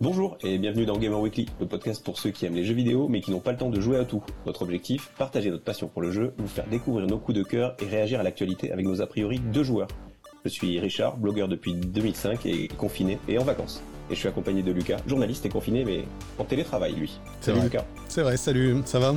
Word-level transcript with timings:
Bonjour 0.00 0.38
et 0.42 0.56
bienvenue 0.56 0.86
dans 0.86 0.96
Gamer 0.96 1.20
Weekly, 1.20 1.46
le 1.60 1.66
podcast 1.66 2.02
pour 2.02 2.18
ceux 2.18 2.30
qui 2.30 2.46
aiment 2.46 2.54
les 2.54 2.64
jeux 2.64 2.72
vidéo 2.74 3.06
mais 3.08 3.20
qui 3.20 3.30
n'ont 3.30 3.40
pas 3.40 3.52
le 3.52 3.58
temps 3.58 3.68
de 3.68 3.80
jouer 3.80 3.98
à 3.98 4.04
tout. 4.04 4.22
Notre 4.46 4.62
objectif, 4.62 5.10
partager 5.18 5.50
notre 5.50 5.64
passion 5.64 5.88
pour 5.88 6.00
le 6.00 6.10
jeu, 6.10 6.32
vous 6.38 6.46
faire 6.48 6.66
découvrir 6.68 7.06
nos 7.06 7.18
coups 7.18 7.36
de 7.36 7.42
cœur 7.42 7.76
et 7.80 7.86
réagir 7.86 8.18
à 8.18 8.22
l'actualité 8.22 8.72
avec 8.72 8.86
nos 8.86 9.02
a 9.02 9.06
priori 9.06 9.40
de 9.40 9.62
joueurs. 9.62 9.88
Je 10.44 10.48
suis 10.48 10.80
Richard, 10.80 11.18
blogueur 11.18 11.48
depuis 11.48 11.74
2005 11.74 12.46
et 12.46 12.68
confiné 12.68 13.18
et 13.28 13.38
en 13.38 13.44
vacances. 13.44 13.82
Et 14.10 14.14
je 14.14 14.18
suis 14.20 14.28
accompagné 14.28 14.62
de 14.62 14.72
Lucas, 14.72 14.96
journaliste 15.06 15.44
et 15.44 15.50
confiné 15.50 15.84
mais 15.84 16.04
en 16.38 16.44
télétravail 16.44 16.94
lui. 16.94 17.20
Salut 17.42 17.60
Lucas. 17.60 17.84
C'est 18.08 18.22
vrai, 18.22 18.38
salut, 18.38 18.76
ça 18.86 18.98
va? 18.98 19.14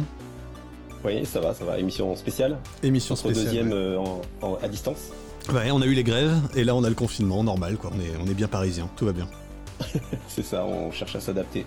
Oui, 1.05 1.25
ça 1.25 1.39
va, 1.39 1.53
ça 1.53 1.63
va. 1.63 1.79
Émission 1.79 2.13
spéciale? 2.17 2.57
Émission 2.81 3.13
Notre 3.15 3.29
spéciale. 3.31 3.45
deuxième 3.45 3.67
ouais. 3.69 3.73
euh, 3.73 3.99
en- 3.99 4.21
en- 4.41 4.55
à 4.61 4.67
distance? 4.67 5.11
Ouais, 5.53 5.71
on 5.71 5.81
a 5.81 5.85
eu 5.85 5.93
les 5.93 6.03
grèves 6.03 6.33
et 6.55 6.63
là 6.65 6.75
on 6.75 6.83
a 6.83 6.89
le 6.89 6.95
confinement, 6.95 7.41
normal 7.43 7.77
quoi. 7.77 7.91
On 7.95 7.99
est, 8.01 8.11
on 8.21 8.29
est 8.29 8.33
bien 8.33 8.47
parisien, 8.49 8.89
tout 8.97 9.05
va 9.05 9.13
bien. 9.13 9.27
C'est 10.27 10.43
ça, 10.43 10.65
on 10.65 10.91
cherche 10.91 11.15
à 11.15 11.19
s'adapter. 11.19 11.65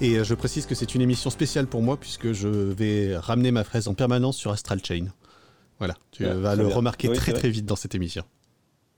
Et 0.00 0.16
euh, 0.16 0.24
je 0.24 0.34
précise 0.34 0.66
que 0.66 0.74
c'est 0.76 0.94
une 0.94 1.00
émission 1.00 1.28
spéciale 1.30 1.66
pour 1.66 1.82
moi 1.82 1.96
puisque 1.96 2.32
je 2.32 2.48
vais 2.48 3.16
ramener 3.16 3.50
ma 3.50 3.64
fraise 3.64 3.88
en 3.88 3.94
permanence 3.94 4.36
sur 4.36 4.50
Astral 4.52 4.80
Chain. 4.84 5.06
Voilà, 5.78 5.94
tu 6.12 6.24
Ouais, 6.24 6.34
vas 6.34 6.54
le 6.54 6.66
bien. 6.66 6.76
remarquer 6.76 7.08
Oui, 7.08 7.16
très 7.16 7.32
très 7.32 7.50
vite 7.50 7.64
dans 7.66 7.76
cette 7.76 7.94
émission. 7.94 8.22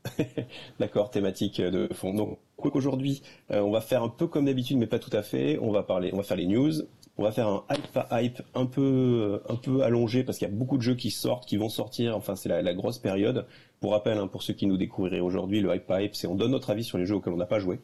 D'accord, 0.81 1.11
thématique 1.11 1.61
de 1.61 1.89
fond. 1.93 2.15
Donc, 2.15 2.39
quoi 2.57 2.71
qu'aujourd'hui, 2.71 3.23
euh, 3.51 3.61
on 3.61 3.71
va 3.71 3.81
faire 3.81 4.03
un 4.03 4.09
peu 4.09 4.27
comme 4.27 4.47
d'habitude, 4.47 4.79
mais 4.79 4.87
pas 4.87 4.99
tout 4.99 5.15
à 5.15 5.23
fait. 5.23 5.59
On 5.61 5.71
va 5.73 5.83
parler, 5.83 6.11
on 6.13 6.17
va 6.19 6.23
faire 6.23 6.37
les 6.39 6.47
news. 6.47 6.73
On 7.19 7.23
va 7.23 7.33
faire 7.33 7.49
un 7.49 7.65
hype 7.71 7.97
à 8.11 8.23
hype 8.23 8.41
un 8.55 8.65
peu, 8.65 8.81
euh, 8.81 9.53
un 9.53 9.57
peu 9.57 9.83
allongé 9.83 10.25
parce 10.25 10.39
qu'il 10.39 10.49
y 10.49 10.51
a 10.51 10.55
beaucoup 10.55 10.79
de 10.79 10.83
jeux 10.83 10.95
qui 10.95 11.11
sortent, 11.11 11.47
qui 11.47 11.59
vont 11.59 11.69
sortir. 11.69 12.17
Enfin, 12.17 12.35
c'est 12.35 12.49
la, 12.49 12.63
la 12.63 12.73
grosse 12.73 12.99
période. 12.99 13.47
Pour 13.81 13.93
rappel, 13.93 14.17
hein, 14.17 14.27
pour 14.27 14.43
ceux 14.43 14.55
qui 14.55 14.67
nous 14.67 14.79
découvriraient 14.79 15.21
aujourd'hui, 15.21 15.61
le 15.61 15.75
hype 15.75 15.91
à 15.91 16.03
hype, 16.03 16.15
c'est 16.15 16.27
on 16.27 16.35
donne 16.35 16.53
notre 16.53 16.71
avis 16.71 16.85
sur 16.85 16.97
les 16.97 17.05
jeux 17.05 17.17
auxquels 17.17 17.33
on 17.35 17.39
n'a 17.39 17.47
pas 17.47 17.59
joué. 17.59 17.81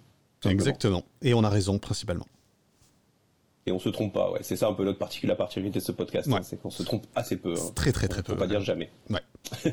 Simplement. 0.47 0.61
Exactement. 0.61 1.05
Et 1.23 1.35
on 1.35 1.45
a 1.45 1.49
raison 1.51 1.79
principalement. 1.79 2.27
Et 3.69 3.73
on 3.73 3.81
se 3.81 3.89
trompe 3.89 4.13
pas. 4.13 4.31
Ouais, 4.31 4.39
c'est 4.43 4.55
ça 4.55 4.69
un 4.69 4.75
peu 4.75 4.85
notre 4.85 5.01
particularité 5.01 5.81
de 5.81 5.81
ce 5.85 5.91
podcast, 5.91 6.29
Ouais. 6.29 6.35
hein, 6.37 6.41
c'est 6.45 6.57
qu'on 6.63 6.71
se 6.71 6.85
trompe 6.85 7.05
assez 7.17 7.37
peu. 7.37 7.53
hein. 7.55 7.73
Très 7.75 7.91
très 7.91 8.07
très 8.07 8.23
Faut 8.23 8.35
peu. 8.35 8.37
pas 8.37 8.47
dire 8.47 8.61
jamais. 8.61 8.89
Ouais. 9.11 9.19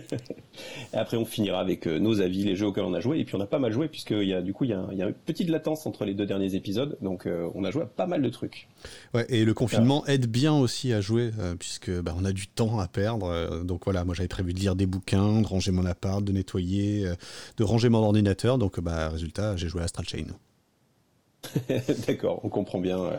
Et 0.94 0.98
après, 0.98 1.16
on 1.16 1.26
finira 1.26 1.60
avec 1.60 1.86
euh, 1.88 2.00
nos 2.00 2.20
avis, 2.20 2.44
les 2.44 2.56
jeux 2.56 2.66
auxquels 2.66 2.86
on 2.86 2.94
a 2.96 3.02
joué. 3.02 3.20
Et 3.20 3.24
puis, 3.24 3.36
on 3.36 3.40
a 3.42 3.46
pas 3.46 3.60
mal 3.60 3.72
joué, 3.72 3.88
puisqu'il 3.88 4.24
y 4.28 4.34
a, 4.34 4.42
du 4.42 4.52
coup, 4.52 4.64
il 4.64 4.72
y 4.72 4.74
a, 4.74 4.84
il 4.92 4.98
y 4.98 5.04
a 5.04 5.08
une 5.08 5.14
petite 5.14 5.48
latence 5.50 5.86
entre 5.86 6.06
les 6.06 6.16
deux 6.16 6.26
derniers 6.26 6.56
épisodes. 6.56 6.98
Donc, 7.02 7.28
euh, 7.28 7.48
on 7.54 7.64
a 7.66 7.70
joué 7.70 7.84
à 7.84 7.86
pas 7.86 8.08
mal 8.08 8.24
de 8.24 8.30
trucs. 8.30 8.68
Ouais, 9.14 9.28
et 9.30 9.46
le 9.46 9.54
confinement 9.54 10.04
aide 10.08 10.26
bien 10.26 10.56
aussi 10.56 10.92
à 10.92 11.00
jouer, 11.00 11.30
euh, 11.40 11.54
puisque 11.54 11.92
bah, 11.92 12.16
on 12.18 12.26
a 12.26 12.32
du 12.32 12.48
temps 12.48 12.80
à 12.80 12.88
perdre. 12.88 13.28
euh, 13.28 13.62
donc 13.64 13.84
voilà, 13.86 14.06
moi 14.06 14.16
j'avais 14.16 14.28
prévu 14.28 14.54
de 14.54 14.60
lire 14.60 14.76
des 14.76 14.88
bouquins, 14.88 15.42
de 15.42 15.46
ranger 15.46 15.72
mon 15.72 15.86
appart, 15.86 16.24
de 16.24 16.32
nettoyer, 16.32 17.06
euh, 17.06 17.16
de 17.58 17.64
ranger 17.64 17.90
mon 17.90 18.00
ordinateur. 18.00 18.58
Donc 18.58 18.80
bah, 18.80 19.10
résultat, 19.10 19.56
j'ai 19.56 19.68
joué 19.70 19.82
à 19.82 19.86
Astral 19.86 20.08
Chain. 20.08 20.26
D'accord, 22.08 22.40
on 22.44 22.50
comprend 22.50 22.80
bien 22.80 23.00
euh, 23.00 23.18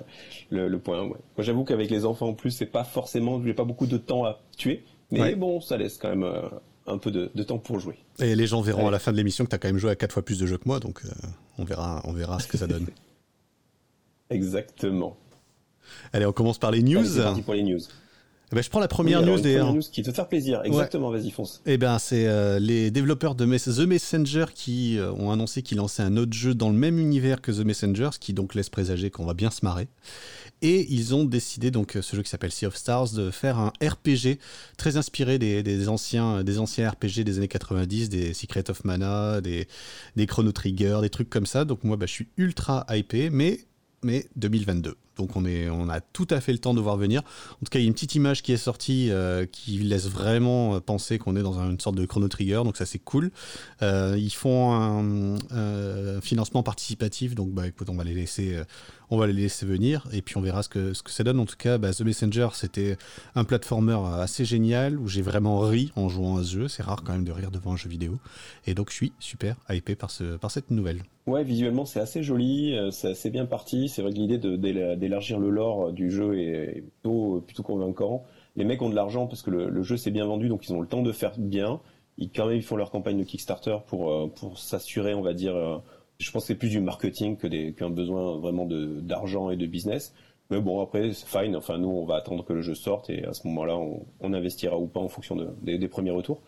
le, 0.51 0.69
le 0.69 0.79
point. 0.79 1.03
ouais. 1.03 1.09
Moi, 1.09 1.19
j'avoue 1.39 1.65
qu'avec 1.65 1.91
les 1.91 2.05
enfants 2.05 2.29
en 2.29 2.35
plus, 2.35 2.51
c'est 2.51 2.67
pas 2.67 2.85
forcément, 2.85 3.43
j'ai 3.45 3.55
pas 3.55 3.65
beaucoup 3.65 3.87
de 3.87 3.97
temps 3.99 4.25
à 4.25 4.41
tuer. 4.57 4.85
Mais 5.11 5.21
Ouais. 5.21 5.35
bon, 5.35 5.61
ça 5.61 5.77
laisse 5.77 5.99
quand 5.99 6.09
même 6.09 6.25
euh, 6.25 6.49
un 6.87 6.99
peu 6.99 7.11
de, 7.11 7.31
de 7.35 7.43
temps 7.43 7.59
pour 7.59 7.79
jouer. 7.81 7.99
Et 8.21 8.35
les 8.35 8.47
gens 8.47 8.61
verront 8.63 8.83
Ouais. 8.83 8.89
à 8.89 8.93
la 8.93 8.99
fin 8.99 9.13
de 9.13 9.17
l'émission 9.17 9.45
que 9.45 9.51
tu 9.51 9.55
as 9.57 9.59
quand 9.59 9.69
même 9.69 9.79
joué 9.79 9.91
à 9.91 9.97
quatre 9.97 10.13
fois 10.13 10.25
plus 10.25 10.39
de 10.39 10.47
jeux 10.47 10.59
que 10.59 10.67
moi, 10.67 10.81
donc 10.81 11.03
euh, 11.05 11.09
on, 11.59 11.65
verra, 11.65 12.01
on 12.05 12.13
verra 12.13 12.41
ce 12.41 12.49
que 12.49 12.57
ça 12.57 12.67
donne. 12.67 12.87
Exactement. 14.31 15.17
Allez, 16.13 16.27
on 16.27 16.33
commence 16.33 16.59
par 16.59 16.71
les 16.71 16.79
Allez, 16.81 16.95
news. 16.95 17.05
C'est 17.05 17.23
parti 17.23 17.43
pour 17.43 17.55
les 17.55 17.63
news. 17.63 17.81
Eh 18.55 18.59
ben, 18.59 18.63
je 18.63 18.71
prends 18.71 18.79
la 18.79 18.87
première 18.87 19.19
Oui, 19.21 19.27
news 19.27 19.41
d'ailleurs. 19.41 19.67
première 19.67 19.83
news 19.83 19.91
qui 19.91 20.01
te 20.05 20.13
faire 20.13 20.29
plaisir. 20.29 20.61
Exactement, 20.63 21.11
vas-y, 21.11 21.33
fonce. 21.33 21.61
Eh 21.67 21.77
ben, 21.77 21.99
c'est 21.99 22.29
euh, 22.29 22.61
les 22.61 22.93
développeurs 22.93 23.35
de 23.35 23.45
The 23.45 23.81
Messenger 23.81 24.45
qui 24.55 24.97
euh, 24.97 25.11
ont 25.11 25.33
annoncé 25.33 25.63
qu'ils 25.63 25.79
lançaient 25.79 26.05
un 26.05 26.17
autre 26.17 26.35
jeu 26.35 26.55
dans 26.55 26.69
le 26.69 26.77
même 26.77 27.01
univers 27.01 27.41
que 27.41 27.51
The 27.51 27.65
Messenger, 27.65 28.11
ce 28.13 28.21
qui 28.21 28.33
donc 28.33 28.55
laisse 28.55 28.71
présager 28.71 29.11
qu'on 29.11 29.25
va 29.25 29.35
bien 29.35 29.51
se 29.51 29.65
marrer. 29.65 29.89
Et 30.63 30.87
ils 30.89 31.17
ont 31.17 31.25
décidé, 31.25 31.73
donc, 31.73 31.97
euh, 31.97 32.03
ce 32.03 32.15
jeu 32.15 32.23
qui 32.23 32.31
s'appelle 32.31 32.53
Sea 32.53 32.67
of 32.67 32.77
Stars, 32.77 33.11
de 33.15 33.33
faire 33.33 33.59
un 33.59 33.73
RPG 33.83 34.39
très 34.77 34.97
inspiré 34.97 35.41
des, 35.41 35.65
des 35.65 35.89
anciens, 35.89 36.45
des 36.45 36.61
anciens 36.61 36.89
RPG 36.89 37.25
des 37.25 37.39
années 37.39 37.49
90, 37.49 38.09
des 38.09 38.35
Secret 38.35 38.71
of 38.71 38.85
Mana, 38.85 39.41
des, 39.41 39.67
des 40.15 40.27
Chrono 40.27 40.53
Trigger, 40.53 40.99
des 41.03 41.11
trucs 41.11 41.29
comme 41.29 41.47
ça. 41.47 41.65
Donc, 41.65 41.83
moi, 41.83 41.97
bah, 41.97 42.07
je 42.07 42.13
suis 42.13 42.29
ultra 42.37 42.87
hypé, 42.89 43.31
mais, 43.31 43.59
mais 44.05 44.27
2022. 44.37 44.95
Donc, 45.17 45.37
on, 45.37 45.45
est, 45.45 45.69
on 45.69 45.89
a 45.89 46.01
tout 46.01 46.29
à 46.31 46.41
fait 46.41 46.53
le 46.53 46.59
temps 46.59 46.75
de 46.75 46.81
voir 46.81 46.97
venir. 46.97 47.23
En 47.53 47.65
tout 47.65 47.71
cas, 47.71 47.79
il 47.79 47.83
y 47.83 47.85
a 47.87 47.89
une 47.89 47.95
petite 47.95 48.15
image 48.15 48.43
qui 48.43 48.53
est 48.53 48.57
sortie 48.57 49.11
euh, 49.11 49.47
qui 49.47 49.79
laisse 49.79 50.09
vraiment 50.09 50.75
euh, 50.75 50.81
penser 50.81 51.19
qu'on 51.19 51.37
est 51.37 51.43
dans 51.43 51.59
une 51.59 51.81
sorte 51.81 51.97
de 51.97 52.05
Chrono 52.07 52.29
Trigger, 52.29 52.63
donc 52.65 52.77
ça 52.77 52.87
c'est 52.87 52.99
cool. 52.99 53.31
Euh, 53.83 54.17
ils 54.19 54.33
font 54.33 54.73
un, 54.73 56.21
financement 56.21 56.63
participatif, 56.63 57.35
donc 57.35 57.51
bah 57.51 57.67
écoute, 57.67 57.89
on 57.89 57.97
va 57.97 58.05
les 58.05 58.15
laisser, 58.15 58.57
on 59.11 59.17
va 59.19 59.27
les 59.27 59.33
laisser 59.33 59.67
venir 59.67 60.07
et 60.13 60.23
puis 60.23 60.37
on 60.37 60.41
verra 60.41 60.63
ce 60.63 60.69
que 60.69 60.93
ce 60.95 61.03
que 61.03 61.11
ça 61.11 61.25
donne. 61.25 61.39
En 61.41 61.47
tout 61.47 61.57
cas, 61.57 61.79
bah, 61.79 61.93
The 61.93 62.03
Messenger 62.03 62.49
c'était 62.53 62.97
un 63.35 63.45
platformer 63.45 63.99
assez 64.19 64.45
génial 64.45 64.99
où 64.99 65.09
j'ai 65.09 65.23
vraiment 65.23 65.61
ri 65.61 65.93
en 65.97 66.09
jouant 66.09 66.39
à 66.39 66.45
ce 66.45 66.53
jeu. 66.53 66.69
C'est 66.69 66.83
rare 66.83 67.03
quand 67.05 67.13
même 67.13 67.25
de 67.25 67.33
rire 67.33 67.51
devant 67.51 67.73
un 67.73 67.77
jeu 67.77 67.89
vidéo 67.89 68.19
et 68.67 68.75
donc 68.75 68.91
je 68.91 68.95
suis 68.95 69.13
super 69.19 69.57
hypé 69.69 69.95
par 69.95 70.11
ce 70.11 70.37
par 70.37 70.51
cette 70.51 70.71
nouvelle. 70.71 71.03
Ouais, 71.27 71.43
visuellement 71.43 71.85
c'est 71.85 72.01
assez 72.01 72.23
joli, 72.23 72.77
c'est 72.91 73.11
assez 73.11 73.31
bien 73.31 73.47
parti. 73.47 73.89
C'est 73.89 74.03
vrai 74.03 74.13
que 74.13 74.19
l'idée 74.19 74.39
de- 74.39 74.57
d'élargir 75.05 75.39
le 75.39 75.51
lore 75.51 75.93
du 75.93 76.11
jeu 76.11 76.39
est 76.39 76.83
plutôt, 77.03 77.63
convaincant. 77.63 78.25
Les 78.57 78.65
mecs 78.65 78.81
ont 78.83 78.91
de 78.91 78.95
l'argent 78.95 79.27
parce 79.27 79.43
que 79.43 79.51
le, 79.51 79.83
jeu 79.83 79.97
s'est 79.97 80.11
bien 80.11 80.27
vendu, 80.27 80.49
donc 80.49 80.67
ils 80.69 80.73
ont 80.73 80.81
le 80.81 80.87
temps 80.87 81.03
de 81.03 81.13
faire 81.13 81.33
bien. 81.39 81.81
Ils 82.19 82.31
quand 82.31 82.47
même 82.47 82.57
ils 82.57 82.63
font 82.63 82.77
leur 82.77 82.91
campagne 82.91 83.19
de 83.19 83.25
Kickstarter 83.25 83.77
pour 83.87 84.11
euh, 84.13 84.27
pour 84.29 84.59
s'assurer, 84.59 85.15
on 85.15 85.23
va 85.23 85.35
dire. 85.35 85.55
euh, 85.57 85.79
je 86.19 86.31
pense 86.31 86.45
que 86.45 86.47
c'est 86.49 86.55
plus 86.59 86.71
du 86.71 86.81
marketing 86.81 87.37
que 87.37 87.49
qu'un 87.71 87.91
besoin 87.91 88.39
vraiment 88.39 88.67
de 88.67 89.01
d'argent 89.01 89.51
et 89.51 89.57
de 89.57 89.67
business. 89.67 90.15
Mais 90.51 90.61
bon 90.61 90.81
après 90.81 91.13
c'est 91.13 91.27
fine. 91.27 91.57
Enfin 91.57 91.79
nous 91.79 91.89
on 91.91 92.05
va 92.05 92.17
attendre 92.17 92.45
que 92.45 92.53
le 92.53 92.61
jeu 92.63 92.75
sorte 92.75 93.11
et 93.11 93.25
à 93.25 93.33
ce 93.33 93.47
moment-là 93.49 93.77
on, 94.21 94.33
investira 94.33 94.79
ou 94.79 94.87
pas 94.87 95.01
en 95.01 95.09
fonction 95.09 95.35
de- 95.37 95.49
des, 95.63 95.79
des 95.79 95.89
premiers 95.89 96.13
retours. 96.13 96.41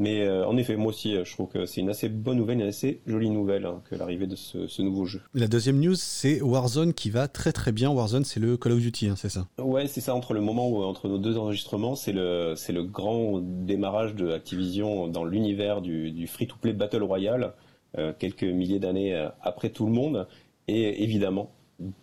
Mais 0.00 0.22
euh, 0.22 0.46
en 0.46 0.56
effet, 0.56 0.76
moi 0.76 0.88
aussi, 0.88 1.14
euh, 1.14 1.26
je 1.26 1.32
trouve 1.34 1.48
que 1.48 1.66
c'est 1.66 1.82
une 1.82 1.90
assez 1.90 2.08
bonne 2.08 2.38
nouvelle, 2.38 2.60
une 2.60 2.66
assez 2.66 3.02
jolie 3.06 3.28
nouvelle 3.28 3.66
hein, 3.66 3.82
que 3.84 3.94
l'arrivée 3.94 4.26
de 4.26 4.34
ce, 4.34 4.66
ce 4.66 4.80
nouveau 4.80 5.04
jeu. 5.04 5.20
La 5.34 5.46
deuxième 5.46 5.78
news 5.78 5.94
c'est 5.94 6.40
Warzone 6.40 6.94
qui 6.94 7.10
va 7.10 7.28
très 7.28 7.52
très 7.52 7.70
bien. 7.70 7.90
Warzone 7.90 8.24
c'est 8.24 8.40
le 8.40 8.56
Call 8.56 8.72
of 8.72 8.78
Duty, 8.80 9.08
hein, 9.08 9.14
c'est 9.16 9.28
ça? 9.28 9.46
Ouais, 9.58 9.86
c'est 9.88 10.00
ça. 10.00 10.14
Entre 10.14 10.32
le 10.32 10.40
moment 10.40 10.70
où 10.70 10.82
entre 10.82 11.06
nos 11.06 11.18
deux 11.18 11.36
enregistrements, 11.36 11.96
c'est 11.96 12.12
le 12.12 12.54
c'est 12.56 12.72
le 12.72 12.82
grand 12.82 13.40
démarrage 13.42 14.14
de 14.14 14.30
Activision 14.30 15.06
dans 15.06 15.24
l'univers 15.24 15.82
du, 15.82 16.10
du 16.12 16.26
free-to-play 16.26 16.72
battle 16.72 17.02
royale, 17.02 17.52
euh, 17.98 18.14
quelques 18.18 18.44
milliers 18.44 18.78
d'années 18.78 19.28
après 19.42 19.68
tout 19.68 19.84
le 19.84 19.92
monde. 19.92 20.26
Et 20.66 21.02
évidemment, 21.02 21.50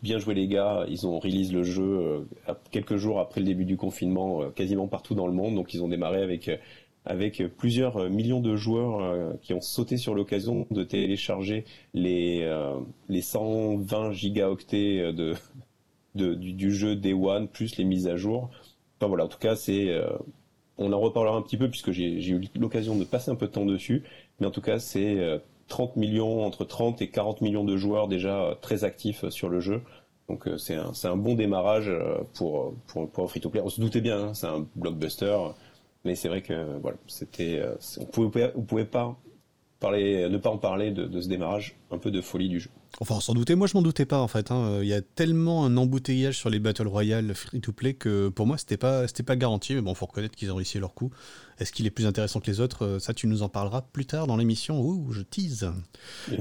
bien 0.04 0.20
joué 0.20 0.36
les 0.36 0.48
gars. 0.48 0.86
Ils 0.88 1.08
ont 1.08 1.18
release 1.18 1.52
le 1.52 1.64
jeu 1.64 2.28
quelques 2.70 2.98
jours 2.98 3.20
après 3.20 3.42
le 3.42 3.48
début 3.48 3.66
du 3.66 3.76
confinement, 3.76 4.52
quasiment 4.52 4.88
partout 4.88 5.16
dans 5.16 5.26
le 5.26 5.34
monde. 5.34 5.56
Donc 5.56 5.74
ils 5.74 5.82
ont 5.82 5.88
démarré 5.88 6.22
avec 6.22 6.52
avec 7.08 7.42
plusieurs 7.56 7.98
euh, 7.98 8.10
millions 8.10 8.42
de 8.42 8.56
joueurs 8.56 9.00
euh, 9.00 9.34
qui 9.42 9.54
ont 9.54 9.62
sauté 9.62 9.98
sur 9.98 10.14
l'occasion 10.14 10.68
de 10.72 10.84
télécharger 10.84 11.66
les 11.94 12.42
euh, 12.44 12.80
les 13.10 13.22
120 13.22 14.12
gigaoctets 14.12 15.14
de 15.14 15.34
du, 16.16 16.74
jeu 16.74 16.96
Day 16.96 17.14
One 17.14 17.48
plus 17.48 17.78
les 17.78 17.84
mises 17.84 18.08
à 18.08 18.18
jour. 18.18 18.50
Enfin 18.98 19.08
voilà, 19.08 19.26
en 19.26 19.28
tout 19.28 19.38
cas, 19.38 19.56
c'est, 19.56 19.96
on 20.80 20.92
en 20.92 21.00
reparlera 21.00 21.38
un 21.38 21.44
petit 21.44 21.58
peu 21.58 21.70
puisque 21.70 21.92
j'ai 21.92 22.28
eu 22.28 22.42
l'occasion 22.56 22.96
de 22.96 23.04
passer 23.04 23.30
un 23.30 23.36
peu 23.36 23.46
de 23.46 23.52
temps 23.52 23.68
dessus. 23.68 24.04
Mais 24.40 24.48
en 24.48 24.52
tout 24.52 24.62
cas, 24.62 24.80
c'est 24.80 25.20
euh, 25.20 25.38
30 25.68 25.96
millions, 25.96 26.44
entre 26.44 26.66
30 26.66 27.04
et 27.04 27.10
40 27.10 27.42
millions 27.42 27.64
de 27.64 27.78
joueurs 27.78 28.08
déjà 28.08 28.58
très 28.62 28.84
actifs 28.84 29.30
sur 29.30 29.48
le 29.48 29.60
jeu. 29.60 29.82
Donc 30.28 30.50
c'est 30.58 30.76
un, 30.76 30.92
un 31.04 31.18
bon 31.18 31.36
démarrage 31.36 31.92
pour, 32.34 32.74
pour, 32.88 33.08
pour 33.12 33.24
un 33.26 33.28
free-to-play. 33.28 33.62
On 33.64 33.70
se 33.70 33.80
doutait 33.80 34.02
bien, 34.02 34.30
hein, 34.30 34.34
c'est 34.34 34.48
un 34.48 34.66
blockbuster. 34.76 35.38
Mais 36.06 36.16
c'est 36.16 36.28
vrai 36.30 36.42
que 36.42 36.78
voilà, 36.82 36.98
c'était, 37.08 37.60
euh, 37.60 37.76
on 38.00 38.06
pouvait, 38.06 38.52
on 38.56 38.62
pouvait 38.62 38.86
pas 38.86 39.18
parler, 39.80 40.28
ne 40.30 40.38
pas 40.38 40.50
en 40.50 40.58
parler 40.58 40.92
de, 40.92 41.06
de 41.06 41.22
ce 41.22 41.28
démarrage 41.28 41.76
un 41.92 41.98
peu 41.98 42.10
de 42.12 42.22
folie 42.22 42.50
du 42.50 42.60
jeu. 42.60 42.70
Enfin, 43.00 43.16
on 43.18 43.20
s'en 43.20 43.34
doutait. 43.36 43.54
Moi, 43.56 43.68
je 43.68 43.74
m'en 43.76 43.82
doutais 43.84 44.06
pas 44.06 44.20
en 44.20 44.28
fait. 44.28 44.50
hein. 44.50 44.80
Il 44.82 44.88
y 44.88 44.94
a 44.94 45.02
tellement 45.02 45.66
un 45.66 45.76
embouteillage 45.78 46.38
sur 46.38 46.50
les 46.50 46.58
Battle 46.60 46.88
Royale 46.88 47.36
free-to-play 47.36 47.94
que 47.94 48.30
pour 48.30 48.48
moi, 48.48 48.58
c'était 48.58 48.78
pas, 48.78 49.08
c'était 49.08 49.22
pas 49.24 49.36
garanti. 49.36 49.76
Mais 49.76 49.82
bon, 49.82 49.94
faut 49.94 50.06
reconnaître 50.08 50.36
qu'ils 50.36 50.52
ont 50.52 50.56
réussi 50.56 50.80
leur 50.80 50.94
coup. 50.96 51.12
Est-ce 51.60 51.72
qu'il 51.72 51.86
est 51.86 51.92
plus 51.92 52.08
intéressant 52.08 52.40
que 52.40 52.48
les 52.50 52.60
autres? 52.60 52.86
Euh, 52.86 53.00
Ça, 53.00 53.14
tu 53.14 53.28
nous 53.28 53.44
en 53.44 53.50
parleras 53.50 53.82
plus 53.82 54.06
tard 54.06 54.26
dans 54.26 54.38
l'émission. 54.38 54.82
Ouh, 54.82 55.12
je 55.12 55.22
tease. 55.22 55.70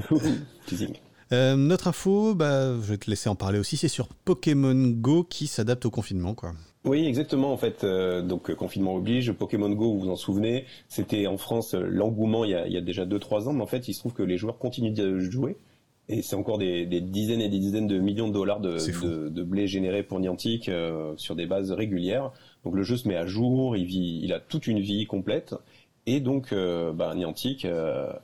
Teasing. 0.65 0.93
Euh, 1.33 1.55
notre 1.57 1.87
info, 1.89 2.33
bah, 2.33 2.73
je 2.75 2.87
vais 2.87 2.97
te 2.97 3.09
laisser 3.09 3.29
en 3.29 3.35
parler 3.35 3.59
aussi. 3.59 3.75
C'est 3.77 3.87
sur 3.89 4.07
Pokémon 4.07 4.87
Go 4.87 5.23
qui 5.25 5.47
s'adapte 5.47 5.85
au 5.85 5.91
confinement, 5.91 6.33
quoi. 6.33 6.53
Oui, 6.85 7.05
exactement. 7.05 7.51
En 7.51 7.57
fait, 7.57 7.83
euh, 7.83 8.21
donc 8.21 8.49
euh, 8.49 8.55
confinement 8.55 8.95
oblige, 8.95 9.31
Pokémon 9.33 9.69
Go, 9.69 9.93
vous 9.93 9.99
vous 10.01 10.09
en 10.09 10.15
souvenez, 10.15 10.65
c'était 10.87 11.27
en 11.27 11.37
France 11.37 11.73
euh, 11.73 11.81
l'engouement 11.81 12.45
il 12.45 12.51
y 12.51 12.55
a, 12.55 12.67
il 12.67 12.73
y 12.73 12.77
a 12.77 12.81
déjà 12.81 13.05
2-3 13.05 13.47
ans, 13.49 13.53
mais 13.53 13.63
en 13.63 13.67
fait, 13.67 13.87
il 13.87 13.93
se 13.93 13.99
trouve 13.99 14.13
que 14.13 14.23
les 14.23 14.37
joueurs 14.37 14.57
continuent 14.57 14.93
de 14.93 15.19
jouer. 15.19 15.57
Et 16.09 16.21
c'est 16.21 16.37
encore 16.37 16.57
des, 16.57 16.85
des 16.85 17.01
dizaines 17.01 17.41
et 17.41 17.49
des 17.49 17.59
dizaines 17.59 17.87
de 17.87 17.99
millions 17.99 18.29
de 18.29 18.33
dollars 18.33 18.61
de, 18.61 18.77
de, 18.77 19.27
de 19.27 19.43
blé 19.43 19.67
générés 19.67 20.03
pour 20.03 20.21
Niantic 20.21 20.69
euh, 20.69 21.13
sur 21.17 21.35
des 21.35 21.45
bases 21.45 21.71
régulières. 21.73 22.31
Donc 22.63 22.75
le 22.75 22.83
jeu 22.83 22.95
se 22.95 23.09
met 23.09 23.17
à 23.17 23.25
jour, 23.25 23.75
il, 23.75 23.85
vit, 23.85 24.21
il 24.23 24.31
a 24.31 24.39
toute 24.39 24.67
une 24.67 24.79
vie 24.79 25.05
complète. 25.05 25.55
Et 26.05 26.21
donc, 26.21 26.53
bah, 26.53 27.13
Niantic 27.15 27.67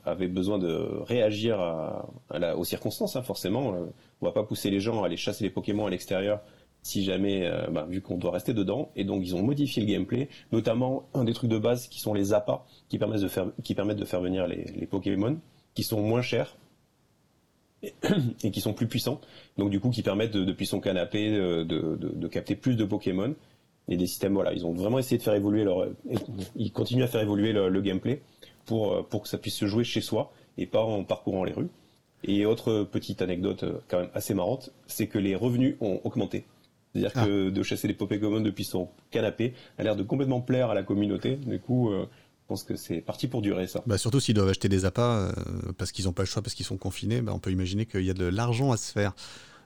avait 0.06 0.30
besoin 0.30 0.58
de 0.58 0.88
réagir 1.02 1.60
à, 1.60 2.08
aux 2.56 2.64
circonstances, 2.64 3.18
hein, 3.18 3.24
forcément. 3.24 3.76
on 4.22 4.26
va 4.26 4.32
pas 4.32 4.44
pousser 4.44 4.70
les 4.70 4.80
gens 4.80 5.04
à 5.04 5.08
aller 5.08 5.18
chasser 5.18 5.44
les 5.44 5.50
Pokémon 5.50 5.86
à 5.86 5.90
l'extérieur 5.90 6.40
si 6.83 7.03
jamais, 7.03 7.50
bah, 7.71 7.88
vu 7.89 8.01
qu'on 8.01 8.18
doit 8.18 8.31
rester 8.31 8.53
dedans. 8.53 8.91
Et 8.95 9.06
donc, 9.06 9.24
ils 9.25 9.35
ont 9.35 9.41
modifié 9.41 9.81
le 9.81 9.91
gameplay, 9.91 10.30
notamment 10.51 11.07
un 11.13 11.24
des 11.24 11.33
trucs 11.33 11.50
de 11.50 11.57
base 11.57 11.88
qui 11.88 12.00
sont 12.00 12.13
les 12.13 12.33
appâts, 12.33 12.63
qui 12.89 13.00
permettent 13.00 13.21
de 13.21 13.27
faire, 13.27 13.47
qui 13.63 13.74
permettent 13.74 13.97
de 13.97 14.06
faire 14.06 14.21
venir 14.21 14.47
les, 14.47 14.85
Pokémon, 14.85 15.39
qui 15.74 15.83
sont 15.83 16.01
moins 16.01 16.21
chers 16.21 16.57
et 18.44 18.51
qui 18.51 18.62
sont 18.62 18.74
plus 18.74 18.88
puissants. 18.88 19.19
Donc 19.57 19.69
du 19.69 19.80
coup, 19.80 19.89
qui 19.89 20.03
permettent 20.03 20.38
depuis 20.38 20.65
son 20.65 20.80
canapé 20.80 21.31
de, 21.31 22.27
capter 22.27 22.56
plus 22.56 22.75
de 22.75 22.85
Pokémon 22.85 23.33
et 23.88 23.97
des 23.97 24.07
systèmes. 24.07 24.33
Voilà, 24.33 24.53
ils 24.53 24.65
ont 24.65 24.74
vraiment 24.74 25.00
essayé 25.00 25.18
de 25.18 25.24
faire 25.24 25.35
évoluer 25.35 25.63
leur. 25.63 25.88
Ils 26.56 26.71
continuent 26.71 27.03
à 27.03 27.07
faire 27.07 27.21
évoluer 27.21 27.53
le, 27.53 27.81
gameplay 27.81 28.21
pour 28.65 29.07
pour 29.07 29.24
que 29.24 29.30
ça 29.30 29.38
puisse 29.38 29.56
se 29.56 29.65
jouer 29.65 29.83
chez 29.83 30.01
soi 30.01 30.31
et 30.57 30.65
pas 30.65 30.83
en 30.83 31.03
parcourant 31.03 31.44
les 31.44 31.53
rues. 31.53 31.69
Et 32.25 32.45
autre 32.45 32.83
petite 32.83 33.21
anecdote 33.21 33.63
euh, 33.63 33.80
quand 33.89 34.00
même 34.00 34.09
assez 34.13 34.33
marrante, 34.33 34.71
c'est 34.88 35.07
que 35.07 35.19
les 35.19 35.35
revenus 35.35 35.75
ont 35.81 36.00
augmenté. 36.03 36.45
C'est-à-dire 36.94 37.12
ah. 37.16 37.25
que 37.25 37.50
de 37.50 37.63
chasser 37.63 37.88
les 37.88 37.94
Pokémon 37.94 38.40
depuis 38.40 38.63
son 38.63 38.90
canapé 39.12 39.54
a 39.78 39.84
l'air 39.84 39.95
de 39.95 40.04
complètement 40.04 40.42
plaire 40.42 40.69
à 40.69 40.75
la 40.75 40.84
communauté. 40.84 41.36
Du 41.36 41.60
coup, 41.60 41.90
euh, 41.90 42.06
je 42.06 42.48
pense 42.48 42.63
que 42.63 42.75
c'est 42.75 43.01
parti 43.01 43.28
pour 43.28 43.42
durer 43.42 43.68
ça. 43.68 43.84
Bah 43.88 43.98
surtout 43.98 44.19
s'ils 44.19 44.36
doivent 44.36 44.50
acheter 44.50 44.69
des 44.69 44.86
appâts 44.86 45.01
euh, 45.01 45.31
parce 45.78 45.92
qu'ils 45.92 46.06
n'ont 46.06 46.13
pas 46.13 46.24
le 46.24 46.28
choix, 46.28 46.42
parce 46.42 46.54
qu'ils 46.54 46.66
sont 46.66 46.78
confinés, 46.78 47.22
bah 47.22 47.31
on 47.34 47.40
peut 47.40 47.51
imaginer 47.51 47.86
qu'il 47.86 48.04
y 48.04 48.10
a 48.10 48.13
de 48.13 48.25
l'argent 48.25 48.72
à 48.72 48.78
se 48.78 48.92
faire. 48.92 49.16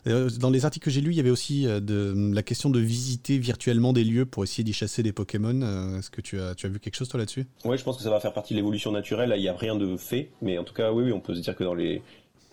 Euh, 0.05 0.29
dans 0.39 0.51
les 0.51 0.63
articles 0.63 0.85
que 0.85 0.91
j'ai 0.91 1.01
lus, 1.01 1.11
il 1.11 1.17
y 1.17 1.19
avait 1.19 1.31
aussi 1.31 1.65
de, 1.65 2.31
la 2.33 2.43
question 2.43 2.69
de 2.69 2.79
visiter 2.79 3.37
virtuellement 3.39 3.91
des 3.91 4.05
lieux 4.05 4.25
pour 4.25 4.45
essayer 4.45 4.63
d'y 4.63 4.71
chasser 4.71 5.03
des 5.03 5.11
Pokémon. 5.11 5.97
Est-ce 5.97 6.09
que 6.09 6.21
tu 6.21 6.39
as, 6.39 6.55
tu 6.55 6.65
as 6.65 6.69
vu 6.69 6.79
quelque 6.79 6.95
chose 6.95 7.09
toi 7.09 7.19
là-dessus? 7.19 7.45
Oui, 7.65 7.77
je 7.77 7.83
pense 7.83 7.97
que 7.97 8.03
ça 8.03 8.09
va 8.09 8.21
faire 8.21 8.31
partie 8.31 8.53
de 8.53 8.59
l'évolution 8.59 8.93
naturelle. 8.93 9.29
Là, 9.29 9.35
il 9.35 9.41
n'y 9.41 9.49
a 9.49 9.53
rien 9.53 9.75
de 9.75 9.97
fait, 9.97 10.29
mais 10.41 10.57
en 10.57 10.63
tout 10.63 10.73
cas, 10.73 10.93
oui, 10.93 11.03
oui, 11.03 11.11
on 11.11 11.19
peut 11.19 11.35
se 11.35 11.41
dire 11.41 11.57
que 11.57 11.65
dans 11.65 11.73
les, 11.73 12.01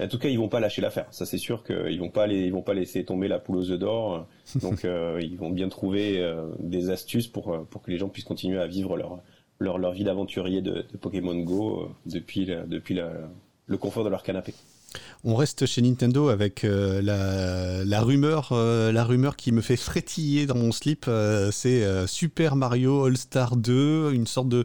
en 0.00 0.08
tout 0.08 0.18
cas, 0.18 0.28
ils 0.28 0.38
vont 0.38 0.48
pas 0.48 0.60
lâcher 0.60 0.82
l'affaire. 0.82 1.06
Ça, 1.10 1.26
c'est 1.26 1.38
sûr 1.38 1.62
qu'ils 1.62 2.00
vont 2.00 2.10
pas 2.10 2.26
ils 2.26 2.52
vont 2.52 2.62
pas 2.62 2.74
laisser 2.74 3.04
tomber 3.04 3.28
la 3.28 3.38
poule 3.38 3.56
aux 3.56 3.70
œufs 3.70 3.78
d'or. 3.78 4.26
Donc, 4.62 4.84
ils 4.84 5.36
vont 5.36 5.50
bien 5.50 5.68
trouver 5.68 6.20
des 6.58 6.90
astuces 6.90 7.28
pour 7.28 7.66
pour 7.70 7.82
que 7.82 7.90
les 7.90 7.98
gens 7.98 8.08
puissent 8.08 8.24
continuer 8.24 8.58
à 8.58 8.66
vivre 8.66 8.96
leur 8.96 9.20
leur, 9.58 9.78
leur 9.78 9.92
vie 9.92 10.04
d'aventurier 10.04 10.62
de, 10.62 10.84
Pokémon 11.00 11.34
Go 11.36 11.80
euh, 11.80 11.88
depuis, 12.06 12.46
depuis 12.46 12.98
le 13.66 13.78
confort 13.78 14.04
de 14.04 14.08
leur 14.08 14.22
canapé. 14.22 14.54
On 15.26 15.36
reste 15.36 15.64
chez 15.64 15.80
Nintendo 15.80 16.28
avec 16.28 16.64
euh, 16.64 17.00
la, 17.84 18.00
rumeur, 18.02 18.50
euh, 18.52 18.92
la 18.92 19.04
rumeur 19.04 19.36
qui 19.36 19.52
me 19.52 19.62
fait 19.62 19.76
frétiller 19.76 20.44
dans 20.44 20.54
mon 20.54 20.70
slip. 20.70 21.06
Euh, 21.08 21.50
c'est 21.50 21.84
Super 22.06 22.56
Mario 22.56 23.04
All 23.04 23.16
Star 23.16 23.56
2, 23.56 24.12
une 24.12 24.26
sorte 24.26 24.48
de 24.50 24.64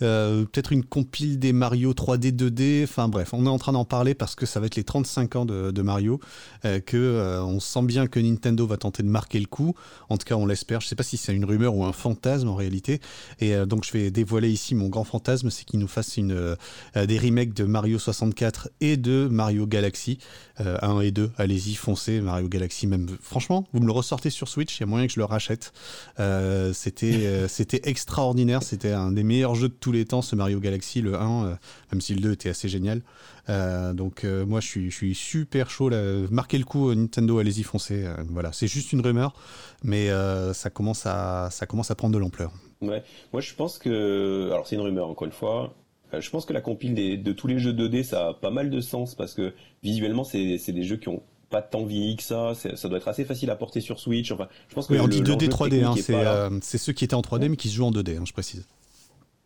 peut-être 0.00 0.72
une 0.72 0.84
compile 0.84 1.38
des 1.38 1.54
Mario 1.54 1.94
3D, 1.94 2.36
2D. 2.36 2.84
Enfin 2.84 3.08
bref, 3.08 3.30
on 3.32 3.46
est 3.46 3.48
en 3.48 3.58
train 3.58 3.72
d'en 3.72 3.86
parler 3.86 4.14
parce 4.14 4.34
que 4.34 4.44
ça 4.44 4.60
va 4.60 4.66
être 4.66 4.76
les 4.76 4.84
35 4.84 5.36
ans 5.36 5.46
de, 5.46 5.82
Mario, 5.82 6.20
que 6.62 7.40
on 7.42 7.60
sent 7.60 7.82
bien 7.82 8.06
que 8.06 8.20
Nintendo 8.20 8.66
va 8.66 8.76
tenter 8.76 9.02
de 9.02 9.08
marquer 9.08 9.40
le 9.40 9.46
coup. 9.46 9.74
En 10.08 10.18
tout 10.18 10.26
cas, 10.26 10.34
on 10.34 10.46
l'espère. 10.46 10.80
Je 10.80 10.88
sais 10.88 10.96
pas 10.96 11.02
si 11.02 11.16
c'est 11.16 11.34
une 11.34 11.44
rumeur 11.44 11.74
ou 11.74 11.84
un 11.84 11.92
fantasme 11.92 12.48
en 12.48 12.54
réalité. 12.54 13.00
Et 13.40 13.54
donc 13.66 13.84
je 13.84 13.92
vais 13.92 14.10
dévoiler 14.10 14.50
ici 14.50 14.74
mon 14.74 14.88
grand 14.88 15.04
fantasme, 15.04 15.48
c'est 15.50 15.64
qu'il 15.64 15.80
nous 15.80 15.88
fasse 15.88 16.18
une 16.18 16.56
des 16.94 17.18
remakes 17.18 17.54
de 17.54 17.64
Mario 17.64 17.98
64 17.98 18.68
et 18.80 18.96
de 18.96 19.28
Mario 19.30 19.63
Galaxy 19.66 20.18
1 20.58 20.64
euh, 20.66 21.00
et 21.00 21.10
2. 21.10 21.32
Allez-y, 21.36 21.74
foncez, 21.74 22.20
Mario 22.20 22.48
Galaxy 22.48 22.86
même. 22.86 23.08
Franchement, 23.20 23.66
vous 23.72 23.80
me 23.80 23.86
le 23.86 23.92
ressortez 23.92 24.30
sur 24.30 24.48
Switch, 24.48 24.78
il 24.78 24.80
y 24.80 24.84
a 24.84 24.86
moyen 24.86 25.06
que 25.06 25.12
je 25.12 25.20
le 25.20 25.24
rachète. 25.24 25.72
Euh, 26.20 26.72
c'était 26.72 27.26
euh, 27.26 27.48
c'était 27.54 27.80
extraordinaire, 27.88 28.62
c'était 28.62 28.92
un 28.92 29.12
des 29.12 29.22
meilleurs 29.22 29.54
jeux 29.54 29.68
de 29.68 29.74
tous 29.74 29.92
les 29.92 30.04
temps, 30.04 30.22
ce 30.22 30.36
Mario 30.36 30.60
Galaxy, 30.60 31.00
le 31.00 31.14
1, 31.16 31.58
même 31.92 32.00
si 32.00 32.14
le 32.14 32.20
2 32.20 32.32
était 32.32 32.48
assez 32.48 32.68
génial. 32.68 33.02
donc 33.48 34.24
moi 34.24 34.60
je 34.60 34.66
suis, 34.66 34.90
je 34.90 34.96
suis 34.96 35.14
super 35.14 35.70
chaud 35.70 35.88
là. 35.88 36.00
Marquez 36.30 36.58
le 36.58 36.64
coup 36.64 36.94
Nintendo, 36.94 37.38
allez-y 37.38 37.62
foncez. 37.62 38.04
voilà, 38.30 38.52
c'est 38.52 38.68
juste 38.68 38.92
une 38.92 39.00
rumeur, 39.00 39.34
mais 39.82 40.08
ça 40.52 40.70
commence 40.70 41.06
à 41.06 41.48
ça 41.50 41.66
commence 41.66 41.90
à 41.90 41.94
prendre 41.94 42.14
de 42.14 42.18
l'ampleur. 42.18 42.52
Ouais, 42.80 43.02
moi 43.32 43.40
je 43.40 43.54
pense 43.54 43.78
que 43.78 44.50
alors 44.52 44.66
c'est 44.66 44.76
une 44.76 44.82
rumeur 44.82 45.08
encore 45.08 45.26
une 45.26 45.32
fois. 45.32 45.74
Euh, 46.14 46.20
je 46.20 46.30
pense 46.30 46.44
que 46.44 46.52
la 46.52 46.60
compile 46.60 47.22
de 47.22 47.32
tous 47.32 47.46
les 47.46 47.58
jeux 47.58 47.72
2D, 47.72 48.02
ça 48.02 48.28
a 48.28 48.34
pas 48.34 48.50
mal 48.50 48.70
de 48.70 48.80
sens 48.80 49.14
parce 49.14 49.34
que 49.34 49.52
visuellement, 49.82 50.24
c'est 50.24 50.58
des 50.68 50.84
jeux 50.84 50.96
qui 50.96 51.08
ont 51.08 51.22
pas 51.50 51.62
tant 51.62 51.84
vieilli 51.84 52.16
que 52.16 52.22
ça. 52.22 52.54
Ça 52.54 52.88
doit 52.88 52.98
être 52.98 53.08
assez 53.08 53.24
facile 53.24 53.50
à 53.50 53.56
porter 53.56 53.80
sur 53.80 54.00
Switch. 54.00 54.32
Enfin, 54.32 54.48
je 54.68 54.74
pense 54.74 54.86
que 54.86 54.94
on 54.94 55.08
dit 55.08 55.22
2D 55.22 55.48
3D. 55.48 55.84
Hein, 55.84 55.94
euh, 56.10 56.58
c'est 56.62 56.78
ceux 56.78 56.92
qui 56.92 57.04
étaient 57.04 57.14
en 57.14 57.20
3D 57.20 57.48
mais 57.48 57.56
qui 57.56 57.68
se 57.68 57.74
jouent 57.74 57.86
en 57.86 57.92
2D. 57.92 58.18
Hein, 58.18 58.24
je 58.26 58.32
précise. 58.32 58.66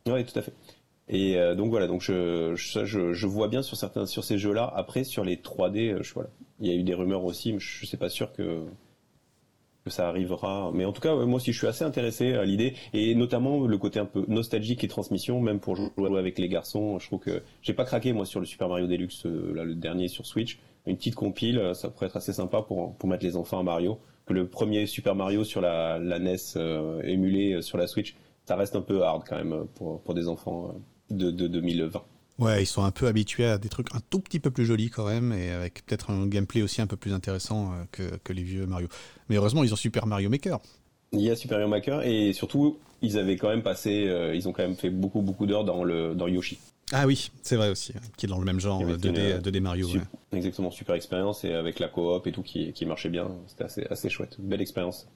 Oui, 0.06 0.24
tout 0.24 0.38
à 0.38 0.42
fait. 0.42 0.52
Et 1.10 1.38
euh, 1.38 1.54
donc 1.54 1.70
voilà, 1.70 1.86
donc 1.86 2.02
je, 2.02 2.54
je, 2.54 3.26
vois 3.26 3.48
bien 3.48 3.62
sur 3.62 3.76
certains 3.76 4.04
sur 4.04 4.24
ces 4.24 4.38
jeux-là. 4.38 4.70
Après, 4.74 5.04
sur 5.04 5.24
les 5.24 5.36
3D, 5.36 6.02
je, 6.02 6.12
voilà, 6.12 6.28
il 6.60 6.66
y 6.66 6.70
a 6.70 6.74
eu 6.74 6.82
des 6.82 6.94
rumeurs 6.94 7.24
aussi, 7.24 7.54
mais 7.54 7.60
je 7.60 7.86
suis 7.86 7.96
pas 7.96 8.10
sûr 8.10 8.32
que 8.32 8.64
ça 9.90 10.08
arrivera. 10.08 10.70
Mais 10.74 10.84
en 10.84 10.92
tout 10.92 11.00
cas, 11.00 11.14
moi 11.14 11.36
aussi, 11.36 11.52
je 11.52 11.58
suis 11.58 11.66
assez 11.66 11.84
intéressé 11.84 12.34
à 12.34 12.44
l'idée, 12.44 12.74
et 12.92 13.14
notamment 13.14 13.66
le 13.66 13.78
côté 13.78 13.98
un 13.98 14.04
peu 14.04 14.24
nostalgique 14.28 14.84
et 14.84 14.88
transmission, 14.88 15.40
même 15.40 15.60
pour 15.60 15.76
jouer 15.76 16.18
avec 16.18 16.38
les 16.38 16.48
garçons. 16.48 16.98
Je 16.98 17.06
trouve 17.06 17.20
que 17.20 17.42
j'ai 17.62 17.74
pas 17.74 17.84
craqué 17.84 18.12
moi 18.12 18.26
sur 18.26 18.40
le 18.40 18.46
Super 18.46 18.68
Mario 18.68 18.86
Deluxe, 18.86 19.26
euh, 19.26 19.52
là, 19.54 19.64
le 19.64 19.74
dernier 19.74 20.08
sur 20.08 20.26
Switch. 20.26 20.58
Une 20.86 20.96
petite 20.96 21.14
compile, 21.14 21.58
euh, 21.58 21.74
ça 21.74 21.90
pourrait 21.90 22.06
être 22.06 22.16
assez 22.16 22.32
sympa 22.32 22.62
pour 22.62 22.94
pour 22.96 23.08
mettre 23.08 23.24
les 23.24 23.36
enfants 23.36 23.60
à 23.60 23.62
Mario. 23.62 23.98
Que 24.26 24.34
le 24.34 24.46
premier 24.46 24.86
Super 24.86 25.14
Mario 25.14 25.44
sur 25.44 25.60
la, 25.60 25.98
NES 25.98 26.36
euh, 26.56 27.00
émulé 27.02 27.62
sur 27.62 27.78
la 27.78 27.86
Switch, 27.86 28.14
ça 28.44 28.56
reste 28.56 28.76
un 28.76 28.82
peu 28.82 29.02
hard 29.02 29.24
quand 29.26 29.36
même 29.36 29.66
pour 29.74 30.00
pour 30.02 30.14
des 30.14 30.28
enfants 30.28 30.74
de 31.10 31.30
2020. 31.30 32.02
Ouais, 32.38 32.62
ils 32.62 32.66
sont 32.66 32.84
un 32.84 32.92
peu 32.92 33.08
habitués 33.08 33.46
à 33.46 33.58
des 33.58 33.68
trucs 33.68 33.92
un 33.94 34.00
tout 34.10 34.20
petit 34.20 34.38
peu 34.38 34.50
plus 34.50 34.64
jolis 34.64 34.90
quand 34.90 35.06
même, 35.06 35.32
et 35.32 35.50
avec 35.50 35.84
peut-être 35.84 36.10
un 36.10 36.26
gameplay 36.26 36.62
aussi 36.62 36.80
un 36.80 36.86
peu 36.86 36.96
plus 36.96 37.12
intéressant 37.12 37.72
euh, 37.72 37.84
que, 37.90 38.16
que, 38.22 38.32
les 38.32 38.44
vieux 38.44 38.64
Mario. 38.64 38.88
Mais 39.28 39.36
heureusement, 39.36 39.64
ils 39.64 39.72
ont 39.72 39.76
Super 39.76 40.06
Mario 40.06 40.30
Maker. 40.30 40.60
Il 41.12 41.20
y 41.20 41.30
a 41.30 41.36
Super 41.36 41.58
Mario 41.58 41.70
Maker, 41.70 42.02
et 42.02 42.32
surtout, 42.32 42.78
ils 43.02 43.18
avaient 43.18 43.36
quand 43.36 43.48
même 43.48 43.64
passé, 43.64 44.06
euh, 44.06 44.36
ils 44.36 44.48
ont 44.48 44.52
quand 44.52 44.62
même 44.62 44.76
fait 44.76 44.90
beaucoup, 44.90 45.20
beaucoup 45.20 45.46
d'heures 45.46 45.64
dans, 45.64 45.82
le, 45.82 46.14
dans 46.14 46.28
Yoshi. 46.28 46.58
Ah 46.92 47.06
oui, 47.06 47.30
c'est 47.42 47.56
vrai 47.56 47.70
aussi, 47.70 47.92
qui 48.16 48.26
est 48.26 48.28
dans 48.28 48.38
le 48.38 48.44
même 48.44 48.60
genre 48.60 48.82
2D, 48.82 49.40
2D, 49.40 49.60
Mario. 49.60 49.88
Exactement, 50.32 50.70
super 50.70 50.94
expérience, 50.94 51.44
et 51.44 51.52
avec 51.52 51.80
la 51.80 51.88
coop 51.88 52.24
et 52.26 52.32
tout 52.32 52.42
qui, 52.42 52.72
qui 52.72 52.86
marchait 52.86 53.10
bien, 53.10 53.30
c'était 53.48 53.64
assez, 53.64 53.86
assez 53.90 54.08
chouette, 54.08 54.36
belle 54.38 54.60
expérience. 54.60 55.08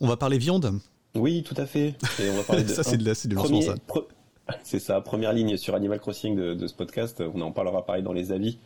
On 0.00 0.08
va 0.08 0.16
parler 0.16 0.38
viande 0.38 0.80
Oui, 1.14 1.42
tout 1.42 1.54
à 1.58 1.66
fait. 1.66 1.94
Et 2.20 2.30
on 2.30 2.36
va 2.36 2.42
parler 2.42 2.62
de 2.64 2.68
ça, 2.68 2.82
c'est 2.82 2.96
de, 2.96 3.28
du 3.28 3.34
lancement, 3.34 3.60
ça. 3.60 3.74
C'est 4.62 4.78
sa 4.78 5.00
première 5.00 5.32
ligne 5.32 5.56
sur 5.56 5.74
Animal 5.74 6.00
Crossing 6.00 6.36
de, 6.36 6.66
ce 6.66 6.74
podcast. 6.74 7.22
On 7.34 7.40
en 7.40 7.52
parlera 7.52 7.84
pareil 7.84 8.02
dans 8.02 8.12
les 8.12 8.32
avis. 8.32 8.58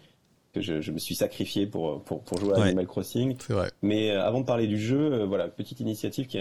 Que 0.53 0.61
je, 0.61 0.91
me 0.91 0.99
suis 0.99 1.15
sacrifié 1.15 1.67
pour, 1.67 2.03
pour, 2.03 2.39
jouer 2.39 2.55
à 2.55 2.65
Animal 2.65 2.89
Crossing. 2.89 3.37
Vrai. 3.49 3.71
Mais 3.83 4.11
euh, 4.11 4.25
avant 4.25 4.41
de 4.41 4.45
parler 4.47 4.67
du 4.67 4.81
jeu, 4.81 5.13
euh, 5.13 5.25
voilà, 5.25 5.47
petite 5.47 5.79
initiative 5.79 6.27
qui 6.27 6.41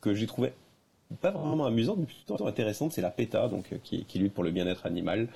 que 0.00 0.14
j'ai 0.14 0.26
trouvé 0.26 0.54
pas 1.20 1.30
vraiment 1.30 1.66
amusante, 1.66 1.98
mais 1.98 2.06
plutôt 2.06 2.46
intéressante, 2.46 2.92
c'est 2.92 3.02
la 3.02 3.10
PETA, 3.10 3.48
donc 3.48 3.66
euh, 3.72 3.76
qui, 3.82 4.18
lutte 4.18 4.32
pour 4.32 4.44
le 4.44 4.50
bien-être 4.50 4.86
animal, 4.86 5.28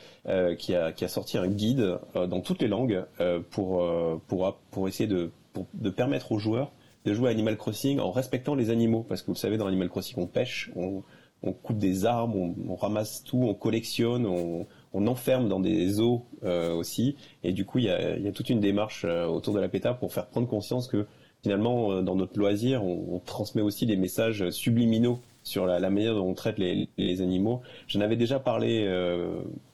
qui, 0.57 0.75
a, 0.75 0.93
qui 0.93 1.05
a 1.05 1.09
sorti 1.09 1.37
un 1.37 1.49
guide 1.49 1.99
dans 2.15 2.41
toutes 2.41 2.63
les 2.63 2.69
langues 2.69 3.05
pour, 3.51 3.85
pour, 4.29 4.57
pour 4.71 4.89
essayer 4.89 5.09
de, 5.09 5.31
de 5.75 5.91
permettre 5.91 6.33
aux 6.33 6.39
joueurs 6.39 6.73
de 7.05 7.13
jouer 7.13 7.29
à 7.29 7.33
Animal 7.33 7.57
Crossing 7.57 8.01
en 8.01 8.11
respectant 8.11 8.55
les 8.55 8.71
animaux, 8.71 9.05
parce 9.07 9.21
que 9.21 9.27
vous 9.27 9.35
le 9.35 9.39
savez, 9.39 9.59
dans 9.59 9.67
Animal 9.67 9.89
Crossing, 9.89 10.15
on 10.17 10.27
pêche, 10.27 10.71
on, 10.75 11.03
on 11.45 11.53
coupe 11.53 11.79
des 11.79 12.07
arbres, 12.07 12.37
on, 12.37 12.75
ramasse 12.75 13.23
tout, 13.23 13.43
on 13.43 13.55
collectionne, 13.55 14.27
on, 14.27 14.67
enferme 15.07 15.49
dans 15.49 15.61
des 15.61 16.01
eaux 16.01 16.25
euh, 16.45 16.73
aussi. 16.73 17.17
Et 17.43 17.53
du 17.53 17.65
coup, 17.65 17.79
il 17.79 17.85
y 17.85 17.91
a, 17.91 18.33
toute 18.33 18.49
une 18.49 18.61
démarche 18.61 19.05
euh, 19.05 19.27
autour 19.27 19.53
de 19.53 19.61
la 19.61 19.69
PETA 19.69 19.93
pour 19.95 20.13
faire 20.13 20.27
prendre 20.27 20.49
conscience 20.49 20.89
que 20.89 21.07
finalement, 21.43 21.93
euh, 21.93 22.03
dans 22.03 22.15
notre 22.15 22.39
loisir, 22.39 22.85
on, 22.85 23.19
transmet 23.19 23.61
aussi 23.61 23.87
des 23.87 23.97
messages 23.97 24.49
subliminaux 24.51 25.19
sur 25.43 25.67
la, 25.67 25.79
manière 25.91 26.15
dont 26.15 26.27
on 26.27 26.35
traite 26.35 26.59
les, 26.59 27.21
animaux. 27.21 27.61
J'en 27.87 28.01
avais 28.01 28.17
déjà 28.17 28.39
parlé 28.39 28.89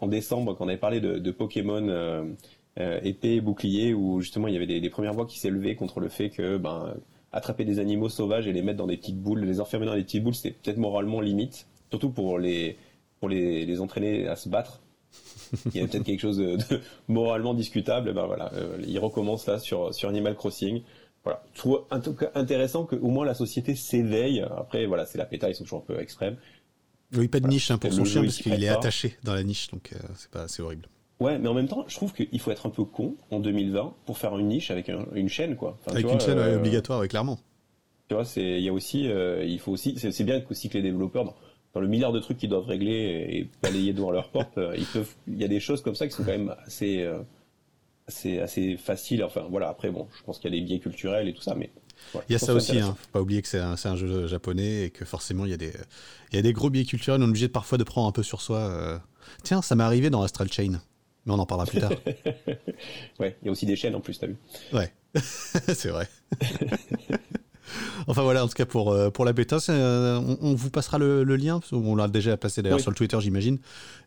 en 0.00 0.09
décembre 0.09 0.55
quand 0.57 0.65
on 0.65 0.69
avait 0.69 0.79
parlé 0.79 1.00
de, 1.00 1.31
Pokémon 1.31 2.27
épée 2.77 3.35
et 3.35 3.41
bouclier, 3.41 3.95
où 3.95 4.21
justement 4.21 4.49
il 4.49 4.55
y 4.55 4.57
avait 4.57 4.67
des, 4.67 4.81
des 4.81 4.91
premières 4.91 5.12
voix 5.12 5.27
qui 5.27 5.39
s'élevaient 5.39 5.77
contre 5.77 6.00
le 6.00 6.09
fait 6.09 6.31
que 6.31 6.57
ben 6.57 6.95
attraper 7.33 7.65
des 7.65 7.79
animaux 7.79 8.09
sauvages 8.09 8.47
et 8.47 8.53
les 8.53 8.63
mettre 8.63 8.79
dans 8.79 8.87
des 8.87 8.97
petites 8.97 9.21
boules, 9.21 9.41
les 9.41 9.61
enfermer 9.61 9.87
dans 9.87 9.95
des 9.95 10.03
petites 10.03 10.23
boules, 10.23 10.35
c'était 10.35 10.51
peut-être 10.51 10.79
moralement 10.79 11.21
limite, 11.21 11.67
surtout 11.91 12.11
pour 12.11 12.39
les 12.39 12.77
pour 13.21 13.29
les, 13.29 13.67
les 13.67 13.81
entraîner 13.81 14.27
à 14.29 14.37
se 14.37 14.49
battre. 14.49 14.81
Il 15.75 15.81
y 15.81 15.85
a 15.85 15.87
peut-être 15.87 16.05
quelque 16.05 16.21
chose 16.21 16.39
de, 16.39 16.59
moralement 17.09 17.55
discutable. 17.55 18.13
Ben 18.13 18.27
voilà, 18.27 18.53
euh, 18.55 18.79
il 18.87 18.99
recommence 18.99 19.47
là 19.47 19.59
sur 19.59 19.95
sur 19.95 20.09
Animal 20.09 20.35
Crossing. 20.35 20.83
Voilà, 21.25 21.43
je 21.53 21.59
trouve 21.59 21.85
en 21.91 22.01
tout 22.01 22.15
cas 22.15 22.31
intéressant 22.35 22.85
que 22.85 22.97
au 22.97 23.09
moins 23.09 23.27
la 23.27 23.35
société 23.35 23.75
s'éveille. 23.75 24.41
Après 24.57 24.87
voilà, 24.87 25.07
c'est 25.07 25.19
la 25.19 25.27
péta, 25.27 25.49
ils 25.51 25.55
sont 25.55 25.65
toujours 25.65 25.81
un 25.81 25.95
peu 25.95 26.01
extrêmes. 26.01 26.37
Oui, 27.17 27.29
pas 27.29 27.41
de 27.41 27.49
niche 27.49 27.71
hein, 27.71 27.79
pour 27.79 27.93
son 27.93 28.05
chien 28.05 28.23
parce 28.23 28.39
qu'il 28.39 28.63
est 28.63 28.69
attaché 28.69 29.17
dans 29.25 29.35
la 29.35 29.43
niche, 29.43 29.69
donc 29.71 29.91
euh, 29.93 29.99
c'est 30.17 30.31
pas 30.31 30.49
c'est 30.49 30.63
horrible. 30.63 30.89
Ouais, 31.21 31.39
mais 31.39 31.49
en 31.49 31.55
même 31.55 31.69
temps, 31.69 31.85
je 31.87 31.95
trouve 31.95 32.15
qu'il 32.15 32.41
faut 32.41 32.50
être 32.50 32.67
un 32.67 32.71
peu 32.71 32.85
con 32.85 33.15
en 33.31 33.41
2020 33.41 33.95
pour 34.07 34.17
faire 34.17 34.37
une 34.39 34.49
niche 34.49 34.71
avec 34.71 34.91
une 35.15 35.29
chaîne, 35.29 35.55
quoi. 35.55 35.79
avec 35.87 36.11
une 36.11 36.19
chaîne 36.19 36.39
euh, 36.39 36.57
obligatoire, 36.57 37.07
clairement. 37.09 37.39
Tu 38.09 38.15
vois, 38.15 38.25
c'est, 38.25 38.59
il 38.59 38.62
y 38.62 38.71
a 38.71 38.73
aussi, 38.73 39.07
euh, 39.07 39.45
il 39.45 39.61
faut 39.61 39.71
aussi, 39.71 39.99
c'est 39.99 40.25
bien 40.25 40.43
aussi 40.50 40.71
que 40.71 40.79
les 40.79 40.83
développeurs, 40.83 41.35
dans 41.75 41.81
le 41.81 41.89
milliard 41.89 42.12
de 42.12 42.21
trucs 42.21 42.39
qu'ils 42.39 42.49
doivent 42.49 42.67
régler 42.67 43.27
et, 43.29 43.50
balayer 43.62 43.93
devant 43.93 44.11
leur 44.11 44.31
porte, 44.31 44.59
ils 44.77 44.87
peuvent, 44.87 45.15
il 45.29 45.39
y 45.39 45.45
a 45.45 45.49
des 45.49 45.61
choses 45.61 45.83
comme 45.83 45.95
ça 45.95 46.07
qui 46.09 46.15
sont 46.15 46.25
quand 46.25 46.33
même 46.33 46.55
assez, 46.67 47.07
assez, 48.09 48.41
assez 48.41 48.77
faciles. 48.79 49.23
Enfin, 49.23 49.47
voilà. 49.50 49.69
Après, 49.69 49.91
bon, 49.91 50.09
je 50.19 50.23
pense 50.25 50.39
qu'il 50.39 50.53
y 50.53 50.57
a 50.57 50.59
des 50.59 50.65
biais 50.65 50.81
culturels 50.81 51.29
et 51.29 51.35
tout 51.35 51.43
ça, 51.43 51.55
mais 51.55 51.71
il 52.31 52.33
y 52.33 52.35
a 52.35 52.39
ça 52.39 52.55
aussi, 52.55 52.79
hein. 52.79 52.97
faut 52.99 53.11
pas 53.12 53.21
oublier 53.21 53.43
que 53.43 53.49
c'est 53.49 53.59
un, 53.59 53.75
un, 53.85 53.97
jeu 53.97 54.27
japonais 54.27 54.85
et 54.85 54.91
que 54.91 55.05
forcément 55.05 55.45
il 55.45 55.50
y, 55.50 55.55
a 55.55 55.59
des, 55.59 55.75
il 56.33 56.37
y 56.37 56.39
a 56.39 56.43
des 56.43 56.55
gros 56.55 56.71
biais 56.71 56.87
culturels, 56.87 57.21
on 57.21 57.27
est 57.27 57.29
obligé 57.29 57.50
parfois 57.50 57.77
de 57.77 57.85
prendre 57.85 58.09
un 58.09 58.12
peu 58.12 58.23
sur 58.23 58.41
soi. 58.41 59.03
Tiens, 59.43 59.61
ça 59.61 59.75
m'est 59.75 59.85
arrivé 59.85 60.09
dans 60.09 60.23
Astral 60.23 60.50
Chain, 60.50 60.81
mais 61.27 61.33
on 61.33 61.39
en 61.39 61.47
parlera 61.47 61.67
plus 61.67 61.81
tard. 61.81 61.93
ouais, 63.19 63.37
il 63.43 63.47
y 63.47 63.49
a 63.49 63.53
aussi 63.53 63.67
des 63.67 63.77
chaînes 63.77 63.95
en 63.95 64.00
plus, 64.00 64.19
t'as 64.19 64.27
vu 64.27 64.37
Ouais, 64.73 64.93
c'est 65.15 65.89
vrai. 65.91 66.09
enfin 68.07 68.23
voilà, 68.23 68.45
en 68.45 68.49
tout 68.49 68.55
cas 68.55 68.67
pour, 68.67 68.93
euh, 68.93 69.11
pour 69.11 69.25
la 69.25 69.33
bêta, 69.33 69.59
euh, 69.69 70.37
on, 70.41 70.55
vous 70.55 70.71
passera 70.71 70.99
le, 70.99 71.25
lien, 71.25 71.61
on 71.73 71.97
l'a 71.97 72.09
déjà 72.09 72.37
passé 72.37 72.62
d'ailleurs 72.62 72.81
sur 72.81 72.91
le 72.91 72.97
Twitter 72.97 73.19
j'imagine, 73.21 73.59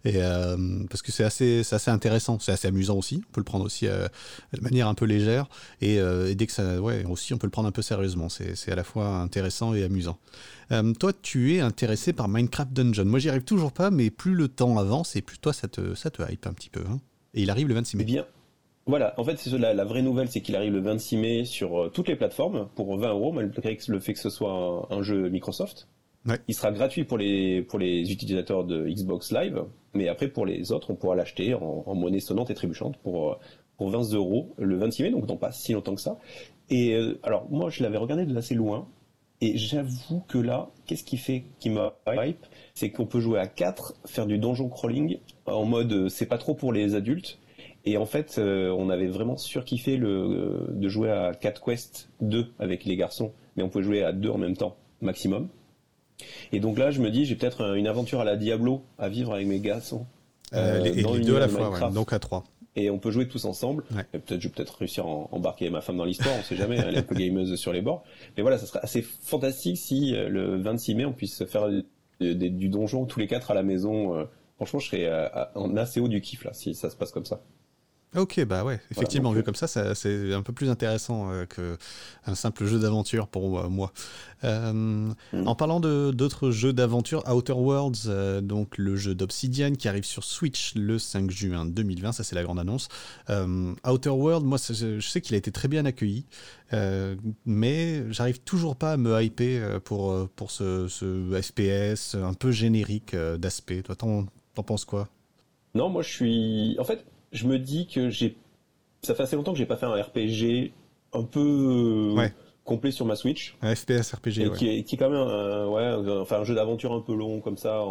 et 0.05 0.15
euh, 0.17 0.57
parce 0.89 1.01
que 1.01 1.11
c'est 1.11 1.23
assez, 1.23 1.61
assez 1.71 1.91
intéressant, 1.91 2.39
c'est 2.39 2.51
assez 2.51 2.67
amusant 2.67 2.97
aussi, 2.97 3.23
on 3.29 3.31
peut 3.33 3.41
le 3.41 3.45
prendre 3.45 3.65
aussi 3.65 3.85
de 3.85 4.61
manière 4.61 4.87
un 4.87 4.93
peu 4.93 5.05
légère, 5.05 5.47
et, 5.81 5.99
dès 6.35 6.47
que 6.47 6.53
ça, 6.53 6.81
ouais, 6.81 7.05
aussi 7.05 7.33
on 7.33 7.37
peut 7.37 7.47
le 7.47 7.51
prendre 7.51 7.67
un 7.67 7.71
peu 7.71 7.81
sérieusement, 7.81 8.29
c'est 8.29 8.71
à 8.71 8.75
la 8.75 8.83
fois 8.83 9.07
intéressant 9.07 9.73
et 9.73 9.83
amusant. 9.83 10.17
toi, 10.99 11.11
tu 11.21 11.55
es 11.55 11.59
intéressé 11.59 12.13
par 12.13 12.27
Minecraft 12.27 12.73
Dungeon. 12.73 13.05
Moi, 13.05 13.19
j'y 13.19 13.29
arrive 13.29 13.43
toujours 13.43 13.71
pas, 13.71 13.91
mais 13.91 14.09
plus 14.09 14.33
le 14.33 14.47
temps 14.47 14.77
avance 14.77 15.15
et 15.15 15.21
plus 15.21 15.37
toi, 15.37 15.53
ça 15.53 15.67
te, 15.67 15.95
ça 15.95 16.09
te 16.09 16.21
hype 16.29 16.47
un 16.47 16.53
petit 16.53 16.69
peu. 16.69 16.83
Hein. 16.89 16.99
Et 17.33 17.43
il 17.43 17.49
arrive 17.49 17.67
le 17.67 17.73
26 17.75 17.97
mai. 17.97 18.03
Eh 18.03 18.05
bien, 18.05 18.25
voilà, 18.85 19.13
en 19.17 19.23
fait, 19.23 19.37
c'est 19.37 19.57
la, 19.57 19.73
la, 19.73 19.85
vraie 19.85 20.01
nouvelle, 20.01 20.27
c'est 20.27 20.41
qu'il 20.41 20.55
arrive 20.55 20.73
le 20.73 20.81
26 20.81 21.17
mai 21.17 21.45
sur 21.45 21.83
euh, 21.83 21.89
toutes 21.89 22.09
les 22.09 22.17
plateformes 22.17 22.67
pour 22.75 22.97
20 22.97 23.09
euros, 23.09 23.31
malgré 23.31 23.77
le 23.87 23.99
fait 23.99 24.13
que 24.13 24.19
ce 24.19 24.29
soit 24.29 24.87
un, 24.89 25.01
jeu 25.01 25.29
Microsoft. 25.29 25.87
Il 26.47 26.53
sera 26.53 26.71
gratuit 26.71 27.03
pour 27.03 27.17
les, 27.17 27.61
pour 27.61 27.79
les 27.79 28.11
utilisateurs 28.11 28.63
de 28.65 28.87
Xbox 28.87 29.31
Live, 29.31 29.63
mais 29.93 30.07
après 30.07 30.27
pour 30.27 30.45
les 30.45 30.71
autres, 30.71 30.91
on 30.91 30.95
pourra 30.95 31.15
l'acheter 31.15 31.53
en, 31.53 31.95
monnaie 31.95 32.19
sonnante 32.19 32.49
et 32.49 32.53
trébuchante 32.55 32.97
pour, 32.97 33.31
euh, 33.31 33.35
pour 33.77 33.89
20 33.89 34.13
euros 34.13 34.53
le 34.57 34.77
26 34.77 35.03
mai, 35.03 35.11
donc 35.11 35.27
non 35.27 35.37
pas 35.37 35.51
si 35.51 35.73
longtemps 35.73 35.95
que 35.95 36.01
ça. 36.01 36.17
Et 36.69 36.93
euh, 36.93 37.19
alors, 37.23 37.49
moi, 37.49 37.69
je 37.69 37.83
l'avais 37.83 37.97
regardé 37.97 38.25
de 38.25 38.35
assez 38.37 38.55
loin, 38.55 38.87
et 39.39 39.57
j'avoue 39.57 40.21
que 40.27 40.37
là, 40.37 40.69
qu'est-ce 40.85 41.03
qui 41.03 41.17
fait 41.17 41.45
qui 41.59 41.69
m'a 41.69 41.95
hype 42.07 42.45
C'est 42.73 42.91
qu'on 42.91 43.05
peut 43.05 43.19
jouer 43.19 43.39
à 43.39 43.47
4, 43.47 43.95
faire 44.05 44.25
du 44.25 44.37
donjon 44.37 44.69
crawling 44.69 45.19
en 45.45 45.65
mode 45.65 46.07
c'est 46.09 46.25
pas 46.25 46.37
trop 46.37 46.53
pour 46.53 46.71
les 46.71 46.95
adultes, 46.95 47.39
et 47.85 47.97
en 47.97 48.05
fait, 48.05 48.35
euh, 48.37 48.69
on 48.69 48.89
avait 48.89 49.07
vraiment 49.07 49.37
surkiffé 49.37 49.97
le, 49.97 50.07
euh, 50.07 50.67
de 50.69 50.87
jouer 50.87 51.11
à 51.11 51.33
4 51.33 51.61
Quest 51.63 52.09
2 52.21 52.47
avec 52.59 52.85
les 52.85 52.95
garçons, 52.95 53.33
mais 53.55 53.63
on 53.63 53.69
pouvait 53.69 53.83
jouer 53.83 54.03
à 54.03 54.13
deux 54.13 54.29
en 54.29 54.37
même 54.37 54.55
temps, 54.55 54.77
maximum. 55.01 55.49
Et 56.53 56.59
donc 56.59 56.77
là, 56.77 56.91
je 56.91 57.01
me 57.01 57.09
dis, 57.09 57.25
j'ai 57.25 57.35
peut-être 57.35 57.75
une 57.75 57.87
aventure 57.87 58.21
à 58.21 58.23
la 58.23 58.37
Diablo 58.37 58.83
à 58.97 59.09
vivre 59.09 59.33
avec 59.33 59.47
mes 59.47 59.59
garçons. 59.59 60.05
Euh, 60.53 60.79
les, 60.79 60.99
et 60.99 61.19
deux 61.21 61.35
à 61.35 61.39
la 61.39 61.47
fois, 61.49 61.89
donc 61.89 62.13
à 62.13 62.19
trois. 62.19 62.45
Et 62.75 62.89
on 62.89 62.99
peut 62.99 63.11
jouer 63.11 63.27
tous 63.27 63.45
ensemble. 63.45 63.83
Peut-être, 64.11 64.39
je 64.39 64.47
vais 64.47 64.53
peut-être 64.53 64.77
réussir 64.77 65.05
à 65.05 65.27
embarquer 65.31 65.69
ma 65.69 65.81
femme 65.81 65.97
dans 65.97 66.05
l'histoire, 66.05 66.33
on 66.39 66.43
sait 66.43 66.55
jamais, 66.55 66.77
elle 66.77 66.95
est 66.95 66.99
un 66.99 67.03
peu 67.03 67.15
gameuse 67.15 67.55
sur 67.55 67.73
les 67.73 67.81
bords. 67.81 68.03
Mais 68.37 68.43
voilà, 68.43 68.57
ça 68.57 68.65
serait 68.65 68.79
assez 68.81 69.01
fantastique 69.01 69.77
si 69.77 70.11
le 70.11 70.57
26 70.57 70.95
mai, 70.95 71.05
on 71.05 71.13
puisse 71.13 71.43
faire 71.45 71.67
du 72.19 72.69
donjon 72.69 73.05
tous 73.05 73.19
les 73.19 73.27
quatre 73.27 73.51
à 73.51 73.53
la 73.53 73.63
maison. 73.63 74.27
franchement, 74.55 74.79
je 74.79 74.87
serais 74.87 75.29
en 75.53 75.75
assez 75.75 75.99
haut 75.99 76.07
du 76.07 76.21
kiff 76.21 76.45
là, 76.45 76.53
si 76.53 76.73
ça 76.73 76.89
se 76.89 76.95
passe 76.95 77.11
comme 77.11 77.25
ça. 77.25 77.41
Ok, 78.15 78.45
bah 78.45 78.63
ouais, 78.63 78.79
effectivement, 78.91 79.31
vu 79.31 79.41
comme 79.41 79.55
ça, 79.55 79.67
c'est 79.67 80.33
un 80.33 80.43
peu 80.43 80.53
plus 80.53 80.69
intéressant 80.69 81.31
euh, 81.31 81.45
qu'un 81.45 82.35
simple 82.35 82.65
jeu 82.65 82.77
d'aventure 82.77 83.27
pour 83.27 83.59
euh, 83.59 83.69
moi. 83.69 83.91
Euh, 84.43 84.71
mm. 84.71 85.47
En 85.47 85.55
parlant 85.55 85.79
d'autres 85.79 86.51
jeux 86.51 86.73
d'aventure, 86.73 87.23
Outer 87.27 87.53
Worlds, 87.53 88.41
donc 88.43 88.77
le 88.77 88.95
jeu 88.95 89.15
d'Obsidian 89.15 89.73
qui 89.73 89.87
arrive 89.87 90.03
sur 90.03 90.23
Switch 90.23 90.75
le 90.75 90.99
5 90.99 91.31
juin 91.31 91.65
2020, 91.65 92.11
ça 92.11 92.23
c'est 92.23 92.35
la 92.35 92.43
grande 92.43 92.59
annonce. 92.59 92.87
Outer 93.29 94.09
Worlds, 94.09 94.45
moi 94.45 94.59
je 94.59 94.99
sais 94.99 95.21
qu'il 95.21 95.33
a 95.33 95.37
été 95.37 95.51
très 95.51 95.67
bien 95.67 95.85
accueilli, 95.85 96.25
mais 97.45 98.11
j'arrive 98.11 98.41
toujours 98.41 98.75
pas 98.75 98.93
à 98.93 98.97
me 98.97 99.23
hyper 99.23 99.81
pour, 99.81 100.29
pour 100.35 100.51
ce, 100.51 100.87
ce 100.87 101.41
FPS 101.41 102.15
un 102.15 102.33
peu 102.33 102.51
générique 102.51 103.15
d'aspect. 103.15 103.81
Toi, 103.81 103.95
t'en 103.95 104.63
penses 104.63 104.85
quoi? 104.85 105.07
Non, 105.73 105.89
moi 105.89 106.03
je 106.03 106.09
suis. 106.09 106.75
En 106.79 106.83
fait, 106.83 107.03
je 107.33 107.47
me 107.47 107.59
dis 107.59 107.87
que 107.87 108.09
j'ai. 108.09 108.37
Ça 109.01 109.13
fait 109.15 109.23
assez 109.23 109.35
longtemps 109.35 109.51
que 109.51 109.57
j'ai 109.57 109.65
pas 109.65 109.75
fait 109.75 109.85
un 109.85 110.01
RPG 110.01 110.71
un 111.11 111.23
peu 111.23 112.15
euh, 112.17 112.29
complet 112.63 112.91
sur 112.91 113.05
ma 113.05 113.15
Switch. 113.15 113.57
Un 113.61 113.75
FPS 113.75 114.13
RPG, 114.13 114.53
Qui, 114.55 114.69
est, 114.69 114.83
qui 114.83 114.95
est 114.95 114.97
quand 114.97 115.09
même 115.09 115.19
un, 115.19 115.67
ouais, 115.67 116.13
enfin, 116.21 116.39
un 116.39 116.43
jeu 116.45 116.55
d'aventure 116.55 116.93
un 116.93 117.01
peu 117.01 117.13
long, 117.13 117.41
comme 117.41 117.57
ça, 117.57 117.83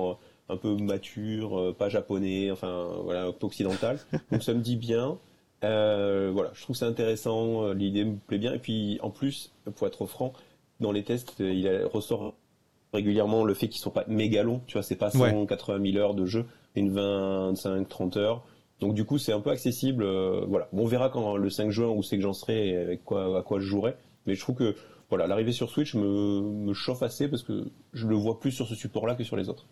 un 0.48 0.56
peu 0.56 0.74
mature, 0.76 1.58
euh, 1.58 1.72
pas 1.72 1.88
japonais, 1.88 2.50
enfin, 2.50 2.88
voilà, 3.04 3.28
occidental. 3.28 3.98
Donc 4.32 4.42
ça 4.42 4.54
me 4.54 4.60
dit 4.60 4.76
bien. 4.76 5.18
Euh, 5.64 6.30
voilà, 6.32 6.50
je 6.54 6.62
trouve 6.62 6.74
ça 6.74 6.86
intéressant, 6.86 7.72
l'idée 7.72 8.04
me 8.04 8.16
plaît 8.16 8.38
bien. 8.38 8.54
Et 8.54 8.58
puis, 8.58 8.98
en 9.02 9.10
plus, 9.10 9.52
pour 9.76 9.86
être 9.86 10.06
franc, 10.06 10.32
dans 10.80 10.92
les 10.92 11.04
tests, 11.04 11.34
il 11.38 11.68
ressort 11.92 12.34
régulièrement 12.92 13.44
le 13.44 13.54
fait 13.54 13.68
qu'ils 13.68 13.80
sont 13.80 13.90
pas 13.90 14.04
méga 14.08 14.42
longs. 14.42 14.60
Tu 14.66 14.74
vois, 14.74 14.82
c'est 14.82 14.96
pas 14.96 15.10
180 15.10 15.92
000 15.92 15.96
heures 15.98 16.14
de 16.14 16.26
jeu, 16.26 16.46
une 16.74 16.90
25, 16.90 17.88
30 17.88 18.16
heures. 18.16 18.44
Donc 18.82 18.94
du 18.94 19.04
coup, 19.04 19.16
c'est 19.16 19.32
un 19.32 19.40
peu 19.40 19.50
accessible. 19.50 20.02
Euh, 20.02 20.44
voilà, 20.48 20.68
on 20.72 20.84
verra 20.86 21.08
quand 21.08 21.36
le 21.36 21.50
5 21.50 21.70
juin 21.70 21.86
où 21.86 22.02
c'est 22.02 22.16
que 22.16 22.22
j'en 22.22 22.32
serai 22.32 22.68
et 22.70 22.92
à 22.92 23.42
quoi 23.42 23.60
je 23.60 23.64
jouerai. 23.64 23.94
Mais 24.26 24.34
je 24.34 24.40
trouve 24.40 24.56
que 24.56 24.74
voilà, 25.08 25.28
l'arrivée 25.28 25.52
sur 25.52 25.70
Switch 25.70 25.94
me, 25.94 26.74
chauffe 26.74 27.02
assez 27.02 27.28
parce 27.28 27.44
que 27.44 27.68
je 27.92 28.08
le 28.08 28.16
vois 28.16 28.40
plus 28.40 28.50
sur 28.50 28.66
ce 28.66 28.74
support-là 28.74 29.14
que 29.14 29.22
sur 29.22 29.36
les 29.36 29.48
autres. 29.48 29.66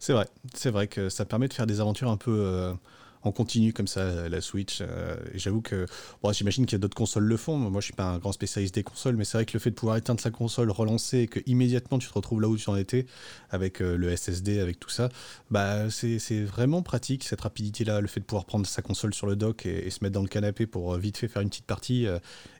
C'est 0.00 0.12
vrai, 0.12 0.26
c'est 0.52 0.70
vrai 0.70 0.88
que 0.88 1.08
ça 1.08 1.24
permet 1.24 1.46
de 1.46 1.52
faire 1.52 1.66
des 1.66 1.80
aventures 1.80 2.10
un 2.10 2.16
peu 2.16 2.32
euh, 2.32 2.72
en 3.22 3.32
continu 3.32 3.72
comme 3.72 3.86
ça 3.86 4.28
la 4.28 4.40
Switch. 4.40 4.78
Euh, 4.80 5.16
j'avoue 5.34 5.60
que 5.60 5.86
bon, 6.22 6.32
j'imagine 6.32 6.66
qu'il 6.66 6.74
y 6.74 6.76
a 6.76 6.78
d'autres 6.78 6.96
consoles 6.96 7.24
le 7.24 7.36
font. 7.36 7.56
Moi, 7.56 7.80
je 7.80 7.86
suis 7.86 7.94
pas 7.94 8.04
un 8.04 8.18
grand 8.18 8.32
spécialiste 8.32 8.74
des 8.74 8.82
consoles, 8.82 9.16
mais 9.16 9.24
c'est 9.24 9.36
vrai 9.36 9.44
que 9.44 9.52
le 9.52 9.58
fait 9.58 9.70
de 9.70 9.74
pouvoir 9.74 9.96
éteindre 9.96 10.20
sa 10.20 10.30
console, 10.30 10.70
relancer 10.70 11.18
et 11.18 11.26
que 11.26 11.40
immédiatement 11.46 11.98
tu 11.98 12.08
te 12.08 12.14
retrouves 12.14 12.40
là 12.40 12.48
où 12.48 12.56
tu 12.56 12.68
en 12.70 12.76
étais 12.76 13.06
avec 13.50 13.82
euh, 13.82 13.96
le 13.96 14.14
SSD, 14.14 14.60
avec 14.60 14.80
tout 14.80 14.90
ça, 14.90 15.08
bah 15.50 15.90
c'est 15.90 16.42
vraiment 16.44 16.82
pratique 16.82 17.24
cette 17.24 17.42
rapidité-là, 17.42 18.00
le 18.00 18.06
fait 18.06 18.20
de 18.20 18.24
pouvoir 18.24 18.44
prendre 18.44 18.66
sa 18.66 18.82
console 18.82 19.14
sur 19.14 19.26
le 19.26 19.36
dock 19.36 19.66
et, 19.66 19.90
se 19.90 19.98
mettre 20.02 20.14
dans 20.14 20.22
le 20.22 20.28
canapé 20.28 20.66
pour 20.66 20.94
euh, 20.94 20.98
vite 20.98 21.16
fait 21.16 21.28
faire 21.28 21.42
une 21.42 21.50
petite 21.50 21.66
partie. 21.66 22.06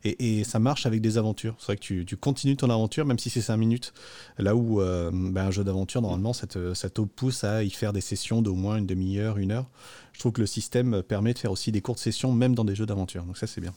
Et, 0.05 0.45
ça 0.45 0.59
marche 0.59 0.87
avec 0.87 1.01
des 1.01 1.19
aventures. 1.19 1.55
C'est 1.59 1.67
vrai 1.67 1.77
que 1.77 1.83
tu, 1.83 2.05
tu, 2.05 2.17
continues 2.17 2.57
ton 2.57 2.71
aventure 2.71 3.05
même 3.05 3.19
si 3.19 3.31
c'est 3.31 3.41
5 3.41 3.57
minutes. 3.57 3.93
Là 4.39 4.57
où 4.57 4.81
bah, 5.13 5.45
un 5.45 5.51
jeu 5.51 5.65
d'aventure 5.65 6.03
normalement 6.03 6.33
ça 6.33 6.47
te, 6.47 6.75
ça 6.75 6.91
te 6.91 7.01
pousse 7.01 7.45
à 7.45 7.63
y 7.63 7.71
faire 7.71 7.93
des 7.93 8.01
sessions 8.01 8.43
d'au 8.43 8.55
moins 8.55 8.77
une 8.77 8.87
demi-heure, 8.87 9.39
une 9.39 9.53
heure 9.53 9.67
je 10.21 10.23
trouve 10.25 10.33
que 10.33 10.43
le 10.43 10.47
système 10.47 11.03
permet 11.03 11.33
de 11.33 11.39
faire 11.39 11.51
aussi 11.51 11.73
des 11.73 11.81
courtes 11.81 11.99
sessions, 11.99 12.31
même 12.31 12.55
dans 12.55 12.67
des 12.67 12.75
jeux 12.75 12.85
d'aventure. 12.85 13.25
Donc 13.25 13.39
ça, 13.39 13.47
c'est 13.47 13.63
bien. 13.63 13.73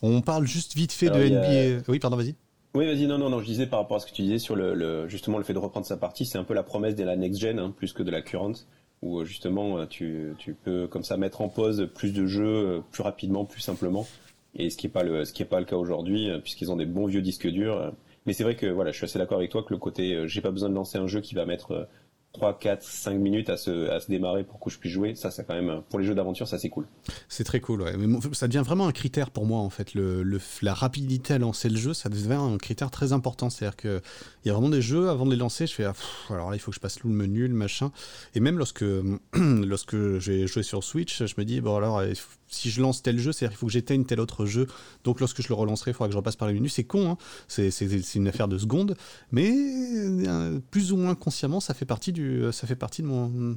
On 0.00 0.22
parle 0.22 0.46
juste 0.46 0.74
vite 0.74 0.92
fait 0.92 1.10
de 1.10 1.28
NBA. 1.28 1.82
Oui, 1.88 1.98
pardon, 1.98 2.16
vas-y. 2.16 2.34
Oui, 2.72 2.86
vas-y, 2.86 3.06
non, 3.06 3.18
non, 3.18 3.28
non, 3.28 3.40
je 3.40 3.44
disais 3.44 3.66
par 3.66 3.80
rapport 3.80 3.98
à 3.98 4.00
ce 4.00 4.06
que 4.06 4.12
tu 4.12 4.22
disais 4.22 4.38
sur 4.38 4.56
le, 4.56 5.06
justement 5.06 5.36
le 5.36 5.44
fait 5.44 5.52
de 5.52 5.58
reprendre 5.58 5.84
sa 5.84 5.98
partie, 5.98 6.24
c'est 6.24 6.38
un 6.38 6.44
peu 6.44 6.54
la 6.54 6.62
promesse 6.62 6.94
de 6.94 7.04
la 7.04 7.16
next-gen, 7.16 7.58
hein, 7.58 7.74
plus 7.76 7.92
que 7.92 8.02
de 8.02 8.10
la 8.10 8.22
current, 8.22 8.54
où 9.02 9.18
euh, 9.18 9.26
justement 9.26 9.76
euh, 9.76 9.84
tu, 9.84 10.32
tu, 10.38 10.54
peux 10.54 10.86
comme 10.86 11.04
ça 11.04 11.18
mettre 11.18 11.42
en 11.42 11.50
pause 11.50 11.90
plus 11.94 12.14
de 12.14 12.24
jeux 12.24 12.46
euh, 12.46 12.80
plus 12.90 13.02
rapidement, 13.02 13.44
plus 13.44 13.60
simplement, 13.60 14.06
et 14.54 14.70
ce 14.70 14.78
qui 14.78 14.86
n'est 14.86 14.92
pas 14.92 15.02
le, 15.02 15.26
ce 15.26 15.34
qui 15.34 15.42
est 15.42 15.46
pas 15.46 15.60
le 15.60 15.66
cas 15.66 15.76
aujourd'hui, 15.76 16.30
puisqu'ils 16.42 16.72
ont 16.72 16.76
des 16.76 16.86
bons 16.86 17.08
vieux 17.08 17.20
disques 17.20 17.48
durs. 17.48 17.92
Mais 18.24 18.32
c'est 18.32 18.42
vrai 18.42 18.56
que 18.56 18.66
voilà, 18.66 18.90
je 18.90 18.96
suis 18.96 19.04
assez 19.04 19.18
d'accord 19.18 19.36
avec 19.36 19.50
toi 19.50 19.62
que 19.62 19.74
le 19.74 19.78
côté, 19.78 20.26
j'ai 20.28 20.40
pas 20.40 20.50
besoin 20.50 20.70
de 20.70 20.74
lancer 20.74 20.96
un 20.96 21.06
jeu 21.06 21.20
qui 21.20 21.34
va 21.34 21.44
mettre 21.44 21.88
3, 22.32 22.58
4, 22.58 22.82
5 22.82 23.14
minutes 23.14 23.48
à 23.48 23.56
se, 23.56 23.88
à 23.90 24.00
se 24.00 24.08
démarrer 24.08 24.44
pour 24.44 24.60
que 24.60 24.70
je 24.70 24.78
puisse 24.78 24.92
jouer, 24.92 25.14
ça, 25.14 25.30
c'est 25.30 25.46
quand 25.46 25.54
même, 25.54 25.82
pour 25.88 25.98
les 25.98 26.04
jeux 26.04 26.14
d'aventure, 26.14 26.46
ça 26.46 26.58
c'est 26.58 26.68
cool. 26.68 26.86
C'est 27.28 27.44
très 27.44 27.60
cool, 27.60 27.82
ouais. 27.82 27.94
Ça 28.32 28.48
devient 28.48 28.62
vraiment 28.64 28.86
un 28.86 28.92
critère 28.92 29.30
pour 29.30 29.46
moi, 29.46 29.60
en 29.60 29.70
fait. 29.70 29.94
Le, 29.94 30.38
la 30.62 30.74
rapidité 30.74 31.34
à 31.34 31.38
lancer 31.38 31.68
le 31.68 31.76
jeu, 31.76 31.94
ça 31.94 32.08
devient 32.08 32.34
un 32.34 32.58
critère 32.58 32.90
très 32.90 33.12
important. 33.12 33.50
C'est-à-dire 33.50 33.76
qu'il 33.76 34.00
y 34.44 34.50
a 34.50 34.52
vraiment 34.52 34.68
des 34.68 34.82
jeux, 34.82 35.08
avant 35.08 35.24
de 35.24 35.30
les 35.30 35.36
lancer, 35.36 35.66
je 35.66 35.74
fais, 35.74 35.84
ah, 35.84 35.94
alors 36.28 36.50
là, 36.50 36.56
il 36.56 36.58
faut 36.58 36.70
que 36.70 36.76
je 36.76 36.80
passe 36.80 37.02
le 37.02 37.10
menu, 37.10 37.48
le 37.48 37.54
machin. 37.54 37.90
Et 38.34 38.40
même 38.40 38.58
lorsque, 38.58 38.84
lorsque 39.34 40.18
j'ai 40.18 40.46
joué 40.46 40.62
sur 40.62 40.84
Switch, 40.84 41.24
je 41.24 41.34
me 41.38 41.44
dis, 41.44 41.60
bon, 41.60 41.76
alors, 41.76 42.02
si 42.48 42.70
je 42.70 42.80
lance 42.80 43.02
tel 43.02 43.18
jeu, 43.18 43.32
c'est-à-dire 43.32 43.50
qu'il 43.50 43.58
faut 43.58 43.66
que 43.66 43.72
j'éteigne 43.72 44.04
tel 44.04 44.20
autre 44.20 44.46
jeu. 44.46 44.66
Donc 45.04 45.20
lorsque 45.20 45.42
je 45.42 45.48
le 45.48 45.54
relancerai, 45.54 45.90
il 45.90 45.94
faudra 45.94 46.08
que 46.08 46.12
je 46.12 46.16
repasse 46.16 46.36
par 46.36 46.48
les 46.48 46.54
menus. 46.54 46.72
C'est 46.74 46.84
con, 46.84 47.10
hein 47.10 47.18
c'est 47.48 47.70
une 48.14 48.28
affaire 48.28 48.48
de 48.48 48.58
secondes, 48.58 48.96
mais 49.30 49.50
euh, 49.50 50.58
plus 50.70 50.92
ou 50.92 50.96
moins 50.96 51.14
consciemment, 51.14 51.60
ça 51.60 51.74
fait 51.74 51.84
partie 51.84 52.12
du, 52.12 52.17
ça 52.52 52.66
fait 52.66 52.76
partie 52.76 53.02
de 53.02 53.06
mon, 53.06 53.56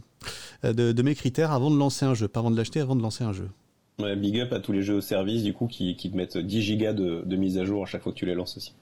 euh, 0.63 0.73
de, 0.73 1.01
mes 1.01 1.15
critères 1.15 1.51
avant 1.51 1.71
de 1.71 1.77
lancer 1.77 2.05
un 2.05 2.13
jeu, 2.13 2.27
pas 2.27 2.39
avant 2.39 2.51
de 2.51 2.57
l'acheter, 2.57 2.79
avant 2.79 2.95
de 2.95 3.01
lancer 3.01 3.23
un 3.23 3.33
jeu. 3.33 3.49
Ouais, 3.99 4.15
big 4.15 4.39
up 4.39 4.53
à 4.53 4.59
tous 4.59 4.71
les 4.71 4.81
jeux 4.81 4.95
au 4.95 5.01
service 5.01 5.43
du 5.43 5.53
coup 5.53 5.67
qui, 5.67 5.95
qui 5.95 6.09
te 6.09 6.17
mettent 6.17 6.37
10 6.37 6.61
gigas 6.61 6.93
de, 6.93 7.23
de, 7.25 7.35
mise 7.35 7.57
à 7.57 7.65
jour 7.65 7.83
à 7.83 7.85
chaque 7.85 8.01
fois 8.01 8.11
que 8.11 8.17
tu 8.17 8.25
les 8.25 8.35
lances 8.35 8.57
aussi. 8.57 8.73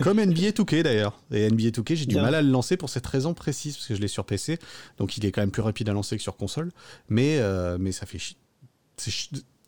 Comme 0.00 0.20
NBA 0.20 0.50
2K 0.50 0.82
d'ailleurs. 0.82 1.20
Et 1.32 1.50
NBA 1.50 1.70
2K, 1.70 1.96
j'ai 1.96 2.06
du 2.06 2.16
mal 2.16 2.34
à 2.34 2.42
le 2.42 2.50
lancer 2.50 2.76
pour 2.76 2.88
cette 2.88 3.06
raison 3.06 3.34
précise, 3.34 3.76
parce 3.76 3.88
que 3.88 3.94
je 3.94 4.00
l'ai 4.00 4.08
sur 4.08 4.24
PC, 4.24 4.58
donc 4.98 5.16
il 5.16 5.26
est 5.26 5.32
quand 5.32 5.42
même 5.42 5.50
plus 5.50 5.62
rapide 5.62 5.88
à 5.88 5.92
lancer 5.92 6.16
que 6.16 6.22
sur 6.22 6.36
console. 6.36 6.70
Mais, 7.08 7.38
euh, 7.38 7.76
mais 7.80 7.92
ça 7.92 8.06
fait 8.06 8.18
chier 8.18 8.36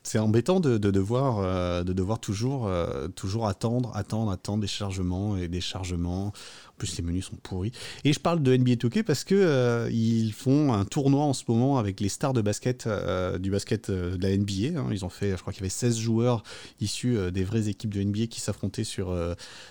c'est 0.09 0.19
embêtant 0.19 0.59
de, 0.59 0.79
devoir, 0.79 1.39
euh, 1.39 1.85
de 1.85 1.93
devoir 1.93 2.19
toujours, 2.19 2.67
euh, 2.67 3.09
toujours 3.09 3.47
attendre, 3.47 3.95
attendre, 3.95 4.31
attendre 4.31 4.61
des 4.61 4.67
chargements 4.67 5.37
et 5.37 5.49
des 5.49 5.61
chargements. 5.61 6.33
Plus 6.79 6.97
les 6.97 7.05
menus 7.05 7.27
sont 7.27 7.37
pourris. 7.37 7.73
Et 8.05 8.13
je 8.13 8.21
parle 8.21 8.43
de 8.43 8.57
NBA 8.57 8.75
2K 8.75 9.03
parce 9.03 9.25
que 9.25 9.35
euh, 9.35 9.91
ils 9.93 10.33
font 10.33 10.73
un 10.73 10.85
tournoi 10.85 11.25
en 11.25 11.35
ce 11.35 11.45
moment 11.49 11.79
avec 11.79 12.01
les 12.01 12.09
stars 12.09 12.33
de 12.33 12.41
basket 12.41 12.87
euh, 12.87 13.39
du 13.39 13.51
basket 13.51 13.91
euh, 13.91 14.17
de 14.17 14.23
la 14.23 14.37
NBA. 14.37 14.79
Hein. 14.79 14.89
Ils 14.91 15.05
ont 15.05 15.09
fait, 15.09 15.33
je 15.33 15.37
crois 15.37 15.53
qu'il 15.53 15.63
y 15.63 15.65
avait 15.65 15.71
16 15.71 15.99
joueurs 15.99 16.43
issus 16.81 17.19
des 17.33 17.45
vraies 17.45 17.69
équipes 17.69 17.93
de 17.93 18.03
NBA 18.03 18.27
qui 18.27 18.41
s'affrontaient 18.41 18.85
sur, 18.85 19.15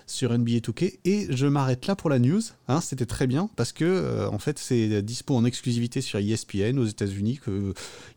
sur 0.05 0.37
NBA 0.37 0.57
2K. 0.57 0.99
Et 1.05 1.27
je 1.29 1.47
m'arrête 1.47 1.87
là 1.87 1.95
pour 1.95 2.09
la 2.09 2.19
news. 2.19 2.41
Hein. 2.67 2.81
C'était 2.81 3.05
très 3.05 3.27
bien 3.27 3.49
parce 3.55 3.71
que 3.71 4.27
en 4.27 4.39
fait 4.39 4.59
c'est 4.59 5.01
dispo 5.01 5.35
en 5.35 5.45
exclusivité 5.45 6.01
sur 6.01 6.19
ESPN 6.19 6.77
aux 6.77 6.85
États-Unis. 6.85 7.39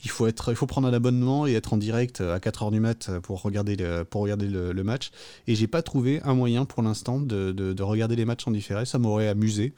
Il 0.04 0.10
faut 0.10 0.26
être, 0.26 0.50
il 0.50 0.56
faut 0.56 0.66
prendre 0.66 0.88
un 0.88 0.92
abonnement 0.92 1.46
et 1.46 1.54
être 1.54 1.72
en 1.72 1.76
direct 1.76 2.20
à 2.20 2.38
4h 2.38 2.72
du 2.72 2.80
mat 2.80 3.10
pour 3.22 3.42
regarder 3.42 3.76
le, 3.76 4.04
pour 4.04 4.22
regarder 4.22 4.48
le, 4.48 4.80
match. 4.82 5.10
Et 5.46 5.54
j'ai 5.54 5.66
pas 5.66 5.82
trouvé 5.82 6.20
un 6.24 6.34
moyen 6.34 6.64
pour 6.64 6.82
l'instant 6.82 7.20
de, 7.20 7.52
de 7.52 7.82
regarder 7.82 8.16
les 8.16 8.24
matchs 8.24 8.46
en 8.46 8.50
différé 8.50 8.79
ça 8.84 8.98
m'aurait 8.98 9.28
amusé 9.28 9.74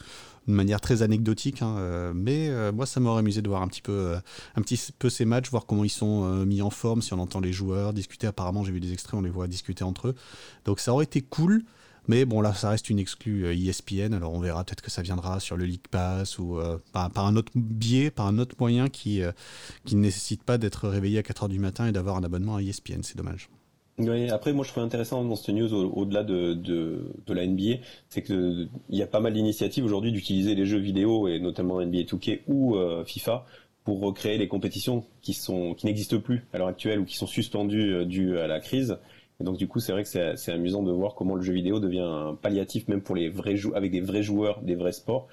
de 0.49 0.53
manière 0.53 0.81
très 0.81 1.03
anecdotique, 1.03 1.63
hein, 1.63 1.77
euh, 1.79 2.13
mais 2.15 2.49
euh, 2.49 2.73
moi 2.73 2.87
ça 2.87 3.01
m'aurait 3.01 3.21
amusé 3.21 3.43
de 3.43 3.49
voir 3.49 3.63
un 3.63 3.69
petit 3.69 3.83
peu, 3.83 3.93
euh, 3.93 4.17
un 4.57 4.63
petit 4.63 4.81
peu 4.99 5.09
ces 5.09 5.25
matchs, 5.25 5.51
voir 5.51 5.67
comment 5.67 5.85
ils 5.85 5.91
sont 5.91 6.45
mis 6.45 6.63
en 6.63 6.71
forme, 6.71 7.03
si 7.03 7.13
on 7.13 7.19
entend 7.19 7.41
les 7.41 7.53
joueurs 7.53 7.93
discuter. 7.93 8.27
Apparemment, 8.27 8.65
j'ai 8.65 8.73
vu 8.73 8.81
des 8.81 8.93
extraits, 8.93 9.15
on 9.15 9.23
les 9.23 9.31
voit 9.31 9.47
discuter 9.47 9.85
entre 9.85 10.09
eux. 10.09 10.15
Donc 10.65 10.81
ça 10.81 10.93
aurait 10.93 11.05
été 11.05 11.21
cool. 11.21 11.63
Mais 12.09 12.25
bon, 12.25 12.41
là, 12.41 12.53
ça 12.53 12.71
reste 12.71 12.91
une 12.91 12.99
exclue 12.99 13.47
ESPN, 13.55 14.13
alors 14.13 14.33
on 14.33 14.41
verra 14.41 14.65
peut-être 14.65 14.83
que 14.83 14.91
ça 14.91 15.03
viendra 15.03 15.39
sur 15.39 15.57
le 15.57 15.65
League 15.65 15.87
Pass 15.89 16.37
ou 16.41 16.59
par, 16.93 17.17
un 17.17 17.37
autre 17.37 17.53
biais, 17.55 18.11
par 18.11 18.27
un 18.27 18.39
autre 18.39 18.57
moyen 18.59 18.89
qui, 18.89 19.23
qui 19.85 19.95
ne 19.95 20.01
nécessite 20.01 20.43
pas 20.43 20.59
d'être 20.59 20.89
réveillé 20.89 21.19
à 21.19 21.23
4h 21.23 21.49
du 21.49 21.61
matin 21.61 21.87
et 21.87 21.93
d'avoir 21.93 22.17
un 22.17 22.25
abonnement 22.25 22.57
à 22.57 22.63
ESPN. 22.63 23.03
C'est 23.03 23.17
dommage 23.17 23.49
après, 24.31 24.53
moi, 24.53 24.65
je 24.65 24.71
trouve 24.71 24.83
intéressant 24.83 25.23
dans 25.25 25.37
cette 25.37 25.55
news, 25.55 25.73
au-delà 25.75 26.23
de, 26.23 26.55
de, 26.55 27.13
de, 27.27 27.35
la 27.35 27.47
NBA, 27.47 27.83
c'est 28.09 28.23
qu'il 28.23 28.69
y 28.91 29.03
a 29.03 29.07
pas 29.07 29.21
mal 29.21 29.35
d'initiatives 29.35 29.85
aujourd'hui 29.85 30.13
d'utiliser 30.13 30.55
les 30.55 30.67
jeux 30.67 30.79
vidéo, 30.79 31.29
et 31.29 31.39
notamment 31.39 31.81
NBA 31.81 32.03
2K 32.03 32.41
ou 32.49 32.77
euh, 32.77 33.05
FIFA, 33.05 33.45
pour 33.85 34.01
recréer 34.01 34.39
les 34.39 34.49
compétitions 34.49 35.05
qui 35.21 35.35
sont 35.35 35.75
qui 35.75 35.87
n'existent 35.87 36.21
plus 36.21 36.47
à 36.53 36.59
l'heure 36.59 36.69
actuelle 36.69 37.01
ou 37.01 37.05
qui 37.05 37.17
sont 37.17 37.27
suspendues 37.27 37.95
euh, 37.95 38.05
dues 38.05 38.39
à 38.39 38.47
la 38.47 38.61
crise. 38.61 38.99
Et 39.41 39.45
donc, 39.45 39.57
du 39.57 39.69
coup, 39.69 39.81
c'est 39.81 39.93
vrai 39.93 40.05
que 40.05 40.09
c'est 40.09 40.53
amusant 40.53 40.83
de 40.83 40.93
voir 40.93 41.15
comment 41.15 41.35
le 41.35 41.43
jeu 41.43 41.53
vidéo 41.53 41.81
devient 41.81 42.01
un 42.01 42.35
palliatif, 42.35 42.89
même 42.89 43.03
pour 43.03 43.17
les 43.17 43.29
vrais 43.29 43.57
avec 43.75 43.91
des 43.91 44.01
vrais 44.01 44.23
joueurs, 44.23 44.61
des 44.63 44.75
vrais 44.75 44.93
sports. 44.93 45.29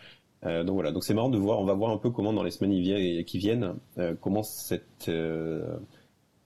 Euh, 0.45 0.63
donc 0.63 0.75
voilà, 0.75 0.91
donc 0.91 1.03
c'est 1.03 1.13
marrant 1.13 1.29
de 1.29 1.37
voir, 1.37 1.59
on 1.59 1.65
va 1.65 1.73
voir 1.73 1.91
un 1.91 1.97
peu 1.97 2.09
comment 2.11 2.31
dans 2.33 2.43
les 2.43 2.51
semaines 2.51 3.25
qui 3.25 3.37
viennent, 3.37 3.75
euh, 3.97 4.15
comment 4.19 4.41
cette 4.43 5.09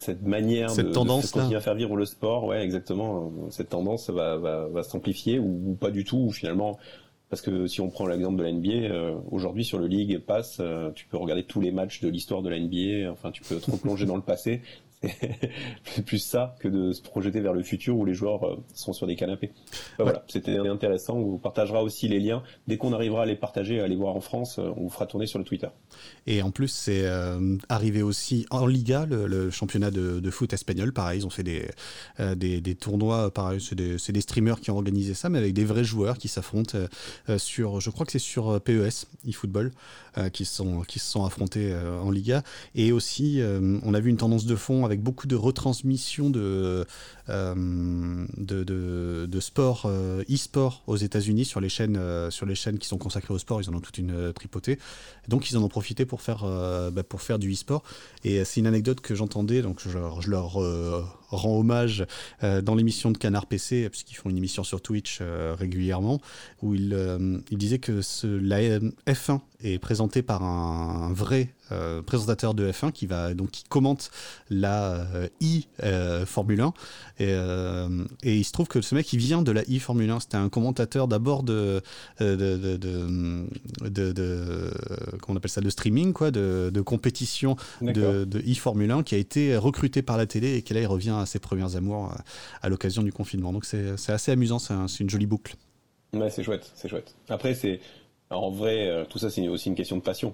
cette 0.03 0.23
manière 0.23 0.69
cette 0.69 0.87
de, 0.87 0.91
tendance 0.91 1.31
continuer 1.31 1.55
à 1.55 1.61
faire 1.61 1.75
vivre 1.75 1.95
le 1.95 2.05
sport, 2.05 2.45
ouais, 2.45 2.63
exactement. 2.63 3.31
Cette 3.49 3.69
tendance 3.69 4.09
va, 4.09 4.37
va, 4.37 4.67
va 4.67 4.83
s'amplifier 4.83 5.39
ou, 5.39 5.77
pas 5.79 5.91
du 5.91 6.03
tout, 6.03 6.17
ou 6.17 6.31
finalement, 6.31 6.77
parce 7.29 7.41
que 7.41 7.65
si 7.67 7.81
on 7.81 7.89
prend 7.89 8.05
l'exemple 8.05 8.37
de 8.37 8.43
la 8.43 8.51
NBA, 8.51 8.93
euh, 8.93 9.15
aujourd'hui 9.31 9.65
sur 9.65 9.79
le 9.79 9.87
League 9.87 10.19
Pass, 10.19 10.57
euh, 10.59 10.91
tu 10.93 11.07
peux 11.07 11.17
regarder 11.17 11.43
tous 11.43 11.61
les 11.61 11.71
matchs 11.71 12.01
de 12.01 12.09
l'histoire 12.09 12.41
de 12.41 12.49
la 12.49 12.59
NBA, 12.59 13.11
enfin 13.11 13.31
tu 13.31 13.41
peux 13.41 13.55
te 13.55 13.71
replonger 13.71 14.05
dans 14.05 14.15
le 14.15 14.21
passé 14.21 14.61
c'est 15.83 16.05
plus 16.05 16.19
ça 16.19 16.55
que 16.59 16.67
de 16.67 16.91
se 16.91 17.01
projeter 17.01 17.41
vers 17.41 17.53
le 17.53 17.63
futur 17.63 17.97
où 17.97 18.05
les 18.05 18.13
joueurs 18.13 18.43
euh, 18.43 18.55
sont 18.73 18.93
sur 18.93 19.07
des 19.07 19.15
canapés. 19.15 19.51
Voilà, 19.97 20.23
c'était 20.27 20.57
intéressant. 20.57 21.15
On 21.15 21.23
vous 21.23 21.37
partagera 21.37 21.83
aussi 21.83 22.07
les 22.07 22.19
liens. 22.19 22.43
Dès 22.67 22.77
qu'on 22.77 22.93
arrivera 22.93 23.23
à 23.23 23.25
les 23.25 23.35
partager, 23.35 23.79
à 23.79 23.87
les 23.87 23.95
voir 23.95 24.15
en 24.15 24.21
France, 24.21 24.59
euh, 24.59 24.71
on 24.77 24.83
vous 24.83 24.89
fera 24.89 25.05
tourner 25.05 25.27
sur 25.27 25.39
le 25.39 25.45
Twitter. 25.45 25.67
Et 26.27 26.41
en 26.41 26.51
plus, 26.51 26.69
c'est 26.69 27.05
euh, 27.05 27.57
arrivé 27.69 28.01
aussi 28.01 28.45
en 28.49 28.65
Liga, 28.65 29.05
le, 29.05 29.49
championnat 29.49 29.91
de, 29.91 30.31
foot 30.31 30.53
espagnol. 30.53 30.93
Pareil, 30.93 31.19
ils 31.19 31.25
ont 31.25 31.29
fait 31.29 31.43
des, 31.43 31.69
des, 32.61 32.75
tournois. 32.75 33.31
Pareil, 33.31 33.61
c'est 33.61 33.75
des, 33.75 33.97
des, 33.97 34.21
streamers 34.21 34.59
qui 34.61 34.71
ont 34.71 34.75
organisé 34.75 35.13
ça, 35.13 35.29
mais 35.29 35.37
avec 35.37 35.53
des 35.53 35.65
vrais 35.65 35.83
joueurs 35.83 36.17
qui 36.17 36.27
s'affrontent 36.27 36.77
sur, 37.37 37.79
je 37.81 37.89
crois 37.89 38.05
que 38.05 38.11
c'est 38.11 38.19
sur 38.19 38.59
PES, 38.61 39.07
eFootball, 39.27 39.71
qui, 40.31 40.45
sont, 40.45 40.81
qui 40.81 40.99
se 40.99 41.05
sont 41.05 41.25
affrontés 41.25 41.75
en 41.75 42.11
Liga. 42.11 42.43
Et 42.75 42.91
aussi, 42.91 43.41
on 43.83 43.93
a 43.93 43.99
vu 43.99 44.09
une 44.09 44.17
tendance 44.17 44.45
de 44.45 44.55
fond 44.55 44.85
avec 44.85 45.01
beaucoup 45.01 45.27
de 45.27 45.35
retransmissions 45.35 46.29
de, 46.29 46.85
euh, 47.29 48.25
de, 48.37 48.63
de, 49.25 49.39
sport, 49.39 49.83
euh, 49.85 50.23
e-sport 50.29 50.83
aux 50.87 50.97
États-Unis 50.97 51.45
sur 51.45 51.61
les 51.61 51.69
chaînes 51.69 51.95
euh, 51.95 52.29
sur 52.29 52.45
les 52.45 52.55
chaînes 52.55 52.77
qui 52.77 52.87
sont 52.87 52.97
consacrées 52.97 53.33
au 53.33 53.37
sport. 53.37 53.61
Ils 53.61 53.69
en 53.69 53.73
ont 53.73 53.79
toute 53.79 53.97
une 53.97 54.33
tripotée. 54.33 54.77
Donc 55.29 55.49
ils 55.49 55.57
en 55.57 55.63
ont 55.63 55.69
profité 55.69 56.05
pour 56.05 56.21
faire 56.21 56.43
bah, 56.91 57.03
pour 57.03 57.21
faire 57.21 57.39
du 57.39 57.51
e-sport. 57.51 57.83
Et 58.23 58.43
c'est 58.43 58.59
une 58.59 58.67
anecdote 58.67 58.99
que 58.99 59.15
j'entendais, 59.15 59.61
donc 59.61 59.79
je, 59.81 59.97
je 60.19 60.29
leur 60.29 60.57
rends 61.35 61.59
hommage 61.59 62.05
dans 62.41 62.75
l'émission 62.75 63.11
de 63.11 63.17
Canard 63.17 63.45
PC, 63.45 63.89
puisqu'ils 63.89 64.15
font 64.15 64.29
une 64.29 64.37
émission 64.37 64.63
sur 64.63 64.81
Twitch 64.81 65.21
régulièrement, 65.21 66.19
où 66.61 66.73
ils, 66.75 66.97
il 67.51 67.57
disaient 67.57 67.79
que 67.79 68.01
ce, 68.01 68.27
la 68.27 68.79
F1 69.07 69.39
est 69.63 69.79
présenté 69.79 70.21
par 70.21 70.43
un, 70.43 71.11
vrai 71.13 71.53
présentateur 72.05 72.53
de 72.53 72.71
F1 72.71 72.91
qui 72.91 73.07
va 73.07 73.33
donc 73.33 73.51
qui 73.51 73.63
commente 73.63 74.11
la 74.49 75.05
i 75.41 75.67
Formule 76.25 76.61
1 76.61 76.73
euh, 77.21 78.05
et, 78.23 78.37
il 78.37 78.43
se 78.43 78.51
trouve 78.51 78.67
que 78.67 78.81
ce 78.81 78.95
mec, 78.95 79.11
il 79.13 79.19
vient 79.19 79.41
de 79.41 79.51
la 79.51 79.61
e-Formule 79.61 80.09
1. 80.09 80.21
C'était 80.21 80.37
un 80.37 80.49
commentateur 80.49 81.07
d'abord 81.07 81.43
de 81.43 81.81
de, 82.19 82.45
de, 83.85 84.71
comment 85.21 85.35
on 85.35 85.37
appelle 85.37 85.51
ça, 85.51 85.61
de 85.61 85.69
streaming, 85.69 86.13
quoi, 86.13 86.31
de, 86.31 86.81
compétition 86.81 87.55
de, 87.81 88.25
e-Formule 88.35 88.91
1, 88.91 89.03
qui 89.03 89.15
a 89.15 89.17
été 89.17 89.55
recruté 89.57 90.01
par 90.01 90.17
la 90.17 90.25
télé 90.25 90.55
et 90.55 90.61
qui 90.61 90.73
là, 90.73 90.81
il 90.81 90.87
revient 90.87 91.15
à 91.17 91.25
ses 91.25 91.39
premières 91.39 91.75
amours 91.75 92.11
euh, 92.11 92.15
à, 92.61 92.69
l'occasion 92.69 93.03
du 93.03 93.11
confinement. 93.11 93.53
Donc 93.53 93.65
c'est 93.65 94.09
assez 94.09 94.31
amusant, 94.31 94.59
c'est 94.59 94.99
une 94.99 95.09
jolie 95.09 95.25
boucle. 95.25 95.55
Ouais, 96.13 96.29
c'est 96.29 96.43
chouette, 96.43 96.71
c'est 96.75 96.89
chouette. 96.89 97.15
Après, 97.29 97.55
c'est 97.55 97.79
en 98.29 98.49
vrai, 98.49 98.87
euh, 98.87 99.05
tout 99.05 99.19
ça, 99.19 99.29
c'est 99.29 99.47
aussi 99.47 99.69
une 99.69 99.75
question 99.75 99.97
de 99.97 100.01
passion. 100.01 100.33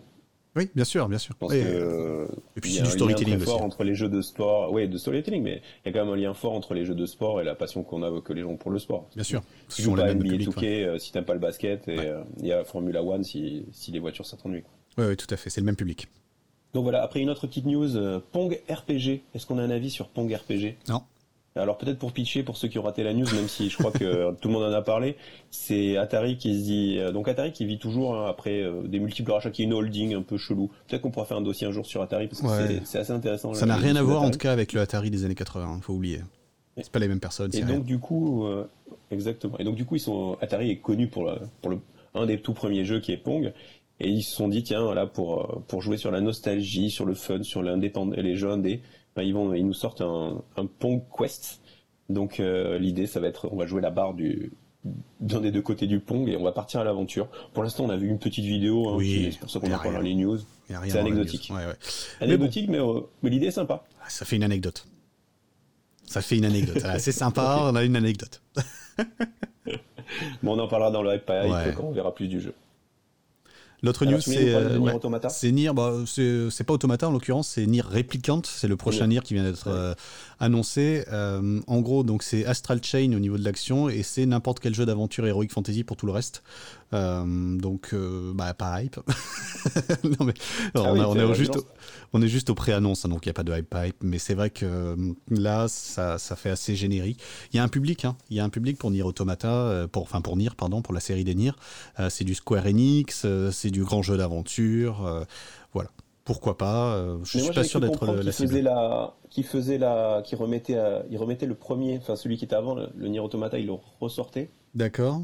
Oui, 0.55 0.69
bien 0.73 0.83
sûr, 0.83 1.07
bien 1.07 1.19
sûr. 1.19 1.35
et, 1.51 2.59
puis 2.59 2.73
c'est 2.73 2.83
du 2.83 2.89
storytelling 2.89 3.39
fort 3.39 3.61
entre 3.61 3.83
les 3.83 3.93
jeux 3.93 4.09
de 4.09 4.21
sport, 4.21 4.71
oui, 4.71 4.87
de 4.87 4.97
storytelling, 4.97 5.43
mais 5.43 5.61
il 5.85 5.87
y 5.87 5.89
a 5.89 5.93
quand 5.93 6.05
même 6.05 6.13
un 6.13 6.17
lien 6.17 6.33
fort 6.33 6.53
entre 6.53 6.73
les 6.73 6.85
jeux 6.85 6.95
de 6.95 7.05
sport 7.05 7.39
et 7.39 7.43
la 7.43 7.55
passion 7.55 7.83
qu'on 7.83 8.01
a 8.03 8.21
que 8.21 8.33
les 8.33 8.41
gens 8.41 8.55
pour 8.55 8.71
le 8.71 8.79
sport. 8.79 9.07
Bien 9.13 9.23
sûr. 9.23 9.41
Si 9.67 9.83
tu 9.83 9.95
pas 9.95 10.13
NBA 10.13 10.37
2K, 10.37 10.65
euh, 10.65 10.99
si 10.99 11.11
t'aimes 11.11 11.25
pas 11.25 11.33
le 11.33 11.39
basket, 11.39 11.87
et 11.87 11.99
euh, 11.99 12.21
il 12.39 12.47
y 12.47 12.53
a 12.53 12.63
Formula 12.63 13.03
One 13.03 13.23
si, 13.23 13.65
si 13.71 13.91
les 13.91 13.99
voitures 13.99 14.25
ça 14.25 14.37
t'ennuie. 14.37 14.63
Oui, 14.97 15.05
oui, 15.07 15.17
tout 15.17 15.27
à 15.29 15.37
fait, 15.37 15.49
c'est 15.49 15.61
le 15.61 15.65
même 15.65 15.75
public. 15.75 16.07
Donc 16.73 16.83
voilà, 16.83 17.03
après 17.03 17.19
une 17.19 17.29
autre 17.29 17.47
petite 17.47 17.65
news, 17.65 17.95
euh, 17.95 18.19
Pong 18.31 18.59
RPG. 18.69 19.21
Est-ce 19.33 19.45
qu'on 19.45 19.57
a 19.57 19.63
un 19.63 19.69
avis 19.69 19.89
sur 19.89 20.07
Pong 20.07 20.31
RPG 20.31 20.77
Non. 20.87 21.03
Alors 21.55 21.77
peut-être 21.77 21.97
pour 21.97 22.11
pitcher 22.11 22.43
pour 22.43 22.57
ceux 22.57 22.67
qui 22.67 22.77
ont 22.77 22.83
raté 22.83 23.03
la 23.03 23.13
news, 23.13 23.27
même 23.33 23.47
si 23.47 23.69
je 23.69 23.77
crois 23.77 23.91
que 23.91 24.31
tout 24.41 24.47
le 24.47 24.53
monde 24.53 24.63
en 24.63 24.71
a 24.71 24.81
parlé, 24.81 25.15
c'est 25.49 25.97
Atari 25.97 26.37
qui 26.37 26.57
se 26.57 26.63
dit 26.63 26.97
euh, 26.99 27.11
donc 27.11 27.27
Atari 27.27 27.51
qui 27.51 27.65
vit 27.65 27.79
toujours 27.79 28.15
hein, 28.15 28.27
après 28.29 28.61
euh, 28.61 28.83
des 28.83 28.99
multiples 28.99 29.31
rachats, 29.31 29.49
qui 29.49 29.63
est 29.63 29.65
une 29.65 29.73
holding 29.73 30.13
un 30.13 30.21
peu 30.21 30.37
chelou. 30.37 30.69
Peut-être 30.87 31.01
qu'on 31.01 31.11
pourra 31.11 31.25
faire 31.25 31.37
un 31.37 31.41
dossier 31.41 31.65
un 31.67 31.71
jour 31.71 31.85
sur 31.85 32.01
Atari 32.01 32.27
parce 32.27 32.41
que 32.41 32.81
c'est 32.85 32.99
assez 32.99 33.11
intéressant. 33.11 33.53
Ça 33.53 33.65
n'a 33.65 33.75
rien 33.75 33.95
à 33.95 34.03
voir 34.03 34.21
en 34.21 34.31
tout 34.31 34.37
cas 34.37 34.51
avec 34.51 34.73
le 34.73 34.81
Atari 34.81 35.09
des 35.09 35.25
années 35.25 35.35
80, 35.35 35.75
il 35.77 35.83
faut 35.83 35.93
oublier. 35.93 36.21
C'est 36.77 36.91
pas 36.91 36.99
les 36.99 37.09
mêmes 37.09 37.19
personnes. 37.19 37.53
Et 37.53 37.61
donc 37.61 37.83
du 37.83 37.99
coup, 37.99 38.45
euh, 38.45 38.65
exactement. 39.11 39.57
Et 39.57 39.63
donc 39.63 39.75
du 39.75 39.85
coup, 39.85 39.95
ils 39.95 40.01
sont 40.01 40.37
Atari 40.41 40.71
est 40.71 40.77
connu 40.77 41.07
pour 41.07 41.33
pour 41.61 41.71
le 41.71 41.79
un 42.15 42.25
des 42.25 42.39
tout 42.39 42.53
premiers 42.53 42.85
jeux 42.85 42.99
qui 42.99 43.11
est 43.11 43.17
Pong. 43.17 43.53
Et 44.01 44.07
ils 44.07 44.23
se 44.23 44.33
sont 44.33 44.47
dit 44.47 44.63
tiens 44.63 44.83
voilà 44.83 45.07
pour 45.07 45.63
pour 45.67 45.81
jouer 45.81 45.97
sur 45.97 46.09
la 46.11 46.21
nostalgie, 46.21 46.89
sur 46.89 47.05
le 47.05 47.15
fun, 47.15 47.43
sur 47.43 47.61
l'indépendance, 47.61 48.17
les 48.17 48.35
jeux 48.35 48.49
indés 48.49 48.81
ils 49.23 49.33
vont, 49.33 49.53
ils 49.53 49.65
nous 49.65 49.73
sortent 49.73 50.01
un, 50.01 50.41
Pong 50.79 51.01
Quest. 51.17 51.61
Donc 52.09 52.39
euh, 52.39 52.79
l'idée, 52.79 53.07
ça 53.07 53.19
va 53.19 53.27
être, 53.27 53.49
on 53.51 53.55
va 53.55 53.65
jouer 53.65 53.81
la 53.81 53.91
barre 53.91 54.13
du 54.13 54.51
d'un 55.19 55.41
des 55.41 55.51
deux 55.51 55.61
côtés 55.61 55.87
du 55.87 55.99
Pong 55.99 56.29
et 56.29 56.37
on 56.37 56.43
va 56.43 56.53
partir 56.53 56.79
à 56.79 56.83
l'aventure. 56.85 57.27
Pour 57.53 57.63
l'instant, 57.63 57.83
on 57.85 57.89
a 57.89 57.97
vu 57.97 58.07
une 58.07 58.17
petite 58.17 58.45
vidéo, 58.45 58.87
hein, 58.89 58.95
oui, 58.95 59.29
c'est 59.31 59.39
pour 59.39 59.49
ça 59.49 59.59
qu'on 59.59 59.71
a 59.71 59.77
pas 59.77 59.91
dans 59.91 59.99
les 59.99 60.15
news. 60.15 60.39
C'est 60.67 60.97
anecdotique. 60.97 61.51
Anecdotique, 62.21 62.69
mais, 62.69 62.79
euh, 62.79 63.01
mais, 63.21 63.29
l'idée 63.29 63.47
est 63.47 63.51
sympa. 63.51 63.83
Ah, 64.01 64.09
ça 64.09 64.25
fait 64.25 64.37
une 64.37 64.43
anecdote. 64.43 64.85
Ça 66.05 66.21
fait 66.21 66.37
une 66.37 66.45
anecdote. 66.45 66.81
c'est 66.97 67.11
sympa, 67.11 67.59
on 67.63 67.75
a 67.75 67.83
une 67.83 67.97
anecdote. 67.97 68.41
bon, 70.41 70.55
on 70.55 70.59
en 70.59 70.67
parlera 70.67 70.91
dans 70.91 71.03
le 71.03 71.15
hype 71.15 71.31
quand 71.75 71.83
on 71.83 71.91
verra 71.91 72.15
plus 72.15 72.27
du 72.27 72.39
jeu. 72.39 72.53
L'autre 73.81 74.05
news, 74.05 74.19
c'est 74.19 74.53
euh, 74.53 74.77
c'est 75.29 75.51
Nier. 75.51 75.71
Bah, 75.73 75.93
c'est 76.05 76.63
pas 76.65 76.73
Automata 76.73 77.07
en 77.07 77.11
l'occurrence, 77.11 77.47
c'est 77.47 77.65
Nier 77.65 77.81
Replicant. 77.81 78.41
C'est 78.43 78.67
le 78.67 78.75
prochain 78.75 79.07
Nier 79.07 79.21
qui 79.23 79.33
vient 79.33 79.43
d'être 79.43 79.67
euh, 79.67 79.93
annoncé. 80.39 81.05
Euh, 81.11 81.61
en 81.67 81.79
gros, 81.79 82.03
donc 82.03 82.23
c'est 82.23 82.45
Astral 82.45 82.83
Chain 82.83 83.13
au 83.15 83.19
niveau 83.19 83.37
de 83.37 83.43
l'action 83.43 83.89
et 83.89 84.03
c'est 84.03 84.25
n'importe 84.25 84.59
quel 84.59 84.75
jeu 84.75 84.85
d'aventure 84.85 85.25
Heroic 85.25 85.49
Fantasy 85.49 85.83
pour 85.83 85.95
tout 85.95 86.05
le 86.05 86.11
reste. 86.11 86.43
Donc, 86.91 87.93
bah, 88.33 88.53
pas 88.53 88.81
hype. 88.81 88.97
non, 90.03 90.25
mais, 90.25 90.33
ah 90.75 90.93
on, 90.93 91.15
est 91.15 91.33
juste, 91.35 91.57
au, 91.57 91.65
on, 92.13 92.21
est 92.21 92.27
juste, 92.27 92.49
au 92.49 92.55
pré-annonce, 92.55 93.05
hein, 93.05 93.09
donc 93.09 93.25
il 93.25 93.29
n'y 93.29 93.31
a 93.31 93.33
pas 93.33 93.43
de 93.43 93.55
hype, 93.55 93.75
hype. 93.75 93.97
Mais 94.01 94.19
c'est 94.19 94.33
vrai 94.33 94.49
que 94.49 94.95
là, 95.29 95.67
ça, 95.67 96.17
ça, 96.17 96.35
fait 96.35 96.49
assez 96.49 96.75
générique. 96.75 97.21
Il 97.53 97.57
y 97.57 97.59
a 97.59 97.63
un 97.63 97.67
public, 97.67 98.05
hein, 98.05 98.15
il 98.29 98.37
y 98.37 98.39
a 98.39 98.43
un 98.43 98.49
public 98.49 98.77
pour 98.77 98.91
Nier 98.91 99.03
Automata, 99.03 99.87
pour, 99.91 100.03
enfin 100.03 100.21
pour 100.21 100.37
Nier, 100.37 100.51
pardon, 100.57 100.81
pour 100.81 100.93
la 100.93 100.99
série 100.99 101.23
des 101.23 101.35
Nier. 101.35 101.51
c'est 102.09 102.23
du 102.23 102.35
Square 102.35 102.65
Enix, 102.65 103.25
c'est 103.51 103.71
du 103.71 103.83
grand 103.83 104.01
jeu 104.01 104.17
d'aventure. 104.17 105.05
Euh, 105.05 105.23
voilà. 105.73 105.89
Pourquoi 106.25 106.57
pas 106.57 106.93
euh, 106.93 107.17
Je 107.23 107.39
suis 107.39 107.51
pas 107.51 107.63
sûr 107.63 107.79
d'être 107.79 108.05
la 108.05 108.31
faisait 108.31 108.61
la, 108.61 109.15
qui 109.31 109.41
faisait 109.41 109.79
la, 109.79 110.21
qui 110.23 110.35
remettait, 110.35 110.77
il 111.09 111.17
remettait 111.17 111.47
le 111.47 111.55
premier, 111.55 111.97
enfin 111.97 112.15
celui 112.15 112.37
qui 112.37 112.45
était 112.45 112.55
avant 112.55 112.75
le, 112.75 113.07
Nier 113.07 113.19
Automata, 113.19 113.57
il 113.57 113.65
le 113.65 113.73
ressortait. 113.99 114.49
D'accord. 114.75 115.21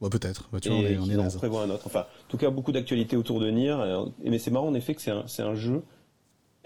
Peut-être. 0.00 0.48
Bah, 0.52 0.58
on, 0.66 0.84
est, 0.84 1.16
on, 1.16 1.30
prévoit 1.30 1.62
un 1.62 1.70
autre. 1.70 1.86
Enfin, 1.86 2.00
en 2.00 2.30
tout 2.30 2.36
cas, 2.36 2.50
beaucoup 2.50 2.72
d'actualités 2.72 3.16
autour 3.16 3.40
de 3.40 3.50
Nier. 3.50 3.76
Mais 4.24 4.38
c'est 4.38 4.50
marrant 4.50 4.68
en 4.68 4.74
effet 4.74 4.94
que 4.94 5.02
c'est 5.02 5.10
un, 5.10 5.24
un, 5.38 5.54
jeu 5.54 5.82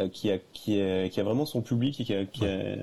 euh, 0.00 0.08
qui 0.08 0.30
a, 0.30 0.38
qui, 0.52 0.80
a, 0.80 1.08
qui 1.08 1.20
a 1.20 1.22
vraiment 1.22 1.46
son 1.46 1.62
public 1.62 2.00
et 2.00 2.04
qui 2.04 2.14
a, 2.14 2.24
qui 2.24 2.46
a, 2.46 2.76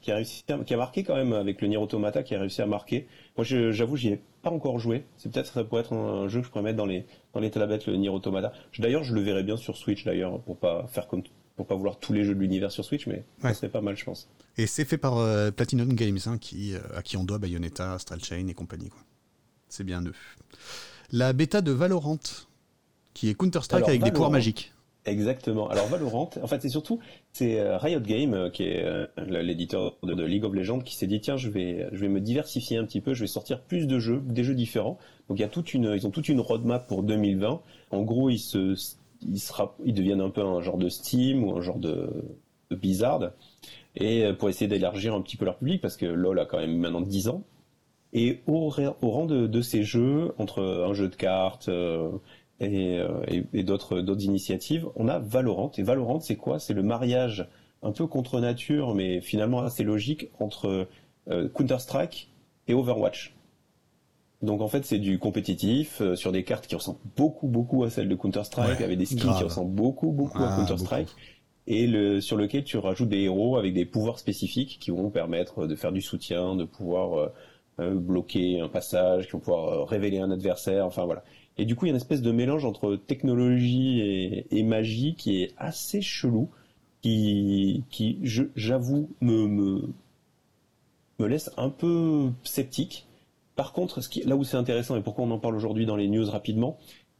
qui 0.00 0.12
a 0.12 0.16
réussi, 0.16 0.44
qui 0.66 0.74
a 0.74 0.76
marqué 0.76 1.04
quand 1.04 1.16
même 1.16 1.32
avec 1.32 1.60
le 1.60 1.68
Nier 1.68 1.76
Automata, 1.76 2.22
qui 2.22 2.34
a 2.34 2.40
réussi 2.40 2.62
à 2.62 2.66
marquer. 2.66 3.06
Moi, 3.36 3.44
j'avoue, 3.44 3.96
j'y 3.96 4.08
ai 4.08 4.20
pas 4.42 4.50
encore 4.50 4.78
joué. 4.78 5.04
C'est 5.16 5.30
peut-être 5.32 5.52
ça 5.52 5.64
pourrait 5.64 5.82
être 5.82 5.92
un, 5.92 6.28
jeu 6.28 6.40
que 6.40 6.46
je 6.46 6.50
pourrais 6.50 6.64
mettre 6.64 6.78
dans 6.78 6.86
les 6.86 7.04
dans 7.34 7.40
les 7.40 7.50
le 7.50 7.96
Nier 7.96 8.08
Automata. 8.08 8.52
D'ailleurs, 8.78 9.04
je 9.04 9.14
le 9.14 9.20
verrais 9.20 9.42
bien 9.42 9.56
sur 9.56 9.76
Switch 9.76 10.04
d'ailleurs 10.04 10.40
pour 10.40 10.56
pas 10.56 10.86
faire 10.86 11.08
comme 11.08 11.22
pour 11.58 11.66
pas 11.66 11.74
vouloir 11.74 11.98
tous 11.98 12.12
les 12.12 12.24
jeux 12.24 12.36
de 12.36 12.40
l'univers 12.40 12.70
sur 12.70 12.84
Switch, 12.84 13.08
mais 13.08 13.24
ouais. 13.42 13.50
ça 13.50 13.54
serait 13.54 13.68
pas 13.68 13.80
mal, 13.80 13.96
je 13.96 14.04
pense. 14.04 14.30
Et 14.56 14.68
c'est 14.68 14.84
fait 14.84 14.96
par 14.96 15.18
euh, 15.18 15.50
Platinum 15.50 15.92
Games, 15.92 16.18
hein, 16.26 16.38
qui, 16.38 16.72
euh, 16.74 16.78
à 16.94 17.02
qui 17.02 17.16
on 17.16 17.24
doit 17.24 17.38
Bayonetta, 17.38 17.94
Astral 17.94 18.22
Chain 18.22 18.46
et 18.46 18.54
compagnie. 18.54 18.90
Quoi. 18.90 19.00
C'est 19.68 19.84
bien 19.84 20.02
eux. 20.04 20.14
La 21.10 21.32
bêta 21.32 21.60
de 21.60 21.72
Valorant, 21.72 22.18
qui 23.14 23.28
est 23.28 23.34
Counter-Strike 23.34 23.88
avec 23.88 24.02
des 24.02 24.10
pouvoirs 24.10 24.30
magiques. 24.30 24.72
Exactement. 25.08 25.68
Alors 25.68 25.86
Valorant, 25.86 26.30
en 26.42 26.46
fait, 26.46 26.60
c'est 26.60 26.68
surtout 26.68 27.00
c'est 27.32 27.58
euh, 27.58 27.78
Riot 27.78 28.00
Games 28.00 28.34
euh, 28.34 28.50
qui 28.50 28.64
est 28.64 28.84
euh, 28.84 29.06
l'éditeur 29.16 29.96
de, 30.02 30.24
League 30.24 30.44
of 30.44 30.52
Legends 30.52 30.80
qui 30.80 30.96
s'est 30.96 31.06
dit 31.06 31.20
tiens, 31.20 31.36
je 31.36 31.48
vais 31.48 31.88
je 31.92 31.98
vais 31.98 32.08
me 32.08 32.20
diversifier 32.20 32.76
un 32.76 32.84
petit 32.84 33.00
peu, 33.00 33.14
je 33.14 33.20
vais 33.20 33.26
sortir 33.26 33.62
plus 33.62 33.86
de 33.86 33.98
jeux, 33.98 34.20
des 34.26 34.44
jeux 34.44 34.54
différents. 34.54 34.98
Donc 35.28 35.38
il 35.38 35.42
y 35.42 35.44
a 35.44 35.48
toute 35.48 35.72
une 35.72 35.94
ils 35.94 36.06
ont 36.06 36.10
toute 36.10 36.28
une 36.28 36.40
roadmap 36.40 36.86
pour 36.86 37.02
2020. 37.02 37.60
En 37.90 38.02
gros, 38.02 38.28
ils 38.28 38.38
se 38.38 38.74
ils 39.22 39.40
sera 39.40 39.74
ils 39.84 39.94
deviennent 39.94 40.20
un 40.20 40.30
peu 40.30 40.42
un 40.42 40.60
genre 40.60 40.78
de 40.78 40.88
Steam 40.88 41.44
ou 41.44 41.56
un 41.56 41.62
genre 41.62 41.78
de, 41.78 42.10
de 42.70 42.76
Blizzard 42.76 43.32
et 43.96 44.30
pour 44.38 44.48
essayer 44.48 44.68
d'élargir 44.68 45.14
un 45.14 45.22
petit 45.22 45.36
peu 45.36 45.44
leur 45.44 45.56
public 45.56 45.80
parce 45.80 45.96
que 45.96 46.06
LoL 46.06 46.38
a 46.38 46.44
quand 46.44 46.58
même 46.58 46.76
maintenant 46.76 47.00
10 47.00 47.28
ans. 47.28 47.42
Et 48.12 48.40
au, 48.46 48.72
au 49.02 49.10
rang 49.10 49.26
de, 49.26 49.46
de, 49.46 49.60
ces 49.60 49.82
jeux, 49.82 50.32
entre 50.38 50.62
un 50.62 50.94
jeu 50.94 51.08
de 51.08 51.14
cartes, 51.14 51.68
euh, 51.68 52.10
et, 52.60 53.00
et, 53.52 53.62
d'autres 53.62 54.00
d'autres 54.00 54.24
initiatives, 54.24 54.86
on 54.96 55.08
a 55.08 55.18
Valorant. 55.18 55.70
Et 55.78 55.82
Valorant, 55.82 56.20
c'est 56.20 56.36
quoi? 56.36 56.58
C'est 56.58 56.74
le 56.74 56.82
mariage 56.82 57.48
un 57.82 57.92
peu 57.92 58.06
contre 58.06 58.40
nature, 58.40 58.94
mais 58.94 59.20
finalement 59.20 59.60
assez 59.60 59.84
logique 59.84 60.30
entre 60.40 60.88
euh, 61.30 61.48
Counter-Strike 61.50 62.32
et 62.66 62.74
Overwatch. 62.74 63.34
Donc 64.42 64.60
en 64.60 64.68
fait, 64.68 64.84
c'est 64.84 64.98
du 64.98 65.18
compétitif 65.18 66.00
euh, 66.00 66.14
sur 66.14 66.32
des 66.32 66.44
cartes 66.44 66.66
qui 66.66 66.74
ressemblent 66.74 66.98
beaucoup 67.16 67.48
beaucoup 67.48 67.84
à 67.84 67.90
celles 67.90 68.08
de 68.08 68.14
Counter-Strike, 68.14 68.80
avec 68.80 68.98
des 68.98 69.06
skins 69.06 69.34
qui 69.36 69.44
ressemblent 69.44 69.74
beaucoup 69.74 70.10
beaucoup 70.10 70.42
à 70.42 70.52
ah, 70.52 70.56
Counter-Strike. 70.56 71.08
Et 71.66 71.86
le, 71.86 72.20
sur 72.22 72.36
lequel 72.36 72.64
tu 72.64 72.78
rajoutes 72.78 73.10
des 73.10 73.22
héros 73.22 73.58
avec 73.58 73.74
des 73.74 73.84
pouvoirs 73.84 74.18
spécifiques 74.18 74.78
qui 74.80 74.90
vont 74.90 75.10
permettre 75.10 75.66
de 75.66 75.76
faire 75.76 75.92
du 75.92 76.00
soutien, 76.00 76.56
de 76.56 76.64
pouvoir 76.64 77.30
bloquer 77.78 78.60
un 78.60 78.68
passage, 78.68 79.26
qui 79.26 79.32
vont 79.32 79.38
pouvoir 79.38 79.88
révéler 79.88 80.18
un 80.18 80.30
adversaire, 80.30 80.84
enfin 80.84 81.04
voilà. 81.04 81.22
Et 81.58 81.64
du 81.64 81.74
coup, 81.74 81.86
il 81.86 81.88
y 81.88 81.90
a 81.90 81.94
une 81.94 81.96
espèce 81.96 82.22
de 82.22 82.30
mélange 82.30 82.64
entre 82.64 82.94
technologie 82.94 84.44
et, 84.50 84.62
magie 84.62 85.14
qui 85.16 85.42
est 85.42 85.52
assez 85.58 86.00
chelou, 86.00 86.48
qui, 87.02 87.84
qui 87.90 88.18
j'avoue, 88.22 89.10
me, 89.20 89.46
me, 89.46 89.82
me 91.18 91.26
laisse 91.26 91.50
un 91.56 91.70
peu 91.70 92.30
sceptique. 92.44 93.06
Par 93.56 93.72
contre, 93.72 94.00
là 94.24 94.36
où 94.36 94.44
c'est 94.44 94.56
intéressant 94.56 94.96
et 94.96 95.02
pourquoi 95.02 95.24
on 95.24 95.30
en 95.32 95.38
parle 95.40 95.56
aujourd'hui 95.56 95.84
dans 95.84 95.96
les 95.96 96.08
news 96.08 96.30
rapidement, 96.30 96.78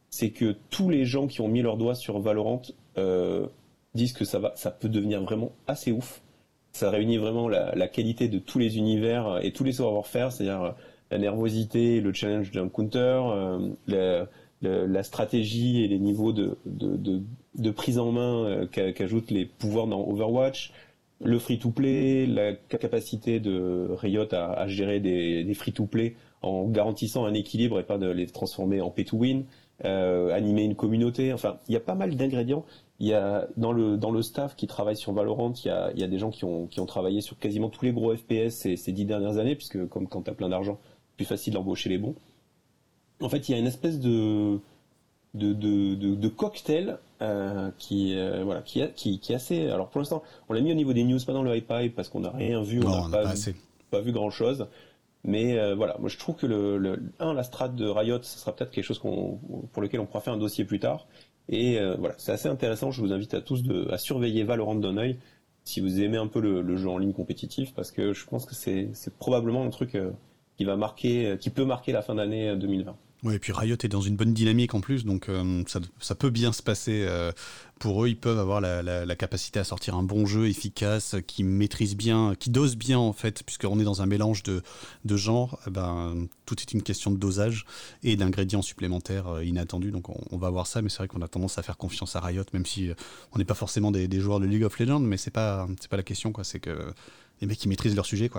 c'est 0.09 0.31
que 0.31 0.55
tous 0.69 0.89
les 0.89 1.05
gens 1.05 1.27
qui 1.27 1.41
ont 1.41 1.49
mis 1.49 1.61
leur 1.61 1.75
doigt 1.75 1.95
sur 1.95 2.19
Valorant 2.19 2.61
euh, 2.97 3.45
disent 3.93 4.13
que 4.13 4.25
ça 4.25 4.39
va, 4.39 4.53
ça 4.55 4.71
peut 4.71 4.89
devenir 4.89 5.21
vraiment 5.21 5.51
assez 5.67 5.91
ouf. 5.91 6.21
Ça 6.71 6.89
réunit 6.89 7.17
vraiment 7.17 7.49
la, 7.49 7.73
la 7.75 7.87
qualité 7.87 8.27
de 8.27 8.39
tous 8.39 8.59
les 8.59 8.77
univers 8.77 9.39
et 9.43 9.51
tous 9.51 9.63
les 9.63 9.73
savoir-faire, 9.73 10.31
c'est-à-dire 10.31 10.75
la 11.11 11.17
nervosité, 11.17 12.01
le 12.01 12.13
challenge 12.13 12.51
d'un 12.51 12.69
counter, 12.69 13.21
euh, 13.89 14.25
la, 14.61 15.03
stratégie 15.03 15.83
et 15.83 15.87
les 15.87 15.99
niveaux 15.99 16.33
de, 16.33 16.57
de, 16.65 17.71
prise 17.71 17.97
en 17.97 18.11
main 18.11 18.45
euh, 18.45 18.67
qu'ajoutent 18.67 19.31
les 19.31 19.45
pouvoirs 19.45 19.87
dans 19.87 20.01
Overwatch, 20.07 20.71
le 21.23 21.39
free-to-play, 21.39 22.25
la 22.25 22.53
capacité 22.53 23.39
de 23.39 23.87
Riot 23.91 24.33
à, 24.33 24.67
gérer 24.67 24.99
des, 24.99 25.53
free-to-play 25.53 26.15
en 26.41 26.67
garantissant 26.67 27.25
un 27.25 27.33
équilibre 27.33 27.79
et 27.79 27.83
pas 27.83 27.97
de 27.97 28.09
les 28.09 28.27
transformer 28.27 28.79
en 28.79 28.89
pay-to-win, 28.89 29.43
euh, 29.85 30.33
animer 30.33 30.63
une 30.63 30.75
communauté. 30.75 31.33
Enfin, 31.33 31.57
il 31.67 31.73
y 31.73 31.77
a 31.77 31.81
pas 31.81 31.95
mal 31.95 32.15
d'ingrédients. 32.15 32.65
Il 32.99 33.07
y 33.07 33.13
a 33.13 33.47
dans 33.55 33.71
le 33.71 33.95
dans 33.95 34.11
le 34.11 34.21
staff 34.21 34.55
qui 34.55 34.67
travaille 34.67 34.97
sur 34.97 35.13
Valorant, 35.13 35.53
il 35.63 35.67
y 35.67 35.71
a, 35.71 35.91
il 35.93 36.01
y 36.01 36.03
a 36.03 36.07
des 36.07 36.17
gens 36.17 36.31
qui 36.31 36.43
ont 36.43 36.67
qui 36.67 36.81
ont 36.81 36.85
travaillé 36.85 37.21
sur 37.21 37.39
quasiment 37.39 37.69
tous 37.69 37.85
les 37.85 37.93
gros 37.93 38.13
FPS 38.13 38.49
ces, 38.49 38.75
ces 38.75 38.91
dix 38.91 39.05
dernières 39.05 39.37
années, 39.37 39.55
puisque 39.55 39.87
comme 39.87 40.07
quand 40.07 40.23
tu 40.23 40.29
as 40.29 40.33
plein 40.33 40.49
d'argent, 40.49 40.79
plus 41.15 41.25
facile 41.25 41.53
d'embaucher 41.53 41.89
les 41.89 41.97
bons. 41.97 42.15
En 43.21 43.29
fait, 43.29 43.47
il 43.47 43.53
y 43.53 43.55
a 43.55 43.57
une 43.57 43.67
espèce 43.67 43.99
de 43.99 44.59
de, 45.33 45.53
de, 45.53 46.15
de, 46.15 46.27
cocktail 46.27 46.97
euh, 47.21 47.69
qui 47.77 48.17
euh, 48.17 48.43
voilà 48.43 48.61
qui, 48.61 48.81
qui, 48.95 49.19
qui 49.19 49.31
est 49.31 49.35
assez 49.35 49.67
alors 49.69 49.89
pour 49.89 49.99
l'instant 49.99 50.23
on 50.47 50.53
l'a 50.53 50.61
mis 50.61 50.71
au 50.71 50.75
niveau 50.75 50.91
des 50.91 51.03
news 51.03 51.19
pas 51.23 51.33
dans 51.33 51.43
le 51.43 51.55
hype 51.55 51.95
parce 51.95 52.09
qu'on 52.09 52.21
n'a 52.21 52.31
rien 52.31 52.63
vu 52.63 52.81
on 52.83 52.89
n'a 52.89 53.09
pas, 53.11 53.33
vu, 53.33 53.55
pas 53.91 54.01
vu 54.01 54.11
grand 54.11 54.31
chose 54.31 54.67
mais 55.23 55.57
euh, 55.57 55.75
voilà. 55.75 55.97
Moi 55.99 56.09
je 56.09 56.17
trouve 56.17 56.35
que 56.35 56.45
le, 56.45 57.01
un 57.19 57.33
la 57.33 57.43
strat 57.43 57.69
de 57.69 57.85
Riot 57.87 58.21
ce 58.23 58.39
sera 58.39 58.55
peut-être 58.55 58.71
quelque 58.71 58.85
chose 58.85 58.99
qu'on 58.99 59.39
pour 59.73 59.81
lequel 59.81 59.99
on 59.99 60.05
pourra 60.05 60.21
faire 60.21 60.33
un 60.33 60.37
dossier 60.37 60.65
plus 60.65 60.79
tard. 60.79 61.07
Et 61.49 61.79
voilà. 61.97 62.15
C'est 62.19 62.31
assez 62.31 62.47
intéressant. 62.47 62.91
Je 62.91 63.01
vous 63.01 63.11
invite 63.11 63.33
à 63.33 63.41
tous 63.41 63.63
de, 63.63 63.89
à 63.91 63.97
surveiller 63.97 64.43
Valorant 64.43 64.75
d'un 64.75 64.97
œil 64.97 65.17
si 65.63 65.81
vous 65.81 66.01
aimez 66.01 66.17
un 66.17 66.27
peu 66.27 66.39
le, 66.39 66.61
le, 66.61 66.77
jeu 66.77 66.89
en 66.89 66.97
ligne 66.97 67.13
compétitif 67.13 67.73
parce 67.73 67.91
que 67.91 68.13
je 68.13 68.25
pense 68.25 68.45
que 68.45 68.55
c'est 68.55 68.91
probablement 69.17 69.63
un 69.63 69.69
truc 69.69 69.97
qui 70.57 70.63
va 70.63 70.75
marquer, 70.75 71.37
qui 71.39 71.49
peut 71.49 71.65
marquer 71.65 71.91
la 71.91 72.01
fin 72.01 72.15
d'année 72.15 72.55
2020. 72.55 72.95
Oui, 73.23 73.35
et 73.35 73.39
puis 73.39 73.51
Riot 73.51 73.75
est 73.83 73.89
dans 73.89 73.99
une 73.99 74.15
bonne 74.15 74.33
dynamique 74.33 74.73
en 74.73 74.79
plus, 74.79 75.03
donc 75.03 75.27
euh, 75.27 75.61
ça, 75.67 75.81
ça, 75.99 76.15
peut 76.15 76.29
bien 76.29 76.53
se 76.53 76.63
passer. 76.63 77.03
Euh, 77.05 77.33
pour 77.77 78.05
eux, 78.05 78.07
ils 78.07 78.17
peuvent 78.17 78.39
avoir 78.39 78.61
la, 78.61 78.81
la, 78.81 79.15
capacité 79.17 79.59
à 79.59 79.65
sortir 79.65 79.95
un 79.95 80.03
bon 80.03 80.25
jeu 80.25 80.47
efficace, 80.47 81.17
qui 81.27 81.43
maîtrise 81.43 81.97
bien, 81.97 82.33
qui 82.39 82.49
dose 82.49 82.77
bien 82.77 82.97
en 82.97 83.11
fait, 83.11 83.43
puisqu'on 83.43 83.77
est 83.77 83.83
dans 83.83 84.01
un 84.01 84.05
mélange 84.05 84.43
de, 84.43 84.61
de 85.03 85.17
genres. 85.17 85.59
Eh 85.67 85.69
ben, 85.69 86.27
tout 86.45 86.55
est 86.61 86.71
une 86.71 86.81
question 86.81 87.11
de 87.11 87.17
dosage 87.17 87.65
et 88.03 88.15
d'ingrédients 88.15 88.61
supplémentaires 88.61 89.27
euh, 89.27 89.43
inattendus. 89.43 89.91
Donc 89.91 90.07
on, 90.09 90.37
va 90.37 90.49
voir 90.49 90.65
ça, 90.65 90.81
mais 90.81 90.87
c'est 90.87 90.99
vrai 90.99 91.09
qu'on 91.09 91.21
a 91.21 91.27
tendance 91.27 91.57
à 91.57 91.61
faire 91.61 91.75
confiance 91.75 92.15
à 92.15 92.21
Riot, 92.21 92.45
même 92.53 92.65
si 92.65 92.89
on 93.33 93.37
n'est 93.37 93.45
pas 93.45 93.53
forcément 93.53 93.91
des, 93.91 94.19
joueurs 94.21 94.39
de 94.39 94.45
League 94.45 94.63
of 94.63 94.79
Legends, 94.79 95.01
mais 95.01 95.17
c'est 95.17 95.31
pas 95.31 95.67
pas 95.89 95.97
la 95.97 96.03
question 96.03 96.31
quoi. 96.31 96.45
C'est 96.45 96.61
que 96.61 96.93
les 97.41 97.47
mecs 97.47 97.57
qui 97.57 97.67
maîtrisent 97.67 97.95
leur 97.95 98.05
sujet. 98.05 98.29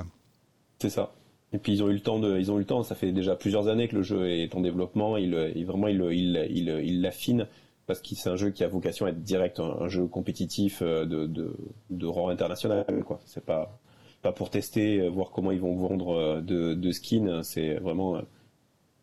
C'est 0.80 0.90
ça. 0.90 1.12
Et 1.52 1.58
puis 1.58 1.72
ils 1.72 1.82
ont 1.82 1.88
eu 1.88 1.94
le 1.94 2.00
temps 2.00 2.18
de, 2.18 2.38
ils 2.38 2.50
ont 2.50 2.56
eu 2.56 2.60
le 2.60 2.66
temps. 2.66 2.82
Ça 2.82 2.94
fait 2.94 3.12
déjà 3.12 3.34
plusieurs 3.34 3.68
années 3.68 3.88
que 3.88 3.96
le 3.96 4.02
jeu 4.02 4.30
est 4.30 4.54
en 4.54 4.60
développement. 4.60 5.16
Il, 5.16 5.34
vraiment, 5.64 5.88
il, 5.88 6.00
il, 6.12 6.48
il, 6.50 6.68
il 6.84 7.02
l'affine 7.02 7.46
parce 7.86 8.00
que 8.00 8.14
c'est 8.14 8.30
un 8.30 8.36
jeu 8.36 8.50
qui 8.50 8.62
a 8.62 8.68
vocation 8.68 9.06
à 9.06 9.10
être 9.10 9.24
direct, 9.24 9.58
un, 9.58 9.88
jeu 9.88 10.06
compétitif 10.06 10.80
euh, 10.80 11.04
de, 11.04 11.26
de, 11.26 11.56
de 11.90 12.06
rang 12.06 12.28
international. 12.28 12.84
Quoi. 13.04 13.18
C'est 13.26 13.44
pas 13.44 13.80
pas 14.22 14.32
pour 14.32 14.50
tester, 14.50 15.00
euh, 15.00 15.08
voir 15.08 15.30
comment 15.30 15.50
ils 15.50 15.60
vont 15.60 15.74
vendre 15.74 16.10
euh, 16.10 16.40
de, 16.40 16.74
de 16.74 16.92
skins. 16.92 17.42
C'est 17.42 17.74
vraiment 17.74 18.20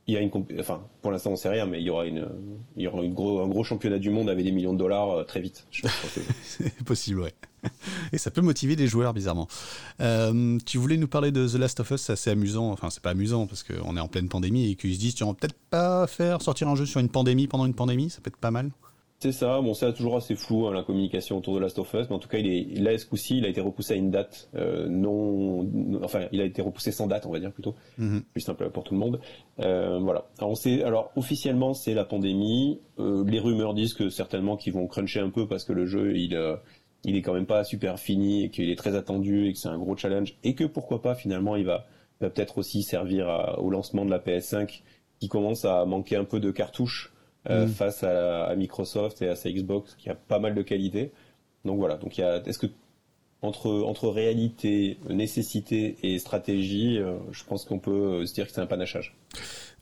il 0.08 0.14
y 0.14 0.18
a 0.18 0.22
une 0.22 0.32
enfin 0.58 0.88
pour 1.02 1.12
l'instant 1.12 1.32
on 1.32 1.36
sait 1.36 1.50
rien 1.50 1.66
mais 1.66 1.82
il 1.82 1.84
y 1.84 1.90
aura 1.90 2.06
une 2.06 2.30
il 2.78 2.84
y 2.84 2.88
aura 2.88 3.04
une 3.04 3.14
gros 3.14 3.42
un 3.42 3.48
gros 3.50 3.66
championnat 3.66 4.00
du 4.00 4.10
monde 4.10 4.30
avec 4.30 4.46
des 4.46 4.54
millions 4.54 4.72
de 4.72 4.78
dollars 4.78 5.26
très 5.26 5.42
vite 5.42 5.68
c'est 6.44 6.84
possible 6.86 7.20
ouais 7.20 7.34
et 8.14 8.18
ça 8.18 8.32
peut 8.32 8.42
motiver 8.42 8.76
des 8.76 8.88
joueurs 8.88 9.14
bizarrement 9.14 9.48
euh, 10.02 10.58
tu 10.66 10.78
voulais 10.78 10.98
nous 10.98 11.08
parler 11.08 11.32
de 11.32 11.48
The 11.48 11.56
Last 11.56 11.80
of 11.80 11.92
Us 11.92 12.02
c'est 12.02 12.14
assez 12.14 12.30
amusant 12.30 12.72
enfin 12.72 12.90
c'est 12.90 13.02
pas 13.02 13.12
amusant 13.12 13.48
parce 13.48 13.64
qu'on 13.64 13.98
est 13.98 14.00
en 14.00 14.08
pleine 14.08 14.30
pandémie 14.30 14.72
et 14.72 14.76
qu'ils 14.76 14.96
se 14.96 15.00
disent 15.00 15.16
tu 15.16 15.24
vas 15.24 15.34
peut-être 15.34 15.58
pas 15.70 16.08
faire 16.08 16.42
sortir 16.42 16.68
un 16.68 16.76
jeu 16.76 16.86
sur 16.86 17.00
une 17.00 17.10
pandémie 17.10 17.48
pendant 17.48 17.66
une 17.66 17.74
pandémie 17.74 18.10
ça 18.10 18.22
peut 18.22 18.30
être 18.30 18.38
pas 18.38 18.52
mal 18.52 18.72
c'est 19.20 19.32
ça, 19.32 19.62
bon 19.62 19.74
c'est 19.74 19.92
toujours 19.94 20.18
assez 20.18 20.36
flou 20.36 20.68
hein, 20.68 20.74
la 20.74 20.84
communication 20.84 21.40
autour 21.40 21.56
de 21.56 21.60
Last 21.60 21.80
of 21.80 21.92
Us, 21.92 22.08
mais 22.08 22.16
en 22.16 22.20
tout 22.20 22.30
cas 22.30 22.38
il 22.38 22.48
est 22.48 22.80
là 22.80 22.96
ce 22.96 23.08
coup-ci 23.08 23.40
il 23.40 23.46
a 23.46 23.48
été 23.48 23.62
repoussé 23.62 23.96
à 23.96 23.98
une 23.98 24.12
date 24.12 24.48
euh, 24.54 24.88
non, 24.88 25.68
enfin 26.04 26.28
il 26.32 26.40
a 26.40 26.44
été 26.44 26.62
repoussé 26.62 26.92
sans 26.92 27.08
date 27.08 27.26
on 27.26 27.32
va 27.32 27.40
dire 27.40 27.52
plutôt, 27.52 27.74
mm-hmm. 28.00 28.22
plus 28.32 28.42
simple 28.42 28.70
pour 28.70 28.84
tout 28.84 28.94
le 28.94 29.00
monde. 29.00 29.20
Euh, 29.60 29.98
voilà. 29.98 30.28
Alors 30.38 30.52
on 30.52 30.56
sait, 30.56 30.84
alors 30.84 31.12
officiellement 31.16 31.74
c'est 31.74 31.96
la 31.96 32.06
pandémie. 32.06 32.80
Euh, 33.00 33.24
les 33.26 33.40
rumeurs 33.40 33.74
disent 33.74 33.96
que 33.96 34.10
certainement 34.10 34.56
qu'ils 34.56 34.74
vont 34.74 34.86
cruncher 34.86 35.20
un 35.20 35.32
peu 35.32 35.48
parce 35.48 35.64
que 35.64 35.74
le 35.74 35.88
jeu 35.88 36.16
il 36.16 36.38
il 37.04 37.16
est 37.16 37.22
quand 37.22 37.34
même 37.34 37.46
pas 37.46 37.64
super 37.64 38.00
fini 38.00 38.44
et 38.44 38.50
qu'il 38.50 38.70
est 38.70 38.76
très 38.76 38.96
attendu 38.96 39.48
et 39.48 39.54
que 39.54 39.60
c'est 39.60 39.70
un 39.70 39.78
gros 39.78 39.96
challenge 39.96 40.36
et 40.44 40.56
que 40.56 40.64
pourquoi 40.64 41.02
pas 41.02 41.16
finalement 41.16 41.56
il 41.56 41.66
va, 41.66 41.86
va 42.22 42.30
peut-être 42.30 42.58
aussi 42.58 42.84
servir 42.84 43.56
au 43.60 43.70
lancement 43.70 44.06
de 44.06 44.10
la 44.10 44.20
PS5 44.20 44.82
qui 45.20 45.30
commence 45.30 45.66
à 45.66 45.86
manquer 45.86 46.16
un 46.16 46.26
peu 46.26 46.40
de 46.40 46.52
cartouches 46.52 47.12
euh, 47.50 47.66
mm. 47.66 47.70
face 47.70 48.04
à, 48.04 48.54
Microsoft 48.56 49.22
et 49.22 49.30
à 49.30 49.36
sa 49.36 49.50
Xbox 49.50 49.96
qui 49.98 50.10
a 50.10 50.16
pas 50.16 50.40
mal 50.40 50.56
de 50.56 50.62
qualité. 50.62 51.12
Donc 51.66 51.78
voilà, 51.80 51.98
donc 51.98 52.18
il 52.18 52.22
y 52.22 52.24
a, 52.24 52.42
est-ce 52.46 52.60
que 52.60 52.68
entre, 53.42 53.70
entre 53.70 54.10
réalité, 54.10 54.98
nécessité 55.10 55.96
et 56.02 56.18
stratégie, 56.18 56.98
euh, 56.98 57.18
je 57.32 57.44
pense 57.44 57.66
qu'on 57.66 57.80
peut 57.80 57.92
euh, 57.92 58.26
se 58.26 58.34
dire 58.34 58.48
que 58.48 58.52
c'est 58.52 58.62
un 58.62 58.66
panachage. 58.68 59.16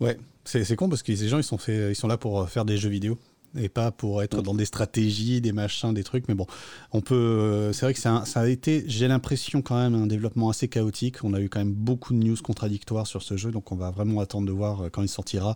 Ouais, 0.01 0.17
c'est 0.43 0.75
con 0.75 0.89
parce 0.89 1.03
que 1.03 1.15
ces 1.15 1.29
gens 1.29 1.37
ils 1.37 1.43
sont, 1.43 1.57
fait, 1.57 1.91
ils 1.91 1.95
sont 1.95 2.07
là 2.07 2.17
pour 2.17 2.49
faire 2.49 2.65
des 2.65 2.77
jeux 2.77 2.89
vidéo. 2.89 3.17
Et 3.57 3.69
pas 3.69 3.91
pour 3.91 4.23
être 4.23 4.41
dans 4.41 4.53
des 4.53 4.65
stratégies, 4.65 5.41
des 5.41 5.51
machins, 5.51 5.93
des 5.93 6.03
trucs. 6.03 6.27
Mais 6.27 6.33
bon, 6.33 6.47
on 6.91 7.01
peut. 7.01 7.71
C'est 7.73 7.85
vrai 7.85 7.93
que 7.93 7.99
ça 7.99 8.23
a 8.35 8.47
été, 8.47 8.83
j'ai 8.87 9.07
l'impression 9.07 9.61
quand 9.61 9.77
même 9.77 9.95
un 9.95 10.07
développement 10.07 10.49
assez 10.49 10.67
chaotique. 10.67 11.23
On 11.23 11.33
a 11.33 11.39
eu 11.39 11.49
quand 11.49 11.59
même 11.59 11.73
beaucoup 11.73 12.13
de 12.13 12.19
news 12.19 12.37
contradictoires 12.43 13.07
sur 13.07 13.21
ce 13.21 13.37
jeu, 13.37 13.51
donc 13.51 13.71
on 13.71 13.75
va 13.75 13.91
vraiment 13.91 14.19
attendre 14.19 14.47
de 14.47 14.51
voir 14.51 14.89
quand 14.91 15.01
il 15.01 15.09
sortira, 15.09 15.55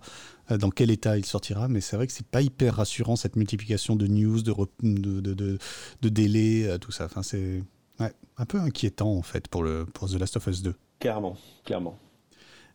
dans 0.50 0.70
quel 0.70 0.92
état 0.92 1.18
il 1.18 1.26
sortira. 1.26 1.68
Mais 1.68 1.82
c'est 1.82 1.96
vrai 1.96 2.08
que 2.08 2.14
c'est 2.14 2.28
pas 2.28 2.42
hyper 2.42 2.76
rassurant 2.76 3.16
cette 3.16 3.36
multiplication 3.36 3.96
de 3.96 4.08
news, 4.08 4.42
de 4.42 4.54
de, 4.84 5.34
de, 5.34 5.58
de, 6.02 6.10
délais, 6.10 6.78
tout 6.80 6.92
ça. 6.92 7.06
Enfin, 7.06 7.24
c'est 7.24 7.64
un 8.00 8.46
peu 8.46 8.60
inquiétant 8.60 9.12
en 9.12 9.22
fait 9.22 9.48
pour 9.48 9.64
le 9.64 9.86
pour 9.86 10.10
The 10.10 10.14
Last 10.14 10.38
of 10.38 10.48
Us 10.48 10.62
2. 10.62 10.74
Clairement, 11.00 11.38
clairement. 11.66 11.98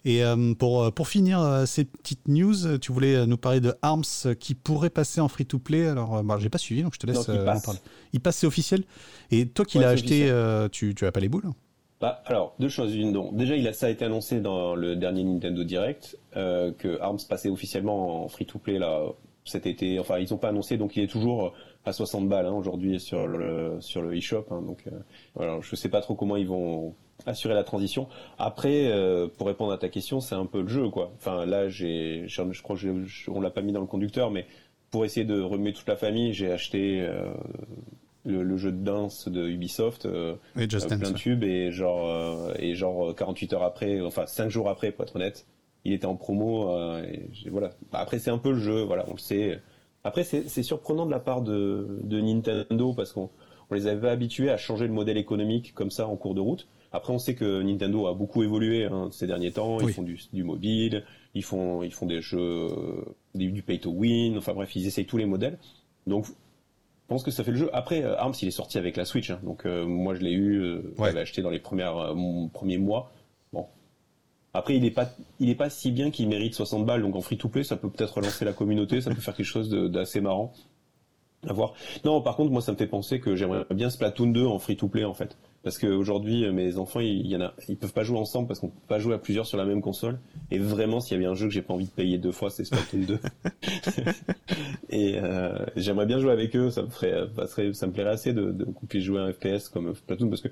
Et 0.05 0.23
euh, 0.23 0.55
pour, 0.55 0.83
euh, 0.83 0.91
pour 0.91 1.09
finir 1.09 1.41
euh, 1.41 1.65
ces 1.65 1.85
petites 1.85 2.29
news, 2.29 2.79
tu 2.79 2.93
voulais 2.93 3.27
nous 3.27 3.39
parler 3.39 3.61
de 3.61 3.75
ARMS 3.81 4.35
qui 4.39 4.55
pourrait 4.55 4.91
passer 4.91 5.21
en 5.21 5.29
free-to-play. 5.29 5.87
Alors, 5.87 6.23
bah, 6.23 6.37
j'ai 6.39 6.51
pas 6.51 6.59
suivi, 6.59 6.83
donc 6.83 6.95
je 6.95 6.99
te 6.99 7.07
laisse 7.07 7.29
il 7.29 7.45
passe. 7.45 7.65
parler. 7.65 7.81
Il 8.13 8.21
passe, 8.21 8.37
c'est 8.37 8.47
officiel. 8.47 8.85
Et 9.31 9.47
toi 9.49 9.65
qui 9.65 9.79
l'as 9.79 9.89
acheté, 9.89 10.31
tu, 10.73 10.95
tu 10.95 11.07
as 11.07 11.13
pas 11.13 11.21
les 11.21 11.29
boules 11.29 11.51
bah, 12.01 12.23
alors, 12.27 12.55
deux 12.59 12.69
choses. 12.69 12.95
Une, 12.95 13.13
donc, 13.13 13.35
déjà, 13.35 13.57
il 13.57 13.67
a, 13.67 13.73
ça 13.73 13.87
a 13.87 13.89
été 13.89 14.05
annoncé 14.05 14.41
dans 14.41 14.75
le 14.75 14.95
dernier 14.95 15.25
Nintendo 15.25 15.65
Direct 15.65 16.19
que 16.35 17.01
ARMS 17.01 17.21
passait 17.27 17.49
officiellement 17.49 18.25
en 18.25 18.29
free-to-play 18.29 18.79
là 18.79 19.05
cet 19.47 19.67
été. 19.67 19.99
Enfin, 19.99 20.19
ils 20.19 20.31
n'ont 20.31 20.39
pas 20.39 20.49
annoncé, 20.49 20.77
donc 20.77 20.97
il 20.97 21.05
est 21.05 21.09
toujours 21.09 21.55
à 21.87 21.93
60 21.93 22.29
balles 22.29 22.47
hein, 22.47 22.53
aujourd'hui 22.53 22.99
sur 23.01 23.27
le 23.27 23.77
sur 23.81 24.03
le 24.03 24.15
eShop. 24.17 24.45
Hein, 24.51 24.61
donc, 24.63 24.85
voilà, 25.35 25.61
je 25.63 25.77
sais 25.77 25.89
pas 25.89 26.03
trop 26.03 26.15
comment 26.15 26.37
ils 26.37 26.49
vont 26.49 26.95
assurer 27.27 27.55
la 27.55 27.65
transition. 27.65 28.09
Après, 28.39 28.87
euh, 28.87 29.29
pour 29.29 29.47
répondre 29.47 29.73
à 29.73 29.79
ta 29.79 29.89
question, 29.89 30.21
c'est 30.21 30.35
un 30.35 30.47
peu 30.47 30.63
le 30.63 30.69
jeu, 30.69 30.89
quoi. 30.89 31.13
Enfin, 31.17 31.47
là, 31.47 31.69
j'ai, 31.69 32.25
je 32.27 32.63
crois 32.63 32.77
qu'on 33.27 33.41
l'a 33.41 33.51
pas 33.51 33.63
mis 33.63 33.73
dans 33.73 33.81
le 33.81 33.87
conducteur, 33.87 34.31
mais 34.31 34.47
pour 34.91 35.05
essayer 35.05 35.27
de 35.27 35.41
remettre 35.41 35.79
toute 35.79 35.89
la 35.89 35.97
famille, 35.97 36.33
j'ai 36.33 36.51
acheté 36.51 37.01
euh, 37.01 37.33
le, 38.25 38.57
jeu 38.57 38.73
de 38.73 38.85
danse 38.85 39.29
de 39.29 39.49
Ubisoft, 39.49 40.07
euh, 40.07 40.37
plein 40.55 40.67
de 41.11 41.17
tubes, 41.17 41.45
et 41.45 41.73
genre, 41.73 42.51
et 42.59 42.75
genre 42.75 43.15
48 43.15 43.53
heures 43.55 43.65
après, 43.65 44.01
enfin 44.01 44.27
5 44.27 44.49
jours 44.51 44.69
après, 44.69 44.93
pour 44.93 45.05
être 45.05 45.17
honnête, 45.17 45.47
il 45.85 45.93
était 45.93 46.07
en 46.07 46.17
promo. 46.17 46.77
et 47.03 47.29
voilà. 47.51 47.71
Après, 47.93 48.19
c'est 48.19 48.31
un 48.31 48.39
peu 48.39 48.53
le 48.53 48.59
jeu, 48.59 48.83
voilà, 48.83 49.05
on 49.09 49.13
le 49.13 49.19
sait. 49.19 49.61
Après, 50.05 50.23
c'est 50.23 50.63
surprenant 50.63 51.07
de 51.07 51.11
la 51.11 51.19
part 51.19 51.43
de, 51.43 52.01
de 52.03 52.21
Nintendo 52.21 52.93
parce 52.93 53.13
qu'on 53.13 53.31
on 53.71 53.75
les 53.75 53.87
avait 53.87 54.09
habitués 54.09 54.51
à 54.51 54.57
changer 54.57 54.87
le 54.87 54.93
modèle 54.93 55.17
économique 55.17 55.75
comme 55.75 55.91
ça 55.91 56.07
en 56.07 56.17
cours 56.17 56.35
de 56.35 56.41
route. 56.41 56.69
Après, 56.95 57.13
on 57.13 57.19
sait 57.19 57.35
que 57.35 57.61
Nintendo 57.61 58.07
a 58.07 58.15
beaucoup 58.15 58.45
évolué 58.45 58.85
hein, 58.85 59.09
ces 59.11 59.27
derniers 59.27 59.51
temps. 59.51 59.81
Ils 59.81 59.93
font 59.93 60.03
du, 60.05 60.45
mobile, 60.45 61.05
ils 61.35 61.43
font, 61.43 61.83
ils 61.83 61.93
font 61.93 62.07
des 62.07 62.23
jeux, 62.23 62.69
du 63.35 63.63
pay 63.63 63.81
to 63.81 63.91
win. 63.91 64.39
Enfin 64.39 64.55
bref, 64.55 64.77
ils 64.77 64.87
essayent 64.87 65.05
tous 65.05 65.17
les 65.17 65.27
modèles. 65.27 65.59
Donc, 66.07 66.27
je 66.27 66.33
pense 67.09 67.25
que 67.25 67.33
ça 67.33 67.43
fait 67.43 67.51
le 67.51 67.57
jeu. 67.57 67.71
Après, 67.73 68.05
euh, 68.05 68.17
Arms, 68.17 68.35
il 68.41 68.47
est 68.47 68.53
sorti 68.53 68.79
avec 68.79 68.97
la 68.97 69.05
Switch. 69.05 69.29
Hein. 69.31 69.41
donc, 69.43 69.67
euh, 69.67 69.85
moi, 69.85 70.15
je 70.15 70.21
l'ai 70.21 70.31
eu, 70.31 70.61
euh, 70.61 70.95
ouais. 70.99 71.19
acheté 71.19 71.43
dans 71.43 71.51
les 71.51 71.59
premières, 71.59 72.15
premiers 72.53 72.79
mois. 72.79 73.11
Bon. 73.53 73.67
Après, 74.53 74.77
il 74.77 74.85
est 74.85 74.93
pas, 74.93 75.11
il 75.41 75.51
est 75.51 75.57
pas 75.57 75.71
si 75.71 75.91
bien 75.91 76.13
qu'il 76.13 76.29
mérite 76.29 76.55
60 76.55 76.87
balles. 76.87 77.03
Donc, 77.03 77.17
en 77.17 77.23
free 77.23 77.39
to 77.39 77.49
play, 77.49 77.65
ça 77.65 77.75
peut 77.77 77.91
peut-être 77.91 78.19
relancer 78.19 78.45
la 78.45 78.53
communauté. 78.53 79.01
ça 79.01 79.11
peut 79.13 79.21
faire 79.21 79.35
quelque 79.35 79.45
chose 79.47 79.69
d'assez 79.69 80.21
marrant. 80.21 80.53
À 81.49 81.53
voir. 81.53 81.75
Non, 82.05 82.23
par 82.23 82.37
contre, 82.37 82.53
moi, 82.53 82.63
ça 82.63 82.71
me 82.71 82.77
fait 82.77 82.87
penser 82.87 83.19
que 83.19 83.35
j'aimerais 83.35 83.67
bien 83.71 83.91
Splatoon 83.91 84.29
2 84.29 84.47
en 84.47 84.61
free 84.61 84.77
to 84.77 84.87
play, 84.87 85.05
en 85.05 85.13
fait 85.13 85.37
parce 85.65 85.79
qu'aujourd'hui 85.79 86.49
mes 86.53 86.77
enfants 86.77 87.01
ils, 87.01 87.27
y 87.27 87.35
en 87.35 87.41
a 87.41 87.55
ils 87.69 87.77
peuvent 87.77 87.95
pas 87.95 88.05
jouer 88.05 88.19
ensemble 88.19 88.47
parce 88.47 88.61
qu'on 88.61 88.69
peut 88.69 88.87
pas 88.87 88.99
jouer 88.99 89.15
à 89.15 89.19
plusieurs 89.19 89.47
sur 89.47 89.57
la 89.57 89.65
même 89.65 89.81
console. 89.81 90.21
Et 90.51 90.59
vraiment 90.59 91.01
s'il 91.01 91.17
y 91.17 91.21
avait 91.21 91.29
un 91.29 91.35
jeu 91.35 91.47
que 91.47 91.53
j'ai 91.53 91.63
pas 91.63 91.73
envie 91.73 91.87
de 91.87 91.91
payer 91.91 92.19
deux 92.19 92.33
fois 92.33 92.51
c'est 92.51 92.65
Splatoon 92.65 93.01
2 93.09 93.19
et 94.91 95.15
euh, 95.17 95.65
j'aimerais 95.75 96.07
bien 96.07 96.19
jouer 96.21 96.33
avec 96.33 96.55
eux. 96.55 96.71
Ça 96.71 96.83
me 96.83 96.89
ferait 96.89 97.27
ça, 97.73 97.87
me 97.87 97.93
plairait 97.93 98.11
assez 98.11 98.35
de, 98.35 98.53
de 98.53 98.67
puisse 98.89 99.03
jouer 99.03 99.21
un 99.21 99.33
FPS 99.33 99.71
comme 99.71 99.95
Splatoon 99.95 100.29
parce 100.29 100.43
que 100.43 100.49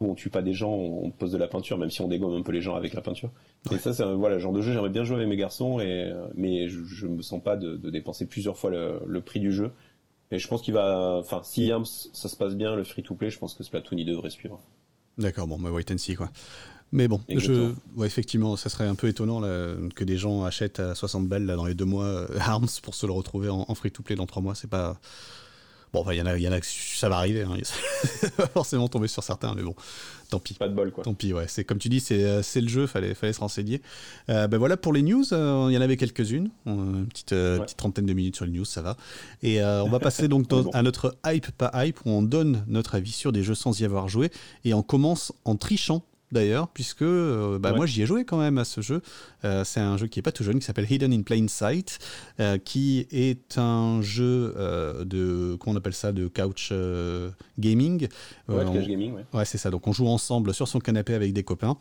on 0.00 0.14
tue 0.14 0.30
pas 0.30 0.42
des 0.42 0.54
gens 0.54 0.72
on 0.72 1.10
pose 1.10 1.32
de 1.32 1.38
la 1.38 1.48
peinture 1.48 1.76
même 1.76 1.90
si 1.90 2.00
on 2.00 2.08
dégomme 2.08 2.34
un 2.34 2.42
peu 2.42 2.52
les 2.52 2.62
gens 2.62 2.74
avec 2.74 2.94
la 2.94 3.02
peinture. 3.02 3.30
Et 3.70 3.76
ça 3.76 3.92
c'est 3.92 4.04
voilà 4.14 4.36
le 4.36 4.40
genre 4.40 4.54
de 4.54 4.62
jeu 4.62 4.72
j'aimerais 4.72 4.88
bien 4.88 5.04
jouer 5.04 5.16
avec 5.16 5.28
mes 5.28 5.36
garçons 5.36 5.78
et 5.78 6.10
mais 6.34 6.68
je, 6.68 6.82
je 6.84 7.06
me 7.06 7.20
sens 7.20 7.42
pas 7.42 7.56
de, 7.56 7.76
dépenser 7.90 8.26
plusieurs 8.26 8.56
fois 8.56 8.70
le 8.70 9.20
prix 9.20 9.40
du 9.40 9.52
jeu 9.52 9.72
et 10.30 10.38
je 10.38 10.48
pense 10.48 10.62
qu'il 10.62 10.74
va, 10.74 11.16
enfin, 11.18 11.40
si 11.44 11.70
ça 12.12 12.28
se 12.28 12.36
passe 12.36 12.54
bien, 12.54 12.76
le 12.76 12.84
free-to-play, 12.84 13.30
je 13.30 13.38
pense 13.38 13.54
que 13.54 13.62
Splatoon 13.62 13.96
2 13.96 14.04
devrait 14.04 14.30
suivre. 14.30 14.60
D'accord, 15.16 15.46
bon, 15.46 15.58
mais 15.58 15.70
wait 15.70 15.90
and 15.90 15.98
see, 15.98 16.14
quoi. 16.14 16.30
Mais 16.90 17.06
bon, 17.06 17.20
je, 17.28 17.72
ouais, 17.96 18.06
effectivement, 18.06 18.56
ça 18.56 18.70
serait 18.70 18.86
un 18.86 18.94
peu 18.94 19.08
étonnant 19.08 19.42
que 19.42 20.04
des 20.04 20.16
gens 20.16 20.44
achètent 20.44 20.80
à 20.80 20.94
60 20.94 21.28
balles 21.28 21.44
là, 21.44 21.56
dans 21.56 21.66
les 21.66 21.74
deux 21.74 21.84
mois 21.84 22.04
euh, 22.04 22.26
Arms 22.40 22.68
pour 22.82 22.94
se 22.94 23.04
le 23.04 23.12
retrouver 23.12 23.50
en, 23.50 23.66
en 23.68 23.74
free-to-play 23.74 24.16
dans 24.16 24.26
trois 24.26 24.40
mois. 24.42 24.54
C'est 24.54 24.70
pas, 24.70 24.98
Bon, 25.92 26.04
il 26.10 26.16
y 26.16 26.22
en 26.22 26.26
a, 26.26 26.36
y 26.36 26.46
en 26.48 26.52
a, 26.52 26.58
ça 26.62 27.08
va 27.08 27.16
arriver. 27.16 27.42
Hein. 27.42 27.56
va 28.38 28.46
forcément 28.48 28.88
tomber 28.88 29.08
sur 29.08 29.22
certains, 29.22 29.54
mais 29.54 29.62
bon, 29.62 29.74
tant 30.28 30.38
pis. 30.38 30.54
Pas 30.54 30.68
de 30.68 30.74
bol, 30.74 30.90
quoi. 30.90 31.04
Tant 31.04 31.14
pis, 31.14 31.32
ouais. 31.32 31.46
C'est 31.48 31.64
comme 31.64 31.78
tu 31.78 31.88
dis, 31.88 32.00
c'est, 32.00 32.22
euh, 32.22 32.42
c'est 32.42 32.60
le 32.60 32.68
jeu, 32.68 32.86
fallait, 32.86 33.14
fallait 33.14 33.32
se 33.32 33.40
renseigner. 33.40 33.80
Euh, 34.28 34.48
ben 34.48 34.58
voilà 34.58 34.76
pour 34.76 34.92
les 34.92 35.02
news. 35.02 35.24
Euh, 35.32 35.66
il 35.70 35.74
y 35.74 35.78
en 35.78 35.80
avait 35.80 35.96
quelques-unes, 35.96 36.50
une 36.66 37.06
petite, 37.06 37.30
petite 37.30 37.78
trentaine 37.78 38.06
de 38.06 38.12
minutes 38.12 38.36
sur 38.36 38.44
les 38.44 38.52
news, 38.52 38.64
ça 38.64 38.82
va. 38.82 38.96
Et 39.42 39.62
on 39.62 39.88
va 39.88 39.98
passer 39.98 40.28
donc 40.28 40.46
à 40.74 40.82
notre 40.82 41.16
hype 41.26 41.50
pas 41.52 41.70
hype, 41.74 42.00
où 42.04 42.10
on 42.10 42.22
donne 42.22 42.64
notre 42.66 42.94
avis 42.94 43.12
sur 43.12 43.32
des 43.32 43.42
jeux 43.42 43.54
sans 43.54 43.78
y 43.80 43.84
avoir 43.84 44.08
joué, 44.08 44.30
et 44.64 44.74
on 44.74 44.82
commence 44.82 45.32
en 45.44 45.56
trichant 45.56 46.02
d'ailleurs, 46.32 46.68
puisque 46.68 47.02
euh, 47.02 47.58
bah, 47.58 47.72
moi 47.72 47.86
j'y 47.86 48.02
ai 48.02 48.06
joué 48.06 48.24
quand 48.24 48.38
même 48.38 48.58
à 48.58 48.64
ce 48.64 48.80
jeu. 48.80 49.00
Euh, 49.44 49.64
c'est 49.64 49.80
un 49.80 49.96
jeu 49.96 50.06
qui 50.06 50.18
est 50.18 50.22
pas 50.22 50.32
tout 50.32 50.44
jeune, 50.44 50.58
qui 50.58 50.64
s'appelle 50.64 50.90
Hidden 50.90 51.12
in 51.12 51.22
Plain 51.22 51.46
Sight, 51.48 51.98
euh, 52.40 52.58
qui 52.58 53.06
est 53.10 53.58
un 53.58 54.02
jeu 54.02 54.54
de, 55.04 55.56
comment 55.58 55.74
on 55.74 55.76
appelle 55.76 55.94
ça, 55.94 56.12
de 56.12 56.28
couch 56.28 56.72
gaming. 57.58 58.08
Ouais, 58.48 58.64
couch 58.64 58.86
gaming, 58.86 59.14
ouais. 59.14 59.24
ouais 59.32 59.44
c'est 59.44 59.58
ça. 59.58 59.70
Donc 59.70 59.86
on 59.86 59.92
joue 59.92 60.08
ensemble 60.08 60.54
sur 60.54 60.68
son 60.68 60.78
canapé 60.80 61.14
avec 61.14 61.32
des 61.32 61.42
copains. 61.42 61.76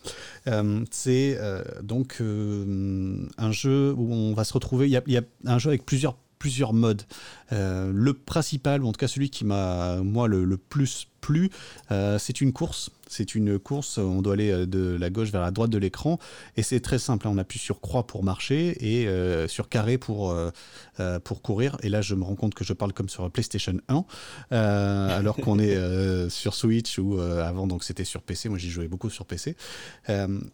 c'est 0.91 1.39
donc 1.81 2.21
un 2.21 3.51
jeu 3.51 3.93
où 3.97 4.13
on 4.13 4.33
va 4.33 4.43
se 4.43 4.53
retrouver. 4.53 4.87
Il 4.87 5.01
y, 5.07 5.11
y 5.11 5.17
a, 5.17 5.21
un 5.45 5.59
jeu 5.59 5.69
avec 5.69 5.85
plusieurs 5.85 6.17
plusieurs 6.39 6.73
modes. 6.73 7.03
le 7.51 8.11
principal, 8.13 8.83
en 8.83 8.91
tout 8.91 8.99
cas 8.99 9.07
celui 9.07 9.29
qui 9.29 9.45
m'a 9.45 9.97
moi 9.97 10.27
le, 10.27 10.57
plus 10.57 11.07
plu, 11.21 11.49
c'est 11.89 12.41
une 12.41 12.53
course 12.53 12.91
c'est 13.09 13.35
une 13.35 13.57
course, 13.59 13.97
on 13.97 14.21
doit 14.21 14.33
aller 14.33 14.51
euh, 14.51 14.65
de 14.65 14.97
la 14.99 15.09
gauche 15.09 15.31
vers 15.31 15.41
la 15.41 15.51
droite 15.51 15.69
de 15.69 15.77
l'écran 15.77 16.19
et 16.55 16.63
c'est 16.63 16.79
très 16.79 16.99
simple. 16.99 17.27
Hein. 17.27 17.31
On 17.33 17.37
appuie 17.37 17.59
sur 17.59 17.79
croix 17.79 18.05
pour 18.05 18.23
marcher 18.23 18.77
et 18.79 19.07
euh, 19.07 19.47
sur 19.47 19.69
carré 19.69 19.97
pour, 19.97 20.31
euh, 20.31 21.19
pour 21.23 21.41
courir. 21.41 21.77
Et 21.83 21.89
là, 21.89 22.01
je 22.01 22.15
me 22.15 22.23
rends 22.23 22.35
compte 22.35 22.53
que 22.53 22.63
je 22.63 22.73
parle 22.73 22.93
comme 22.93 23.09
sur 23.09 23.29
PlayStation 23.31 23.75
1, 23.87 24.05
alors 24.51 25.37
qu'on 25.37 25.59
est 25.59 25.77
sur 26.29 26.53
Switch 26.53 26.97
ou 26.99 27.19
avant, 27.19 27.67
donc 27.67 27.83
c'était 27.83 28.03
sur 28.03 28.21
PC. 28.21 28.49
Moi, 28.49 28.57
j'y 28.57 28.69
jouais 28.69 28.87
beaucoup 28.87 29.09
sur 29.09 29.25
PC. 29.25 29.55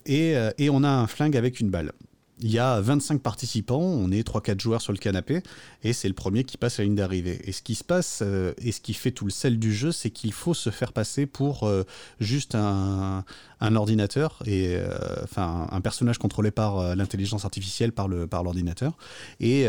Et, 0.06 0.36
et 0.58 0.70
on 0.70 0.84
a 0.84 0.90
un 0.90 1.08
flingue 1.08 1.38
avec 1.38 1.60
une 1.60 1.70
balle. 1.70 1.92
Il 2.40 2.52
y 2.52 2.58
a 2.58 2.82
25 2.82 3.22
participants, 3.22 3.80
on 3.80 4.12
est 4.12 4.28
3-4 4.28 4.60
joueurs 4.60 4.82
sur 4.82 4.92
le 4.92 4.98
canapé, 4.98 5.44
et 5.84 5.94
c'est 5.94 6.08
le 6.08 6.16
premier 6.16 6.44
qui 6.44 6.58
passe 6.58 6.80
la 6.80 6.86
ligne 6.86 6.96
d'arrivée. 6.96 7.40
Et 7.46 7.52
ce 7.52 7.62
qui 7.62 7.76
se 7.76 7.84
passe, 7.84 8.22
euh, 8.24 8.54
et 8.58 8.72
ce 8.72 8.82
qui 8.82 8.96
fait 8.96 9.12
tout 9.12 9.26
le 9.26 9.32
sel 9.32 9.60
du 9.60 9.72
jeu, 9.74 9.92
c'est 9.92 10.10
qu'il 10.10 10.34
faut 10.34 10.56
se 10.56 10.72
faire 10.72 10.94
passer 10.94 11.28
pour 11.28 11.64
euh, 11.64 11.84
juste 12.20 12.56
un, 12.56 13.24
un, 13.62 13.76
ordinateur, 13.76 14.42
et 14.48 14.76
euh, 14.76 14.90
enfin 15.24 15.68
un 15.72 15.80
personnage 15.82 16.18
contrôlé 16.18 16.50
par 16.50 16.96
l'intelligence 16.96 17.46
artificielle, 17.46 17.92
par 17.92 18.08
le 18.08 18.26
par 18.26 18.44
l'ordinateur, 18.44 18.98
et, 19.40 19.68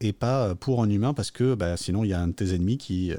et 0.00 0.12
pas 0.12 0.54
pour 0.54 0.82
un 0.82 0.90
humain, 0.90 1.14
parce 1.14 1.30
que 1.30 1.54
bah, 1.54 1.76
sinon 1.76 2.04
il 2.04 2.10
y 2.10 2.12
a 2.12 2.20
un 2.20 2.28
de 2.28 2.32
tes 2.32 2.54
ennemis, 2.54 2.76
qui, 2.76 3.12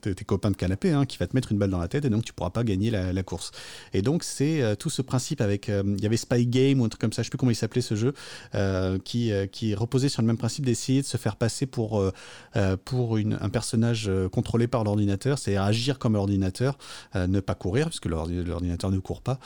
tes 0.00 0.14
copains 0.24 0.50
de 0.50 0.56
canapé, 0.56 0.90
hein, 0.90 1.06
qui 1.06 1.18
va 1.18 1.26
te 1.26 1.36
mettre 1.36 1.52
une 1.52 1.58
balle 1.58 1.70
dans 1.70 1.78
la 1.78 1.88
tête, 1.88 2.04
et 2.04 2.10
donc 2.10 2.24
tu 2.24 2.32
pourras 2.32 2.50
pas 2.50 2.64
gagner 2.64 2.90
la, 2.90 3.12
la 3.12 3.22
course. 3.22 3.52
Et 3.94 4.02
donc 4.02 4.24
c'est 4.24 4.76
tout 4.78 4.90
ce 4.90 5.02
principe 5.02 5.40
avec, 5.40 5.68
il 5.68 6.02
y 6.02 6.06
avait 6.06 6.16
Spy 6.16 6.46
Game 6.46 6.80
ou 6.80 6.84
un 6.84 6.88
truc 6.88 7.00
comme 7.00 7.12
ça, 7.12 7.22
je 7.22 7.26
sais 7.26 7.30
plus 7.30 7.38
comment 7.38 7.52
il 7.52 7.56
s'appelait 7.56 7.80
ce 7.80 7.94
jeu. 7.94 8.12
Euh, 8.56 8.98
qui, 8.98 9.30
euh, 9.30 9.46
qui 9.46 9.76
reposait 9.76 10.08
sur 10.08 10.22
le 10.22 10.26
même 10.26 10.36
principe 10.36 10.66
d'essayer 10.66 11.02
de 11.02 11.06
se 11.06 11.16
faire 11.16 11.36
passer 11.36 11.66
pour, 11.66 12.00
euh, 12.00 12.76
pour 12.84 13.16
une, 13.16 13.38
un 13.40 13.48
personnage 13.48 14.10
contrôlé 14.32 14.66
par 14.66 14.82
l'ordinateur, 14.82 15.38
c'est 15.38 15.56
agir 15.56 15.98
comme 15.98 16.14
l'ordinateur, 16.14 16.76
ne 17.14 17.40
pas 17.40 17.54
courir, 17.54 17.88
puisque 17.88 18.06
l'ordinateur 18.06 18.90
ne 18.90 18.98
court 18.98 19.22
pas, 19.22 19.38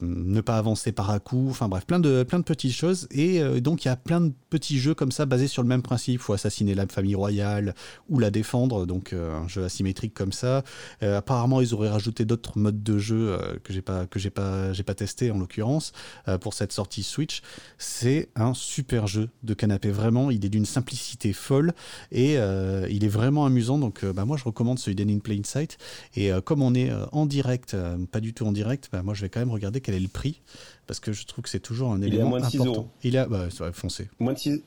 ne 0.00 0.40
pas 0.40 0.58
avancer 0.58 0.92
par 0.92 1.10
à 1.10 1.18
coup, 1.20 1.46
enfin 1.50 1.68
bref, 1.68 1.86
plein 1.86 1.98
de, 1.98 2.22
plein 2.22 2.38
de 2.38 2.44
petites 2.44 2.72
choses. 2.72 3.06
Et 3.10 3.40
donc 3.60 3.84
il 3.84 3.88
y 3.88 3.90
a 3.90 3.96
plein 3.96 4.20
de 4.20 4.32
petits 4.50 4.78
jeux 4.78 4.94
comme 4.94 5.12
ça 5.12 5.26
basés 5.26 5.48
sur 5.48 5.62
le 5.62 5.68
même 5.68 5.82
principe. 5.82 6.14
Il 6.14 6.18
faut 6.18 6.32
assassiner 6.32 6.74
la 6.74 6.86
famille 6.86 7.14
royale 7.14 7.74
ou 8.08 8.18
la 8.18 8.30
défendre, 8.30 8.86
donc 8.86 9.12
un 9.12 9.48
jeu 9.48 9.64
asymétrique 9.64 10.14
comme 10.14 10.32
ça. 10.32 10.62
apparemment, 11.00 11.60
ils 11.60 11.74
auraient 11.74 11.90
rajouté 11.90 12.24
d'autres 12.24 12.58
modes 12.58 12.82
de 12.82 12.98
jeu 12.98 13.38
que 13.64 13.72
j'ai 13.72 13.82
pas 13.82 14.06
pas 14.34 14.72
j'ai 14.72 14.82
pas 14.82 14.94
testé 14.94 15.30
en 15.30 15.38
l'occurrence 15.38 15.92
pour 16.40 16.54
cette 16.54 16.72
sortie 16.72 17.02
Switch 17.02 17.42
c'est 17.78 18.28
un 18.34 18.54
super 18.54 19.06
jeu 19.06 19.28
de 19.42 19.54
canapé. 19.54 19.90
Vraiment, 19.90 20.30
il 20.30 20.44
est 20.44 20.48
d'une 20.48 20.64
simplicité 20.64 21.32
folle 21.32 21.72
et 22.10 22.38
euh, 22.38 22.86
il 22.90 23.04
est 23.04 23.08
vraiment 23.08 23.44
amusant. 23.44 23.78
Donc, 23.78 24.04
euh, 24.04 24.12
bah, 24.12 24.24
moi, 24.24 24.36
je 24.36 24.44
recommande 24.44 24.78
ce 24.78 24.90
Hidden 24.90 25.10
in 25.10 25.18
Plain 25.18 25.42
Sight. 25.44 25.78
Et 26.14 26.32
euh, 26.32 26.40
comme 26.40 26.62
on 26.62 26.74
est 26.74 26.90
en 27.12 27.26
direct, 27.26 27.76
pas 28.10 28.20
du 28.20 28.32
tout 28.34 28.46
en 28.46 28.52
direct, 28.52 28.88
bah, 28.92 29.02
moi, 29.02 29.14
je 29.14 29.22
vais 29.22 29.28
quand 29.28 29.40
même 29.40 29.50
regarder 29.50 29.80
quel 29.80 29.94
est 29.94 30.00
le 30.00 30.08
prix 30.08 30.40
parce 30.86 31.00
que 31.00 31.12
je 31.12 31.26
trouve 31.26 31.42
que 31.42 31.50
c'est 31.50 31.60
toujours 31.60 31.92
un 31.92 32.00
élément 32.00 32.14
il 32.14 32.18
est 32.18 32.22
à 32.22 32.28
moins 32.28 32.40
de 32.40 32.46
6 32.46 32.60
important. 32.60 32.90
Il 33.02 33.18
a, 33.18 33.26
bah, 33.26 33.50
ça 33.50 33.64
va 33.64 33.72
foncer. 33.72 34.08
Moins 34.18 34.32
de 34.32 34.38
6 34.38 34.62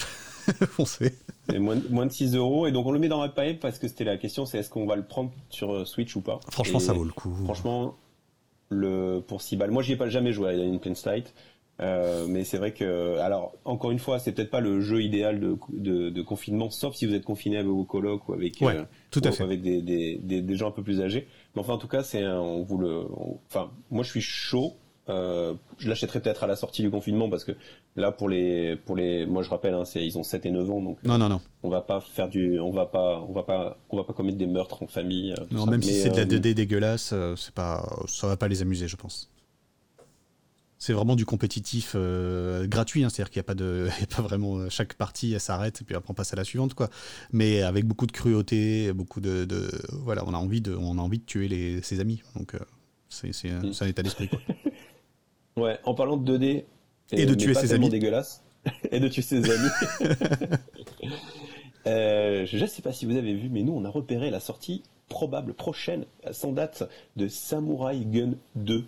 Foncez. 0.70 1.14
moins, 1.58 1.76
moins, 1.90 2.06
de 2.06 2.12
6 2.12 2.34
euros. 2.34 2.66
Et 2.66 2.72
donc 2.72 2.86
on 2.86 2.92
le 2.92 2.98
met 2.98 3.08
dans 3.08 3.20
la 3.20 3.28
pipe 3.28 3.60
parce 3.60 3.78
que 3.78 3.88
c'était 3.88 4.04
la 4.04 4.16
question, 4.16 4.46
c'est 4.46 4.58
est-ce 4.58 4.70
qu'on 4.70 4.86
va 4.86 4.96
le 4.96 5.04
prendre 5.04 5.30
sur 5.48 5.86
Switch 5.86 6.16
ou 6.16 6.22
pas? 6.22 6.40
Franchement, 6.50 6.80
ça 6.80 6.92
vaut 6.92 7.04
le 7.04 7.12
coup. 7.12 7.34
Franchement, 7.44 7.96
le, 8.70 9.20
pour 9.26 9.42
6 9.42 9.56
balles. 9.56 9.70
Moi, 9.70 9.82
j'y 9.82 9.92
ai 9.92 9.96
pas 9.96 10.08
jamais 10.08 10.32
joué 10.32 10.48
à 10.48 10.52
In 10.52 10.78
Plain 10.78 10.94
Sight. 10.94 11.34
Euh, 11.80 12.26
mais 12.28 12.44
c'est 12.44 12.58
vrai 12.58 12.72
que, 12.72 13.18
alors, 13.18 13.52
encore 13.64 13.90
une 13.90 13.98
fois, 13.98 14.18
c'est 14.18 14.32
peut-être 14.32 14.50
pas 14.50 14.60
le 14.60 14.80
jeu 14.80 15.02
idéal 15.02 15.40
de, 15.40 15.56
de, 15.70 16.10
de, 16.10 16.22
confinement, 16.22 16.70
sauf 16.70 16.94
si 16.94 17.06
vous 17.06 17.14
êtes 17.14 17.24
confiné 17.24 17.56
avec 17.56 17.68
vos 17.68 17.84
colocs 17.84 18.28
ou 18.28 18.34
avec, 18.34 18.60
ouais, 18.60 18.76
euh, 18.76 18.84
tout 19.10 19.22
à 19.24 19.32
fait. 19.32 19.42
avec 19.42 19.62
des, 19.62 19.80
des, 19.80 20.18
des, 20.18 20.56
gens 20.56 20.68
un 20.68 20.72
peu 20.72 20.82
plus 20.82 21.00
âgés. 21.00 21.26
Mais 21.54 21.60
enfin, 21.60 21.74
en 21.74 21.78
tout 21.78 21.88
cas, 21.88 22.02
c'est 22.02 22.26
on 22.26 22.62
vous 22.62 22.78
le, 22.78 23.04
enfin, 23.48 23.70
moi, 23.90 24.04
je 24.04 24.10
suis 24.10 24.20
chaud. 24.20 24.74
Euh, 25.08 25.54
je 25.78 25.88
l'achèterai 25.88 26.20
peut-être 26.20 26.44
à 26.44 26.46
la 26.46 26.54
sortie 26.54 26.82
du 26.82 26.90
confinement 26.90 27.28
parce 27.28 27.42
que 27.42 27.52
là 27.96 28.12
pour 28.12 28.28
les 28.28 28.76
pour 28.76 28.94
les 28.94 29.26
moi 29.26 29.42
je 29.42 29.48
rappelle 29.48 29.74
hein, 29.74 29.84
c'est 29.84 30.06
ils 30.06 30.18
ont 30.18 30.22
7 30.22 30.46
et 30.46 30.50
9 30.50 30.70
ans 30.70 30.82
donc 30.82 31.02
non 31.02 31.18
non 31.18 31.28
non 31.28 31.40
on 31.64 31.70
va 31.70 31.80
pas 31.80 32.00
faire 32.00 32.28
du 32.28 32.60
on 32.60 32.70
va 32.70 32.86
pas 32.86 33.24
on 33.28 33.32
va 33.32 33.42
pas 33.42 33.78
on 33.88 33.96
va 33.96 34.04
pas 34.04 34.12
commettre 34.12 34.38
des 34.38 34.46
meurtres 34.46 34.82
en 34.82 34.86
famille 34.86 35.32
euh, 35.32 35.44
non 35.50 35.66
même 35.66 35.82
si 35.82 35.94
c'est 35.94 36.10
de 36.10 36.16
la 36.16 36.26
2D 36.26 36.54
dégueulasse 36.54 37.14
c'est 37.34 37.54
pas 37.54 37.84
ça 38.06 38.28
va 38.28 38.36
pas 38.36 38.46
les 38.46 38.62
amuser 38.62 38.86
je 38.86 38.96
pense 38.96 39.30
c'est 40.80 40.94
vraiment 40.94 41.14
du 41.14 41.26
compétitif 41.26 41.92
euh, 41.94 42.66
gratuit, 42.66 43.04
hein, 43.04 43.10
c'est-à-dire 43.10 43.30
qu'il 43.30 43.38
n'y 43.38 43.44
a 43.44 43.48
pas 43.48 43.54
de, 43.54 43.88
y 44.00 44.02
a 44.02 44.16
pas 44.16 44.22
vraiment 44.22 44.56
euh, 44.56 44.68
chaque 44.70 44.94
partie 44.94 45.32
elle 45.34 45.40
s'arrête 45.40 45.82
et 45.82 45.84
puis 45.84 45.94
après 45.94 46.10
on 46.10 46.14
passe 46.14 46.32
à 46.32 46.36
la 46.36 46.44
suivante 46.44 46.74
quoi. 46.74 46.88
Mais 47.32 47.62
avec 47.62 47.84
beaucoup 47.84 48.06
de 48.06 48.12
cruauté, 48.12 48.92
beaucoup 48.94 49.20
de, 49.20 49.44
de 49.44 49.70
voilà, 49.92 50.24
on 50.26 50.32
a 50.32 50.38
envie 50.38 50.62
de, 50.62 50.74
on 50.74 50.98
a 50.98 51.02
envie 51.02 51.18
de 51.18 51.24
tuer 51.24 51.48
les, 51.48 51.82
ses 51.82 52.00
amis, 52.00 52.22
donc 52.34 52.54
euh, 52.54 52.58
c'est 53.10 53.32
c'est 53.32 53.50
un, 53.50 53.62
un, 53.78 53.86
état 53.86 54.02
d'esprit 54.02 54.28
quoi. 54.28 54.40
ouais, 55.62 55.78
en 55.84 55.94
parlant 55.94 56.16
de 56.16 56.38
2D 56.38 56.64
et, 57.12 57.26
de 57.26 57.34
tuer 57.34 57.54
ses 57.54 57.74
amis, 57.74 57.90
dégueulasse 57.90 58.42
et 58.90 59.00
de 59.00 59.08
tuer 59.08 59.22
ses 59.22 59.50
amis. 59.50 59.68
euh, 61.86 62.46
je 62.46 62.56
ne 62.56 62.66
sais 62.66 62.80
pas 62.80 62.92
si 62.94 63.04
vous 63.04 63.16
avez 63.16 63.34
vu, 63.34 63.50
mais 63.50 63.62
nous 63.62 63.74
on 63.74 63.84
a 63.84 63.90
repéré 63.90 64.30
la 64.30 64.40
sortie 64.40 64.82
probable 65.10 65.52
prochaine, 65.52 66.06
sans 66.30 66.52
date, 66.52 66.88
de 67.16 67.28
Samurai 67.28 68.00
Gun 68.06 68.32
2 68.54 68.86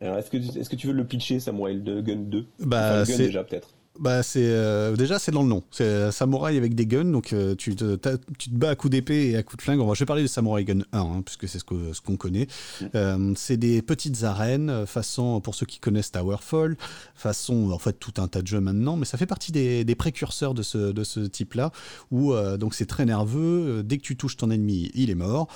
alors, 0.00 0.18
est-ce 0.18 0.30
que, 0.30 0.36
est 0.36 0.68
que 0.68 0.76
tu 0.76 0.86
veux 0.86 0.92
le 0.92 1.04
pitcher, 1.04 1.40
Samurai 1.40 1.74
Gun 1.76 2.16
2 2.16 2.46
Bah, 2.60 3.02
enfin, 3.02 3.16
déjà, 3.16 3.42
peut-être. 3.42 3.74
Bah 3.98 4.22
c'est 4.22 4.44
euh, 4.44 4.94
déjà 4.94 5.18
c'est 5.18 5.32
dans 5.32 5.42
le 5.42 5.48
nom. 5.48 5.64
C'est 5.70 5.84
euh, 5.84 6.12
samouraï 6.12 6.56
avec 6.56 6.74
des 6.74 6.86
guns, 6.86 7.04
donc 7.04 7.32
euh, 7.32 7.56
tu, 7.56 7.74
te, 7.74 7.96
tu 8.38 8.50
te 8.50 8.54
bats 8.54 8.70
à 8.70 8.74
coups 8.76 8.92
d'épée 8.92 9.30
et 9.30 9.36
à 9.36 9.42
coups 9.42 9.56
de 9.56 9.62
flingue. 9.62 9.80
On 9.80 9.92
je 9.92 9.98
vais 9.98 10.06
parler 10.06 10.22
de 10.22 10.28
Samurai 10.28 10.64
Gun 10.64 10.80
1, 10.92 10.98
hein, 11.00 11.22
puisque 11.24 11.48
c'est 11.48 11.58
ce 11.58 11.64
qu'on 11.64 11.92
ce 11.92 12.16
connaît. 12.16 12.46
Mm. 12.94 13.34
c'est 13.36 13.56
des 13.56 13.82
petites 13.82 14.22
arènes, 14.22 14.86
façon 14.86 15.40
pour 15.40 15.54
ceux 15.54 15.66
qui 15.66 15.80
connaissent 15.80 16.12
Towerfall, 16.12 16.76
façon 17.14 17.72
en 17.72 17.78
fait 17.78 17.94
tout 17.94 18.14
un 18.18 18.28
tas 18.28 18.42
de 18.42 18.46
jeux 18.46 18.60
maintenant, 18.60 18.96
mais 18.96 19.04
ça 19.04 19.18
fait 19.18 19.26
partie 19.26 19.50
des, 19.50 19.84
des 19.84 19.94
précurseurs 19.96 20.54
de 20.54 20.62
ce, 20.62 20.92
de 20.92 21.04
ce 21.04 21.20
type-là, 21.20 21.72
où 22.12 22.34
donc 22.58 22.74
c'est 22.74 22.86
très 22.86 23.04
nerveux. 23.04 23.82
Dès 23.82 23.98
que 23.98 24.02
tu 24.02 24.16
touches 24.16 24.36
ton 24.36 24.50
ennemi, 24.50 24.90
il 24.94 25.10
est 25.10 25.16
mort. 25.16 25.48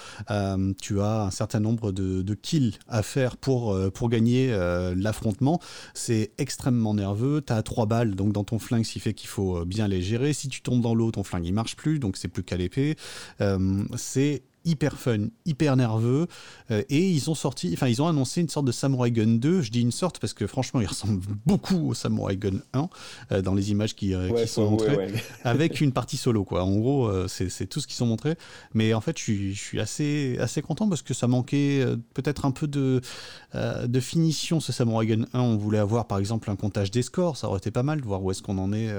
tu 0.81 1.01
as 1.01 1.23
un 1.23 1.31
certain 1.31 1.61
nombre 1.61 1.93
de, 1.93 2.23
de 2.23 2.35
kills 2.35 2.75
à 2.89 3.03
faire 3.03 3.37
pour 3.37 3.79
pour 3.93 4.09
gagner 4.09 4.51
l'affrontement. 4.97 5.61
C'est 5.95 6.33
extrêmement 6.39 6.95
nerveux. 6.95 7.43
Tu 7.47 7.53
as 7.53 7.63
trois 7.63 7.87
balles, 7.87 8.17
donc 8.17 8.32
dans 8.33 8.45
ton 8.45 8.59
flingue, 8.59 8.85
ce 8.85 8.93
qui 8.93 9.01
fait 9.01 9.15
qu'il 9.15 9.29
faut 9.29 9.59
euh, 9.59 9.65
bien 9.65 9.89
les 9.89 10.03
gérer. 10.03 10.33
Si 10.33 10.49
tu 10.49 10.63
tombes 10.63 10.81
dans 10.81 10.95
l'eau, 10.95 11.11
ton 11.11 11.23
flingue 11.23 11.47
il 11.47 11.53
marche 11.53 11.77
plus, 11.77 11.99
donc 11.99 12.17
c'est 12.17 12.29
plus 12.29 12.43
qu'à 12.43 12.57
l'épée. 12.57 12.97
Euh, 13.41 13.85
c'est 13.97 14.43
hyper 14.65 14.99
fun, 14.99 15.29
hyper 15.45 15.77
nerveux. 15.77 16.27
Euh, 16.71 16.83
et 16.89 17.09
ils 17.09 17.31
ont 17.31 17.35
sorti, 17.35 17.71
enfin, 17.73 17.89
ils 17.89 18.01
ont 18.03 18.09
annoncé 18.09 18.41
une 18.41 18.49
sorte 18.49 18.67
de 18.67 18.73
Samurai 18.73 19.11
Gun 19.11 19.39
2. 19.39 19.63
Je 19.63 19.71
dis 19.71 19.81
une 19.81 19.93
sorte 19.93 20.19
parce 20.19 20.35
que 20.35 20.47
franchement, 20.47 20.81
il 20.81 20.87
ressemble 20.87 21.23
beaucoup 21.47 21.89
au 21.89 21.95
Samurai 21.95 22.37
Gun 22.37 22.59
1 22.73 22.89
euh, 23.33 23.43
dans 23.43 23.55
les 23.55 23.71
images 23.71 23.95
qui, 23.95 24.15
euh, 24.15 24.31
qui 24.33 24.49
sont 24.49 24.71
montrées, 24.71 24.97
ouais, 24.97 25.13
ouais. 25.13 25.25
avec 25.45 25.81
une 25.81 25.93
partie 25.93 26.17
solo, 26.17 26.45
quoi. 26.45 26.65
En 26.65 26.77
gros, 26.77 27.11
c'est 27.29 27.67
tout 27.67 27.81
ce 27.81 27.87
qui 27.87 27.95
sont 27.95 28.07
montrés. 28.07 28.37
Mais 28.75 28.95
en 28.95 29.01
fait, 29.01 29.19
je 29.19 29.23
suis, 29.23 29.55
je 29.55 29.61
suis 29.61 29.81
assez, 29.81 30.37
assez 30.41 30.63
content 30.63 30.89
parce 30.89 31.03
que 31.03 31.15
ça 31.15 31.27
manquait 31.27 31.85
peut-être 32.15 32.45
un 32.45 32.51
peu 32.51 32.67
de, 32.67 33.01
de 33.55 34.01
finition, 34.01 34.61
ce 34.61 34.73
Samurai 34.73 35.07
Gun 35.07 35.25
1. 35.33 35.41
On 35.41 35.57
voulait 35.57 35.79
avoir, 35.79 36.07
par 36.07 36.19
exemple, 36.19 36.51
un 36.51 36.57
comptage 36.57 36.91
des 36.91 37.03
scores. 37.03 37.37
Ça 37.37 37.49
aurait 37.49 37.59
été 37.59 37.71
pas 37.71 37.83
mal 37.83 38.01
de 38.01 38.07
voir 38.07 38.23
où 38.23 38.31
est-ce 38.31 38.43
qu'on 38.43 38.59
en 38.59 38.73
est 38.73 38.91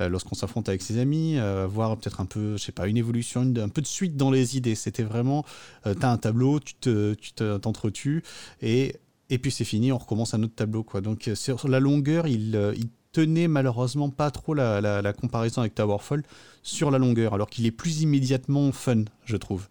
lorsqu'on 0.00 0.34
s'affronte 0.34 0.68
avec 0.68 0.82
ses 0.82 0.98
amis, 0.98 1.38
voir 1.68 1.96
peut-être 1.96 2.20
un 2.20 2.26
peu, 2.26 2.56
je 2.56 2.62
sais 2.62 2.72
pas, 2.72 2.86
une 2.86 2.96
évolution, 2.96 3.42
une, 3.42 3.58
un 3.58 3.68
peu 3.68 3.82
de 3.82 3.86
suite 3.86 4.16
dans 4.16 4.30
les 4.30 4.56
idées. 4.56 4.74
C'était 4.74 5.03
vraiment, 5.04 5.44
euh, 5.86 5.94
tu 5.94 6.04
as 6.04 6.10
un 6.10 6.18
tableau, 6.18 6.60
tu 6.60 6.74
te, 6.74 7.14
tu 7.14 7.32
t'entretues 7.32 8.22
et 8.60 8.96
et 9.30 9.38
puis 9.38 9.50
c'est 9.50 9.64
fini, 9.64 9.92
on 9.92 9.98
recommence 9.98 10.34
un 10.34 10.42
autre 10.42 10.54
tableau 10.54 10.84
quoi. 10.84 11.00
Donc 11.00 11.28
euh, 11.28 11.34
sur 11.34 11.66
la 11.68 11.80
longueur, 11.80 12.26
il, 12.26 12.56
euh, 12.56 12.74
il 12.76 12.88
tenait 13.12 13.48
malheureusement 13.48 14.10
pas 14.10 14.30
trop 14.30 14.54
la, 14.54 14.80
la, 14.80 15.02
la, 15.02 15.12
comparaison 15.12 15.60
avec 15.60 15.74
Towerfall 15.74 16.22
sur 16.62 16.90
la 16.90 16.98
longueur, 16.98 17.34
alors 17.34 17.48
qu'il 17.48 17.64
est 17.66 17.70
plus 17.70 18.02
immédiatement 18.02 18.70
fun, 18.72 19.04
je 19.24 19.36
trouve. 19.36 19.68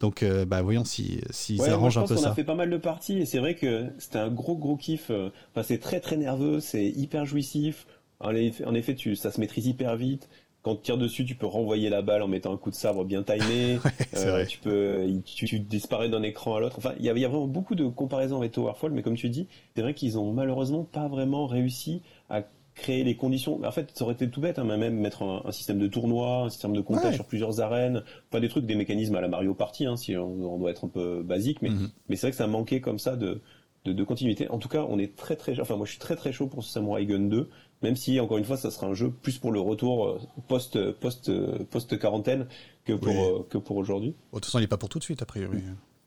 Donc, 0.00 0.22
euh, 0.22 0.44
bah, 0.44 0.62
voyons 0.62 0.84
si, 0.84 1.20
si 1.30 1.58
ouais, 1.58 1.66
ça 1.66 1.74
arrange 1.74 1.98
un 1.98 2.06
peu 2.06 2.16
ça. 2.16 2.28
On 2.28 2.32
a 2.32 2.34
fait 2.34 2.44
pas 2.44 2.54
mal 2.54 2.70
de 2.70 2.76
parties 2.76 3.18
et 3.18 3.26
c'est 3.26 3.38
vrai 3.38 3.54
que 3.54 3.86
c'était 3.98 4.18
un 4.18 4.30
gros 4.30 4.56
gros 4.56 4.76
kiff. 4.76 5.10
Enfin, 5.10 5.62
c'est 5.62 5.78
très 5.78 6.00
très 6.00 6.16
nerveux, 6.16 6.60
c'est 6.60 6.86
hyper 6.86 7.26
jouissif. 7.26 7.86
En 8.20 8.30
effet, 8.34 8.64
en 8.64 8.74
effet 8.74 8.94
tu, 8.94 9.16
ça 9.16 9.30
se 9.30 9.40
maîtrise 9.40 9.66
hyper 9.66 9.96
vite 9.96 10.28
quand 10.64 10.76
tu 10.76 10.82
tires 10.82 10.98
dessus, 10.98 11.26
tu 11.26 11.34
peux 11.34 11.46
renvoyer 11.46 11.90
la 11.90 12.00
balle 12.00 12.22
en 12.22 12.26
mettant 12.26 12.52
un 12.52 12.56
coup 12.56 12.70
de 12.70 12.74
sabre 12.74 13.04
bien 13.04 13.22
timé. 13.22 13.78
ouais, 13.84 13.90
euh, 14.16 14.46
tu 14.46 14.58
peux, 14.58 15.06
tu, 15.24 15.44
tu 15.44 15.60
disparais 15.60 16.08
d'un 16.08 16.22
écran 16.22 16.56
à 16.56 16.60
l'autre. 16.60 16.76
Enfin, 16.78 16.94
il 16.98 17.02
y, 17.04 17.08
y, 17.08 17.24
a 17.24 17.28
vraiment 17.28 17.46
beaucoup 17.46 17.74
de 17.74 17.86
comparaisons 17.86 18.38
avec 18.38 18.52
Towerfall, 18.52 18.90
mais 18.90 19.02
comme 19.02 19.14
tu 19.14 19.28
dis, 19.28 19.46
c'est 19.76 19.82
vrai 19.82 19.92
qu'ils 19.92 20.18
ont 20.18 20.32
malheureusement 20.32 20.82
pas 20.82 21.06
vraiment 21.06 21.46
réussi 21.46 22.00
à 22.30 22.44
créer 22.74 23.04
les 23.04 23.14
conditions. 23.14 23.60
En 23.62 23.70
fait, 23.72 23.90
ça 23.94 24.04
aurait 24.04 24.14
été 24.14 24.28
tout 24.30 24.40
bête, 24.40 24.58
hein, 24.58 24.64
même 24.64 24.98
mettre 24.98 25.22
un, 25.22 25.42
un, 25.44 25.52
système 25.52 25.78
de 25.78 25.86
tournoi, 25.86 26.44
un 26.44 26.48
système 26.48 26.72
de 26.72 26.80
comptage 26.80 27.10
ouais. 27.10 27.14
sur 27.14 27.26
plusieurs 27.26 27.60
arènes, 27.60 28.02
pas 28.30 28.40
des 28.40 28.48
trucs, 28.48 28.64
des 28.64 28.74
mécanismes 28.74 29.14
à 29.16 29.20
la 29.20 29.28
Mario 29.28 29.52
Party, 29.52 29.84
hein, 29.84 29.96
si 29.96 30.16
on, 30.16 30.54
on, 30.54 30.58
doit 30.58 30.70
être 30.70 30.86
un 30.86 30.88
peu 30.88 31.22
basique, 31.22 31.60
mais, 31.60 31.70
mm 31.70 31.74
-hmm. 31.74 31.90
mais 32.08 32.16
c'est 32.16 32.26
vrai 32.26 32.30
que 32.30 32.36
ça 32.38 32.46
manquait 32.46 32.80
comme 32.80 32.98
ça 32.98 33.16
de, 33.16 33.42
de, 33.84 33.92
de, 33.92 34.04
continuité. 34.04 34.48
En 34.50 34.58
tout 34.58 34.68
cas, 34.68 34.84
on 34.88 34.98
est 34.98 35.14
très 35.14 35.36
très, 35.36 35.60
enfin 35.60 35.76
moi 35.76 35.86
je 35.86 35.90
suis 35.92 36.00
très 36.00 36.16
très 36.16 36.32
chaud 36.32 36.46
pour 36.46 36.64
ce 36.64 36.72
Samurai 36.72 37.06
Gun 37.06 37.28
2 37.28 37.48
même 37.84 37.96
si 37.96 38.18
encore 38.18 38.38
une 38.38 38.44
fois 38.44 38.56
ça 38.56 38.70
sera 38.70 38.86
un 38.86 38.94
jeu 38.94 39.10
plus 39.10 39.38
pour 39.38 39.52
le 39.52 39.60
retour 39.60 40.18
post 40.48 40.90
post 40.92 41.30
post 41.64 41.98
quarantaine 41.98 42.48
que 42.84 42.94
pour 42.94 43.14
oui. 43.14 43.44
que 43.50 43.58
pour 43.58 43.76
aujourd'hui. 43.76 44.10
De 44.10 44.14
toute 44.32 44.46
façon, 44.46 44.58
il 44.58 44.62
n'est 44.62 44.66
pas 44.66 44.78
pour 44.78 44.88
tout 44.88 44.98
de 44.98 45.04
suite 45.04 45.22
a 45.22 45.26
priori. 45.26 45.58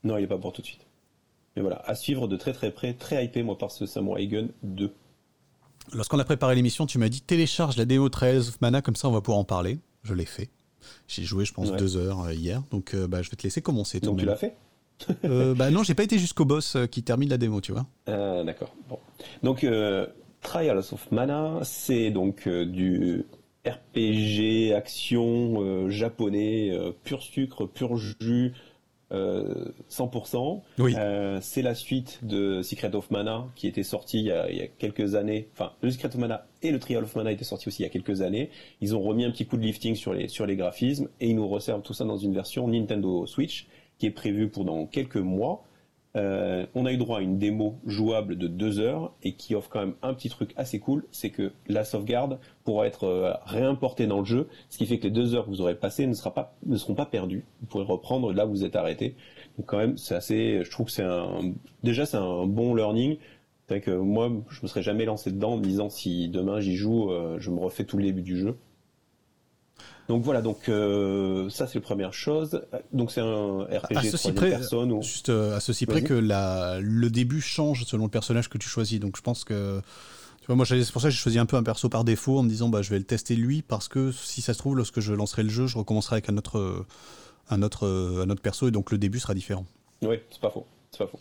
Non, 0.04 0.18
il 0.18 0.22
n'est 0.22 0.28
pas 0.28 0.38
pour 0.38 0.52
tout 0.52 0.62
de 0.62 0.68
suite. 0.68 0.86
Mais 1.56 1.62
voilà, 1.62 1.82
à 1.86 1.96
suivre 1.96 2.28
de 2.28 2.36
très 2.36 2.54
très 2.54 2.72
près, 2.72 2.94
très 2.94 3.24
hypé 3.24 3.44
moi 3.44 3.58
par 3.58 3.72
ce 3.72 3.86
Samurai 3.86 4.28
Gun 4.28 4.48
2. 4.64 4.92
Lorsqu'on 5.94 6.20
a 6.20 6.26
préparé 6.26 6.56
l'émission, 6.56 6.86
tu 6.86 6.98
m'as 6.98 7.10
dit 7.10 7.22
télécharge 7.22 7.78
la 7.78 7.86
démo 7.86 8.10
Trails 8.10 8.50
of 8.50 8.60
Mana, 8.60 8.82
comme 8.82 8.96
ça 8.96 9.08
on 9.08 9.12
va 9.12 9.22
pouvoir 9.22 9.40
en 9.40 9.46
parler. 9.46 9.80
Je 10.04 10.14
l'ai 10.14 10.26
fait. 10.26 10.50
J'ai 11.08 11.24
joué, 11.24 11.46
je 11.46 11.54
pense, 11.54 11.70
ouais. 11.70 11.78
deux 11.78 11.98
heures 11.98 12.22
euh, 12.22 12.34
hier, 12.34 12.64
donc 12.72 12.94
euh, 12.94 13.08
bah, 13.08 13.22
je 13.22 13.30
vais 13.30 13.36
te 13.36 13.44
laisser 13.44 13.62
commencer. 13.62 14.00
Donc 14.00 14.20
tu 14.20 14.26
l'as 14.26 14.36
fait 14.36 14.56
euh, 15.26 15.54
Bah 15.54 15.70
non, 15.70 15.84
j'ai 15.84 15.94
pas 15.94 16.04
été 16.04 16.18
jusqu'au 16.18 16.46
boss 16.46 16.76
euh, 16.76 16.86
qui 16.86 17.04
termine 17.04 17.30
la 17.30 17.38
démo, 17.38 17.62
tu 17.62 17.72
vois. 17.72 17.86
Euh, 18.10 18.44
D'accord. 18.44 18.74
Bon. 18.90 19.00
Donc 19.44 19.66
Trials 20.42 20.94
of 20.94 21.12
Mana, 21.12 21.60
c'est 21.64 22.12
donc 22.12 22.48
euh, 22.48 22.66
du 22.66 23.26
RPG 23.66 24.74
action 24.76 25.62
euh, 25.62 25.90
japonais 25.90 26.70
euh, 26.72 26.92
pur 27.04 27.22
sucre, 27.22 27.66
pur 27.66 27.98
jus, 27.98 28.54
100%. 29.10 30.62
Oui. 30.80 30.94
c'est 31.40 31.62
la 31.62 31.76
suite 31.76 32.20
de 32.24 32.62
Secret 32.62 32.94
of 32.94 33.10
Mana 33.10 33.48
qui 33.56 33.68
était 33.68 33.84
sorti 33.84 34.20
il 34.20 34.26
y, 34.26 34.32
a, 34.32 34.52
il 34.52 34.58
y, 34.58 34.62
a, 34.62 34.68
quelques 34.68 35.16
années. 35.16 35.48
Enfin, 35.54 35.72
le 35.82 35.92
Secret 35.92 36.10
of 36.10 36.18
Mana 36.18 36.46
et 36.62 36.72
le 36.72 36.80
Trial 36.80 37.06
of 37.06 37.16
Mana 37.16 37.32
étaient 37.32 37.46
sortis 37.46 37.70
aussi 37.70 37.84
il 37.84 37.86
y 37.86 37.88
a 37.88 37.90
quelques 37.90 38.22
années. 38.22 38.50
Ils 38.82 38.98
ont 38.98 39.02
remis 39.02 39.24
un 39.24 39.32
petit 39.32 39.46
coup 39.46 39.56
de 39.56 39.62
lifting 39.62 39.96
sur 39.96 40.14
les 40.14 40.28
sur 40.28 40.46
les 40.46 40.58
graphismes 40.58 41.08
et 41.22 41.30
ils 41.30 41.38
nous 41.38 41.48
resservent 41.48 41.84
tout 41.84 41.94
ça 41.94 42.04
dans 42.04 42.18
une 42.18 42.34
version 42.34 42.68
Nintendo 42.68 43.26
Switch 43.26 43.68
qui 43.98 44.08
est 44.08 44.12
prévue 44.12 44.50
pour 44.50 44.66
dans 44.66 44.86
quelques 44.86 45.16
mois. 45.16 45.64
Euh, 46.18 46.66
on 46.74 46.86
a 46.86 46.92
eu 46.92 46.98
droit 46.98 47.20
à 47.20 47.22
une 47.22 47.38
démo 47.38 47.78
jouable 47.86 48.38
de 48.38 48.48
deux 48.48 48.80
heures 48.80 49.14
et 49.22 49.34
qui 49.34 49.54
offre 49.54 49.70
quand 49.70 49.80
même 49.80 49.94
un 50.02 50.14
petit 50.14 50.30
truc 50.30 50.52
assez 50.58 50.80
cool, 50.80 51.06
c'est 51.12 51.30
que 51.30 51.52
la 51.68 51.84
sauvegarde 51.84 52.40
pourra 52.64 52.88
être 52.88 53.04
euh, 53.04 53.34
réimportée 53.46 54.08
dans 54.08 54.20
le 54.20 54.26
jeu, 54.26 54.48
ce 54.70 54.78
qui 54.78 54.88
fait 54.88 54.98
que 54.98 55.04
les 55.04 55.12
deux 55.12 55.36
heures 55.36 55.46
que 55.46 55.50
vous 55.50 55.62
aurez 55.62 55.76
passées 55.76 56.08
ne, 56.08 56.14
seront 56.14 56.96
pas 56.96 57.06
perdues. 57.06 57.46
Vous 57.62 57.68
pourrez 57.68 57.84
reprendre 57.84 58.34
là 58.34 58.48
où 58.48 58.50
vous 58.50 58.66
êtes 58.66 58.76
arrêté. 58.76 59.16
Donc 59.58 59.68
quand 59.68 59.78
même, 59.78 59.98
c'est 59.98 60.16
assez, 60.16 60.64
je 60.64 60.72
trouve 60.72 60.88
que 60.88 60.92
c'est 60.92 61.04
un, 61.04 61.54
déjà 61.84 62.06
c'est 62.06 62.18
un 62.18 62.46
bon 62.48 62.74
learning. 62.74 63.18
C'est 63.70 63.82
que 63.82 63.92
moi, 63.92 64.32
je 64.50 64.62
me 64.64 64.68
serais 64.68 64.82
jamais 64.82 65.04
lancé 65.04 65.30
dedans 65.30 65.54
en 65.54 65.58
me 65.58 65.64
disant 65.64 65.90
si 65.90 66.30
demain 66.30 66.62
j'y 66.62 66.78
joue, 66.78 67.12
euh, 67.12 67.38
je 67.38 67.52
me 67.52 67.60
refais 67.60 67.84
tout 67.84 67.98
le 67.98 68.04
début 68.04 68.22
du 68.22 68.38
jeu. 68.38 68.56
Donc 70.08 70.24
voilà, 70.24 70.42
donc 70.42 70.70
euh, 70.70 71.50
ça 71.50 71.68
c'est 71.68 71.76
la 71.76 71.82
première 71.82 72.14
chose. 72.14 72.62
Donc 72.94 73.12
c'est 73.12 73.22
un 73.22 73.64
RPG 73.64 73.98
à 73.98 74.04
ceci 74.04 74.32
près, 74.32 74.50
personne. 74.52 74.92
Ou... 74.92 75.02
Juste 75.02 75.30
euh, 75.30 75.56
à 75.56 75.60
ceci 75.60 75.86
près 75.86 76.02
que 76.02 76.14
la, 76.14 76.80
le 76.82 77.10
début 77.10 77.42
change 77.42 77.84
selon 77.86 78.06
le 78.06 78.10
personnage 78.10 78.50
que 78.50 78.58
tu 78.58 78.70
choisis. 78.70 79.00
Donc 79.00 79.18
je 79.18 79.22
pense 79.22 79.44
que 79.44 79.82
moi 80.48 80.66
c'est 80.66 80.92
pour 80.92 81.02
ça 81.02 81.10
que 81.10 81.14
j'ai 81.14 81.20
choisi 81.20 81.40
un 81.40 81.46
peu 81.46 81.58
un 81.58 81.64
perso 81.64 81.90
par 81.90 82.06
défaut 82.06 82.40
en 82.40 82.44
me 82.44 82.50
disant 82.50 82.70
bah 82.70 82.82
je 82.82 82.90
vais 82.90 83.00
le 83.00 83.04
tester 83.04 83.36
lui 83.36 83.62
parce 83.62 83.90
que 83.90 84.14
si 84.14 84.42
ça 84.42 84.54
se 84.54 84.60
trouve 84.60 84.78
lorsque 84.78 85.02
je 85.02 85.14
lancerai 85.14 85.44
le 85.44 85.50
jeu, 85.50 85.68
je 85.68 85.78
recommencerai 85.78 86.16
avec 86.16 86.30
un 86.30 86.38
autre 86.38 86.86
un 87.50 87.62
autre 87.62 87.86
un 88.26 88.30
autre 88.30 88.42
perso 88.42 88.70
et 88.70 88.72
donc 88.72 88.92
le 88.92 88.98
début 88.98 89.20
sera 89.20 89.34
différent. 89.34 89.66
Oui, 90.04 90.20
c'est 90.30 90.40
pas 90.40 90.52
faux, 90.52 90.66
c'est 90.92 91.00
pas 91.00 91.08
faux. 91.08 91.20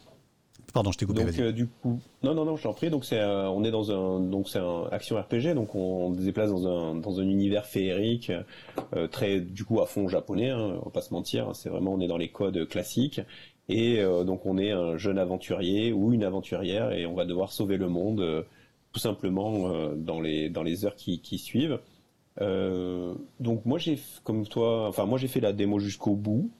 Pardon, 0.76 0.92
je 0.92 0.98
t'ai 0.98 1.06
coupé. 1.06 1.24
Donc 1.24 1.54
du 1.54 1.66
coup, 1.66 1.98
non, 2.22 2.34
non, 2.34 2.44
non, 2.44 2.56
je 2.56 2.62
t'en 2.62 2.74
prie. 2.74 2.90
Donc 2.90 3.04
c'est, 3.04 3.22
on 3.24 3.64
est 3.64 3.70
dans 3.70 3.90
un, 3.90 4.20
donc 4.20 4.48
c'est 4.48 4.58
un 4.58 4.84
action 4.92 5.16
RPG. 5.16 5.54
Donc 5.54 5.74
on, 5.74 6.14
se 6.14 6.20
déplace 6.20 6.50
dans 6.50 6.68
un, 6.68 6.94
dans 6.96 7.18
un 7.18 7.24
univers 7.24 7.64
féerique, 7.66 8.30
très 9.10 9.40
du 9.40 9.64
coup 9.64 9.80
à 9.80 9.86
fond 9.86 10.06
japonais. 10.06 10.50
Hein, 10.50 10.78
on 10.82 10.84
va 10.84 10.90
pas 10.90 11.00
se 11.00 11.14
mentir. 11.14 11.48
Hein, 11.48 11.54
c'est 11.54 11.70
vraiment, 11.70 11.94
on 11.94 12.00
est 12.00 12.08
dans 12.08 12.18
les 12.18 12.28
codes 12.28 12.68
classiques. 12.68 13.20
Et 13.68 14.00
donc 14.24 14.46
on 14.46 14.58
est 14.58 14.70
un 14.70 14.96
jeune 14.96 15.18
aventurier 15.18 15.92
ou 15.92 16.12
une 16.12 16.22
aventurière 16.22 16.92
et 16.92 17.06
on 17.06 17.14
va 17.14 17.24
devoir 17.24 17.50
sauver 17.50 17.78
le 17.78 17.88
monde 17.88 18.44
tout 18.92 19.00
simplement 19.00 19.90
dans 19.96 20.20
les 20.20 20.50
dans 20.50 20.62
les 20.62 20.84
heures 20.84 20.94
qui, 20.94 21.20
qui 21.20 21.38
suivent. 21.38 21.80
Euh, 22.40 23.14
donc 23.40 23.64
moi 23.64 23.78
j'ai 23.78 23.98
comme 24.24 24.46
toi, 24.46 24.88
enfin 24.88 25.06
moi 25.06 25.18
j'ai 25.18 25.28
fait 25.28 25.40
la 25.40 25.52
démo 25.52 25.78
jusqu'au 25.78 26.14
bout. 26.14 26.50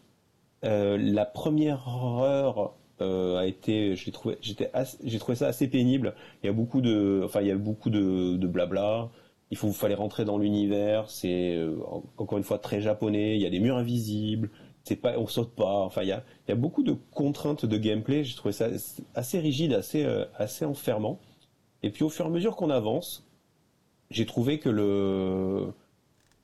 Euh, 0.65 0.97
la 0.99 1.27
première 1.27 1.87
heure 1.89 2.75
euh, 3.01 3.37
a 3.39 3.47
été, 3.47 3.97
j'ai 3.97 4.13
trouvé, 4.13 4.39
j'étais, 4.41 4.71
j'ai 5.05 5.19
trouvé 5.19 5.37
ça 5.37 5.49
assez 5.49 5.69
pénible. 5.69 6.15
Il 6.43 6.47
y 6.47 6.51
a 6.51 6.53
beaucoup 6.53 6.81
de, 6.81 7.23
enfin 7.25 7.41
il 7.41 7.49
y 7.49 7.51
a 7.51 7.57
beaucoup 7.57 7.91
de, 7.91 8.37
de 8.37 8.47
blabla. 8.47 9.11
Il 9.51 9.57
faut, 9.57 9.71
fallait 9.73 9.95
rentrer 9.95 10.25
dans 10.25 10.39
l'univers. 10.39 11.11
C'est 11.11 11.59
encore 12.17 12.39
une 12.39 12.45
fois 12.45 12.59
très 12.59 12.81
japonais. 12.81 13.37
Il 13.37 13.43
y 13.43 13.47
a 13.47 13.51
des 13.51 13.61
murs 13.61 13.77
invisibles. 13.77 14.51
C'est 14.85 14.97
pas, 14.97 15.19
on 15.19 15.27
saute 15.27 15.55
pas. 15.55 15.85
Enfin 15.85 16.03
il 16.03 16.09
y 16.09 16.13
a, 16.13 16.25
il 16.47 16.51
y 16.51 16.53
a 16.53 16.57
beaucoup 16.57 16.83
de 16.83 16.97
contraintes 17.13 17.67
de 17.67 17.77
gameplay. 17.77 18.25
J'ai 18.25 18.37
trouvé 18.37 18.53
ça 18.53 18.69
assez 19.15 19.39
rigide, 19.39 19.73
assez, 19.73 20.05
assez 20.37 20.65
enfermant. 20.65 21.21
Et 21.83 21.91
puis 21.91 22.03
au 22.03 22.09
fur 22.09 22.25
et 22.25 22.29
à 22.29 22.31
mesure 22.31 22.57
qu'on 22.57 22.71
avance, 22.71 23.29
j'ai 24.11 24.27
trouvé 24.27 24.59
que 24.59 24.69
le 24.69 25.67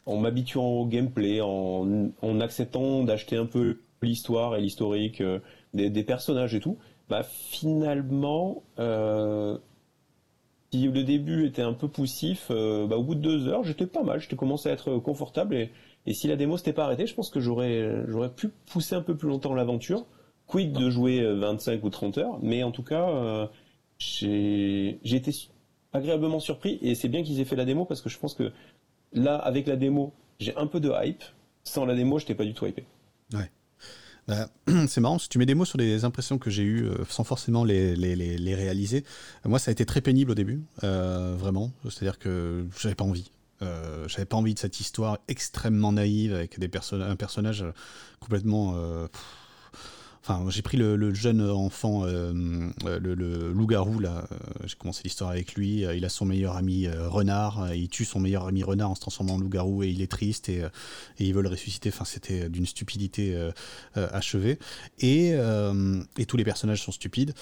en 0.06 0.16
m'habituant 0.16 0.66
au 0.66 0.86
gameplay, 0.86 1.40
en, 1.40 2.10
en 2.22 2.40
acceptant 2.40 3.04
d'acheter 3.04 3.36
un 3.36 3.46
peu 3.46 3.78
l'histoire 4.02 4.56
et 4.56 4.60
l'historique 4.60 5.20
euh, 5.20 5.38
des, 5.74 6.04
personnages 6.04 6.54
et 6.54 6.60
tout, 6.60 6.78
bah 7.08 7.22
finalement, 7.22 8.62
euh, 8.78 9.58
si 10.72 10.88
le 10.88 11.04
début 11.04 11.46
était 11.46 11.62
un 11.62 11.72
peu 11.72 11.88
poussif, 11.88 12.48
euh, 12.50 12.86
bah, 12.86 12.96
au 12.96 13.02
bout 13.02 13.14
de 13.14 13.20
deux 13.20 13.48
heures, 13.48 13.62
j'étais 13.64 13.86
pas 13.86 14.02
mal, 14.02 14.20
j'étais 14.20 14.36
commencé 14.36 14.68
à 14.68 14.72
être 14.72 14.98
confortable 14.98 15.54
et, 15.54 15.70
et 16.06 16.14
si 16.14 16.28
la 16.28 16.36
démo 16.36 16.56
s'était 16.56 16.72
pas 16.72 16.84
arrêtée, 16.84 17.06
je 17.06 17.14
pense 17.14 17.30
que 17.30 17.40
j'aurais 17.40 18.04
j'aurais 18.08 18.30
pu 18.30 18.48
pousser 18.48 18.94
un 18.94 19.02
peu 19.02 19.16
plus 19.16 19.28
longtemps 19.28 19.54
l'aventure. 19.54 20.04
Quid 20.46 20.72
de 20.72 20.90
jouer 20.90 21.24
25 21.24 21.82
ou 21.84 21.88
30 21.88 22.18
heures, 22.18 22.38
mais 22.42 22.62
en 22.62 22.72
tout 22.72 22.82
cas, 22.82 23.08
euh, 23.08 23.46
j'ai 23.98 24.98
été 25.04 25.32
agréablement 25.92 26.40
surpris 26.40 26.78
et 26.82 26.94
c'est 26.94 27.08
bien 27.08 27.22
qu'ils 27.22 27.40
aient 27.40 27.44
fait 27.44 27.56
la 27.56 27.64
démo 27.64 27.84
parce 27.84 28.00
que 28.00 28.08
je 28.08 28.18
pense 28.18 28.34
que 28.34 28.52
là, 29.12 29.36
avec 29.36 29.66
la 29.66 29.76
démo, 29.76 30.12
j'ai 30.40 30.54
un 30.56 30.66
peu 30.66 30.80
de 30.80 30.92
hype. 31.02 31.22
Sans 31.64 31.86
la 31.86 31.94
démo, 31.94 32.18
je 32.18 32.24
n'étais 32.24 32.34
pas 32.34 32.44
du 32.44 32.54
tout 32.54 32.66
hypé. 32.66 32.84
Ouais. 33.32 33.50
Bah, 34.28 34.48
c'est 34.86 35.00
marrant, 35.00 35.18
si 35.18 35.28
tu 35.28 35.38
mets 35.38 35.46
des 35.46 35.54
mots 35.54 35.64
sur 35.64 35.78
les 35.78 36.04
impressions 36.04 36.38
que 36.38 36.50
j'ai 36.50 36.62
eues 36.62 36.84
euh, 36.84 37.04
sans 37.08 37.24
forcément 37.24 37.64
les, 37.64 37.94
réaliser, 38.54 39.04
moi 39.44 39.58
ça 39.58 39.70
a 39.70 39.72
été 39.72 39.84
très 39.84 40.00
pénible 40.00 40.30
au 40.30 40.34
début, 40.34 40.62
euh, 40.84 41.34
vraiment. 41.36 41.72
C'est-à-dire 41.84 42.18
que 42.18 42.66
j'avais 42.78 42.94
pas 42.94 43.04
envie. 43.04 43.30
Euh, 43.62 44.08
j'avais 44.08 44.24
pas 44.24 44.36
envie 44.36 44.54
de 44.54 44.58
cette 44.58 44.80
histoire 44.80 45.18
extrêmement 45.28 45.92
naïve 45.92 46.34
avec 46.34 46.58
un 46.58 47.16
personnage 47.16 47.64
complètement. 48.20 48.76
Enfin, 50.24 50.48
j'ai 50.50 50.62
pris 50.62 50.76
le, 50.76 51.12
jeune 51.14 51.40
enfant, 51.50 52.04
euh, 52.04 52.32
euh, 52.84 53.00
le, 53.00 53.52
loup-garou, 53.52 53.98
là. 53.98 54.24
Euh, 54.30 54.36
j'ai 54.66 54.76
commencé 54.76 55.02
l'histoire 55.02 55.30
avec 55.30 55.54
lui. 55.54 55.80
Il 55.80 56.04
a 56.04 56.08
son 56.08 56.26
meilleur 56.26 56.56
ami 56.56 56.88
renard. 56.88 57.74
Il 57.74 57.88
tue 57.88 58.04
son 58.04 58.20
meilleur 58.20 58.46
ami 58.46 58.62
renard 58.62 58.90
en 58.90 58.94
se 58.94 59.00
transformant 59.00 59.34
en 59.34 59.38
loup-garou 59.38 59.82
et 59.82 59.88
il 59.88 60.00
est 60.00 60.10
triste 60.10 60.48
et, 60.48 60.58
et 60.58 61.26
ils 61.26 61.34
veulent 61.34 61.44
le 61.44 61.50
ressusciter. 61.50 61.88
Enfin, 61.88 62.04
c'était 62.04 62.48
d'une 62.48 62.66
stupidité 62.66 63.36
achevée. 63.94 64.60
Et 65.00 65.34
tous 66.28 66.36
les 66.36 66.44
personnages 66.44 66.82
sont 66.82 66.92
stupides. 66.92 67.34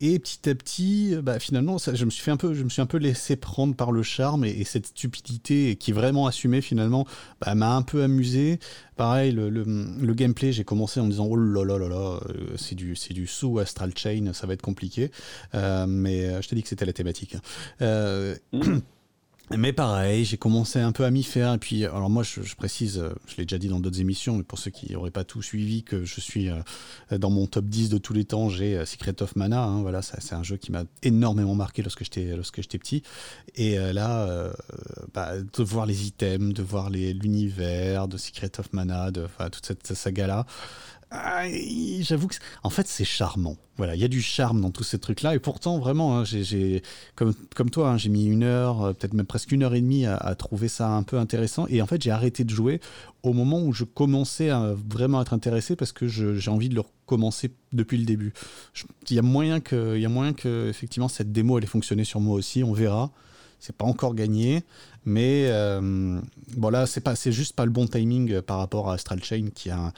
Et 0.00 0.18
petit 0.18 0.50
à 0.50 0.54
petit, 0.54 1.14
bah, 1.22 1.38
finalement, 1.38 1.76
je 1.78 2.04
me 2.04 2.10
suis 2.10 2.30
un 2.30 2.36
peu, 2.36 2.50
me 2.52 2.98
laissé 2.98 3.36
prendre 3.36 3.74
par 3.74 3.92
le 3.92 4.02
charme 4.02 4.44
et, 4.44 4.64
cette 4.64 4.88
stupidité 4.88 5.76
qui 5.76 5.92
est 5.92 5.94
vraiment 5.94 6.26
assumée 6.26 6.60
finalement, 6.60 7.06
bah, 7.40 7.54
m'a 7.54 7.74
un 7.74 7.82
peu 7.82 8.02
amusé. 8.02 8.58
Pareil, 8.96 9.32
le, 9.32 10.14
gameplay, 10.14 10.52
j'ai 10.52 10.64
commencé 10.64 11.00
en 11.00 11.06
disant 11.06 11.26
oh 11.28 11.36
là 11.36 11.64
là 11.64 11.78
là 11.78 11.88
là, 11.88 12.20
euh, 12.28 12.56
c'est 12.56 12.74
du 12.74 12.96
c'est 12.96 13.14
du 13.14 13.26
sous 13.26 13.58
Astral 13.58 13.92
Chain, 13.96 14.32
ça 14.32 14.46
va 14.46 14.54
être 14.54 14.62
compliqué. 14.62 15.10
Euh, 15.54 15.86
mais 15.86 16.24
euh, 16.26 16.42
je 16.42 16.48
t'ai 16.48 16.56
dit 16.56 16.62
que 16.62 16.68
c'était 16.68 16.86
la 16.86 16.92
thématique. 16.92 17.36
Euh, 17.82 18.36
mm. 18.52 18.78
Mais 19.50 19.74
pareil, 19.74 20.24
j'ai 20.24 20.38
commencé 20.38 20.80
un 20.80 20.92
peu 20.92 21.04
à 21.04 21.10
m'y 21.10 21.22
faire. 21.22 21.52
Et 21.52 21.58
puis, 21.58 21.84
alors 21.84 22.08
moi, 22.08 22.22
je, 22.22 22.54
précise, 22.54 22.98
euh, 22.98 23.10
je 23.26 23.36
l'ai 23.36 23.44
déjà 23.44 23.58
dit 23.58 23.68
dans 23.68 23.78
d'autres 23.78 24.00
émissions, 24.00 24.38
mais 24.38 24.42
pour 24.42 24.58
ceux 24.58 24.70
qui 24.70 24.92
n'auraient 24.92 25.10
pas 25.10 25.24
tout 25.24 25.42
suivi, 25.42 25.82
que 25.82 26.02
je 26.04 26.20
suis 26.20 26.48
euh, 26.48 26.62
dans 27.18 27.28
mon 27.28 27.46
top 27.46 27.66
10 27.66 27.90
de 27.90 27.98
tous 27.98 28.14
les 28.14 28.24
temps, 28.24 28.48
j'ai 28.48 28.74
euh, 28.74 28.86
Secret 28.86 29.22
of 29.22 29.36
Mana. 29.36 29.62
Hein, 29.62 29.82
voilà, 29.82 30.00
c'est 30.00 30.34
un 30.34 30.42
jeu 30.42 30.56
qui 30.56 30.72
m'a 30.72 30.84
énormément 31.02 31.54
marqué 31.54 31.82
lorsque 31.82 32.04
j'étais 32.04 32.34
lorsque 32.34 32.62
j'étais 32.62 32.78
petit. 32.78 33.02
Et 33.54 33.76
là, 33.76 34.50
bah, 35.12 35.34
de 35.38 35.62
voir 35.62 35.86
les 35.86 36.06
items, 36.06 36.54
de 36.54 36.62
voir 36.62 36.90
l'univers 36.90 38.08
de 38.08 38.16
Secret 38.16 38.50
of 38.58 38.72
Mana, 38.72 39.10
de 39.10 39.26
toute 39.50 39.66
cette 39.66 39.94
saga-là, 39.94 40.46
ah, 41.16 41.44
j'avoue 42.00 42.26
que, 42.26 42.34
en 42.64 42.70
fait, 42.70 42.88
c'est 42.88 43.04
charmant. 43.04 43.56
Voilà, 43.76 43.94
il 43.94 44.00
y 44.00 44.04
a 44.04 44.08
du 44.08 44.20
charme 44.20 44.60
dans 44.60 44.70
tous 44.70 44.82
ces 44.82 44.98
trucs-là. 44.98 45.34
Et 45.34 45.38
pourtant, 45.38 45.78
vraiment, 45.78 46.18
hein, 46.18 46.24
j'ai, 46.24 46.82
comme, 47.14 47.34
toi, 47.70 47.90
hein, 47.90 47.96
j'ai 47.96 48.08
mis 48.08 48.26
une 48.26 48.42
heure, 48.42 48.82
euh, 48.82 48.92
peut-être 48.92 49.14
même 49.14 49.26
presque 49.26 49.52
une 49.52 49.62
heure 49.62 49.74
et 49.74 49.80
demie 49.80 50.06
à, 50.06 50.34
trouver 50.34 50.66
ça 50.66 50.90
un 50.90 51.04
peu 51.04 51.18
intéressant. 51.18 51.66
Et 51.68 51.80
en 51.82 51.86
fait, 51.86 52.02
j'ai 52.02 52.10
arrêté 52.10 52.42
de 52.42 52.50
jouer 52.50 52.80
au 53.22 53.32
moment 53.32 53.62
où 53.62 53.72
je 53.72 53.84
commençais 53.84 54.50
à 54.50 54.74
vraiment 54.88 55.22
être 55.22 55.32
intéressé 55.32 55.76
parce 55.76 55.92
que 55.92 56.08
j'ai 56.08 56.50
envie 56.50 56.68
de 56.68 56.74
le 56.74 56.82
recommencer 56.82 57.52
depuis 57.72 57.98
le 57.98 58.04
début. 58.04 58.32
Il 59.08 59.16
y 59.16 59.18
a 59.18 59.22
moyen 59.22 59.60
que, 59.60 59.94
il 59.96 60.02
y 60.02 60.06
a 60.06 60.08
moyen 60.08 60.32
que, 60.32 60.68
effectivement, 60.68 61.08
cette 61.08 61.30
démo 61.30 61.56
allait 61.56 61.66
fonctionner 61.66 62.04
sur 62.04 62.20
moi 62.20 62.34
aussi. 62.34 62.64
On 62.64 62.72
verra. 62.72 63.12
C'est 63.60 63.74
pas 63.74 63.86
encore 63.86 64.14
gagné, 64.14 64.62
mais 65.04 65.46
euh, 65.48 66.20
bon 66.56 66.70
là, 66.70 66.86
c'est 66.86 67.32
juste 67.32 67.54
pas 67.54 67.64
le 67.64 67.70
bon 67.70 67.86
timing 67.86 68.40
par 68.40 68.58
rapport 68.58 68.90
à 68.90 68.94
Astral 68.94 69.22
Chain 69.22 69.48
qui 69.54 69.70
a 69.70 69.92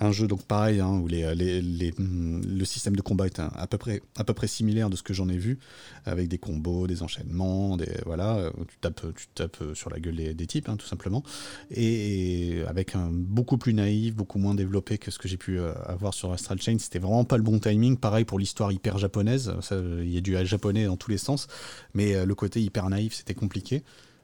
un, 0.00 0.12
jeu 0.12 0.26
donc 0.26 0.42
pareil 0.44 0.80
hein, 0.80 1.00
où 1.00 1.08
les, 1.08 1.34
les, 1.34 1.92
le 1.98 2.64
système 2.64 2.94
de 2.94 3.02
combat 3.02 3.26
est 3.26 3.40
à 3.40 3.66
peu 3.68 3.78
près 3.78 4.00
à 4.16 4.24
peu 4.24 4.32
près 4.32 4.46
similaire 4.46 4.90
de 4.90 4.96
ce 4.96 5.02
que 5.02 5.12
j'en 5.12 5.28
ai 5.28 5.36
vu 5.36 5.58
avec 6.04 6.28
des 6.28 6.38
combos 6.38 6.86
des 6.86 7.02
enchaînements 7.02 7.76
des 7.76 7.90
voilà 8.06 8.50
tu 8.68 8.76
tapes 8.80 9.02
tu 9.16 9.26
tapes 9.34 9.62
sur 9.74 9.90
la 9.90 9.98
gueule 9.98 10.34
des, 10.34 10.46
types 10.46 10.68
hein, 10.68 10.76
tout 10.76 10.86
simplement. 10.86 11.22
Et 11.70 12.62
avec 12.68 12.94
un 12.94 13.10
beaucoup 13.12 13.58
plus 13.58 13.74
naïf 13.74 14.14
beaucoup 14.14 14.38
moins 14.38 14.54
développé 14.54 14.98
que 14.98 15.10
ce 15.10 15.18
que 15.18 15.28
j'ai 15.28 15.36
pu 15.36 15.58
euh, 15.58 15.72
avoir 15.84 16.14
sur 16.14 16.32
Astral 16.32 16.60
Chain 16.60 16.76
c'était 16.78 17.00
vraiment 17.00 17.24
pas 17.24 17.36
le 17.36 17.42
bon 17.42 17.58
timing. 17.58 17.96
Pareil 17.96 18.24
pour 18.24 18.38
l'histoire 18.38 18.72
hyper 18.72 18.98
japonaise 18.98 19.52
il 19.70 20.12
y 20.12 20.16
a 20.16 20.20
du 20.20 20.36
japonais 20.46 20.86
dans 20.86 20.96
tous 20.96 21.10
les 21.10 21.18
sens 21.18 21.48
mais 21.94 22.14
euh, 22.14 22.24
le 22.24 22.34
côté 22.34 22.62
hyper 22.62 22.88
naïf 22.88 23.14
c'était 23.14 23.34
compliqué 23.34 23.82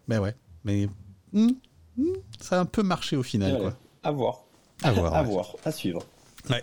ben 0.09 0.20
ouais 0.20 0.34
mais 0.64 0.88
hmm, 1.32 1.50
hmm, 1.96 2.12
ça 2.40 2.59
a 2.59 2.61
un 2.61 2.64
peu 2.66 2.82
marché 2.82 3.16
au 3.16 3.22
final 3.22 3.59
quoi. 3.59 3.76
à 4.02 4.11
voir 4.11 4.44
à 4.82 4.92
voir. 4.92 5.14
à 5.14 5.22
voir, 5.22 5.57
à 5.64 5.72
suivre. 5.72 6.02
Ouais. 6.50 6.62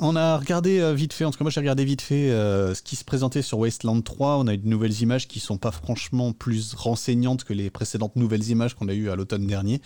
On 0.00 0.16
a 0.16 0.36
regardé 0.36 0.80
euh, 0.80 0.92
vite 0.92 1.14
fait, 1.14 1.24
en 1.24 1.30
tout 1.30 1.38
cas 1.38 1.44
moi 1.44 1.50
j'ai 1.50 1.60
regardé 1.60 1.82
vite 1.82 2.02
fait 2.02 2.30
euh, 2.30 2.74
ce 2.74 2.82
qui 2.82 2.94
se 2.94 3.04
présentait 3.04 3.40
sur 3.40 3.58
Wasteland 3.58 4.02
3. 4.02 4.36
On 4.36 4.46
a 4.46 4.52
eu 4.52 4.58
de 4.58 4.68
nouvelles 4.68 5.00
images 5.00 5.26
qui 5.28 5.40
sont 5.40 5.56
pas 5.56 5.70
franchement 5.70 6.32
plus 6.32 6.74
renseignantes 6.74 7.44
que 7.44 7.54
les 7.54 7.70
précédentes 7.70 8.16
nouvelles 8.16 8.50
images 8.50 8.74
qu'on 8.74 8.88
a 8.88 8.92
eues 8.92 9.08
à 9.08 9.16
l'automne 9.16 9.46
dernier. 9.46 9.80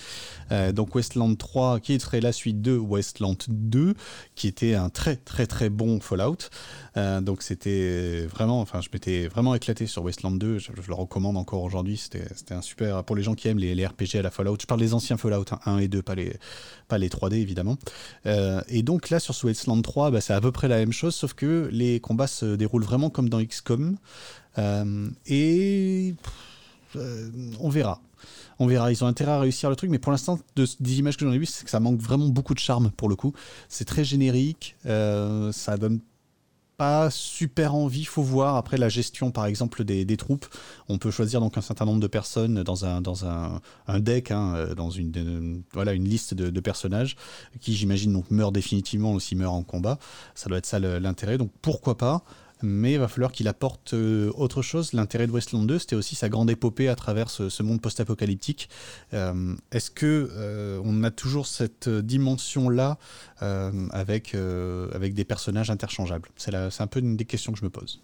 Euh, 0.51 0.73
donc 0.73 0.97
Wasteland 0.97 1.37
3 1.37 1.79
qui 1.79 2.01
serait 2.01 2.21
la 2.21 2.33
suite 2.33 2.63
de 2.63 2.77
Wasteland 2.77 3.37
2 3.47 3.95
qui 4.35 4.49
était 4.49 4.75
un 4.75 4.89
très 4.89 5.15
très 5.15 5.47
très 5.47 5.71
bon 5.71 6.01
Fallout. 6.01 6.51
Donc 6.97 7.43
c'était 7.43 8.27
vraiment, 8.27 8.61
enfin 8.61 8.81
je 8.81 8.89
m'étais 8.93 9.27
vraiment 9.27 9.55
éclaté 9.55 9.87
sur 9.87 10.05
Wasteland 10.05 10.33
2. 10.33 10.59
Je, 10.59 10.71
le 10.87 10.95
recommande 10.95 11.37
encore 11.37 11.63
aujourd'hui. 11.63 11.97
C'était 11.97 12.55
un 12.55 12.63
super 12.63 13.05
pour 13.05 13.17
les 13.17 13.23
gens 13.23 13.35
qui 13.35 13.49
aiment 13.49 13.59
les, 13.59 13.87
RPG 13.87 14.17
à 14.17 14.23
la 14.23 14.31
Fallout. 14.31 14.59
Je 14.61 14.67
parle 14.67 14.81
des 14.81 14.95
anciens 14.95 15.17
Fallout 15.17 15.45
1 15.51 15.59
hein, 15.65 15.79
et 15.79 15.89
2, 15.89 16.03
pas 16.03 16.15
les, 16.15 16.37
pas 16.89 16.99
les 16.99 17.09
3D 17.09 17.35
évidemment. 17.35 17.77
et 18.25 18.83
donc 18.83 19.11
là 19.11 19.21
sur 19.21 19.35
Wasteland 19.45 19.81
3, 19.81 20.11
bah, 20.11 20.21
c'est 20.21 20.35
à 20.35 20.41
peu 20.41 20.53
près 20.53 20.69
la 20.69 20.79
même 20.79 20.93
chose, 20.93 21.15
sauf 21.15 21.35
que 21.35 21.69
les 21.73 22.01
combats 22.01 22.27
se 22.27 22.57
déroulent 22.57 22.85
vraiment 22.85 23.11
comme 23.11 23.29
dans 23.29 23.43
XCOM. 23.43 23.97
Euh, 24.59 25.09
et 25.27 26.15
euh, 26.97 27.31
on 27.61 27.69
verra. 27.69 28.01
On 28.59 28.67
verra, 28.67 28.93
ils 28.93 29.03
ont 29.03 29.07
intérêt 29.07 29.33
à 29.33 29.41
réussir 29.41 29.71
le 29.71 29.77
truc, 29.77 29.91
mais 29.91 29.99
pour 29.99 30.13
l'instant, 30.13 30.39
de, 30.57 30.67
des 30.79 30.99
images 30.99 31.17
que 31.17 31.25
j'en 31.25 31.33
ai 31.33 31.39
vues, 31.39 31.47
c'est 31.47 31.65
que 31.65 31.71
ça 31.71 31.81
manque 31.81 32.01
vraiment 32.01 32.29
beaucoup 32.29 32.55
de 32.55 32.59
charme 32.59 32.91
pour 32.93 33.09
le 33.09 33.17
coup. 33.17 33.33
C'est 33.69 33.85
très 33.85 34.05
générique, 34.05 34.77
euh, 34.87 35.51
ça 35.53 35.77
donne 35.77 36.01
super 37.11 37.75
envie, 37.75 38.05
faut 38.05 38.23
voir. 38.23 38.57
Après 38.57 38.77
la 38.77 38.89
gestion, 38.89 39.31
par 39.31 39.47
exemple, 39.47 39.85
des, 39.85 40.17
troupes, 40.17 40.47
on 40.89 40.99
peut 40.99 41.11
choisir 41.11 41.41
donc 41.41 41.57
un 41.59 41.61
certain 41.61 41.85
nombre 41.85 42.01
de 42.01 42.07
personnes 42.07 42.63
dans 42.63 42.85
un, 42.85 43.01
dans 43.01 43.25
un, 43.25 43.61
deck, 44.01 44.31
hein, 44.31 44.55
euh, 44.55 44.75
dans 44.75 44.91
une, 44.91 45.63
voilà, 45.73 45.93
une 45.93 46.09
liste 46.09 46.35
de, 46.35 46.61
personnages 46.61 47.17
qui, 47.61 47.75
j'imagine, 47.75 48.13
donc 48.13 48.31
meurent 48.31 48.53
définitivement 48.53 49.13
ou 49.13 49.21
s'ils 49.21 49.39
meurent 49.39 49.53
en 49.53 49.63
combat. 49.63 49.99
Ça 50.35 50.49
doit 50.49 50.59
être 50.59 50.67
ça 50.67 50.79
l'intérêt. 50.79 51.39
Donc 51.39 51.51
pourquoi 51.61 51.97
pas 51.97 52.25
mais 52.63 52.93
il 52.93 52.99
va 52.99 53.09
falloir 53.09 53.33
qu'il 53.33 53.49
apporte 53.49 53.95
autre 53.95 54.63
chose. 54.63 54.93
L'intérêt 54.93 55.27
de 55.27 55.33
Wasteland 55.33 55.65
2, 55.65 55.79
c'était 55.79 55.97
aussi 55.97 56.15
sa 56.15 56.29
grande 56.29 56.51
épopée 56.51 56.89
à 56.89 56.97
travers 56.97 57.31
ce, 57.31 57.63
monde 57.63 57.81
post-apocalyptique. 57.81 58.69
Est-ce 59.13 59.91
que 59.91 60.81
on 60.85 61.05
a 61.05 61.11
toujours 61.11 61.47
cette 61.47 61.89
dimension-là 61.89 62.99
avec, 63.41 64.35
avec 64.35 65.15
des 65.15 65.25
personnages 65.25 65.71
interchangeables? 65.71 66.29
C'est 66.37 66.55
un 66.55 66.87
peu 66.87 67.01
une 67.01 67.17
des 67.17 67.25
questions 67.25 67.53
que 67.53 67.59
je 67.59 67.65
me 67.65 67.71
pose. 67.71 68.01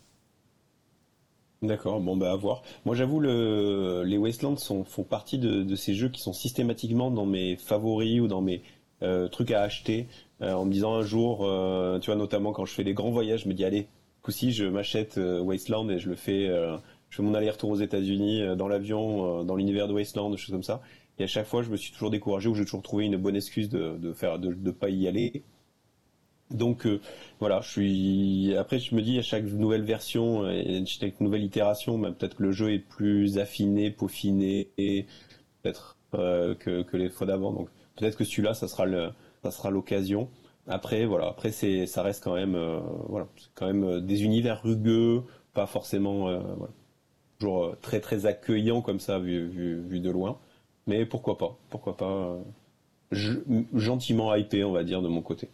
D'accord, 1.63 2.01
bon 2.01 2.17
bah 2.17 2.31
à 2.31 2.37
voir. 2.37 2.63
Moi 2.85 2.95
j'avoue 2.95 3.19
le 3.19 4.05
les 4.05 4.17
Wastelands 4.17 4.57
sont, 4.57 4.85
font 4.85 5.03
partie 5.03 5.39
de, 5.39 5.75
ces 5.75 5.95
jeux 5.95 6.09
qui 6.09 6.21
sont 6.21 6.33
systématiquement 6.33 7.11
dans 7.11 7.27
mes 7.27 7.57
favoris 7.57 8.21
ou 8.21 8.29
dans 8.29 8.41
mes 8.41 8.63
euh, 9.03 9.27
trucs 9.27 9.51
à 9.51 9.63
acheter 9.63 10.07
euh, 10.41 10.53
en 10.53 10.65
me 10.65 10.73
disant 10.73 10.95
un 10.95 11.03
jour, 11.03 11.41
euh, 11.43 11.99
tu 11.99 12.07
vois 12.07 12.17
notamment 12.17 12.53
quand 12.53 12.65
je 12.65 12.73
fais 12.73 12.85
des 12.85 12.95
grands 12.95 13.11
voyages, 13.11 13.43
je 13.43 13.49
me 13.49 13.55
dis 13.55 13.65
allez, 13.65 13.89
coup 14.29 14.33
si 14.33 14.53
je 14.53 14.65
m'achète 14.65 15.19
Wasteland 15.19 15.89
et 15.89 15.99
je 15.99 16.09
le 16.09 16.15
fais, 16.15 16.49
je 16.49 17.17
fais 17.17 17.23
mon 17.23 17.35
aller-retour 17.35 17.71
aux 17.71 17.77
États-Unis 17.77 18.57
dans 18.57 18.69
l'avion, 18.69 19.43
dans 19.45 19.57
l'univers 19.57 19.89
de 19.89 19.95
Wasteland, 19.95 20.31
des 20.31 20.37
choses 20.37 20.53
comme 20.53 20.63
ça. 20.63 20.83
Et 21.19 21.25
à 21.25 21.27
chaque 21.27 21.47
fois 21.47 21.63
je 21.63 21.71
me 21.71 21.77
suis 21.77 21.93
toujours 21.93 22.11
découragé 22.11 22.49
ou 22.49 22.55
j'ai 22.55 22.65
toujours 22.65 22.83
trouvé 22.83 23.07
une 23.07 23.17
bonne 23.17 23.37
excuse 23.37 23.69
de, 23.69 23.97
de 23.97 24.13
faire 24.13 24.39
de, 24.39 24.53
de 24.53 24.71
pas 24.71 24.91
y 24.91 25.09
aller. 25.09 25.45
Donc 26.51 26.87
euh, 26.87 27.01
voilà, 27.41 27.61
je 27.61 27.71
suis. 27.71 28.57
Après, 28.57 28.79
je 28.79 28.95
me 28.95 29.03
dis 29.03 29.19
à 29.19 29.23
chaque 29.23 29.45
nouvelle 29.45 29.83
version 29.83 30.49
et 30.49 30.83
chaque 30.87 31.21
nouvelle 31.21 31.45
itération, 31.45 31.99
bah, 31.99 32.13
peut-être 32.13 32.37
que 32.37 32.43
le 32.43 32.53
jeu 32.53 32.73
est 32.73 32.79
plus 32.79 33.39
affiné, 33.39 33.91
peaufiné, 33.91 34.69
peut-être 35.63 35.97
euh, 36.15 36.55
que, 36.55 36.83
que, 36.83 36.97
les 36.97 37.11
fois 37.11 37.27
d'avant. 37.27 37.53
Donc 37.53 37.69
peut-être 37.97 38.17
que 38.17 38.25
celui-là, 38.25 38.55
ça 38.55 38.69
sera 38.69 38.87
le, 38.87 39.11
ça 39.43 39.51
sera 39.51 39.71
l'occasion. 39.71 40.29
Après, 40.69 41.07
voilà, 41.07 41.29
après 41.29 41.51
c'est, 41.51 41.87
ça 41.87 42.03
reste 42.03 42.23
quand 42.23 42.35
même, 42.35 42.55
euh, 42.55 42.81
voilà, 43.09 43.27
quand 43.55 43.67
même 43.67 44.01
des 44.01 44.25
univers 44.25 44.63
rugueux, 44.63 45.23
pas 45.55 45.67
forcément, 45.67 46.25
voilà, 46.57 46.73
toujours 47.39 47.77
très 47.81 48.01
très 48.01 48.27
accueillant 48.27 48.83
comme 48.83 49.01
ça 49.01 49.19
vu, 49.19 50.01
de 50.01 50.11
loin. 50.11 50.39
Mais 50.87 51.07
pourquoi 51.07 51.39
pas, 51.39 51.57
pourquoi 51.71 51.97
pas, 51.97 52.37
gentiment 53.75 54.35
hypé, 54.35 54.65
on 54.65 54.73
va 54.73 54.85
dire 54.85 55.03
de 55.03 55.09
mon 55.09 55.23
côté. 55.23 55.49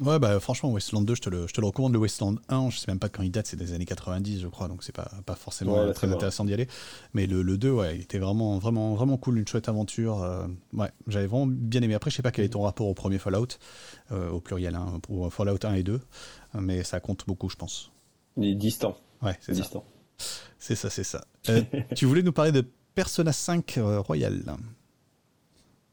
Ouais, 0.00 0.18
bah 0.18 0.40
franchement, 0.40 0.72
Westland 0.72 1.04
2, 1.04 1.14
je 1.14 1.20
te, 1.20 1.28
le, 1.28 1.46
je 1.46 1.52
te 1.52 1.60
le 1.60 1.66
recommande. 1.66 1.92
Le 1.92 1.98
Westland 1.98 2.36
1, 2.48 2.70
je 2.70 2.78
sais 2.78 2.86
même 2.88 2.98
pas 2.98 3.10
quand 3.10 3.22
il 3.22 3.30
date, 3.30 3.46
c'est 3.46 3.58
des 3.58 3.74
années 3.74 3.84
90, 3.84 4.40
je 4.40 4.48
crois, 4.48 4.66
donc 4.66 4.82
c'est 4.82 4.94
pas, 4.94 5.10
pas 5.26 5.34
forcément 5.34 5.92
très 5.92 6.10
intéressant 6.10 6.46
d'y 6.46 6.54
aller. 6.54 6.68
Mais 7.12 7.26
le, 7.26 7.42
le 7.42 7.58
2, 7.58 7.70
ouais, 7.70 7.96
il 7.96 8.00
était 8.02 8.18
vraiment, 8.18 8.58
vraiment, 8.58 8.94
vraiment 8.94 9.18
cool, 9.18 9.38
une 9.38 9.46
chouette 9.46 9.68
aventure. 9.68 10.22
Euh, 10.22 10.46
ouais, 10.72 10.90
j'avais 11.06 11.26
vraiment 11.26 11.46
bien 11.46 11.82
aimé. 11.82 11.92
Après, 11.92 12.10
je 12.10 12.16
sais 12.16 12.22
pas 12.22 12.30
quel 12.30 12.46
est 12.46 12.50
ton 12.50 12.62
rapport 12.62 12.86
au 12.86 12.94
premier 12.94 13.18
Fallout, 13.18 13.58
euh, 14.10 14.30
au 14.30 14.40
pluriel, 14.40 14.74
hein, 14.74 15.00
pour 15.02 15.30
Fallout 15.32 15.58
1 15.62 15.74
et 15.74 15.82
2, 15.82 16.00
mais 16.54 16.82
ça 16.82 16.98
compte 17.00 17.26
beaucoup, 17.26 17.50
je 17.50 17.56
pense. 17.56 17.92
Il 18.38 18.48
est 18.48 18.54
distant. 18.54 18.96
Ouais, 19.22 19.36
c'est 19.40 19.52
distant. 19.52 19.84
C'est 20.58 20.76
ça, 20.76 20.88
c'est 20.88 21.04
ça. 21.04 21.24
Euh, 21.50 21.62
tu 21.94 22.06
voulais 22.06 22.22
nous 22.22 22.32
parler 22.32 22.52
de 22.52 22.66
Persona 22.94 23.32
5 23.32 23.78
Royal 24.06 24.44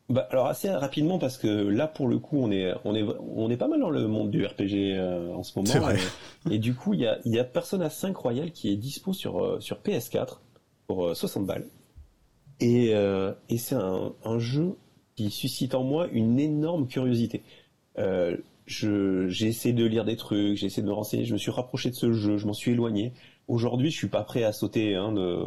bah, 0.09 0.25
alors 0.31 0.47
assez 0.47 0.69
rapidement 0.69 1.19
parce 1.19 1.37
que 1.37 1.47
là 1.47 1.85
pour 1.85 2.07
le 2.07 2.17
coup 2.17 2.37
on 2.39 2.49
est 2.49 2.73
on 2.85 2.95
est 2.95 3.03
on 3.19 3.49
est 3.49 3.57
pas 3.57 3.67
mal 3.67 3.81
dans 3.81 3.89
le 3.89 4.07
monde 4.07 4.31
du 4.31 4.45
RPG 4.45 4.95
euh, 4.95 5.33
en 5.33 5.43
ce 5.43 5.59
moment 5.59 5.85
vrai. 5.85 5.97
Et, 6.49 6.59
du 6.59 6.75
coup 6.75 6.93
il 6.93 7.01
y 7.01 7.07
a 7.07 7.19
il 7.25 7.33
y 7.33 7.39
a 7.39 7.43
Persona 7.43 7.89
5 7.89 8.15
Royal 8.15 8.51
qui 8.51 8.71
est 8.71 8.77
dispo 8.77 9.11
sur 9.11 9.43
euh, 9.43 9.59
sur 9.59 9.79
PS4 9.81 10.39
pour 10.87 11.13
60 11.13 11.43
euh, 11.43 11.45
balles 11.45 11.65
et 12.61 12.93
et 13.49 13.57
c'est 13.57 13.75
un, 13.75 14.13
un 14.23 14.39
jeu 14.39 14.77
qui 15.17 15.29
suscite 15.29 15.75
en 15.75 15.83
moi 15.83 16.07
une 16.13 16.39
énorme 16.39 16.87
curiosité. 16.87 17.43
je 17.97 19.27
j'ai 19.27 19.47
essayé 19.47 19.75
de 19.75 19.85
lire 19.85 20.05
des 20.05 20.15
trucs, 20.15 20.55
j'ai 20.55 20.67
essayé 20.67 20.83
de 20.83 20.87
me 20.87 20.93
renseigner, 20.93 21.25
je 21.25 21.33
me 21.33 21.37
suis 21.37 21.51
rapproché 21.51 21.89
de 21.89 21.95
ce 21.95 22.13
jeu, 22.13 22.37
je 22.37 22.47
m'en 22.47 22.53
suis 22.53 22.71
éloigné. 22.71 23.11
Aujourd'hui, 23.49 23.91
je 23.91 23.95
suis 23.95 24.07
pas 24.07 24.23
prêt 24.23 24.43
à 24.43 24.51
sauter 24.51 24.95
hein, 24.95 25.11
de, 25.11 25.45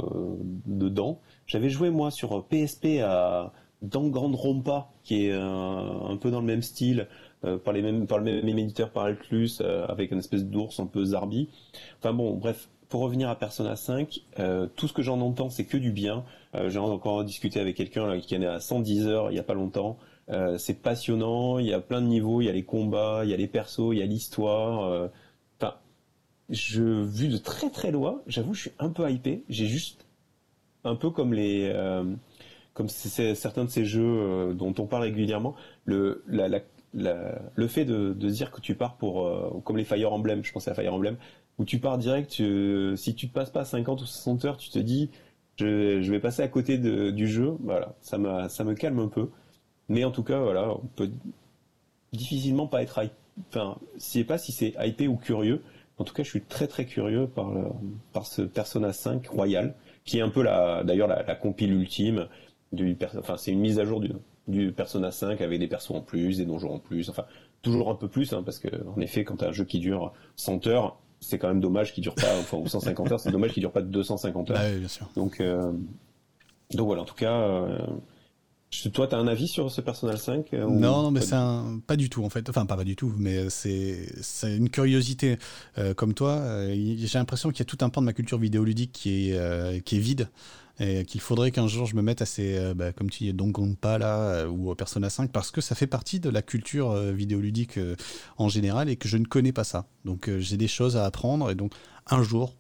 dedans. 0.67 1.21
J'avais 1.47 1.69
joué 1.69 1.91
moi 1.91 2.11
sur 2.11 2.47
PSP 2.47 3.01
à 3.03 3.53
Danganronpa, 3.83 4.91
qui 5.05 5.27
est 5.27 5.33
un, 5.33 6.17
peu 6.21 6.31
dans 6.31 6.41
le 6.41 6.47
même 6.47 6.63
style, 6.63 7.09
euh, 7.45 7.57
par, 7.57 7.73
les 7.73 7.81
mêmes, 7.81 8.07
par 8.07 8.19
le 8.19 8.43
même 8.43 8.59
éditeur, 8.59 8.91
par 8.91 9.05
Alclus, 9.05 9.53
euh, 9.61 9.87
avec 9.87 10.11
une 10.11 10.19
espèce 10.19 10.45
d'ours 10.45 10.79
un 10.79 10.87
peu 10.87 11.05
zarbi. 11.05 11.49
Enfin 11.99 12.13
bon, 12.13 12.35
bref, 12.35 12.69
pour 12.91 13.01
revenir 13.01 13.31
à 13.31 13.37
Persona 13.37 13.77
5, 13.77 14.21
euh, 14.39 14.67
tout 14.77 14.89
ce 14.89 14.93
que 14.93 15.01
j'en 15.01 15.21
entends, 15.21 15.49
c'est 15.49 15.65
que 15.65 15.79
du 15.79 15.93
bien. 15.93 16.25
J'ai 16.67 16.81
encore 16.81 17.23
discuté 17.25 17.61
avec 17.61 17.77
quelqu'un 17.77 18.19
qui 18.19 18.37
en 18.37 18.43
est 18.43 18.47
à 18.47 18.59
110 18.59 19.07
heures 19.07 19.31
il 19.31 19.35
n'y 19.35 19.39
a 19.39 19.45
pas 19.45 19.55
longtemps. 19.55 19.99
c'est 20.59 20.83
passionnant, 20.83 21.61
il 21.61 21.67
y 21.67 21.73
a 21.73 21.79
plein 21.79 22.01
de 22.01 22.09
niveaux, 22.09 22.41
il 22.41 22.47
y 22.47 22.49
a 22.49 22.53
les 22.53 22.65
combats, 22.65 23.21
il 23.23 23.31
y 23.31 23.35
a 23.35 23.37
les 23.37 23.47
persos, 23.47 23.93
il 23.93 23.99
y 23.99 24.03
a 24.03 24.07
l'histoire. 24.07 25.09
Enfin, 25.61 25.77
vu 26.49 27.29
de 27.29 27.37
très 27.37 27.71
très 27.71 27.93
loin, 27.93 28.21
j'avoue, 28.27 28.53
je 28.53 28.63
suis 28.63 28.73
un 28.81 28.91
peu 28.91 29.09
hypé. 29.09 29.45
J'ai 29.49 29.67
juste 29.67 30.07
un 30.83 30.97
peu 30.97 31.11
comme 31.11 31.35
les 31.35 31.73
comme 32.75 32.89
c'est 32.89 33.35
certains 33.35 33.65
de 33.65 33.71
ces 33.71 33.85
jeux 33.85 34.03
euh, 34.03 34.53
dont 34.53 34.75
on 34.79 34.87
parle 34.87 35.05
régulièrement, 35.05 35.55
le, 35.85 36.25
le 36.27 37.67
fait 37.69 37.85
de, 37.85 38.13
dire 38.13 38.51
que 38.51 38.61
tu 38.61 38.75
pars 38.75 38.97
pour, 38.97 39.27
euh, 39.27 39.61
comme 39.65 39.77
les 39.77 39.85
Fire 39.85 40.13
Emblem, 40.13 40.45
je 40.45 40.53
pensais 40.53 40.71
à 40.71 40.75
Fire 40.75 40.95
Emblem, 40.95 41.17
où 41.59 41.65
tu 41.65 41.79
pars 41.79 41.99
direct, 41.99 42.31
si 42.97 43.15
tu 43.15 43.27
passes 43.29 43.51
pas 43.51 43.65
50 43.65 44.01
ou 44.01 44.07
60 44.07 44.45
heures, 44.45 44.57
tu 44.57 44.71
te 44.71 44.79
dis, 44.79 45.11
je, 45.59 46.11
vais 46.11 46.21
passer 46.21 46.43
à 46.43 46.49
côté 46.49 46.79
du 46.79 47.29
jeu, 47.29 47.57
voilà, 47.61 47.95
ça, 48.01 48.49
ça 48.49 48.65
me 48.65 48.75
calme 48.75 48.99
un 48.99 49.09
peu. 49.09 49.29
Mais 49.89 50.05
en 50.05 50.11
tout 50.11 50.23
cas, 50.23 50.41
voilà, 50.41 50.71
on 50.71 50.87
peut 50.97 51.11
difficilement 52.13 52.67
pas 52.67 52.83
être 52.83 53.03
hype. 53.03 53.13
Enfin, 53.49 53.77
je 53.97 54.01
sais 54.01 54.25
pas 54.25 54.39
si 54.39 54.53
c'est 54.53 54.75
hypé 54.81 55.09
ou 55.09 55.17
curieux. 55.17 55.63
En 55.99 56.05
tout 56.05 56.15
cas, 56.15 56.23
je 56.23 56.31
suis 56.31 56.41
très 56.41 56.67
très 56.67 56.87
curieux 56.87 57.27
par, 57.27 57.53
par 58.13 58.27
ce 58.27 58.43
Persona 58.43 58.93
5 58.93 59.27
Royal, 59.29 59.75
qui 60.05 60.19
est 60.19 60.23
un 60.23 60.31
peu 60.31 60.43
la, 60.43 60.83
d'ailleurs 60.85 61.09
la, 61.09 61.23
la 61.25 61.35
compile 61.35 61.73
ultime 61.75 62.29
enfin 63.19 63.37
c'est 63.37 63.53
une 63.53 63.61
mise 63.61 63.79
à 63.79 63.85
jour 63.85 64.01
du, 64.01 64.13
du 64.49 64.73
Persona 64.73 65.11
5 65.11 65.41
avec 65.41 65.59
des 65.59 65.69
persos 65.69 65.93
en 65.93 66.01
plus, 66.01 66.39
des 66.39 66.47
donjons 66.47 66.75
en 66.75 66.79
plus, 66.79 67.09
enfin 67.11 67.25
toujours 67.63 67.91
un 67.91 67.95
peu 67.95 68.09
plus, 68.09 68.33
hein, 68.33 68.43
parce 68.45 68.59
que 68.59 68.69
en 68.97 69.01
effet 69.01 69.25
quand 69.25 69.43
as 69.43 69.49
un 69.49 69.53
jeu 69.53 69.65
qui 69.65 69.81
dure 69.81 70.13
100 70.37 70.67
heures, 70.67 70.99
c'est 71.21 71.39
quand 71.39 71.49
même 71.49 71.61
dommage 71.61 71.93
qu'il 71.93 72.03
dure 72.03 72.15
pas, 72.15 72.39
enfin 72.41 72.57
ou 72.57 72.67
150 72.67 73.13
heures, 73.13 73.21
c'est 73.21 73.31
dommage 73.31 73.53
qu'il 73.53 73.61
dure 73.61 73.73
pas 73.73 73.83
250 73.83 74.51
heures. 74.51 74.59
Ah 74.61 74.71
bien 74.73 74.89
sûr. 74.89 75.09
Donc 75.15 75.41
euh, 75.41 75.73
donc 76.73 76.87
voilà, 76.87 77.03
en 77.03 77.07
tout 77.07 77.15
cas. 77.15 77.35
Euh, 77.35 77.79
toi, 78.93 79.09
tu 79.09 79.17
as 79.17 79.19
un 79.19 79.27
avis 79.27 79.49
sur 79.49 79.69
ce 79.69 79.81
Persona 79.81 80.17
5 80.17 80.55
euh, 80.55 80.65
Non, 80.69 81.03
non, 81.03 81.11
mais 81.11 81.21
c'est 81.21 81.35
un... 81.35 81.81
pas 81.85 81.97
du 81.97 82.09
tout 82.09 82.25
en 82.25 82.31
fait. 82.31 82.49
Enfin, 82.49 82.67
pas, 82.67 82.77
pas 82.77 82.85
du 82.85 82.95
tout, 82.95 83.13
mais 83.19 83.51
c'est 83.51 84.07
une 84.45 84.71
curiosité. 84.71 85.39
comme 85.97 86.15
toi, 86.15 86.67
j'ai 86.69 87.19
l'impression 87.19 87.51
qu'il 87.51 87.59
y 87.59 87.63
a 87.63 87.65
tout 87.65 87.79
un 87.81 87.91
pan 87.91 88.01
de 88.01 88.07
ma 88.07 88.13
culture 88.13 88.39
vidéoludique 88.39 88.93
qui 88.93 89.31
est, 89.31 89.85
qui 89.85 89.97
est 89.97 90.01
vide 90.01 90.29
et 90.81 91.05
qu'il 91.05 91.21
faudrait 91.21 91.51
qu'un 91.51 91.69
jour 91.69 91.87
je 91.87 91.95
me 91.95 92.01
mette 92.01 92.23
à 92.23 92.27
ces, 92.27 92.57
euh, 92.57 92.75
bah, 92.75 92.93
comme 92.93 93.11
tu 93.11 93.31
dis, 93.31 93.37
pas 93.81 93.99
là, 93.99 94.17
euh, 94.19 94.49
ou 94.49 94.75
Persona 94.75 95.11
5, 95.11 95.31
parce 95.31 95.51
que 95.51 95.61
ça 95.61 95.75
fait 95.75 95.87
partie 95.87 96.21
de 96.21 96.31
la 96.31 96.41
culture 96.41 96.91
euh, 96.91 97.13
vidéoludique 97.13 97.79
en 98.39 98.49
général 98.49 98.89
et 98.89 98.97
que 98.97 99.07
je 99.07 99.19
ne 99.19 99.27
connais 99.27 99.53
pas 99.53 99.65
ça. 99.65 99.87
Donc 100.05 100.31
j'ai 100.39 100.57
des 100.57 100.69
choses 100.69 100.97
à 100.97 101.05
apprendre 101.05 101.51
et 101.51 101.55
donc 101.55 101.73
un 102.07 102.23
jour, 102.23 102.55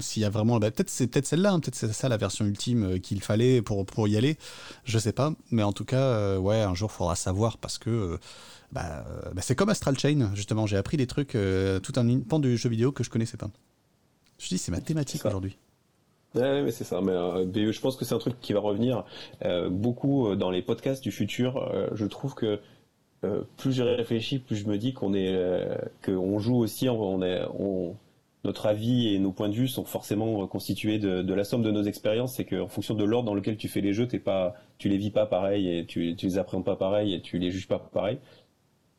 s'il 0.00 0.22
y 0.22 0.24
a 0.26 0.30
vraiment, 0.30 0.58
bah, 0.58 0.70
peut-être 0.70 0.90
c'est 0.90 1.06
peut-être 1.06 1.26
celle-là, 1.26 1.52
hein, 1.52 1.60
peut-être 1.60 1.76
c'est 1.76 1.92
ça 1.92 2.10
la 2.10 2.18
version 2.18 2.44
ultime 2.44 3.00
qu'il 3.00 3.22
fallait 3.22 3.62
pour, 3.62 3.86
pour 3.86 4.06
y 4.06 4.16
aller, 4.16 4.36
je 4.84 4.98
sais 4.98 5.12
pas, 5.12 5.32
mais 5.50 5.62
en 5.62 5.72
tout 5.72 5.86
cas, 5.86 6.36
ouais, 6.36 6.60
un 6.60 6.74
jour 6.74 6.90
il 6.92 6.96
faudra 6.96 7.16
savoir 7.16 7.56
parce 7.56 7.78
que 7.78 8.18
bah, 8.70 9.06
c'est 9.40 9.54
comme 9.54 9.70
Astral 9.70 9.98
Chain, 9.98 10.30
justement, 10.34 10.66
j'ai 10.66 10.76
appris 10.76 10.98
des 10.98 11.06
trucs, 11.06 11.30
tout 11.30 11.92
un 11.96 12.20
pan 12.20 12.38
du 12.38 12.58
jeu 12.58 12.68
vidéo 12.68 12.92
que 12.92 13.02
je 13.02 13.08
connaissais 13.08 13.38
pas. 13.38 13.50
Je 14.38 14.48
dis, 14.48 14.58
c'est 14.58 14.70
ma 14.70 14.80
thématique 14.80 15.24
aujourd'hui. 15.24 15.56
Ouais, 16.34 16.62
mais 16.62 16.70
c'est 16.70 16.84
ça. 16.84 17.00
Mais 17.00 17.12
euh, 17.12 17.72
je 17.72 17.80
pense 17.80 17.96
que 17.96 18.04
c'est 18.04 18.14
un 18.14 18.18
truc 18.18 18.38
qui 18.40 18.52
va 18.52 18.60
revenir 18.60 19.04
euh, 19.44 19.70
beaucoup 19.70 20.28
euh, 20.28 20.36
dans 20.36 20.50
les 20.50 20.62
podcasts 20.62 21.02
du 21.02 21.10
futur. 21.10 21.72
je 21.92 22.06
trouve 22.06 22.34
que 22.34 22.60
plus 23.56 23.72
j'ai 23.72 23.82
réfléchi, 23.82 24.38
plus 24.38 24.54
je 24.56 24.68
me 24.68 24.78
dis 24.78 24.92
qu'on 24.92 25.12
est, 25.12 25.36
qu'on 26.04 26.38
joue 26.38 26.56
aussi, 26.56 26.88
on 26.88 27.20
est, 27.22 27.42
on, 27.58 27.96
notre 28.44 28.66
avis 28.66 29.12
et 29.12 29.18
nos 29.18 29.32
points 29.32 29.48
de 29.48 29.54
vue 29.54 29.66
sont 29.66 29.84
forcément 29.84 30.46
constitués 30.46 30.98
de, 31.00 31.22
de 31.22 31.34
la 31.34 31.42
somme 31.42 31.62
de 31.62 31.72
nos 31.72 31.82
expériences. 31.82 32.36
C'est 32.36 32.44
qu'en 32.44 32.68
fonction 32.68 32.94
de 32.94 33.02
l'ordre 33.04 33.26
dans 33.26 33.34
lequel 33.34 33.56
tu 33.56 33.68
fais 33.68 33.80
les 33.80 33.92
jeux, 33.92 34.06
t'es 34.06 34.20
pas, 34.20 34.54
tu 34.78 34.88
les 34.88 34.98
vis 34.98 35.10
pas 35.10 35.26
pareil 35.26 35.68
et 35.68 35.86
tu, 35.86 36.14
tu 36.16 36.26
les 36.26 36.38
appréhendes 36.38 36.64
pas 36.64 36.76
pareil 36.76 37.14
et 37.14 37.20
tu 37.20 37.38
les 37.38 37.50
juges 37.50 37.68
pas 37.68 37.78
pareil. 37.80 38.18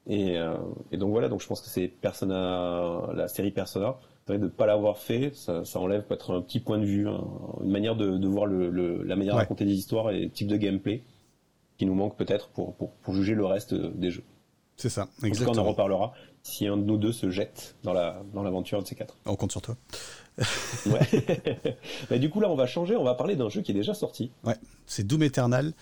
Et, 0.08 0.36
et 0.92 0.98
donc 0.98 1.12
voilà. 1.12 1.30
Donc 1.30 1.42
je 1.42 1.48
pense 1.48 1.62
que 1.62 1.68
c'est 1.70 1.88
Persona, 1.88 3.02
la 3.14 3.28
série 3.30 3.52
Persona 3.52 3.98
de 4.28 4.38
ne 4.38 4.48
pas 4.48 4.66
l'avoir 4.66 4.98
fait, 4.98 5.34
ça, 5.36 5.64
enlève 5.76 6.04
peut-être 6.04 6.34
un 6.36 6.42
petit 6.42 6.60
point 6.60 6.78
de 6.78 6.86
vue, 6.86 7.08
une 7.08 7.72
manière 7.72 7.96
de, 7.96 8.28
voir 8.28 8.46
la 8.48 9.16
manière 9.16 9.34
de 9.34 9.40
raconter 9.40 9.66
des 9.66 9.74
histoires 9.74 10.12
et 10.12 10.26
le 10.26 10.30
type 10.30 10.48
de 10.48 10.58
gameplay 10.58 11.04
qui 11.78 11.86
nous 11.86 11.96
manque 11.96 12.18
peut-être 12.18 12.50
pour, 12.50 12.76
pour, 12.76 13.14
juger 13.14 13.34
le 13.34 13.46
reste 13.46 13.74
des 13.74 14.12
jeux. 14.12 14.24
C'est 14.76 14.90
ça, 14.90 15.08
exactement. 15.24 15.52
En 15.52 15.54
tout 15.54 15.60
on 15.60 15.64
en 15.64 15.70
reparlera 15.70 16.14
si 16.44 16.68
un 16.68 16.78
de 16.78 16.84
nous 16.84 16.98
deux 16.98 17.12
se 17.12 17.30
jette 17.30 17.76
dans 17.84 17.94
la 17.94 18.24
dans 18.34 18.44
l'aventure 18.44 18.82
de 18.82 18.88
ces 18.88 18.96
quatre. 18.96 19.18
On 19.26 19.36
compte 19.36 19.52
sur 19.52 19.62
toi. 19.62 19.76
ouais. 20.86 22.20
du 22.20 22.30
coup 22.30 22.40
là, 22.40 22.50
on 22.50 22.56
va 22.56 22.66
changer, 22.66 22.96
on 22.96 23.04
va 23.04 23.16
parler 23.16 23.36
d'un 23.36 23.50
jeu 23.50 23.62
qui 23.62 23.72
est 23.72 23.76
déjà 23.76 23.94
sorti. 23.94 24.32
Ouais, 24.44 24.56
c'est 24.86 25.06
Doom 25.06 25.24
Eternal. 25.24 25.74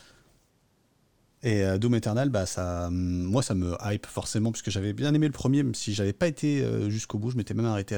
Et 1.48 1.64
Doom 1.80 1.96
Eternal, 1.96 2.30
bah, 2.30 2.46
ça, 2.46 2.90
moi, 2.92 3.42
ça 3.42 3.56
me 3.56 3.76
hype 3.86 4.06
forcément, 4.06 4.52
puisque 4.52 4.70
j'avais 4.70 4.92
bien 4.92 5.14
aimé 5.14 5.28
le 5.28 5.32
premier, 5.32 5.64
même 5.64 5.76
si 5.76 5.94
j'avais 5.94 6.12
pas 6.12 6.28
été 6.28 6.62
jusqu'au 6.90 7.20
bout. 7.20 7.32
Je 7.32 7.38
m'étais 7.38 7.54
même 7.54 7.66
arrêté 7.66 7.96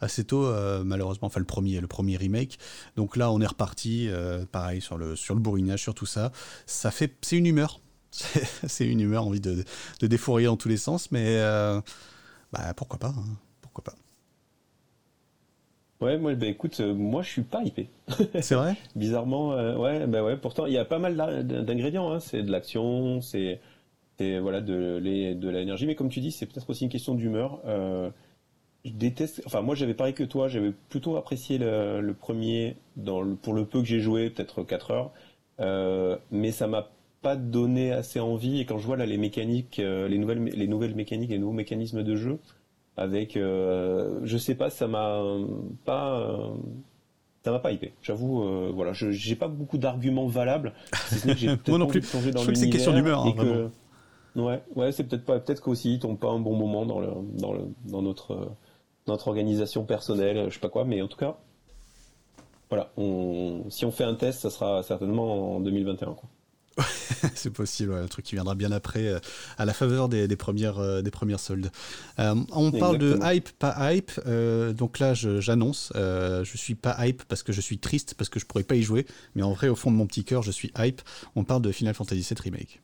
assez, 0.00 0.24
tôt, 0.24 0.48
malheureusement. 0.84 1.26
Enfin, 1.26 1.40
le 1.40 1.46
premier, 1.46 1.80
le 1.80 1.88
premier 1.88 2.16
remake. 2.16 2.58
Donc 2.94 3.16
là, 3.16 3.32
on 3.32 3.40
est 3.40 3.46
reparti, 3.46 4.08
pareil, 4.52 4.80
sur 4.80 4.98
le, 4.98 5.16
sur 5.16 5.34
le 5.34 5.40
bourrinage, 5.40 5.82
sur 5.82 5.94
tout 5.94 6.06
ça. 6.06 6.30
ça 6.66 6.92
fait, 6.92 7.16
c'est 7.22 7.36
une 7.36 7.46
humeur. 7.46 7.80
c'est 8.68 8.86
une 8.86 9.00
humeur, 9.00 9.26
envie 9.26 9.40
de, 9.40 9.64
de 10.00 10.06
défourrir 10.06 10.52
dans 10.52 10.56
tous 10.56 10.68
les 10.68 10.76
sens, 10.76 11.10
mais 11.10 11.40
bah, 12.52 12.72
pourquoi 12.76 13.00
pas 13.00 13.08
hein. 13.08 13.36
Pourquoi 13.62 13.82
pas 13.82 14.05
Ouais, 16.00 16.18
moi, 16.18 16.34
bah, 16.34 16.46
écoute, 16.46 16.78
euh, 16.80 16.94
moi, 16.94 17.22
je 17.22 17.30
suis 17.30 17.42
pas 17.42 17.62
hypé. 17.62 17.88
C'est 18.40 18.54
vrai? 18.54 18.76
Bizarrement, 18.94 19.52
euh, 19.52 19.76
ouais, 19.76 20.06
bah 20.06 20.22
ouais. 20.22 20.36
Pourtant, 20.36 20.66
il 20.66 20.72
y 20.74 20.78
a 20.78 20.84
pas 20.84 20.98
mal 20.98 21.16
d'ingrédients. 21.16 22.12
Hein. 22.12 22.20
C'est 22.20 22.42
de 22.42 22.50
l'action, 22.50 23.20
c'est 23.20 23.60
voilà 24.40 24.60
de, 24.62 24.98
de 25.34 25.48
l'énergie, 25.50 25.86
mais 25.86 25.94
comme 25.94 26.08
tu 26.08 26.20
dis, 26.20 26.32
c'est 26.32 26.46
peut-être 26.46 26.68
aussi 26.70 26.84
une 26.84 26.90
question 26.90 27.14
d'humeur. 27.14 27.60
Euh, 27.66 28.10
je 28.84 28.92
déteste. 28.92 29.42
Enfin, 29.46 29.62
moi, 29.62 29.74
j'avais 29.74 29.94
pareil 29.94 30.14
que 30.14 30.24
toi. 30.24 30.48
J'avais 30.48 30.72
plutôt 30.90 31.16
apprécié 31.16 31.58
le, 31.58 32.12
premier 32.12 32.76
dans 32.96 33.22
le, 33.22 33.34
pour 33.34 33.54
le 33.54 33.64
peu 33.64 33.80
que 33.80 33.86
j'ai 33.86 34.00
joué, 34.00 34.30
peut-être 34.30 34.62
4 34.64 34.90
heures. 34.90 35.12
mais 36.30 36.52
ça 36.52 36.66
m'a 36.66 36.90
pas 37.22 37.36
donné 37.36 37.92
assez 37.92 38.20
envie. 38.20 38.60
Et 38.60 38.66
quand 38.66 38.78
je 38.78 38.86
vois 38.86 38.96
là 38.96 39.06
les 39.06 39.18
mécaniques, 39.18 39.78
les 39.78 40.18
nouvelles 40.18 40.44
les 40.44 40.68
nouvelles 40.68 40.94
mécaniques, 40.94 41.30
les 41.30 41.38
nouveaux 41.38 41.52
mécanismes 41.52 42.02
de 42.02 42.16
jeu 42.16 42.38
avec 42.96 43.36
euh, 43.36 44.20
je 44.24 44.36
sais 44.38 44.54
pas 44.54 44.70
ça 44.70 44.88
m'a 44.88 45.22
pas 45.84 46.20
euh, 46.20 46.54
ça 47.44 47.50
m'a 47.52 47.58
pas 47.58 47.72
hypé. 47.72 47.92
J'avoue 48.02 48.42
euh, 48.42 48.72
voilà 48.74 48.92
je 48.92 49.10
j'ai 49.10 49.36
pas 49.36 49.48
beaucoup 49.48 49.78
d'arguments 49.78 50.26
valables 50.26 50.72
moi 51.68 51.78
non 51.78 51.86
plus. 51.86 52.02
je 52.02 52.30
dans 52.30 52.42
c'est 52.54 52.70
question 52.70 52.92
d'humeur 52.92 53.26
hein, 53.26 53.70
ouais 54.36 54.62
ouais 54.74 54.92
c'est 54.92 55.04
peut-être 55.04 55.24
pas 55.24 55.38
peut-être 55.38 55.62
qu'aussi 55.62 55.94
ils 55.94 55.98
tombent 55.98 56.18
pas 56.18 56.30
un 56.30 56.40
bon 56.40 56.56
moment 56.56 56.86
dans 56.86 57.00
le 57.00 57.08
dans 57.38 57.52
le 57.52 57.60
dans 57.84 58.02
notre 58.02 58.50
notre 59.06 59.28
organisation 59.28 59.84
personnelle 59.84 60.46
je 60.48 60.54
sais 60.54 60.60
pas 60.60 60.68
quoi 60.68 60.84
mais 60.84 61.00
en 61.02 61.08
tout 61.08 61.18
cas 61.18 61.36
voilà 62.68 62.90
on, 62.96 63.64
si 63.68 63.84
on 63.84 63.92
fait 63.92 64.04
un 64.04 64.14
test 64.14 64.40
ça 64.40 64.50
sera 64.50 64.82
certainement 64.82 65.56
en 65.56 65.60
2021 65.60 66.14
quoi. 66.14 66.28
c'est 67.34 67.52
possible, 67.52 67.94
un 67.94 68.06
truc 68.06 68.24
qui 68.24 68.34
viendra 68.34 68.54
bien 68.54 68.72
après, 68.72 69.06
euh, 69.06 69.18
à 69.58 69.64
la 69.64 69.72
faveur 69.72 70.08
des, 70.08 70.28
premières, 70.36 70.78
euh, 70.78 71.02
des 71.02 71.10
premières 71.10 71.40
soldes. 71.40 71.70
Euh, 72.18 72.34
on 72.52 72.70
parle 72.70 72.98
de 72.98 73.18
hype, 73.22 73.50
pas 73.58 73.92
hype. 73.92 74.12
donc 74.74 74.98
là, 74.98 75.14
j'annonce, 75.14 75.92
je, 75.94 76.56
suis 76.56 76.74
pas 76.74 76.96
hype 77.06 77.22
parce 77.24 77.42
que 77.42 77.52
je 77.52 77.60
suis 77.60 77.78
triste, 77.78 78.14
parce 78.14 78.28
que 78.28 78.40
je 78.40 78.46
pourrais 78.46 78.64
pas 78.64 78.76
y 78.76 78.82
jouer. 78.82 79.06
Mais 79.34 79.42
en 79.42 79.52
vrai, 79.52 79.68
au 79.68 79.76
fond 79.76 79.90
de 79.90 79.96
mon 79.96 80.06
petit 80.06 80.24
cœur, 80.24 80.42
je 80.42 80.50
suis 80.50 80.72
hype. 80.78 81.00
On 81.34 81.44
parle 81.44 81.62
de 81.62 81.72
Final 81.72 81.94
Fantasy 81.94 82.20
VII 82.20 82.36
Remake. 82.42 82.80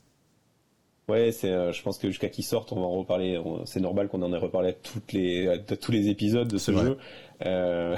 Ouais, 1.13 1.31
c'est, 1.31 1.73
je 1.73 1.83
pense 1.83 1.99
que 1.99 2.09
jusqu'à 2.09 2.31
qu'il 2.31 2.43
sorte, 2.43 2.73
on 2.73 2.77
va 2.77 2.87
en 2.87 2.99
reparler. 3.01 3.39
C'est 3.67 3.81
normal 3.81 4.09
qu'on 4.09 4.23
en 4.23 4.33
ait 4.33 4.39
reparlé 4.39 4.71
à, 4.71 4.73
toutes 4.73 5.13
les, 5.13 5.61
tous 5.79 5.93
les 5.93 6.09
épisodes 6.09 6.49
de 6.49 6.57
ce 6.57 6.73
jeu. 6.73 6.97
Euh, 7.45 7.97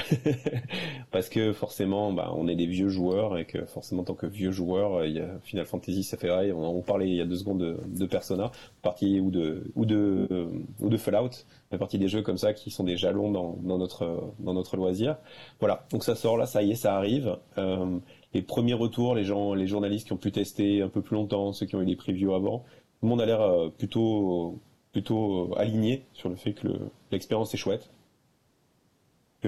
parce 1.12 1.28
que 1.28 1.52
forcément, 1.52 2.12
bah, 2.12 2.32
on 2.34 2.48
est 2.48 2.56
des 2.56 2.66
vieux 2.66 2.88
joueurs 2.88 3.38
et 3.38 3.44
que 3.44 3.64
forcément, 3.66 4.02
en 4.02 4.04
tant 4.04 4.14
que 4.14 4.26
vieux 4.26 4.50
joueur, 4.50 5.04
il 5.04 5.12
y 5.12 5.20
a 5.20 5.28
Final 5.44 5.64
Fantasy, 5.64 6.02
ça 6.02 6.16
fait 6.16 6.26
vrai. 6.26 6.50
On, 6.50 6.82
parlait 6.82 7.08
il 7.08 7.14
y 7.14 7.20
a 7.20 7.24
deux 7.24 7.36
secondes 7.36 7.60
de, 7.60 7.78
de 7.86 8.06
Persona, 8.06 8.50
partie 8.82 9.20
ou 9.20 9.30
de 9.30 9.70
ou 9.76 9.86
de 9.86 10.48
ou 10.80 10.88
de 10.88 10.96
Fallout, 10.96 11.30
fait 11.70 11.78
partie 11.78 11.98
des 11.98 12.08
jeux 12.08 12.22
comme 12.22 12.38
ça 12.38 12.52
qui 12.52 12.72
sont 12.72 12.82
des 12.82 12.96
jalons 12.96 13.30
dans, 13.30 13.56
dans 13.62 13.78
notre 13.78 14.32
dans 14.40 14.54
notre 14.54 14.76
loisir. 14.76 15.18
Voilà, 15.60 15.86
donc 15.92 16.02
ça 16.02 16.16
sort 16.16 16.36
là, 16.36 16.46
ça 16.46 16.64
y 16.64 16.72
est, 16.72 16.76
ça 16.76 16.96
arrive. 16.96 17.36
Euh, 17.58 17.98
les 18.32 18.42
premiers 18.42 18.74
retours, 18.74 19.14
les 19.14 19.24
gens, 19.24 19.54
les 19.54 19.68
journalistes 19.68 20.08
qui 20.08 20.12
ont 20.12 20.18
pu 20.18 20.32
tester 20.32 20.82
un 20.82 20.88
peu 20.88 21.02
plus 21.02 21.14
longtemps, 21.14 21.52
ceux 21.52 21.66
qui 21.66 21.76
ont 21.76 21.82
eu 21.82 21.86
des 21.86 21.94
previews 21.94 22.34
avant, 22.34 22.64
le 23.02 23.08
monde 23.08 23.20
a 23.20 23.26
l'air 23.26 23.40
euh, 23.40 23.68
plutôt 23.68 24.60
plutôt 24.92 25.52
aligné 25.56 26.06
sur 26.12 26.28
le 26.28 26.36
fait 26.36 26.52
que 26.52 26.68
l'expérience 27.10 27.52
est 27.52 27.58
chouette 27.58 27.90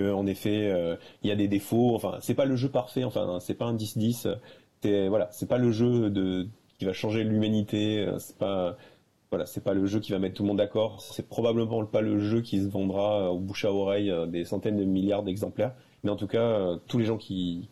en 0.00 0.26
effet 0.26 0.70
euh, 0.70 0.96
il 1.22 1.28
y 1.28 1.32
a 1.32 1.36
des 1.36 1.48
défauts. 1.48 1.94
Enfin, 1.94 2.18
c'est 2.20 2.34
pas 2.34 2.44
le 2.44 2.56
jeu 2.56 2.68
parfait. 2.68 3.04
Enfin, 3.04 3.38
c'est 3.40 3.54
pas 3.54 3.66
un 3.66 3.74
10-10. 3.74 4.36
C'est 4.82 5.08
voilà, 5.08 5.28
c'est 5.32 5.48
pas 5.48 5.58
le 5.58 5.70
jeu 5.72 6.10
de 6.10 6.48
qui 6.78 6.84
va 6.84 6.92
changer 6.92 7.24
l'humanité. 7.24 8.00
Euh, 8.00 8.18
c'est 8.18 8.36
pas 8.38 8.76
voilà, 9.30 9.44
pas 9.64 9.74
le 9.74 9.86
jeu 9.86 10.00
qui 10.00 10.12
va 10.12 10.18
mettre 10.18 10.34
tout 10.34 10.42
le 10.42 10.48
monde 10.48 10.58
d'accord. 10.58 11.00
C'est 11.00 11.28
probablement 11.28 11.84
pas 11.84 12.00
le 12.00 12.18
jeu 12.20 12.42
qui 12.42 12.60
se 12.62 12.68
vendra 12.68 13.32
au 13.32 13.38
bouche 13.38 13.64
à 13.64 13.72
oreille 13.72 14.10
euh, 14.10 14.26
des 14.26 14.44
centaines 14.44 14.76
de 14.76 14.84
milliards 14.84 15.22
d'exemplaires. 15.22 15.74
Mais 16.04 16.10
en 16.10 16.16
tout 16.16 16.28
cas, 16.28 16.76
tous 16.86 16.98
les 16.98 17.04
gens 17.04 17.16
qui, 17.16 17.68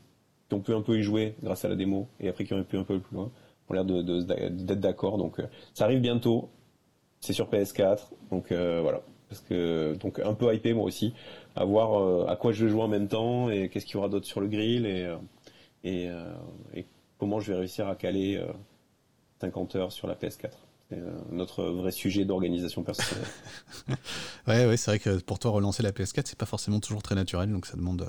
ont 0.51 0.61
pu 0.61 0.73
un 0.73 0.83
peu 0.83 0.99
y 0.99 1.03
jouer 1.03 1.35
grâce 1.43 1.65
à 1.65 1.69
la 1.69 1.75
démo 1.75 2.09
et 2.21 2.29
après 2.29 2.45
qui 2.45 2.55
ont 2.55 2.63
pu 2.63 2.79
un 2.79 2.85
peu 2.85 3.01
plus 3.01 3.17
loin 3.17 3.31
ont 3.69 3.75
l'air 3.75 3.85
d'être 3.85 4.81
d'accord. 4.81 5.19
Donc, 5.19 5.41
ça 5.73 5.85
arrive 5.85 6.01
bientôt. 6.01 6.51
C'est 7.21 7.33
sur 7.33 7.49
PS4. 7.51 8.11
Donc 8.31 8.53
voilà. 8.53 9.01
Parce 9.29 9.41
que 9.41 9.95
donc 9.95 10.21
un 10.21 10.35
peu 10.35 10.55
hypé 10.55 10.75
moi 10.75 10.85
aussi 10.85 11.13
à 11.57 11.65
voir 11.65 12.01
euh, 12.01 12.27
à 12.29 12.37
quoi 12.37 12.53
je 12.53 12.65
vais 12.65 12.71
jouer 12.71 12.83
en 12.83 12.89
même 12.89 13.09
temps 13.09 13.51
et 13.51 13.69
qu'est-ce 13.69 13.87
qu'il 13.87 13.95
y 13.95 13.99
aura 13.99 14.09
d'autre 14.09 14.27
sur 14.27 14.41
le 14.41 14.49
grill 14.49 14.87
et, 14.87 15.05
euh, 15.05 15.17
euh, 15.87 16.35
et, 16.75 16.87
comment 17.19 17.41
je 17.41 17.53
vais 17.53 17.59
réussir 17.59 17.89
à 17.89 17.97
caler 17.97 18.45
50 19.41 19.77
heures 19.77 19.93
sur 19.93 20.07
la 20.07 20.15
PS4. 20.15 20.51
C'est 20.91 20.99
notre 21.31 21.65
vrai 21.65 21.91
sujet 21.91 22.25
d'organisation 22.25 22.83
personnelle. 22.83 23.25
ouais, 24.47 24.67
ouais 24.67 24.77
c'est 24.77 24.91
vrai 24.91 24.99
que 24.99 25.21
pour 25.21 25.39
toi, 25.39 25.53
relancer 25.53 25.83
la 25.83 25.93
PS4, 25.93 26.23
c'est 26.27 26.39
pas 26.39 26.45
forcément 26.45 26.81
toujours 26.81 27.03
très 27.03 27.15
naturel, 27.15 27.51
donc 27.51 27.67
ça 27.67 27.77
demande 27.77 28.07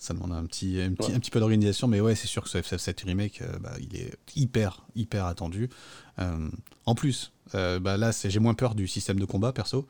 ça 0.00 0.14
demande 0.14 0.32
un 0.32 0.44
petit, 0.46 0.80
un 0.80 0.92
petit, 0.94 1.12
un 1.12 1.20
petit 1.20 1.30
peu 1.30 1.38
d'organisation, 1.38 1.86
mais 1.86 2.00
ouais, 2.00 2.16
c'est 2.16 2.26
sûr 2.26 2.42
que 2.42 2.48
ce 2.48 2.58
FF7 2.58 3.04
Remake, 3.04 3.42
bah, 3.60 3.74
il 3.80 3.96
est 3.96 4.16
hyper, 4.34 4.82
hyper 4.96 5.26
attendu. 5.26 5.68
en 6.18 6.94
plus, 6.94 7.32
bah, 7.52 7.96
là, 7.96 8.10
j'ai 8.12 8.40
moins 8.40 8.54
peur 8.54 8.74
du 8.74 8.88
système 8.88 9.20
de 9.20 9.24
combat, 9.26 9.52
perso. 9.52 9.86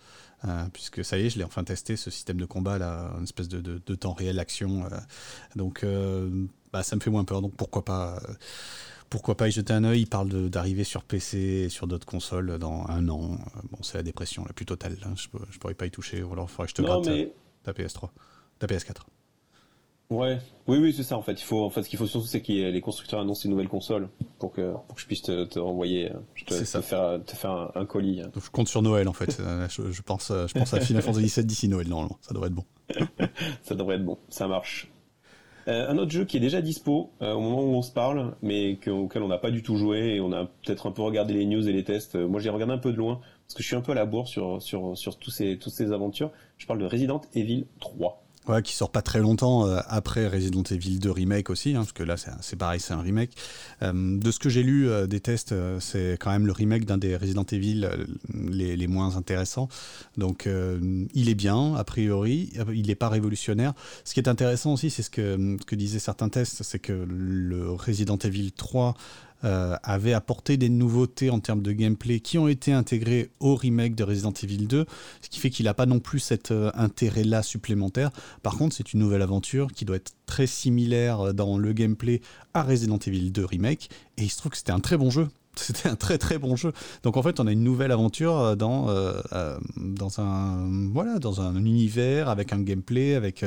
Euh, 0.46 0.64
puisque 0.72 1.04
ça 1.04 1.18
y 1.18 1.26
est, 1.26 1.30
je 1.30 1.38
l'ai 1.38 1.44
enfin 1.44 1.64
testé, 1.64 1.96
ce 1.96 2.10
système 2.10 2.38
de 2.38 2.46
combat, 2.46 2.78
là, 2.78 3.12
une 3.18 3.24
espèce 3.24 3.48
de, 3.48 3.60
de, 3.60 3.94
temps 3.94 4.14
réel, 4.14 4.38
action. 4.38 4.84
Euh. 4.86 4.88
donc, 5.54 5.84
euh, 5.84 6.46
bah, 6.72 6.82
ça 6.82 6.96
me 6.96 7.00
fait 7.00 7.10
moins 7.10 7.24
peur, 7.24 7.42
donc 7.42 7.54
pourquoi 7.54 7.84
pas 7.84 8.20
pourquoi 9.10 9.36
pas 9.36 9.48
y 9.48 9.50
jeter 9.50 9.72
un 9.72 9.82
œil 9.82 10.02
Il 10.02 10.06
parle 10.06 10.48
d'arriver 10.50 10.84
sur 10.84 11.02
PC 11.02 11.38
et 11.38 11.68
sur 11.68 11.88
d'autres 11.88 12.06
consoles 12.06 12.58
dans 12.58 12.86
un 12.88 13.08
an. 13.08 13.38
Bon, 13.70 13.82
c'est 13.82 13.98
la 13.98 14.04
dépression 14.04 14.44
la 14.46 14.52
plus 14.52 14.66
totale. 14.66 14.96
Hein. 15.04 15.14
Je, 15.16 15.26
ne 15.36 15.58
pourrais 15.58 15.74
pas 15.74 15.86
y 15.86 15.90
toucher. 15.90 16.22
Ou 16.22 16.32
alors, 16.32 16.46
il 16.48 16.52
faudrait 16.52 16.66
que 16.66 16.70
je 16.70 16.74
te 16.76 16.82
gratte 16.82 17.08
ta 17.64 17.72
PS3, 17.72 18.10
ta 18.60 18.66
PS4. 18.68 18.98
Ouais, 20.10 20.38
oui, 20.66 20.78
oui, 20.78 20.92
c'est 20.92 21.04
ça 21.04 21.16
en 21.16 21.22
fait. 21.22 21.40
Il 21.40 21.44
faut, 21.44 21.64
en 21.64 21.70
fait, 21.70 21.84
ce 21.84 21.88
qu'il 21.88 21.98
faut 21.98 22.08
surtout, 22.08 22.26
c'est 22.26 22.40
que 22.40 22.52
les 22.52 22.80
constructeurs 22.80 23.20
annoncent 23.20 23.44
une 23.44 23.52
nouvelle 23.52 23.68
console 23.68 24.08
pour 24.40 24.50
que, 24.50 24.72
pour 24.72 24.96
que 24.96 25.00
je 25.00 25.06
puisse 25.06 25.22
te, 25.22 25.44
te 25.44 25.60
renvoyer, 25.60 26.10
te, 26.46 26.54
te, 26.54 26.80
faire, 26.80 27.20
te 27.24 27.36
faire 27.36 27.70
un, 27.76 27.86
colis. 27.86 28.22
Donc, 28.22 28.42
je 28.42 28.50
compte 28.50 28.68
sur 28.68 28.82
Noël 28.82 29.06
en 29.06 29.12
fait. 29.12 29.38
Euh, 29.38 29.68
je, 29.68 30.02
pense, 30.02 30.32
je 30.32 30.52
pense 30.52 30.74
à 30.74 30.80
Final 30.80 31.02
Fantasy 31.02 31.32
VII 31.40 31.46
d'ici 31.46 31.68
Noël 31.68 31.88
normalement. 31.88 32.18
Ça 32.22 32.34
devrait 32.34 32.48
être 32.48 32.54
bon. 32.54 32.64
ça 33.62 33.76
devrait 33.76 33.96
être 33.96 34.04
bon. 34.04 34.18
Ça 34.30 34.48
marche. 34.48 34.90
Euh, 35.68 35.88
un 35.88 35.96
autre 35.96 36.10
jeu 36.10 36.24
qui 36.24 36.38
est 36.38 36.40
déjà 36.40 36.60
dispo 36.60 37.12
euh, 37.22 37.32
au 37.32 37.40
moment 37.40 37.62
où 37.62 37.76
on 37.76 37.82
se 37.82 37.92
parle, 37.92 38.34
mais 38.42 38.78
auquel 38.88 39.22
on 39.22 39.28
n'a 39.28 39.38
pas 39.38 39.52
du 39.52 39.62
tout 39.62 39.76
joué 39.76 40.16
et 40.16 40.20
on 40.20 40.32
a 40.32 40.46
peut-être 40.46 40.88
un 40.88 40.90
peu 40.90 41.02
regardé 41.02 41.34
les 41.34 41.46
news 41.46 41.68
et 41.68 41.72
les 41.72 41.84
tests. 41.84 42.16
moi, 42.16 42.40
j'ai 42.40 42.50
regardé 42.50 42.74
un 42.74 42.78
peu 42.78 42.90
de 42.90 42.96
loin 42.96 43.20
parce 43.46 43.54
que 43.54 43.62
je 43.62 43.68
suis 43.68 43.76
un 43.76 43.80
peu 43.80 43.92
à 43.92 43.94
la 43.94 44.06
bourre 44.06 44.26
sur 44.26 44.60
sur 44.60 44.98
sur 44.98 45.18
tous 45.18 45.30
ces 45.30 45.56
toutes 45.56 45.72
ces 45.72 45.92
aventures. 45.92 46.32
Je 46.58 46.66
parle 46.66 46.80
de 46.80 46.86
Resident 46.86 47.20
Evil 47.34 47.66
3. 47.78 48.24
Ouais, 48.48 48.62
qui 48.62 48.74
sort 48.74 48.90
pas 48.90 49.02
très 49.02 49.20
longtemps 49.20 49.66
euh, 49.66 49.80
après 49.86 50.26
Resident 50.26 50.62
Evil 50.62 50.98
2 50.98 51.10
Remake 51.10 51.50
aussi, 51.50 51.74
hein, 51.74 51.80
parce 51.80 51.92
que 51.92 52.02
là 52.02 52.16
c'est 52.16 52.56
pareil, 52.56 52.80
c'est 52.80 52.94
un 52.94 53.02
remake. 53.02 53.32
Euh, 53.82 54.18
de 54.18 54.30
ce 54.30 54.38
que 54.38 54.48
j'ai 54.48 54.62
lu 54.62 54.88
euh, 54.88 55.06
des 55.06 55.20
tests, 55.20 55.54
c'est 55.78 56.16
quand 56.18 56.30
même 56.30 56.46
le 56.46 56.52
remake 56.52 56.86
d'un 56.86 56.96
des 56.96 57.16
Resident 57.16 57.44
Evil 57.44 57.86
les, 58.32 58.86
moins 58.86 59.16
intéressants. 59.16 59.68
Donc 60.16 60.48
il 61.14 61.28
est 61.28 61.34
bien, 61.34 61.74
a 61.74 61.84
priori, 61.84 62.52
il 62.72 62.86
n'est 62.86 62.94
pas 62.94 63.10
révolutionnaire. 63.10 63.74
Ce 64.04 64.14
qui 64.14 64.20
est 64.20 64.28
intéressant 64.28 64.72
aussi, 64.72 64.88
c'est 64.88 65.02
ce 65.02 65.10
que, 65.10 65.56
ce 65.60 65.64
que 65.66 65.76
disaient 65.76 65.98
certains 65.98 66.30
tests, 66.30 66.62
c'est 66.62 66.78
que 66.78 66.92
le 66.92 67.70
Resident 67.70 68.16
Evil 68.16 68.52
3 68.52 68.94
euh, 69.44 69.76
avait 69.82 70.12
apporté 70.12 70.56
des 70.56 70.68
nouveautés 70.68 71.30
en 71.30 71.40
termes 71.40 71.62
de 71.62 71.72
gameplay 71.72 72.20
qui 72.20 72.38
ont 72.38 72.48
été 72.48 72.72
intégrées 72.72 73.30
au 73.40 73.54
remake 73.54 73.94
de 73.94 74.04
Resident 74.04 74.32
Evil 74.42 74.66
2, 74.66 74.86
ce 75.22 75.28
qui 75.28 75.40
fait 75.40 75.50
qu'il 75.50 75.64
n'a 75.64 75.74
pas 75.74 75.86
non 75.86 76.00
plus 76.00 76.18
cet 76.18 76.50
euh, 76.50 76.70
intérêt-là 76.74 77.42
supplémentaire. 77.42 78.10
Par 78.42 78.56
contre, 78.56 78.76
c'est 78.76 78.92
une 78.92 79.00
nouvelle 79.00 79.22
aventure 79.22 79.72
qui 79.72 79.84
doit 79.84 79.96
être 79.96 80.12
très 80.26 80.46
similaire 80.46 81.34
dans 81.34 81.58
le 81.58 81.72
gameplay 81.72 82.20
à 82.54 82.62
Resident 82.62 82.98
Evil 82.98 83.30
2 83.30 83.44
Remake, 83.44 83.90
et 84.16 84.22
il 84.22 84.30
se 84.30 84.36
trouve 84.36 84.52
que 84.52 84.58
c'était 84.58 84.72
un 84.72 84.80
très 84.80 84.96
bon 84.96 85.10
jeu. 85.10 85.28
C'était 85.66 85.88
un 85.88 85.96
très 85.96 86.18
très 86.18 86.38
bon 86.38 86.56
jeu. 86.56 86.72
Donc 87.02 87.16
en 87.16 87.22
fait, 87.22 87.38
on 87.40 87.46
a 87.46 87.52
une 87.52 87.62
nouvelle 87.62 87.92
aventure 87.92 88.38
euh, 88.38 88.56
dans, 88.56 88.88
euh, 88.88 89.20
euh, 89.32 89.58
dans, 89.76 90.20
un, 90.20 90.90
voilà, 90.92 91.18
dans 91.18 91.40
un 91.40 91.56
univers 91.56 92.28
avec 92.28 92.52
un 92.52 92.60
gameplay, 92.60 93.14
avec 93.14 93.44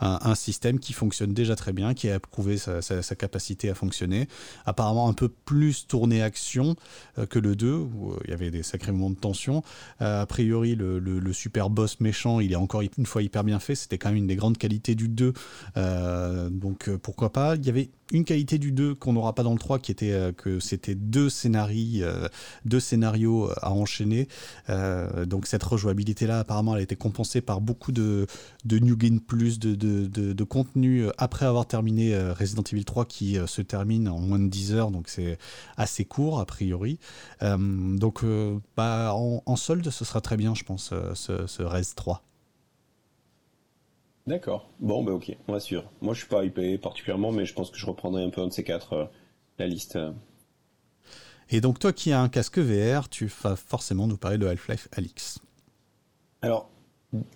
un, 0.00 0.34
système 0.34 0.78
qui 0.78 0.92
fonctionne 0.92 1.32
déjà 1.32 1.56
très 1.56 1.72
bien, 1.72 1.94
qui 1.94 2.10
a 2.10 2.20
prouvé 2.20 2.56
sa, 2.58 2.80
capacité 3.16 3.70
à 3.70 3.74
fonctionner. 3.74 4.28
Apparemment 4.64 5.08
un 5.08 5.12
peu 5.12 5.28
plus 5.28 5.86
tourné 5.86 6.22
action 6.22 6.76
que 7.30 7.38
le 7.38 7.56
2, 7.56 7.72
où 7.72 8.14
il 8.24 8.30
y 8.30 8.32
avait 8.32 8.50
des 8.50 8.62
sacrés 8.62 8.92
moments 8.92 9.10
de 9.10 9.16
tension. 9.16 9.62
a 10.00 10.26
priori, 10.26 10.74
le, 10.74 11.32
super 11.32 11.70
boss 11.70 12.00
méchant, 12.00 12.40
il 12.40 12.52
est 12.52 12.56
encore 12.56 12.82
une 12.82 13.06
fois 13.06 13.22
hyper 13.22 13.44
bien 13.44 13.58
fait. 13.58 13.74
C'était 13.74 13.98
quand 13.98 14.08
même 14.08 14.18
une 14.18 14.26
des 14.26 14.36
grandes 14.36 14.58
qualités 14.58 14.94
du 14.94 15.08
2. 15.08 15.32
donc 16.50 16.90
pourquoi 17.02 17.32
pas. 17.32 17.56
Il 17.56 17.64
y 17.64 17.70
avait 17.70 17.88
une 18.12 18.24
qualité 18.24 18.58
du 18.58 18.72
2 18.72 18.94
qu'on 18.94 19.12
n'aura 19.12 19.34
pas 19.34 19.42
dans 19.42 19.52
le 19.52 19.58
3, 19.58 19.78
qui 19.78 19.92
était 19.92 20.32
que 20.36 20.60
c'était 20.60 20.94
deux 20.94 21.28
scénarios, 21.28 22.06
deux 22.64 22.80
scénarios 22.80 23.50
à 23.62 23.72
enchaîner. 23.72 24.28
donc 25.26 25.46
cette 25.46 25.62
rejouabilité-là, 25.62 26.40
apparemment, 26.40 26.74
elle 26.74 26.80
a 26.80 26.82
été 26.82 26.96
compensée 26.96 27.40
par 27.40 27.60
beaucoup 27.60 27.92
de, 27.92 28.26
New 28.70 28.96
Game 28.96 29.20
Plus, 29.20 29.58
de, 29.58 30.44
contenu 30.44 31.06
après 31.18 31.46
avoir 31.46 31.66
terminé 31.66 32.16
Resident 32.16 32.62
Evil 32.72 32.84
3 32.84 33.04
qui 33.06 33.38
se 33.46 33.62
termine 33.62 34.08
en 34.08 34.20
moins 34.20 34.38
de 34.38 34.48
10 34.48 34.74
heures, 34.74 34.90
donc 34.90 35.08
c'est 35.08 35.38
assez 35.76 36.04
court 36.04 36.40
a 36.40 36.46
priori. 36.46 36.98
donc 37.40 38.24
bah, 38.76 39.12
en, 39.14 39.56
solde, 39.56 39.88
ce 39.90 40.04
sera 40.04 40.20
très 40.20 40.36
bien, 40.36 40.54
je 40.54 40.64
pense, 40.64 40.92
ce 41.14 41.62
Res 41.62 41.94
3. 41.94 42.22
D'accord. 44.26 44.68
Bon, 44.80 45.04
bah 45.04 45.12
ok, 45.12 45.36
on 45.46 45.52
va 45.52 45.60
sûr. 45.60 45.84
Moi, 46.00 46.12
je 46.12 46.20
suis 46.20 46.28
pas 46.28 46.44
hypé 46.44 46.78
particulièrement, 46.78 47.30
mais 47.30 47.44
je 47.44 47.54
pense 47.54 47.70
que 47.70 47.78
je 47.78 47.86
reprendrai 47.86 48.24
un 48.24 48.30
peu 48.30 48.40
un 48.40 48.48
de 48.48 48.52
ces 48.52 48.64
quatre, 48.64 48.92
euh, 48.94 49.04
la 49.58 49.66
liste. 49.66 49.98
Et 51.50 51.60
donc, 51.60 51.78
toi 51.78 51.92
qui 51.92 52.12
as 52.12 52.20
un 52.20 52.28
casque 52.28 52.58
VR, 52.58 53.08
tu 53.08 53.26
vas 53.42 53.54
forcément 53.54 54.08
nous 54.08 54.16
parler 54.16 54.36
de 54.36 54.46
Half-Life 54.46 54.88
Alix. 54.96 55.38
Alors, 56.42 56.68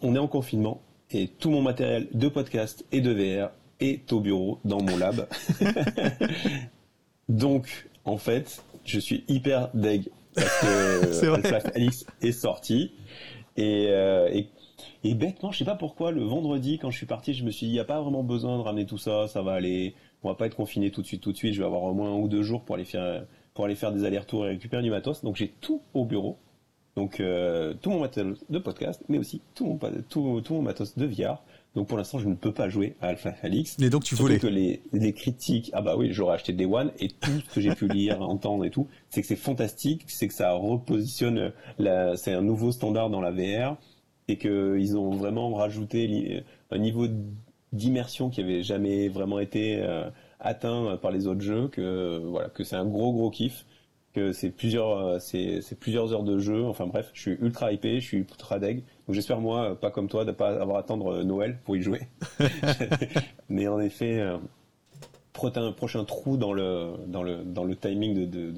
on 0.02 0.16
est 0.16 0.18
en 0.18 0.26
confinement 0.26 0.82
et 1.12 1.28
tout 1.28 1.50
mon 1.50 1.62
matériel 1.62 2.08
de 2.12 2.28
podcast 2.28 2.84
et 2.90 3.00
de 3.00 3.12
VR 3.12 3.50
est 3.78 4.12
au 4.12 4.20
bureau 4.20 4.58
dans 4.64 4.82
mon 4.82 4.96
lab. 4.96 5.28
donc, 7.28 7.88
en 8.04 8.18
fait, 8.18 8.64
je 8.84 8.98
suis 8.98 9.24
hyper 9.28 9.70
deg 9.74 10.08
parce 10.34 10.60
que 10.60 11.26
Half-Life 11.34 11.72
Alix 11.74 12.06
est 12.20 12.32
sorti. 12.32 12.92
Et, 13.56 13.88
euh, 13.90 14.28
et 14.32 14.48
et 15.02 15.14
bêtement, 15.14 15.50
je 15.50 15.58
sais 15.58 15.64
pas 15.64 15.76
pourquoi, 15.76 16.12
le 16.12 16.22
vendredi, 16.22 16.78
quand 16.78 16.90
je 16.90 16.96
suis 16.96 17.06
parti, 17.06 17.32
je 17.32 17.44
me 17.44 17.50
suis 17.50 17.66
dit, 17.66 17.72
il 17.72 17.74
n'y 17.74 17.80
a 17.80 17.84
pas 17.84 18.00
vraiment 18.02 18.22
besoin 18.22 18.58
de 18.58 18.62
ramener 18.62 18.84
tout 18.84 18.98
ça, 18.98 19.28
ça 19.28 19.40
va 19.40 19.52
aller, 19.52 19.94
on 20.22 20.28
va 20.28 20.34
pas 20.34 20.46
être 20.46 20.56
confiné 20.56 20.90
tout 20.90 21.00
de 21.00 21.06
suite, 21.06 21.22
tout 21.22 21.32
de 21.32 21.36
suite, 21.36 21.54
je 21.54 21.60
vais 21.60 21.66
avoir 21.66 21.84
au 21.84 21.94
moins 21.94 22.10
un 22.10 22.16
ou 22.16 22.28
deux 22.28 22.42
jours 22.42 22.62
pour 22.62 22.74
aller 22.74 22.84
faire, 22.84 23.24
pour 23.54 23.64
aller 23.64 23.74
faire 23.74 23.92
des 23.92 24.04
allers-retours 24.04 24.46
et 24.46 24.50
récupérer 24.50 24.82
du 24.82 24.90
matos. 24.90 25.22
Donc 25.24 25.36
j'ai 25.36 25.48
tout 25.60 25.80
au 25.94 26.04
bureau. 26.04 26.38
Donc 26.96 27.20
euh, 27.20 27.72
tout 27.80 27.90
mon 27.90 28.00
matos 28.00 28.44
de 28.50 28.58
podcast, 28.58 29.02
mais 29.08 29.16
aussi 29.16 29.40
tout 29.54 29.64
mon, 29.64 29.78
tout, 30.08 30.42
tout 30.42 30.54
mon 30.54 30.62
matos 30.62 30.98
de 30.98 31.06
VR. 31.06 31.42
Donc 31.74 31.86
pour 31.86 31.96
l'instant, 31.96 32.18
je 32.18 32.28
ne 32.28 32.34
peux 32.34 32.52
pas 32.52 32.68
jouer 32.68 32.96
à 33.00 33.06
Alpha 33.06 33.32
Alix. 33.42 33.76
Et 33.80 33.90
donc 33.90 34.02
tu 34.02 34.16
voulais 34.16 34.38
que 34.38 34.48
les, 34.48 34.82
les 34.92 35.12
critiques, 35.12 35.70
ah 35.72 35.82
bah 35.82 35.94
oui, 35.96 36.12
j'aurais 36.12 36.34
acheté 36.34 36.52
Day 36.52 36.66
One 36.66 36.90
et 36.98 37.08
tout 37.08 37.30
ce 37.48 37.54
que 37.54 37.60
j'ai 37.60 37.74
pu 37.74 37.88
lire, 37.88 38.20
entendre 38.28 38.64
et 38.64 38.70
tout, 38.70 38.88
c'est 39.08 39.22
que 39.22 39.26
c'est 39.26 39.36
fantastique, 39.36 40.04
c'est 40.08 40.28
que 40.28 40.34
ça 40.34 40.52
repositionne, 40.52 41.52
la, 41.78 42.16
c'est 42.16 42.32
un 42.32 42.42
nouveau 42.42 42.72
standard 42.72 43.08
dans 43.08 43.20
la 43.20 43.30
VR 43.30 43.76
et 44.30 44.38
qu'ils 44.38 44.96
ont 44.96 45.10
vraiment 45.10 45.52
rajouté 45.54 46.42
un 46.70 46.78
niveau 46.78 47.06
d'immersion 47.72 48.30
qui 48.30 48.40
avait 48.40 48.62
jamais 48.62 49.08
vraiment 49.08 49.38
été 49.38 49.80
euh, 49.82 50.08
atteint 50.40 50.96
par 50.96 51.10
les 51.10 51.26
autres 51.26 51.40
jeux, 51.40 51.68
que 51.68 52.18
voilà, 52.24 52.48
que 52.48 52.64
c'est 52.64 52.76
un 52.76 52.86
gros 52.86 53.12
gros 53.12 53.30
kiff, 53.30 53.66
que 54.12 54.32
c'est 54.32 54.50
plusieurs, 54.50 54.98
euh, 54.98 55.18
c'est, 55.18 55.78
plusieurs 55.78 56.12
heures 56.12 56.24
de 56.24 56.38
jeu. 56.38 56.64
Enfin 56.64 56.86
bref, 56.86 57.10
je 57.12 57.20
suis 57.20 57.30
ultra 57.40 57.72
hypé, 57.72 58.00
je 58.00 58.06
suis 58.06 58.18
ultra 58.18 58.58
deg. 58.58 58.78
Donc 59.06 59.14
j'espère 59.14 59.40
moi, 59.40 59.78
pas 59.78 59.90
comme 59.90 60.08
toi, 60.08 60.24
de 60.24 60.32
pas 60.32 60.60
avoir 60.60 60.78
à 60.78 60.80
attendre 60.80 61.22
Noël 61.22 61.58
pour 61.64 61.76
y 61.76 61.82
jouer. 61.82 62.00
Mais 63.48 63.68
en 63.68 63.80
effet, 63.80 64.20
euh, 64.20 64.38
prochain 65.32 66.04
trou 66.04 66.36
dans 66.36 66.52
le 66.52 66.92
dans 67.06 67.22
le 67.22 67.44
dans 67.44 67.64
le 67.64 67.76
timing 67.76 68.28
de, 68.28 68.52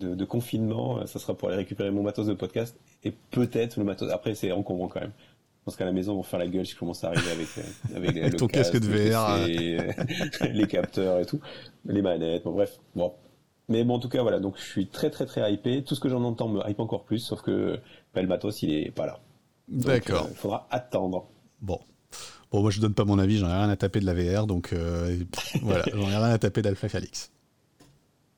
de, 0.00 0.14
de 0.14 0.24
confinement, 0.24 1.06
ça 1.06 1.18
sera 1.18 1.34
pour 1.34 1.48
aller 1.48 1.58
récupérer 1.58 1.90
mon 1.90 2.02
matos 2.02 2.26
de 2.26 2.34
podcast 2.34 2.78
et 3.04 3.12
peut-être 3.30 3.76
le 3.78 3.84
matos. 3.84 4.10
Après, 4.10 4.34
c'est 4.34 4.52
encombrant 4.52 4.88
quand 4.88 5.00
même. 5.00 5.12
Je 5.60 5.64
pense 5.66 5.76
qu'à 5.76 5.84
la 5.84 5.92
maison, 5.92 6.14
on 6.14 6.16
va 6.18 6.22
faire 6.22 6.38
la 6.38 6.46
gueule 6.46 6.64
si 6.64 6.72
je 6.72 6.78
commence 6.78 7.04
à 7.04 7.08
arriver 7.08 7.30
avec, 7.30 7.48
euh, 7.58 7.96
avec 7.96 8.14
le 8.14 8.36
ton 8.36 8.46
casque, 8.46 8.78
de 8.78 8.86
VR, 8.86 9.46
les 10.52 10.66
capteurs 10.66 11.20
et 11.20 11.26
tout, 11.26 11.40
les 11.84 12.00
manettes. 12.00 12.44
Bon, 12.44 12.52
bref, 12.52 12.78
bon. 12.94 13.12
Mais 13.68 13.84
bon, 13.84 13.94
en 13.94 13.98
tout 13.98 14.08
cas, 14.08 14.22
voilà. 14.22 14.40
Donc, 14.40 14.56
je 14.56 14.64
suis 14.64 14.86
très, 14.86 15.10
très, 15.10 15.26
très 15.26 15.52
hypé. 15.52 15.84
Tout 15.84 15.94
ce 15.94 16.00
que 16.00 16.08
j'en 16.08 16.24
entends 16.24 16.48
me 16.48 16.66
hype 16.66 16.80
encore 16.80 17.04
plus, 17.04 17.18
sauf 17.18 17.42
que 17.42 17.78
bah, 18.14 18.22
le 18.22 18.28
matos, 18.28 18.62
il 18.62 18.72
est 18.72 18.90
pas 18.90 19.06
là. 19.06 19.20
D'accord. 19.68 20.26
Il 20.28 20.32
euh, 20.32 20.34
faudra 20.34 20.66
attendre. 20.70 21.28
Bon. 21.60 21.78
Bon, 22.50 22.62
moi, 22.62 22.70
je 22.70 22.80
donne 22.80 22.94
pas 22.94 23.04
mon 23.04 23.18
avis. 23.18 23.36
J'en 23.36 23.48
ai 23.48 23.54
rien 23.54 23.68
à 23.68 23.76
taper 23.76 24.00
de 24.00 24.06
la 24.06 24.14
VR, 24.14 24.46
donc 24.46 24.72
euh, 24.72 25.14
voilà, 25.62 25.84
j'en 25.92 26.10
ai 26.10 26.16
rien 26.16 26.22
à 26.30 26.38
taper 26.38 26.62
d'Alpha 26.62 26.88
Felix. 26.88 27.30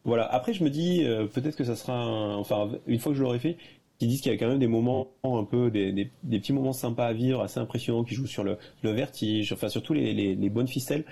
Voilà. 0.05 0.27
Après, 0.27 0.53
je 0.53 0.65
me 0.65 0.71
dis 0.71 1.07
peut-être 1.33 1.55
que 1.55 1.63
ça 1.63 1.77
sera, 1.77 2.37
enfin, 2.37 2.69
une 2.89 2.99
fois 2.99 3.13
que 3.13 3.19
je 3.19 3.23
l'aurai 3.23 3.39
fait, 3.39 3.57
qui 4.03 4.09
disent 4.09 4.21
qu'il 4.21 4.33
y 4.33 4.35
a 4.35 4.39
quand 4.39 4.49
même 4.49 4.59
des 4.59 4.67
moments 4.67 5.13
un 5.23 5.45
peu, 5.45 5.71
des, 5.71 6.11
petits 6.29 6.53
moments 6.53 6.73
sympas 6.73 7.07
à 7.07 7.13
vivre, 7.13 7.41
assez 7.41 7.61
impressionnants, 7.61 8.03
qui 8.03 8.17
jouent 8.17 8.27
sur 8.27 8.43
le, 8.43 8.59
le 8.83 8.91
vertige, 8.91 9.53
enfin 9.53 9.69
surtout 9.69 9.93
les, 9.93 10.35
bonnes 10.51 10.67
ficelles. 10.67 11.05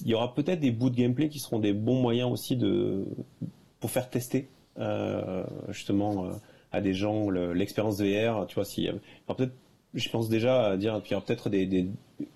Il 0.00 0.08
y 0.08 0.14
aura 0.14 0.34
peut-être 0.34 0.58
des 0.58 0.70
bouts 0.70 0.88
de 0.88 0.96
gameplay 0.96 1.28
qui 1.28 1.38
seront 1.38 1.58
des 1.58 1.74
bons 1.74 2.00
moyens 2.00 2.32
aussi 2.32 2.56
de 2.56 3.04
pour 3.78 3.90
faire 3.90 4.08
tester 4.08 4.48
euh, 4.78 5.44
justement 5.68 6.24
euh, 6.24 6.30
à 6.72 6.80
des 6.80 6.94
gens 6.94 7.28
l'expérience 7.28 8.00
VR. 8.00 8.46
Tu 8.46 8.54
vois, 8.54 8.64
si 8.64 8.88
peut-être, 9.26 9.52
je 9.92 10.08
pense 10.08 10.30
déjà 10.30 10.68
à 10.68 10.76
dire, 10.78 11.02
qu'il 11.02 11.12
y 11.12 11.16
aura 11.16 11.26
peut-être 11.26 11.50
des, 11.50 11.66
des 11.66 11.88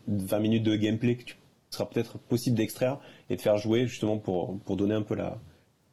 20 0.07 0.39
minutes 0.39 0.65
de 0.65 0.77
gameplay 0.77 1.17
que 1.17 1.25
tu 1.25 1.37
sera 1.71 1.89
peut-être 1.89 2.19
possible 2.19 2.57
d'extraire 2.57 2.99
et 3.31 3.37
de 3.37 3.41
faire 3.41 3.57
jouer 3.57 3.87
justement 3.87 4.19
pour 4.19 4.59
pour 4.67 4.77
donner 4.77 4.95
un 4.95 5.03
peu 5.03 5.15
la 5.15 5.39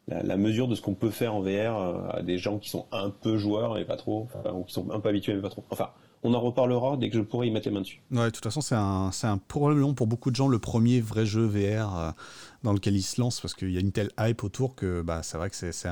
la, 0.08 0.38
mesure 0.38 0.68
de 0.68 0.76
ce 0.76 0.82
qu'on 0.82 0.94
peut 0.94 1.10
faire 1.10 1.34
en 1.34 1.42
VR 1.42 1.48
euh, 1.48 2.10
à 2.12 2.22
des 2.22 2.38
gens 2.38 2.60
qui 2.60 2.70
sont 2.70 2.86
un 2.92 3.10
peu 3.10 3.38
joueurs 3.38 3.78
et 3.78 3.86
pas 3.86 3.98
trop, 3.98 4.28
ou 4.54 4.64
qui 4.64 4.74
sont 4.74 4.92
un 4.92 5.00
peu 5.00 5.10
habitués 5.10 5.34
mais 5.34 5.42
pas 5.42 5.50
trop. 5.50 5.64
Enfin, 5.70 5.90
on 6.26 6.34
en 6.34 6.40
reparlera 6.40 6.98
dès 6.98 7.10
que 7.10 7.16
je 7.16 7.22
pourrai 7.22 7.48
y 7.48 7.52
mettre 7.52 7.68
les 7.68 7.74
mains 7.74 7.82
dessus. 7.82 8.02
Ouais, 8.12 8.26
de 8.26 8.30
toute 8.32 8.44
façon, 8.44 8.60
c'est 8.60 8.76
un, 8.76 9.12
c'est 9.12 9.28
un, 9.28 9.38
probablement 9.38 9.94
pour 9.94 10.08
beaucoup 10.08 10.32
de 10.32 10.36
gens 10.36 10.48
le 10.48 10.58
premier 10.58 11.00
vrai 11.00 11.26
jeu 11.26 11.46
VR 11.46 11.98
euh, 11.98 12.12
dans 12.64 12.74
lequel 12.74 12.96
ils 12.96 13.04
se 13.04 13.22
lancent 13.22 13.40
parce 13.40 13.54
qu'il 13.54 13.70
y 13.70 13.78
a 13.78 13.80
une 13.80 13.92
telle 13.92 14.10
hype 14.20 14.44
autour 14.44 14.76
que 14.76 15.04
bah, 15.04 15.22
c'est 15.22 15.38
vrai 15.38 15.52
que 15.52 15.56
c'est, 15.56 15.72
c'est, 15.72 15.90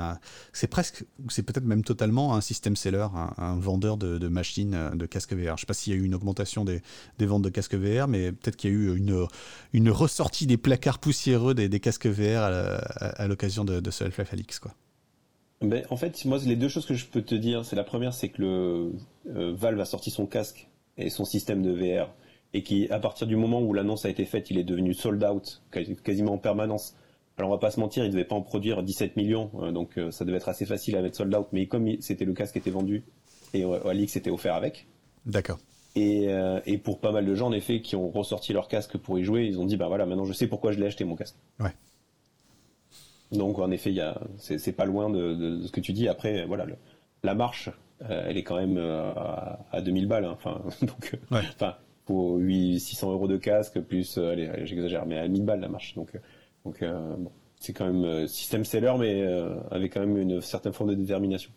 c'est 0.52 0.68
presque, 0.68 1.06
c'est 1.30 1.44
peut-être 1.44 1.66
même 1.66 1.84
totalement 1.84 2.36
un 2.36 2.42
système 2.42 2.76
seller, 2.76 3.08
un, 3.38 3.56
vendeur 3.58 3.98
de, 3.98 4.18
de, 4.18 4.28
machines 4.28 4.74
euh, 4.74 4.90
de 4.90 5.06
casques 5.06 5.34
VR. 5.34 5.56
Je 5.56 5.62
sais 5.62 5.68
pas 5.68 5.76
s'il 5.76 5.94
y 5.94 5.96
a 5.96 6.00
eu 6.00 6.04
une 6.04 6.16
augmentation 6.16 6.66
des, 6.66 6.82
des 7.20 7.28
ventes 7.28 7.44
de 7.44 7.50
casques 7.50 7.76
VR, 7.76 8.08
mais 8.08 8.32
peut-être 8.32 8.56
qu'il 8.56 8.72
y 8.72 8.74
a 8.74 8.76
eu 8.76 8.98
une, 8.98 9.28
une 9.72 9.92
ressortie 9.92 10.48
des 10.48 10.58
placards 10.58 10.98
poussiéreux 10.98 11.54
des, 11.54 11.70
des 11.70 11.80
casques 11.80 12.08
VR 12.08 12.42
à, 12.42 13.28
l'occasion 13.28 13.66
de, 13.66 13.80
de 13.80 13.92
ce 13.92 14.04
Half-Life 14.04 14.34
Alix, 14.34 14.60
quoi. 14.60 14.74
Ben, 15.62 15.86
en 15.90 15.96
fait, 15.96 16.26
moi, 16.26 16.40
les 16.44 16.58
deux 16.58 16.68
choses 16.68 16.86
que 16.86 16.94
je 16.94 17.06
peux 17.06 17.22
te 17.22 17.36
dire, 17.36 17.64
c'est 17.64 17.78
la 17.78 17.86
première, 17.86 18.14
c'est 18.14 18.28
que 18.28 18.42
le 18.42 18.92
Valve 19.26 19.80
a 19.80 19.86
sorti 19.86 20.12
son 20.12 20.26
casque 20.26 20.70
et 20.98 21.10
son 21.10 21.26
système 21.26 21.62
de 21.62 21.72
VR, 21.72 22.10
et 22.54 22.64
qui, 22.64 22.90
à 22.90 23.00
partir 23.00 23.26
du 23.28 23.36
moment 23.36 23.62
où 23.62 23.74
l'annonce 23.74 24.06
a 24.06 24.10
été 24.10 24.26
faite, 24.26 24.52
il 24.52 24.58
est 24.58 24.64
devenu 24.64 24.94
sold 24.94 25.24
out 25.24 25.62
quasiment 26.04 26.34
en 26.34 26.38
permanence. 26.38 26.96
Alors, 27.38 27.50
on 27.50 27.54
va 27.54 27.60
pas 27.60 27.72
se 27.72 27.80
mentir, 27.80 28.06
il 28.06 28.12
devait 28.12 28.26
pas 28.26 28.36
en 28.36 28.42
produire 28.42 28.84
17 28.84 29.16
millions, 29.16 29.50
euh, 29.60 29.72
donc 29.72 29.98
euh, 29.98 30.12
ça 30.12 30.24
devait 30.24 30.38
être 30.38 30.50
assez 30.50 30.66
facile 30.66 30.96
à 30.98 31.02
mettre 31.02 31.18
sold 31.18 31.34
out. 31.34 31.48
Mais 31.52 31.66
comme 31.66 31.90
c'était 32.00 32.26
le 32.26 32.34
casque 32.34 32.54
qui 32.54 32.60
était 32.60 32.70
vendu 32.70 33.04
et 33.56 33.64
Alix 33.64 34.16
était 34.16 34.30
offert 34.30 34.56
avec. 34.56 34.88
D'accord. 35.26 35.60
Et, 35.96 36.28
et, 36.66 36.80
pour 36.80 37.00
pas 37.00 37.12
mal 37.12 37.24
de 37.24 37.36
gens, 37.36 37.50
en 37.50 37.54
effet, 37.54 37.82
qui 37.82 37.96
ont 37.96 38.10
ressorti 38.10 38.52
leur 38.52 38.68
casque 38.68 38.98
pour 38.98 39.20
y 39.20 39.24
jouer, 39.24 39.46
ils 39.46 39.60
ont 39.60 39.66
dit, 39.66 39.78
bah 39.78 39.88
voilà, 39.88 40.08
maintenant 40.08 40.26
je 40.26 40.34
sais 40.34 40.48
pourquoi 40.48 40.72
je 40.72 40.80
l'ai 40.80 40.88
acheté 40.88 41.04
mon 41.06 41.16
casque. 41.16 41.36
Ouais. 41.60 41.70
Donc 43.34 43.60
en 43.60 43.72
effet, 43.72 43.94
c'est 44.38 44.72
pas 44.72 44.86
loin 44.86 45.10
de, 45.10 45.62
ce 45.66 45.72
que 45.72 45.82
tu 45.82 45.94
dis. 45.94 46.08
Après, 46.08 46.46
voilà, 46.46 46.66
la 47.24 47.36
marche, 47.36 47.70
euh, 47.70 47.72
elle 48.10 48.38
est 48.38 48.44
quand 48.44 48.58
même 48.58 48.78
euh, 48.78 49.12
à, 49.72 49.82
2000 49.82 50.08
balles. 50.08 50.26
Hein. 50.26 50.34
Enfin, 50.36 50.62
donc, 50.82 51.18
euh, 51.32 51.42
enfin, 51.54 51.76
pour 52.06 52.38
8, 52.38 52.80
600 52.80 53.12
euros 53.12 53.28
de 53.28 53.38
casque 53.38 53.80
plus, 53.82 54.18
allez, 54.18 54.66
j'exagère, 54.66 55.06
mais 55.06 55.18
à 55.18 55.28
1000 55.28 55.44
balles 55.44 55.62
la 55.62 55.70
marche. 55.70 55.96
Donc, 55.96 56.12
donc 56.66 56.84
c'est 57.60 57.74
quand 57.74 57.92
même 57.92 58.28
système 58.28 58.66
seller, 58.66 58.94
mais 59.00 59.24
avec 59.72 59.94
quand 59.94 60.02
même 60.02 60.18
une 60.18 60.42
certaine 60.42 60.74
forme 60.74 60.90
de 60.90 60.96
détermination. 60.96 61.52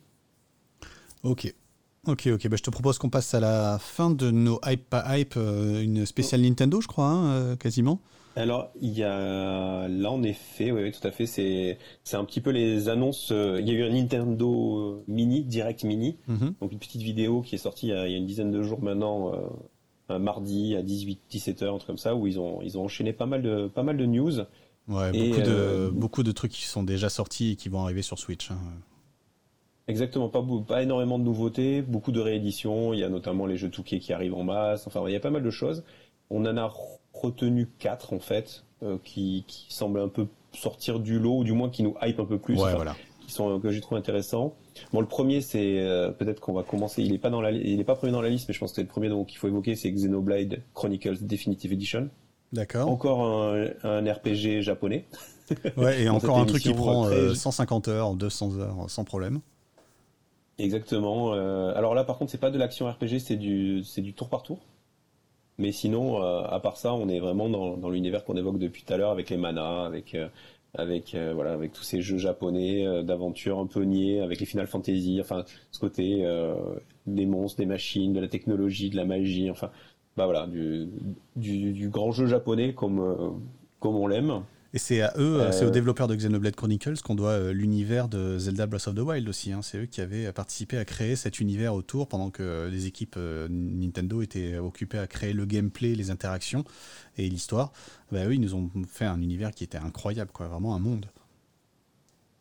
Ok. 1.22 1.52
Ok, 2.06 2.28
ok. 2.28 2.48
Bah, 2.48 2.56
je 2.56 2.62
te 2.62 2.70
propose 2.70 2.98
qu'on 2.98 3.10
passe 3.10 3.34
à 3.34 3.40
la 3.40 3.78
fin 3.80 4.10
de 4.10 4.30
nos 4.30 4.60
hype 4.64 4.88
pas 4.88 5.18
hype, 5.18 5.34
une 5.34 6.06
spéciale 6.06 6.42
Nintendo, 6.42 6.80
je 6.80 6.86
crois, 6.86 7.08
hein, 7.08 7.56
quasiment. 7.56 8.00
Alors, 8.36 8.70
il 8.82 8.90
y 8.90 9.02
a 9.02 9.88
là 9.88 10.10
en 10.10 10.22
effet, 10.22 10.70
oui, 10.70 10.92
tout 10.92 11.06
à 11.08 11.10
fait, 11.10 11.24
c'est 11.24 11.78
c'est 12.04 12.18
un 12.18 12.24
petit 12.24 12.42
peu 12.42 12.50
les 12.50 12.90
annonces. 12.90 13.32
Euh, 13.32 13.58
il 13.60 13.66
y 13.66 13.70
a 13.70 13.74
eu 13.74 13.82
un 13.82 13.90
Nintendo 13.90 14.78
euh, 14.78 15.04
Mini, 15.08 15.42
Direct 15.42 15.84
Mini, 15.84 16.18
mhm. 16.28 16.52
donc 16.60 16.70
une 16.70 16.78
petite 16.78 17.00
vidéo 17.00 17.40
qui 17.40 17.54
est 17.54 17.58
sortie 17.58 17.86
il 17.86 17.90
y 17.90 17.94
a, 17.94 18.06
une 18.06 18.26
dizaine 18.26 18.50
de 18.50 18.62
jours 18.62 18.82
maintenant, 18.82 19.32
euh, 19.32 19.38
un 20.10 20.18
mardi 20.18 20.76
à 20.76 20.82
18-17 20.82 21.64
heures, 21.64 21.74
un 21.74 21.78
truc 21.78 21.86
comme 21.86 21.98
ça, 21.98 22.14
où 22.14 22.26
ils 22.26 22.38
ont 22.38 22.60
ils 22.60 22.76
ont 22.76 22.84
enchaîné 22.84 23.14
pas 23.14 23.24
mal 23.24 23.40
de 23.40 23.68
pas 23.68 23.82
mal 23.82 23.96
de 23.96 24.04
news. 24.04 24.40
Ouais, 24.86 25.10
beaucoup, 25.10 25.40
de, 25.40 25.90
beaucoup 25.92 26.22
de 26.22 26.30
trucs 26.30 26.52
qui 26.52 26.64
sont 26.64 26.82
déjà 26.82 27.08
sortis 27.08 27.52
et 27.52 27.56
qui 27.56 27.70
vont 27.70 27.80
arriver 27.82 28.02
sur 28.02 28.18
Switch. 28.18 28.50
Hein. 28.50 28.58
Exactement, 29.88 30.28
pas, 30.28 30.44
pas 30.66 30.82
énormément 30.82 31.18
de 31.18 31.24
nouveautés, 31.24 31.80
beaucoup 31.80 32.12
de 32.12 32.20
rééditions. 32.20 32.92
Il 32.92 33.00
y 33.00 33.04
a 33.04 33.08
notamment 33.08 33.46
les 33.46 33.56
jeux 33.56 33.70
Touquet 33.70 33.98
qui 33.98 34.12
arrivent 34.12 34.34
en 34.34 34.44
masse. 34.44 34.86
Enfin, 34.86 35.02
il 35.06 35.12
y 35.12 35.16
a 35.16 35.20
pas 35.20 35.30
mal 35.30 35.42
de 35.42 35.50
choses. 35.50 35.84
On 36.28 36.44
en 36.44 36.56
a 36.56 36.72
retenu 37.22 37.68
quatre 37.78 38.12
en 38.12 38.18
fait, 38.18 38.64
euh, 38.82 38.98
qui, 39.04 39.44
qui 39.46 39.66
semblent 39.70 40.00
un 40.00 40.08
peu 40.08 40.26
sortir 40.52 41.00
du 41.00 41.18
lot, 41.18 41.38
ou 41.38 41.44
du 41.44 41.52
moins 41.52 41.70
qui 41.70 41.82
nous 41.82 41.94
hype 42.02 42.20
un 42.20 42.24
peu 42.24 42.38
plus, 42.38 42.58
qui 43.26 43.32
sont 43.32 43.58
que 43.58 43.70
j'ai 43.70 43.80
trouvé 43.80 43.98
intéressants. 43.98 44.54
Bon, 44.92 45.00
le 45.00 45.06
premier, 45.06 45.40
c'est 45.40 45.80
euh, 45.80 46.10
peut-être 46.10 46.40
qu'on 46.40 46.52
va 46.52 46.62
commencer. 46.62 47.02
Il 47.02 47.12
est 47.14 47.18
pas 47.18 47.30
dans 47.30 47.40
la, 47.40 47.50
il 47.50 47.80
est 47.80 47.84
pas 47.84 47.94
premier 47.94 48.12
dans 48.12 48.22
la 48.22 48.28
liste, 48.28 48.48
mais 48.48 48.54
je 48.54 48.60
pense 48.60 48.70
que 48.70 48.76
c'est 48.76 48.82
le 48.82 48.88
premier 48.88 49.08
donc 49.08 49.32
il 49.32 49.36
faut 49.36 49.48
évoquer, 49.48 49.74
c'est 49.76 49.90
Xenoblade 49.90 50.62
Chronicles 50.74 51.24
Definitive 51.24 51.72
Edition. 51.72 52.10
D'accord. 52.52 52.88
Encore 52.88 53.22
un, 53.24 53.66
un 53.82 54.12
RPG 54.12 54.60
japonais. 54.60 55.04
Ouais, 55.76 56.02
et 56.02 56.08
encore 56.08 56.38
un 56.38 56.44
truc 56.44 56.60
qui 56.60 56.74
prend 56.74 57.08
150 57.08 57.86
heures, 57.86 58.14
200 58.14 58.58
heures, 58.58 58.90
sans 58.90 59.04
problème. 59.04 59.38
Exactement. 60.58 61.34
alors 61.34 61.94
là, 61.94 62.02
par 62.02 62.18
contre, 62.18 62.32
c'est 62.32 62.40
pas 62.40 62.50
de 62.50 62.58
l'action 62.58 62.90
RPG, 62.90 63.20
c'est 63.20 63.36
du, 63.36 63.84
c'est 63.84 64.00
du 64.00 64.12
tour 64.12 64.28
par 64.28 64.42
tour. 64.42 64.58
Mais 65.58 65.72
sinon, 65.72 66.20
à 66.20 66.60
part 66.60 66.76
ça, 66.76 66.92
on 66.92 67.08
est 67.08 67.18
vraiment 67.18 67.48
dans, 67.48 67.88
l'univers 67.88 68.24
qu'on 68.24 68.36
évoque 68.36 68.58
depuis 68.58 68.82
tout 68.84 68.92
à 68.92 68.98
l'heure 68.98 69.10
avec 69.10 69.30
les 69.30 69.38
manas, 69.38 69.86
avec 69.86 70.14
avec 70.78 71.14
euh, 71.14 71.32
voilà 71.34 71.52
avec 71.52 71.72
tous 71.72 71.82
ces 71.82 72.02
jeux 72.02 72.18
japonais 72.18 72.86
euh, 72.86 73.02
d'aventure 73.02 73.58
un 73.58 73.66
peu 73.66 73.82
niais 73.82 74.20
avec 74.20 74.40
les 74.40 74.46
Final 74.46 74.66
Fantasy 74.66 75.18
enfin 75.20 75.44
ce 75.70 75.78
côté 75.78 76.24
euh, 76.24 76.54
des 77.06 77.26
monstres 77.26 77.58
des 77.58 77.66
machines 77.66 78.12
de 78.12 78.20
la 78.20 78.28
technologie 78.28 78.90
de 78.90 78.96
la 78.96 79.04
magie 79.04 79.50
enfin 79.50 79.70
bah 80.16 80.26
voilà 80.26 80.46
du, 80.46 80.88
du, 81.36 81.72
du 81.72 81.88
grand 81.88 82.12
jeu 82.12 82.26
japonais 82.26 82.74
comme 82.74 83.40
comme 83.80 83.96
on 83.96 84.06
l'aime 84.06 84.42
et 84.76 84.78
c'est 84.78 85.00
à 85.00 85.14
eux, 85.16 85.40
c'est 85.52 85.64
aux 85.64 85.68
euh, 85.68 85.70
développeurs 85.70 86.06
de 86.06 86.14
Xenoblade 86.14 86.54
Chronicles 86.54 87.00
qu'on 87.02 87.14
doit 87.14 87.30
euh, 87.30 87.52
l'univers 87.54 88.08
de 88.08 88.36
Zelda 88.36 88.66
Breath 88.66 88.88
of 88.88 88.94
the 88.94 88.98
Wild 88.98 89.26
aussi. 89.26 89.50
Hein. 89.50 89.62
C'est 89.62 89.78
eux 89.78 89.86
qui 89.86 90.02
avaient 90.02 90.30
participé 90.34 90.76
à 90.76 90.84
créer 90.84 91.16
cet 91.16 91.40
univers 91.40 91.72
autour 91.72 92.08
pendant 92.08 92.28
que 92.28 92.68
les 92.70 92.84
équipes 92.84 93.14
euh, 93.16 93.48
Nintendo 93.48 94.20
étaient 94.20 94.58
occupées 94.58 94.98
à 94.98 95.06
créer 95.06 95.32
le 95.32 95.46
gameplay, 95.46 95.94
les 95.94 96.10
interactions 96.10 96.62
et 97.16 97.26
l'histoire. 97.26 97.72
Bah, 98.12 98.26
eux, 98.26 98.34
ils 98.34 98.40
nous 98.40 98.54
ont 98.54 98.70
fait 98.86 99.06
un 99.06 99.22
univers 99.22 99.52
qui 99.52 99.64
était 99.64 99.78
incroyable, 99.78 100.30
quoi, 100.30 100.46
vraiment 100.46 100.74
un 100.74 100.78
monde. 100.78 101.06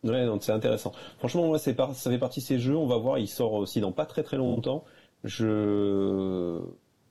Ouais, 0.03 0.25
donc 0.25 0.43
c'est 0.43 0.51
intéressant. 0.51 0.91
Franchement, 1.19 1.47
moi, 1.47 1.57
ça 1.57 1.71
fait 1.71 2.17
partie 2.19 2.41
de 2.41 2.45
ces 2.45 2.59
jeux. 2.59 2.75
On 2.75 2.85
va 2.85 2.97
voir, 2.97 3.17
il 3.17 3.29
sort 3.29 3.53
aussi 3.53 3.79
dans 3.79 3.93
pas 3.93 4.05
très 4.05 4.23
très 4.23 4.35
longtemps. 4.35 4.83
Je... 5.23 6.59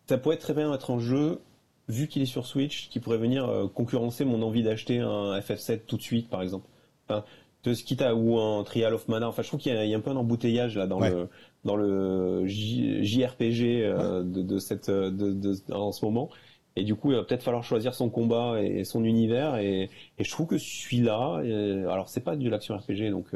Ça 0.06 0.18
pourrait 0.18 0.36
très 0.36 0.52
bien 0.52 0.70
être 0.74 0.90
un 0.90 0.98
jeu 0.98 1.40
vu 1.88 2.08
qu'il 2.08 2.22
est 2.22 2.26
sur 2.26 2.46
Switch, 2.46 2.88
qui 2.88 3.00
pourrait 3.00 3.18
venir 3.18 3.48
euh, 3.48 3.68
concurrencer 3.68 4.24
mon 4.24 4.42
envie 4.42 4.62
d'acheter 4.62 5.00
un 5.00 5.38
FF7 5.38 5.80
tout 5.86 5.96
de 5.96 6.02
suite, 6.02 6.28
par 6.28 6.42
exemple. 6.42 6.66
Enfin, 7.08 7.24
de 7.64 7.74
ce 7.74 8.12
ou 8.12 8.38
un 8.38 8.62
Trial 8.62 8.94
of 8.94 9.08
Mana. 9.08 9.28
Enfin, 9.28 9.42
je 9.42 9.48
trouve 9.48 9.60
qu'il 9.60 9.74
y, 9.74 9.94
a 9.94 9.96
un 9.96 10.00
peu 10.00 10.10
un 10.10 10.16
embouteillage 10.16 10.76
là 10.76 10.86
dans 10.86 11.00
le 11.00 11.28
dans 11.64 11.76
le 11.76 12.46
JRPG 12.46 13.82
euh, 13.82 14.22
de, 14.22 14.42
de, 14.42 14.58
cette 14.58 14.90
de, 14.90 15.10
de, 15.10 15.54
en 15.72 15.92
ce 15.92 16.04
moment. 16.04 16.28
Et 16.76 16.84
du 16.84 16.94
coup, 16.94 17.12
il 17.12 17.16
va 17.16 17.22
peut-être 17.22 17.42
falloir 17.42 17.64
choisir 17.64 17.94
son 17.94 18.10
combat 18.10 18.60
et 18.60 18.84
son 18.84 19.04
univers. 19.04 19.56
Et, 19.56 19.88
et 20.18 20.24
je 20.24 20.30
trouve 20.30 20.46
que 20.46 20.58
celui-là, 20.58 21.40
euh, 21.42 21.88
alors 21.88 22.08
c'est 22.08 22.20
pas 22.20 22.36
de 22.36 22.48
l'action 22.48 22.76
RPG, 22.76 23.10
donc 23.10 23.28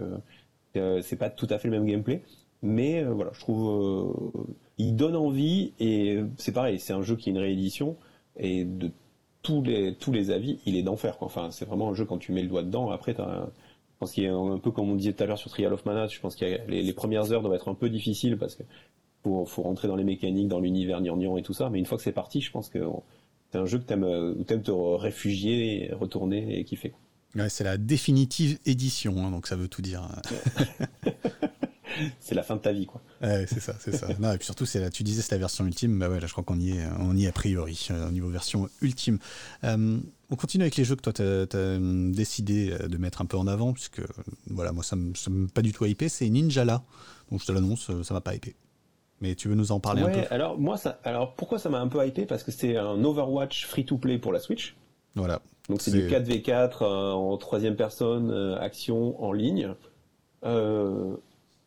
euh, 0.77 1.01
c'est 1.03 1.17
pas 1.17 1.31
tout 1.31 1.47
à 1.49 1.59
fait 1.59 1.69
le 1.69 1.79
même 1.79 1.87
gameplay, 1.87 2.23
mais 2.63 3.03
voilà, 3.05 3.31
je 3.33 3.41
trouve 3.41 4.43
il 4.77 4.95
donne 4.95 5.17
envie. 5.17 5.73
Et 5.81 6.19
c'est 6.37 6.53
pareil, 6.53 6.79
c'est 6.79 6.93
un 6.93 7.03
jeu 7.03 7.17
qui 7.17 7.31
est 7.31 7.33
une 7.33 7.39
réédition 7.39 7.97
et 8.39 8.65
de 8.65 8.91
tous 9.43 9.63
les 9.63 9.95
tous 9.95 10.13
les 10.13 10.31
avis, 10.31 10.59
il 10.67 10.77
est 10.77 10.83
d'enfer. 10.83 11.17
Enfin, 11.21 11.51
c'est 11.51 11.65
vraiment 11.65 11.91
un 11.91 11.95
jeu 11.95 12.05
quand 12.05 12.19
tu 12.19 12.33
mets 12.33 12.43
le 12.43 12.49
doigt 12.49 12.63
dedans. 12.63 12.91
Après, 12.91 13.15
je 13.15 13.45
pense 13.99 14.13
qu'il 14.13 14.25
y 14.25 14.27
a 14.27 14.35
un 14.35 14.59
peu 14.59 14.71
comme 14.71 14.91
on 14.91 14.95
disait 14.95 15.13
tout 15.13 15.23
à 15.23 15.27
l'heure 15.27 15.39
sur 15.39 15.51
Trial 15.51 15.73
of 15.73 15.85
Mana. 15.87 16.07
Je 16.07 16.21
pense 16.21 16.37
que 16.37 16.45
les, 16.45 16.83
les, 16.83 16.93
premières 16.93 17.33
heures 17.33 17.43
doivent 17.43 17.55
être 17.55 17.69
un 17.69 17.75
peu 17.75 17.89
difficiles 17.89 18.37
parce 18.37 18.55
que 18.55 18.63
faut, 19.23 19.45
faut 19.45 19.63
rentrer 19.63 19.89
dans 19.89 19.97
les 19.97 20.05
mécaniques, 20.05 20.49
dans 20.49 20.61
l'univers 20.61 21.01
gnangnan 21.01 21.37
et 21.37 21.43
tout 21.43 21.55
ça. 21.55 21.71
Mais 21.71 21.79
une 21.79 21.87
fois 21.87 21.99
que 21.99 22.05
c'est 22.05 22.13
parti, 22.13 22.41
je 22.41 22.51
pense 22.51 22.69
que 22.69 22.81
c'est 23.51 23.59
un 23.59 23.67
jeu 23.67 23.79
que 23.79 23.85
t'aimes, 23.85 24.05
où 24.05 24.45
t'aimes 24.45 24.63
te 24.63 24.71
réfugier, 24.71 25.91
retourner 25.93 26.59
et 26.59 26.65
kiffer. 26.65 26.93
Ouais, 27.35 27.49
c'est 27.49 27.65
la 27.65 27.77
définitive 27.77 28.59
édition, 28.65 29.15
hein, 29.19 29.31
donc 29.31 29.47
ça 29.47 29.57
veut 29.57 29.69
tout 29.69 29.83
dire. 29.83 30.09
c'est 32.21 32.35
la 32.35 32.43
fin 32.43 32.57
de 32.57 32.61
ta 32.61 32.73
vie, 32.73 32.87
quoi. 32.87 33.01
c'est 33.21 33.61
ça, 33.61 33.75
c'est 33.79 33.95
ça. 33.95 34.09
Non, 34.19 34.33
et 34.33 34.37
puis 34.37 34.45
surtout, 34.45 34.67
c'est 34.67 34.81
là, 34.81 34.91
tu 34.91 35.03
disais 35.03 35.23
c'est 35.23 35.33
la 35.33 35.39
version 35.39 35.65
ultime. 35.67 35.99
Bah 35.99 36.09
ouais, 36.09 36.21
là, 36.21 36.27
je 36.27 36.33
crois 36.33 36.45
qu'on 36.45 36.59
y 36.59 36.71
est, 36.71 36.83
on 36.99 37.17
y 37.17 37.25
est 37.25 37.29
a 37.29 37.33
priori 37.33 37.89
euh, 37.91 38.09
au 38.09 38.11
niveau 38.11 38.29
version 38.29 38.69
ultime. 38.83 39.19
Euh, 39.65 39.99
on 40.31 40.37
continue 40.37 40.63
avec 40.65 40.77
les 40.77 40.85
jeux 40.85 40.97
que 40.97 41.03
toi, 41.03 41.13
tu 41.13 41.23
as, 41.23 41.47
euh, 41.55 42.13
décidé 42.13 42.77
de 42.89 42.97
mettre 42.99 43.23
un 43.23 43.27
peu 43.27 43.37
en 43.37 43.47
avant, 43.47 43.73
puisque 43.73 44.03
voilà, 44.49 44.73
moi, 44.73 44.83
ça 44.85 44.97
ne 44.97 45.13
m'a 45.29 45.49
pas 45.49 45.63
du 45.63 45.73
tout 45.73 45.85
hypé. 45.85 46.09
C'est 46.09 46.29
Ninjala. 46.29 46.83
Donc, 47.31 47.41
je 47.41 47.47
te 47.47 47.53
l'annonce, 47.53 47.91
ça 48.03 48.15
m'a 48.15 48.21
pas 48.21 48.35
hypé. 48.35 48.55
Mais 49.21 49.35
tu 49.35 49.49
veux 49.49 49.55
nous 49.55 49.73
en 49.73 49.81
parler 49.81 50.03
un 50.03 50.11
peu? 50.11 50.21
Alors, 50.31 50.59
moi, 50.59 50.77
ça, 50.77 51.01
alors 51.03 51.35
pourquoi 51.35 51.59
ça 51.59 51.69
m'a 51.69 51.81
un 51.81 51.89
peu 51.89 52.07
hypé? 52.07 52.25
Parce 52.25 52.45
que 52.45 52.53
c'est 52.53 52.77
un 52.77 53.03
Overwatch 53.03 53.67
free-to-play 53.67 54.19
pour 54.19 54.33
la 54.33 54.39
Switch. 54.39 54.77
Voilà. 55.15 55.41
Donc, 55.69 55.83
c'est 55.83 55.91
du 55.91 56.09
4v4 56.09 56.85
en 56.85 57.37
troisième 57.37 57.77
personne, 57.77 58.57
action 58.61 59.23
en 59.23 59.33
ligne. 59.33 59.75
Euh, 60.45 61.17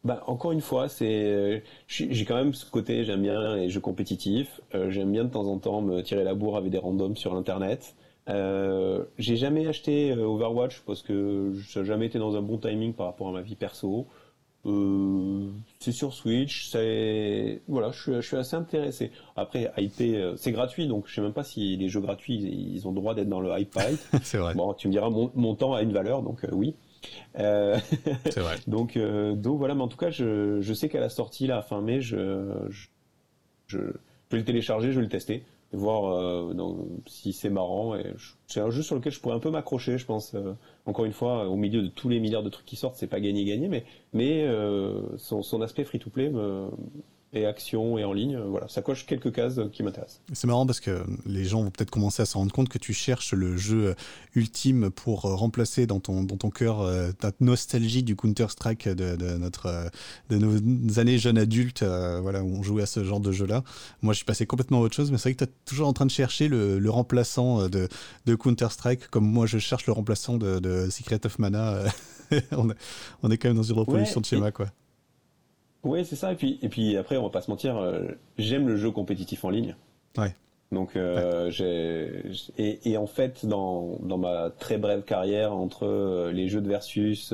bah, 0.04 0.24
encore 0.26 0.52
une 0.52 0.62
fois, 0.62 0.90
c'est, 0.90 1.26
euh, 1.26 1.60
j'ai 1.88 2.26
quand 2.26 2.36
même 2.36 2.54
ce 2.54 2.70
côté, 2.70 3.04
j'aime 3.04 3.22
bien 3.22 3.56
les 3.56 3.70
jeux 3.70 3.80
compétitifs, 3.80 4.60
euh, 4.74 4.90
j'aime 4.90 5.12
bien 5.12 5.26
de 5.26 5.30
temps 5.30 5.46
en 5.46 5.60
temps 5.60 5.82
me 5.82 6.02
tirer 6.02 6.24
la 6.24 6.34
bourre 6.34 6.58
avec 6.58 6.72
des 6.72 6.80
randoms 6.80 7.16
sur 7.16 7.36
internet. 7.36 7.96
Euh, 8.28 9.04
j'ai 9.20 9.36
jamais 9.36 9.68
acheté 9.68 10.14
Overwatch 10.14 10.82
parce 10.88 11.04
que 11.04 11.54
ça 11.68 11.82
n'a 11.82 11.86
jamais 11.86 12.08
été 12.08 12.18
dans 12.18 12.36
un 12.36 12.42
bon 12.42 12.58
timing 12.58 12.94
par 12.94 13.08
rapport 13.08 13.28
à 13.30 13.32
ma 13.32 13.42
vie 13.42 13.56
perso. 13.56 14.08
Euh, 14.66 15.50
c'est 15.80 15.92
sur 15.92 16.14
Switch, 16.14 16.68
c'est 16.70 17.62
voilà, 17.68 17.92
je 17.92 18.02
suis, 18.02 18.14
je 18.14 18.22
suis 18.22 18.38
assez 18.38 18.56
intéressé. 18.56 19.12
Après, 19.36 19.72
IP, 19.78 20.02
c'est 20.36 20.52
gratuit, 20.52 20.88
donc 20.88 21.06
je 21.08 21.14
sais 21.14 21.22
même 21.22 21.34
pas 21.34 21.44
si 21.44 21.78
les 21.78 21.90
jeux 21.90 22.02
gratuits 22.02 22.38
ils 22.38 22.88
ont 22.88 22.92
droit 22.92 23.14
d'être 23.14 23.30
dans 23.30 23.42
le 23.42 23.52
hype 23.60 23.78
c'est 24.24 24.38
vrai. 24.38 24.56
Bon, 24.56 24.74
tu 24.74 24.88
me 24.88 24.94
diras, 24.94 25.10
mon, 25.10 25.32
mon 25.36 25.54
temps 25.54 25.74
a 25.76 25.84
une 25.84 25.94
valeur, 25.94 26.24
donc 26.24 26.46
oui. 26.52 26.76
Euh, 27.38 27.78
c'est 28.26 28.40
vrai. 28.40 28.58
donc, 28.68 28.98
euh, 28.98 29.34
donc 29.36 29.58
voilà, 29.58 29.76
mais 29.76 29.82
en 29.82 29.88
tout 29.88 29.98
cas, 29.98 30.10
je, 30.12 30.62
je 30.62 30.74
sais 30.74 30.90
qu'à 30.90 31.00
la 31.00 31.10
sortie, 31.10 31.48
là, 31.48 31.62
fin 31.62 31.82
mai, 31.82 32.02
je, 32.02 32.68
je, 33.68 33.78
vais 33.78 34.38
le 34.38 34.44
télécharger, 34.44 34.92
je 34.92 34.98
vais 34.98 35.04
le 35.04 35.10
tester, 35.10 35.44
voir 35.72 36.14
euh, 36.14 36.54
si 37.08 37.34
c'est 37.34 37.50
marrant. 37.50 37.96
Et 37.96 38.14
c'est 38.48 38.60
un 38.60 38.70
jeu 38.70 38.82
sur 38.82 38.96
lequel 38.96 39.12
je 39.12 39.20
pourrais 39.20 39.36
un 39.36 39.40
peu 39.40 39.50
m'accrocher, 39.52 39.98
je 39.98 40.06
pense. 40.06 40.36
encore 40.86 41.06
une 41.06 41.14
fois, 41.14 41.48
au 41.48 41.56
milieu 41.56 41.82
de 41.82 41.88
tous 41.88 42.10
les 42.10 42.20
milliards 42.20 42.44
de 42.44 42.50
trucs 42.50 42.66
qui 42.66 42.76
sortent, 42.76 42.96
c'est 42.96 43.08
pas 43.08 43.20
gagné 43.20 43.46
gagné, 43.46 43.68
mais 43.68 43.86
mais 44.14 44.48
son, 45.18 45.42
son 45.42 45.62
aspect 45.62 45.84
free 45.84 46.00
to 46.00 46.10
play 46.10 46.30
me 46.30 46.70
et 47.34 47.46
action 47.46 47.98
et 47.98 48.04
en 48.04 48.14
ligne. 48.14 48.38
Voilà, 48.38 48.68
ça 48.68 48.82
coche 48.82 49.06
quelques 49.06 49.32
cases 49.32 49.60
qui 49.72 49.84
m'intéressent. 49.84 50.22
C'est 50.34 50.48
marrant 50.48 50.66
parce 50.66 50.80
que 50.80 51.04
les 51.26 51.46
gens 51.46 51.64
vont 51.64 51.72
peut-être 51.72 51.92
commencer 51.92 52.22
à 52.22 52.26
se 52.26 52.38
rendre 52.38 52.52
compte 52.52 52.70
que 52.70 52.78
tu 52.78 52.94
cherches 52.94 53.34
le 53.34 53.56
jeu 53.56 53.96
ultime 54.36 54.90
pour 54.90 55.22
remplacer 55.22 55.88
dans 55.88 56.00
ton, 56.00 56.24
dans 56.24 56.38
ton 56.38 56.50
cœur 56.50 56.82
euh, 56.82 57.12
ta 57.12 57.32
nostalgie 57.40 58.04
du 58.04 58.16
Counter-Strike 58.16 58.90
de, 58.90 59.38
notre, 59.38 59.68
euh, 59.68 59.90
de 60.30 60.38
nos 60.38 61.00
années 61.00 61.18
jeunes 61.18 61.38
adultes, 61.38 61.84
euh, 61.84 62.20
voilà, 62.22 62.44
où 62.44 62.48
on 62.48 62.64
jouait 62.64 62.84
à 62.84 62.88
ce 62.88 63.04
genre 63.04 63.22
de 63.22 63.32
jeu-là. 63.32 63.64
Moi, 64.02 64.14
je 64.14 64.18
suis 64.18 64.26
passé 64.26 64.46
complètement 64.46 64.80
à 64.80 64.82
autre 64.82 64.96
chose, 64.96 65.12
mais 65.12 65.18
c'est 65.18 65.30
vrai 65.30 65.36
que 65.36 65.46
tu 65.46 65.50
es 65.50 65.54
toujours 65.66 65.88
en 65.88 65.94
train 65.94 66.06
de 66.06 66.12
chercher 66.12 66.50
le, 66.50 66.92
remplaçant 66.92 67.70
de, 67.70 67.88
de 68.26 68.36
Counter-Strike, 68.36 69.08
comme 69.08 69.26
moi 69.26 69.46
je 69.46 69.58
cherche 69.58 69.86
le 69.86 69.94
remplaçant 69.94 70.38
de, 70.38 70.90
Secret 70.90 71.26
of 71.26 71.40
Mana. 71.40 71.84
on, 72.52 72.70
est, 72.70 72.76
on, 73.24 73.32
est, 73.32 73.38
quand 73.38 73.48
même 73.48 73.58
dans 73.58 73.64
une 73.64 73.78
reproduction 73.78 74.20
de 74.20 74.26
schéma, 74.26 74.52
quoi. 74.52 74.68
Oui, 75.84 76.06
c'est 76.06 76.16
ça. 76.16 76.32
Et 76.32 76.36
puis, 76.36 76.60
et 76.62 76.70
puis 76.70 76.96
après, 76.98 77.18
on 77.18 77.24
va 77.24 77.30
pas 77.30 77.42
se 77.42 77.50
mentir, 77.50 77.78
euh, 77.78 78.08
j'aime 78.38 78.68
le 78.68 78.78
jeu 78.78 78.92
compétitif 78.92 79.44
en 79.44 79.50
ligne. 79.50 79.76
Ouais. 80.18 80.34
Donc, 80.72 80.96
euh, 80.96 81.50
j'ai 81.50 82.24
et, 82.58 82.92
et, 82.92 82.98
en 82.98 83.08
fait, 83.08 83.46
dans, 83.46 83.98
dans 84.02 84.18
ma 84.18 84.52
très 84.52 84.78
brève 84.78 85.04
carrière 85.04 85.54
entre 85.54 85.86
euh, 85.86 86.32
les 86.32 86.48
jeux 86.48 86.62
de 86.62 86.70
versus, 86.70 87.34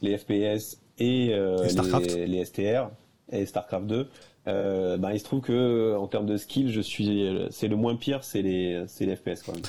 les 0.00 0.16
FPS 0.16 0.80
et, 0.98 1.26
les, 1.28 2.26
les, 2.26 2.44
STR 2.44 2.90
et 3.32 3.44
Starcraft 3.44 3.86
2, 3.86 4.08
ben, 4.46 5.10
il 5.12 5.18
se 5.18 5.24
trouve 5.24 5.40
que 5.40 5.94
en 5.96 6.06
termes 6.06 6.26
de 6.26 6.36
skill, 6.38 6.70
je 6.70 6.80
suis, 6.80 7.46
c'est 7.50 7.68
le 7.68 7.76
moins 7.76 7.96
pire, 7.96 8.24
c'est 8.24 8.42
les, 8.42 8.84
c'est 8.86 9.04
les 9.04 9.16
FPS 9.16 9.42
quand 9.44 9.52
même. 9.54 9.62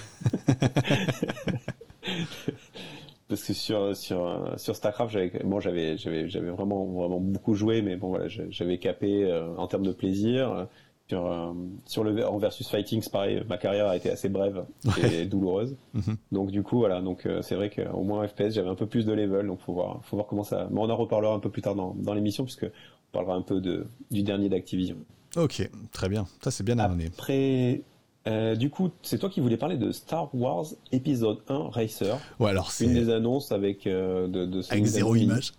Parce 3.32 3.44
que 3.44 3.54
sur 3.54 3.96
sur 3.96 4.54
sur 4.58 4.76
Starcraft 4.76 5.14
j'avais 5.14 5.32
bon 5.46 5.62
j'avais 5.62 5.98
j'avais 5.98 6.28
j'avais 6.28 6.50
vraiment 6.50 6.86
vraiment 6.86 7.22
beaucoup 7.22 7.54
joué 7.54 7.82
mais 7.82 7.96
bon 7.96 8.10
voilà 8.10 8.28
j'avais 8.28 8.78
capé 8.78 9.24
euh, 9.24 9.56
en 9.56 9.68
termes 9.68 9.86
de 9.86 9.94
plaisir 9.94 10.68
sur 11.08 11.26
euh, 11.32 11.54
sur 11.86 12.04
le 12.04 12.28
en 12.28 12.38
versus 12.40 12.68
fighting 12.68 13.02
c'est 13.02 13.10
pareil 13.10 13.42
ma 13.48 13.58
carrière 13.58 13.88
a 13.88 13.96
été 13.96 14.10
assez 14.10 14.28
brève 14.28 14.66
et 15.02 15.26
douloureuse 15.26 15.78
mhm. 15.94 16.18
donc 16.34 16.52
du 16.52 16.62
coup 16.62 16.80
voilà 16.80 17.00
donc 17.00 17.26
euh, 17.26 17.42
c'est 17.42 17.56
vrai 17.56 17.70
qu'au 17.70 18.04
moins 18.04 18.28
FPS 18.28 18.52
j'avais 18.52 18.68
un 18.68 18.76
peu 18.76 18.86
plus 18.86 19.06
de 19.06 19.14
level 19.14 19.48
donc 19.48 19.62
faut 19.62 19.74
voir 19.74 20.02
faut 20.04 20.18
voir 20.18 20.28
comment 20.28 20.44
ça 20.44 20.68
mais 20.70 20.82
on 20.82 20.90
en 20.90 20.98
reparlera 20.98 21.34
un 21.34 21.40
peu 21.40 21.50
plus 21.50 21.62
tard 21.62 21.76
dans 21.76 21.96
dans 21.98 22.14
l'émission 22.14 22.44
puisque 22.44 22.66
on 22.66 23.12
parlera 23.14 23.36
un 23.36 23.44
peu 23.44 23.62
de 23.62 23.88
du 24.12 24.24
dernier 24.24 24.50
d'Activision 24.50 24.98
Ok, 25.38 25.70
très 25.94 26.10
bien. 26.10 26.28
Ça, 26.44 26.52
c'est 26.52 26.66
bien 26.66 26.78
amené. 26.78 27.06
Après, 27.06 27.84
euh, 28.28 28.56
du 28.56 28.70
coup, 28.70 28.92
c'est 29.02 29.18
toi 29.18 29.30
qui 29.30 29.40
voulais 29.40 29.58
parler 29.58 29.78
de 29.78 29.92
Star 29.92 30.34
Wars 30.36 30.68
épisode 30.92 31.40
1 31.48 31.70
Racer. 31.70 32.20
Ouais, 32.40 32.52
alors 32.52 32.72
c'est 32.72 32.86
une 32.86 32.94
des 32.94 33.10
annonces 33.10 33.52
avec 33.52 33.88
euh, 33.88 34.28
de, 34.28 34.46
de 34.46 34.62
avec 34.70 34.86
zéro 34.86 35.16
image. 35.16 35.54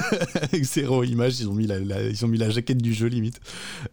avec 0.42 0.64
zéro 0.64 1.04
image, 1.04 1.38
ils 1.40 1.48
ont 1.48 1.54
mis 1.54 1.68
la, 1.68 1.78
ils 1.78 2.24
ont 2.24 2.28
mis 2.28 2.38
la 2.38 2.50
jaquette 2.50 2.82
du 2.82 2.92
jeu 2.92 3.06
limite. 3.06 3.40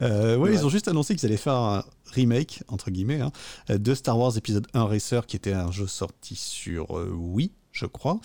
Euh, 0.02 0.38
ouais, 0.38 0.54
ils 0.54 0.66
ont 0.66 0.70
juste 0.70 0.88
annoncé 0.88 1.16
qu'ils 1.16 1.28
allaient 1.28 1.38
faire 1.38 1.54
un 1.54 1.84
remake 2.14 2.64
entre 2.68 2.90
guillemets 2.90 3.22
hein, 3.22 3.32
de 3.70 3.94
Star 3.94 4.18
Wars 4.18 4.36
épisode 4.38 4.66
1 4.74 4.86
Racer, 4.86 5.28
qui 5.28 5.36
était 5.36 5.54
un 5.54 5.72
jeu 5.72 5.86
sorti 5.86 6.36
sur 6.36 6.92
Wii 6.92 7.52
je 7.72 7.86
crois, 7.86 8.22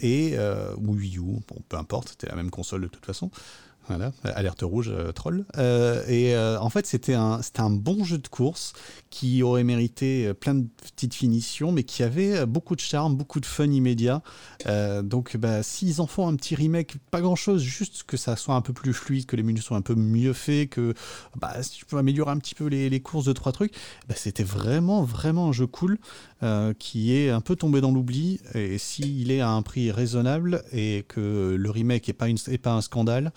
et 0.00 0.36
Wii 0.76 1.16
U, 1.18 1.20
bon, 1.20 1.62
peu 1.68 1.76
importe, 1.76 2.08
c'était 2.08 2.26
la 2.26 2.34
même 2.34 2.50
console 2.50 2.82
de 2.82 2.88
toute 2.88 3.06
façon. 3.06 3.30
Voilà, 3.88 4.12
alerte 4.22 4.62
rouge, 4.62 4.90
euh, 4.90 5.12
troll. 5.12 5.44
Euh, 5.58 6.04
et 6.06 6.34
euh, 6.34 6.58
en 6.60 6.70
fait, 6.70 6.86
c'était 6.86 7.14
un, 7.14 7.40
un 7.58 7.70
bon 7.70 8.04
jeu 8.04 8.18
de 8.18 8.28
course 8.28 8.74
qui 9.12 9.42
aurait 9.42 9.62
mérité 9.62 10.32
plein 10.32 10.54
de 10.54 10.66
petites 10.82 11.14
finitions, 11.14 11.70
mais 11.70 11.84
qui 11.84 12.02
avait 12.02 12.46
beaucoup 12.46 12.74
de 12.74 12.80
charme, 12.80 13.14
beaucoup 13.14 13.40
de 13.40 13.46
fun 13.46 13.70
immédiat. 13.70 14.22
donc, 15.02 15.36
bah, 15.36 15.62
s'ils 15.62 16.00
en 16.00 16.06
font 16.06 16.26
un 16.26 16.34
petit 16.34 16.54
remake, 16.54 16.96
pas 17.10 17.20
grand-chose, 17.20 17.62
juste 17.62 18.04
que 18.04 18.16
ça 18.16 18.36
soit 18.36 18.54
un 18.54 18.62
peu 18.62 18.72
plus 18.72 18.94
fluide, 18.94 19.26
que 19.26 19.36
les 19.36 19.42
menus 19.42 19.64
soient 19.64 19.76
un 19.76 19.82
peu 19.82 19.94
mieux 19.94 20.32
faits, 20.32 20.70
que 20.70 20.94
bah, 21.36 21.62
si 21.62 21.72
tu 21.72 21.84
peux 21.84 21.98
améliorer 21.98 22.30
un 22.30 22.38
petit 22.38 22.54
peu 22.54 22.66
les, 22.66 23.00
courses 23.00 23.26
de 23.26 23.32
trois 23.32 23.52
trucs, 23.52 23.74
bah, 24.08 24.14
c'était 24.16 24.44
vraiment, 24.44 25.04
vraiment 25.04 25.48
un 25.48 25.52
jeu 25.52 25.66
cool 25.66 25.98
qui 26.78 27.14
est 27.14 27.30
un 27.30 27.40
peu 27.40 27.54
tombé 27.54 27.80
dans 27.80 27.92
l'oubli. 27.92 28.40
Et 28.54 28.78
s'il 28.78 29.30
est 29.30 29.40
à 29.40 29.50
un 29.50 29.62
prix 29.62 29.90
raisonnable 29.92 30.64
et 30.72 31.04
que 31.06 31.56
le 31.58 31.70
remake 31.70 32.08
n'est 32.08 32.58
pas, 32.58 32.72
un 32.72 32.80
scandale, 32.80 33.32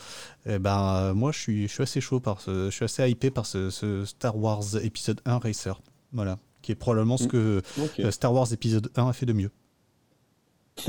eh 0.45 0.59
ben, 0.59 0.95
euh, 0.95 1.13
moi, 1.13 1.31
je 1.31 1.39
suis, 1.39 1.71
assez 1.79 2.01
chaud 2.01 2.19
par 2.19 2.41
ce, 2.41 2.69
je 2.69 2.75
suis 2.75 2.85
assez 2.85 3.09
hypé 3.09 3.31
par 3.31 3.45
ce, 3.45 4.03
Star 4.05 4.37
Wars 4.37 4.77
épisode 4.81 5.21
1 5.25 5.39
Voilà. 6.11 6.37
Qui 6.61 6.71
est 6.71 6.75
probablement 6.75 7.17
ce 7.17 7.25
mm. 7.25 7.27
que 7.27 7.61
euh, 7.99 8.11
Star 8.11 8.33
Wars 8.33 8.51
épisode 8.51 8.91
1 8.95 9.07
a 9.07 9.13
fait 9.13 9.25
de 9.25 9.33
mieux. 9.33 9.51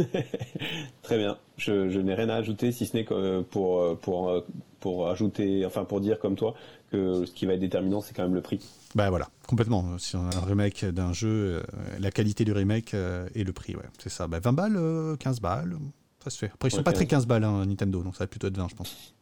Très 1.02 1.18
bien. 1.18 1.38
Je, 1.58 1.88
je 1.90 2.00
n'ai 2.00 2.14
rien 2.14 2.28
à 2.28 2.34
ajouter 2.34 2.72
si 2.72 2.86
ce 2.86 2.96
n'est 2.96 3.04
que 3.04 3.42
pour, 3.42 3.96
pour, 3.98 4.44
pour 4.80 5.08
ajouter, 5.08 5.64
enfin 5.64 5.84
pour 5.84 6.00
dire 6.00 6.18
comme 6.18 6.34
toi 6.34 6.54
que 6.90 7.24
ce 7.24 7.32
qui 7.32 7.46
va 7.46 7.54
être 7.54 7.60
déterminant, 7.60 8.00
c'est 8.00 8.14
quand 8.14 8.24
même 8.24 8.34
le 8.34 8.40
prix. 8.40 8.60
Bah 8.94 9.10
voilà, 9.10 9.28
complètement. 9.46 9.96
Si 9.98 10.16
on 10.16 10.28
a 10.28 10.36
un 10.36 10.44
remake 10.44 10.84
d'un 10.86 11.12
jeu, 11.12 11.28
euh, 11.28 11.62
la 12.00 12.10
qualité 12.10 12.44
du 12.44 12.52
remake 12.52 12.94
et 13.34 13.44
le 13.44 13.52
prix, 13.52 13.76
ouais, 13.76 13.84
c'est 13.98 14.10
ça. 14.10 14.26
Bah, 14.26 14.40
20 14.40 14.52
balles, 14.52 15.16
15 15.18 15.40
balles, 15.40 15.76
ça 16.24 16.30
se 16.30 16.38
fait. 16.38 16.50
Après, 16.52 16.68
ils 16.68 16.72
sont 16.72 16.82
pas 16.82 16.92
très 16.92 17.06
15 17.06 17.26
balles, 17.26 17.44
hein, 17.44 17.64
Nintendo, 17.64 18.02
donc 18.02 18.16
ça 18.16 18.24
va 18.24 18.28
plutôt 18.28 18.48
être 18.48 18.56
20, 18.58 18.68
je 18.68 18.74
pense. 18.74 19.14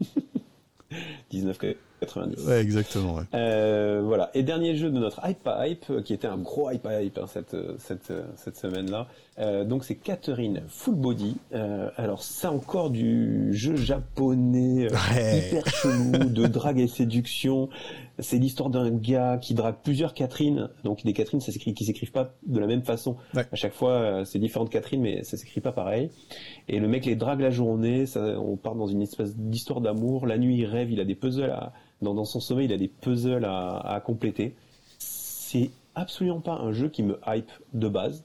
1990. 2.02 2.46
Ouais, 2.46 2.60
exactement. 2.60 3.20
Euh, 3.34 4.02
voilà. 4.04 4.30
Et 4.34 4.42
dernier 4.42 4.76
jeu 4.76 4.90
de 4.90 4.98
notre 4.98 5.20
hype 5.26 5.48
hype, 5.48 6.02
qui 6.04 6.14
était 6.14 6.28
un 6.28 6.38
gros 6.38 6.70
hype 6.70 6.86
hype 6.90 7.18
hein, 7.18 7.26
cette, 7.26 7.56
cette, 7.78 8.12
cette 8.36 8.56
semaine-là. 8.56 9.06
Euh, 9.38 9.64
donc 9.64 9.84
c'est 9.84 9.96
Catherine 9.96 10.62
Full 10.68 10.94
Body. 10.94 11.36
Euh, 11.52 11.90
alors 11.96 12.22
c'est 12.22 12.46
encore 12.46 12.90
du 12.90 13.52
jeu 13.52 13.76
japonais 13.76 14.86
hyper 14.86 15.66
chelou, 15.66 16.30
de 16.30 16.46
drague 16.46 16.80
et 16.80 16.86
séduction. 16.86 17.68
C'est 18.18 18.38
l'histoire 18.38 18.70
d'un 18.70 18.90
gars 18.90 19.36
qui 19.36 19.52
drague 19.52 19.76
plusieurs 19.82 20.14
Catherine. 20.14 20.70
Donc 20.84 21.04
des 21.04 21.12
Catherine, 21.12 21.40
ça 21.40 21.52
s'écrit, 21.52 21.74
qui 21.74 21.84
s'écrivent 21.84 22.12
pas 22.12 22.34
de 22.46 22.58
la 22.58 22.66
même 22.66 22.82
façon. 22.82 23.16
À 23.34 23.56
chaque 23.56 23.74
fois, 23.74 24.24
c'est 24.24 24.38
différentes 24.38 24.70
Catherine, 24.70 25.02
mais 25.02 25.22
ça 25.22 25.36
s'écrit 25.36 25.60
pas 25.60 25.72
pareil. 25.72 26.10
Et 26.68 26.80
le 26.80 26.88
mec 26.88 27.04
les 27.04 27.14
drague 27.14 27.40
la 27.40 27.50
journée. 27.50 28.06
Ça, 28.06 28.40
on 28.40 28.56
part 28.56 28.74
dans 28.74 28.86
une 28.86 29.02
espèce 29.02 29.36
d'histoire 29.36 29.82
d'amour. 29.82 30.26
La 30.26 30.38
nuit, 30.38 30.56
il 30.56 30.64
rêve, 30.64 30.90
il 30.90 31.00
a 31.00 31.04
des 31.04 31.14
puzzles 31.14 31.50
à, 31.50 31.74
dans, 32.00 32.24
son 32.24 32.40
sommeil, 32.40 32.66
il 32.66 32.72
a 32.72 32.78
des 32.78 32.88
puzzles 32.88 33.44
à, 33.44 33.76
à 33.80 34.00
compléter. 34.00 34.54
C'est 34.98 35.70
absolument 35.94 36.40
pas 36.40 36.54
un 36.54 36.72
jeu 36.72 36.88
qui 36.88 37.02
me 37.02 37.18
hype 37.26 37.50
de 37.74 37.88
base. 37.88 38.24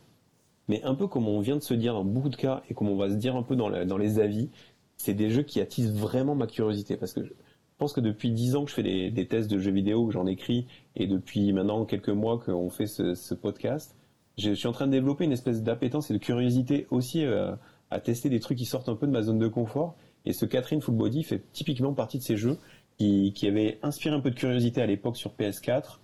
Mais 0.68 0.84
un 0.84 0.96
peu 0.96 1.08
comme 1.08 1.28
on 1.28 1.40
vient 1.40 1.56
de 1.56 1.62
se 1.62 1.74
dire 1.74 1.94
dans 1.94 2.06
beaucoup 2.06 2.30
de 2.30 2.36
cas 2.36 2.62
et 2.70 2.74
comme 2.74 2.90
on 2.90 2.96
va 2.96 3.10
se 3.10 3.16
dire 3.16 3.36
un 3.36 3.44
peu 3.44 3.56
dans, 3.56 3.70
les 3.70 4.20
avis, 4.20 4.50
c'est 4.98 5.14
des 5.14 5.30
jeux 5.30 5.44
qui 5.44 5.60
attisent 5.60 5.94
vraiment 5.94 6.36
ma 6.36 6.48
curiosité 6.48 6.98
parce 6.98 7.14
que 7.14 7.24
je 7.24 7.34
pense 7.78 7.94
que 7.94 8.02
depuis 8.02 8.30
dix 8.30 8.56
ans 8.56 8.64
que 8.64 8.70
je 8.70 8.76
fais 8.76 9.12
des, 9.12 9.28
tests 9.28 9.50
de 9.50 9.58
jeux 9.58 9.72
vidéo, 9.72 10.06
que 10.06 10.14
j'en 10.14 10.28
écris, 10.28 10.68
et 10.96 11.08
depuis 11.08 11.52
maintenant 11.52 11.84
quelques 11.86 12.10
mois 12.10 12.38
qu'on 12.38 12.70
fait 12.70 12.86
ce, 12.86 13.34
podcast, 13.34 13.96
je 14.38 14.54
suis 14.54 14.68
en 14.68 14.72
train 14.72 14.86
de 14.86 14.92
développer 14.92 15.26
une 15.26 15.32
espèce 15.32 15.64
d'appétence 15.64 16.12
et 16.12 16.14
de 16.14 16.20
curiosité 16.20 16.88
aussi 16.92 17.26
euh, 17.26 17.54
à 17.90 18.00
tester 18.00 18.30
des 18.30 18.40
trucs 18.40 18.58
qui 18.58 18.66
sortent 18.66 18.90
un 18.90 18.96
peu 18.96 19.08
de 19.08 19.12
ma 19.12 19.24
zone 19.24 19.40
de 19.40 19.48
confort. 19.48 19.96
Et 20.26 20.34
ce 20.34 20.46
Catherine 20.46 20.82
Full 20.82 21.24
fait 21.24 21.44
typiquement 21.52 21.94
partie 21.94 22.20
de 22.20 22.24
ces 22.24 22.38
jeux 22.38 22.58
qui, 22.98 23.34
qui 23.34 23.48
avaient 23.48 23.80
inspiré 23.82 24.16
un 24.16 24.20
peu 24.20 24.30
de 24.30 24.36
curiosité 24.36 24.82
à 24.82 24.86
l'époque 24.86 25.18
sur 25.18 25.32
PS4, 25.32 26.00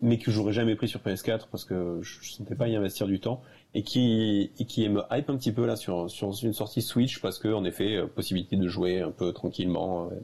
mais 0.00 0.18
que 0.18 0.30
j'aurais 0.30 0.52
jamais 0.52 0.76
pris 0.76 0.88
sur 0.88 1.00
PS4 1.00 1.48
parce 1.50 1.64
que 1.64 2.00
je 2.02 2.18
ne 2.18 2.24
sentais 2.24 2.54
pas 2.54 2.68
y 2.68 2.76
investir 2.76 3.06
du 3.06 3.20
temps, 3.20 3.42
et 3.74 3.82
qui, 3.82 4.50
et 4.58 4.64
qui 4.64 4.88
me 4.88 5.02
hype 5.10 5.30
un 5.30 5.36
petit 5.36 5.52
peu 5.52 5.64
là 5.66 5.76
sur, 5.76 6.10
sur 6.10 6.32
une 6.42 6.52
sortie 6.52 6.82
Switch 6.82 7.20
parce 7.20 7.38
que 7.38 7.48
en 7.48 7.64
effet, 7.64 7.96
euh, 7.96 8.06
possibilité 8.06 8.56
de 8.56 8.68
jouer 8.68 9.00
un 9.00 9.10
peu 9.10 9.32
tranquillement. 9.32 10.10
Euh, 10.10 10.14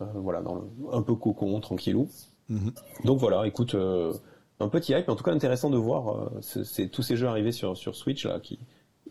euh, 0.00 0.04
voilà, 0.14 0.40
dans 0.40 0.54
le, 0.54 0.62
un 0.92 1.02
peu 1.02 1.14
cocon, 1.14 1.60
tranquillou. 1.60 2.08
Mhm. 2.48 2.72
Donc 3.04 3.18
voilà, 3.18 3.46
écoute, 3.46 3.74
euh, 3.74 4.12
un 4.60 4.68
petit 4.68 4.92
hype, 4.92 5.08
en 5.08 5.16
tout 5.16 5.24
cas 5.24 5.32
intéressant 5.32 5.70
de 5.70 5.76
voir 5.76 6.34
euh, 6.34 6.40
c'est 6.40 6.88
tous 6.88 7.02
ces 7.02 7.16
jeux 7.16 7.26
arrivés 7.26 7.52
sur, 7.52 7.76
sur 7.76 7.94
Switch 7.94 8.26
là, 8.26 8.40
qui, 8.40 8.58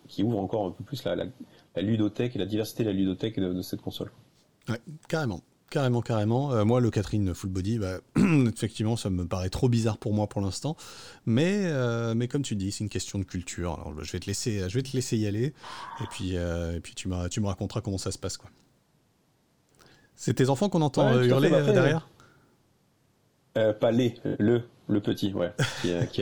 qui 0.08 0.24
ouvrent 0.24 0.40
encore 0.40 0.66
un 0.66 0.72
peu 0.72 0.84
plus 0.84 1.04
la, 1.04 1.16
la, 1.16 1.82
ludothèque 1.82 2.36
et 2.36 2.40
la 2.40 2.46
diversité 2.46 2.84
de 2.84 2.90
la 2.90 2.96
ludothèque 2.96 3.40
de, 3.40 3.62
cette 3.62 3.82
console. 3.82 4.12
Ouais, 4.70 4.80
carrément. 5.08 5.42
Carrément, 5.72 6.02
carrément. 6.02 6.64
moi, 6.66 6.80
le 6.80 6.92
Catherine 6.92 7.34
Full 7.34 7.50
Body, 7.50 7.80
bah, 7.80 7.98
effectivement, 8.48 8.96
ça 8.96 9.10
me 9.10 9.26
paraît 9.26 9.50
trop 9.50 9.70
bizarre 9.70 9.98
pour 9.98 10.14
moi 10.14 10.28
pour 10.28 10.42
l'instant. 10.42 10.76
Mais, 11.26 11.72
mais 12.14 12.28
comme 12.28 12.44
tu 12.44 12.56
dis, 12.56 12.72
c'est 12.72 12.84
une 12.84 12.90
question 12.90 13.18
de 13.18 13.24
culture. 13.24 13.74
Alors, 13.74 14.04
je 14.04 14.12
vais 14.12 14.20
te 14.20 14.28
laisser, 14.28 14.70
je 14.70 14.76
vais 14.76 14.84
te 14.84 14.92
laisser 14.94 15.18
y 15.18 15.26
aller. 15.26 15.54
Et 16.02 16.08
puis, 16.12 16.36
et 16.36 16.80
puis 16.84 16.94
tu, 16.94 17.10
tu 17.32 17.40
me 17.42 17.48
raconteras 17.48 17.82
comment 17.82 17.98
ça 17.98 18.12
se 18.12 18.20
passe. 18.20 18.38
Quoi. 18.38 18.50
C'est 20.22 20.36
tes 20.36 20.50
enfants 20.50 20.70
qu'on 20.70 20.84
entend 20.84 21.08
euh, 21.08 21.24
hurler 21.24 21.50
euh, 21.52 21.74
derrière? 21.74 22.08
euh, 23.58 23.74
Pas 23.74 23.90
les, 23.90 24.14
le, 24.38 24.62
le 24.88 25.02
petit, 25.02 25.34
ouais. 25.34 25.52
qui, 25.82 26.22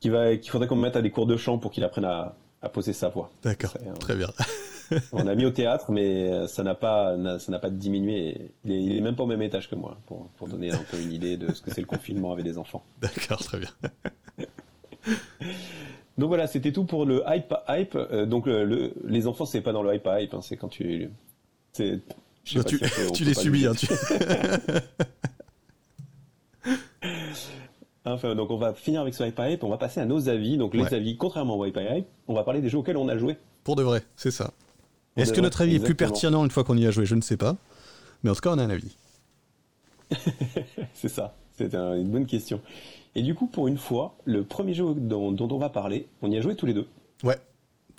qui, 0.00 0.08
va, 0.10 0.36
qu'il 0.36 0.50
faudrait 0.50 0.68
qu'on 0.68 0.76
me 0.76 0.82
mette 0.82 0.96
à 0.96 1.00
des 1.00 1.10
cours 1.10 1.26
de 1.26 1.38
chant 1.38 1.56
pour 1.56 1.70
qu'il 1.70 1.82
apprenne 1.82 2.04
à, 2.04 2.36
poser 2.74 2.92
sa 2.92 3.08
voix. 3.08 3.30
D'accord, 3.42 3.74
très 4.00 4.16
bien. 4.16 4.28
on 5.12 5.26
a 5.26 5.34
mis 5.34 5.44
au 5.44 5.50
théâtre, 5.50 5.90
mais 5.90 6.46
ça 6.48 6.62
n'a 6.62 6.74
pas, 6.74 7.16
ça 7.38 7.52
n'a 7.52 7.58
pas 7.58 7.70
diminué. 7.70 8.52
Il 8.64 8.96
est, 8.96 9.00
même 9.00 9.16
pas 9.16 9.24
au 9.24 9.26
même 9.26 9.42
étage 9.42 9.68
que 9.68 9.74
moi, 9.74 9.98
pour, 10.06 10.28
pour 10.36 10.48
donner 10.48 10.72
un 10.72 10.82
peu 10.90 11.00
une 11.00 11.12
idée 11.12 11.36
de 11.36 11.52
ce 11.52 11.62
que 11.62 11.72
c'est 11.72 11.80
le 11.80 11.86
confinement 11.86 12.32
avec 12.32 12.44
des 12.44 12.58
enfants. 12.58 12.82
D'accord, 13.00 13.42
très 13.42 13.58
bien. 13.58 13.70
Donc 16.18 16.28
voilà, 16.28 16.46
c'était 16.46 16.72
tout 16.72 16.84
pour 16.84 17.06
le 17.06 17.22
hype 17.26 17.54
hype. 17.68 17.96
donc 18.28 18.44
le, 18.46 18.92
les 19.04 19.26
enfants, 19.26 19.46
c'est 19.46 19.62
pas 19.62 19.72
dans 19.72 19.82
le 19.82 19.94
hype 19.94 20.06
hype, 20.06 20.34
hein, 20.34 20.40
c'est 20.42 20.58
quand 20.58 20.68
tu, 20.68 21.10
c'est 21.72 22.00
tu, 22.44 23.24
les 23.24 23.34
subis. 23.34 23.66
Hein, 23.66 23.74
enfin, 28.04 28.34
donc 28.34 28.50
on 28.50 28.56
va 28.56 28.74
finir 28.74 29.00
avec 29.00 29.14
ce 29.14 29.22
Hype 29.24 29.62
on 29.62 29.68
va 29.68 29.78
passer 29.78 30.00
à 30.00 30.04
nos 30.04 30.28
avis. 30.28 30.56
Donc 30.56 30.74
les 30.74 30.92
avis, 30.94 31.16
contrairement 31.16 31.56
au 31.56 31.64
Hype 31.64 31.78
on 32.28 32.34
va 32.34 32.44
parler 32.44 32.60
des 32.60 32.68
jeux 32.68 32.78
auxquels 32.78 32.96
on 32.96 33.08
a 33.08 33.16
joué. 33.16 33.36
Pour 33.64 33.76
de 33.76 33.82
vrai, 33.82 34.02
c'est 34.16 34.30
ça. 34.30 34.52
Est-ce 35.16 35.32
que 35.32 35.40
notre 35.40 35.62
avis 35.62 35.76
est 35.76 35.80
plus 35.80 35.94
pertinent 35.94 36.44
une 36.44 36.50
fois 36.50 36.64
qu'on 36.64 36.76
y 36.76 36.86
a 36.86 36.90
joué? 36.90 37.06
Je 37.06 37.14
ne 37.14 37.20
sais 37.20 37.36
pas. 37.36 37.56
Mais 38.22 38.30
en 38.30 38.34
tout 38.34 38.40
cas, 38.40 38.50
on 38.50 38.58
a 38.58 38.64
un 38.64 38.70
avis. 38.70 38.96
c'est 40.94 41.08
ça. 41.08 41.34
C'est 41.56 41.74
une 41.74 42.08
bonne 42.08 42.26
question. 42.26 42.60
Et 43.14 43.22
du 43.22 43.34
coup, 43.34 43.46
pour 43.46 43.68
une 43.68 43.78
fois, 43.78 44.14
le 44.24 44.44
premier 44.44 44.74
jeu 44.74 44.94
dont, 44.96 45.32
dont 45.32 45.48
on 45.50 45.58
va 45.58 45.68
parler, 45.68 46.08
on 46.22 46.30
y 46.30 46.38
a 46.38 46.40
joué 46.40 46.56
tous 46.56 46.66
les 46.66 46.74
deux? 46.74 46.86
Ouais. 47.22 47.38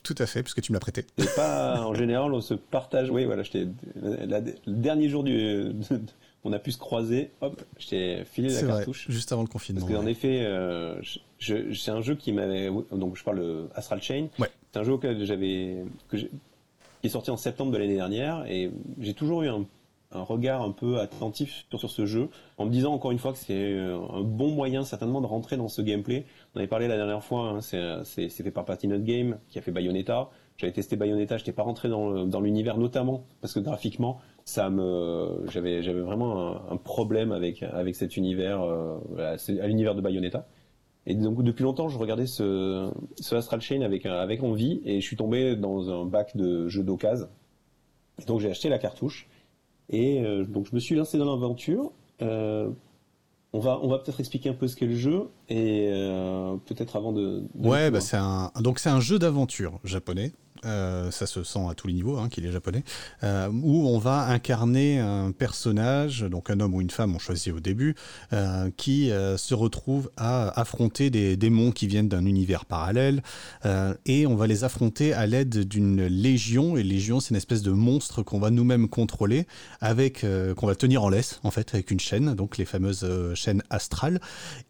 Tout 0.04 0.16
à 0.18 0.26
fait, 0.26 0.44
puisque 0.44 0.62
tu 0.62 0.72
me 0.72 0.76
l'as 0.76 0.82
prêté. 0.82 1.06
Et 1.18 1.26
pas, 1.36 1.82
en 1.86 1.94
général, 1.94 2.34
on 2.34 2.42
se 2.42 2.54
partage. 2.54 3.10
Oui, 3.10 3.26
voilà, 3.26 3.44
le 3.54 4.54
dernier 4.68 5.08
jour 5.08 5.24
du, 5.24 5.72
on 6.44 6.52
a 6.52 6.60
pu 6.60 6.74
se 6.74 6.78
croiser. 6.78 7.32
Hop, 7.40 7.62
j'étais 7.78 8.26
filé 8.26 8.50
la 8.50 8.62
cartouche. 8.62 9.06
juste 9.10 9.32
avant 9.32 9.44
le 9.44 9.48
confinement. 9.48 9.86
Parce 9.86 9.98
qu'en 9.98 10.06
effet, 10.06 10.42
euh, 10.42 11.02
c'est 11.40 11.92
un 11.92 12.02
jeu 12.02 12.16
qui 12.16 12.34
m'avait. 12.34 12.70
Donc, 12.92 13.16
je 13.16 13.24
parle 13.24 13.70
Astral 13.76 14.02
Chain. 14.02 14.28
Ouais. 14.40 14.50
C'est 14.74 14.80
un 14.80 14.84
jeu 14.84 14.94
auquel 14.94 15.24
j'avais, 15.26 15.86
qui 17.04 17.08
est 17.08 17.12
sorti 17.12 17.32
en 17.32 17.38
septembre 17.38 17.74
de 17.74 17.78
l'année 17.78 17.96
dernière, 17.96 18.46
et 18.50 18.72
j'ai 18.98 19.14
toujours 19.14 19.44
eu 19.44 19.50
un 19.50 19.66
regard 20.22 20.62
un 20.62 20.72
peu 20.72 21.02
attentif 21.02 21.66
sur, 21.76 21.92
ce 21.92 22.06
jeu, 22.06 22.30
en 22.58 22.64
me 22.64 22.70
disant 22.70 22.94
encore 22.94 23.12
une 23.12 23.18
fois 23.18 23.34
que 23.34 23.40
c'est 23.40 23.74
euh, 23.74 24.00
un 24.14 24.22
bon 24.22 24.52
moyen 24.52 24.86
certainement 24.86 25.20
de 25.20 25.26
rentrer 25.26 25.58
dans 25.58 25.68
ce 25.68 25.82
gameplay. 25.82 26.26
On 26.56 26.60
avait 26.60 26.68
parlé 26.68 26.88
la 26.88 26.96
dernière 26.96 27.22
fois, 27.22 27.50
hein, 27.50 27.60
c'est 28.06 28.30
fait 28.30 28.52
par 28.52 28.64
Platinum 28.64 29.04
Game 29.04 29.38
qui 29.50 29.60
a 29.60 29.62
fait 29.62 29.72
Bayonetta. 29.72 30.30
J'avais 30.56 30.72
testé 30.72 30.96
Bayonetta, 30.96 31.36
j'étais 31.36 31.52
pas 31.52 31.64
rentré 31.64 31.90
dans, 31.90 32.40
l'univers 32.40 32.78
notamment 32.78 33.26
parce 33.42 33.54
que 33.54 33.60
graphiquement, 33.60 34.22
ça 34.46 34.70
me, 34.70 35.44
j'avais 35.50 35.84
j'avais 35.84 36.00
vraiment 36.00 36.72
un, 36.72 36.78
problème 36.78 37.34
avec 37.34 37.64
avec 37.64 37.96
cet 37.96 38.16
univers, 38.16 38.62
euh, 38.62 38.98
à 39.20 39.68
l'univers 39.68 39.94
de 39.94 40.00
Bayonetta. 40.00 40.48
Et 41.06 41.16
donc 41.16 41.44
depuis 41.44 41.64
longtemps, 41.64 41.90
je 41.90 41.98
regardais 41.98 42.28
ce, 42.28 42.92
ce 43.20 43.36
Astral 43.36 43.62
Chain 43.62 43.82
avec 43.82 44.06
avec 44.06 44.42
envie 44.42 44.82
et 44.86 45.02
je 45.02 45.06
suis 45.06 45.18
tombé 45.18 45.56
dans 45.56 45.90
un 45.90 46.06
bac 46.06 46.36
de 46.38 46.68
jeux 46.70 46.84
d'occasion. 46.84 47.28
Donc 48.28 48.40
j'ai 48.40 48.50
acheté 48.50 48.70
la 48.70 48.80
cartouche 48.80 49.28
et 49.90 50.22
euh, 50.22 50.46
donc 50.46 50.68
je 50.70 50.76
me 50.76 50.80
suis 50.80 50.96
lancé 50.96 51.18
dans 51.18 51.26
l'aventure. 51.26 51.92
Euh, 52.22 52.70
on 53.52 53.60
va, 53.60 53.80
on 53.84 53.88
va 53.88 54.00
peut-être 54.00 54.20
expliquer 54.20 54.50
un 54.50 54.54
peu 54.54 54.68
ce 54.68 54.76
qu'est 54.76 54.88
le 54.88 54.96
jeu 54.96 55.30
et 55.50 55.90
euh, 55.92 56.56
peut-être 56.66 56.96
avant 56.96 57.12
de. 57.12 57.44
ouais, 57.56 57.92
bah 57.92 58.02
c'est 58.02 58.18
un 58.18 58.52
donc 58.62 58.80
c'est 58.80 58.90
un 58.90 59.00
jeu 59.00 59.20
d'aventure 59.20 59.80
japonais. 59.84 60.32
Euh, 60.66 61.12
ça 61.12 61.26
se 61.26 61.44
sent 61.44 61.60
à 61.70 61.74
tous 61.74 61.88
les 61.88 61.94
niveaux, 61.94 62.18
hein, 62.18 62.30
qu'il 62.30 62.46
est 62.46 62.52
japonais, 62.52 62.84
euh, 63.24 63.50
où 63.52 63.88
on 63.88 63.98
va 63.98 64.28
incarner 64.28 65.00
un 65.00 65.32
personnage, 65.32 66.22
donc 66.22 66.50
un 66.50 66.60
homme 66.60 66.74
ou 66.74 66.82
une 66.82 66.90
femme, 66.90 67.16
on 67.16 67.20
choisit 67.20 67.54
au 67.54 67.60
début, 67.60 67.96
euh, 68.32 68.70
qui 68.78 69.12
se 69.38 69.54
retrouve 69.54 70.10
à 70.18 70.60
affronter 70.60 71.10
des 71.10 71.36
démons 71.36 71.72
qui 71.72 71.88
viennent 71.88 72.08
d'un 72.08 72.26
univers 72.26 72.66
parallèle, 72.66 73.22
et 74.06 74.26
on 74.28 74.36
va 74.36 74.48
les 74.48 74.64
affronter 74.64 75.14
à 75.14 75.26
l'aide 75.26 75.68
d'une 75.68 76.06
légion, 76.06 76.78
et 76.78 76.84
légion 76.84 77.20
c'est 77.20 77.32
une 77.32 77.38
espèce 77.38 77.62
de 77.62 77.72
monstre 77.72 78.24
qu'on 78.24 78.40
va 78.40 78.50
nous-mêmes 78.50 78.88
contrôler, 78.88 79.46
avec 79.82 80.26
qu'on 80.56 80.68
va 80.68 80.76
tenir 80.76 81.04
en 81.04 81.10
laisse, 81.10 81.40
en 81.44 81.52
fait, 81.52 81.74
avec 81.74 81.92
une 81.92 82.00
chaîne, 82.00 82.34
donc 82.36 82.58
les 82.58 82.66
fameuses 82.66 83.06
chaînes 83.36 83.64
astrales, 83.70 84.20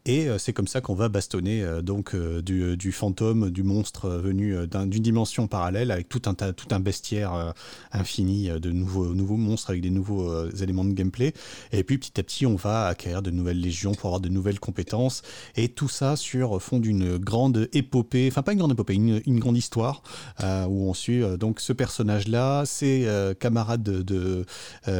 et 0.06 0.28
c'est 0.38 0.52
comme 0.52 0.68
ça 0.68 0.80
qu'on 0.80 0.94
va 0.94 1.08
bastonner 1.08 1.64
donc 1.82 2.14
du, 2.16 2.76
du, 2.76 2.92
fantôme, 2.92 3.50
du 3.50 3.62
monstre 3.62 4.08
venu 4.10 4.56
d'une 4.66 5.02
dimension 5.02 5.46
parallèle, 5.46 5.73
avec 5.76 6.08
tout 6.08 6.22
un, 6.26 6.34
tout 6.34 6.68
un 6.70 6.80
bestiaire 6.80 7.34
euh, 7.34 7.52
infini 7.92 8.50
euh, 8.50 8.58
de 8.58 8.70
nouveaux, 8.70 9.14
nouveaux 9.14 9.36
monstres 9.36 9.70
avec 9.70 9.82
des 9.82 9.90
nouveaux 9.90 10.30
euh, 10.30 10.50
éléments 10.60 10.84
de 10.84 10.92
gameplay. 10.92 11.32
Et 11.72 11.84
puis 11.84 11.98
petit 11.98 12.18
à 12.20 12.22
petit, 12.22 12.46
on 12.46 12.56
va 12.56 12.86
acquérir 12.86 13.22
de 13.22 13.30
nouvelles 13.30 13.60
légions 13.60 13.94
pour 13.94 14.06
avoir 14.06 14.20
de 14.20 14.28
nouvelles 14.28 14.60
compétences. 14.60 15.22
Et 15.56 15.68
tout 15.68 15.88
ça 15.88 16.16
sur 16.16 16.62
fond 16.62 16.78
d'une 16.78 17.18
grande 17.18 17.68
épopée, 17.72 18.28
enfin 18.30 18.42
pas 18.42 18.52
une 18.52 18.58
grande 18.58 18.72
épopée, 18.72 18.94
une, 18.94 19.20
une 19.26 19.40
grande 19.40 19.56
histoire 19.56 20.02
où 20.42 20.88
on 20.88 20.94
suit 20.94 21.22
donc 21.38 21.60
ce 21.60 21.72
personnage-là, 21.72 22.64
ses 22.66 23.08
camarades 23.38 23.82
de, 23.82 24.44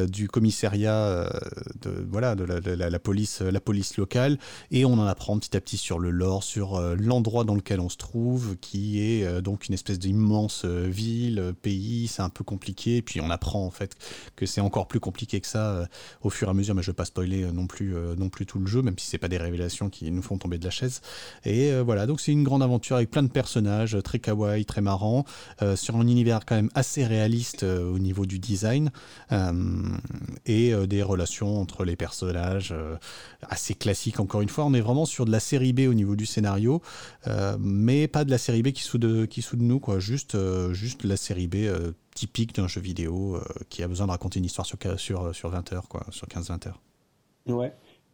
du 0.07 0.29
commissariat, 0.29 1.29
de, 1.83 2.07
voilà, 2.11 2.35
de 2.35 2.45
la, 2.45 2.99
police, 2.99 3.41
la 3.41 3.61
police 3.61 3.97
locale. 3.97 4.39
Et 4.71 4.85
on 4.85 4.95
en 4.95 5.07
apprend 5.07 5.39
petit 5.39 5.57
à 5.57 5.61
petit 5.61 5.77
sur 5.77 5.99
le 5.99 6.11
lore, 6.11 6.43
sur 6.43 6.81
l'endroit 6.97 7.45
dans 7.45 7.55
lequel 7.55 7.81
on 7.81 7.89
se 7.89 7.97
trouve, 7.97 8.57
qui 8.57 9.01
est 9.01 9.43
donc 9.43 9.69
une 9.69 9.75
espèce 9.75 9.99
d'immense 9.99 10.64
ville, 10.65 11.55
pays, 11.63 12.09
c'est 12.09 12.23
un 12.23 12.29
peu 12.29 12.45
compliqué. 12.45 13.03
Puis 13.03 13.21
on 13.21 13.31
apprend 13.31 13.65
en 13.65 13.71
fait 13.71 13.97
que 14.37 14.47
c'est 14.47 14.61
encore 14.61 14.89
plus 14.89 15.01
compliqué 15.01 15.41
que 15.41 15.47
ça 15.47 15.71
euh, 15.71 15.87
au 16.23 16.31
fur 16.31 16.49
et 16.49 16.51
à 16.51 16.55
mesure. 16.55 16.75
Mais 16.75 16.83
je 16.83 16.89
ne 16.89 16.93
veux 16.93 16.97
pas 16.97 17.05
spoiler 17.05 17.45
euh, 17.45 17.53
non 17.53 17.67
plus, 17.67 17.95
euh, 17.95 18.15
non 18.17 18.29
plus 18.29 18.47
tout 18.47 18.59
le 18.59 18.67
jeu, 18.67 18.83
même 18.83 18.99
si 18.99 19.07
c'est 19.07 19.19
pas 19.19 19.29
des 19.29 19.39
révélations 19.39 19.91
qui 19.91 20.11
nous 20.11 20.23
font 20.23 20.39
tomber 20.39 20.59
de 20.59 20.65
la 20.65 20.71
chaise. 20.71 21.01
Et 21.45 21.73
voilà, 21.81 22.07
donc 22.07 22.21
c'est 22.21 22.33
une 22.33 22.45
grande 22.45 22.63
aventure 22.63 22.97
avec 22.97 23.11
plein 23.11 23.23
de 23.23 23.29
personnages, 23.29 23.97
très 24.03 24.19
kawaii, 24.19 24.65
très 24.65 24.81
marrant, 24.81 25.25
sur 25.75 25.97
un 25.97 26.07
univers 26.07 26.45
quand 26.47 26.55
même 26.55 26.71
assez 26.75 27.05
réaliste 27.05 27.63
au 27.65 27.99
niveau 27.99 28.27
du 28.27 28.39
design 28.39 28.91
et 30.47 30.73
des 30.87 31.03
relations 31.03 31.61
entre 31.61 31.85
les 31.85 31.97
personnages 31.97 32.75
assez 33.49 33.75
classiques. 33.75 34.21
Encore 34.21 34.41
une 34.41 34.49
fois, 34.49 34.65
on 34.65 34.75
est 34.75 34.81
vraiment 34.81 35.05
sur 35.05 35.25
de 35.25 35.31
la 35.31 35.41
série 35.41 35.73
B 35.73 35.81
au 35.81 35.95
niveau 35.95 36.17
du 36.17 36.27
scénario, 36.27 36.83
mais 37.59 38.09
pas 38.09 38.25
de 38.25 38.31
la 38.31 38.39
série 38.39 38.63
B 38.63 38.71
qui 38.71 38.83
soude, 38.83 39.27
qui 39.29 39.43
soude 39.43 39.63
nous, 39.63 39.81
quoi. 39.81 39.99
Juste 39.99 40.37
juste 40.73 41.05
la 41.05 41.17
série 41.17 41.47
B 41.47 41.57
euh, 41.57 41.93
typique 42.15 42.55
d'un 42.55 42.69
jeu 42.69 42.81
vidéo 42.81 43.37
euh, 43.37 43.41
qui 43.69 43.83
a 43.83 43.89
besoin 43.89 44.07
de 44.07 44.13
raconter 44.13 44.39
une 44.39 44.45
histoire 44.45 44.67
sur, 44.67 44.79
sur, 44.99 45.35
sur 45.35 45.49
20 45.49 45.73
heures, 45.73 45.89
quoi, 45.89 46.07
sur 46.11 46.27
15-20 46.27 46.69
heures. 46.69 46.81
Ouais. 47.47 47.73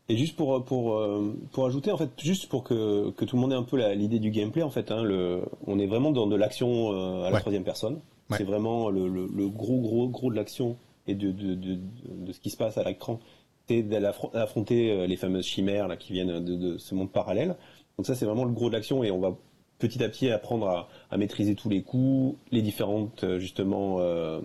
Et 0.09 0.17
juste 0.17 0.37
pour, 0.37 0.65
pour, 0.65 0.97
euh, 0.97 1.37
pour 1.53 1.67
ajouter, 1.67 1.93
en 1.93 1.97
fait, 1.97 2.11
juste 2.21 2.49
pour 2.49 2.65
que, 2.65 3.11
que 3.11 3.25
tout 3.25 3.37
le 3.37 3.43
monde 3.43 3.53
ait 3.53 3.57
un 3.57 3.63
peu 3.63 3.77
l'idée 3.93 4.19
du 4.19 4.31
gameplay, 4.31 4.63
en 4.63 4.71
fait, 4.71 4.91
hein, 4.91 5.03
le, 5.03 5.43
on 5.67 5.79
est 5.79 5.87
vraiment 5.87 6.11
dans 6.11 6.27
de 6.27 6.37
l'action 6.37 7.25
à 7.25 7.31
la 7.31 7.41
troisième 7.41 7.65
personne. 7.65 8.01
C'est 8.31 8.45
vraiment 8.45 8.91
le, 8.91 9.09
le, 9.09 9.49
gros, 9.49 9.81
gros, 9.81 10.09
gros 10.09 10.31
de 10.31 10.37
l'action 10.37 10.77
et 11.09 11.17
de, 11.17 11.33
de, 11.33 11.55
de, 11.55 11.79
de, 12.09 12.33
ce 12.33 12.39
qui 12.39 12.51
se 12.51 12.57
passe 12.57 12.79
à 12.79 12.85
l'écran. 12.85 13.19
C'est 13.67 13.83
d'affronter 13.83 15.07
les 15.07 15.17
fameuses 15.17 15.47
chimères 15.47 15.89
là, 15.89 15.97
qui 15.97 16.13
viennent 16.13 16.45
de, 16.45 16.79
ce 16.79 16.95
monde 16.95 17.11
parallèle. 17.11 17.57
Donc 17.97 18.07
ça, 18.07 18.15
c'est 18.15 18.25
vraiment 18.25 18.45
le 18.45 18.53
gros 18.53 18.69
de 18.69 18.75
l'action 18.75 19.03
et 19.03 19.11
on 19.11 19.21
va 19.21 19.37
petit 19.81 20.05
à 20.05 20.09
petit 20.09 20.31
apprendre 20.31 20.89
à, 21.11 21.17
maîtriser 21.17 21.57
tous 21.57 21.69
les 21.69 21.83
coups, 21.83 22.39
les 22.53 22.63
différentes 22.63 23.25
euh, 23.25 23.41
justement 23.41 23.97
euh, 23.99 24.41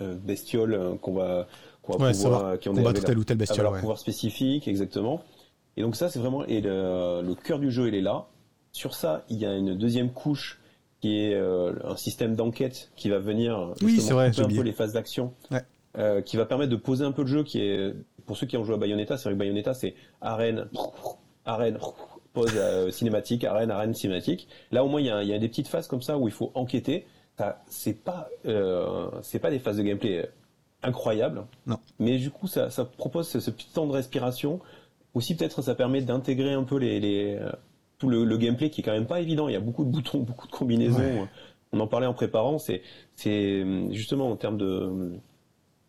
euh, 0.00 0.14
bestioles 0.14 0.98
qu'on 1.00 1.14
va, 1.14 1.48
pouvoir, 1.82 2.58
qui 2.60 2.68
ont 2.68 2.74
des, 2.74 3.00
tel 3.00 3.18
ou 3.18 3.24
tel 3.24 3.36
bestiole, 3.36 3.64
leur 3.64 3.80
pouvoir 3.80 3.98
spécifique, 3.98 4.68
exactement. 4.68 5.24
Et 5.76 5.82
donc 5.82 5.96
ça, 5.96 6.08
c'est 6.08 6.20
vraiment 6.20 6.44
et 6.44 6.60
le, 6.60 7.34
cœur 7.42 7.58
du 7.58 7.72
jeu, 7.72 7.88
il 7.88 7.96
est 7.96 8.02
là. 8.02 8.26
Sur 8.70 8.94
ça, 8.94 9.24
il 9.28 9.38
y 9.38 9.46
a 9.46 9.54
une 9.54 9.76
deuxième 9.76 10.10
couche 10.10 10.60
qui 11.00 11.18
est 11.18 11.34
un 11.34 11.96
système 11.96 12.36
d'enquête 12.36 12.92
qui 12.94 13.10
va 13.10 13.18
venir 13.18 13.74
oui, 13.82 14.00
c'est 14.00 14.14
vrai, 14.14 14.30
un 14.38 14.48
peu 14.48 14.62
les 14.62 14.72
phases 14.72 14.92
d'action, 14.92 15.34
qui 16.24 16.36
va 16.36 16.46
permettre 16.46 16.70
de 16.70 16.76
poser 16.76 17.04
un 17.04 17.12
peu 17.12 17.22
le 17.22 17.28
jeu. 17.28 17.42
Qui 17.42 17.60
est 17.60 17.92
pour 18.26 18.36
ceux 18.36 18.46
qui 18.46 18.56
ont 18.56 18.64
joué 18.64 18.74
à 18.74 18.78
Bayonetta, 18.78 19.16
c'est 19.16 19.24
vrai 19.24 19.34
que 19.34 19.38
Bayonetta, 19.38 19.74
c'est 19.74 19.94
arène, 20.20 20.68
arène, 21.44 21.78
pause 22.32 22.52
euh, 22.56 22.90
cinématique, 22.90 23.44
arène, 23.44 23.70
arène 23.70 23.94
cinématique. 23.94 24.48
Là 24.70 24.84
au 24.84 24.88
moins 24.88 25.00
il 25.00 25.06
y, 25.06 25.34
a, 25.34 25.38
des 25.38 25.48
petites 25.48 25.68
phases 25.68 25.86
comme 25.86 26.02
ça 26.02 26.18
où 26.18 26.28
il 26.28 26.34
faut 26.34 26.50
enquêter. 26.54 27.06
C'est 27.66 28.04
pas 28.04 28.28
euh, 28.46 29.08
c'est 29.22 29.40
pas 29.40 29.50
des 29.50 29.58
phases 29.58 29.76
de 29.76 29.82
gameplay 29.82 30.28
incroyables, 30.84 31.44
non. 31.66 31.78
mais 31.98 32.18
du 32.18 32.30
coup 32.30 32.46
ça, 32.46 32.68
propose 32.96 33.28
ce, 33.28 33.50
petit 33.50 33.68
temps 33.72 33.86
de 33.86 33.92
respiration. 33.92 34.60
Aussi 35.14 35.36
peut-être 35.36 35.60
ça 35.60 35.74
permet 35.74 36.02
d'intégrer 36.02 36.52
un 36.52 36.62
peu 36.62 36.76
les, 36.76 37.36
euh, 37.40 37.50
tout 37.98 38.08
le, 38.08 38.36
gameplay 38.36 38.70
qui 38.70 38.80
est 38.80 38.84
quand 38.84 38.92
même 38.92 39.06
pas 39.06 39.20
évident. 39.20 39.48
Il 39.48 39.52
y 39.52 39.56
a 39.56 39.60
beaucoup 39.60 39.84
de 39.84 39.90
boutons, 39.90 40.18
beaucoup 40.20 40.46
de 40.46 40.52
combinaisons. 40.52 41.28
On 41.72 41.80
en 41.80 41.86
parlait 41.86 42.06
en 42.06 42.14
préparant. 42.14 42.58
C'est 42.58 42.82
c'est 43.16 43.64
justement 43.90 44.30
en 44.30 44.36
termes 44.36 44.58
de 44.58 45.18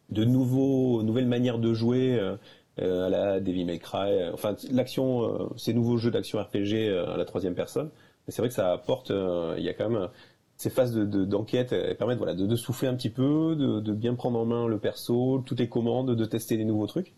de 0.10 0.24
nouveaux 0.24 1.04
nouvelles 1.04 1.28
manières 1.28 1.60
de 1.60 1.74
jouer. 1.74 2.18
Euh, 2.20 2.36
à 2.78 3.10
la 3.10 3.40
Devil 3.40 3.66
May 3.66 3.80
Cry. 3.80 4.12
Euh, 4.12 4.34
enfin, 4.34 4.56
l'action, 4.72 5.24
euh, 5.24 5.50
ces 5.58 5.74
nouveaux 5.74 5.98
jeux 5.98 6.12
d'action 6.12 6.40
RPG 6.40 6.90
à 7.08 7.18
la 7.18 7.26
troisième 7.26 7.56
personne. 7.56 7.90
Mais 8.26 8.34
c'est 8.34 8.42
vrai 8.42 8.50
que 8.50 8.56
ça 8.56 8.72
apporte, 8.72 9.12
il 9.12 9.64
y 9.64 9.70
a 9.70 9.74
quand 9.74 9.90
même 9.90 10.10
ces 10.56 10.70
phases 10.70 10.94
de 10.94 11.26
d'enquête 11.26 11.74
elles 11.74 11.98
permettent 11.98 12.20
voilà 12.20 12.36
de, 12.36 12.46
de, 12.46 12.56
souffler 12.56 12.88
un 12.88 12.96
petit 12.96 13.10
peu, 13.10 13.56
de, 13.56 13.82
de, 13.82 13.92
bien 13.92 14.16
prendre 14.16 14.40
en 14.40 14.46
main 14.46 14.68
le 14.68 14.78
perso, 14.78 15.44
toutes 15.46 15.60
les 15.60 15.68
commandes, 15.68 16.16
de 16.16 16.26
tester 16.26 16.56
des 16.56 16.64
nouveaux 16.64 16.88
trucs. 16.88 17.14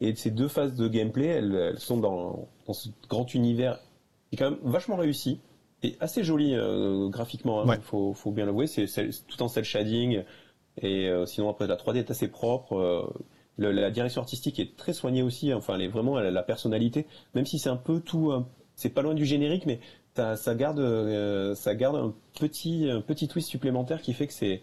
Et 0.00 0.14
ces 0.14 0.30
deux 0.30 0.48
phases 0.48 0.74
de 0.74 0.88
gameplay, 0.88 1.26
elles, 1.26 1.54
elles 1.54 1.78
sont 1.78 1.96
dans, 1.96 2.48
dans, 2.66 2.72
ce 2.74 2.88
grand 3.08 3.32
univers 3.32 3.78
qui 4.28 4.34
est 4.34 4.38
quand 4.38 4.50
même 4.50 4.60
vachement 4.62 4.96
réussi 4.96 5.40
et 5.82 5.96
assez 6.00 6.22
joli 6.22 6.54
graphiquement. 7.08 7.64
Il 7.64 7.70
hein, 7.70 7.78
faut, 7.82 8.12
faut, 8.12 8.30
bien 8.30 8.44
l'avouer, 8.44 8.66
c'est 8.66 8.86
tout 9.26 9.42
en 9.42 9.48
cel 9.48 9.64
shading 9.64 10.22
et 10.82 11.10
sinon 11.24 11.48
après 11.48 11.66
la 11.66 11.76
3D 11.76 11.96
est 11.96 12.10
assez 12.10 12.28
propre 12.28 13.10
la 13.60 13.90
direction 13.90 14.22
artistique 14.22 14.58
est 14.58 14.76
très 14.76 14.92
soignée 14.92 15.22
aussi. 15.22 15.52
Enfin, 15.52 15.74
elle 15.74 15.82
est 15.82 15.88
vraiment 15.88 16.18
la 16.18 16.42
personnalité, 16.42 17.06
même 17.34 17.46
si 17.46 17.58
c'est 17.58 17.68
un 17.68 17.76
peu 17.76 18.00
tout. 18.00 18.32
c'est 18.74 18.88
pas 18.90 19.02
loin 19.02 19.14
du 19.14 19.24
générique, 19.26 19.66
mais 19.66 19.80
ça, 20.36 20.54
garde, 20.54 20.80
euh, 20.80 21.54
ça 21.54 21.74
garde 21.74 21.96
un 21.96 22.14
petit, 22.38 22.88
un 22.90 23.00
petit 23.00 23.28
twist 23.28 23.48
supplémentaire 23.48 24.02
qui 24.02 24.12
fait 24.12 24.26
que 24.26 24.32
c'est 24.32 24.62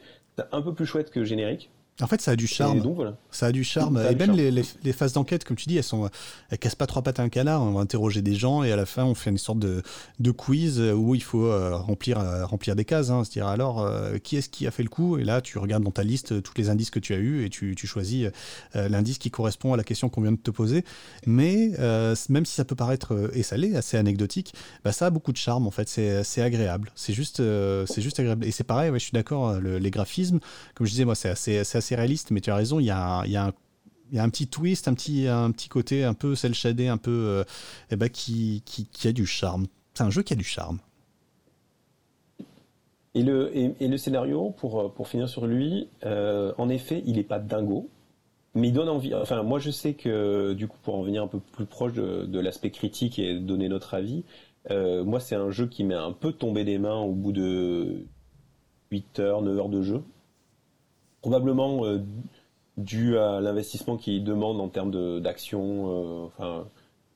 un 0.52 0.62
peu 0.62 0.74
plus 0.74 0.86
chouette 0.86 1.10
que 1.10 1.24
générique. 1.24 1.70
En 2.02 2.08
fait, 2.08 2.22
ça 2.22 2.32
a 2.32 2.36
du 2.36 2.46
charme. 2.46 2.84
Ça 3.32 3.48
a 3.48 3.52
du 3.52 3.64
charme. 3.64 4.00
et 4.10 4.16
même 4.16 4.34
Les, 4.34 4.52
les, 4.52 4.94
phases 4.94 5.14
d'enquête, 5.14 5.44
comme 5.44 5.58
tu 5.58 5.68
dis, 5.68 5.78
elles 5.78 5.84
sont, 5.84 6.10
elles 6.52 6.60
cassent 6.60 6.76
pas 6.76 6.86
trois 6.86 7.02
pattes 7.02 7.20
à 7.20 7.24
un 7.24 7.30
canard. 7.30 7.64
On 7.64 7.72
va 7.72 7.82
interroger 7.82 8.22
des 8.22 8.36
gens 8.36 8.64
et 8.64 8.72
à 8.72 8.76
la 8.76 8.86
fin, 8.86 9.04
on 9.04 9.16
fait 9.16 9.32
une 9.32 9.40
sorte 9.40 9.58
de, 9.60 9.82
de 10.20 10.32
quiz 10.32 10.80
où 10.80 11.16
il 11.16 11.24
faut 11.24 11.46
euh, 11.46 11.76
remplir, 11.76 12.20
euh, 12.20 12.46
remplir 12.46 12.76
des 12.76 12.86
cases. 12.86 13.10
Hein. 13.10 13.24
C'est-à-dire, 13.24 13.48
alors, 13.48 13.82
euh, 13.82 14.20
qui 14.20 14.36
est-ce 14.38 14.50
qui 14.50 14.68
a 14.68 14.72
fait 14.72 14.84
le 14.84 14.90
coup? 14.90 15.18
Et 15.18 15.24
là, 15.24 15.42
tu 15.42 15.58
regardes 15.58 15.84
dans 15.84 15.92
ta 15.92 16.04
liste 16.04 16.44
tous 16.44 16.54
les 16.58 16.70
indices 16.70 16.92
que 16.92 17.00
tu 17.00 17.14
as 17.14 17.18
eus 17.18 17.46
et 17.46 17.50
tu, 17.50 17.74
tu 17.76 17.88
choisis 17.88 18.28
l'indice 18.76 19.18
qui 19.18 19.32
correspond 19.32 19.74
à 19.74 19.78
la 19.78 19.84
question 19.84 20.10
qu'on 20.10 20.22
vient 20.22 20.32
de 20.32 20.38
te 20.38 20.52
poser. 20.52 20.84
Mais 21.26 21.72
même 22.30 22.46
si 22.46 22.54
ça 22.54 22.66
peut 22.66 22.76
paraître, 22.76 23.32
et 23.34 23.42
ça 23.42 23.58
l'est, 23.58 23.76
assez 23.76 23.98
anecdotique, 23.98 24.54
bah, 24.84 24.92
ça 24.92 25.08
a 25.08 25.10
beaucoup 25.10 25.32
de 25.32 25.38
charme 25.38 25.66
en 25.66 25.72
fait. 25.72 25.88
C'est 25.90 26.42
agréable. 26.42 26.92
C'est 26.96 27.14
juste, 27.14 27.38
c'est 27.86 28.02
juste 28.02 28.20
agréable. 28.20 28.46
Et 28.46 28.52
c'est 28.52 28.64
pareil, 28.64 28.92
je 28.94 29.00
suis 29.00 29.12
d'accord, 29.12 29.60
les 29.60 29.92
graphismes, 29.92 30.40
comme 30.76 30.86
je 30.86 30.92
disais, 30.92 31.06
moi, 31.06 31.16
c'est 31.16 31.30
assez, 31.30 31.58
assez 31.58 31.87
réaliste, 31.96 32.32
mais 32.32 32.42
tu 32.42 32.52
as 32.52 32.56
raison, 32.56 32.80
il 32.80 32.86
y 32.86 32.92
a, 32.92 33.24
un 34.16 34.30
petit 34.30 34.48
twist, 34.48 34.88
un 34.88 34.94
petit, 34.94 35.70
côté 35.70 36.04
un 36.04 36.14
peu 36.14 36.36
cel 36.36 36.54
shadé, 36.54 36.88
un 36.88 36.98
peu 36.98 37.12
euh, 37.12 37.44
eh 37.92 37.96
ben, 37.96 38.10
qui, 38.10 38.64
a 39.04 39.12
du 39.12 39.26
charme. 39.26 39.68
C'est 39.94 40.04
un 40.04 40.10
jeu 40.10 40.24
qui 40.24 40.34
a 40.34 40.36
du 40.36 40.44
charme. 40.44 40.80
Et 43.16 43.24
le, 43.24 43.98
scénario, 43.98 44.52
pour, 44.52 45.08
finir 45.08 45.28
sur 45.28 45.48
lui, 45.48 45.90
euh, 46.06 46.54
en 46.58 46.70
effet, 46.70 47.02
il 47.06 47.16
n'est 47.16 47.24
pas 47.24 47.40
dingo, 47.40 47.90
mais 48.54 48.68
il 48.68 48.74
donne 48.74 48.90
envie. 48.90 49.16
Enfin, 49.16 49.42
moi, 49.42 49.58
je 49.58 49.72
sais 49.72 49.94
que, 49.94 50.54
du 50.54 50.68
coup, 50.68 50.78
pour 50.84 50.96
en 50.96 51.02
venir 51.02 51.24
un 51.24 51.28
peu 51.28 51.40
plus 51.40 51.66
proche 51.66 51.94
de, 51.94 52.26
de 52.26 52.40
l'aspect 52.40 52.70
critique 52.70 53.18
et 53.18 53.40
donner 53.40 53.70
notre 53.70 53.96
avis, 53.96 54.24
euh, 54.72 55.04
moi, 55.04 55.20
c'est 55.20 55.36
un 55.36 55.50
jeu 55.50 55.68
qui 55.68 55.84
m'est 55.84 55.96
un 55.96 56.12
peu 56.12 56.34
tombé 56.34 56.64
des 56.64 56.78
mains 56.78 57.00
au 57.00 57.14
bout 57.14 57.32
de 57.32 58.06
8 58.92 59.20
heures, 59.20 59.42
9 59.42 59.58
heures 59.58 59.70
de 59.70 59.82
jeu 59.82 60.04
probablement 61.28 61.86
euh, 61.86 62.00
dû 62.78 63.18
à 63.18 63.42
l'investissement 63.42 63.98
qu'il 63.98 64.24
demande 64.24 64.62
en 64.62 64.70
termes 64.70 65.20
d'action 65.20 65.90
euh, 65.90 66.26
enfin, 66.28 66.66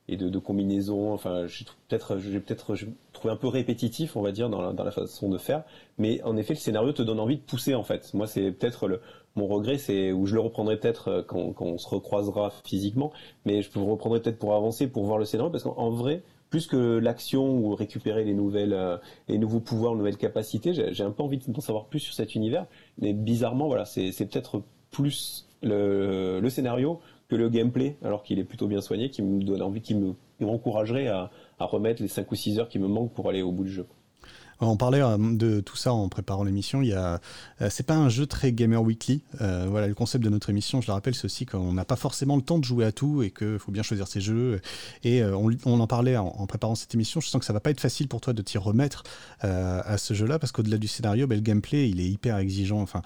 et 0.06 0.18
de, 0.18 0.28
de 0.28 0.38
combinaison. 0.38 1.14
Enfin, 1.14 1.46
j'ai 1.46 1.64
peut-être 1.88 2.16
peut-être 2.16 2.76
trouvé 3.14 3.32
un 3.32 3.36
peu 3.36 3.48
répétitif, 3.48 4.14
on 4.14 4.20
va 4.20 4.30
dire, 4.30 4.50
dans 4.50 4.60
la, 4.60 4.74
dans 4.74 4.84
la, 4.84 4.90
façon 4.90 5.30
de 5.30 5.38
faire. 5.38 5.64
Mais 5.96 6.22
en 6.24 6.36
effet, 6.36 6.52
le 6.52 6.58
scénario 6.58 6.92
te 6.92 7.00
donne 7.00 7.20
envie 7.20 7.38
de 7.38 7.42
pousser, 7.42 7.74
en 7.74 7.84
fait. 7.84 8.12
Moi, 8.12 8.26
c'est 8.26 8.50
peut-être 8.52 8.86
le 8.86 9.00
mon 9.34 9.46
regret, 9.46 9.78
c'est 9.78 10.12
où 10.12 10.26
je 10.26 10.34
le 10.34 10.40
reprendrai 10.40 10.78
peut-être 10.78 11.08
euh, 11.08 11.22
quand, 11.22 11.54
quand, 11.54 11.64
on 11.64 11.78
se 11.78 11.88
recroisera 11.88 12.52
physiquement, 12.66 13.12
mais 13.46 13.62
je 13.62 13.70
le 13.74 13.80
reprendrai 13.80 14.20
peut-être 14.20 14.38
pour 14.38 14.54
avancer, 14.54 14.88
pour 14.88 15.06
voir 15.06 15.16
le 15.16 15.24
scénario, 15.24 15.50
parce 15.50 15.64
qu'en 15.64 15.88
vrai, 15.88 16.22
plus 16.52 16.66
que 16.66 16.98
l'action 16.98 17.48
ou 17.48 17.74
récupérer 17.74 18.24
les 18.24 18.34
nouvelles, 18.34 19.00
les 19.26 19.38
nouveaux 19.38 19.58
pouvoirs, 19.58 19.94
nouvelles 19.94 20.18
capacités. 20.18 20.74
J'ai 20.74 21.02
un 21.02 21.10
peu 21.10 21.22
envie 21.22 21.38
d'en 21.38 21.60
savoir 21.62 21.86
plus 21.86 22.00
sur 22.00 22.12
cet 22.12 22.34
univers, 22.34 22.66
mais 22.98 23.14
bizarrement, 23.14 23.68
voilà, 23.68 23.86
c'est 23.86 24.12
peut-être 24.12 24.62
plus 24.90 25.48
le, 25.62 26.40
le, 26.40 26.50
scénario 26.50 27.00
que 27.28 27.36
le 27.36 27.48
gameplay, 27.48 27.96
alors 28.04 28.22
qu'il 28.22 28.38
est 28.38 28.44
plutôt 28.44 28.66
bien 28.66 28.82
soigné, 28.82 29.08
qui 29.08 29.22
me 29.22 29.42
donne 29.42 29.62
envie, 29.62 29.80
qui 29.80 29.96
m'encouragerait 30.40 31.08
à, 31.08 31.30
à 31.58 31.64
remettre 31.64 32.02
les 32.02 32.08
5 32.08 32.30
ou 32.30 32.34
6 32.34 32.58
heures 32.58 32.68
qui 32.68 32.78
me 32.78 32.86
manquent 32.86 33.14
pour 33.14 33.30
aller 33.30 33.40
au 33.40 33.50
bout 33.50 33.64
du 33.64 33.72
jeu. 33.72 33.86
On 34.62 34.76
parlait 34.76 35.02
euh, 35.02 35.16
de 35.18 35.60
tout 35.60 35.76
ça 35.76 35.92
en 35.92 36.08
préparant 36.08 36.44
l'émission. 36.44 36.82
Il 36.82 36.88
y 36.88 36.92
euh, 36.92 37.18
c'est 37.68 37.86
pas 37.86 37.96
un 37.96 38.08
jeu 38.08 38.26
très 38.26 38.52
gamer 38.52 38.82
weekly. 38.82 39.22
Euh, 39.40 39.66
voilà, 39.68 39.88
le 39.88 39.94
concept 39.94 40.24
de 40.24 40.30
notre 40.30 40.50
émission, 40.50 40.80
je 40.80 40.86
le 40.86 40.92
rappelle, 40.92 41.14
c'est 41.14 41.24
aussi 41.24 41.46
qu'on 41.46 41.72
n'a 41.72 41.84
pas 41.84 41.96
forcément 41.96 42.36
le 42.36 42.42
temps 42.42 42.58
de 42.58 42.64
jouer 42.64 42.84
à 42.84 42.92
tout 42.92 43.22
et 43.22 43.30
qu'il 43.30 43.58
faut 43.58 43.72
bien 43.72 43.82
choisir 43.82 44.06
ses 44.06 44.20
jeux. 44.20 44.60
Et 45.04 45.22
on, 45.24 45.80
en 45.80 45.86
parlait 45.86 46.16
en, 46.16 46.46
préparant 46.46 46.74
cette 46.74 46.94
émission. 46.94 47.20
Je 47.20 47.28
sens 47.28 47.40
que 47.40 47.44
ça 47.44 47.52
va 47.52 47.60
pas 47.60 47.70
être 47.70 47.80
facile 47.80 48.08
pour 48.08 48.20
toi 48.20 48.32
de 48.32 48.42
t'y 48.42 48.58
remettre 48.58 49.02
à 49.40 49.98
ce 49.98 50.14
jeu-là 50.14 50.38
parce 50.38 50.52
qu'au-delà 50.52 50.78
du 50.78 50.88
scénario, 50.88 51.26
ben, 51.26 51.36
le 51.36 51.42
gameplay, 51.42 51.88
il 51.88 52.00
est 52.00 52.08
hyper 52.08 52.38
exigeant. 52.38 52.80
Enfin, 52.80 53.02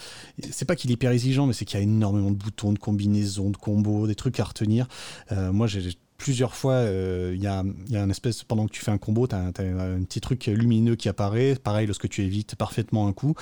c'est 0.51 0.65
pas 0.65 0.77
qu'il 0.77 0.91
est 0.91 0.95
hyper 0.95 1.11
exigeant, 1.11 1.47
mais 1.47 1.53
c'est 1.53 1.65
qu'il 1.65 1.78
y 1.78 1.83
a 1.83 1.85
énormément 1.85 2.31
de 2.31 2.37
boutons, 2.37 2.73
de 2.73 2.78
combinaisons, 2.78 3.51
de 3.51 3.57
combos, 3.57 4.07
des 4.07 4.15
trucs 4.15 4.39
à 4.41 4.45
retenir. 4.45 4.89
moi, 5.31 5.66
j'ai 5.66 5.97
plusieurs 6.17 6.55
fois, 6.55 6.73
euh, 6.73 7.33
il 7.35 7.43
y, 7.43 7.47
a, 7.47 7.59
un 7.61 8.11
espèce, 8.11 8.43
pendant 8.43 8.67
que 8.67 8.73
tu 8.73 8.83
fais 8.83 8.91
un 8.91 8.99
combo, 8.99 9.27
tu 9.27 9.35
as, 9.35 9.39
un 9.39 9.53
petit 9.53 10.21
truc 10.21 10.47
lumineux 10.47 10.97
qui 10.97 11.09
apparaît. 11.09 11.57
Pareil, 11.57 11.87
lorsque 11.87 12.09
tu 12.09 12.23
évites 12.23 12.55
parfaitement 12.57 13.07
un 13.07 13.13
coup, 13.13 13.35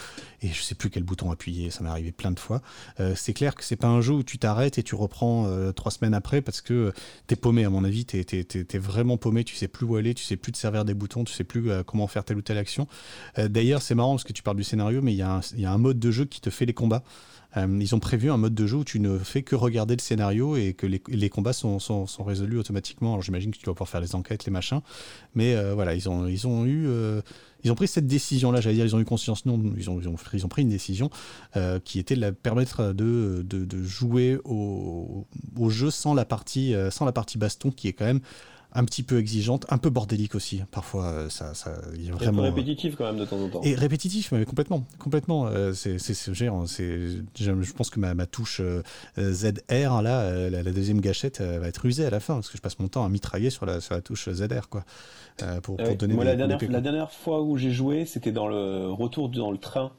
et 0.43 0.49
je 0.49 0.63
sais 0.63 0.75
plus 0.75 0.91
quel 0.91 1.03
bouton 1.03 1.31
appuyer, 1.31 1.71
ça 1.71 1.83
m'est 1.83 1.91
arrivé 1.91 2.13
plein 2.13 2.31
de 2.31 2.39
fois. 2.39 2.63
Euh, 3.01 3.15
c'est 3.17 3.33
clair 3.33 3.55
que 3.55 3.65
c'est 3.65 3.77
pas 3.77 3.89
un 3.89 4.01
jeu 4.01 4.15
où 4.15 4.23
tu 4.23 4.39
t'arrêtes 4.39 4.79
et 4.79 4.83
tu 4.83 4.95
reprends 4.95 5.47
euh, 5.47 5.73
trois 5.73 5.91
semaines 5.91 6.15
après 6.15 6.43
parce 6.43 6.61
que 6.61 6.93
tu 7.29 7.35
es 7.35 7.37
paumé, 7.37 7.65
à 7.65 7.71
mon 7.71 7.85
avis, 7.85 8.05
tu 8.05 8.19
es, 8.19 8.79
vraiment 8.79 9.17
paumé, 9.17 9.45
tu 9.45 9.55
sais 9.55 9.69
plus 9.69 9.87
où 9.87 9.97
aller, 9.97 10.15
tu 10.15 10.25
sais 10.25 10.37
plus 10.37 10.53
te 10.53 10.59
servir 10.59 10.85
des 10.85 10.95
boutons, 10.95 11.25
tu 11.25 11.33
sais 11.33 11.45
plus 11.45 11.71
comment 11.87 12.07
faire 12.07 12.25
telle 12.25 12.37
ou 12.37 12.43
telle 12.43 12.59
action. 12.59 12.87
D'ailleurs, 13.37 13.83
c'est 13.83 13.95
marrant 13.95 14.13
parce 14.13 14.25
que 14.25 14.33
tu 14.33 14.43
parles 14.43 14.57
du 14.57 14.65
scénario, 14.65 15.01
mais 15.03 15.13
il 15.13 15.17
y, 15.17 15.23
a 15.23 15.73
un 15.73 15.79
mode 15.79 15.99
de 15.99 16.11
jeu 16.11 16.25
qui 16.25 16.41
te 16.41 16.51
fait 16.51 16.67
les 16.67 16.75
combats. 16.75 17.03
Euh, 17.57 17.79
ils 17.81 17.95
ont 17.95 18.01
prévu 18.01 18.31
un 18.31 18.37
mode 18.37 18.55
de 18.55 18.67
jeu 18.67 18.79
où 18.79 18.85
tu 18.85 19.01
ne 19.01 19.19
fais 19.19 19.43
que 19.43 19.55
regarder 19.55 19.95
le 19.95 20.01
scénario 20.01 20.57
et 20.57 20.75
que 20.75 20.87
les, 20.87 21.31
combats 21.31 21.53
sont, 21.53 21.79
résolus 22.19 22.59
automatiquement. 22.59 23.13
Alors 23.13 23.23
j'imagine 23.23 23.53
que 23.53 23.59
tu 23.59 23.67
vas 23.67 23.73
pouvoir 23.73 23.89
faire 23.89 24.01
les 24.01 24.15
enquêtes, 24.15 24.45
les 24.45 24.53
machins. 24.53 24.81
Mais 25.35 25.55
euh, 25.55 25.75
voilà, 25.75 25.95
ils 25.95 26.09
ont, 26.09 26.27
eu. 26.67 26.87
Euh, 26.89 27.21
ils 27.63 27.71
ont 27.71 27.75
pris 27.75 27.89
cette 27.89 28.07
décision-là, 28.07 28.61
j'allais 28.61 28.77
dire, 28.77 28.85
ils 28.85 28.97
ont 28.97 29.01
eu 29.01 29.05
conscience, 29.05 29.47
non, 29.47 29.61
ils 29.77 29.89
ont, 29.89 30.49
pris 30.49 30.63
une 30.63 30.69
décision 30.69 31.11
qui 31.85 31.99
était 31.99 32.15
de 32.15 32.21
la 32.21 32.33
permettre 32.33 32.93
de, 32.93 33.43
de, 33.43 33.83
jouer 33.83 34.39
au, 34.45 35.27
au, 35.57 35.71
jeu 35.71 35.91
sans 35.91 36.13
la, 36.13 36.27
partie, 36.27 36.75
sans 36.91 37.07
la 37.07 37.13
partie 37.13 37.39
baston 37.39 37.71
qui 37.71 37.89
est 37.89 37.95
quand 37.95 38.05
même 38.05 38.21
un 38.75 38.85
petit 38.85 39.05
peu 39.05 39.19
exigeante, 39.19 39.67
un 39.71 39.79
peu 39.79 39.89
bordélique 39.89 40.35
aussi. 40.35 40.63
Parfois, 40.73 41.05
euh, 41.05 41.29
ça, 41.29 41.55
ça 41.55 41.77
y 41.97 42.11
vraiment. 42.11 42.43
Un 42.43 42.51
peu 42.51 42.55
répétitif 42.55 42.97
quand 42.97 43.05
même 43.05 43.19
de 43.19 43.25
temps 43.25 43.39
en 43.39 43.49
temps. 43.49 43.61
Et 43.63 43.75
répétitif, 43.75 44.33
mais 44.33 44.45
complètement, 44.45 44.85
complètement. 44.99 45.47
Euh, 45.47 45.73
c'est, 45.73 45.99
c'est, 45.99 46.15
c'est, 46.15 46.35
je 46.35 47.73
pense 47.73 47.91
que 47.91 48.01
ma, 48.01 48.15
ma 48.15 48.27
touche 48.27 48.61
euh, 48.61 48.83
ZR 49.17 50.03
là, 50.03 50.51
la, 50.51 50.63
deuxième 50.65 51.01
gâchette 51.01 51.41
va 51.41 51.69
être 51.69 51.87
usée 51.87 52.05
à 52.05 52.11
la 52.11 52.19
fin 52.19 52.35
parce 52.35 52.49
que 52.49 52.57
je 52.57 52.63
passe 52.63 52.79
mon 52.81 52.89
temps 52.89 53.05
à 53.05 53.09
mitrailler 53.09 53.51
sur 53.51 53.65
la, 53.65 53.81
sur 53.81 53.95
la 53.95 54.01
touche 54.01 54.29
ZR 54.29 54.69
quoi. 54.69 54.85
pour, 55.63 55.77
pour 55.77 55.97
donner 55.97 56.15
Moi, 56.15 56.25
la, 56.25 56.35
dernière, 56.35 56.59
la 56.69 56.81
dernière 56.81 57.13
fois 57.13 57.43
où 57.43 57.57
j'ai 57.57 57.71
joué, 57.71 58.07
c'était 58.07 58.33
dans 58.33 58.49
le 58.49 58.91
retour 58.91 59.29
dans 59.29 59.53
le 59.53 59.59
train 59.59 59.93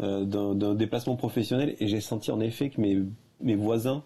d'un, 0.00 0.54
d'un 0.54 0.74
déplacement 0.74 1.16
professionnel 1.16 1.76
et 1.78 1.86
j'ai 1.86 2.00
senti 2.00 2.32
en 2.32 2.40
effet 2.40 2.70
que 2.70 2.80
mes, 2.80 2.98
mes 3.40 3.54
voisins 3.54 4.02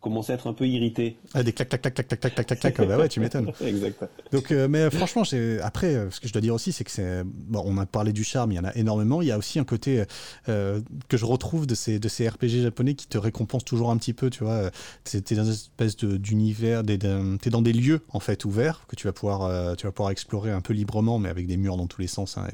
commencer 0.00 0.32
à 0.32 0.34
être 0.36 0.46
un 0.46 0.54
peu 0.54 0.66
irrité. 0.66 1.16
Ah, 1.34 1.42
des 1.42 1.52
clac, 1.52 1.68
clac, 1.68 1.82
clac, 1.82 1.94
clac, 1.94 2.08
clac, 2.08 2.20
clac, 2.20 2.46
clac, 2.46 2.74
clac, 2.74 2.88
bah 2.88 2.96
ouais, 2.96 3.08
tu 3.08 3.20
m'étonnes. 3.20 3.52
exact. 3.60 4.04
Donc, 4.32 4.50
euh, 4.50 4.66
mais 4.66 4.90
franchement, 4.90 5.22
après, 5.62 5.94
euh, 5.94 6.10
ce 6.10 6.20
que 6.20 6.28
je 6.28 6.32
dois 6.32 6.40
dire 6.40 6.54
aussi, 6.54 6.72
c'est 6.72 6.84
que 6.84 6.90
c'est, 6.90 7.22
bon, 7.24 7.62
on 7.66 7.76
a 7.76 7.84
parlé 7.84 8.12
du 8.12 8.24
charme, 8.24 8.52
il 8.52 8.54
y 8.54 8.58
en 8.58 8.64
a 8.64 8.74
énormément. 8.76 9.20
Il 9.20 9.28
y 9.28 9.30
a 9.30 9.36
aussi 9.36 9.58
un 9.58 9.64
côté 9.64 10.04
euh, 10.48 10.80
que 11.08 11.16
je 11.16 11.24
retrouve 11.26 11.66
de 11.66 11.74
ces, 11.74 11.98
de 11.98 12.08
ces 12.08 12.28
RPG 12.28 12.62
japonais 12.62 12.94
qui 12.94 13.08
te 13.08 13.18
récompensent 13.18 13.64
toujours 13.64 13.90
un 13.90 13.98
petit 13.98 14.14
peu, 14.14 14.30
tu 14.30 14.42
vois. 14.42 14.70
T'es 15.04 15.34
dans 15.34 15.44
une 15.44 15.52
espèce 15.52 15.96
d'univers, 15.96 16.82
t'es 16.84 17.50
dans 17.50 17.62
des 17.62 17.72
lieux, 17.72 18.00
en 18.08 18.20
fait, 18.20 18.44
ouverts, 18.46 18.86
que 18.88 18.96
tu 18.96 19.06
vas 19.06 19.12
pouvoir, 19.12 19.76
tu 19.76 19.86
vas 19.86 19.92
pouvoir 19.92 20.10
explorer 20.10 20.50
un 20.50 20.62
peu 20.62 20.72
librement, 20.72 21.18
mais 21.18 21.28
avec 21.28 21.46
des 21.46 21.58
murs 21.58 21.76
dans 21.76 21.86
tous 21.86 22.00
les 22.00 22.06
sens, 22.06 22.38
hein, 22.38 22.46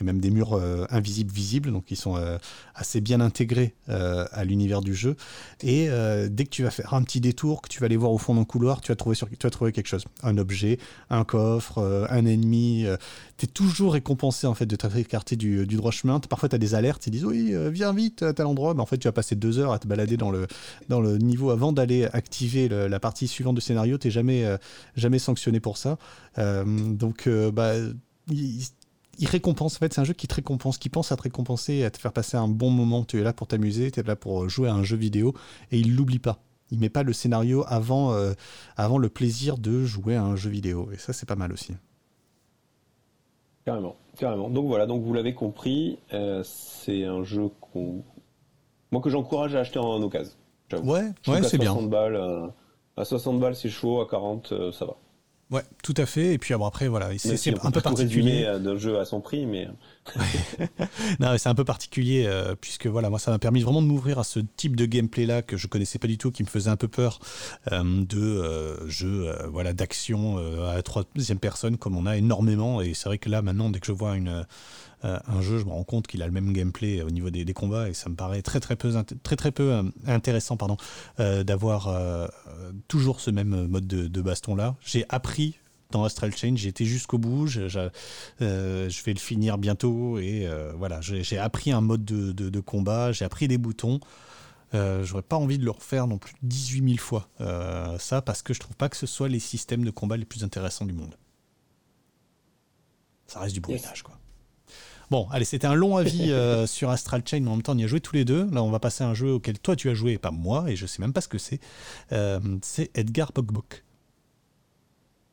et, 0.00 0.04
même 0.04 0.20
des 0.20 0.30
murs 0.30 0.60
invisibles, 0.90 1.32
visibles, 1.32 1.72
donc 1.72 1.86
qui 1.86 1.96
sont 1.96 2.22
assez 2.74 3.00
bien 3.00 3.20
intégrés 3.20 3.74
à 3.88 4.44
l'univers 4.44 4.82
du 4.82 4.94
jeu. 4.94 5.16
Et 5.62 5.88
dès 6.28 6.44
que 6.44 6.50
tu 6.50 6.64
vas 6.64 6.70
faire 6.70 6.81
un 6.90 7.02
petit 7.02 7.20
détour, 7.20 7.62
que 7.62 7.68
tu 7.68 7.80
vas 7.80 7.86
aller 7.86 7.96
voir 7.96 8.12
au 8.12 8.18
fond 8.18 8.34
d'un 8.34 8.44
couloir, 8.44 8.80
tu 8.80 8.90
vas 8.90 8.96
trouver, 8.96 9.14
sur, 9.14 9.28
tu 9.28 9.36
vas 9.42 9.50
trouver 9.50 9.72
quelque 9.72 9.86
chose. 9.86 10.04
Un 10.22 10.38
objet, 10.38 10.78
un 11.10 11.24
coffre, 11.24 11.78
euh, 11.78 12.06
un 12.10 12.26
ennemi. 12.26 12.84
Euh. 12.86 12.96
tu 13.36 13.46
es 13.46 13.48
toujours 13.48 13.92
récompensé 13.92 14.46
en 14.46 14.54
fait 14.54 14.66
de 14.66 14.76
écarté 14.98 15.36
du, 15.36 15.66
du, 15.66 15.76
droit 15.76 15.90
chemin. 15.90 16.20
Parfois, 16.20 16.48
tu 16.48 16.54
as 16.54 16.58
des 16.58 16.74
alertes, 16.74 17.06
ils 17.06 17.10
disent 17.10 17.24
oui, 17.24 17.54
euh, 17.54 17.70
viens 17.70 17.92
vite 17.92 18.22
à 18.22 18.32
tel 18.32 18.46
endroit. 18.46 18.74
Mais 18.74 18.80
en 18.80 18.86
fait, 18.86 18.98
tu 18.98 19.08
vas 19.08 19.12
passer 19.12 19.36
deux 19.36 19.58
heures 19.58 19.72
à 19.72 19.78
te 19.78 19.86
balader 19.86 20.16
dans 20.16 20.30
le, 20.30 20.46
dans 20.88 21.00
le 21.00 21.18
niveau 21.18 21.50
avant 21.50 21.72
d'aller 21.72 22.04
activer 22.12 22.68
la 22.68 23.00
partie 23.00 23.28
suivante 23.28 23.54
du 23.54 23.60
scénario. 23.60 23.98
Tu 23.98 24.10
jamais, 24.10 24.44
jamais 24.96 25.18
sanctionné 25.18 25.60
pour 25.60 25.76
ça. 25.76 25.98
donc, 26.36 27.28
bah, 27.52 27.74
il 29.18 29.28
récompense. 29.28 29.76
En 29.76 29.78
fait, 29.78 29.92
c'est 29.92 30.00
un 30.00 30.04
jeu 30.04 30.14
qui 30.14 30.26
te 30.26 30.34
récompense, 30.34 30.78
qui 30.78 30.88
pense 30.88 31.12
à 31.12 31.16
te 31.16 31.22
récompenser 31.22 31.84
à 31.84 31.90
te 31.90 31.98
faire 31.98 32.12
passer 32.12 32.36
un 32.36 32.48
bon 32.48 32.70
moment. 32.70 33.04
Tu 33.04 33.20
es 33.20 33.22
là 33.22 33.32
pour 33.32 33.46
t'amuser, 33.46 33.90
tu 33.90 34.00
es 34.00 34.02
là 34.02 34.16
pour 34.16 34.48
jouer 34.48 34.68
à 34.68 34.74
un 34.74 34.82
jeu 34.82 34.96
vidéo 34.96 35.34
et 35.70 35.78
il 35.78 35.94
l'oublie 35.94 36.18
pas 36.18 36.42
il 36.72 36.80
met 36.80 36.88
pas 36.88 37.02
le 37.02 37.12
scénario 37.12 37.64
avant, 37.68 38.14
euh, 38.14 38.32
avant 38.76 38.98
le 38.98 39.10
plaisir 39.10 39.58
de 39.58 39.84
jouer 39.84 40.16
à 40.16 40.24
un 40.24 40.36
jeu 40.36 40.48
vidéo. 40.48 40.88
Et 40.92 40.96
ça, 40.96 41.12
c'est 41.12 41.26
pas 41.26 41.36
mal 41.36 41.52
aussi. 41.52 41.74
Carrément, 43.66 43.94
carrément. 44.16 44.48
Donc 44.48 44.66
voilà, 44.66 44.86
donc 44.86 45.02
vous 45.02 45.12
l'avez 45.12 45.34
compris, 45.34 45.98
euh, 46.14 46.42
c'est 46.44 47.04
un 47.04 47.22
jeu 47.22 47.50
qu'on, 47.60 48.02
moi 48.90 49.02
que 49.02 49.10
j'encourage 49.10 49.54
à 49.54 49.60
acheter 49.60 49.78
en, 49.78 50.02
occasion. 50.02 50.32
Ouais, 50.82 51.12
ouais, 51.28 51.42
c'est 51.42 51.58
bien. 51.58 51.74
Balles, 51.82 52.16
euh, 52.16 52.46
à 52.96 53.04
60 53.04 53.38
balles, 53.38 53.54
c'est 53.54 53.68
chaud. 53.68 54.00
À 54.00 54.08
40, 54.08 54.72
ça 54.72 54.86
va. 54.86 54.96
Ouais, 55.52 55.62
tout 55.82 55.94
à 55.98 56.06
fait. 56.06 56.32
Et 56.32 56.38
puis 56.38 56.54
après, 56.54 56.88
voilà, 56.88 57.10
c'est 57.18 57.50
un 57.62 57.70
peu 57.70 57.80
particulier. 57.80 58.44
d'un 58.58 58.76
jeu 58.76 58.98
à 58.98 59.04
son 59.04 59.20
prix, 59.20 59.46
mais. 59.46 59.68
non, 61.20 61.36
c'est 61.38 61.48
un 61.48 61.54
peu 61.54 61.64
particulier 61.64 62.24
euh, 62.26 62.54
puisque 62.60 62.86
voilà, 62.86 63.08
moi, 63.08 63.18
ça 63.18 63.30
m'a 63.30 63.38
permis 63.38 63.62
vraiment 63.62 63.82
de 63.82 63.86
m'ouvrir 63.86 64.18
à 64.18 64.24
ce 64.24 64.40
type 64.40 64.74
de 64.74 64.84
gameplay 64.84 65.26
là 65.26 65.42
que 65.42 65.56
je 65.56 65.66
connaissais 65.68 65.98
pas 65.98 66.08
du 66.08 66.18
tout, 66.18 66.30
qui 66.30 66.42
me 66.42 66.48
faisait 66.48 66.70
un 66.70 66.76
peu 66.76 66.88
peur 66.88 67.20
euh, 67.70 67.82
de 68.04 68.18
euh, 68.18 68.88
jeux, 68.88 69.30
voilà, 69.50 69.72
d'action 69.72 70.38
à 70.66 70.80
troisième 70.82 71.38
personne 71.38 71.76
comme 71.76 71.96
on 71.96 72.06
a 72.06 72.16
énormément. 72.16 72.80
Et 72.80 72.94
c'est 72.94 73.08
vrai 73.08 73.18
que 73.18 73.28
là, 73.28 73.42
maintenant, 73.42 73.70
dès 73.70 73.78
que 73.78 73.86
je 73.86 73.92
vois 73.92 74.16
une 74.16 74.46
un 75.02 75.40
jeu, 75.40 75.58
je 75.58 75.64
me 75.64 75.70
rends 75.70 75.84
compte 75.84 76.06
qu'il 76.06 76.22
a 76.22 76.26
le 76.26 76.32
même 76.32 76.52
gameplay 76.52 77.02
au 77.02 77.10
niveau 77.10 77.30
des, 77.30 77.44
combats 77.54 77.88
et 77.88 77.94
ça 77.94 78.08
me 78.08 78.14
paraît 78.14 78.42
très 78.42 78.60
très 78.60 78.76
peu, 78.76 78.92
très, 79.22 79.36
très 79.36 79.50
peu 79.50 79.82
intéressant 80.06 80.56
pardon, 80.56 80.76
d'avoir 81.18 81.94
toujours 82.88 83.20
ce 83.20 83.30
même 83.30 83.66
mode 83.66 83.86
de, 83.86 84.06
de 84.06 84.22
baston 84.22 84.54
là. 84.54 84.76
J'ai 84.84 85.04
appris 85.08 85.56
dans 85.92 86.02
Astral 86.02 86.34
Chain, 86.34 86.54
j'ai 86.56 86.68
été 86.68 86.84
jusqu'au 86.84 87.18
bout, 87.18 87.46
je, 87.46 87.60
euh, 88.40 88.88
je, 88.88 89.04
vais 89.04 89.12
le 89.12 89.20
finir 89.20 89.58
bientôt 89.58 90.18
et 90.18 90.46
euh, 90.46 90.72
voilà, 90.76 91.00
j'ai 91.00 91.38
appris 91.38 91.70
un 91.70 91.80
mode 91.80 92.04
de, 92.04 92.32
de, 92.32 92.60
combat, 92.60 93.12
j'ai 93.12 93.24
appris 93.24 93.46
des 93.46 93.58
boutons. 93.58 94.00
Euh, 94.74 95.04
J'aurais 95.04 95.22
pas 95.22 95.36
envie 95.36 95.58
de 95.58 95.64
le 95.64 95.70
refaire 95.70 96.06
non 96.06 96.16
plus 96.16 96.34
18 96.42 96.94
000 96.94 96.98
fois, 96.98 97.28
euh, 97.40 97.98
ça, 97.98 98.22
parce 98.22 98.42
que 98.42 98.54
je 98.54 98.60
trouve 98.60 98.74
pas 98.74 98.88
que 98.88 98.96
ce 98.96 99.06
soit 99.06 99.28
les 99.28 99.38
systèmes 99.38 99.84
de 99.84 99.90
combat 99.90 100.16
les 100.16 100.24
plus 100.24 100.42
intéressants 100.42 100.86
du 100.86 100.94
monde. 100.94 101.14
Ça 103.26 103.40
reste 103.40 103.54
du 103.54 103.60
bourrinage, 103.60 104.02
quoi. 104.02 104.18
Bon, 105.12 105.28
allez, 105.30 105.44
c'était 105.44 105.68
un 105.68 105.74
long 105.74 105.96
avis 105.96 106.32
sur 106.66 106.90
Astral 106.90 107.22
Chain, 107.24 107.40
mais 107.40 107.48
en 107.48 107.52
même 107.52 107.62
temps, 107.62 107.74
on 107.74 107.78
y 107.78 107.84
a 107.84 107.86
joué 107.86 108.00
tous 108.00 108.16
les 108.16 108.24
deux. 108.24 108.48
Là, 108.50 108.64
on 108.64 108.70
va 108.70 108.80
passer 108.80 109.04
à 109.04 109.08
un 109.08 109.14
jeu 109.14 109.32
auquel 109.32 109.58
toi 109.58 109.76
tu 109.76 109.88
as 109.90 109.94
joué 109.94 110.12
et 110.12 110.18
pas 110.18 110.30
moi, 110.30 110.64
et 110.68 110.74
je 110.74 110.86
sais 110.86 111.00
même 111.00 111.12
pas 111.12 111.20
ce 111.20 111.28
que 111.28 111.38
c'est. 111.38 111.60
c'est 112.62 112.90
Edgar 112.96 113.30
Bogbok. 113.32 113.84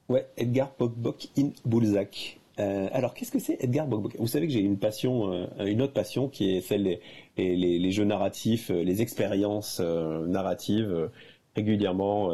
Ouais, 0.09 0.27
Edgar 0.37 0.71
Bogbok 0.77 1.29
in 1.37 1.51
Bulzac. 1.65 2.39
Euh, 2.59 2.89
alors, 2.91 3.13
qu'est-ce 3.13 3.31
que 3.31 3.39
c'est 3.39 3.63
Edgar 3.63 3.87
Bogbok 3.87 4.15
Vous 4.19 4.27
savez 4.27 4.47
que 4.47 4.53
j'ai 4.53 4.59
une 4.59 4.77
passion, 4.77 5.31
euh, 5.31 5.65
une 5.65 5.81
autre 5.81 5.93
passion 5.93 6.27
qui 6.27 6.55
est 6.55 6.61
celle 6.61 6.83
des 6.83 6.99
les, 7.37 7.79
les, 7.79 7.91
jeux 7.91 8.03
narratifs, 8.03 8.69
euh, 8.69 8.83
les 8.83 9.01
expériences 9.01 9.79
narratives. 9.79 11.09
régulièrement, 11.55 12.27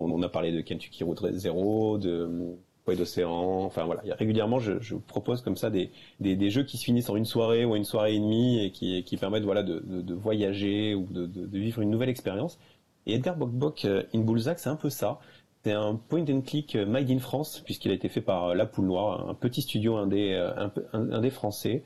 on, 0.00 0.10
en 0.10 0.22
a 0.22 0.28
parlé 0.28 0.52
de 0.52 0.60
Kentucky 0.60 1.04
Route 1.04 1.24
Zero, 1.32 1.98
de 1.98 2.56
D'Océan. 2.96 3.64
Enfin 3.64 3.84
voilà, 3.84 4.02
régulièrement, 4.18 4.58
je, 4.58 4.80
je, 4.80 4.94
propose 4.96 5.42
comme 5.42 5.56
ça 5.56 5.70
des, 5.70 5.90
des, 6.20 6.50
jeux 6.50 6.64
qui 6.64 6.76
se 6.76 6.84
finissent 6.84 7.10
en 7.10 7.16
une 7.16 7.24
soirée 7.24 7.64
ou 7.64 7.76
une 7.76 7.84
soirée 7.84 8.14
et 8.14 8.18
demie 8.18 8.64
et 8.64 8.70
qui, 8.70 9.02
qui 9.04 9.16
permettent 9.16 9.44
voilà 9.44 9.62
de, 9.62 9.82
de, 9.84 10.14
voyager 10.14 10.94
ou 10.94 11.06
de, 11.10 11.26
de, 11.26 11.58
vivre 11.58 11.80
une 11.82 11.90
nouvelle 11.90 12.08
expérience. 12.08 12.58
Et 13.06 13.14
Edgar 13.14 13.36
Bogbok 13.36 13.86
in 13.86 14.20
Bulzac, 14.20 14.58
c'est 14.58 14.68
un 14.68 14.76
peu 14.76 14.90
ça. 14.90 15.18
C'est 15.64 15.72
un 15.72 15.96
point 15.96 16.24
and 16.30 16.42
click 16.42 16.76
euh, 16.76 16.86
made 16.86 17.10
in 17.10 17.18
France, 17.18 17.60
puisqu'il 17.64 17.90
a 17.90 17.94
été 17.94 18.08
fait 18.08 18.20
par 18.20 18.46
euh, 18.46 18.54
La 18.54 18.64
Poule 18.64 18.86
Noire, 18.86 19.28
un 19.28 19.34
petit 19.34 19.62
studio 19.62 19.96
indé, 19.96 20.32
euh, 20.32 20.68
un, 20.92 21.20
des 21.20 21.30
français. 21.30 21.82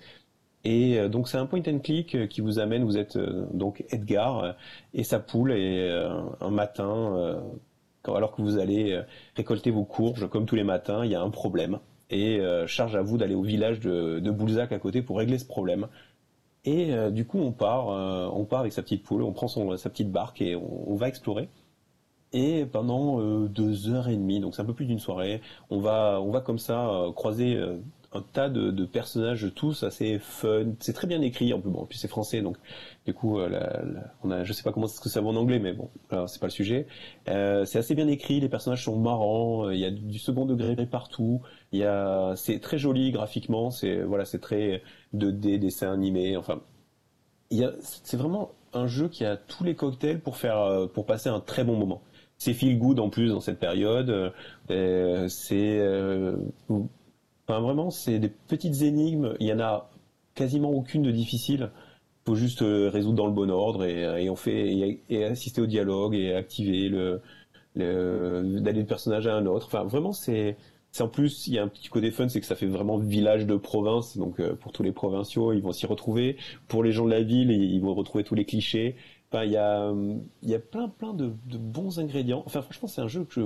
Et 0.64 1.08
donc 1.08 1.28
c'est 1.28 1.38
un 1.38 1.46
point 1.46 1.62
and 1.66 1.80
click 1.80 2.28
qui 2.28 2.40
vous 2.40 2.60
amène, 2.60 2.84
vous 2.84 2.96
êtes 2.96 3.18
donc 3.18 3.84
Edgar 3.90 4.54
et 4.94 5.02
sa 5.02 5.18
poule, 5.18 5.50
et 5.50 5.90
un 6.40 6.50
matin, 6.50 7.42
alors 8.06 8.34
que 8.34 8.42
vous 8.42 8.58
allez 8.58 9.00
récolter 9.36 9.70
vos 9.70 9.84
courges 9.84 10.28
comme 10.28 10.46
tous 10.46 10.56
les 10.56 10.64
matins, 10.64 11.04
il 11.04 11.10
y 11.10 11.14
a 11.14 11.22
un 11.22 11.30
problème 11.30 11.78
et 12.10 12.40
charge 12.66 12.94
à 12.96 13.02
vous 13.02 13.16
d'aller 13.16 13.34
au 13.34 13.42
village 13.42 13.80
de, 13.80 14.18
de 14.18 14.30
Boulzac 14.30 14.72
à 14.72 14.78
côté 14.78 15.02
pour 15.02 15.18
régler 15.18 15.38
ce 15.38 15.46
problème. 15.46 15.86
Et 16.64 16.92
du 17.10 17.24
coup, 17.24 17.38
on 17.38 17.52
part, 17.52 17.86
on 17.86 18.44
part 18.44 18.60
avec 18.60 18.72
sa 18.72 18.82
petite 18.82 19.02
poule, 19.02 19.22
on 19.22 19.32
prend 19.32 19.48
son, 19.48 19.76
sa 19.76 19.88
petite 19.88 20.10
barque 20.10 20.42
et 20.42 20.56
on 20.56 20.94
va 20.94 21.08
explorer 21.08 21.48
et 22.32 22.64
pendant 22.66 23.20
euh, 23.20 23.48
deux 23.48 23.90
heures 23.90 24.08
et 24.08 24.16
demie, 24.16 24.40
donc 24.40 24.54
c'est 24.54 24.62
un 24.62 24.66
peu 24.66 24.74
plus 24.74 24.86
d'une 24.86 24.98
soirée, 24.98 25.40
on 25.70 25.80
va, 25.80 26.20
on 26.20 26.30
va 26.30 26.40
comme 26.40 26.58
ça 26.58 26.88
euh, 26.88 27.12
croiser 27.12 27.54
euh, 27.56 27.76
un 28.14 28.22
tas 28.22 28.48
de, 28.48 28.84
personnages 28.84 29.52
tous 29.54 29.82
assez 29.82 30.18
fun. 30.18 30.72
C'est 30.80 30.92
très 30.92 31.06
bien 31.06 31.20
écrit 31.22 31.52
en 31.52 31.60
plus. 31.60 31.70
Bon, 31.70 31.86
puis 31.86 31.98
c'est 31.98 32.08
français, 32.08 32.42
donc 32.42 32.56
du 33.06 33.14
coup, 33.14 33.38
la, 33.38 33.82
on 34.22 34.30
a, 34.30 34.44
je 34.44 34.52
sais 34.52 34.62
pas 34.62 34.72
comment 34.72 34.86
c'est 34.86 34.96
ce 34.96 35.00
que 35.00 35.08
ça 35.08 35.20
va 35.20 35.28
en 35.28 35.36
anglais, 35.36 35.58
mais 35.58 35.72
bon, 35.72 35.90
c'est 36.26 36.40
pas 36.40 36.46
le 36.46 36.50
sujet. 36.50 36.86
c'est 37.26 37.76
assez 37.78 37.94
bien 37.94 38.08
écrit. 38.08 38.40
Les 38.40 38.48
personnages 38.48 38.84
sont 38.84 38.98
marrants. 38.98 39.70
Il 39.70 39.78
y 39.78 39.84
a 39.84 39.90
du 39.90 40.18
second 40.18 40.46
degré 40.46 40.74
partout. 40.86 41.40
Il 41.72 41.80
y 41.80 41.84
a, 41.84 42.34
c'est 42.36 42.60
très 42.60 42.78
joli 42.78 43.12
graphiquement. 43.12 43.70
C'est 43.70 44.02
voilà, 44.02 44.24
c'est 44.24 44.40
très 44.40 44.82
2D, 45.14 45.58
dessin 45.58 45.92
animé. 45.92 46.36
Enfin, 46.36 46.60
il 47.50 47.58
y 47.58 47.64
a, 47.64 47.72
c'est 47.80 48.16
vraiment 48.16 48.52
un 48.74 48.86
jeu 48.86 49.08
qui 49.08 49.24
a 49.24 49.36
tous 49.36 49.64
les 49.64 49.74
cocktails 49.74 50.20
pour 50.20 50.36
faire, 50.36 50.88
pour 50.94 51.06
passer 51.06 51.28
un 51.28 51.40
très 51.40 51.64
bon 51.64 51.76
moment 51.76 52.02
c'est 52.42 52.54
feel 52.54 52.76
good 52.76 52.98
en 52.98 53.08
plus 53.08 53.28
dans 53.28 53.40
cette 53.40 53.60
période. 53.60 54.32
Euh, 54.70 55.28
c'est, 55.28 55.78
euh, 55.78 56.34
enfin 57.52 57.60
vraiment, 57.60 57.90
c'est 57.90 58.18
des 58.18 58.28
petites 58.28 58.82
énigmes. 58.82 59.34
Il 59.40 59.46
y 59.46 59.52
en 59.52 59.60
a 59.60 59.90
quasiment 60.34 60.70
aucune 60.70 61.02
de 61.02 61.10
difficile. 61.10 61.70
Il 62.24 62.30
faut 62.30 62.36
juste 62.36 62.62
euh, 62.62 62.88
résoudre 62.88 63.16
dans 63.16 63.26
le 63.26 63.32
bon 63.32 63.50
ordre 63.50 63.84
et, 63.84 64.30
on 64.30 64.36
fait 64.36 65.00
et, 65.08 65.24
assister 65.24 65.60
au 65.60 65.66
dialogue 65.66 66.14
et 66.14 66.34
activer 66.34 66.88
le, 66.88 67.20
d'aller 67.74 68.82
de 68.82 68.88
personnage 68.88 69.26
à 69.26 69.34
un 69.36 69.46
autre. 69.46 69.66
Enfin 69.66 69.84
vraiment, 69.84 70.12
c'est 70.12 70.56
en 71.00 71.08
plus, 71.08 71.46
il 71.46 71.54
y 71.54 71.58
a 71.58 71.62
un 71.62 71.68
petit 71.68 71.88
côté 71.88 72.10
fun, 72.10 72.28
c'est 72.28 72.40
que 72.40 72.46
ça 72.46 72.54
fait 72.54 72.66
vraiment 72.66 72.98
village 72.98 73.46
de 73.46 73.56
province. 73.56 74.16
Donc 74.16 74.40
pour 74.56 74.72
tous 74.72 74.82
les 74.82 74.92
provinciaux, 74.92 75.52
ils 75.52 75.62
vont 75.62 75.72
s'y 75.72 75.86
retrouver. 75.86 76.36
Pour 76.68 76.84
les 76.84 76.92
gens 76.92 77.06
de 77.06 77.10
la 77.10 77.22
ville, 77.22 77.50
ils 77.50 77.80
vont 77.80 77.94
retrouver 77.94 78.24
tous 78.24 78.34
les 78.34 78.44
clichés 78.44 78.96
il 79.40 79.50
y 79.50 79.56
a, 79.56 79.92
y 80.42 80.54
a 80.54 80.58
plein, 80.58 80.88
plein 80.88 81.14
de, 81.14 81.32
bons 81.58 81.98
ingrédients. 81.98 82.42
Enfin, 82.46 82.62
franchement, 82.62 82.88
c'est 82.88 83.00
un 83.00 83.08
jeu 83.08 83.24
que 83.24 83.32
je. 83.34 83.40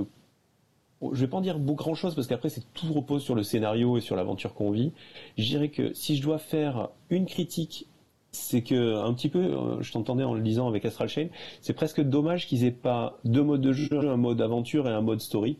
Je 1.01 1.19
vais 1.19 1.27
pas 1.27 1.37
en 1.37 1.41
dire 1.41 1.59
grand 1.59 1.93
chose 1.93 2.15
parce 2.15 2.27
qu'après, 2.27 2.49
c'est 2.49 2.73
tout 2.73 2.91
repose 2.91 3.23
sur 3.23 3.35
le 3.35 3.43
scénario 3.43 3.97
et 3.97 4.01
sur 4.01 4.15
l'aventure 4.15 4.53
qu'on 4.53 4.71
vit. 4.71 4.93
Je 5.37 5.45
dirais 5.45 5.69
que 5.69 5.93
si 5.93 6.15
je 6.17 6.23
dois 6.23 6.39
faire 6.39 6.89
une 7.09 7.25
critique, 7.25 7.87
c'est 8.31 8.61
que, 8.61 8.95
un 8.95 9.13
petit 9.13 9.29
peu, 9.29 9.39
euh, 9.39 9.81
je 9.81 9.91
t'entendais 9.91 10.23
en 10.23 10.33
le 10.33 10.41
lisant 10.41 10.67
avec 10.67 10.85
Astral 10.85 11.07
Chain, 11.07 11.27
c'est 11.61 11.73
presque 11.73 12.01
dommage 12.01 12.47
qu'ils 12.47 12.63
aient 12.63 12.71
pas 12.71 13.19
deux 13.25 13.43
modes 13.43 13.61
de 13.61 13.73
jeu, 13.73 14.09
un 14.09 14.17
mode 14.17 14.41
aventure 14.41 14.87
et 14.87 14.91
un 14.91 15.01
mode 15.01 15.21
story. 15.21 15.57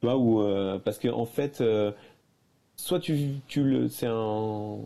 Tu 0.00 0.06
vois, 0.06 0.16
où, 0.16 0.42
euh, 0.42 0.78
parce 0.78 0.98
que, 0.98 1.08
en 1.08 1.26
fait, 1.26 1.60
euh, 1.60 1.92
soit 2.76 3.00
tu, 3.00 3.36
tu 3.46 3.62
le, 3.62 3.88
c'est 3.88 4.06
un, 4.06 4.78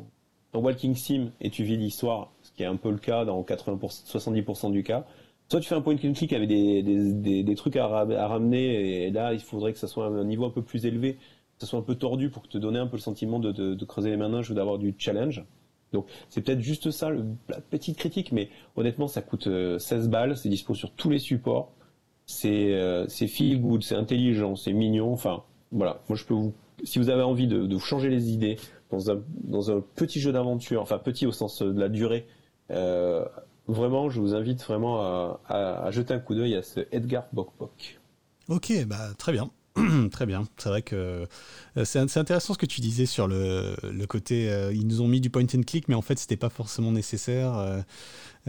walking 0.54 0.94
sim 0.94 1.30
et 1.40 1.50
tu 1.50 1.64
vis 1.64 1.76
l'histoire 1.76 2.32
qui 2.56 2.62
est 2.62 2.66
un 2.66 2.76
peu 2.76 2.90
le 2.90 2.96
cas 2.96 3.26
dans 3.26 3.42
80 3.42 3.78
70% 3.78 4.72
du 4.72 4.82
cas. 4.82 5.04
Soit 5.48 5.60
tu 5.60 5.68
fais 5.68 5.74
un 5.76 5.80
point 5.80 5.94
and 5.94 6.12
click 6.12 6.32
avec 6.32 6.48
des, 6.48 6.82
des, 6.82 7.42
des, 7.44 7.54
trucs 7.54 7.76
à, 7.76 7.86
ramener, 7.86 9.04
et 9.06 9.10
là, 9.10 9.32
il 9.32 9.40
faudrait 9.40 9.72
que 9.72 9.78
ça 9.78 9.86
soit 9.86 10.06
un 10.06 10.24
niveau 10.24 10.44
un 10.44 10.50
peu 10.50 10.62
plus 10.62 10.86
élevé, 10.86 11.14
que 11.14 11.60
ça 11.60 11.66
soit 11.66 11.78
un 11.78 11.82
peu 11.82 11.94
tordu 11.94 12.30
pour 12.30 12.48
te 12.48 12.58
donner 12.58 12.80
un 12.80 12.88
peu 12.88 12.96
le 12.96 13.02
sentiment 13.02 13.38
de, 13.38 13.52
de, 13.52 13.84
creuser 13.84 14.10
les 14.10 14.16
manèges 14.16 14.50
ou 14.50 14.54
d'avoir 14.54 14.78
du 14.78 14.94
challenge. 14.98 15.44
Donc 15.92 16.06
c'est 16.30 16.40
peut-être 16.40 16.60
juste 16.60 16.90
ça, 16.90 17.10
la 17.48 17.60
petite 17.60 17.96
critique, 17.96 18.32
mais 18.32 18.50
honnêtement, 18.74 19.06
ça 19.06 19.22
coûte 19.22 19.44
16 19.44 19.48
euh, 19.48 20.08
balles, 20.08 20.36
c'est 20.36 20.48
dispo 20.48 20.74
sur 20.74 20.90
tous 20.90 21.10
les 21.10 21.20
supports, 21.20 21.70
c'est 22.26 22.74
euh, 22.74 23.06
feel 23.06 23.60
good, 23.60 23.84
c'est 23.84 23.94
intelligent, 23.94 24.56
c'est 24.56 24.72
mignon, 24.72 25.12
enfin 25.12 25.44
voilà, 25.70 26.00
moi 26.08 26.18
je 26.18 26.24
peux 26.24 26.34
vous, 26.34 26.54
si 26.82 26.98
vous 26.98 27.08
avez 27.08 27.22
envie 27.22 27.46
de, 27.46 27.66
de 27.66 27.74
vous 27.74 27.80
changer 27.80 28.08
les 28.08 28.32
idées 28.32 28.56
dans 28.90 29.12
un, 29.12 29.22
dans 29.44 29.70
un 29.70 29.82
petit 29.94 30.20
jeu 30.20 30.32
d'aventure, 30.32 30.82
enfin 30.82 30.98
petit 30.98 31.24
au 31.24 31.32
sens 31.32 31.62
de 31.62 31.80
la 31.80 31.88
durée, 31.88 32.26
euh, 32.72 33.24
vraiment, 33.68 34.10
je 34.10 34.20
vous 34.20 34.34
invite 34.34 34.62
vraiment 34.62 35.00
à, 35.48 35.90
jeter 35.90 36.14
un 36.14 36.18
coup 36.18 36.34
d'œil 36.34 36.54
à 36.54 36.62
ce 36.62 36.80
Edgar 36.92 37.24
Bokbok. 37.32 37.98
Ok, 38.48 38.72
bah 38.86 39.08
très 39.18 39.32
bien. 39.32 39.50
Très 40.10 40.24
bien. 40.24 40.44
C'est 40.56 40.70
vrai 40.70 40.80
que 40.80 41.26
c'est 41.84 42.16
intéressant 42.16 42.54
ce 42.54 42.58
que 42.58 42.66
tu 42.66 42.80
disais 42.80 43.06
sur 43.06 43.28
le, 43.28 43.76
côté. 44.08 44.48
Euh, 44.48 44.72
ils 44.72 44.86
nous 44.86 45.00
ont 45.02 45.08
mis 45.08 45.20
du 45.20 45.30
point 45.30 45.44
and 45.44 45.62
click, 45.66 45.88
mais 45.88 45.94
en 45.94 46.02
fait, 46.02 46.18
c'était 46.18 46.36
pas 46.36 46.48
forcément 46.48 46.92
nécessaire. 46.92 47.84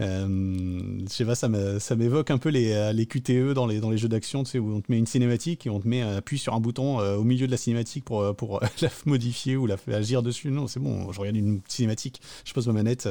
Euh, 0.00 0.98
je 1.08 1.12
sais 1.12 1.24
pas, 1.24 1.34
ça 1.34 1.48
m'évoque 1.48 2.30
un 2.30 2.38
peu 2.38 2.50
les, 2.50 2.72
euh, 2.72 3.04
QTE 3.04 3.52
dans 3.52 3.66
les, 3.66 3.98
jeux 3.98 4.08
d'action, 4.08 4.44
tu 4.44 4.50
sais, 4.52 4.58
où 4.58 4.76
on 4.76 4.80
te 4.80 4.90
met 4.90 4.98
une 4.98 5.06
cinématique 5.06 5.66
et 5.66 5.70
on 5.70 5.80
te 5.80 5.88
met 5.88 6.02
appuie 6.02 6.38
sur 6.38 6.54
un 6.54 6.60
bouton 6.60 7.00
euh, 7.00 7.16
au 7.16 7.24
milieu 7.24 7.46
de 7.46 7.50
la 7.50 7.56
cinématique 7.56 8.04
pour, 8.04 8.22
la 8.80 8.88
modifier 9.06 9.56
ou 9.56 9.66
la 9.66 9.76
faire 9.76 9.96
agir 9.96 10.22
dessus. 10.22 10.50
Non, 10.50 10.68
c'est 10.68 10.80
bon, 10.80 11.10
je 11.12 11.18
regarde 11.18 11.36
une 11.36 11.60
cinématique, 11.66 12.20
je 12.44 12.52
pose 12.52 12.66
ma 12.68 12.74
manette, 12.74 13.08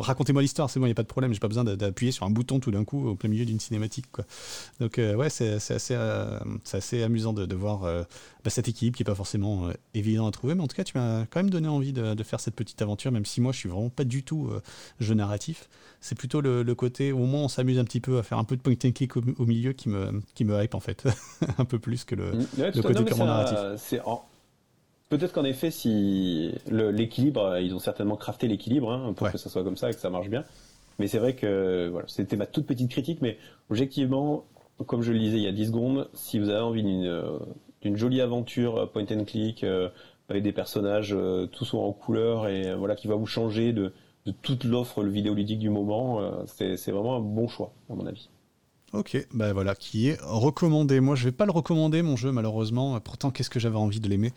racontez-moi 0.00 0.42
l'histoire, 0.42 0.70
c'est 0.70 0.80
bon, 0.80 0.86
il 0.86 0.88
n'y 0.88 0.92
a 0.92 0.96
pas 0.96 1.02
de 1.02 1.08
problème, 1.08 1.32
j'ai 1.34 1.40
pas 1.40 1.48
besoin 1.48 1.64
d'appuyer 1.64 2.12
sur 2.12 2.24
un 2.24 2.30
bouton 2.30 2.60
tout 2.60 2.70
d'un 2.70 2.84
coup 2.84 3.08
au 3.08 3.14
plein 3.14 3.28
milieu 3.28 3.44
d'une 3.44 3.60
cinématique. 3.60 4.06
Donc, 4.80 4.98
ouais, 4.98 5.28
c'est 5.28 5.54
assez, 5.54 7.02
amusant 7.02 7.32
de, 7.32 7.54
voir 7.54 7.80
bah, 7.82 8.50
cette 8.50 8.68
équipe 8.68 8.96
qui 8.96 9.03
pas 9.04 9.14
forcément 9.14 9.68
évident 9.94 10.26
à 10.26 10.30
trouver, 10.30 10.54
mais 10.54 10.62
en 10.62 10.66
tout 10.66 10.76
cas, 10.76 10.84
tu 10.84 10.96
m'as 10.96 11.26
quand 11.26 11.40
même 11.40 11.50
donné 11.50 11.68
envie 11.68 11.92
de, 11.92 12.14
de, 12.14 12.22
faire 12.22 12.40
cette 12.40 12.54
petite 12.54 12.80
aventure, 12.82 13.12
même 13.12 13.24
si 13.24 13.40
moi 13.40 13.52
je 13.52 13.58
suis 13.58 13.68
vraiment 13.68 13.90
pas 13.90 14.04
du 14.04 14.22
tout 14.22 14.50
jeu 14.98 15.14
narratif 15.14 15.68
c'est 16.04 16.18
plutôt 16.18 16.42
le, 16.42 16.74
côté 16.74 17.12
où 17.12 17.22
au 17.22 17.26
moins 17.26 17.44
on 17.44 17.48
s'amuse 17.48 17.78
un 17.78 17.84
petit 17.84 18.00
peu 18.00 18.18
à 18.18 18.22
faire 18.22 18.36
un 18.36 18.44
peu 18.44 18.56
de 18.56 18.60
point 18.60 18.74
and 18.84 18.92
click 18.92 19.16
au, 19.16 19.46
milieu 19.46 19.72
qui 19.72 19.88
me, 19.88 20.20
qui 20.34 20.44
me 20.44 20.62
hype 20.62 20.74
en 20.74 20.80
fait, 20.80 21.08
un 21.58 21.64
peu 21.64 21.78
plus 21.78 22.04
que 22.04 22.14
le, 22.14 22.32
mm. 22.32 22.82
côté 22.82 23.04
purement 23.04 23.24
narratif. 23.24 24.02
Peut-être 25.08 25.32
qu'en 25.32 25.44
effet, 25.44 25.70
si 25.70 26.52
l'équilibre, 26.70 27.58
ils 27.58 27.74
ont 27.74 27.78
certainement 27.78 28.16
crafté 28.16 28.48
l'équilibre 28.48 28.92
hein, 28.92 29.14
pour 29.14 29.30
que 29.30 29.38
ça 29.38 29.48
soit 29.48 29.64
comme 29.64 29.78
ça 29.78 29.88
et 29.88 29.94
que 29.94 30.00
ça 30.00 30.10
marche 30.10 30.28
bien. 30.28 30.44
Mais 30.98 31.08
c'est 31.08 31.18
vrai 31.18 31.34
que 31.34 31.88
voilà, 31.90 32.06
c'était 32.06 32.36
ma 32.36 32.46
toute 32.46 32.66
petite 32.66 32.90
critique, 32.90 33.22
mais 33.22 33.38
objectivement, 33.70 34.44
comme 34.86 35.00
je 35.00 35.10
le 35.10 35.18
disais 35.18 35.38
il 35.38 35.42
y 35.42 35.48
a 35.48 35.52
10 35.52 35.68
secondes, 35.68 36.10
si 36.12 36.38
vous 36.38 36.50
avez 36.50 36.60
envie 36.60 36.82
d'une 36.82 37.38
euh, 37.86 37.96
jolie 37.96 38.20
aventure 38.20 38.78
euh, 38.78 38.86
point 38.86 39.06
and 39.10 39.24
click 39.24 39.64
euh, 39.64 39.88
avec 40.28 40.42
des 40.42 40.52
personnages 40.52 41.14
tous 41.52 41.74
en 41.74 41.92
couleur 41.92 42.48
et 42.48 42.74
voilà 42.74 42.96
qui 42.96 43.08
va 43.08 43.14
vous 43.14 43.26
changer 43.26 43.74
de 43.74 43.92
toute 44.42 44.64
l'offre 44.64 45.02
vidéoludique 45.02 45.58
du 45.58 45.70
moment, 45.70 46.20
euh, 46.20 46.44
c'est 46.46 46.90
vraiment 46.90 47.16
un 47.16 47.20
bon 47.20 47.48
choix, 47.48 47.72
à 47.90 47.94
mon 47.94 48.06
avis. 48.06 48.30
Ok, 48.94 49.16
ben 49.34 49.52
voilà, 49.52 49.74
qui 49.74 50.08
est 50.08 50.18
recommandé. 50.22 51.00
Moi, 51.00 51.16
je 51.16 51.24
vais 51.24 51.32
pas 51.32 51.46
le 51.46 51.50
recommander, 51.50 52.00
mon 52.02 52.14
jeu, 52.14 52.30
malheureusement. 52.30 53.00
Pourtant, 53.00 53.32
qu'est-ce 53.32 53.50
que 53.50 53.58
j'avais 53.58 53.76
envie 53.76 53.98
de 53.98 54.08
l'aimer? 54.08 54.32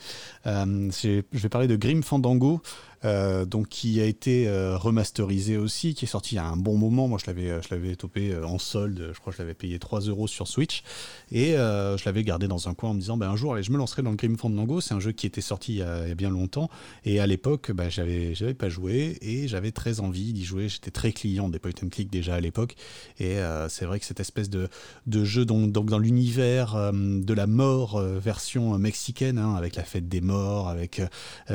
Euh, 0.48 0.90
je 0.92 1.22
vais 1.32 1.50
parler 1.50 1.68
de 1.68 1.76
Grim 1.76 2.02
Fandango. 2.02 2.62
Euh, 3.06 3.46
donc 3.46 3.70
qui 3.70 4.02
a 4.02 4.06
été 4.06 4.48
euh, 4.48 4.76
remasterisé 4.76 5.58
aussi, 5.58 5.94
qui 5.94 6.06
est 6.06 6.08
sorti 6.08 6.36
il 6.36 6.38
y 6.38 6.40
a 6.40 6.46
un 6.46 6.58
bon 6.58 6.78
moment. 6.78 7.08
Moi, 7.08 7.20
je 7.22 7.28
l'avais, 7.28 7.50
euh, 7.50 7.62
je 7.62 7.68
l'avais 7.74 7.96
topé 7.96 8.36
en 8.36 8.58
solde. 8.58 9.12
Je 9.14 9.20
crois 9.20 9.32
que 9.32 9.38
je 9.38 9.44
l'avais 9.44 9.54
payé 9.54 9.78
3 9.78 10.02
euros 10.02 10.28
sur 10.28 10.48
Switch 10.48 10.84
et 11.32 11.52
je 11.52 12.06
l'avais 12.06 12.24
gardé 12.24 12.48
dans 12.48 12.70
un 12.70 12.74
coin 12.74 12.92
en 12.92 12.94
me 12.94 13.00
disant, 13.00 13.18
ben, 13.18 13.30
un 13.30 13.36
jour, 13.36 13.54
allez, 13.54 13.64
je 13.64 13.72
me 13.72 13.78
lancerai 13.78 14.02
dans 14.02 14.12
le 14.12 14.16
Grim 14.16 14.38
Fandango. 14.38 14.82
C'est 14.82 14.94
un 14.94 15.00
jeu 15.00 15.12
qui 15.12 15.26
était 15.26 15.42
sorti 15.42 15.74
il 15.74 15.78
y 15.78 15.82
a, 15.82 16.16
bien 16.16 16.30
longtemps 16.30 16.70
et 17.06 17.20
à 17.20 17.28
l'époque, 17.28 17.72
ben, 17.72 17.90
j'avais, 17.90 18.34
j'avais 18.34 18.54
pas 18.54 18.70
joué 18.70 19.18
et 19.22 19.48
j'avais 19.48 19.72
très 19.72 20.00
envie 20.00 20.34
d'y 20.34 20.46
jouer. 20.46 20.70
J'étais 20.70 20.92
très 20.92 21.12
client 21.12 21.50
des 21.50 21.60
point 21.60 21.72
and 21.84 21.90
click 21.90 22.10
déjà 22.10 22.36
à 22.36 22.40
l'époque 22.40 22.76
et 23.20 23.38
c'est 23.70 23.86
vrai 23.86 24.00
que 24.00 24.06
cette 24.06 24.20
espèce 24.20 24.50
de, 24.50 24.70
de 25.06 25.24
jeu 25.24 25.46
donc, 25.46 25.72
donc 25.72 25.90
dans 25.90 26.00
l'univers 26.00 26.92
de 26.94 27.34
la 27.34 27.48
mort 27.48 28.00
version 28.02 28.78
mexicaine, 28.78 29.38
hein, 29.38 29.56
avec 29.56 29.76
la 29.76 29.84
fête 29.84 30.08
des 30.08 30.22
morts, 30.22 30.70
avec 30.70 31.02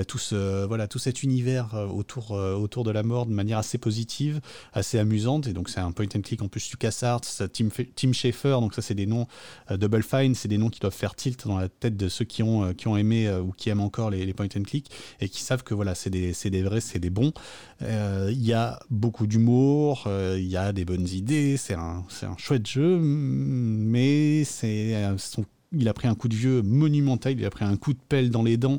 tout 0.06 0.18
ce 0.18 0.64
voilà 0.66 0.86
tout 0.86 0.98
cet 0.98 1.22
univers 1.22 1.31
univers 1.32 1.74
euh, 1.74 1.86
autour, 1.86 2.32
euh, 2.32 2.54
autour 2.54 2.84
de 2.84 2.90
la 2.90 3.02
mort 3.02 3.26
de 3.26 3.32
manière 3.32 3.58
assez 3.58 3.78
positive, 3.78 4.40
assez 4.72 4.98
amusante. 4.98 5.46
Et 5.46 5.52
donc, 5.52 5.70
c'est 5.70 5.80
un 5.80 5.92
point 5.92 6.06
and 6.14 6.20
click 6.20 6.42
en 6.42 6.48
plus 6.48 6.70
LucasArts, 6.70 7.22
Tim, 7.52 7.68
Tim 7.96 8.12
Schafer, 8.12 8.60
donc 8.60 8.74
ça, 8.74 8.82
c'est 8.82 8.94
des 8.94 9.06
noms, 9.06 9.26
euh, 9.70 9.76
Double 9.76 10.02
Fine, 10.02 10.34
c'est 10.34 10.48
des 10.48 10.58
noms 10.58 10.68
qui 10.68 10.80
doivent 10.80 10.94
faire 10.94 11.14
tilt 11.14 11.46
dans 11.46 11.58
la 11.58 11.68
tête 11.68 11.96
de 11.96 12.08
ceux 12.08 12.24
qui 12.24 12.42
ont, 12.42 12.74
qui 12.74 12.88
ont 12.88 12.96
aimé 12.96 13.30
ou 13.30 13.52
qui 13.52 13.70
aiment 13.70 13.80
encore 13.80 14.10
les, 14.10 14.26
les 14.26 14.34
point 14.34 14.48
and 14.56 14.62
click 14.62 14.90
et 15.20 15.28
qui 15.28 15.40
savent 15.40 15.62
que 15.62 15.74
voilà, 15.74 15.94
c'est 15.94 16.10
des, 16.10 16.32
des 16.32 16.62
vrais, 16.62 16.80
c'est 16.80 16.98
des 16.98 17.10
bons. 17.10 17.32
Il 17.80 18.42
y 18.42 18.52
a 18.52 18.78
beaucoup 18.90 19.26
d'humour, 19.26 20.04
il 20.36 20.46
y 20.46 20.56
a 20.56 20.72
des 20.72 20.84
bonnes 20.84 21.08
idées, 21.08 21.56
c'est 21.56 21.74
un, 21.74 22.04
un 22.22 22.36
chouette 22.36 22.66
jeu, 22.66 22.98
mais 23.00 24.44
c'est 24.44 24.94
son 25.18 25.44
il 25.72 25.88
a 25.88 25.94
pris 25.94 26.08
un 26.08 26.14
coup 26.14 26.28
de 26.28 26.34
vieux 26.34 26.62
monumental, 26.62 27.32
il 27.32 27.44
a 27.44 27.50
pris 27.50 27.64
un 27.64 27.76
coup 27.76 27.92
de 27.92 27.98
pelle 28.08 28.30
dans 28.30 28.42
les 28.42 28.56
dents 28.56 28.78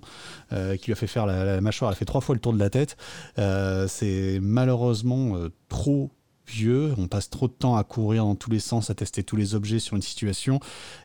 euh, 0.51 0.75
qui 0.75 0.87
lui 0.87 0.93
a 0.93 0.95
fait 0.95 1.07
faire 1.07 1.25
la, 1.25 1.61
mâchoire, 1.61 1.91
elle 1.91 1.95
a 1.95 1.97
fait 1.97 2.05
trois 2.05 2.21
fois 2.21 2.35
le 2.35 2.41
tour 2.41 2.53
de 2.53 2.59
la 2.59 2.69
tête. 2.69 2.97
Euh, 3.39 3.87
c'est 3.87 4.39
malheureusement 4.41 5.35
euh, 5.35 5.49
trop 5.69 6.11
vieux, 6.47 6.93
on 6.97 7.07
passe 7.07 7.29
trop 7.29 7.47
de 7.47 7.53
temps 7.53 7.75
à 7.75 7.83
courir 7.83 8.25
dans 8.25 8.35
tous 8.35 8.49
les 8.49 8.59
sens, 8.59 8.89
à 8.89 8.95
tester 8.95 9.23
tous 9.23 9.35
les 9.35 9.55
objets 9.55 9.79
sur 9.79 9.95
une 9.95 10.01
situation. 10.01 10.59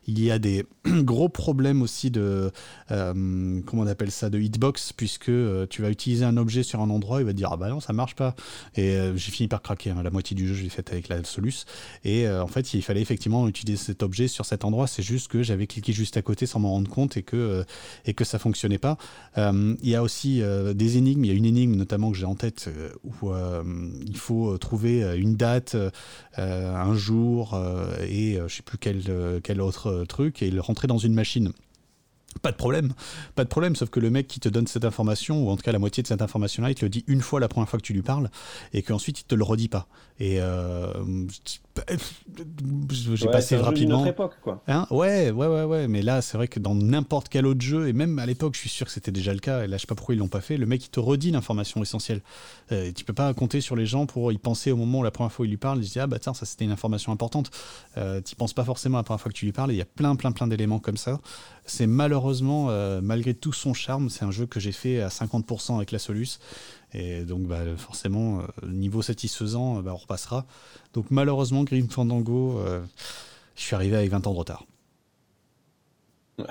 Il 0.06 0.22
y 0.22 0.30
a 0.30 0.38
des 0.38 0.66
gros 0.86 1.28
problèmes 1.28 1.82
aussi 1.82 2.10
de, 2.10 2.50
euh, 2.90 3.60
comment 3.64 3.82
on 3.82 3.86
appelle 3.86 4.10
ça, 4.10 4.30
de 4.30 4.38
hitbox, 4.38 4.92
puisque 4.92 5.28
euh, 5.28 5.66
tu 5.68 5.82
vas 5.82 5.90
utiliser 5.90 6.24
un 6.24 6.36
objet 6.36 6.62
sur 6.62 6.80
un 6.80 6.90
endroit, 6.90 7.20
il 7.20 7.24
va 7.24 7.32
te 7.32 7.36
dire 7.36 7.50
ah 7.52 7.56
bah 7.56 7.68
non 7.68 7.80
ça 7.80 7.92
marche 7.92 8.14
pas. 8.14 8.34
Et 8.76 8.90
euh, 8.90 9.16
j'ai 9.16 9.30
fini 9.30 9.48
par 9.48 9.62
craquer, 9.62 9.90
hein. 9.90 10.02
la 10.02 10.10
moitié 10.10 10.34
du 10.34 10.46
jeu 10.48 10.54
je 10.54 10.62
l'ai 10.62 10.68
fait 10.68 10.90
avec 10.90 11.08
la 11.08 11.22
Solus. 11.24 11.64
Et 12.04 12.28
en 12.28 12.46
fait 12.46 12.74
il 12.74 12.82
fallait 12.82 13.00
effectivement 13.02 13.46
utiliser 13.48 13.76
cet 13.82 14.02
objet 14.02 14.28
sur 14.28 14.44
cet 14.44 14.64
endroit, 14.64 14.86
c'est 14.86 15.02
juste 15.02 15.28
que 15.28 15.42
j'avais 15.42 15.66
cliqué 15.66 15.92
juste 15.92 16.16
à 16.16 16.22
côté 16.22 16.46
sans 16.46 16.60
m'en 16.60 16.70
rendre 16.70 16.90
compte 16.90 17.16
et 17.16 17.22
que, 17.22 17.64
et 18.06 18.14
que 18.14 18.24
ça 18.24 18.38
fonctionnait 18.38 18.78
pas. 18.78 18.96
il 19.36 19.76
y 19.82 19.94
a 19.94 20.02
aussi 20.02 20.42
des 20.74 20.96
énigmes, 20.96 21.24
il 21.24 21.28
y 21.28 21.30
a 21.30 21.34
une 21.34 21.44
énigme 21.44 21.74
notamment 21.76 22.10
que 22.10 22.16
j'ai 22.16 22.26
en 22.26 22.34
tête 22.34 22.70
où 23.04 23.30
il 24.06 24.16
faut 24.16 24.56
trouver 24.58 25.02
une 25.18 25.27
date, 25.36 25.76
un 26.36 26.94
jour 26.94 27.58
et 28.06 28.38
je 28.46 28.54
sais 28.54 28.62
plus 28.62 28.78
quel, 28.78 29.60
autre 29.60 30.04
truc 30.08 30.42
et 30.42 30.50
le 30.50 30.60
rentrer 30.60 30.86
dans 30.86 30.98
une 30.98 31.14
machine. 31.14 31.52
Pas 32.42 32.52
de 32.52 32.56
problème, 32.56 32.92
pas 33.34 33.44
de 33.44 33.48
problème, 33.48 33.74
sauf 33.74 33.90
que 33.90 34.00
le 34.00 34.10
mec 34.10 34.28
qui 34.28 34.38
te 34.38 34.48
donne 34.48 34.66
cette 34.66 34.84
information, 34.84 35.44
ou 35.44 35.50
en 35.50 35.56
tout 35.56 35.62
cas 35.62 35.72
la 35.72 35.78
moitié 35.78 36.02
de 36.02 36.08
cette 36.08 36.22
information-là, 36.22 36.70
il 36.70 36.74
te 36.74 36.84
le 36.84 36.88
dit 36.88 37.04
une 37.08 37.20
fois 37.20 37.40
la 37.40 37.48
première 37.48 37.68
fois 37.68 37.78
que 37.78 37.84
tu 37.84 37.94
lui 37.94 38.02
parles, 38.02 38.30
et 38.72 38.82
qu'ensuite 38.82 39.20
il 39.20 39.24
te 39.24 39.34
le 39.34 39.42
redit 39.42 39.68
pas. 39.68 39.88
Euh, 40.20 40.92
j'ai 43.14 43.28
passé 43.28 43.56
rapidement. 43.56 44.04
Jeu 44.04 44.10
époque, 44.10 44.36
quoi. 44.42 44.62
Hein 44.68 44.86
ouais, 44.90 45.30
ouais, 45.30 45.46
ouais, 45.46 45.64
ouais. 45.64 45.88
Mais 45.88 46.02
là, 46.02 46.22
c'est 46.22 46.36
vrai 46.36 46.48
que 46.48 46.60
dans 46.60 46.74
n'importe 46.74 47.28
quel 47.28 47.46
autre 47.46 47.60
jeu, 47.60 47.88
et 47.88 47.92
même 47.92 48.18
à 48.18 48.26
l'époque, 48.26 48.54
je 48.54 48.60
suis 48.60 48.68
sûr 48.68 48.86
que 48.86 48.92
c'était 48.92 49.12
déjà 49.12 49.32
le 49.32 49.40
cas. 49.40 49.64
Et 49.64 49.66
là, 49.66 49.76
je 49.76 49.82
sais 49.82 49.86
pas 49.86 49.94
pourquoi 49.94 50.14
ils 50.14 50.18
l'ont 50.18 50.28
pas 50.28 50.40
fait. 50.40 50.56
Le 50.56 50.66
mec, 50.66 50.84
il 50.84 50.90
te 50.90 51.00
redit 51.00 51.30
l'information 51.30 51.82
essentielle. 51.82 52.20
Euh, 52.72 52.92
tu 52.94 53.04
peux 53.04 53.12
pas 53.12 53.32
compter 53.34 53.60
sur 53.60 53.76
les 53.76 53.86
gens 53.86 54.06
pour 54.06 54.32
y 54.32 54.38
penser 54.38 54.72
au 54.72 54.76
moment 54.76 55.00
où 55.00 55.02
la 55.02 55.10
première 55.10 55.32
fois 55.32 55.46
il 55.46 55.50
lui 55.50 55.56
parle. 55.56 55.78
Il 55.82 55.88
dit 55.88 56.00
ah 56.00 56.06
bah 56.06 56.18
tiens, 56.18 56.34
ça 56.34 56.46
c'était 56.46 56.64
une 56.64 56.70
information 56.70 57.12
importante. 57.12 57.50
Euh, 57.96 58.20
tu 58.20 58.36
penses 58.36 58.52
pas 58.52 58.64
forcément 58.64 58.98
la 58.98 59.04
première 59.04 59.20
fois 59.20 59.32
que 59.32 59.36
tu 59.36 59.44
lui 59.44 59.52
parles. 59.52 59.72
Il 59.72 59.76
y 59.76 59.82
a 59.82 59.86
plein, 59.86 60.16
plein, 60.16 60.32
plein 60.32 60.46
d'éléments 60.46 60.78
comme 60.78 60.96
ça. 60.96 61.20
C'est 61.64 61.86
malheureusement, 61.86 62.68
euh, 62.70 63.00
malgré 63.02 63.34
tout 63.34 63.52
son 63.52 63.74
charme, 63.74 64.08
c'est 64.08 64.24
un 64.24 64.30
jeu 64.30 64.46
que 64.46 64.60
j'ai 64.60 64.72
fait 64.72 65.00
à 65.00 65.08
50% 65.08 65.76
avec 65.76 65.92
la 65.92 65.98
Solus. 65.98 66.38
Et 66.94 67.24
donc, 67.24 67.42
bah, 67.42 67.58
forcément, 67.76 68.40
euh, 68.40 68.66
niveau 68.66 69.02
satisfaisant, 69.02 69.82
bah, 69.82 69.92
on 69.92 69.98
repassera. 69.98 70.46
Donc, 70.94 71.06
malheureusement, 71.10 71.64
Grim 71.64 71.88
Fandango, 71.88 72.58
euh, 72.58 72.80
je 73.56 73.62
suis 73.62 73.74
arrivé 73.74 73.96
avec 73.96 74.10
20 74.10 74.26
ans 74.26 74.32
de 74.32 74.38
retard. 74.38 74.64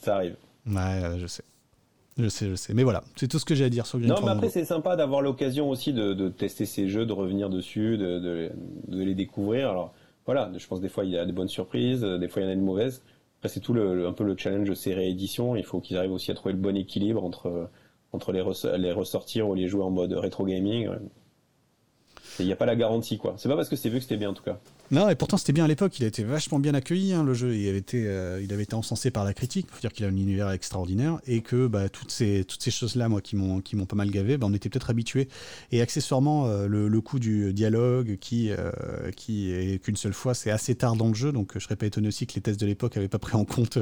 Ça 0.00 0.16
arrive. 0.16 0.36
Ouais, 0.66 1.18
je 1.18 1.26
sais. 1.26 1.42
Je 2.18 2.28
sais, 2.28 2.48
je 2.48 2.54
sais. 2.54 2.72
Mais 2.74 2.82
voilà, 2.82 3.04
c'est 3.16 3.28
tout 3.28 3.38
ce 3.38 3.44
que 3.44 3.54
j'ai 3.54 3.64
à 3.64 3.68
dire 3.68 3.86
sur 3.86 3.98
Grim 3.98 4.08
Fandango. 4.08 4.26
Non, 4.26 4.34
mais 4.34 4.38
après, 4.38 4.48
c'est 4.48 4.64
sympa 4.64 4.96
d'avoir 4.96 5.20
l'occasion 5.20 5.68
aussi 5.68 5.92
de, 5.92 6.28
tester 6.28 6.64
ces 6.64 6.88
jeux, 6.88 7.04
de 7.04 7.12
revenir 7.12 7.50
dessus, 7.50 7.98
de, 7.98 8.50
les 8.88 9.14
découvrir. 9.14 9.70
Alors, 9.70 9.92
voilà, 10.24 10.50
je 10.56 10.66
pense 10.66 10.80
des 10.80 10.88
fois, 10.88 11.04
il 11.04 11.10
y 11.10 11.18
a 11.18 11.26
des 11.26 11.32
bonnes 11.32 11.48
surprises, 11.48 12.02
des 12.02 12.28
fois, 12.28 12.40
il 12.40 12.46
y 12.46 12.48
en 12.48 12.52
a 12.52 12.54
des 12.54 12.60
mauvaises. 12.60 13.02
Après, 13.38 13.48
c'est 13.48 13.60
tout 13.60 13.74
le, 13.74 14.06
un 14.06 14.12
peu 14.12 14.24
le 14.24 14.34
challenge 14.36 14.68
de 14.68 14.74
ces 14.74 14.94
rééditions. 14.94 15.56
Il 15.56 15.64
faut 15.64 15.80
qu'ils 15.80 15.98
arrivent 15.98 16.12
aussi 16.12 16.30
à 16.30 16.34
trouver 16.34 16.54
le 16.54 16.60
bon 16.60 16.74
équilibre 16.76 17.22
entre 17.22 17.68
entre 18.12 18.32
les, 18.32 18.42
les 18.78 18.92
ressortir 18.92 19.48
ou 19.48 19.54
les 19.54 19.68
jouer 19.68 19.82
en 19.82 19.90
mode 19.90 20.12
rétro 20.12 20.44
gaming. 20.44 20.88
Il 22.38 22.46
n'y 22.46 22.52
a 22.52 22.56
pas 22.56 22.66
la 22.66 22.76
garantie, 22.76 23.18
quoi. 23.18 23.34
C'est 23.38 23.48
pas 23.48 23.56
parce 23.56 23.68
que 23.68 23.76
c'est 23.76 23.88
vu 23.88 23.96
que 23.96 24.02
c'était 24.02 24.16
bien, 24.16 24.30
en 24.30 24.34
tout 24.34 24.42
cas. 24.42 24.58
Non, 24.90 25.08
et 25.08 25.16
pourtant 25.16 25.36
c'était 25.36 25.52
bien 25.52 25.64
à 25.64 25.68
l'époque. 25.68 25.98
Il 25.98 26.04
a 26.04 26.06
été 26.06 26.22
vachement 26.22 26.58
bien 26.58 26.74
accueilli, 26.74 27.12
hein, 27.12 27.24
le 27.24 27.34
jeu. 27.34 27.56
Il 27.56 27.68
avait 27.68 27.78
été, 27.78 28.06
euh, 28.06 28.40
il 28.42 28.52
avait 28.52 28.62
été 28.62 28.74
encensé 28.74 29.10
par 29.10 29.24
la 29.24 29.34
critique. 29.34 29.66
Il 29.70 29.74
faut 29.74 29.80
dire 29.80 29.92
qu'il 29.92 30.04
a 30.04 30.08
un 30.08 30.16
univers 30.16 30.50
extraordinaire 30.50 31.18
et 31.26 31.40
que 31.40 31.66
bah, 31.66 31.88
toutes 31.88 32.10
ces, 32.10 32.44
toutes 32.44 32.62
ces 32.62 32.70
choses-là, 32.70 33.08
moi, 33.08 33.20
qui 33.20 33.36
m'ont, 33.36 33.60
pas 33.60 33.96
mal 33.96 34.10
gavé, 34.10 34.36
bah, 34.36 34.46
on 34.48 34.54
était 34.54 34.68
peut-être 34.68 34.90
habitués. 34.90 35.28
Et 35.72 35.80
accessoirement, 35.80 36.46
euh, 36.46 36.66
le, 36.66 36.88
le, 36.88 37.00
coup 37.00 37.18
du 37.18 37.52
dialogue, 37.52 38.16
qui, 38.20 38.50
euh, 38.50 38.70
qui 39.16 39.50
est 39.52 39.82
qu'une 39.82 39.96
seule 39.96 40.14
fois, 40.14 40.34
c'est 40.34 40.50
assez 40.50 40.74
tard 40.74 40.96
dans 40.96 41.08
le 41.08 41.14
jeu. 41.14 41.32
Donc, 41.32 41.52
je 41.54 41.58
serais 41.60 41.76
pas 41.76 41.86
étonné 41.86 42.08
aussi 42.08 42.26
que 42.26 42.34
les 42.34 42.40
tests 42.40 42.60
de 42.60 42.66
l'époque 42.66 42.94
n'avaient 42.96 43.08
pas 43.08 43.18
pris 43.18 43.36
en 43.36 43.44
compte 43.44 43.78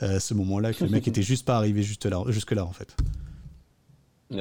ce 0.00 0.34
moment-là, 0.34 0.72
que 0.72 0.84
le 0.84 0.90
mec 0.90 1.06
était 1.08 1.22
juste 1.22 1.44
pas 1.44 1.56
arrivé 1.56 1.82
juste 1.82 2.06
là, 2.06 2.22
jusque 2.28 2.52
là, 2.52 2.64
en 2.64 2.72
fait. 2.72 2.96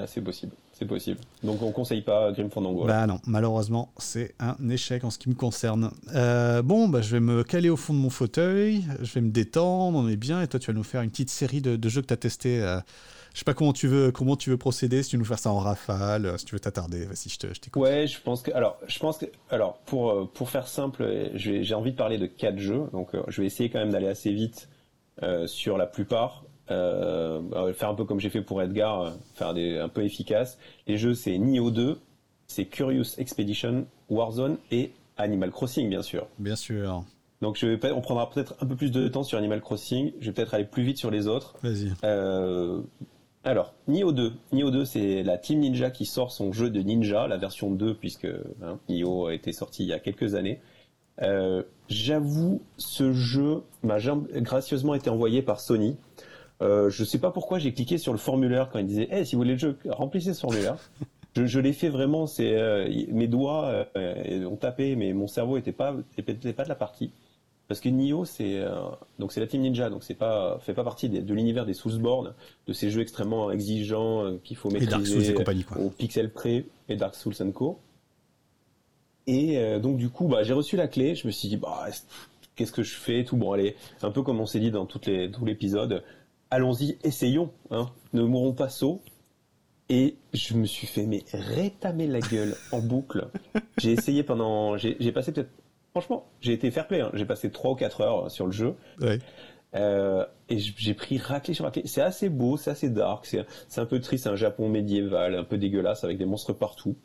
C'est 0.05 0.21
possible, 0.21 0.51
c'est 0.71 0.85
possible. 0.85 1.19
Donc 1.43 1.63
on 1.63 1.71
conseille 1.71 2.01
pas 2.01 2.31
Grim 2.31 2.49
Fandango. 2.49 2.85
Bah 2.85 3.07
non, 3.07 3.19
malheureusement, 3.25 3.91
c'est 3.97 4.35
un 4.39 4.55
échec 4.69 5.03
en 5.03 5.09
ce 5.09 5.17
qui 5.17 5.29
me 5.29 5.33
concerne. 5.33 5.91
Euh, 6.13 6.61
bon, 6.61 6.87
bah, 6.87 7.01
je 7.01 7.11
vais 7.11 7.19
me 7.19 7.43
caler 7.43 7.69
au 7.69 7.75
fond 7.75 7.93
de 7.93 7.99
mon 7.99 8.11
fauteuil, 8.11 8.85
je 9.01 9.13
vais 9.13 9.21
me 9.21 9.31
détendre, 9.31 9.97
on 9.97 10.07
est 10.07 10.15
bien, 10.15 10.43
et 10.43 10.47
toi 10.47 10.59
tu 10.59 10.67
vas 10.67 10.77
nous 10.77 10.83
faire 10.83 11.01
une 11.01 11.09
petite 11.09 11.31
série 11.31 11.61
de, 11.61 11.89
jeux 11.89 12.01
que 12.01 12.07
tu 12.07 12.13
as 12.13 12.17
testés. 12.17 12.61
Euh, 12.61 12.79
je 13.33 13.39
sais 13.39 13.45
pas 13.45 13.55
comment 13.55 13.73
tu 13.73 13.87
veux 13.87 14.11
comment 14.11 14.35
tu 14.35 14.51
veux 14.51 14.57
procéder, 14.57 15.01
si 15.01 15.09
tu 15.09 15.15
veux 15.15 15.21
nous 15.21 15.25
faire 15.25 15.39
ça 15.39 15.51
en 15.51 15.59
rafale, 15.59 16.27
euh, 16.27 16.37
si 16.37 16.45
tu 16.45 16.53
veux 16.53 16.59
t'attarder, 16.59 17.05
vas-y, 17.05 17.29
je 17.29 17.37
t'écoute. 17.37 17.81
Ouais, 17.81 18.05
je 18.05 18.21
pense 18.21 18.43
que 18.43 18.51
alors, 18.51 18.77
je 18.87 18.99
pense 18.99 19.17
que 19.17 19.25
alors 19.49 19.79
pour 19.85 20.29
pour 20.31 20.51
faire 20.51 20.67
simple, 20.67 21.31
j'ai 21.33 21.73
envie 21.73 21.91
de 21.91 21.97
parler 21.97 22.19
de 22.19 22.27
quatre 22.27 22.59
jeux, 22.59 22.83
donc 22.93 23.09
je 23.27 23.41
vais 23.41 23.47
essayer 23.47 23.71
quand 23.71 23.79
même 23.79 23.91
d'aller 23.91 24.07
assez 24.07 24.31
vite 24.31 24.69
sur 25.47 25.79
la 25.79 25.87
plupart. 25.87 26.43
Euh, 26.71 27.73
faire 27.73 27.89
un 27.89 27.95
peu 27.95 28.05
comme 28.05 28.19
j'ai 28.19 28.29
fait 28.29 28.41
pour 28.41 28.61
Edgar, 28.61 29.01
euh, 29.01 29.11
faire 29.33 29.53
des 29.53 29.77
un 29.77 29.89
peu 29.89 30.03
efficace. 30.03 30.57
Les 30.87 30.97
jeux 30.97 31.13
c'est 31.13 31.37
Nioh 31.37 31.71
2, 31.71 31.97
c'est 32.47 32.65
Curious 32.65 33.15
Expedition, 33.17 33.87
Warzone 34.09 34.57
et 34.71 34.91
Animal 35.17 35.51
Crossing 35.51 35.89
bien 35.89 36.03
sûr. 36.03 36.27
Bien 36.37 36.55
sûr. 36.55 37.03
Donc 37.41 37.57
je 37.57 37.67
vais, 37.67 37.91
on 37.91 38.01
prendra 38.01 38.29
peut-être 38.29 38.55
un 38.61 38.65
peu 38.65 38.75
plus 38.75 38.91
de 38.91 39.07
temps 39.07 39.23
sur 39.23 39.37
Animal 39.37 39.61
Crossing. 39.61 40.13
Je 40.19 40.27
vais 40.27 40.33
peut-être 40.33 40.53
aller 40.53 40.65
plus 40.65 40.83
vite 40.83 40.97
sur 40.97 41.09
les 41.09 41.27
autres. 41.27 41.55
Vas-y. 41.63 41.91
Euh, 42.03 42.81
alors, 43.43 43.73
Nioh 43.87 44.11
2. 44.11 44.33
Nioh 44.51 44.69
2, 44.69 44.85
c'est 44.85 45.23
la 45.23 45.37
Team 45.37 45.59
Ninja 45.59 45.89
qui 45.89 46.05
sort 46.05 46.31
son 46.31 46.51
jeu 46.51 46.69
de 46.69 46.81
ninja, 46.81 47.27
la 47.27 47.37
version 47.37 47.71
2, 47.71 47.95
puisque 47.95 48.27
hein, 48.61 48.77
Nioh 48.89 49.27
a 49.27 49.33
été 49.33 49.53
sorti 49.53 49.83
il 49.83 49.89
y 49.89 49.93
a 49.93 49.99
quelques 49.99 50.35
années. 50.35 50.59
J'avoue, 51.89 52.61
ce 52.77 53.11
jeu 53.13 53.63
m'a 53.83 53.97
gracieusement 54.35 54.93
été 54.93 55.09
envoyé 55.09 55.41
par 55.41 55.59
Sony. 55.59 55.97
Euh, 56.61 56.89
je 56.89 57.03
sais 57.03 57.19
pas 57.19 57.31
pourquoi 57.31 57.57
j'ai 57.57 57.73
cliqué 57.73 57.97
sur 57.97 58.11
le 58.11 58.19
formulaire 58.19 58.69
quand 58.69 58.79
il 58.79 58.85
disait 58.85 59.07
hey, 59.11 59.25
si 59.25 59.35
vous 59.35 59.41
voulez 59.41 59.53
le 59.53 59.59
jeu, 59.59 59.77
remplissez 59.87 60.33
ce 60.33 60.41
formulaire. 60.41 60.77
je, 61.35 61.45
je 61.45 61.59
l'ai 61.59 61.73
fait 61.73 61.89
vraiment, 61.89 62.27
c'est 62.27 62.53
euh, 62.55 62.89
mes 63.09 63.27
doigts 63.27 63.85
euh, 63.95 64.45
ont 64.45 64.55
tapé, 64.55 64.95
mais 64.95 65.13
mon 65.13 65.27
cerveau 65.27 65.57
était 65.57 65.71
pas 65.71 65.95
était 66.17 66.53
pas 66.53 66.63
de 66.63 66.69
la 66.69 66.75
partie. 66.75 67.11
Parce 67.67 67.81
que 67.81 67.89
Nioh, 67.89 68.25
c'est 68.25 68.57
euh, 68.57 68.71
donc 69.19 69.31
c'est 69.31 69.39
la 69.39 69.47
team 69.47 69.61
Ninja, 69.61 69.89
donc 69.89 70.03
c'est 70.03 70.15
pas 70.15 70.57
fait 70.61 70.73
pas 70.73 70.83
partie 70.83 71.07
de, 71.07 71.33
l'univers 71.33 71.65
des 71.65 71.75
Soulsborne, 71.75 72.33
de 72.67 72.73
ces 72.73 72.89
jeux 72.89 73.01
extrêmement 73.01 73.51
exigeants 73.51 74.37
qu'il 74.43 74.57
faut 74.57 74.71
maîtriser 74.71 75.35
au 75.77 75.89
pixel 75.89 76.31
près 76.31 76.65
et 76.87 76.95
Dark 76.95 77.13
Souls 77.13 77.35
Co. 77.53 77.77
Et 79.27 79.79
donc 79.79 79.97
du 79.97 80.09
coup, 80.09 80.27
bah, 80.27 80.41
j'ai 80.41 80.53
reçu 80.53 80.75
la 80.77 80.87
clé, 80.87 81.13
je 81.13 81.27
me 81.27 81.31
suis 81.31 81.47
dit 81.47 81.57
bah 81.57 81.85
qu'est-ce 82.55 82.71
que 82.71 82.81
je 82.81 82.95
fais 82.95 83.23
tout 83.23 83.37
bon 83.37 83.51
allez, 83.51 83.75
un 84.01 84.09
peu 84.09 84.23
comme 84.23 84.39
on 84.39 84.47
s'est 84.47 84.59
dit 84.59 84.71
dans 84.71 84.87
toutes 84.87 85.05
les 85.05 85.29
tout 85.29 85.45
l'épisode, 85.45 86.03
allons-y, 86.51 86.97
essayons, 87.03 87.51
hein. 87.71 87.89
ne 88.13 88.23
mourons 88.23 88.53
pas 88.53 88.69
saut. 88.69 89.01
Et 89.91 90.17
je 90.33 90.53
me 90.53 90.65
suis 90.65 90.85
fait 90.85 91.07
mais 91.07 91.23
rétamer 91.33 92.05
la 92.05 92.19
gueule 92.19 92.55
en 92.71 92.79
boucle. 92.79 93.27
J'ai 93.79 93.91
essayé 93.91 94.21
pendant, 94.21 94.77
j'ai 94.77 95.11
passé 95.11 95.31
peut-être, 95.31 95.49
franchement, 95.91 96.27
j'ai 96.41 96.53
été 96.53 96.69
fair 96.69 96.87
play. 96.87 97.01
Hein. 97.01 97.09
J'ai 97.15 97.25
passé 97.25 97.49
3 97.49 97.71
ou 97.71 97.75
4 97.75 98.01
heures 98.01 98.31
sur 98.31 98.45
le 98.45 98.51
jeu. 98.51 98.75
Euh, 99.75 100.25
et 100.49 100.57
j'ai 100.57 100.93
pris 100.93 101.17
raclé 101.17 101.53
sur 101.53 101.65
raclé. 101.65 101.83
C'est 101.85 102.01
assez 102.01 102.29
beau, 102.29 102.57
c'est 102.57 102.71
assez 102.71 102.89
dark, 102.89 103.25
c'est 103.25 103.81
un 103.81 103.85
peu 103.85 103.99
triste, 103.99 104.23
c'est 104.23 104.29
un 104.29 104.35
Japon 104.35 104.69
médiéval, 104.69 105.35
un 105.35 105.43
peu 105.43 105.57
dégueulasse 105.57 106.03
avec 106.03 106.17
des 106.17 106.25
monstres 106.25 106.53
partout. 106.53 106.95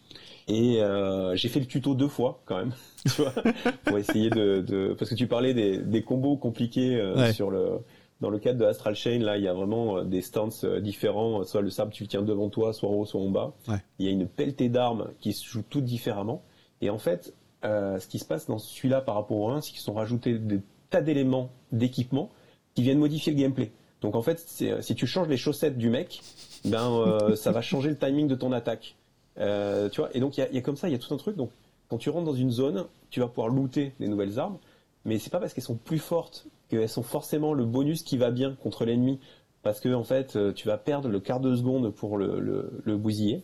Et 0.48 0.82
euh, 0.82 1.34
j'ai 1.36 1.48
fait 1.48 1.60
le 1.60 1.66
tuto 1.66 1.94
deux 1.94 2.08
fois 2.08 2.42
quand 2.44 2.56
même, 2.56 2.72
tu 3.04 3.22
vois, 3.22 3.32
pour 3.84 3.98
essayer 3.98 4.30
de, 4.30 4.94
parce 4.98 5.10
que 5.10 5.14
tu 5.14 5.26
parlais 5.26 5.54
des, 5.54 6.02
combos 6.02 6.36
compliqués 6.36 6.96
euh, 6.96 7.32
sur 7.32 7.50
le 7.50 7.80
dans 8.24 8.30
le 8.30 8.38
cadre 8.38 8.58
de 8.58 8.64
Astral 8.64 8.94
Chain, 8.94 9.18
là, 9.18 9.36
il 9.36 9.44
y 9.44 9.48
a 9.48 9.52
vraiment 9.52 9.98
euh, 9.98 10.04
des 10.04 10.22
stances 10.22 10.64
euh, 10.64 10.80
différents. 10.80 11.44
Soit 11.44 11.60
le 11.60 11.68
sable, 11.68 11.92
tu 11.92 12.04
le 12.04 12.08
tiens 12.08 12.22
devant 12.22 12.48
toi, 12.48 12.72
soit 12.72 12.88
en 12.88 12.94
haut, 12.94 13.04
soit 13.04 13.20
en 13.20 13.28
bas. 13.28 13.52
Il 13.98 14.06
y 14.06 14.08
a 14.08 14.12
une 14.12 14.26
pelletée 14.26 14.70
d'armes 14.70 15.10
qui 15.20 15.34
se 15.34 15.44
jouent 15.44 15.64
toutes 15.68 15.84
différemment. 15.84 16.42
Et 16.80 16.88
en 16.88 16.96
fait, 16.96 17.34
euh, 17.66 17.98
ce 17.98 18.08
qui 18.08 18.18
se 18.18 18.24
passe 18.24 18.46
dans 18.46 18.58
celui-là 18.58 19.02
par 19.02 19.16
rapport 19.16 19.36
au 19.36 19.50
1, 19.50 19.60
c'est 19.60 19.72
qu'ils 19.72 19.80
sont 19.80 19.92
rajoutés 19.92 20.38
des 20.38 20.60
tas 20.88 21.02
d'éléments 21.02 21.50
d'équipement 21.70 22.30
qui 22.74 22.82
viennent 22.82 22.98
modifier 22.98 23.30
le 23.30 23.38
gameplay. 23.38 23.72
Donc 24.00 24.14
en 24.14 24.22
fait, 24.22 24.38
si 24.38 24.94
tu 24.94 25.06
changes 25.06 25.28
les 25.28 25.36
chaussettes 25.36 25.76
du 25.76 25.90
mec, 25.90 26.22
ben 26.64 27.18
ça 27.36 27.52
va 27.52 27.60
changer 27.60 27.90
le 27.90 27.96
timing 27.96 28.26
de 28.26 28.34
ton 28.34 28.52
attaque. 28.52 28.96
tu 29.36 30.00
vois? 30.00 30.10
Et 30.14 30.20
donc 30.20 30.36
il 30.38 30.40
y 30.40 30.44
a, 30.44 30.50
y 30.50 30.58
a, 30.58 30.60
comme 30.62 30.76
ça, 30.76 30.88
il 30.88 30.92
y 30.92 30.94
a 30.94 30.98
tout 30.98 31.12
un 31.12 31.16
truc. 31.16 31.36
Donc 31.36 31.50
quand 31.88 31.98
tu 31.98 32.10
rentres 32.10 32.26
dans 32.26 32.34
une 32.34 32.50
zone, 32.50 32.84
tu 33.10 33.20
vas 33.20 33.28
pouvoir 33.28 33.48
looter 33.48 33.92
les 34.00 34.08
nouvelles 34.08 34.38
armes, 34.38 34.58
mais 35.04 35.18
c'est 35.18 35.30
pas 35.30 35.40
parce 35.40 35.54
qu'elles 35.54 35.64
sont 35.64 35.76
plus 35.76 35.98
fortes 35.98 36.46
qu'elles 36.68 36.88
sont 36.88 37.02
forcément 37.02 37.52
le 37.52 37.64
bonus 37.64 38.02
qui 38.02 38.16
va 38.16 38.30
bien 38.30 38.54
contre 38.54 38.84
l'ennemi, 38.84 39.20
parce 39.62 39.80
que 39.80 39.92
en 39.92 40.04
fait, 40.04 40.36
euh, 40.36 40.52
tu 40.52 40.66
vas 40.66 40.78
perdre 40.78 41.08
le 41.08 41.20
quart 41.20 41.40
de 41.40 41.54
seconde 41.54 41.90
pour 41.94 42.16
le, 42.18 42.40
le, 42.40 42.96
bousiller. 42.96 43.42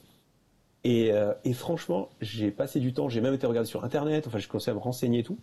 Et, 0.85 1.13
euh, 1.13 1.35
et 1.45 1.53
franchement, 1.53 2.09
j'ai 2.21 2.51
passé 2.51 2.81
du 2.81 2.93
temps, 2.93 3.09
j'ai 3.09 3.21
même 3.21 3.35
été 3.35 3.47
regarder 3.47 3.69
sur 3.69 3.85
internet, 3.85 4.27
enfin, 4.27 4.39
je 4.39 4.49
commençais 4.49 4.71
à 4.71 4.75
me 4.75 4.79
renseigner 4.81 5.21
et 5.21 5.23
tout. 5.23 5.39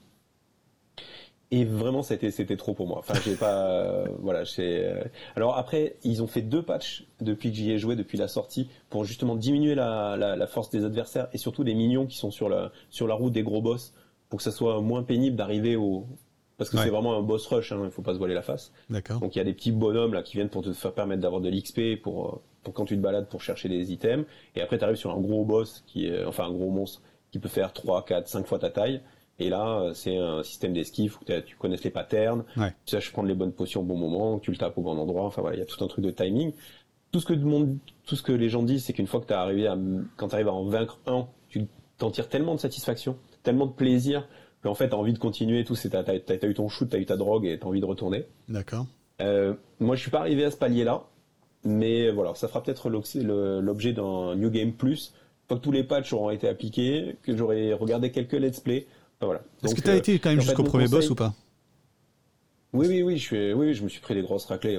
Et 1.49 1.64
vraiment, 1.64 2.03
c'était 2.03 2.57
trop 2.57 2.73
pour 2.73 2.88
moi. 2.88 2.98
Enfin, 2.99 3.14
j'ai 3.23 3.35
pas, 3.35 3.69
euh, 3.69 4.06
voilà. 4.19 4.44
Euh, 4.60 5.03
alors 5.38 5.57
après, 5.57 5.95
ils 6.03 6.22
ont 6.22 6.27
fait 6.27 6.41
deux 6.41 6.61
patchs 6.61 7.06
depuis 7.22 7.52
que 7.52 7.56
j'y 7.56 7.72
ai 7.72 7.77
joué, 7.77 7.95
depuis 7.95 8.18
la 8.18 8.27
sortie, 8.27 8.69
pour 8.89 9.06
justement 9.06 9.35
diminuer 9.35 9.73
la, 9.73 10.18
la, 10.18 10.48
force 10.48 10.69
des 10.69 10.84
adversaires 10.84 11.30
et 11.31 11.38
surtout 11.38 11.64
les 11.64 11.73
minions 11.73 12.06
qui 12.06 12.18
sont 12.18 12.31
sur 12.31 12.49
la 12.49 12.72
sur 12.89 13.07
la 13.07 13.15
route 13.15 13.31
des 13.31 13.44
gros 13.44 13.61
boss, 13.61 13.94
pour 14.30 14.38
que 14.38 14.44
ça 14.44 14.52
soit 14.52 14.82
moins 14.82 15.04
pénible 15.04 15.36
d'arriver 15.36 15.76
au 15.76 16.06
parce 16.58 16.72
que 16.72 16.78
c'est 16.78 16.90
vraiment 16.90 17.16
un 17.16 17.22
boss 17.22 17.45
rush. 17.45 17.72
Hein, 17.72 17.82
il 17.86 17.91
faut 17.91 18.02
pas 18.02 18.14
se 18.14 18.18
voiler 18.18 18.34
la 18.34 18.41
face. 18.41 18.72
D'accord. 18.90 19.20
Donc 19.20 19.36
il 19.36 19.38
y 19.38 19.41
a 19.41 19.45
des 19.45 19.54
petits 19.54 19.72
bonhommes 19.72 20.14
là 20.14 20.24
qui 20.24 20.38
viennent 20.38 20.49
pour 20.49 20.64
te 20.64 20.74
faire 20.74 20.94
permettre 20.94 21.22
d'avoir 21.22 21.40
de 21.40 21.49
l'XP 21.49 22.02
pour 22.02 22.28
euh, 22.28 22.41
pour 22.64 22.74
quand 22.74 22.86
tu 22.86 22.98
te 22.98 23.02
balades 23.02 23.28
pour 23.28 23.41
chercher 23.41 23.70
des 23.70 23.91
items. 23.91 24.26
Et 24.56 24.62
après, 24.62 24.80
tu 24.80 24.84
arrives 24.84 24.98
sur 24.98 25.12
un 25.12 25.20
gros 25.20 25.45
boss 25.45 25.84
qui 25.86 26.08
est, 26.08 26.26
enfin 26.26 26.45
un 26.45 26.52
gros 26.52 26.72
monstre 26.72 27.02
qui 27.32 27.40
peut 27.40 27.49
faire 27.49 27.74
3, 27.74 28.06
4, 28.06 28.28
5 28.28 28.48
fois 28.48 28.58
ta 28.58 28.72
taille 28.72 29.02
et 29.40 29.49
là, 29.49 29.82
euh, 29.82 29.94
c'est 29.94 30.18
un 30.18 30.44
système 30.44 30.74
d'esquive 30.74 31.18
où 31.22 31.26
tu 31.26 31.56
connaisses 31.58 31.84
les 31.84 31.91
patterns, 31.91 32.44
ouais. 32.58 32.74
tu 32.86 32.91
saches 32.91 33.12
prendre 33.12 33.28
les 33.28 33.36
bonnes 33.36 33.52
potions 33.52 33.82
au 33.82 33.84
bon 33.84 33.98
moment, 33.98 34.40
tu 34.40 34.52
le 34.52 34.58
tapes 34.58 34.78
au 34.78 34.82
bon 34.82 34.98
endroit. 34.98 35.26
Enfin 35.26 35.41
voilà, 35.41 35.58
il 35.58 35.60
y 35.60 35.64
a 35.64 35.66
tout 35.66 35.84
un 35.84 35.88
truc 35.88 36.04
de 36.04 36.12
timing. 36.12 36.54
Tout 37.12 37.20
ce 37.20 37.26
que, 37.26 37.34
monde, 37.34 37.78
tout 38.06 38.16
ce 38.16 38.24
que 38.24 38.32
les 38.32 38.49
gens 38.49 38.64
disent, 38.64 38.86
c'est 38.86 38.94
qu'une 38.94 39.08
fois 39.08 39.22
que 39.22 39.28
tu 39.28 39.34
arrivé 39.34 39.68
à, 39.68 39.78
quand 40.18 40.30
tu 40.30 40.36
arrives 40.36 40.48
à 40.48 40.54
en 40.54 40.66
vaincre 40.66 40.99
un, 41.06 41.28
tu 41.49 41.68
t'en 41.98 42.12
tires 42.12 42.30
tellement 42.30 42.56
de 42.56 42.60
satisfaction, 42.60 43.18
tellement 43.48 43.65
de 43.65 43.72
plaisir, 43.72 44.28
qu'en 44.61 44.76
fait, 44.76 44.90
tu 44.90 44.94
as 44.94 44.98
envie 44.98 45.14
de 45.14 45.19
continuer 45.19 45.64
tout. 45.64 45.76
Tu 45.76 45.90
as, 45.95 45.99
as, 45.99 46.45
eu 46.45 46.53
ton 46.53 46.68
shoot, 46.68 46.90
tu 46.90 46.95
as 46.98 46.99
eu 46.99 47.06
ta 47.06 47.15
drogue 47.15 47.45
et 47.45 47.57
tu 47.57 47.64
as 47.64 47.68
envie 47.68 47.80
de 47.80 47.86
retourner. 47.86 48.26
D'accord. 48.49 48.86
Euh, 49.22 49.53
moi, 49.80 49.95
je 49.95 50.02
suis 50.02 50.11
pas 50.11 50.19
arrivé 50.19 50.44
à 50.44 50.52
ce 50.52 50.57
palier-là, 50.57 51.06
mais 51.64 52.11
voilà, 52.11 52.36
ça 52.36 52.49
fera 52.49 52.61
peut-être 52.61 52.90
l'objet 52.90 53.94
d'un 53.94 54.36
New 54.36 54.49
Game 54.49 54.74
Plus. 54.74 55.14
Fois 55.48 55.57
que 55.57 55.64
tous 55.64 55.72
les 55.72 55.86
patchs 55.86 56.11
auront 56.11 56.30
été 56.30 56.49
appliqués, 56.49 57.15
que 57.24 57.38
j'aurai 57.38 57.74
regardé 57.74 58.11
quelques 58.11 58.34
let's 58.34 58.60
play, 58.60 58.86
voilà. 59.22 59.41
Est-ce 59.64 59.74
que 59.74 59.82
tu 59.82 59.90
as 59.90 59.94
euh, 59.94 59.98
été 59.98 60.19
quand 60.19 60.30
même 60.30 60.41
jusqu'au 60.41 60.64
premier 60.64 60.90
boss 60.90 61.10
ou 61.10 61.15
pas? 61.15 61.34
Oui, 62.74 62.88
oui, 62.90 63.02
oui, 63.02 63.18
je 63.18 63.24
suis, 63.24 63.53
oui, 63.53 63.74
je 63.74 63.82
me 63.82 63.88
suis 63.88 64.02
pris 64.02 64.14
des 64.14 64.24
grosses 64.24 64.45
raclées. 64.45 64.78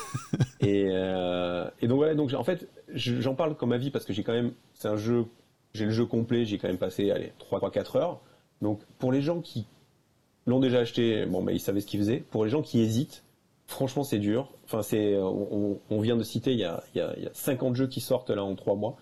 et, 0.60 0.86
euh, 0.88 1.68
et, 1.82 1.86
donc 1.86 1.98
voilà, 1.98 2.14
donc 2.14 2.32
en 2.32 2.42
fait, 2.42 2.68
j'en 2.94 3.34
parle 3.34 3.54
comme 3.54 3.72
avis 3.72 3.90
parce 3.90 4.06
que 4.06 4.14
j'ai 4.14 4.22
quand 4.22 4.32
même, 4.32 4.52
c'est 4.72 4.88
un 4.88 4.96
jeu, 4.96 5.26
j'ai 5.74 5.84
le 5.84 5.90
jeu 5.90 6.06
complet, 6.06 6.44
j'ai 6.44 6.58
quand 6.58 6.68
même 6.68 6.78
passé, 6.78 7.10
allez, 7.10 7.32
3 7.38 7.70
4 7.70 7.96
heures. 7.96 8.20
Donc 8.62 8.80
pour 8.98 9.12
les 9.12 9.22
gens 9.22 9.40
qui 9.40 9.66
l'ont 10.46 10.60
déjà 10.60 10.80
acheté, 10.80 11.26
bon, 11.26 11.42
mais 11.42 11.54
ils 11.54 11.60
savaient 11.60 11.80
ce 11.80 11.86
qu'ils 11.86 12.00
faisaient. 12.00 12.24
Pour 12.30 12.44
les 12.44 12.50
gens 12.50 12.62
qui 12.62 12.80
hésitent, 12.80 13.22
franchement, 13.66 14.02
c'est 14.02 14.18
dur. 14.18 14.50
Enfin, 14.64 14.82
c'est, 14.82 15.16
on, 15.18 15.78
on, 15.90 16.00
vient 16.00 16.16
de 16.16 16.22
citer, 16.24 16.52
il 16.52 16.58
y, 16.58 16.64
a, 16.64 16.82
il, 16.94 16.98
y 16.98 17.00
a, 17.00 17.14
il 17.16 17.22
y 17.22 17.26
a 17.26 17.30
50 17.32 17.76
jeux 17.76 17.86
qui 17.86 18.00
sortent 18.00 18.30
là 18.30 18.42
en 18.42 18.54
3 18.54 18.74
mois. 18.76 18.96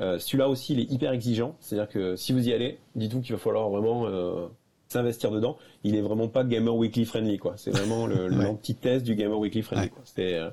Euh, 0.00 0.18
celui-là 0.18 0.48
aussi, 0.48 0.72
il 0.72 0.80
est 0.80 0.90
hyper 0.90 1.12
exigeant. 1.12 1.56
C'est-à-dire 1.60 1.88
que 1.88 2.16
si 2.16 2.32
vous 2.32 2.48
y 2.48 2.52
allez, 2.52 2.78
dites-vous 2.94 3.20
qu'il 3.20 3.34
va 3.34 3.38
falloir 3.38 3.68
vraiment 3.68 4.06
euh, 4.06 4.46
s'investir 4.88 5.30
dedans. 5.30 5.56
Il 5.82 5.96
est 5.96 6.00
vraiment 6.00 6.28
pas 6.28 6.44
Gamer 6.44 6.74
Weekly 6.74 7.04
friendly, 7.04 7.38
quoi. 7.38 7.54
C'est 7.56 7.70
vraiment 7.70 8.06
l'antithèse 8.06 9.02
du 9.02 9.14
Gamer 9.14 9.38
Weekly 9.38 9.62
friendly. 9.62 9.90
C'est 10.04 10.34
euh, 10.34 10.50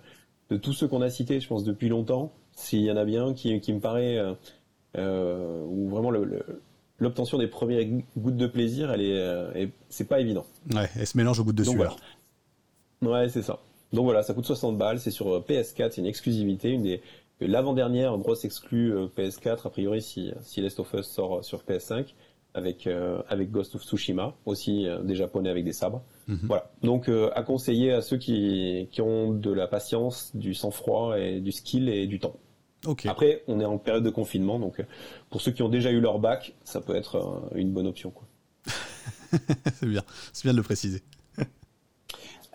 de 0.49 0.57
tous 0.57 0.73
ceux 0.73 0.87
qu'on 0.87 1.01
a 1.01 1.09
cités, 1.09 1.39
je 1.39 1.47
pense 1.47 1.63
depuis 1.63 1.89
longtemps. 1.89 2.31
S'il 2.53 2.81
y 2.81 2.91
en 2.91 2.97
a 2.97 3.05
bien 3.05 3.33
qui, 3.33 3.59
qui 3.61 3.73
me 3.73 3.79
paraît 3.79 4.19
euh, 4.97 5.63
où 5.65 5.89
vraiment 5.89 6.11
l'obtention 6.99 7.37
des 7.37 7.47
premières 7.47 7.85
gouttes 8.17 8.37
de 8.37 8.47
plaisir, 8.47 8.91
elle 8.91 9.01
est, 9.01 9.71
c'est 9.89 10.07
pas 10.07 10.19
évident. 10.19 10.45
Ouais, 10.73 10.89
elle 10.95 11.07
se 11.07 11.17
mélange 11.17 11.39
aux 11.39 11.43
gouttes 11.43 11.55
de 11.55 11.63
sueur. 11.63 11.97
Ouais, 13.01 13.29
c'est 13.29 13.41
ça. 13.41 13.59
Donc 13.93 14.05
voilà, 14.05 14.23
ça 14.23 14.33
coûte 14.33 14.45
60 14.45 14.77
balles, 14.77 14.99
c'est 14.99 15.11
sur 15.11 15.41
PS4, 15.41 15.91
c'est 15.91 15.97
une 15.97 16.05
exclusivité, 16.05 16.69
une 16.69 16.83
des 16.83 17.01
l'avant-dernière 17.47 18.17
grosse 18.17 18.45
exclue 18.45 18.93
euh, 18.93 19.07
PS4, 19.17 19.67
a 19.67 19.69
priori, 19.69 20.01
si, 20.01 20.31
si 20.41 20.61
Last 20.61 20.79
of 20.79 20.93
Us 20.93 21.07
sort 21.07 21.37
euh, 21.37 21.41
sur 21.41 21.63
PS5, 21.63 22.13
avec, 22.53 22.85
euh, 22.87 23.21
avec 23.29 23.51
Ghost 23.51 23.75
of 23.75 23.83
Tsushima, 23.83 24.35
aussi 24.45 24.85
des 25.03 25.15
japonais 25.15 25.49
avec 25.49 25.63
des 25.63 25.71
sabres. 25.71 26.03
Mhm. 26.27 26.39
Voilà. 26.43 26.69
Donc, 26.83 27.09
à 27.09 27.43
conseiller 27.43 27.93
à 27.93 28.01
ceux 28.01 28.17
qui, 28.17 28.89
qui 28.91 29.01
ont 29.01 29.31
de 29.31 29.51
la 29.51 29.67
patience, 29.67 30.35
du 30.35 30.53
sang-froid 30.53 31.17
et 31.17 31.39
du 31.39 31.53
skill 31.53 31.87
et 31.87 32.07
du 32.07 32.19
temps. 32.19 32.35
Okay. 32.85 33.09
Après, 33.09 33.43
on 33.47 33.59
est 33.59 33.65
en 33.65 33.77
période 33.77 34.03
de 34.03 34.09
confinement, 34.09 34.57
donc 34.57 34.83
pour 35.29 35.41
ceux 35.41 35.51
qui 35.51 35.61
ont 35.61 35.69
déjà 35.69 35.91
eu 35.91 35.99
leur 35.99 36.19
bac, 36.19 36.53
ça 36.63 36.81
peut 36.81 36.95
être 36.95 37.49
une 37.55 37.71
bonne 37.71 37.87
option. 37.87 38.11
c'est 39.75 39.85
bien, 39.87 40.03
c'est 40.33 40.43
bien 40.43 40.53
de 40.53 40.57
le 40.57 40.63
préciser. 40.63 41.03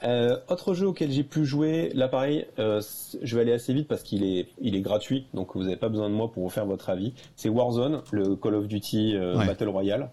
Euh, 0.02 0.36
autre 0.48 0.74
jeu 0.74 0.86
auquel 0.86 1.10
j'ai 1.10 1.24
pu 1.24 1.46
jouer, 1.46 1.90
là 1.94 2.06
pareil, 2.06 2.46
euh, 2.58 2.82
je 3.22 3.34
vais 3.34 3.40
aller 3.40 3.52
assez 3.52 3.72
vite 3.72 3.88
parce 3.88 4.02
qu'il 4.02 4.24
est, 4.24 4.48
il 4.60 4.76
est 4.76 4.82
gratuit, 4.82 5.26
donc 5.32 5.56
vous 5.56 5.62
n'avez 5.62 5.76
pas 5.76 5.88
besoin 5.88 6.10
de 6.10 6.14
moi 6.14 6.30
pour 6.30 6.42
vous 6.42 6.50
faire 6.50 6.66
votre 6.66 6.90
avis. 6.90 7.14
C'est 7.34 7.48
Warzone, 7.48 8.02
le 8.12 8.36
Call 8.36 8.56
of 8.56 8.68
Duty 8.68 9.16
euh, 9.16 9.34
Battle 9.46 9.70
Royale. 9.70 10.10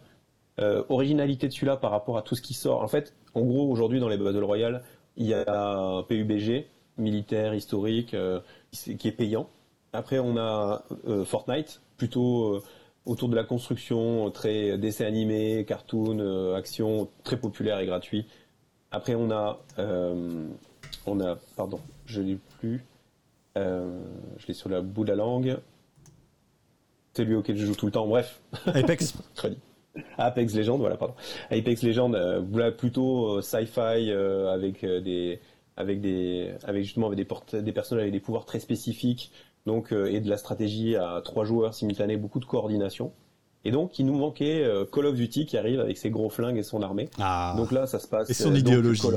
originalité 0.88 1.49
de 1.49 1.53
celui-là 1.53 1.76
par 1.76 1.91
rapport 1.91 2.18
à 2.18 2.22
tout 2.22 2.35
ce 2.35 2.41
qui 2.41 2.53
sort. 2.53 2.81
En 2.81 2.88
fait, 2.88 3.14
en 3.34 3.41
gros, 3.41 3.69
aujourd'hui 3.69 3.99
dans 3.99 4.07
les 4.07 4.15
Battle 4.15 4.45
Royale, 4.45 4.84
il 5.18 5.27
y 5.27 5.34
a 5.34 6.03
PUBG, 6.07 6.65
militaire, 6.98 7.53
historique, 7.53 8.15
qui 8.72 9.07
est 9.07 9.11
payant. 9.11 9.49
Après, 9.93 10.19
on 10.19 10.37
a 10.37 10.83
Fortnite, 11.25 11.81
plutôt 11.97 12.61
autour 13.05 13.29
de 13.29 13.35
la 13.35 13.43
construction, 13.43 14.29
très 14.31 14.77
dessin 14.77 15.05
animé, 15.05 15.65
cartoon, 15.65 16.55
action, 16.55 17.09
très 17.23 17.37
populaire 17.37 17.79
et 17.79 17.85
gratuit. 17.85 18.25
Après, 18.93 19.15
on 19.15 19.31
a, 19.31 19.59
euh, 19.79 20.47
on 21.07 21.19
a, 21.19 21.35
pardon, 21.57 21.79
je 22.05 22.21
l'ai 22.21 22.37
plus, 22.59 22.85
euh, 23.57 23.99
je 24.37 24.47
l'ai 24.47 24.53
sur 24.53 24.69
la 24.69 24.81
bout 24.81 25.03
de 25.03 25.09
la 25.09 25.15
langue. 25.15 25.57
C'est 27.13 27.25
lui 27.25 27.33
auquel 27.33 27.57
je 27.57 27.65
joue 27.65 27.75
tout 27.75 27.87
le 27.87 27.91
temps. 27.91 28.05
Bref. 28.05 28.39
Apex. 28.67 29.15
Apex 30.19 30.53
Legends, 30.53 30.77
voilà, 30.77 30.95
pardon. 30.95 31.15
Apex 31.49 31.81
Legends, 31.81 32.13
euh, 32.13 32.39
voilà, 32.39 32.71
plutôt 32.71 33.41
sci-fi 33.41 34.11
avec 34.11 34.85
des, 34.85 35.39
avec 35.75 35.99
des, 35.99 36.53
avec 36.63 36.83
justement 36.83 37.07
avec 37.07 37.17
des, 37.17 37.61
des 37.61 37.71
personnages 37.71 38.03
avec 38.03 38.13
des 38.13 38.19
pouvoirs 38.19 38.45
très 38.45 38.59
spécifiques, 38.59 39.31
donc 39.65 39.91
et 39.91 40.19
de 40.19 40.30
la 40.30 40.38
stratégie 40.38 40.95
à 40.95 41.22
trois 41.23 41.45
joueurs 41.45 41.73
simultanés, 41.73 42.18
beaucoup 42.18 42.40
de 42.40 42.45
coordination. 42.45 43.11
Et 43.65 43.72
donc, 43.72 43.98
il 43.98 44.06
nous 44.06 44.18
manquait 44.18 44.64
euh, 44.64 44.85
Call 44.85 45.06
of 45.06 45.15
Duty 45.15 45.45
qui 45.45 45.57
arrive 45.57 45.80
avec 45.80 45.98
ses 45.98 46.10
gros 46.10 46.30
flingues 46.30 46.57
et 46.57 46.64
son 46.64 46.81
armée. 46.81 47.10
Ah. 47.19 47.53
Donc 47.57 47.72
là, 47.72 47.88
ça 47.88 47.99
se 47.99 48.07
passe. 48.07 48.30
Et 48.30 48.34
son 48.34 48.53
euh, 48.53 48.57
idéologie. 48.57 49.07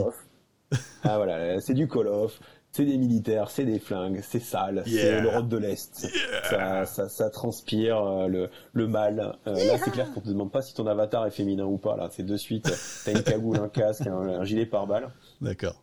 ah 1.03 1.17
voilà, 1.17 1.61
c'est 1.61 1.75
du 1.75 1.89
Call 1.89 2.09
of. 2.09 2.41
C'est 2.73 2.85
des 2.85 2.99
militaires, 2.99 3.51
c'est 3.51 3.65
des 3.65 3.79
flingues, 3.79 4.21
c'est 4.23 4.41
sale, 4.41 4.83
c'est 4.87 5.23
l'Europe 5.23 5.49
de 5.49 5.57
l'Est. 5.57 6.11
Ça, 6.51 6.85
ça, 6.85 7.09
ça, 7.09 7.31
transpire 7.31 7.97
euh, 8.05 8.27
le, 8.29 8.51
le 8.75 8.87
mal. 8.87 9.39
là, 9.47 9.79
c'est 9.83 9.91
clair 9.91 10.13
qu'on 10.13 10.21
te 10.21 10.29
demande 10.29 10.53
pas 10.53 10.61
si 10.61 10.75
ton 10.75 10.87
avatar 10.87 11.27
est 11.27 11.31
féminin 11.31 11.65
ou 11.65 11.79
pas. 11.79 11.97
Là, 11.97 12.11
c'est 12.13 12.27
de 12.27 12.37
suite, 12.37 12.71
t'as 13.07 13.13
une 13.13 13.23
cagoule, 13.23 13.57
un 13.57 13.71
casque, 13.71 14.07
un, 14.07 14.45
gilet 14.45 14.67
pare-balles. 14.67 15.09
D'accord. 15.41 15.83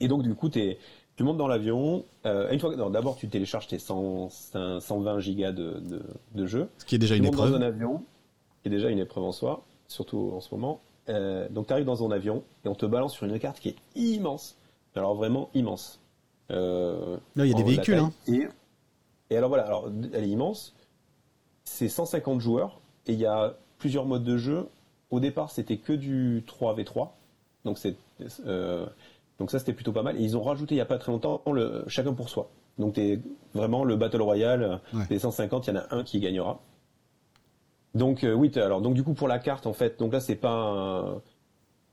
Et 0.00 0.08
donc, 0.08 0.22
du 0.22 0.34
coup, 0.34 0.50
t'es 0.50 0.76
tu 1.16 1.22
montes 1.22 1.36
dans 1.36 1.48
l'avion. 1.48 2.04
Euh, 2.26 2.50
une 2.50 2.58
fois, 2.58 2.74
d'abord, 2.90 3.16
tu 3.16 3.28
télécharges 3.28 3.68
tes 3.68 3.78
100, 3.78 4.30
120 4.80 5.20
gigas 5.20 5.52
de, 5.52 5.80
de, 5.80 6.02
de, 6.34 6.46
jeu. 6.46 6.68
Ce 6.78 6.84
qui 6.84 6.96
est 6.96 6.98
déjà 6.98 7.16
une 7.16 7.24
épreuve. 7.24 7.50
dans 7.50 7.56
un 7.56 7.62
avion, 7.62 8.02
qui 8.62 8.68
est 8.68 8.70
déjà 8.70 8.90
une 8.90 8.98
épreuve 8.98 9.24
en 9.24 9.32
soi, 9.32 9.64
surtout 9.88 10.32
en 10.34 10.40
ce 10.40 10.52
moment. 10.54 10.80
Euh, 11.08 11.48
donc, 11.50 11.66
tu 11.66 11.72
arrives 11.72 11.84
dans 11.84 12.04
un 12.04 12.10
avion 12.10 12.42
et 12.64 12.68
on 12.68 12.74
te 12.74 12.86
balance 12.86 13.12
sur 13.12 13.26
une 13.26 13.38
carte 13.38 13.60
qui 13.60 13.70
est 13.70 13.76
immense. 13.94 14.56
Alors, 14.96 15.14
vraiment 15.14 15.50
immense. 15.54 16.00
Euh, 16.50 17.16
Là, 17.36 17.46
il 17.46 17.50
y 17.50 17.54
a 17.54 17.56
des 17.56 17.62
véhicules. 17.62 17.98
Hein. 17.98 18.12
Et, 18.26 18.46
et, 19.30 19.36
alors, 19.36 19.48
voilà, 19.48 19.64
alors, 19.64 19.88
elle 20.12 20.24
est 20.24 20.28
immense. 20.28 20.74
C'est 21.64 21.88
150 21.88 22.40
joueurs 22.40 22.80
et 23.06 23.12
il 23.12 23.18
y 23.18 23.26
a 23.26 23.56
plusieurs 23.78 24.06
modes 24.06 24.24
de 24.24 24.36
jeu. 24.36 24.68
Au 25.10 25.20
départ, 25.20 25.50
c'était 25.50 25.76
que 25.76 25.92
du 25.92 26.44
3v3. 26.46 27.10
Donc, 27.64 27.78
c'est. 27.78 27.96
Euh, 28.46 28.86
donc 29.38 29.50
ça, 29.50 29.58
c'était 29.58 29.72
plutôt 29.72 29.92
pas 29.92 30.02
mal. 30.02 30.16
Et 30.16 30.22
ils 30.22 30.36
ont 30.36 30.42
rajouté 30.42 30.74
il 30.74 30.78
y 30.78 30.82
a 30.82 30.86
pas 30.86 30.98
très 30.98 31.12
longtemps 31.12 31.42
le 31.52 31.84
chacun 31.88 32.14
pour 32.14 32.28
soi. 32.28 32.50
Donc 32.78 32.98
es 32.98 33.20
vraiment 33.54 33.84
le 33.84 33.96
battle 33.96 34.22
royale 34.22 34.80
des 35.08 35.18
150, 35.18 35.66
il 35.66 35.74
y 35.74 35.76
en 35.76 35.80
a 35.80 35.94
un 35.94 36.02
qui 36.02 36.20
gagnera. 36.20 36.60
Donc 37.94 38.24
euh, 38.24 38.32
oui, 38.32 38.50
alors 38.56 38.80
donc 38.80 38.94
du 38.94 39.04
coup 39.04 39.14
pour 39.14 39.28
la 39.28 39.38
carte 39.38 39.66
en 39.66 39.72
fait, 39.72 39.98
donc 40.00 40.12
là 40.12 40.20
c'est 40.20 40.34
pas 40.34 41.22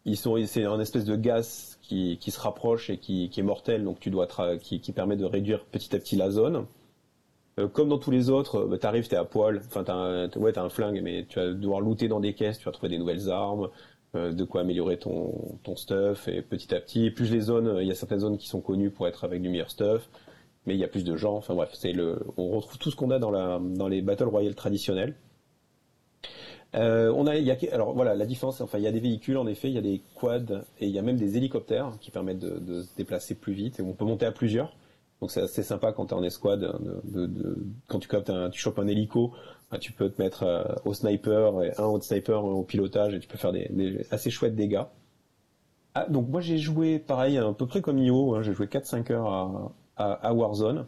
ils 0.06 0.18
sont 0.18 0.38
c'est 0.46 0.66
un 0.66 0.80
espèce 0.80 1.06
de 1.06 1.16
gaz 1.16 1.78
qui, 1.82 2.18
qui 2.20 2.32
se 2.32 2.40
rapproche 2.40 2.90
et 2.90 2.98
qui, 2.98 3.30
qui 3.30 3.40
est 3.40 3.44
mortel, 3.44 3.84
donc 3.84 4.00
tu 4.00 4.10
dois 4.10 4.28
qui, 4.62 4.82
qui 4.82 4.92
permet 4.92 5.16
de 5.16 5.26
réduire 5.26 5.66
petit 5.66 5.96
à 5.96 6.00
petit 6.00 6.16
la 6.16 6.32
zone. 6.32 6.66
Euh, 7.60 7.68
comme 7.68 7.90
dans 7.90 7.98
tous 7.98 8.12
les 8.12 8.30
autres, 8.30 8.66
bah, 8.66 8.78
t'arrives, 8.78 9.08
t'es 9.08 9.18
à 9.18 9.26
poil, 9.26 9.62
enfin 9.68 9.84
t'as 9.84 9.94
un, 9.94 10.30
ouais, 10.38 10.54
t'as 10.54 10.64
un 10.64 10.70
flingue, 10.70 11.02
mais 11.04 11.26
tu 11.28 11.38
vas 11.38 11.52
devoir 11.52 11.82
looter 11.82 12.08
dans 12.08 12.22
des 12.22 12.34
caisses, 12.34 12.58
tu 12.58 12.66
vas 12.66 12.72
trouver 12.72 12.90
des 12.90 12.98
nouvelles 12.98 13.30
armes, 13.30 13.66
euh, 13.66 13.68
de 14.14 14.44
quoi 14.44 14.62
améliorer 14.62 14.98
ton, 14.98 15.32
stuff 15.76 16.28
et 16.28 16.42
petit 16.42 16.76
à 16.76 16.82
petit. 16.82 17.12
plus 17.12 17.32
les 17.32 17.40
zones, 17.40 17.68
euh, 17.68 17.82
il 17.82 17.88
y 17.88 17.92
a 17.92 17.96
certaines 17.96 18.20
zones 18.20 18.38
qui 18.38 18.48
sont 18.48 18.62
connues 18.62 18.92
pour 18.92 19.08
être 19.08 19.24
avec 19.24 19.42
du 19.42 19.50
meilleur 19.50 19.72
stuff, 19.72 20.10
mais 20.66 20.74
il 20.76 20.80
y 20.80 20.84
a 20.84 20.88
plus 20.88 21.04
de 21.04 21.16
gens. 21.16 21.36
Enfin 21.38 21.56
bref, 21.56 21.70
c'est 21.74 21.94
le, 21.94 22.20
on 22.38 22.50
retrouve 22.50 22.78
tout 22.78 22.92
ce 22.92 22.96
qu'on 22.96 23.12
a 23.12 23.20
dans 23.20 23.32
la, 23.32 23.60
dans 23.60 23.88
les 23.88 24.02
battle 24.02 24.26
royale 24.26 24.56
traditionnels. 24.56 25.16
Euh, 26.76 27.12
on 27.16 27.28
a, 27.28 27.36
il 27.36 27.46
y 27.46 27.52
a, 27.52 27.58
alors 27.74 27.94
voilà, 27.94 28.16
la 28.16 28.26
différence, 28.26 28.62
enfin, 28.62 28.78
il 28.78 28.84
y 28.84 28.88
a 28.88 28.92
des 28.92 29.00
véhicules 29.00 29.38
en 29.38 29.48
effet, 29.48 29.70
il 29.70 29.74
y 29.74 29.78
a 29.78 29.82
des 29.82 30.02
quads 30.16 30.64
et 30.80 30.88
il 30.88 30.92
y 30.92 31.00
a 31.00 31.02
même 31.02 31.18
des 31.18 31.38
hélicoptères 31.38 31.92
qui 32.00 32.12
permettent 32.12 32.40
de, 32.40 32.82
se 32.82 32.96
déplacer 32.96 33.36
plus 33.36 33.54
vite 33.54 33.80
et 33.80 33.84
on 33.84 33.94
peut 33.94 34.06
monter 34.06 34.26
à 34.26 34.32
plusieurs. 34.32 34.74
Donc 35.20 35.32
c'est 35.32 35.42
assez 35.42 35.64
sympa 35.64 35.92
quand 35.92 36.08
tu 36.08 36.14
es 36.14 36.18
en 36.18 36.24
escouade, 36.24 36.62
de, 37.04 37.26
de, 37.28 37.58
quand 37.88 38.00
tu 38.00 38.08
captes 38.08 38.30
un, 38.30 38.50
tu 38.50 38.60
chopes 38.60 38.80
un 38.80 38.88
hélico, 38.88 39.34
tu 39.78 39.92
peux 39.92 40.10
te 40.10 40.22
mettre 40.22 40.44
euh, 40.44 40.64
au 40.86 40.94
sniper 40.94 41.64
et 41.64 41.72
un 41.78 41.86
autre 41.86 42.04
sniper 42.04 42.44
au 42.44 42.64
pilotage 42.64 43.14
et 43.14 43.20
tu 43.20 43.28
peux 43.28 43.38
faire 43.38 43.52
des, 43.52 44.06
assez 44.12 44.30
chouettes 44.30 44.56
dégâts. 44.56 44.84
ah, 45.96 46.06
donc 46.10 46.28
moi 46.30 46.42
j'ai 46.42 46.58
joué 46.58 47.00
pareil 47.00 47.38
à 47.38 47.52
peu 47.54 47.68
près 47.68 47.82
comme 47.82 47.98
Io, 47.98 48.36
hein, 48.36 48.42
j'ai 48.42 48.54
joué 48.54 48.68
4-5 48.68 49.12
heures 49.12 49.72
à, 49.98 50.34
Warzone. 50.34 50.88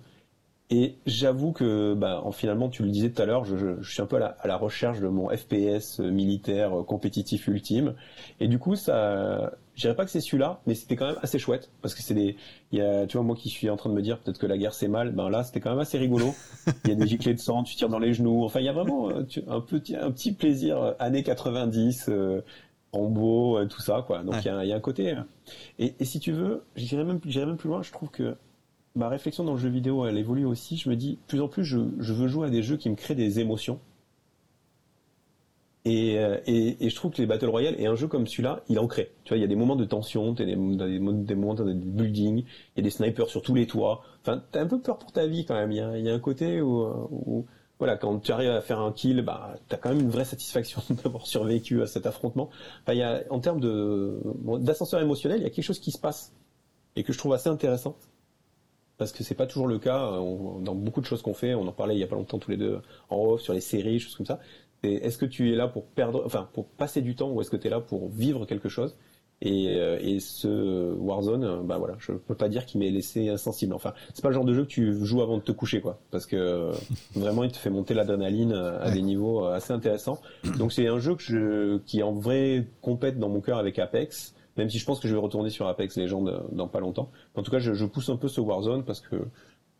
Et 0.75 0.95
j'avoue 1.05 1.51
que, 1.51 1.93
bah, 1.93 2.21
en, 2.23 2.31
finalement, 2.31 2.67
tu 2.67 2.81
le 2.81 2.89
disais 2.89 3.11
tout 3.11 3.21
à 3.21 3.25
l'heure, 3.25 3.45
je, 3.45 3.79
suis 3.83 4.01
un 4.01 4.07
peu 4.07 4.15
à 4.15 4.35
la, 4.43 4.57
recherche 4.57 4.99
de 4.99 5.07
mon 5.07 5.29
FPS 5.29 5.99
militaire 5.99 6.71
compétitif 6.87 7.47
ultime. 7.47 7.93
Et 8.39 8.47
du 8.47 8.57
coup, 8.57 8.75
ça, 8.75 9.51
je 9.75 9.81
dirais 9.81 9.95
pas 9.95 10.03
que 10.03 10.09
c'est 10.09 10.19
celui-là, 10.19 10.61
mais 10.65 10.73
c'était 10.73 10.95
quand 10.95 11.05
même 11.05 11.19
assez 11.21 11.37
chouette 11.37 11.69
parce 11.83 11.93
que 11.93 12.01
c'est 12.01 12.15
des, 12.15 12.37
il 12.71 12.79
y 12.79 12.81
a, 12.81 13.05
tu 13.05 13.17
vois, 13.17 13.23
moi 13.23 13.35
qui 13.35 13.49
suis 13.49 13.69
en 13.69 13.75
train 13.75 13.91
de 13.91 13.95
me 13.95 14.01
dire 14.01 14.17
peut-être 14.17 14.39
que 14.39 14.47
la 14.47 14.57
guerre 14.57 14.73
c'est 14.73 14.87
mal, 14.87 15.11
ben 15.11 15.29
là 15.29 15.43
c'était 15.43 15.59
quand 15.59 15.69
même 15.69 15.79
assez 15.79 15.99
rigolo. 15.99 16.33
Il 16.85 16.89
y 16.89 16.93
a 16.93 16.95
des 16.95 17.05
giclées 17.05 17.35
de 17.35 17.39
sang, 17.39 17.61
tu 17.61 17.75
tires 17.75 17.89
dans 17.89 17.99
les 17.99 18.13
genoux. 18.15 18.43
Enfin, 18.43 18.59
il 18.59 18.65
y 18.65 18.69
a 18.69 18.73
vraiment 18.73 19.09
euh, 19.09 19.25
un 19.47 19.61
petit, 19.61 19.95
un 19.95 20.09
petit 20.09 20.31
plaisir 20.31 20.81
euh, 20.81 20.93
années 20.97 21.23
90, 21.23 22.05
euh, 22.09 22.41
en 22.93 23.09
beau, 23.09 23.57
euh, 23.57 23.65
tout 23.65 23.81
ça, 23.81 24.03
quoi. 24.05 24.23
Donc 24.23 24.35
il 24.43 24.47
y, 24.47 24.49
a, 24.49 24.65
y, 24.65 24.73
a 24.73 24.75
un 24.75 24.79
côté. 24.79 25.15
Et, 25.77 25.93
et 25.99 26.05
si 26.05 26.19
tu 26.19 26.31
veux, 26.31 26.63
j'irais 26.75 27.03
même, 27.03 27.19
j'irais 27.25 27.45
même 27.45 27.57
plus 27.57 27.69
loin. 27.69 27.81
Je 27.81 27.91
trouve 27.91 28.09
que 28.09 28.35
ma 28.95 29.09
réflexion 29.09 29.43
dans 29.43 29.53
le 29.53 29.59
jeu 29.59 29.69
vidéo, 29.69 30.05
elle 30.05 30.17
évolue 30.17 30.45
aussi. 30.45 30.77
Je 30.77 30.89
me 30.89 30.95
dis, 30.95 31.19
plus 31.27 31.41
en 31.41 31.47
plus, 31.47 31.63
je, 31.63 31.77
veux 31.77 32.27
jouer 32.27 32.47
à 32.47 32.49
des 32.49 32.61
jeux 32.63 32.77
qui 32.77 32.89
me 32.89 32.95
créent 32.95 33.15
des 33.15 33.39
émotions. 33.39 33.79
Euh, 35.85 36.39
et, 36.47 36.89
je 36.89 36.95
trouve 36.95 37.11
que 37.11 37.17
les 37.17 37.27
Battle 37.27 37.49
Royale 37.49 37.75
et 37.77 37.87
un 37.87 37.95
jeu 37.95 38.07
comme 38.07 38.25
celui-là, 38.25 38.63
il 38.69 38.79
en 38.79 38.87
crée. 38.87 39.11
Tu 39.25 39.29
vois, 39.29 39.37
il 39.37 39.41
y 39.41 39.43
a 39.43 39.47
des 39.47 39.55
moments 39.55 39.75
de 39.75 39.83
tension, 39.83 40.33
t'as 40.33 40.45
des, 40.45 40.55
des, 40.55 40.99
des 40.99 41.35
moments 41.35 41.55
de 41.55 41.73
building, 41.73 42.37
il 42.37 42.77
y 42.77 42.79
a 42.79 42.83
des 42.83 42.89
snipers 42.89 43.27
sur 43.27 43.41
tous 43.41 43.53
les 43.53 43.67
toits. 43.67 44.01
Enfin, 44.21 44.41
t'as 44.51 44.61
un 44.61 44.67
peu 44.67 44.79
peur 44.79 44.97
pour 44.97 45.11
ta 45.11 45.27
vie 45.27 45.45
quand 45.45 45.55
même. 45.55 45.71
Il 45.71 45.77
y 45.77 46.09
a, 46.09 46.13
un 46.13 46.19
côté 46.19 46.61
où, 46.61 46.85
où, 47.11 47.45
voilà, 47.79 47.97
quand 47.97 48.19
tu 48.19 48.31
arrives 48.31 48.51
à 48.51 48.61
faire 48.61 48.79
un 48.79 48.93
kill, 48.93 49.23
bah, 49.23 49.57
t'as 49.67 49.75
quand 49.75 49.89
même 49.89 49.99
une 49.99 50.09
vraie 50.09 50.23
satisfaction 50.23 50.81
d'avoir 51.03 51.25
survécu 51.25 51.81
à 51.81 51.87
cet 51.87 52.05
affrontement. 52.05 52.49
En 52.87 53.39
termes 53.39 53.59
d'ascenseur 54.61 55.01
émotionnel, 55.01 55.39
il 55.41 55.43
y 55.43 55.47
a 55.47 55.49
quelque 55.49 55.65
chose 55.65 55.79
qui 55.79 55.91
se 55.91 55.99
passe 55.99 56.31
et 56.95 57.03
que 57.03 57.11
je 57.11 57.17
trouve 57.17 57.33
assez 57.33 57.49
intéressant 57.49 57.97
parce 58.97 59.11
que 59.11 59.23
c'est 59.23 59.35
pas 59.35 59.47
toujours 59.47 59.67
le 59.67 59.79
cas 59.79 60.17
dans 60.61 60.75
beaucoup 60.75 61.01
de 61.01 61.05
choses 61.05 61.21
qu'on 61.21 61.33
fait. 61.33 61.55
On 61.55 61.67
en 61.67 61.71
parlait 61.71 61.95
il 61.95 61.99
y 61.99 62.03
a 62.03 62.07
pas 62.07 62.15
longtemps 62.15 62.39
tous 62.39 62.51
les 62.51 62.57
deux 62.57 62.79
en 63.09 63.17
off 63.17 63.41
sur 63.41 63.53
les 63.53 63.61
séries, 63.61 63.99
choses 63.99 64.15
comme 64.15 64.25
ça 64.25 64.39
est-ce 64.83 65.17
que 65.17 65.25
tu 65.25 65.51
es 65.51 65.55
là 65.55 65.67
pour 65.67 65.85
perdre, 65.85 66.23
enfin 66.25 66.49
pour 66.53 66.67
passer 66.67 67.01
du 67.01 67.15
temps 67.15 67.31
ou 67.31 67.41
est-ce 67.41 67.49
que 67.49 67.57
tu 67.57 67.67
es 67.67 67.69
là 67.69 67.79
pour 67.79 68.09
vivre 68.09 68.45
quelque 68.45 68.69
chose? 68.69 68.95
Et, 69.41 69.75
euh, 69.75 69.99
et, 70.01 70.21
ce 70.21 70.93
Warzone, 70.93 71.43
euh, 71.43 71.57
bah 71.63 71.77
voilà, 71.77 71.95
je 71.99 72.13
peux 72.13 72.35
pas 72.35 72.47
dire 72.47 72.65
qu'il 72.65 72.79
m'ait 72.79 72.89
laissé 72.89 73.27
insensible. 73.27 73.73
Enfin, 73.73 73.93
c'est 74.13 74.21
pas 74.21 74.29
le 74.29 74.35
genre 74.35 74.45
de 74.45 74.53
jeu 74.53 74.63
que 74.63 74.69
tu 74.69 75.05
joues 75.05 75.21
avant 75.21 75.35
de 75.35 75.41
te 75.41 75.51
coucher, 75.51 75.81
quoi, 75.81 75.99
parce 76.11 76.25
que 76.25 76.37
euh, 76.37 76.71
vraiment 77.15 77.43
il 77.43 77.51
te 77.51 77.57
fait 77.57 77.69
monter 77.69 77.93
l'adrénaline 77.93 78.53
à 78.53 78.89
des 78.91 79.01
niveaux 79.01 79.43
assez 79.45 79.73
intéressants. 79.73 80.21
Donc 80.57 80.71
c'est 80.71 80.87
un 80.87 80.99
jeu 80.99 81.15
que 81.15 81.21
je, 81.21 81.77
qui 81.79 82.03
en 82.03 82.13
vrai 82.13 82.67
compète 82.81 83.19
dans 83.19 83.27
mon 83.27 83.41
cœur 83.41 83.57
avec 83.57 83.79
Apex, 83.79 84.33
même 84.57 84.69
si 84.69 84.79
je 84.79 84.85
pense 84.85 84.99
que 84.99 85.07
je 85.07 85.13
vais 85.13 85.21
retourner 85.21 85.49
sur 85.49 85.67
Apex 85.67 85.97
Legends 85.97 86.25
dans 86.51 86.67
pas 86.67 86.79
longtemps. 86.79 87.11
En 87.35 87.43
tout 87.43 87.51
cas, 87.51 87.59
je, 87.59 87.73
je 87.73 87.85
pousse 87.85 88.09
un 88.09 88.17
peu 88.17 88.27
ce 88.27 88.41
Warzone 88.41 88.83
parce 88.83 89.01
que 89.01 89.27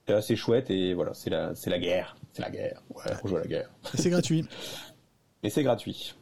c'est 0.07 0.13
assez 0.13 0.35
chouette 0.35 0.69
et 0.69 0.93
voilà, 0.93 1.13
c'est 1.13 1.29
la, 1.29 1.55
c'est 1.55 1.69
la 1.69 1.79
guerre, 1.79 2.15
c'est 2.33 2.41
la 2.41 2.49
guerre. 2.49 2.81
Ouais, 2.93 3.11
on 3.23 3.27
joue 3.27 3.37
à 3.37 3.41
la 3.41 3.47
guerre. 3.47 3.69
C'est 3.93 4.09
gratuit. 4.09 4.45
et 5.43 5.49
c'est 5.49 5.63
gratuit. 5.63 6.13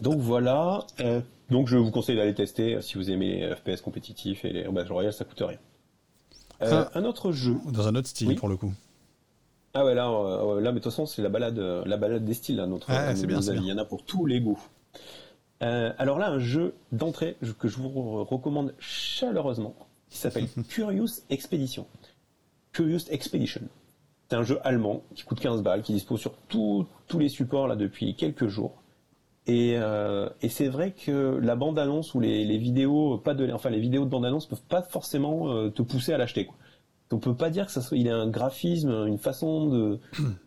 Donc 0.00 0.18
voilà. 0.18 0.86
Euh, 1.00 1.20
donc 1.50 1.68
je 1.68 1.76
vous 1.76 1.90
conseille 1.90 2.16
d'aller 2.16 2.34
tester 2.34 2.76
euh, 2.76 2.80
si 2.80 2.94
vous 2.94 3.10
aimez 3.10 3.40
les 3.40 3.54
FPS 3.54 3.80
compétitifs 3.80 4.44
et 4.44 4.52
les 4.52 4.64
Battle 4.64 4.92
Royale, 4.92 5.12
ça 5.12 5.24
coûte 5.24 5.40
rien. 5.40 5.58
Euh, 6.62 6.84
un 6.94 7.04
autre 7.04 7.32
jeu. 7.32 7.56
Dans 7.72 7.88
un 7.88 7.94
autre 7.94 8.08
style 8.08 8.34
pour 8.36 8.48
le 8.48 8.56
coup. 8.56 8.72
Ah 9.74 9.84
ouais 9.84 9.94
là, 9.94 10.08
là 10.60 10.72
mais 10.72 10.78
de 10.78 10.84
toute 10.84 10.84
façon 10.84 11.06
c'est 11.06 11.22
la 11.22 11.28
balade, 11.28 11.58
la 11.58 11.96
balade 11.96 12.24
des 12.24 12.34
styles 12.34 12.56
là, 12.56 12.66
notre. 12.66 12.90
Ah, 12.90 13.14
c'est 13.14 13.26
bien, 13.26 13.40
Il 13.40 13.64
y 13.64 13.72
en 13.72 13.78
a 13.78 13.84
pour 13.84 14.04
tous 14.04 14.26
les 14.26 14.40
goûts. 14.40 14.60
Alors 15.60 16.18
là 16.18 16.30
un 16.30 16.38
jeu 16.38 16.74
d'entrée 16.92 17.36
que 17.58 17.68
je 17.68 17.78
vous 17.78 18.24
recommande 18.24 18.74
chaleureusement, 18.78 19.74
qui 20.08 20.18
s'appelle 20.18 20.46
Curious 20.68 21.22
Expedition. 21.30 21.86
Curious 22.72 23.10
Expedition. 23.10 23.62
C'est 24.28 24.36
un 24.36 24.42
jeu 24.42 24.58
allemand 24.62 25.02
qui 25.14 25.24
coûte 25.24 25.40
15 25.40 25.62
balles, 25.62 25.82
qui 25.82 25.92
dispose 25.92 26.20
sur 26.20 26.34
tous 26.48 26.86
les 27.18 27.28
supports 27.28 27.66
là 27.66 27.76
depuis 27.76 28.14
quelques 28.14 28.46
jours. 28.46 28.82
Et, 29.48 29.76
euh, 29.78 30.28
et 30.42 30.50
c'est 30.50 30.68
vrai 30.68 30.92
que 30.92 31.38
la 31.42 31.56
bande 31.56 31.78
annonce 31.78 32.14
ou 32.14 32.20
les, 32.20 32.44
les, 32.44 32.58
vidéos, 32.58 33.16
pas 33.16 33.32
de, 33.32 33.50
enfin 33.50 33.70
les 33.70 33.80
vidéos 33.80 34.04
de 34.04 34.10
bande 34.10 34.26
annonce 34.26 34.44
peuvent 34.44 34.62
pas 34.68 34.82
forcément 34.82 35.50
euh, 35.50 35.70
te 35.70 35.80
pousser 35.80 36.12
à 36.12 36.18
l'acheter. 36.18 36.50
On 37.10 37.18
peut 37.18 37.34
pas 37.34 37.48
dire 37.48 37.64
que 37.64 37.72
ça 37.72 37.80
soit, 37.80 37.96
il 37.96 38.10
a 38.10 38.16
un 38.16 38.28
graphisme, 38.28 38.90
une 39.06 39.16
façon 39.16 39.68
de, 39.68 40.00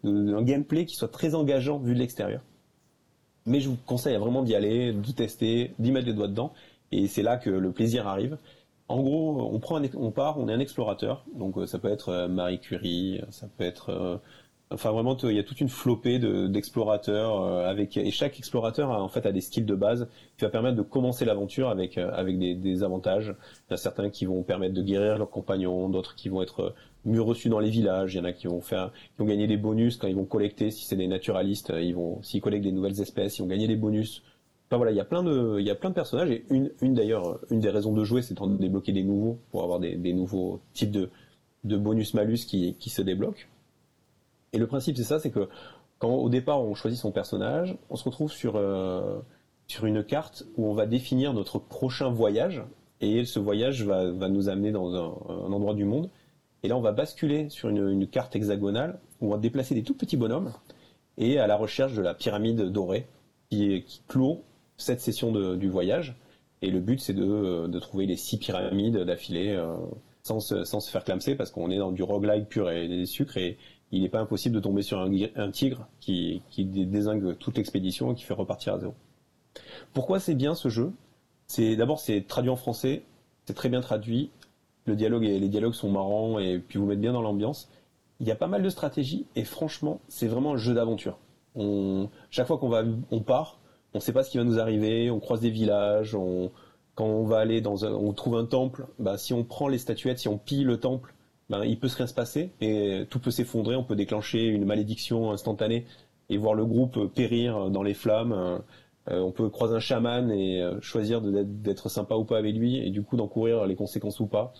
de, 0.04 0.36
un 0.36 0.44
gameplay 0.44 0.86
qui 0.86 0.96
soit 0.96 1.08
très 1.08 1.34
engageant 1.34 1.80
vu 1.80 1.96
de 1.96 2.00
l'extérieur. 2.00 2.42
Mais 3.46 3.60
je 3.60 3.70
vous 3.70 3.78
conseille 3.86 4.16
vraiment 4.18 4.44
d'y 4.44 4.56
aller, 4.56 4.94
de 4.94 5.12
tester, 5.12 5.74
d'y 5.80 5.92
mettre 5.92 6.08
les 6.08 6.14
doigts 6.14 6.28
dedans. 6.28 6.54
Et 6.92 7.08
c'est 7.08 7.24
là 7.24 7.38
que 7.38 7.50
le 7.50 7.72
plaisir 7.72 8.08
arrive. 8.08 8.38
En 8.88 9.02
gros, 9.02 9.50
on 9.54 9.60
prend, 9.60 9.82
on 9.96 10.12
part, 10.12 10.38
on 10.38 10.50
est 10.50 10.54
un 10.54 10.60
explorateur. 10.60 11.24
Donc 11.34 11.58
euh, 11.58 11.66
ça 11.66 11.80
peut 11.80 11.90
être 11.90 12.10
euh, 12.10 12.28
Marie 12.28 12.60
Curie, 12.60 13.22
ça 13.30 13.48
peut 13.58 13.64
être, 13.64 13.90
euh, 13.90 14.18
enfin 14.72 14.92
vraiment, 14.92 15.18
il 15.24 15.36
y 15.36 15.40
a 15.40 15.44
toute 15.44 15.62
une 15.62 15.70
flopée 15.70 16.20
d'explorateurs 16.20 17.44
avec 17.66 17.98
et 17.98 18.12
chaque 18.12 18.38
explorateur 18.40 18.92
a 18.92 19.02
en 19.02 19.08
fait 19.08 19.26
a 19.26 19.32
des 19.32 19.42
skills 19.42 19.66
de 19.66 19.76
base 19.76 20.08
qui 20.38 20.46
va 20.46 20.50
permettre 20.50 20.78
de 20.78 20.82
commencer 20.82 21.26
l'aventure 21.26 21.70
avec 21.70 21.98
avec 21.98 22.38
des, 22.38 22.84
avantages. 22.84 23.36
Il 23.70 23.72
y 23.72 23.74
a 23.74 23.78
certains 23.78 24.10
qui 24.10 24.26
vont 24.26 24.44
permettre 24.44 24.74
de 24.74 24.82
guérir 24.82 25.18
leurs 25.18 25.30
compagnons, 25.30 25.90
d'autres 25.90 26.16
qui 26.16 26.30
vont 26.30 26.42
être 26.42 26.74
mieux 27.06 27.22
reçus 27.22 27.50
dans 27.50 27.60
les 27.60 27.70
villages. 27.70 28.14
Il 28.14 28.18
y 28.18 28.22
en 28.22 28.26
a 28.26 28.34
qui 28.34 28.48
vont 28.48 28.62
faire, 28.62 28.92
qui 28.92 29.20
vont 29.20 29.26
gagner 29.26 29.48
des 29.48 29.58
bonus 29.58 29.98
quand 29.98 30.08
ils 30.08 30.16
vont 30.16 30.26
collecter. 30.26 30.72
Si 30.72 30.86
c'est 30.86 30.96
des 30.96 31.08
naturalistes, 31.08 31.74
ils 31.76 31.96
vont, 31.96 32.22
s'ils 32.24 32.42
collectent 32.42 32.64
des 32.64 32.72
nouvelles 32.72 33.02
espèces, 33.02 33.38
ils 33.38 33.42
vont 33.42 33.48
gagner 33.48 33.68
des 33.68 33.76
bonus 33.76 34.24
voilà, 34.78 34.92
il 34.92 34.98
y 34.98 35.02
a 35.02 35.06
plein 35.06 35.24
de, 35.24 35.58
il 35.60 35.66
y 35.66 35.70
a 35.70 35.76
plein 35.76 35.90
de 35.90 35.96
personnages 35.96 36.32
et 36.32 36.46
une, 36.50 36.72
une 36.82 36.94
d'ailleurs, 36.94 37.40
une 37.50 37.60
des 37.60 37.70
raisons 37.70 37.94
de 37.94 38.04
jouer, 38.04 38.22
c'est 38.22 38.40
de 38.40 38.58
débloquer 38.58 38.92
des 38.92 39.04
nouveaux 39.04 39.38
pour 39.52 39.64
avoir 39.64 39.80
des, 39.80 39.96
des 39.96 40.14
nouveaux 40.14 40.62
types 40.74 40.92
de, 40.92 41.10
de 41.64 41.78
bonus 41.78 42.14
malus 42.14 42.46
qui, 42.48 42.76
qui 42.80 42.90
se 42.90 43.02
débloquent. 43.02 43.48
Et 44.54 44.58
le 44.58 44.68
principe 44.68 44.98
c'est 44.98 45.04
ça, 45.04 45.20
c'est 45.20 45.32
que 45.32 45.48
quand 46.00 46.14
au 46.14 46.30
départ 46.30 46.62
on 46.62 46.74
choisit 46.74 47.00
son 47.00 47.12
personnage, 47.12 47.78
on 47.90 47.96
se 47.96 48.04
retrouve 48.04 48.32
sur 48.32 48.56
euh, 48.56 49.20
sur 49.68 49.86
une 49.86 50.04
carte 50.04 50.46
où 50.58 50.68
on 50.68 50.74
va 50.74 50.86
définir 50.86 51.34
notre 51.34 51.60
prochain 51.60 52.10
voyage 52.10 52.64
et 53.00 53.26
ce 53.26 53.40
voyage 53.40 53.84
va, 53.84 54.12
va 54.12 54.30
nous 54.30 54.50
amener 54.50 54.72
dans 54.72 54.94
un, 54.96 55.52
endroit 55.52 55.74
du 55.74 55.86
monde. 55.86 56.10
Et 56.64 56.68
là 56.68 56.78
on 56.78 56.82
va 56.82 56.92
basculer 56.92 57.50
sur 57.50 57.70
une, 57.70 58.08
carte 58.08 58.36
hexagonale 58.36 59.00
où 59.22 59.28
on 59.28 59.32
va 59.32 59.38
déplacer 59.38 59.74
des 59.76 59.84
tout 59.84 59.96
petits 59.96 60.18
bonhommes 60.18 60.52
et 61.18 61.40
à 61.40 61.48
la 61.48 61.56
recherche 61.56 61.94
de 61.94 62.02
la 62.02 62.14
pyramide 62.14 62.62
dorée 62.62 63.08
qui, 63.50 63.84
qui 63.84 64.02
clôt 64.08 64.44
cette 64.78 65.02
session 65.02 65.32
du 65.56 65.70
voyage. 65.70 66.16
Et 66.64 66.70
le 66.70 66.80
but, 66.80 67.00
c'est 67.00 67.14
de, 67.14 67.68
de, 67.68 67.80
trouver 67.80 68.06
les 68.06 68.18
six 68.18 68.38
pyramides 68.38 68.98
d'affilée 68.98 69.50
euh, 69.50 69.76
sans, 70.24 70.40
sans 70.40 70.80
se 70.80 70.92
faire 70.92 71.04
clamser 71.04 71.36
parce 71.36 71.52
qu'on 71.52 71.72
est 71.72 71.78
dans 71.78 71.92
du 71.92 72.04
roguelike 72.04 72.48
pur 72.48 72.70
et 72.70 72.88
des 72.88 73.06
sucres 73.06 73.38
il 73.92 74.02
n'est 74.02 74.10
pas 74.10 74.20
impossible 74.20 74.56
de 74.56 74.60
tomber 74.60 74.82
sur 74.82 75.00
un, 75.00 75.52
tigre 75.52 75.88
qui, 76.00 76.42
qui 76.50 76.66
désingue 76.66 77.38
toute 77.38 77.58
l'expédition 77.58 78.12
et 78.12 78.16
qui 78.16 78.24
fait 78.24 78.34
repartir 78.34 78.74
à 78.74 78.80
zéro. 78.80 78.94
Pourquoi 79.94 80.20
c'est 80.20 80.36
bien 80.36 80.56
ce 80.56 80.70
jeu? 80.70 80.92
C'est 81.48 81.76
d'abord 81.76 82.00
c'est 82.00 82.22
traduit 82.22 82.50
en 82.50 82.56
français, 82.56 83.04
c'est 83.46 83.54
très 83.54 83.70
bien 83.70 83.82
traduit, 83.82 84.32
le 84.86 84.96
dialogue 84.96 85.26
et 85.26 85.40
les 85.40 85.50
dialogues 85.50 85.74
sont 85.74 85.92
marrants 85.92 86.40
et 86.40 86.60
puis 86.60 86.80
vous 86.80 86.86
mettez 86.86 87.02
bien 87.02 87.14
dans 87.14 87.22
l'ambiance. 87.22 87.70
Il 88.20 88.28
y 88.28 88.32
a 88.32 88.36
pas 88.36 88.48
mal 88.48 88.64
de 88.64 88.70
stratégies 88.70 89.26
et 89.36 89.44
franchement 89.44 90.00
c'est 90.08 90.28
vraiment 90.28 90.54
un 90.54 90.58
jeu 90.58 90.74
d'aventure. 90.74 91.18
Chaque 92.30 92.48
fois 92.48 92.58
qu'on 92.58 92.70
va 92.70 92.84
on 93.12 93.20
part, 93.20 93.60
on 93.94 93.98
ne 93.98 94.02
sait 94.02 94.14
pas 94.14 94.24
ce 94.24 94.32
qui 94.32 94.38
va 94.38 94.46
nous 94.46 94.60
arriver, 94.60 95.12
on 95.12 95.20
croise 95.20 95.42
des 95.42 95.50
villages, 95.50 96.16
quand 96.96 97.06
on 97.06 97.24
va 97.26 97.40
aller 97.40 97.62
dans 97.62 97.86
un, 97.86 97.92
on 97.92 98.14
trouve 98.14 98.38
un 98.38 98.46
temple, 98.46 98.88
bah, 99.00 99.18
si 99.18 99.34
on 99.34 99.44
prend 99.44 99.68
les 99.68 99.78
statuettes, 99.78 100.20
si 100.20 100.28
on 100.28 100.38
pille 100.38 100.64
le 100.64 100.80
temple, 100.80 101.14
bah, 101.52 101.66
il 101.66 101.78
peut 101.78 101.90
se 101.90 101.98
rien 101.98 102.08
se 102.08 102.14
passer 102.14 102.52
et 102.62 103.06
tout 103.10 103.20
peut 103.20 103.30
s'effondrer, 103.30 103.76
on 103.76 103.84
peut 103.84 103.98
déclencher 103.98 104.46
une 104.46 104.64
malédiction 104.64 105.32
instantanée 105.32 105.86
et 106.30 106.38
voir 106.38 106.54
le 106.54 106.66
groupe 106.66 107.14
périr 107.14 107.70
dans 107.70 107.84
les 107.84 107.94
flammes. 107.94 108.62
Euh, 109.10 109.20
on 109.20 109.32
peut 109.32 109.50
croiser 109.50 109.76
un 109.76 109.82
chaman 109.82 110.32
et 110.32 110.62
euh, 110.62 110.80
choisir 110.80 111.22
d'être 111.22 111.90
sympa 111.90 112.16
ou 112.16 112.24
pas 112.24 112.38
avec 112.38 112.56
lui 112.56 112.78
et 112.78 112.90
du 112.90 113.04
coup 113.04 113.18
d'en 113.18 113.28
courir 113.28 113.66
les 113.66 113.76
conséquences 113.76 114.22
ou 114.22 114.28
pas. 114.28 114.54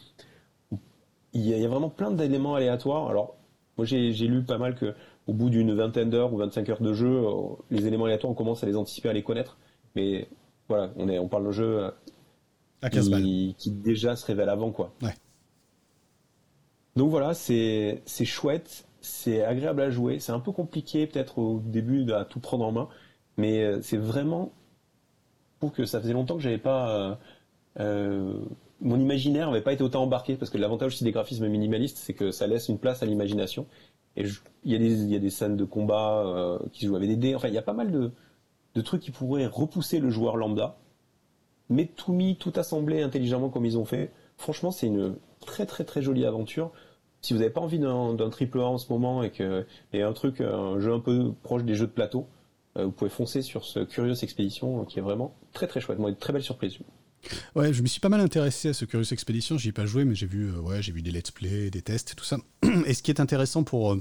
Il 1.32 1.48
y 1.48 1.64
a, 1.64 1.68
vraiment 1.70 1.90
plein 1.90 2.12
d'éléments 2.12 2.56
aléatoires. 2.56 3.08
Alors 3.08 3.38
moi 3.78 3.86
j'ai 3.86 4.12
lu 4.12 4.44
pas 4.44 4.58
mal 4.58 4.76
que 4.76 4.94
au 5.28 5.34
bout 5.34 5.50
d'une 5.50 5.74
vingtaine 5.74 6.10
d'heures 6.10 6.34
ou 6.34 6.38
25 6.38 6.68
heures 6.68 6.82
de 6.82 6.92
jeu, 6.92 7.08
euh, 7.08 7.32
les 7.70 7.88
éléments 7.88 8.06
aléatoires, 8.06 8.32
on 8.32 8.36
commence 8.36 8.66
à 8.66 8.68
les 8.68 8.76
anticiper, 8.76 9.08
à 9.08 9.14
les 9.14 9.24
connaître. 9.24 9.58
Mais 9.96 10.28
voilà, 10.68 10.92
on, 10.98 11.08
est, 11.08 11.20
on 11.20 11.30
parle 11.30 11.46
d'un 11.46 11.52
jeu 11.52 11.90
à 12.82 12.90
qui, 12.90 13.56
qui, 13.58 13.72
déjà 13.72 14.18
se 14.18 14.26
révèle 14.26 14.50
avant, 14.50 14.72
quoi. 14.72 14.92
Donc 16.96 17.10
voilà, 17.10 17.34
c'est 17.34 18.02
chouette, 18.26 18.88
c'est 19.02 19.44
agréable 19.44 19.82
à 19.82 19.90
jouer. 19.90 20.20
C'est 20.20 20.32
un 20.32 20.40
peu 20.40 20.52
compliqué 20.52 21.08
peut-être 21.08 21.40
au 21.40 21.62
début 21.64 22.12
à 22.12 22.26
tout 22.26 22.40
prendre 22.40 22.66
en 22.66 22.72
main, 22.72 22.90
mais 23.38 23.64
euh, 23.64 23.82
c'est 23.82 23.98
vraiment 23.98 24.52
pour 25.60 25.72
que 25.72 25.86
ça 25.86 26.02
faisait 26.02 26.14
longtemps 26.14 26.36
que 26.36 26.42
j'avais 26.42 26.58
pas 26.58 27.18
euh, 27.80 28.34
mon 28.82 29.00
imaginaire 29.00 29.48
n'avait 29.48 29.62
pas 29.62 29.74
été 29.74 29.84
autant 29.84 30.04
embarqué 30.04 30.36
parce 30.36 30.50
que 30.50 30.58
l'avantage 30.58 30.94
aussi 30.94 31.04
des 31.04 31.12
graphismes 31.12 31.48
minimalistes, 31.48 31.98
c'est 31.98 32.14
que 32.14 32.32
ça 32.32 32.48
laisse 32.48 32.68
une 32.68 32.80
place 32.80 33.04
à 33.04 33.06
l'imagination. 33.06 33.68
Et 34.18 34.26
il 34.64 34.72
y, 34.72 34.76
a 34.76 34.80
des, 34.80 35.04
il 35.04 35.10
y 35.10 35.16
a 35.16 35.20
des 35.20 35.30
scènes 35.30 35.56
de 35.56 35.64
combat 35.64 36.24
euh, 36.26 36.60
qui 36.74 36.86
jouent 36.86 36.96
avec 36.96 37.08
des 37.10 37.16
dés. 37.16 37.36
Enfin, 37.36 37.48
il 37.48 37.54
y 37.54 37.58
a 37.58 37.62
pas 37.62 37.74
mal 37.74 37.92
de, 37.92 38.12
de 38.76 38.82
trucs 38.82 39.02
qui 39.02 39.12
pourraient 39.12 39.46
repousser 39.46 40.00
le 40.00 40.10
joueur 40.10 40.36
lambda. 40.36 40.78
mais 41.70 41.88
tout 41.88 42.12
mis, 42.14 42.36
tout 42.38 42.54
assemblé 42.56 43.02
intelligemment 43.02 43.50
comme 43.50 43.66
ils 43.66 43.78
ont 43.78 43.86
fait. 43.86 44.12
Franchement, 44.38 44.72
c'est 44.72 44.88
une 44.88 45.16
très 45.46 45.66
très 45.66 45.84
très 45.84 46.02
jolie 46.02 46.26
aventure. 46.26 46.72
Si 47.22 47.34
vous 47.34 47.40
n'avez 47.40 47.52
pas 47.52 47.62
envie 47.62 47.78
d'un 47.80 48.30
triple 48.30 48.60
A 48.60 48.66
en 48.66 48.78
ce 48.78 48.92
moment 48.92 49.22
et 49.22 49.30
que 49.32 49.66
et 49.94 50.02
un 50.02 50.14
truc, 50.14 50.42
un 50.42 50.80
jeu 50.80 50.92
un 50.92 51.00
peu 51.00 51.34
proche 51.44 51.64
des 51.64 51.76
jeux 51.76 51.88
de 51.88 51.92
plateau, 51.92 52.28
euh, 52.78 52.86
vous 52.86 52.92
pouvez 52.92 53.12
foncer 53.12 53.42
sur 53.42 53.64
ce 53.66 53.80
Curious 53.82 54.16
Expedition 54.24 54.86
qui 54.86 55.00
est 55.00 55.04
vraiment 55.04 55.36
très 55.54 55.68
très 55.68 55.82
chouette. 55.82 56.00
Moi, 56.00 56.10
une 56.10 56.16
très 56.16 56.34
belle 56.34 56.44
surprise. 56.44 56.78
Ouais, 57.56 57.72
je 57.72 57.84
me 57.84 57.88
suis 57.88 58.00
pas 58.00 58.10
mal 58.10 58.22
intéressé 58.22 58.70
à 58.70 58.74
ce 58.74 58.86
Curious 58.86 59.12
Expedition. 59.12 59.58
J'y 59.58 59.70
ai 59.70 59.72
pas 59.72 59.86
joué, 59.86 60.06
mais 60.06 60.16
j'ai 60.16 60.26
vu, 60.26 60.52
ouais, 60.58 60.82
j'ai 60.82 60.92
vu 60.92 61.04
des 61.04 61.12
let's 61.12 61.30
play, 61.30 61.70
des 61.70 61.84
tests 61.84 62.16
tout 62.16 62.26
ça. 62.26 62.38
Et 62.88 62.96
ce 62.96 63.04
qui 63.04 63.12
est 63.12 63.20
intéressant 63.20 63.64
pour 63.64 63.96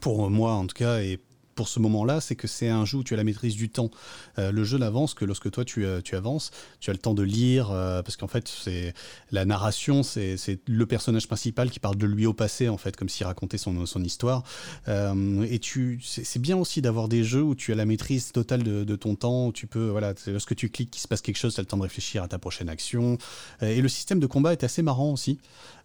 pour 0.00 0.28
moi 0.30 0.54
en 0.54 0.66
tout 0.66 0.74
cas 0.74 1.00
et 1.00 1.20
pour 1.54 1.68
ce 1.68 1.80
moment-là, 1.80 2.20
c'est 2.20 2.36
que 2.36 2.46
c'est 2.46 2.68
un 2.68 2.84
jeu 2.84 2.98
où 2.98 3.04
tu 3.04 3.14
as 3.14 3.16
la 3.16 3.24
maîtrise 3.24 3.56
du 3.56 3.68
temps. 3.68 3.90
Euh, 4.38 4.52
le 4.52 4.64
jeu 4.64 4.78
n'avance 4.78 5.14
que 5.14 5.24
lorsque 5.24 5.50
toi 5.50 5.64
tu, 5.64 5.84
euh, 5.84 6.00
tu, 6.00 6.16
avances, 6.16 6.50
tu 6.80 6.90
as 6.90 6.92
le 6.92 6.98
temps 6.98 7.14
de 7.14 7.22
lire, 7.22 7.70
euh, 7.70 8.02
parce 8.02 8.16
qu'en 8.16 8.28
fait, 8.28 8.48
c'est 8.48 8.94
la 9.30 9.44
narration, 9.44 10.02
c'est 10.02 10.36
le 10.66 10.86
personnage 10.86 11.26
principal 11.26 11.70
qui 11.70 11.80
parle 11.80 11.96
de 11.96 12.06
lui 12.06 12.26
au 12.26 12.32
passé, 12.32 12.68
en 12.68 12.76
fait, 12.76 12.96
comme 12.96 13.08
s'il 13.08 13.26
racontait 13.26 13.58
son, 13.58 13.74
histoire. 14.04 14.42
et 14.86 15.58
tu, 15.60 16.00
c'est 16.02 16.38
bien 16.40 16.56
aussi 16.56 16.82
d'avoir 16.82 17.08
des 17.08 17.24
jeux 17.24 17.42
où 17.42 17.54
tu 17.54 17.72
as 17.72 17.74
la 17.74 17.86
maîtrise 17.86 18.32
totale 18.32 18.62
de, 18.62 18.96
ton 18.96 19.14
temps, 19.14 19.52
tu 19.52 19.66
peux, 19.66 19.88
voilà, 19.88 20.14
lorsque 20.26 20.54
tu 20.54 20.68
cliques, 20.68 20.90
qu'il 20.90 21.00
se 21.00 21.08
passe 21.08 21.20
quelque 21.20 21.36
chose, 21.36 21.54
tu 21.54 21.60
as 21.60 21.62
le 21.62 21.66
temps 21.66 21.76
de 21.76 21.82
réfléchir 21.82 22.22
à 22.22 22.28
ta 22.28 22.38
prochaine 22.38 22.68
action. 22.68 23.18
et 23.62 23.80
le 23.80 23.88
système 23.88 24.20
de 24.20 24.26
combat 24.26 24.52
est 24.52 24.64
assez 24.64 24.82
marrant 24.82 25.12
aussi. 25.12 25.38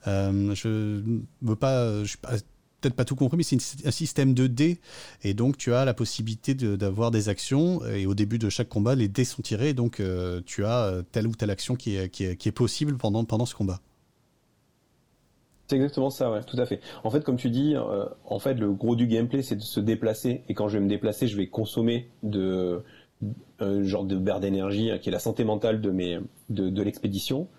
je 0.06 1.02
veux 1.41 1.56
pas, 1.56 2.04
je 2.04 2.10
suis 2.10 2.18
pas 2.18 2.38
peut-être 2.80 2.95
pas 2.95 3.06
tout 3.06 3.15
compris, 3.15 3.38
mais 3.38 3.43
c'est 3.43 3.57
un 3.85 3.91
système 3.91 4.34
de 4.34 4.47
dés. 4.47 4.80
Et 5.23 5.34
donc, 5.34 5.57
tu 5.57 5.73
as 5.73 5.85
la 5.85 5.93
possibilité 5.93 6.53
d'avoir 6.53 7.11
des 7.11 7.30
actions. 7.30 7.85
Et 7.85 8.06
au 8.06 8.14
début 8.14 8.39
de 8.39 8.49
chaque 8.49 8.69
combat, 8.69 8.95
les 8.95 9.07
dés 9.07 9.26
sont 9.26 9.41
tirés. 9.41 9.73
Donc, 9.73 9.99
euh, 9.99 10.41
tu 10.45 10.65
as 10.65 10.85
euh, 10.85 11.01
telle 11.11 11.27
ou 11.27 11.35
telle 11.35 11.49
action 11.49 11.76
qui 11.76 11.95
est, 11.95 12.51
possible 12.51 12.97
pendant, 12.97 13.23
pendant 13.26 13.45
ce 13.45 13.56
combat. 13.56 13.80
C'est 15.68 15.76
exactement 15.76 16.10
ça, 16.10 16.41
tout 16.47 16.60
à 16.60 16.65
fait. 16.65 16.80
En 17.03 17.11
fait, 17.11 17.23
comme 17.23 17.38
tu 17.38 17.51
dis, 17.51 17.76
euh, 17.76 18.06
en 18.26 18.39
fait, 18.39 18.56
le 18.56 18.72
gros 18.72 18.95
du 18.95 19.06
gameplay, 19.06 19.43
c'est 19.43 19.56
de 19.56 19.61
se 19.61 19.80
déplacer. 19.80 20.43
Et 20.49 20.56
quand 20.56 20.68
je 20.68 20.77
vais 20.77 20.84
me 20.84 20.89
déplacer, 20.89 21.27
je 21.27 21.38
vais 21.38 21.47
consommer 21.47 22.10
de 22.23 22.81
un 23.60 23.84
genre 23.84 24.06
de 24.06 24.15
beurre 24.15 24.39
d'énergie 24.39 24.91
qui 25.01 25.10
est 25.10 25.11
la 25.11 25.19
santé 25.19 25.43
mentale 25.43 25.81
de, 25.81 25.89
de 26.47 26.81
l'expédition 26.81 27.49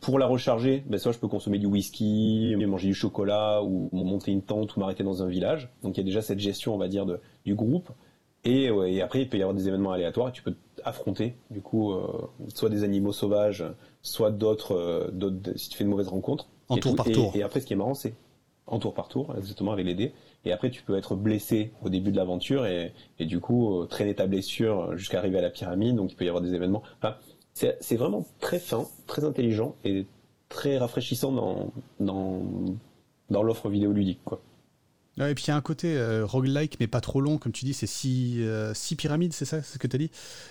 pour 0.00 0.18
la 0.18 0.26
recharger, 0.26 0.84
ben 0.86 0.98
soit 0.98 1.12
je 1.12 1.18
peux 1.18 1.28
consommer 1.28 1.58
du 1.58 1.66
whisky, 1.66 2.54
manger 2.66 2.88
du 2.88 2.94
chocolat 2.94 3.62
ou 3.62 3.88
monter 3.92 4.32
une 4.32 4.42
tente 4.42 4.76
ou 4.76 4.80
m'arrêter 4.80 5.04
dans 5.04 5.22
un 5.22 5.28
village. 5.28 5.70
Donc 5.82 5.96
il 5.96 6.00
y 6.00 6.02
a 6.02 6.04
déjà 6.04 6.22
cette 6.22 6.40
gestion, 6.40 6.74
on 6.74 6.78
va 6.78 6.88
dire, 6.88 7.06
de, 7.06 7.20
du 7.44 7.54
groupe. 7.54 7.90
Et, 8.44 8.66
et, 8.66 9.02
après, 9.02 9.22
il 9.22 9.28
peut 9.28 9.36
y 9.36 9.42
avoir 9.42 9.54
des 9.54 9.66
événements 9.66 9.92
aléatoires 9.92 10.28
et 10.28 10.32
tu 10.32 10.42
peux 10.42 10.54
affronter, 10.84 11.34
du 11.50 11.60
coup, 11.60 11.92
euh, 11.92 12.06
soit 12.54 12.70
des 12.70 12.84
animaux 12.84 13.12
sauvages, 13.12 13.64
soit 14.02 14.30
d'autres, 14.30 14.74
euh, 14.74 15.30
si 15.56 15.68
tu 15.68 15.76
fais 15.76 15.84
une 15.84 15.90
mauvaise 15.90 16.08
rencontre. 16.08 16.48
En 16.68 16.76
tour 16.76 16.94
par 16.94 17.06
tour. 17.06 17.32
Et, 17.34 17.42
après, 17.42 17.60
ce 17.60 17.66
qui 17.66 17.72
est 17.72 17.76
marrant, 17.76 17.94
c'est 17.94 18.14
en 18.66 18.78
tour 18.78 18.94
par 18.94 19.08
tour, 19.08 19.34
exactement, 19.36 19.72
avec 19.72 19.86
les 19.86 19.94
dés. 19.94 20.12
Et 20.44 20.52
après, 20.52 20.70
tu 20.70 20.82
peux 20.82 20.96
être 20.96 21.16
blessé 21.16 21.72
au 21.82 21.88
début 21.88 22.12
de 22.12 22.16
l'aventure 22.16 22.66
et, 22.66 22.92
et 23.18 23.26
du 23.26 23.40
coup, 23.40 23.80
euh, 23.80 23.86
traîner 23.86 24.14
ta 24.14 24.26
blessure 24.26 24.96
jusqu'à 24.96 25.18
arriver 25.18 25.38
à 25.38 25.42
la 25.42 25.50
pyramide. 25.50 25.96
Donc 25.96 26.12
il 26.12 26.14
peut 26.14 26.24
y 26.24 26.28
avoir 26.28 26.42
des 26.42 26.54
événements. 26.54 26.82
Enfin, 27.02 27.16
c'est 27.80 27.96
vraiment 27.96 28.26
très 28.40 28.58
fin, 28.58 28.86
très 29.06 29.24
intelligent 29.24 29.74
et 29.84 30.06
très 30.48 30.78
rafraîchissant 30.78 31.32
dans, 31.32 31.72
dans, 32.00 32.42
dans 33.30 33.42
l'offre 33.42 33.68
vidéoludique. 33.68 34.20
Quoi 34.24 34.40
et 35.26 35.34
puis 35.34 35.44
il 35.46 35.48
y 35.48 35.50
a 35.50 35.56
un 35.56 35.60
côté 35.60 35.96
euh, 35.96 36.24
roguelike, 36.24 36.76
mais 36.78 36.86
pas 36.86 37.00
trop 37.00 37.20
long, 37.20 37.38
comme 37.38 37.52
tu 37.52 37.64
dis, 37.64 37.74
c'est 37.74 37.86
six, 37.86 38.36
euh, 38.42 38.72
six 38.74 38.94
pyramides, 38.94 39.32
c'est 39.32 39.44
ça, 39.44 39.62
ce 39.62 39.78
que 39.78 39.86
tu 39.86 39.96
as 39.96 39.98
dit 39.98 40.10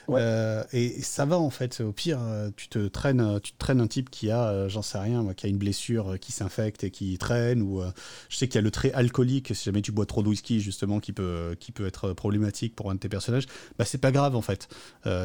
euh, 0.10 0.64
et, 0.74 1.02
ça 1.02 1.26
va 1.26 1.40
en 1.40 1.50
fait. 1.50 1.82
Au 1.82 1.92
pire, 1.92 2.20
tu 2.56 2.68
te 2.68 2.88
traînes, 2.88 3.40
tu 3.42 3.54
te 3.54 3.58
traînes 3.58 3.80
un 3.80 3.88
type 3.88 4.10
qui 4.10 4.30
a, 4.30 4.68
j'en 4.68 4.82
sais 4.82 4.98
rien, 4.98 5.24
moi, 5.24 5.34
qui 5.34 5.46
a 5.46 5.50
une 5.50 5.58
blessure, 5.58 6.20
qui 6.20 6.32
s'infecte 6.32 6.84
et 6.84 6.92
qui 6.92 7.18
traîne, 7.18 7.62
ou 7.62 7.82
je 8.30 8.38
sais 8.38 8.48
qu'il 8.48 8.56
y 8.56 8.60
a 8.60 8.62
le 8.62 8.72
trait 8.72 8.92
alcoolique, 8.94 9.56
si 9.56 9.66
jamais 9.66 9.82
tu 9.82 9.92
bois 9.92 10.06
trop 10.06 10.22
de 10.22 10.28
whisky, 10.28 10.60
justement, 10.60 11.00
qui 11.00 11.14
peut, 11.14 11.56
qui 11.60 11.72
peut 11.72 11.88
être 11.88 12.14
problématique 12.14 12.76
pour 12.76 12.92
un 12.92 12.96
de 12.96 13.00
tes 13.00 13.10
personnages. 13.10 13.46
Bah 13.78 13.86
c'est 13.86 14.00
pas 14.00 14.12
grave 14.12 14.36
en 14.36 14.42
fait. 14.42 14.68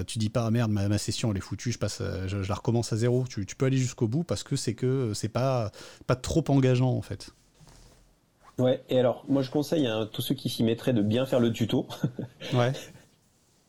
tu 0.06 0.18
dis 0.18 0.30
pas, 0.30 0.46
ah, 0.46 0.50
merde, 0.50 0.70
ma, 0.70 0.98
session 0.98 1.32
elle 1.32 1.38
est 1.38 1.40
foutue, 1.40 1.72
je, 1.72 1.78
passe, 1.78 2.02
je, 2.26 2.36
la 2.36 2.54
recommence 2.54 2.92
à 2.92 2.96
zéro. 2.96 3.24
Tu, 3.28 3.44
tu 3.46 3.56
peux 3.56 3.66
aller 3.66 3.78
jusqu'au 3.78 4.08
bout 4.08 4.24
parce 4.24 4.42
que 4.42 4.56
c'est 4.56 4.74
que 4.74 5.12
c'est 5.14 5.28
pas, 5.28 5.72
pas 6.06 6.16
trop 6.16 6.44
engageant 6.48 6.90
en 6.90 7.02
fait. 7.02 7.32
Ouais, 8.62 8.80
et 8.88 8.98
alors, 8.98 9.24
moi 9.28 9.42
je 9.42 9.50
conseille 9.50 9.88
à 9.88 10.06
tous 10.10 10.22
ceux 10.22 10.36
qui 10.36 10.48
s'y 10.48 10.62
mettraient 10.62 10.92
de 10.92 11.02
bien 11.02 11.26
faire 11.26 11.40
le 11.40 11.52
tuto. 11.52 11.86
ouais. 12.54 12.72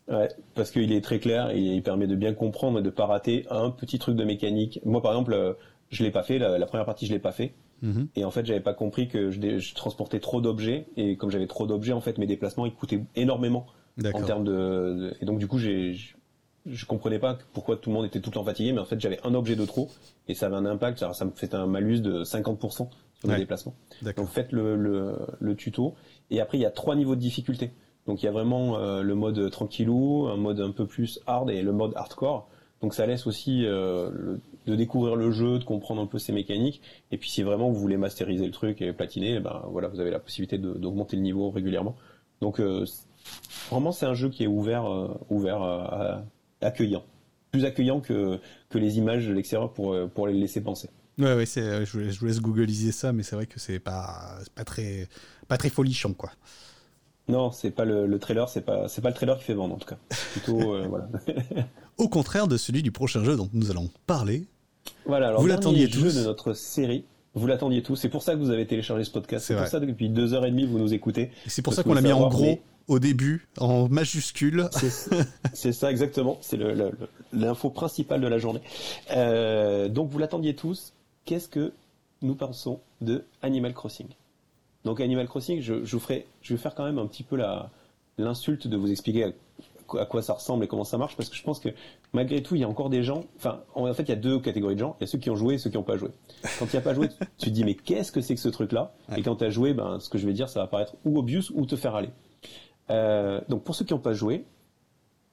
Ouais, 0.07 0.29
parce 0.53 0.69
qu'il 0.69 0.91
est 0.91 1.01
très 1.01 1.19
clair 1.19 1.49
et 1.49 1.59
il 1.59 1.81
permet 1.81 2.07
de 2.07 2.15
bien 2.15 2.33
comprendre 2.33 2.79
et 2.79 2.81
de 2.83 2.89
pas 2.89 3.05
rater 3.05 3.45
un 3.49 3.71
petit 3.71 3.97
truc 3.97 4.15
de 4.15 4.23
mécanique. 4.23 4.79
Moi, 4.85 5.01
par 5.01 5.13
exemple, 5.13 5.33
euh, 5.33 5.53
je 5.89 6.03
l'ai 6.03 6.11
pas 6.11 6.21
fait, 6.21 6.37
la, 6.37 6.65
première 6.67 6.85
partie, 6.85 7.07
je 7.07 7.13
l'ai 7.13 7.19
pas 7.19 7.31
fait. 7.31 7.53
Mm-hmm. 7.83 8.07
Et 8.17 8.25
en 8.25 8.29
fait, 8.29 8.45
j'avais 8.45 8.59
pas 8.59 8.73
compris 8.73 9.07
que 9.07 9.31
je, 9.31 9.73
transportais 9.73 10.19
trop 10.19 10.41
d'objets. 10.41 10.85
Et 10.97 11.15
comme 11.15 11.31
j'avais 11.31 11.47
trop 11.47 11.65
d'objets, 11.65 11.93
en 11.93 12.01
fait, 12.01 12.17
mes 12.19 12.27
déplacements, 12.27 12.65
ils 12.65 12.73
coûtaient 12.73 13.01
énormément. 13.15 13.65
En 14.13 14.23
termes 14.23 14.43
de, 14.43 15.15
Et 15.21 15.25
donc, 15.25 15.39
du 15.39 15.47
coup, 15.47 15.57
j'ai, 15.57 15.95
je 16.65 16.85
comprenais 16.85 17.19
pas 17.19 17.37
pourquoi 17.53 17.77
tout 17.77 17.89
le 17.89 17.95
monde 17.95 18.05
était 18.05 18.19
tout 18.19 18.29
le 18.29 18.35
temps 18.35 18.43
fatigué, 18.43 18.73
mais 18.73 18.79
en 18.79 18.85
fait, 18.85 18.99
j'avais 18.99 19.19
un 19.23 19.33
objet 19.33 19.55
de 19.55 19.65
trop. 19.65 19.89
Et 20.27 20.33
ça 20.33 20.47
avait 20.47 20.55
un 20.57 20.65
impact, 20.65 20.99
ça, 20.99 21.13
ça 21.13 21.25
me 21.25 21.31
fait 21.31 21.55
un 21.55 21.65
malus 21.65 22.01
de 22.01 22.23
50% 22.23 22.89
sur 23.23 23.37
déplacement. 23.37 23.73
Donc 24.17 24.27
faites 24.29 24.51
le, 24.51 24.75
le, 24.75 25.15
le, 25.39 25.55
tuto. 25.55 25.95
Et 26.29 26.41
après, 26.41 26.57
il 26.57 26.61
y 26.61 26.65
a 26.65 26.71
trois 26.71 26.95
niveaux 26.95 27.15
de 27.15 27.21
difficulté. 27.21 27.71
Donc 28.05 28.21
il 28.21 28.25
y 28.25 28.29
a 28.29 28.31
vraiment 28.31 28.77
euh, 28.77 29.01
le 29.01 29.15
mode 29.15 29.49
tranquillou, 29.49 30.27
un 30.27 30.37
mode 30.37 30.59
un 30.59 30.71
peu 30.71 30.85
plus 30.85 31.19
hard 31.25 31.49
et 31.49 31.61
le 31.61 31.71
mode 31.71 31.93
hardcore. 31.95 32.49
Donc 32.81 32.93
ça 32.93 33.05
laisse 33.05 33.27
aussi 33.27 33.65
euh, 33.65 34.37
de 34.65 34.75
découvrir 34.75 35.15
le 35.15 35.31
jeu, 35.31 35.57
de 35.57 35.63
comprendre 35.63 36.01
un 36.01 36.05
peu 36.05 36.19
ses 36.19 36.33
mécaniques. 36.33 36.81
Et 37.11 37.17
puis 37.17 37.29
si 37.29 37.43
vraiment 37.43 37.69
vous 37.69 37.79
voulez 37.79 37.95
masteriser 37.95 38.45
le 38.45 38.51
truc 38.51 38.81
et 38.81 38.91
platiner, 38.91 39.39
ben 39.39 39.63
voilà, 39.69 39.87
vous 39.87 40.01
avez 40.01 40.11
la 40.11 40.19
possibilité 40.19 40.57
d'augmenter 40.57 41.15
le 41.15 41.21
niveau 41.21 41.49
régulièrement. 41.49 41.95
Donc 42.41 42.59
euh, 42.59 42.85
vraiment 43.69 43.93
c'est 43.93 44.05
un 44.05 44.15
jeu 44.15 44.29
qui 44.29 44.43
est 44.43 44.47
ouvert, 44.47 44.85
ouvert, 45.29 46.25
accueillant, 46.59 47.03
plus 47.51 47.63
accueillant 47.63 48.01
que 48.01 48.39
que 48.67 48.77
les 48.77 48.97
images 48.97 49.27
de 49.27 49.33
l'extérieur 49.33 49.71
pour 49.71 49.95
pour 50.13 50.27
les 50.27 50.33
laisser 50.33 50.61
penser. 50.61 50.89
Ouais, 51.19 51.35
ouais, 51.35 51.45
c'est, 51.45 51.61
euh, 51.61 51.85
je, 51.85 52.19
vous 52.19 52.25
laisse 52.25 52.41
googliser 52.41 52.91
ça, 52.91 53.13
mais 53.13 53.23
c'est 53.23 53.35
vrai 53.35 53.45
que 53.45 53.59
c'est 53.59 53.79
pas, 53.79 54.37
pas 54.55 54.63
très, 54.63 55.07
pas 55.47 55.57
très 55.57 55.69
folichon, 55.69 56.13
quoi. 56.13 56.31
Non, 57.27 57.51
c'est 57.51 57.71
pas 57.71 57.85
le, 57.85 58.19
trailer, 58.19 58.49
c'est 58.49 58.61
pas, 58.61 58.87
c'est 58.89 59.01
pas 59.01 59.09
le 59.09 59.15
trailer 59.15 59.37
qui 59.37 59.45
fait 59.45 59.53
vendre 59.53 59.75
en 59.75 59.77
tout 59.77 59.87
cas. 59.87 59.97
Plutôt, 60.31 60.73
euh, 60.73 60.85
voilà. 60.89 61.07
Au 61.97 62.09
contraire 62.09 62.47
de 62.47 62.57
celui 62.57 62.83
du 62.83 62.91
prochain 62.91 63.23
jeu 63.23 63.37
dont 63.37 63.49
nous 63.53 63.71
allons 63.71 63.89
parler. 64.07 64.45
Voilà, 65.05 65.29
alors 65.29 65.41
vous 65.41 65.47
l'attendiez 65.47 65.89
tous 65.89 66.15
de 66.15 66.23
notre 66.23 66.53
série. 66.53 67.05
Vous 67.35 67.47
l'attendiez 67.47 67.81
tous. 67.81 67.95
C'est 67.95 68.09
pour 68.09 68.23
ça 68.23 68.33
que 68.33 68.39
vous 68.39 68.51
avez 68.51 68.67
téléchargé 68.67 69.03
ce 69.03 69.11
podcast. 69.11 69.45
C'est, 69.45 69.55
pour 69.55 69.67
ça 69.67 69.79
que 69.79 69.85
depuis 69.85 70.09
deux 70.09 70.33
heures 70.33 70.45
et 70.45 70.51
demie 70.51 70.65
vous 70.65 70.77
nous 70.77 70.93
écoutez. 70.93 71.31
c'est 71.47 71.61
pour 71.61 71.73
ça 71.73 71.83
qu'on 71.83 71.93
l'a 71.93 72.01
mis 72.01 72.11
en 72.11 72.27
gros. 72.27 72.59
Au 72.89 72.99
début, 72.99 73.47
en 73.59 73.87
majuscule. 73.87 74.69
C'est, 75.53 75.71
ça 75.71 75.89
exactement. 75.89 76.37
C'est 76.41 76.59
l'info 77.31 77.69
principale 77.69 78.19
de 78.19 78.27
la 78.27 78.39
journée. 78.39 78.59
Euh, 79.15 79.87
donc 79.87 80.09
vous 80.09 80.19
l'attendiez 80.19 80.53
tous 80.53 80.93
qu'est-ce 81.25 81.47
que 81.47 81.73
nous 82.21 82.35
pensons 82.35 82.79
de 83.01 83.25
Animal 83.41 83.73
Crossing? 83.73 84.07
Donc 84.85 84.99
Animal 84.99 85.27
Crossing, 85.27 85.61
je, 85.61 85.73
vous 85.73 85.99
ferai, 85.99 86.27
je 86.41 86.53
vais 86.53 86.59
faire 86.59 86.75
quand 86.75 86.85
même 86.85 86.99
un 86.99 87.07
petit 87.07 87.23
peu 87.23 87.37
l'insulte 88.17 88.67
de 88.67 88.77
vous 88.77 88.91
expliquer 88.91 89.33
à, 89.97 90.05
quoi 90.05 90.21
ça 90.21 90.33
ressemble 90.33 90.65
et 90.65 90.67
comment 90.67 90.83
ça 90.83 90.97
marche, 90.97 91.15
parce 91.15 91.29
que 91.29 91.35
je 91.35 91.43
pense 91.43 91.59
que 91.59 91.69
malgré 92.11 92.41
tout, 92.41 92.55
il 92.55 92.61
y 92.61 92.63
a 92.63 92.69
encore 92.69 92.89
des 92.89 93.03
gens. 93.03 93.25
Enfin, 93.37 93.61
en 93.75 93.93
fait, 93.93 94.03
il 94.03 94.09
y 94.09 94.13
a 94.13 94.17
deux 94.17 94.39
catégories 94.39 94.75
de 94.75 94.79
gens. 94.79 94.95
Il 94.99 95.03
y 95.03 95.05
a 95.05 95.07
ceux 95.07 95.19
qui 95.19 95.29
ont 95.29 95.35
joué 95.35 95.55
et 95.55 95.57
ceux 95.57 95.69
qui 95.69 95.77
n'ont 95.77 95.83
pas 95.83 95.97
joué. 95.97 96.09
Quand 96.59 96.65
tu 96.65 96.75
n'as 96.75 96.81
pas 96.81 96.93
joué, 96.93 97.09
tu 97.37 97.45
te 97.45 97.49
dis 97.49 97.63
mais 97.63 97.75
qu'est-ce 97.75 98.11
que 98.11 98.21
c'est 98.21 98.35
que 98.35 98.41
ce 98.41 98.49
truc-là? 98.49 98.93
Et 99.15 99.21
quand 99.21 99.37
tu 99.37 99.45
as 99.45 99.49
joué, 99.49 99.73
ben, 99.73 99.99
ce 99.99 100.09
que 100.09 100.17
je 100.17 100.25
vais 100.25 100.33
dire, 100.33 100.49
ça 100.49 100.59
va 100.59 100.67
paraître 100.67 100.95
ou 101.05 101.17
obvious 101.17 101.51
ou 101.53 101.65
te 101.65 101.75
faire 101.75 101.95
aller. 101.95 102.09
Euh, 102.89 103.39
donc 103.49 103.63
pour 103.63 103.75
ceux 103.75 103.85
qui 103.85 103.93
n'ont 103.93 103.99
pas 103.99 104.13
joué, 104.13 104.45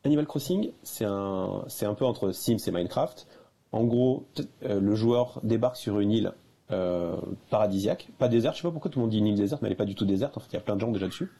Animal 0.04 0.26
Crossing, 0.26 0.70
c'est 0.82 1.04
un, 1.04 1.64
c'est 1.68 1.86
un 1.86 1.94
peu 1.94 2.04
entre 2.04 2.32
Sims 2.32 2.58
et 2.66 2.70
Minecraft. 2.70 3.26
En 3.72 3.84
gros, 3.84 4.26
euh, 4.64 4.80
le 4.80 4.94
joueur 4.94 5.40
débarque 5.42 5.76
sur 5.76 6.00
une 6.00 6.10
île 6.10 6.32
euh, 6.72 7.16
paradisiaque, 7.50 8.08
pas 8.18 8.28
déserte. 8.28 8.56
Je 8.56 8.62
sais 8.62 8.68
pas 8.68 8.72
pourquoi 8.72 8.90
tout 8.90 8.98
le 8.98 9.04
monde 9.04 9.10
dit 9.10 9.18
une 9.18 9.28
île 9.28 9.36
déserte, 9.36 9.62
mais 9.62 9.68
elle 9.68 9.72
n'est 9.72 9.76
pas 9.76 9.84
du 9.84 9.94
tout 9.94 10.04
déserte. 10.04 10.36
En 10.36 10.40
fait, 10.40 10.48
il 10.52 10.54
y 10.54 10.58
a 10.58 10.62
plein 10.62 10.76
de 10.76 10.80
gens 10.80 10.90
déjà 10.90 11.06
dessus. 11.06 11.30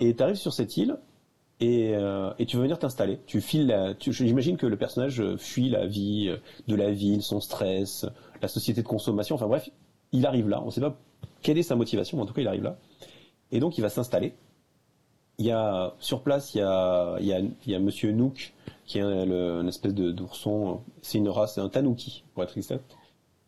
Et 0.00 0.14
tu 0.14 0.22
arrives 0.22 0.36
sur 0.36 0.52
cette 0.52 0.76
île 0.76 0.98
et, 1.60 1.94
euh, 1.94 2.32
et 2.38 2.46
tu 2.46 2.56
veux 2.56 2.62
venir 2.62 2.78
t'installer. 2.78 3.18
Tu 3.26 3.40
files. 3.40 3.96
J'imagine 4.00 4.56
que 4.56 4.66
le 4.66 4.76
personnage 4.76 5.22
fuit 5.36 5.70
la 5.70 5.86
vie 5.86 6.34
de 6.68 6.74
la 6.74 6.90
ville, 6.90 7.22
son 7.22 7.40
stress, 7.40 8.06
la 8.42 8.48
société 8.48 8.82
de 8.82 8.86
consommation. 8.86 9.34
Enfin 9.34 9.46
bref, 9.46 9.70
il 10.12 10.26
arrive 10.26 10.48
là. 10.48 10.62
On 10.64 10.70
sait 10.70 10.80
pas 10.80 10.96
quelle 11.42 11.58
est 11.58 11.62
sa 11.62 11.76
motivation, 11.76 12.16
mais 12.16 12.24
en 12.24 12.26
tout 12.26 12.34
cas, 12.34 12.42
il 12.42 12.48
arrive 12.48 12.64
là. 12.64 12.76
Et 13.52 13.60
donc, 13.60 13.78
il 13.78 13.80
va 13.80 13.88
s'installer. 13.88 14.34
Il 15.38 15.46
y 15.46 15.52
a 15.52 15.94
sur 16.00 16.22
place, 16.22 16.54
il 16.54 16.58
y 16.58 16.62
a, 16.62 17.16
il 17.20 17.50
il 17.66 17.72
y 17.72 17.74
a 17.74 17.78
Monsieur 17.78 18.12
Nook 18.12 18.52
qui 18.88 18.98
est 18.98 19.02
une 19.02 19.68
espèce 19.68 19.94
de 19.94 20.10
d'ourson. 20.10 20.80
C'est 21.02 21.18
une 21.18 21.28
race, 21.28 21.54
c'est 21.54 21.60
un 21.60 21.68
tanuki 21.68 22.24
pour 22.32 22.42
être 22.42 22.56
exact. 22.56 22.96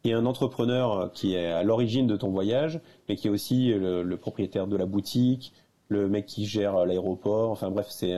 Et 0.05 0.13
un 0.13 0.27
entrepreneur 0.27 1.11
qui 1.13 1.35
est 1.35 1.47
à 1.47 1.63
l'origine 1.63 2.07
de 2.07 2.17
ton 2.17 2.29
voyage, 2.29 2.81
mais 3.09 3.17
qui 3.17 3.27
est 3.27 3.31
aussi 3.31 3.73
le, 3.73 4.17
propriétaire 4.17 4.67
de 4.67 4.77
la 4.77 4.87
boutique, 4.87 5.53
le 5.89 6.09
mec 6.09 6.27
qui 6.27 6.45
gère 6.47 6.85
l'aéroport. 6.85 7.51
Enfin 7.51 7.71
bref, 7.71 7.87
c'est 7.89 8.15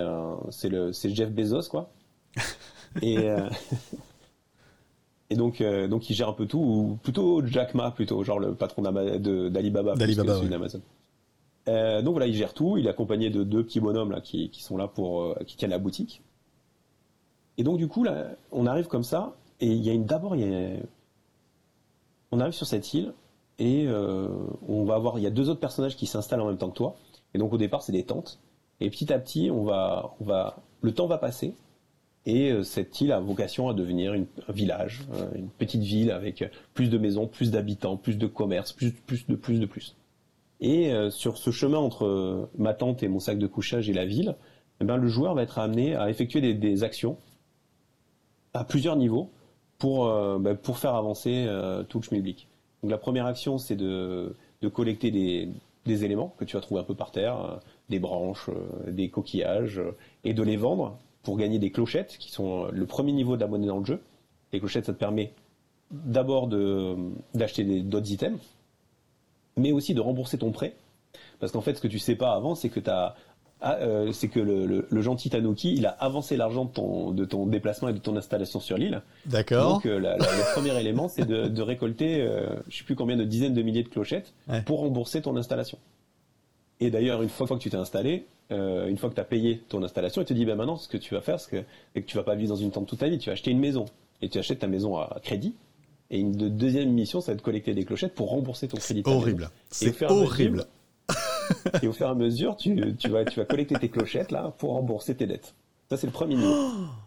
c'est 0.50 0.68
le 0.68 0.92
c'est 0.92 1.10
Jeff 1.10 1.30
Bezos 1.30 1.68
quoi. 1.70 1.90
et, 3.02 3.18
et 5.30 5.36
donc, 5.36 5.62
donc 5.62 6.10
il 6.10 6.14
gère 6.14 6.28
un 6.28 6.34
peu 6.34 6.46
tout, 6.46 6.58
ou 6.58 6.98
plutôt 7.02 7.44
Jack 7.46 7.74
Ma, 7.74 7.92
plutôt, 7.92 8.22
genre 8.24 8.40
le 8.40 8.54
patron 8.54 8.82
d'Alibaba. 8.82 9.94
D'Alibaba, 9.94 10.40
Amazon. 10.52 10.82
donc 11.66 12.12
voilà, 12.12 12.26
il 12.26 12.34
gère 12.34 12.52
tout. 12.52 12.78
Il 12.78 12.86
est 12.86 12.90
accompagné 12.90 13.30
de 13.30 13.44
deux 13.44 13.62
petits 13.62 13.80
bonhommes 13.80 14.10
là 14.10 14.20
qui, 14.20 14.50
qui 14.50 14.62
sont 14.62 14.76
là 14.76 14.88
pour 14.88 15.36
qui 15.46 15.56
tiennent 15.56 15.70
la 15.70 15.78
boutique. 15.78 16.20
Et 17.58 17.64
donc 17.64 17.78
du 17.78 17.88
coup 17.88 18.04
là, 18.04 18.28
on 18.50 18.66
arrive 18.66 18.86
comme 18.86 19.04
ça 19.04 19.34
et 19.60 19.98
d'abord 19.98 20.34
on 22.32 22.40
arrive 22.40 22.54
sur 22.54 22.66
cette 22.66 22.92
île 22.94 23.12
et 23.58 23.86
euh, 23.86 24.28
on 24.66 24.84
va 24.84 24.94
avoir, 24.94 25.18
il 25.18 25.22
y 25.22 25.26
a 25.26 25.30
deux 25.30 25.48
autres 25.50 25.60
personnages 25.60 25.96
qui 25.96 26.06
s'installent 26.06 26.40
en 26.40 26.48
même 26.48 26.56
temps 26.56 26.70
que 26.70 26.76
toi. 26.76 26.96
Et 27.34 27.38
donc 27.38 27.52
au 27.52 27.58
départ, 27.58 27.82
c'est 27.82 27.92
des 27.92 28.04
tentes. 28.04 28.40
Et 28.80 28.90
petit 28.90 29.12
à 29.12 29.18
petit, 29.18 29.50
on 29.50 29.62
va, 29.62 30.16
le 30.80 30.92
temps 30.92 31.06
va 31.06 31.18
passer. 31.18 31.54
Et 32.24 32.50
euh, 32.50 32.62
cette 32.62 33.00
île 33.00 33.12
a 33.12 33.20
vocation 33.20 33.68
à 33.68 33.74
devenir 33.74 34.14
un 34.14 34.52
village, 34.52 35.02
euh, 35.14 35.28
une 35.34 35.48
petite 35.48 35.82
ville 35.82 36.10
avec 36.10 36.44
plus 36.74 36.88
de 36.88 36.98
maisons, 36.98 37.26
plus 37.26 37.50
d'habitants, 37.50 37.96
plus 37.96 38.16
de 38.16 38.26
commerce, 38.26 38.72
plus, 38.72 38.92
plus 38.92 39.26
de 39.26 39.36
plus 39.36 39.60
de 39.60 39.66
plus. 39.66 39.96
Et 40.60 40.92
sur 41.10 41.38
ce 41.38 41.50
chemin 41.50 41.78
entre 41.78 42.48
ma 42.56 42.72
tente 42.72 43.02
et 43.02 43.08
mon 43.08 43.18
sac 43.18 43.36
de 43.36 43.48
couchage 43.48 43.90
et 43.90 43.92
la 43.92 44.04
ville, 44.04 44.36
eh 44.80 44.84
ben, 44.84 44.96
le 44.96 45.08
joueur 45.08 45.34
va 45.34 45.42
être 45.42 45.58
amené 45.58 45.96
à 45.96 46.08
effectuer 46.08 46.54
des 46.54 46.84
actions 46.84 47.16
à 48.54 48.64
plusieurs 48.64 48.96
niveaux 48.96 49.30
pour, 49.78 50.06
ben, 50.38 50.56
pour 50.56 50.78
faire 50.78 50.94
avancer 50.94 51.48
tout 51.88 51.98
le 51.98 52.04
schmilblick. 52.04 52.48
Donc 52.82 52.90
la 52.90 52.98
première 52.98 53.26
action, 53.26 53.58
c'est 53.58 53.76
de, 53.76 54.34
collecter 54.72 55.10
des, 55.10 56.04
éléments 56.04 56.34
que 56.38 56.44
tu 56.44 56.56
vas 56.56 56.62
trouver 56.62 56.80
un 56.80 56.84
peu 56.84 56.94
par 56.94 57.10
terre, 57.10 57.40
euh, 57.40 57.56
des 57.88 57.98
branches, 57.98 58.48
euh, 58.48 58.90
des 58.90 59.08
coquillages, 59.08 59.78
euh, 59.78 59.96
et 60.24 60.32
de 60.32 60.42
les 60.42 60.56
vendre 60.56 60.98
pour 61.22 61.36
gagner 61.36 61.58
des 61.58 61.70
clochettes, 61.70 62.16
qui 62.18 62.30
sont 62.30 62.66
le 62.66 62.86
premier 62.86 63.12
niveau 63.12 63.36
de 63.36 63.44
dans 63.44 63.78
le 63.78 63.84
jeu. 63.84 64.00
Les 64.52 64.58
clochettes, 64.58 64.86
ça 64.86 64.92
te 64.92 64.98
permet 64.98 65.32
d'abord 65.90 66.48
d'acheter 67.34 67.82
d'autres 67.82 68.10
items, 68.10 68.40
mais 69.56 69.72
aussi 69.72 69.94
de 69.94 70.00
rembourser 70.00 70.38
ton 70.38 70.50
prêt. 70.50 70.74
Parce 71.38 71.52
qu'en 71.52 71.60
fait, 71.60 71.74
ce 71.74 71.80
que 71.80 71.88
tu 71.88 71.98
sais 71.98 72.16
pas 72.16 72.32
avant, 72.32 72.54
c'est 72.54 72.68
que 72.68 72.80
tu 72.80 72.90
as 72.90 73.14
ah, 73.64 73.76
euh, 73.80 74.10
c'est 74.10 74.26
que 74.26 74.40
le, 74.40 75.02
gentil 75.02 75.30
Tanuki, 75.30 75.74
il 75.74 75.86
a 75.86 75.90
avancé 75.90 76.36
l'argent 76.36 76.64
de 76.64 77.24
ton, 77.24 77.46
déplacement 77.46 77.88
et 77.88 77.92
de 77.92 77.98
ton 77.98 78.16
installation 78.16 78.58
sur 78.58 78.76
l'île. 78.76 79.02
D'accord. 79.26 79.74
Donc, 79.74 79.86
euh, 79.86 80.00
le 80.00 80.52
premier 80.54 80.78
élément, 80.78 81.08
c'est 81.08 81.24
de, 81.24 81.62
récolter, 81.62 82.20
euh, 82.20 82.48
je 82.68 82.78
sais 82.78 82.84
plus 82.84 82.96
combien 82.96 83.16
de 83.16 83.22
dizaines 83.22 83.54
de 83.54 83.62
milliers 83.62 83.84
de 83.84 83.88
clochettes 83.88 84.34
pour 84.66 84.80
rembourser 84.80 85.22
ton 85.22 85.36
installation. 85.36 85.78
Et 86.80 86.90
d'ailleurs, 86.90 87.22
une 87.22 87.28
fois, 87.28 87.46
que 87.46 87.54
tu 87.54 87.70
t'es 87.70 87.76
installé, 87.76 88.26
une 88.50 88.98
fois 88.98 89.08
que 89.08 89.14
tu 89.14 89.20
as 89.20 89.24
payé 89.24 89.62
ton 89.68 89.82
installation, 89.84 90.22
il 90.22 90.24
te 90.24 90.34
dit, 90.34 90.44
ben 90.44 90.56
maintenant, 90.56 90.76
ce 90.76 90.88
que 90.88 90.96
tu 90.96 91.14
vas 91.14 91.20
faire, 91.20 91.38
c'est 91.38 91.50
que, 91.50 92.00
que 92.00 92.04
tu 92.04 92.16
vas 92.16 92.24
pas 92.24 92.34
vivre 92.34 92.48
dans 92.48 92.56
une 92.56 92.72
tente 92.72 92.88
toute 92.88 92.98
ta 92.98 93.08
vie, 93.08 93.18
tu 93.18 93.30
vas 93.30 93.34
acheter 93.34 93.52
une 93.52 93.60
maison. 93.60 93.84
Et 94.22 94.28
tu 94.28 94.38
achètes 94.38 94.58
ta 94.58 94.66
maison 94.66 94.96
à 94.96 95.20
crédit. 95.22 95.54
Et 96.10 96.18
une 96.18 96.32
deuxième 96.32 96.90
mission, 96.90 97.20
ça 97.20 97.28
va 97.28 97.34
être 97.34 97.38
de 97.38 97.44
collecter 97.44 97.74
des 97.74 97.84
clochettes 97.84 98.14
pour 98.14 98.30
rembourser 98.30 98.66
ton 98.66 98.76
crédit. 98.76 99.02
Horrible. 99.06 99.50
C'est 99.70 100.02
horrible 100.02 100.66
et 101.82 101.86
au 101.86 101.92
fur 101.92 102.06
et 102.06 102.10
à 102.10 102.14
mesure, 102.14 102.56
tu, 102.56 102.74
vas, 103.08 103.24
vas 103.24 103.44
collecter 103.44 103.74
tes 103.76 103.88
clochettes 103.88 104.30
là 104.30 104.54
pour 104.58 104.72
rembourser 104.72 105.14
tes 105.14 105.26
dettes. 105.26 105.54
Ça, 105.92 105.98
c'est 105.98 106.06
le 106.06 106.12
premier 106.14 106.36
niveau. 106.36 106.54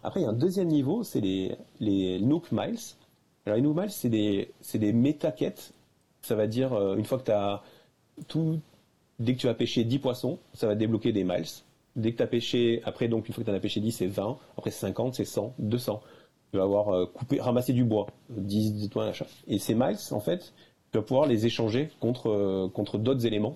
Après, 0.03 0.19
il 0.19 0.23
y 0.23 0.27
a 0.27 0.29
un 0.29 0.33
deuxième 0.33 0.67
niveau, 0.67 1.03
c'est 1.03 1.19
les, 1.19 1.55
les 1.79 2.19
Nook 2.19 2.51
Miles. 2.51 2.77
Alors, 3.47 3.55
les 3.55 3.63
Nook 3.63 3.75
Miles, 3.75 3.89
c'est 3.89 4.09
des, 4.09 4.51
c'est 4.61 4.77
des 4.77 4.93
méta-quêtes. 4.93 5.73
Ça 6.21 6.35
va 6.35 6.45
dire, 6.45 6.73
euh, 6.73 6.95
une 6.95 7.03
fois 7.03 7.17
que 7.17 7.23
tu 7.23 7.31
as 7.31 7.63
tout, 8.27 8.59
dès 9.17 9.33
que 9.33 9.39
tu 9.39 9.47
as 9.47 9.55
pêché 9.55 9.85
10 9.85 9.97
poissons, 9.97 10.37
ça 10.53 10.67
va 10.67 10.75
débloquer 10.75 11.11
des 11.13 11.23
miles. 11.23 11.45
Dès 11.95 12.11
que 12.11 12.17
tu 12.17 12.21
as 12.21 12.27
pêché, 12.27 12.81
après, 12.85 13.07
donc, 13.07 13.27
une 13.27 13.33
fois 13.33 13.43
que 13.43 13.49
tu 13.49 13.53
en 13.53 13.57
as 13.57 13.59
pêché 13.59 13.79
10, 13.79 13.91
c'est 13.91 14.05
20. 14.05 14.37
Après, 14.55 14.69
50, 14.69 15.15
c'est 15.15 15.25
100, 15.25 15.55
200. 15.57 16.01
Tu 16.51 16.57
vas 16.57 16.63
avoir 16.63 16.89
euh, 16.89 17.07
coupé, 17.07 17.41
ramassé 17.41 17.73
du 17.73 17.85
bois, 17.85 18.05
10, 18.29 18.73
10 18.73 18.89
toits. 18.89 19.11
Et 19.47 19.57
ces 19.57 19.73
miles, 19.73 19.97
en 20.11 20.19
fait, 20.19 20.53
tu 20.91 20.99
vas 20.99 21.03
pouvoir 21.03 21.25
les 21.25 21.47
échanger 21.47 21.89
contre, 21.99 22.29
euh, 22.29 22.69
contre 22.69 22.99
d'autres 22.99 23.25
éléments 23.25 23.55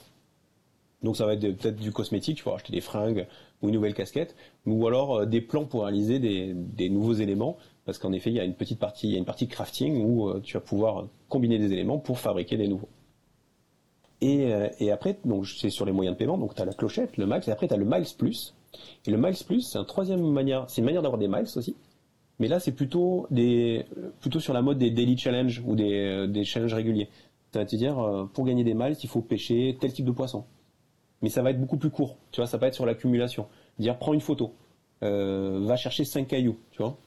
donc 1.03 1.15
ça 1.15 1.25
va 1.25 1.33
être 1.33 1.41
peut-être 1.41 1.77
du 1.77 1.91
cosmétique, 1.91 2.37
tu 2.37 2.43
vas 2.43 2.55
acheter 2.55 2.73
des 2.73 2.81
fringues 2.81 3.27
ou 3.61 3.67
une 3.67 3.73
nouvelle 3.73 3.93
casquette, 3.93 4.35
ou 4.65 4.85
alors 4.87 5.19
euh, 5.19 5.25
des 5.25 5.41
plans 5.41 5.65
pour 5.65 5.83
réaliser 5.83 6.19
des, 6.19 6.89
nouveaux 6.89 7.13
éléments, 7.13 7.57
parce 7.85 7.97
qu'en 7.97 8.11
effet 8.11 8.29
il 8.29 8.35
y 8.35 8.39
a 8.39 8.43
une 8.43 8.53
petite 8.53 8.79
partie, 8.79 9.07
il 9.07 9.13
y 9.13 9.15
a 9.15 9.17
une 9.17 9.25
partie 9.25 9.47
crafting 9.47 10.03
où 10.03 10.29
euh, 10.29 10.41
tu 10.41 10.53
vas 10.53 10.61
pouvoir 10.61 11.07
combiner 11.29 11.57
des 11.57 11.71
éléments 11.71 11.99
pour 11.99 12.19
fabriquer 12.19 12.57
des 12.57 12.67
nouveaux. 12.67 12.89
Et, 14.21 14.53
euh, 14.53 14.93
après, 14.93 15.17
c'est 15.57 15.69
sur 15.69 15.85
les 15.85 15.93
moyens 15.93 16.15
de 16.15 16.19
paiement, 16.19 16.37
donc 16.37 16.53
tu 16.53 16.61
as 16.61 16.65
la 16.65 16.73
clochette, 16.73 17.15
le 17.15 17.25
miles, 17.25 17.41
et 17.47 17.51
après 17.51 17.69
tu 17.69 17.73
as 17.73 17.77
le 17.77 17.85
miles 17.85 18.05
plus. 18.17 18.53
Et 19.07 19.11
le 19.11 19.17
miles 19.17 19.35
plus, 19.45 19.61
c'est 19.61 19.79
une 19.79 19.85
troisième 19.85 20.21
manière, 20.21 20.65
c'est 20.67 20.79
une 20.79 20.85
manière 20.85 21.01
d'avoir 21.01 21.19
des 21.19 21.29
miles 21.29 21.47
aussi. 21.55 21.75
Mais 22.39 22.47
là, 22.47 22.59
c'est 22.59 22.71
plutôt 22.71 23.27
sur 24.39 24.53
la 24.53 24.61
mode 24.61 24.77
des 24.77 24.91
daily 24.91 25.17
challenge 25.17 25.61
ou 25.65 25.75
des, 25.75 26.25
des 26.27 26.45
challenges 26.45 26.73
réguliers. 26.73 27.09
C'est-à-dire, 27.51 28.29
pour 28.33 28.45
gagner 28.45 28.63
des 28.63 28.73
miles, 28.73 28.95
il 29.01 29.09
faut 29.09 29.19
pêcher 29.19 29.77
tel 29.79 29.91
type 29.91 30.05
de 30.05 30.11
poisson 30.11 30.45
mais 31.21 31.29
ça 31.29 31.41
va 31.41 31.51
être 31.51 31.59
beaucoup 31.59 31.77
plus 31.77 31.89
court. 31.89 32.17
Tu 32.31 32.41
vois, 32.41 32.47
ça 32.47 32.57
va 32.57 32.67
être 32.67 32.73
sur 32.73 32.85
l'accumulation. 32.85 33.47
Dire, 33.77 33.97
prends 33.97 34.13
une 34.13 34.21
photo, 34.21 34.53
euh, 35.03 35.59
va 35.63 35.75
chercher 35.75 36.05
cinq 36.05 36.27
cailloux, 36.27 36.57
tu 36.71 36.81
vois. 36.81 36.97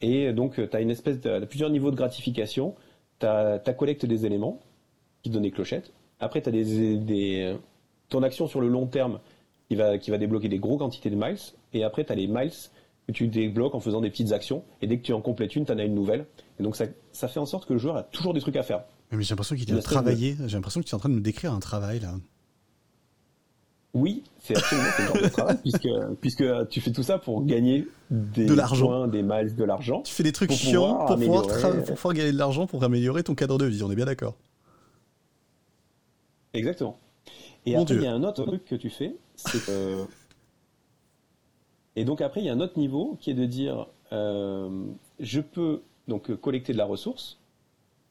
Et 0.00 0.32
donc, 0.32 0.54
tu 0.54 0.76
as 0.76 0.80
une 0.80 0.90
espèce 0.90 1.20
de, 1.20 1.44
plusieurs 1.44 1.70
niveaux 1.70 1.90
de 1.90 1.96
gratification. 1.96 2.74
Tu 3.20 3.26
as 3.26 3.58
ta 3.58 3.72
collecte 3.72 4.06
des 4.06 4.26
éléments 4.26 4.60
qui 5.22 5.30
te 5.30 5.34
donnent 5.34 5.44
des 5.44 5.50
clochettes. 5.50 5.92
Après, 6.20 6.42
tu 6.42 6.48
as 6.48 6.52
des, 6.52 6.96
des, 6.96 7.56
ton 8.08 8.22
action 8.22 8.46
sur 8.46 8.60
le 8.60 8.68
long 8.68 8.86
terme 8.86 9.20
qui 9.68 9.76
va, 9.76 9.98
qui 9.98 10.10
va 10.10 10.18
débloquer 10.18 10.48
des 10.48 10.58
grosses 10.58 10.78
quantités 10.78 11.10
de 11.10 11.16
miles. 11.16 11.38
Et 11.72 11.84
après, 11.84 12.04
tu 12.04 12.12
as 12.12 12.16
les 12.16 12.26
miles 12.26 12.52
que 13.06 13.12
tu 13.12 13.28
débloques 13.28 13.74
en 13.74 13.80
faisant 13.80 14.00
des 14.00 14.10
petites 14.10 14.32
actions. 14.32 14.64
Et 14.82 14.86
dès 14.86 14.98
que 14.98 15.02
tu 15.02 15.12
en 15.12 15.20
complètes 15.20 15.56
une, 15.56 15.64
tu 15.64 15.72
en 15.72 15.78
as 15.78 15.84
une 15.84 15.94
nouvelle. 15.94 16.26
Et 16.58 16.62
donc, 16.62 16.76
ça, 16.76 16.86
ça 17.12 17.28
fait 17.28 17.40
en 17.40 17.46
sorte 17.46 17.66
que 17.66 17.72
le 17.72 17.78
joueur 17.78 17.96
a 17.96 18.02
toujours 18.02 18.34
des 18.34 18.40
trucs 18.40 18.56
à 18.56 18.62
faire. 18.62 18.84
Mais 19.10 19.22
j'ai 19.22 19.30
l'impression 19.30 19.56
qu'il 19.56 19.74
a 19.74 19.82
travaillé. 19.82 20.36
J'ai 20.46 20.56
l'impression 20.56 20.80
que 20.80 20.86
tu 20.86 20.90
es 20.90 20.94
en 20.94 20.98
train 20.98 21.08
de 21.08 21.14
me 21.14 21.20
décrire 21.20 21.52
un 21.52 21.60
travail 21.60 22.00
là. 22.00 22.14
Oui, 23.94 24.24
c'est 24.40 24.56
absolument 24.56 24.88
ce 24.96 25.02
genre 25.02 25.22
de 25.22 25.28
travail, 25.28 25.56
puisque, 25.62 25.88
puisque 26.20 26.68
tu 26.68 26.80
fais 26.80 26.90
tout 26.90 27.04
ça 27.04 27.18
pour 27.18 27.44
gagner 27.44 27.86
des 28.10 28.44
de 28.44 28.52
l'argent, 28.52 29.06
des 29.06 29.22
miles, 29.22 29.54
de 29.54 29.62
l'argent. 29.62 30.02
Tu 30.02 30.12
fais 30.12 30.24
des 30.24 30.32
trucs 30.32 30.50
chiants 30.50 31.06
pour 31.06 31.16
pouvoir, 31.16 31.46
pour 31.46 31.94
pouvoir, 31.94 32.14
gagner 32.14 32.32
de 32.32 32.38
l'argent 32.38 32.66
pour 32.66 32.82
améliorer 32.82 33.22
ton 33.22 33.36
cadre 33.36 33.56
de 33.56 33.66
vie, 33.66 33.84
on 33.84 33.90
est 33.92 33.94
bien 33.96 34.06
d'accord. 34.06 34.34
Exactement. 36.54 36.98
Et 37.66 37.76
après, 37.76 37.94
il 37.94 38.02
y 38.02 38.06
a 38.06 38.12
un 38.12 38.24
autre 38.24 38.44
truc 38.44 38.64
que 38.64 38.74
tu 38.74 38.90
fais, 38.90 39.16
c'est 39.36 39.64
que... 39.64 40.04
Et 41.96 42.04
donc 42.04 42.20
après, 42.20 42.40
il 42.40 42.46
y 42.46 42.48
a 42.48 42.52
un 42.52 42.60
autre 42.60 42.78
niveau 42.78 43.16
qui 43.20 43.30
est 43.30 43.34
de 43.34 43.46
dire, 43.46 43.86
euh, 44.12 44.86
je 45.20 45.40
peux 45.40 45.82
donc 46.08 46.34
collecter 46.40 46.72
de 46.72 46.78
la 46.78 46.84
ressource, 46.84 47.38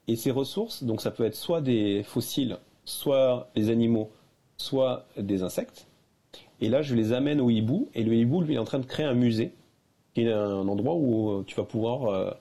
et 0.07 0.15
ces 0.15 0.31
ressources, 0.31 0.83
donc 0.85 1.01
ça 1.01 1.11
peut 1.11 1.25
être 1.25 1.35
soit 1.35 1.59
des 1.59 2.03
fossiles, 2.03 2.57
soit 2.85 3.49
des 3.55 3.69
animaux, 3.69 4.09
soit 4.57 5.05
des 5.17 5.43
insectes. 5.43 5.87
Et 6.61 6.69
là, 6.69 6.81
je 6.81 6.95
les 6.95 7.13
amène 7.13 7.41
au 7.41 7.49
hibou, 7.49 7.89
et 7.93 8.03
le 8.03 8.13
hibou, 8.13 8.41
lui, 8.41 8.55
est 8.55 8.57
en 8.57 8.63
train 8.63 8.79
de 8.79 8.85
créer 8.85 9.05
un 9.05 9.13
musée, 9.13 9.51
qui 10.13 10.21
est 10.21 10.31
un 10.31 10.67
endroit 10.67 10.95
où 10.95 11.29
euh, 11.29 11.43
tu 11.45 11.55
vas 11.55 11.63
pouvoir, 11.63 12.05
euh, 12.05 12.31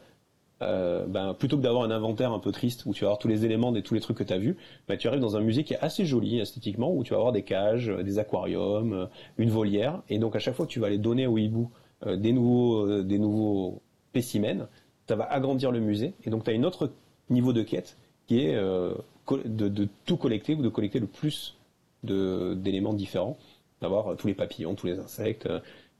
euh, 0.62 1.06
ben, 1.06 1.34
plutôt 1.34 1.56
que 1.56 1.62
d'avoir 1.62 1.82
un 1.84 1.90
inventaire 1.90 2.32
un 2.32 2.38
peu 2.38 2.52
triste, 2.52 2.86
où 2.86 2.94
tu 2.94 3.00
vas 3.00 3.08
avoir 3.08 3.18
tous 3.18 3.28
les 3.28 3.44
éléments 3.44 3.74
et 3.74 3.82
tous 3.82 3.94
les 3.94 4.00
trucs 4.00 4.16
que 4.16 4.24
tu 4.24 4.32
as 4.32 4.38
vus, 4.38 4.56
ben, 4.86 4.96
tu 4.96 5.08
arrives 5.08 5.20
dans 5.20 5.36
un 5.36 5.40
musée 5.40 5.64
qui 5.64 5.74
est 5.74 5.80
assez 5.80 6.04
joli 6.04 6.38
esthétiquement, 6.38 6.94
où 6.94 7.02
tu 7.02 7.10
vas 7.10 7.16
avoir 7.16 7.32
des 7.32 7.42
cages, 7.42 7.88
des 7.88 8.18
aquariums, 8.18 9.08
une 9.38 9.50
volière, 9.50 10.02
et 10.08 10.18
donc 10.18 10.36
à 10.36 10.38
chaque 10.38 10.54
fois 10.54 10.66
tu 10.66 10.78
vas 10.78 10.86
aller 10.86 10.98
donner 10.98 11.26
au 11.26 11.38
hibou 11.38 11.70
des 12.06 12.32
nouveaux, 12.32 13.02
des 13.02 13.18
nouveaux 13.18 13.80
spécimens, 14.10 14.68
ça 15.08 15.16
va 15.16 15.24
agrandir 15.24 15.72
le 15.72 15.80
musée, 15.80 16.14
et 16.24 16.30
donc 16.30 16.44
tu 16.44 16.50
as 16.50 16.54
un 16.54 16.62
autre 16.62 16.90
niveau 17.30 17.52
de 17.52 17.62
quête 17.62 17.96
qui 18.26 18.40
est 18.40 18.54
de 18.54 19.88
tout 20.04 20.16
collecter 20.16 20.54
ou 20.54 20.62
de 20.62 20.68
collecter 20.68 21.00
le 21.00 21.06
plus 21.06 21.56
d'éléments 22.02 22.94
différents, 22.94 23.38
d'avoir 23.80 24.16
tous 24.16 24.26
les 24.26 24.34
papillons, 24.34 24.74
tous 24.74 24.86
les 24.86 24.98
insectes. 24.98 25.48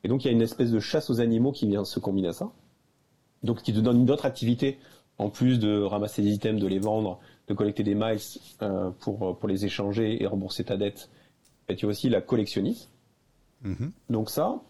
Et 0.05 0.09
donc 0.09 0.24
il 0.24 0.29
y 0.29 0.31
a 0.31 0.33
une 0.33 0.43
espèce 0.43 0.70
de 0.70 0.81
chasse 0.81 1.11
aux 1.11 1.20
animaux 1.20 1.53
qui 1.53 1.66
vient 1.66 1.85
se 1.85 2.01
combiner 2.01 2.29
à 2.29 2.33
ça. 2.33 2.53
Donc 3.43 3.62
qui 3.62 3.73
te 3.73 3.81
donne 3.81 4.01
une 4.01 4.11
autre 4.11 4.27
activité, 4.27 4.79
en 5.19 5.31
plus 5.31 5.59
de 5.59 5.81
ramasser 5.83 6.23
des 6.23 6.31
items, 6.31 6.61
de 6.61 6.66
les 6.66 6.79
vendre, 6.79 7.20
de 7.49 7.55
collecter 7.55 7.83
des 7.83 7.95
miles 7.95 8.19
euh, 8.62 8.91
pour, 9.01 9.39
pour 9.39 9.49
les 9.49 9.65
échanger 9.65 10.23
et 10.23 10.27
rembourser 10.27 10.65
ta 10.65 10.77
dette. 10.77 11.11
Et 11.69 11.77
tu 11.77 11.87
as 11.87 11.89
aussi 11.89 12.09
la 12.09 12.20
collectionniste. 12.20 12.91
Mm-hmm. 13.65 13.91
Donc 14.11 14.31
ça. 14.31 14.61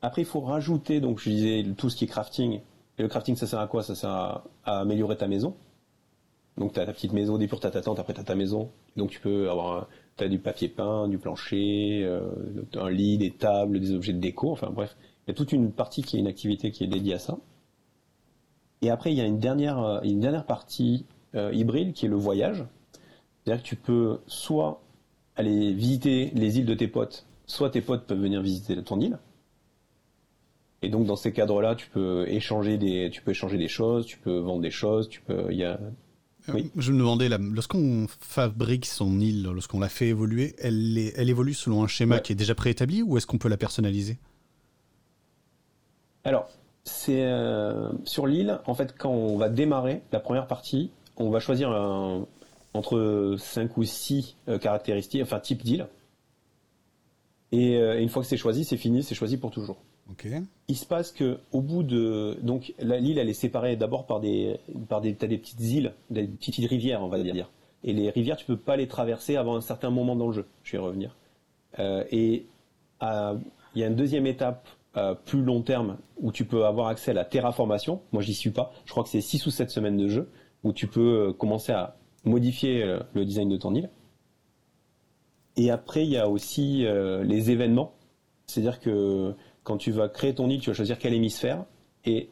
Après, 0.00 0.22
il 0.22 0.26
faut 0.26 0.40
rajouter, 0.40 1.00
donc 1.00 1.18
je 1.18 1.30
disais, 1.30 1.64
tout 1.76 1.90
ce 1.90 1.96
qui 1.96 2.04
est 2.04 2.08
crafting. 2.08 2.60
Et 2.98 3.02
le 3.02 3.08
crafting, 3.08 3.34
ça 3.34 3.46
sert 3.46 3.58
à 3.58 3.66
quoi? 3.66 3.82
Ça 3.82 3.94
sert 3.94 4.10
à, 4.10 4.44
améliorer 4.64 5.16
ta 5.16 5.26
maison. 5.26 5.56
Donc 6.56 6.72
tu 6.72 6.80
as 6.80 6.86
ta 6.86 6.92
petite 6.92 7.12
maison, 7.12 7.34
au 7.34 7.38
début 7.38 7.56
tu 7.58 7.66
as 7.66 7.70
ta 7.70 7.80
tente, 7.80 7.98
après 7.98 8.14
tu 8.14 8.20
as 8.20 8.24
ta 8.24 8.34
maison. 8.34 8.70
Donc 8.96 9.10
tu 9.10 9.20
peux 9.20 9.50
avoir 9.50 9.88
tu 10.18 10.24
as 10.24 10.28
du 10.28 10.38
papier 10.38 10.68
peint, 10.68 11.08
du 11.08 11.18
plancher, 11.18 12.02
euh, 12.04 12.30
un 12.74 12.90
lit, 12.90 13.18
des 13.18 13.30
tables, 13.30 13.80
des 13.80 13.92
objets 13.92 14.12
de 14.12 14.18
déco, 14.18 14.50
enfin 14.50 14.70
bref, 14.70 14.96
il 15.26 15.30
y 15.30 15.32
a 15.32 15.34
toute 15.34 15.52
une 15.52 15.72
partie 15.72 16.02
qui 16.02 16.16
est 16.16 16.20
une 16.20 16.26
activité 16.26 16.70
qui 16.70 16.84
est 16.84 16.88
dédiée 16.88 17.14
à 17.14 17.18
ça. 17.18 17.38
Et 18.82 18.90
après, 18.90 19.12
il 19.12 19.18
y 19.18 19.20
a 19.20 19.24
une 19.24 19.38
dernière, 19.38 19.78
euh, 19.78 20.40
partie 20.46 21.06
euh, 21.34 21.52
hybride 21.52 21.92
qui 21.92 22.06
est 22.06 22.08
le 22.08 22.16
voyage. 22.16 22.64
C'est-à-dire 23.44 23.62
que 23.62 23.68
tu 23.68 23.76
peux 23.76 24.20
soit 24.26 24.82
aller 25.36 25.72
visiter 25.72 26.30
les 26.34 26.58
îles 26.58 26.66
de 26.66 26.74
tes 26.74 26.88
potes, 26.88 27.26
soit 27.46 27.70
tes 27.70 27.80
potes 27.80 28.06
peuvent 28.06 28.20
venir 28.20 28.42
visiter 28.42 28.82
ton 28.82 29.00
île. 29.00 29.18
Et 30.82 30.90
donc 30.90 31.06
dans 31.06 31.16
ces 31.16 31.32
cadres-là, 31.32 31.74
tu 31.74 31.88
peux 31.88 32.26
échanger 32.28 32.78
des, 32.78 33.10
tu 33.10 33.22
peux 33.22 33.32
échanger 33.32 33.58
des 33.58 33.68
choses, 33.68 34.06
tu 34.06 34.18
peux 34.18 34.38
vendre 34.38 34.62
des 34.62 34.70
choses, 34.70 35.08
tu 35.08 35.20
peux, 35.20 35.52
y 35.52 35.64
a. 35.64 35.80
Oui. 36.52 36.70
Je 36.76 36.92
me 36.92 36.98
demandais, 36.98 37.28
lorsqu'on 37.28 38.06
fabrique 38.20 38.86
son 38.86 39.20
île, 39.20 39.44
lorsqu'on 39.44 39.80
la 39.80 39.88
fait 39.88 40.08
évoluer, 40.08 40.54
elle, 40.58 41.12
elle 41.16 41.28
évolue 41.28 41.54
selon 41.54 41.82
un 41.82 41.86
schéma 41.86 42.20
qui 42.20 42.32
est 42.32 42.36
déjà 42.36 42.54
préétabli 42.54 43.02
ou 43.02 43.16
est-ce 43.16 43.26
qu'on 43.26 43.38
peut 43.38 43.48
la 43.48 43.56
personnaliser? 43.56 44.18
Alors, 46.24 46.48
c'est 46.84 47.22
euh, 47.22 47.90
sur 48.04 48.26
l'île, 48.26 48.60
en 48.66 48.74
fait, 48.74 48.94
quand 48.96 49.10
on 49.10 49.36
va 49.36 49.48
démarrer 49.48 50.02
la 50.12 50.20
première 50.20 50.46
partie, 50.46 50.90
on 51.16 51.30
va 51.30 51.40
choisir 51.40 51.70
entre 52.74 53.36
5 53.38 53.76
ou 53.76 53.84
6 53.84 54.36
euh, 54.48 54.58
caractéristiques, 54.58 55.22
enfin 55.22 55.40
type 55.40 55.62
d'île. 55.62 55.88
Et, 57.52 57.76
euh, 57.76 58.00
une 58.00 58.08
fois 58.08 58.22
que 58.22 58.28
c'est 58.28 58.36
choisi, 58.36 58.64
c'est 58.64 58.76
fini, 58.76 59.02
c'est 59.02 59.14
choisi 59.14 59.36
pour 59.36 59.50
toujours. 59.50 59.78
Il 60.68 60.76
se 60.76 60.86
passe 60.86 61.12
que 61.12 61.38
au 61.52 61.60
bout 61.60 61.82
de 61.82 62.38
donc 62.42 62.72
l'île 62.78 63.18
elle 63.18 63.28
est 63.28 63.34
séparée 63.34 63.76
d'abord 63.76 64.06
par 64.06 64.20
des 64.20 64.58
par 64.88 65.00
des 65.00 65.12
des 65.12 65.38
petites 65.38 65.60
îles, 65.60 65.94
des 66.10 66.26
petites 66.26 66.68
rivières 66.68 67.02
on 67.02 67.08
va 67.08 67.18
dire. 67.22 67.50
Et 67.84 67.92
les 67.92 68.10
rivières 68.10 68.36
tu 68.36 68.46
peux 68.46 68.56
pas 68.56 68.76
les 68.76 68.88
traverser 68.88 69.36
avant 69.36 69.56
un 69.56 69.60
certain 69.60 69.90
moment 69.90 70.16
dans 70.16 70.28
le 70.28 70.32
jeu. 70.32 70.46
Je 70.62 70.72
vais 70.72 70.78
y 70.78 70.86
revenir. 70.86 71.16
et 71.78 72.46
il 73.02 73.80
y 73.80 73.84
a 73.84 73.86
une 73.86 73.96
deuxième 73.96 74.26
étape 74.26 74.68
plus 75.24 75.42
long 75.42 75.62
terme 75.62 75.98
où 76.16 76.32
tu 76.32 76.44
peux 76.44 76.64
avoir 76.64 76.88
accès 76.88 77.12
à 77.12 77.14
la 77.14 77.24
terraformation. 77.24 78.00
Moi, 78.12 78.22
j'y 78.22 78.34
suis 78.34 78.50
pas. 78.50 78.72
Je 78.84 78.90
crois 78.90 79.04
que 79.04 79.10
c'est 79.10 79.20
6 79.20 79.46
ou 79.46 79.50
7 79.50 79.70
semaines 79.70 79.96
de 79.96 80.08
jeu 80.08 80.28
où 80.64 80.72
tu 80.72 80.86
peux 80.86 81.28
euh, 81.28 81.32
commencer 81.32 81.72
à 81.72 81.96
modifier 82.24 82.82
euh, 82.82 83.00
le 83.14 83.24
design 83.24 83.48
de 83.48 83.56
ton 83.56 83.74
île. 83.74 83.90
Et 85.56 85.70
après, 85.70 86.04
il 86.04 86.10
y 86.10 86.16
a 86.16 86.28
aussi 86.28 86.84
euh, 86.86 87.22
les 87.24 87.50
événements. 87.50 87.94
C'est-à-dire 88.46 88.80
que 88.80 89.34
quand 89.68 89.76
tu 89.76 89.92
vas 89.92 90.08
créer 90.08 90.34
ton 90.34 90.48
île, 90.48 90.60
tu 90.60 90.70
vas 90.70 90.74
choisir 90.74 90.98
quel 90.98 91.12
hémisphère. 91.12 91.66
Et 92.06 92.30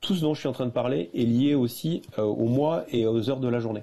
tout 0.00 0.14
ce 0.14 0.20
dont 0.20 0.32
je 0.32 0.38
suis 0.38 0.48
en 0.48 0.52
train 0.52 0.66
de 0.66 0.70
parler 0.70 1.10
est 1.12 1.24
lié 1.24 1.56
aussi 1.56 2.02
au 2.16 2.46
mois 2.46 2.84
et 2.88 3.04
aux 3.04 3.28
heures 3.28 3.40
de 3.40 3.48
la 3.48 3.58
journée. 3.58 3.82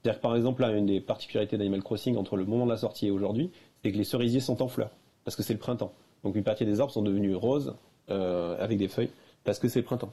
C'est-à-dire 0.00 0.20
que 0.20 0.22
par 0.22 0.36
exemple, 0.36 0.62
là, 0.62 0.70
une 0.70 0.86
des 0.86 1.00
particularités 1.00 1.58
d'Animal 1.58 1.82
Crossing 1.82 2.16
entre 2.16 2.36
le 2.36 2.44
moment 2.44 2.66
de 2.66 2.70
la 2.70 2.76
sortie 2.76 3.08
et 3.08 3.10
aujourd'hui, 3.10 3.50
c'est 3.82 3.90
que 3.90 3.98
les 3.98 4.04
cerisiers 4.04 4.38
sont 4.38 4.62
en 4.62 4.68
fleurs, 4.68 4.92
parce 5.24 5.36
que 5.36 5.42
c'est 5.42 5.52
le 5.52 5.58
printemps. 5.58 5.92
Donc 6.22 6.36
une 6.36 6.44
partie 6.44 6.64
des 6.64 6.80
arbres 6.80 6.92
sont 6.92 7.02
devenus 7.02 7.36
roses 7.36 7.74
euh, 8.10 8.56
avec 8.62 8.78
des 8.78 8.88
feuilles 8.88 9.10
parce 9.42 9.58
que 9.58 9.66
c'est 9.68 9.80
le 9.80 9.84
printemps. 9.84 10.12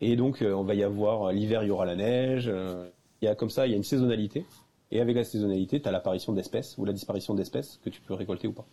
Et 0.00 0.16
donc 0.16 0.40
euh, 0.40 0.52
on 0.54 0.62
va 0.62 0.74
y 0.74 0.82
avoir 0.82 1.32
l'hiver, 1.32 1.62
il 1.64 1.68
y 1.68 1.70
aura 1.70 1.84
la 1.84 1.96
neige. 1.96 2.48
Euh, 2.48 2.88
il 3.20 3.26
y 3.26 3.28
a 3.28 3.34
comme 3.34 3.50
ça, 3.50 3.66
il 3.66 3.70
y 3.70 3.74
a 3.74 3.76
une 3.76 3.84
saisonnalité. 3.84 4.46
Et 4.90 5.00
avec 5.00 5.16
la 5.16 5.24
saisonnalité, 5.24 5.82
tu 5.82 5.88
as 5.88 5.92
l'apparition 5.92 6.32
d'espèces 6.32 6.78
ou 6.78 6.86
la 6.86 6.94
disparition 6.94 7.34
d'espèces 7.34 7.78
que 7.84 7.90
tu 7.90 8.00
peux 8.00 8.14
récolter 8.14 8.48
ou 8.48 8.52
pas. 8.52 8.66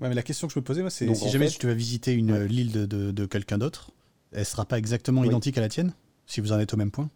Ouais, 0.00 0.08
mais 0.08 0.14
la 0.14 0.22
question 0.22 0.46
que 0.46 0.52
je 0.52 0.58
me 0.58 0.64
posais, 0.64 0.88
c'est 0.90 1.12
si 1.14 1.28
jamais 1.28 1.48
tu 1.48 1.66
vas 1.66 1.74
visiter 1.74 2.12
une 2.12 2.44
l'île 2.44 2.86
de, 2.86 3.26
quelqu'un 3.26 3.58
d'autre, 3.58 3.90
elle 4.32 4.44
sera 4.44 4.64
pas 4.64 4.78
exactement 4.78 5.24
identique 5.24 5.58
à 5.58 5.60
la 5.60 5.68
tienne 5.68 5.92
si 6.26 6.40
vous 6.40 6.52
en 6.52 6.58
êtes 6.58 6.74
au 6.74 6.76
même 6.76 6.90
point? 6.90 7.08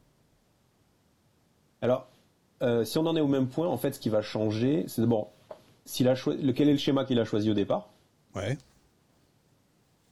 Alors, 1.80 2.08
si 2.84 2.98
on 2.98 3.06
en 3.06 3.16
est 3.16 3.20
au 3.20 3.28
même 3.28 3.48
point, 3.48 3.68
en 3.68 3.76
fait, 3.76 3.92
ce 3.94 4.00
qui 4.00 4.08
va 4.08 4.22
changer, 4.22 4.84
c'est 4.88 5.00
d'abord 5.00 5.32
quel 5.86 6.68
est 6.68 6.72
le 6.72 6.78
schéma 6.78 7.04
qu'il 7.04 7.18
a 7.18 7.24
choisi 7.24 7.50
au 7.50 7.54
départ? 7.54 7.88
Ouais. 8.34 8.56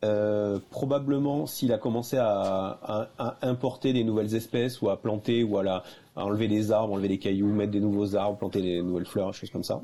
Euh, 0.02 0.58
probablement 0.70 1.46
s'il 1.46 1.72
a 1.72 1.78
commencé 1.78 2.16
à, 2.18 3.10
importer 3.42 3.92
des 3.92 4.02
nouvelles 4.02 4.34
espèces 4.34 4.80
ou 4.80 4.88
à 4.88 5.00
planter 5.00 5.44
ou 5.44 5.58
à, 5.58 5.84
enlever 6.16 6.48
des 6.48 6.72
arbres, 6.72 6.94
enlever 6.94 7.08
des 7.08 7.18
cailloux, 7.18 7.52
mettre 7.52 7.72
des 7.72 7.80
nouveaux 7.80 8.16
arbres, 8.16 8.38
planter 8.38 8.62
des 8.62 8.82
nouvelles 8.82 9.06
fleurs, 9.06 9.34
choses 9.34 9.50
comme 9.50 9.64
ça. 9.64 9.82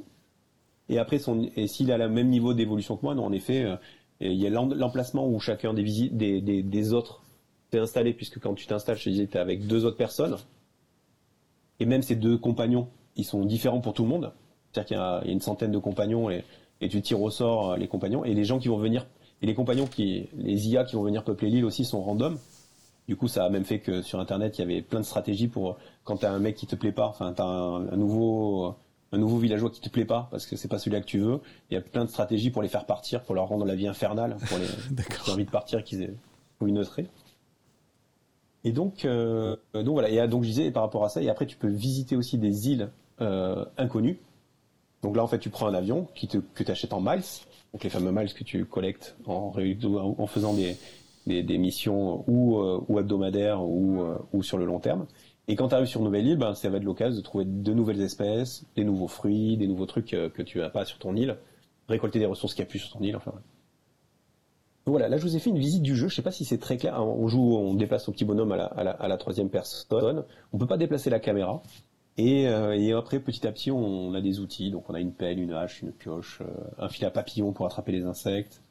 Et 0.89 0.99
après, 0.99 1.19
son, 1.19 1.49
et 1.57 1.67
s'il 1.67 1.91
a 1.91 1.99
le 1.99 2.09
même 2.09 2.29
niveau 2.29 2.55
d'évolution 2.55 2.97
que 2.97 3.03
moi, 3.03 3.15
non, 3.15 3.25
en 3.25 3.33
effet, 3.33 3.65
euh, 3.65 3.77
il 4.21 4.35
y 4.35 4.47
a 4.47 4.51
l'emplacement 4.51 5.29
où 5.29 5.39
chacun 5.41 5.75
des, 5.75 6.93
autres 6.93 7.23
s'est 7.71 7.79
installé, 7.79 8.13
puisque 8.13 8.39
quand 8.39 8.55
tu 8.55 8.67
t'installes, 8.67 8.97
je 8.97 9.05
te 9.05 9.11
disais, 9.11 9.27
tu 9.27 9.37
es 9.37 9.41
avec 9.41 9.67
deux 9.67 9.85
autres 9.85 9.97
personnes. 9.97 10.37
Et 11.81 11.87
même 11.87 12.03
ces 12.03 12.17
deux 12.17 12.39
compagnons, 12.39 12.89
ils 13.17 13.25
sont 13.25 13.45
différents 13.45 13.81
pour 13.81 13.93
tout 13.93 14.05
le 14.05 14.09
monde. 14.09 14.33
C'est-à-dire 14.73 14.87
qu'il 14.87 14.97
y, 14.97 15.01
a 15.01 15.33
une 15.33 15.41
centaine 15.41 15.73
de 15.73 15.79
compagnons 15.79 16.31
et, 16.31 16.45
tu 16.89 17.01
tires 17.03 17.21
au 17.21 17.31
sort 17.31 17.73
euh, 17.73 17.77
les 17.77 17.89
compagnons. 17.89 18.25
Et 18.25 18.35
les 18.35 18.45
gens 18.45 18.59
qui 18.59 18.69
vont 18.69 18.79
venir 18.79 19.07
et 19.43 19.47
les 19.47 19.55
compagnons 19.55 19.87
qui, 19.87 20.29
les 20.37 20.69
IA 20.69 20.85
qui 20.85 20.97
vont 20.97 21.03
venir 21.03 21.25
peupler 21.25 21.51
l'île 21.51 21.65
aussi 21.65 21.85
sont 21.85 22.01
random. 22.01 22.39
Du 23.07 23.17
coup, 23.17 23.29
ça 23.29 23.45
a 23.45 23.51
même 23.51 23.65
fait 23.65 23.81
que 23.81 24.03
sur 24.03 24.19
Internet, 24.19 24.59
il 24.59 24.63
y 24.63 24.65
avait 24.65 24.83
plein 24.83 25.01
de 25.01 25.05
stratégies 25.05 25.49
pour 25.49 25.77
quand 26.05 26.19
t'as 26.19 26.31
un 26.31 26.39
mec 26.39 26.57
qui 26.57 26.67
te 26.67 26.75
plaît 26.75 26.93
pas, 26.93 27.07
enfin 27.07 27.33
t'as 27.33 27.45
un, 27.45 27.89
un 27.89 27.97
nouveau 27.97 28.75
un 29.13 29.19
nouveau 29.19 29.39
villageois 29.39 29.71
qui 29.71 29.81
te 29.81 29.89
plaît 29.89 30.05
pas 30.05 30.29
parce 30.31 30.47
que 30.47 30.57
c'est 30.57 30.69
pas 30.69 30.79
celui-là 30.79 31.01
que 31.01 31.07
tu 31.07 31.19
veux. 31.19 31.41
Il 31.71 31.75
y 31.75 31.77
a 31.77 31.81
plein 31.81 32.05
de 32.05 32.11
stratégies 32.11 32.51
pour 32.51 32.63
les 32.63 32.69
faire 32.69 32.87
partir, 32.87 33.23
pour 33.23 33.35
leur 33.35 33.47
rendre 33.47 33.65
la 33.65 33.75
vie 33.75 33.87
infernale, 33.87 34.37
pour 34.49 34.59
les 34.59 34.67
qui 35.05 35.31
ont 35.31 35.35
envie 35.35 35.45
de 35.45 35.51
partir, 35.51 35.85
qu'ils 35.85 36.03
aient 36.03 36.15
une 36.61 36.85
Et 38.65 38.73
donc, 38.73 39.05
euh, 39.05 39.57
donc 39.75 39.93
voilà. 39.93 40.09
Et 40.09 40.29
donc 40.29 40.43
je 40.43 40.49
disais 40.49 40.71
par 40.71 40.83
rapport 40.83 41.05
à 41.05 41.09
ça. 41.09 41.23
Et 41.23 41.29
après, 41.29 41.47
tu 41.47 41.57
peux 41.57 41.69
visiter 41.69 42.17
aussi 42.17 42.39
des 42.39 42.71
îles 42.71 42.91
euh, 43.21 43.65
inconnues. 43.79 44.19
Donc 45.03 45.17
là, 45.17 45.23
en 45.23 45.29
fait, 45.29 45.39
tu 45.39 45.51
prends 45.51 45.69
un 45.69 45.75
avion 45.75 46.09
qui 46.15 46.27
te, 46.27 46.39
que 46.39 46.65
tu 46.65 46.71
achètes 46.71 46.93
en 46.93 47.01
miles 47.01 47.23
donc 47.77 47.85
les 47.85 47.91
fameux 47.91 48.11
miles 48.11 48.33
que 48.33 48.43
tu 48.43 48.65
collectes 48.65 49.17
en, 49.27 49.53
en 49.55 50.27
faisant 50.27 50.55
des, 50.55 50.77
des, 51.27 51.59
missions 51.59 52.25
ou, 52.27 52.59
euh, 52.59 52.81
ou 52.89 52.99
hebdomadaires 52.99 53.63
ou, 53.63 54.01
euh, 54.01 54.17
ou, 54.33 54.43
sur 54.43 54.57
le 54.57 54.65
long 54.65 54.79
terme. 54.79 55.07
Et 55.49 55.55
quand 55.55 55.69
tu 55.69 55.75
arrives 55.75 55.87
sur 55.87 56.01
une 56.01 56.07
nouvelle 56.07 56.27
île, 56.27 56.39
ben, 56.39 56.55
ça 56.55 56.69
va 56.71 56.79
être 56.79 56.85
l'occasion 56.85 57.17
de 57.17 57.23
trouver 57.23 57.45
de 57.45 57.73
nouvelles 57.73 58.01
espèces, 58.01 58.65
des 58.75 58.85
nouveaux 58.85 59.07
fruits, 59.07 59.57
des 59.57 59.69
nouveaux 59.69 59.87
trucs 59.87 60.13
euh, 60.13 60.29
que 60.29 60.43
tu 60.43 60.59
n'as 60.59 60.71
pas 60.71 60.85
sur 60.85 60.99
ton 60.99 61.15
île, 61.15 61.37
récolter 61.89 62.19
des 62.19 62.27
ressources 62.27 62.55
qu'il 62.55 62.65
n'y 62.65 62.69
a 62.69 62.71
plus 62.71 62.81
sur 62.81 62.91
ton 62.91 63.01
île, 63.01 63.17
enfin. 63.17 63.33
Voilà, 64.87 65.09
là 65.09 65.17
je 65.17 65.23
vous 65.23 65.35
ai 65.35 65.41
fait 65.41 65.51
une 65.51 65.59
visite 65.59 65.83
du 65.83 65.97
jeu. 65.97 66.09
Je 66.09 66.15
sais 66.15 66.23
pas 66.23 66.31
si 66.31 66.45
c'est 66.45 66.59
très 66.59 66.77
clair. 66.77 67.01
On 67.05 67.27
joue, 67.27 67.57
on 67.57 67.75
déplace 67.75 68.05
son 68.05 68.13
petit 68.13 68.25
bonhomme 68.25 68.53
à 68.53 69.09
la, 69.09 69.17
troisième 69.17 69.51
personne. 69.51 70.25
On 70.53 70.59
peut 70.59 70.67
pas 70.67 70.77
déplacer 70.77 71.11
la 71.11 71.19
caméra. 71.19 71.61
Euh, 72.21 72.71
et, 72.73 72.93
après, 72.93 73.19
petit 73.19 73.45
à 73.49 73.53
petit, 73.53 73.73
on, 73.73 74.15
a 74.15 74.21
des 74.21 74.39
outils. 74.39 74.71
Donc, 74.71 74.89
on 74.89 74.95
a 74.95 75.01
une 75.01 75.13
pelle, 75.13 75.41
une 75.41 75.53
hache, 75.53 75.83
une 75.83 75.91
pioche, 75.91 76.41
euh, 76.41 76.45
un 76.79 76.89
fil 76.89 77.05
à 77.05 77.11
papillon 77.11 77.53
pour 77.53 77.67
attraper 77.67 77.91
les 77.91 78.05
insectes, 78.05 78.63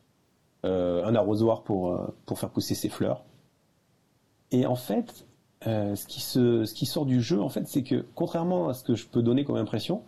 un 0.63 1.15
arrosoir 1.15 1.63
pour 1.63 2.39
faire 2.39 2.49
pousser 2.49 2.75
ses 2.75 2.89
fleurs. 2.89 3.25
Et 4.51 4.65
en 4.65 4.75
fait, 4.75 5.25
ce, 5.65 6.05
qui 6.07 6.21
se, 6.21 6.65
ce 6.65 6.73
qui 6.73 6.85
sort 6.85 7.05
du 7.05 7.21
jeu, 7.21 7.41
en 7.41 7.49
fait, 7.49 7.67
c'est 7.67 7.83
que 7.83 8.05
contrairement 8.15 8.69
à 8.69 8.73
ce 8.73 8.83
que 8.83 8.95
je 8.95 9.07
peux 9.07 9.21
donner 9.21 9.43
comme 9.43 9.57
impression, 9.57 10.03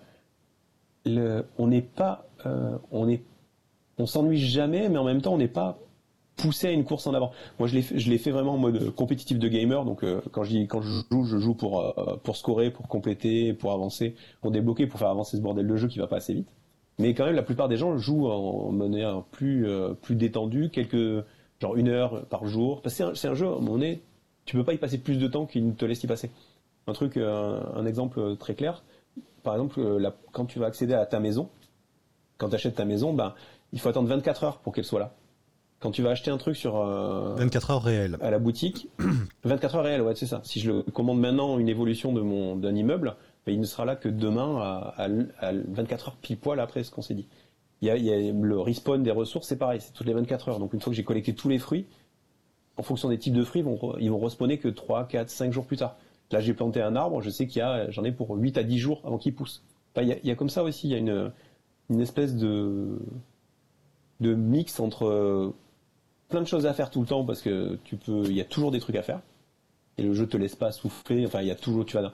on 1.05 1.67
n'est 1.67 1.81
pas, 1.81 2.27
on 2.91 3.09
est, 3.09 3.23
on 3.97 4.05
s'ennuie 4.05 4.37
jamais, 4.39 4.89
mais 4.89 4.97
en 4.97 5.03
même 5.03 5.21
temps, 5.21 5.33
on 5.33 5.37
n'est 5.37 5.47
pas 5.47 5.79
pousser 6.37 6.67
à 6.67 6.71
une 6.71 6.85
course 6.85 7.07
en 7.07 7.13
avant. 7.13 7.31
Moi, 7.59 7.67
je 7.67 7.75
l'ai 8.09 8.17
fait, 8.17 8.31
vraiment 8.31 8.53
en 8.53 8.57
mode 8.57 8.91
compétitif 8.91 9.39
de 9.39 9.47
gamer. 9.47 9.83
Donc, 9.83 10.03
euh, 10.03 10.21
quand 10.31 10.43
je 10.43 11.01
joue, 11.11 11.25
je 11.25 11.37
joue 11.37 11.55
pour 11.55 11.81
euh, 11.81 12.33
scorer, 12.33 12.71
pour 12.71 12.87
compléter, 12.87 13.53
pour 13.53 13.73
avancer, 13.73 14.15
pour 14.41 14.51
débloquer, 14.51 14.87
pour 14.87 14.99
faire 14.99 15.09
avancer 15.09 15.35
ce 15.35 15.41
bordel 15.41 15.67
de 15.67 15.75
jeu 15.75 15.87
qui 15.87 15.99
va 15.99 16.07
pas 16.07 16.17
assez 16.17 16.33
vite. 16.33 16.49
Mais 16.99 17.13
quand 17.13 17.25
même, 17.25 17.35
la 17.35 17.43
plupart 17.43 17.67
des 17.67 17.77
gens 17.77 17.97
jouent 17.97 18.27
en 18.27 18.71
manière 18.71 19.23
plus 19.31 19.67
euh, 19.67 19.93
plus 19.93 20.15
détendue, 20.15 20.69
quelques 20.69 21.25
genre 21.59 21.75
une 21.75 21.89
heure 21.89 22.25
par 22.27 22.45
jour. 22.45 22.81
Parce 22.81 22.95
que 22.95 23.15
c'est 23.15 23.27
un, 23.27 23.35
jeu, 23.35 23.47
on 23.47 23.81
est, 23.81 24.01
tu 24.47 24.57
peux 24.57 24.63
pas 24.63 24.73
y 24.73 24.79
passer 24.79 24.97
plus 24.97 25.17
de 25.19 25.27
temps 25.27 25.45
qu'il 25.45 25.67
ne 25.67 25.73
te 25.73 25.85
laisse 25.85 26.03
y 26.03 26.07
passer. 26.07 26.31
Un 26.87 26.93
truc, 26.93 27.17
un, 27.17 27.85
exemple 27.85 28.35
très 28.37 28.55
clair. 28.55 28.83
Par 29.43 29.53
exemple, 29.53 29.79
quand 30.31 30.45
tu 30.45 30.57
vas 30.57 30.65
accéder 30.65 30.95
à 30.95 31.05
ta 31.05 31.19
maison, 31.19 31.49
quand 32.37 32.49
tu 32.49 32.55
achètes 32.55 32.75
ta 32.75 32.85
maison, 32.85 33.13
ben 33.13 33.35
il 33.73 33.79
faut 33.79 33.89
attendre 33.89 34.07
24 34.07 34.43
heures 34.45 34.57
pour 34.59 34.73
qu'elle 34.73 34.85
soit 34.85 34.99
là 34.99 35.13
quand 35.79 35.91
tu 35.91 36.01
vas 36.01 36.11
acheter 36.11 36.31
un 36.31 36.37
truc 36.37 36.55
sur 36.55 36.73
24 36.75 37.69
euh, 37.69 37.73
heures 37.73 37.83
réelles 37.83 38.17
à 38.21 38.31
la 38.31 38.39
boutique, 38.39 38.89
24 39.43 39.75
heures 39.75 39.83
réelles, 39.83 40.01
ouais, 40.01 40.15
c'est 40.15 40.25
ça. 40.25 40.41
Si 40.43 40.59
je 40.59 40.71
le 40.71 40.81
commande 40.83 41.19
maintenant 41.19 41.59
une 41.59 41.69
évolution 41.69 42.13
de 42.13 42.21
mon 42.21 42.55
d'un 42.55 42.75
immeuble, 42.75 43.15
ben, 43.45 43.53
il 43.53 43.59
ne 43.59 43.65
sera 43.65 43.85
là 43.85 43.95
que 43.95 44.09
demain 44.09 44.59
à, 44.97 45.07
24 45.67 46.09
heures 46.09 46.15
pile 46.15 46.37
poil 46.37 46.59
après 46.59 46.83
ce 46.83 46.91
qu'on 46.91 47.01
s'est 47.01 47.13
dit. 47.13 47.27
Il 47.81 47.87
y, 47.87 47.91
a, 47.91 48.33
le 48.33 48.59
respawn 48.59 49.03
des 49.03 49.11
ressources, 49.11 49.47
c'est 49.47 49.57
pareil, 49.57 49.79
c'est 49.79 49.93
toutes 49.93 50.07
les 50.07 50.13
24 50.13 50.49
heures. 50.49 50.59
Donc 50.59 50.73
une 50.73 50.81
fois 50.81 50.89
que 50.89 50.97
j'ai 50.97 51.03
collecté 51.03 51.35
tous 51.35 51.47
les 51.47 51.59
fruits, 51.59 51.85
en 52.77 52.83
fonction 52.83 53.09
des 53.09 53.17
types 53.17 53.33
de 53.33 53.43
fruits, 53.43 53.61
ils 53.61 53.65
vont, 53.65 53.95
ils 53.99 54.11
vont 54.11 54.19
respawner 54.19 54.57
que 54.59 54.67
3, 54.67 55.07
4, 55.07 55.29
5 55.29 55.51
jours 55.51 55.65
plus 55.65 55.77
tard. 55.77 55.97
Là, 56.31 56.41
j'ai 56.41 56.53
planté 56.53 56.81
un 56.81 56.95
arbre, 56.95 57.21
je 57.21 57.29
sais 57.29 57.47
qu'il 57.47 57.59
y 57.59 57.61
a, 57.61 57.89
j'en 57.89 58.03
ai 58.03 58.11
pour 58.11 58.31
8 58.31 58.57
à 58.57 58.63
10 58.63 58.77
jours 58.77 59.01
avant 59.05 59.17
qu'il 59.17 59.33
pousse. 59.33 59.63
il, 59.97 60.19
y 60.23 60.31
a, 60.31 60.35
comme 60.35 60.49
ça 60.49 60.63
aussi, 60.63 60.87
il 60.87 60.91
y 60.91 60.95
a 60.95 60.97
une, 60.97 61.31
espèce 62.01 62.35
de, 62.35 62.99
mix 64.19 64.79
entre 64.79 65.53
plein 66.27 66.41
de 66.41 66.47
choses 66.47 66.65
à 66.65 66.73
faire 66.73 66.89
tout 66.89 66.99
le 66.99 67.07
temps 67.07 67.23
parce 67.23 67.41
que 67.41 67.79
tu 67.85 67.95
peux, 67.95 68.25
il 68.25 68.33
y 68.33 68.41
a 68.41 68.45
toujours 68.45 68.71
des 68.71 68.79
trucs 68.79 68.97
à 68.97 69.03
faire. 69.03 69.21
Et 69.97 70.03
le 70.03 70.13
jeu 70.13 70.27
te 70.27 70.37
laisse 70.37 70.55
pas 70.55 70.71
souffler. 70.71 71.25
Enfin, 71.25 71.41
il 71.41 71.47
y 71.47 71.51
a 71.51 71.55
toujours, 71.55 71.85
tu 71.85 71.97
vas, 71.97 72.11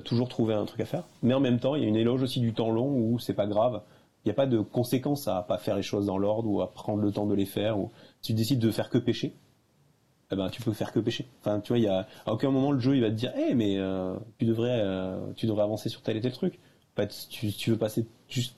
toujours 0.00 0.28
trouver 0.28 0.54
un 0.54 0.64
truc 0.66 0.80
à 0.80 0.84
faire. 0.84 1.04
Mais 1.22 1.34
en 1.34 1.40
même 1.40 1.58
temps, 1.58 1.74
il 1.74 1.82
y 1.82 1.86
a 1.86 1.88
une 1.88 1.96
éloge 1.96 2.22
aussi 2.22 2.40
du 2.40 2.52
temps 2.52 2.70
long 2.70 2.88
où 2.88 3.18
c'est 3.18 3.34
pas 3.34 3.46
grave. 3.46 3.82
Il 4.24 4.28
n'y 4.28 4.32
a 4.32 4.34
pas 4.34 4.46
de 4.46 4.60
conséquences 4.60 5.28
à 5.28 5.42
pas 5.42 5.58
faire 5.58 5.76
les 5.76 5.82
choses 5.82 6.06
dans 6.06 6.18
l'ordre 6.18 6.48
ou 6.48 6.60
à 6.60 6.72
prendre 6.72 7.02
le 7.02 7.10
temps 7.10 7.26
de 7.26 7.34
les 7.34 7.46
faire. 7.46 7.78
Ou 7.78 7.90
si 8.20 8.32
tu 8.32 8.34
décides 8.34 8.58
de 8.58 8.70
faire 8.70 8.90
que 8.90 8.98
pêcher, 8.98 9.34
eh 10.30 10.36
ben 10.36 10.48
tu 10.50 10.62
peux 10.62 10.72
faire 10.72 10.92
que 10.92 10.98
pêcher. 11.00 11.26
Enfin, 11.40 11.60
tu 11.60 11.68
vois, 11.68 11.78
il 11.78 11.84
y 11.84 11.88
a 11.88 12.06
à 12.26 12.32
aucun 12.32 12.50
moment 12.50 12.72
le 12.72 12.80
jeu 12.80 12.96
il 12.96 13.02
va 13.02 13.10
te 13.10 13.14
dire, 13.14 13.32
eh 13.36 13.54
mais 13.54 13.78
euh, 13.78 14.16
tu 14.38 14.44
devrais, 14.44 14.80
euh, 14.82 15.32
tu 15.36 15.46
devrais 15.46 15.62
avancer 15.62 15.88
sur 15.88 16.02
tel 16.02 16.16
et 16.16 16.20
tel 16.20 16.32
truc. 16.32 16.58
En 16.96 17.02
fait, 17.02 17.26
tu, 17.28 17.52
tu 17.52 17.70
veux 17.70 17.78
passer 17.78 18.06
juste 18.28 18.56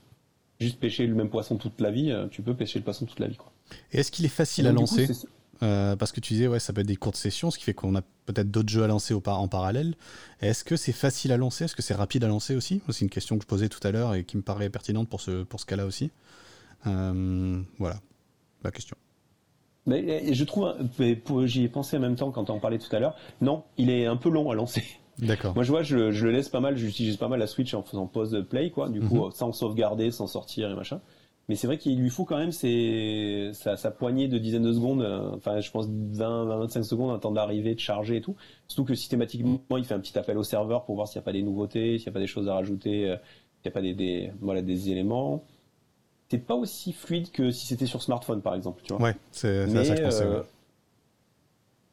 juste 0.61 0.79
pêcher 0.79 1.07
le 1.07 1.15
même 1.15 1.31
poisson 1.31 1.57
toute 1.57 1.81
la 1.81 1.91
vie, 1.91 2.11
euh, 2.11 2.27
tu 2.29 2.43
peux 2.43 2.55
pêcher 2.55 2.79
le 2.79 2.85
poisson 2.85 3.07
toute 3.07 3.21
la 3.21 3.29
vie, 3.29 3.37
quoi. 3.37 3.53
Et 3.93 3.99
est-ce 3.99 4.11
qu'il 4.11 4.25
est 4.25 4.29
facile 4.29 4.67
à 4.67 4.73
lancer 4.73 5.09
euh, 5.61 5.97
parce 5.97 6.13
que 6.13 6.21
tu 6.21 6.35
disais, 6.35 6.47
ouais, 6.47 6.61
ça 6.61 6.73
peut 6.73 6.83
être 6.83 6.87
des 6.87 6.95
courtes 6.95 7.17
sessions, 7.17 7.51
ce 7.51 7.59
qui 7.59 7.65
fait 7.65 7.75
qu'on 7.75 7.97
a 7.97 8.03
peut-être 8.27 8.49
d'autres 8.49 8.69
jeux 8.69 8.85
à 8.85 8.87
lancer 8.87 9.13
au 9.13 9.21
en 9.27 9.49
parallèle. 9.49 9.97
Est-ce 10.41 10.63
que 10.63 10.77
c'est 10.77 10.93
facile 10.93 11.33
à 11.33 11.37
lancer? 11.37 11.65
Est-ce 11.65 11.75
que 11.75 11.83
c'est 11.83 11.95
rapide 11.95 12.23
à 12.23 12.29
lancer 12.29 12.55
aussi? 12.55 12.81
C'est 12.91 13.01
une 13.01 13.11
question 13.11 13.37
que 13.37 13.43
je 13.43 13.49
posais 13.49 13.69
tout 13.69 13.85
à 13.85 13.91
l'heure 13.91 14.15
et 14.15 14.23
qui 14.23 14.37
me 14.37 14.43
paraît 14.43 14.71
pertinente 14.71 15.09
pour 15.09 15.21
ce, 15.21 15.43
pour 15.43 15.59
ce 15.59 15.67
cas-là 15.67 15.85
aussi. 15.85 16.13
Voilà, 16.85 18.01
la 18.63 18.71
question. 18.71 18.97
Mais, 19.89 20.33
je 20.33 20.45
trouve, 20.45 20.75
j'y 21.47 21.65
ai 21.65 21.69
pensé 21.69 21.97
en 21.97 22.01
même 22.01 22.15
temps 22.15 22.31
quand 22.31 22.51
on 22.51 22.61
parlait 22.61 22.79
tout 22.79 22.95
à 22.95 23.01
l'heure, 23.01 23.17
non, 23.41 23.65
il 23.79 23.91
est 23.91 24.07
un 24.07 24.17
peu 24.17 24.29
long 24.29 24.51
à 24.51 24.55
lancer. 24.55 24.85
D'accord. 25.19 25.55
Moi, 25.55 25.65
je 25.65 25.71
vois, 25.71 25.83
je, 25.83 26.13
je, 26.13 26.27
le 26.27 26.33
laisse 26.33 26.49
pas 26.49 26.61
mal, 26.61 26.77
j'utilise 26.77 27.17
pas 27.17 27.27
mal 27.27 27.41
la 27.41 27.49
Switch 27.49 27.75
en 27.75 27.83
faisant 27.83 28.07
pause 28.07 28.47
play, 28.49 28.71
quoi, 28.71 28.89
du 28.89 29.01
coup, 29.01 29.25
mhm. 29.25 29.31
sans 29.33 29.53
sauvegarder, 29.53 30.11
sans 30.11 30.29
sortir 30.29 30.71
et 30.71 30.75
machin. 30.75 31.01
Mais 31.49 31.55
c'est 31.55 31.67
vrai 31.67 31.79
qu'il 31.79 31.99
lui 31.99 32.11
faut 32.11 32.27
quand 32.27 32.37
même 32.37 32.53
ses, 32.53 33.51
sa, 33.55 33.91
poignée 33.91 34.29
de 34.29 34.37
dizaines 34.37 34.65
de 34.65 34.73
secondes, 34.73 35.01
euh, 35.01 35.31
enfin 35.35 35.61
je 35.61 35.71
pense 35.71 35.89
20, 35.89 36.45
25 36.45 36.83
secondes, 36.83 37.11
un 37.11 37.19
temps 37.19 37.33
d'arriver, 37.33 37.75
de 37.75 37.81
charger 37.81 38.17
et 38.17 38.21
tout. 38.21 38.37
Surtout 38.67 38.85
que 38.85 38.95
systématiquement, 38.95 39.59
il 39.79 39.85
fait 39.85 39.95
un 39.95 40.01
petit 40.01 40.19
appel 40.19 40.37
au 40.37 40.43
serveur 40.43 40.85
pour 40.85 40.95
voir 40.95 41.09
s'il 41.09 41.19
n'y 41.19 41.23
a 41.23 41.25
pas 41.25 41.33
des 41.33 41.43
nouveautés, 41.43 41.97
s'il 41.97 42.07
n'y 42.07 42.11
a 42.11 42.13
pas 42.13 42.21
des 42.21 42.27
choses 42.27 42.49
à 42.51 42.55
rajouter, 42.55 43.09
euh, 43.09 43.17
s'il 43.63 43.65
n'y 43.65 43.69
a 43.69 43.73
pas 43.73 43.81
des, 43.81 43.95
des, 43.95 44.31
voilà, 44.43 44.61
des 44.61 44.91
éléments. 44.91 45.43
C'est 46.31 46.39
pas 46.39 46.55
aussi 46.55 46.93
fluide 46.93 47.31
que 47.31 47.51
si 47.51 47.67
c'était 47.67 47.87
sur 47.87 48.03
smartphone 48.03 48.43
par 48.43 48.55
exemple, 48.55 48.83
tu 48.85 48.93
vois. 48.93 49.03
Ouais, 49.03 49.17
c'est 49.33 49.67
ça 49.67 49.95
que 49.95 49.97
je 49.97 50.03
pensais. 50.03 50.25
Euh, 50.25 50.43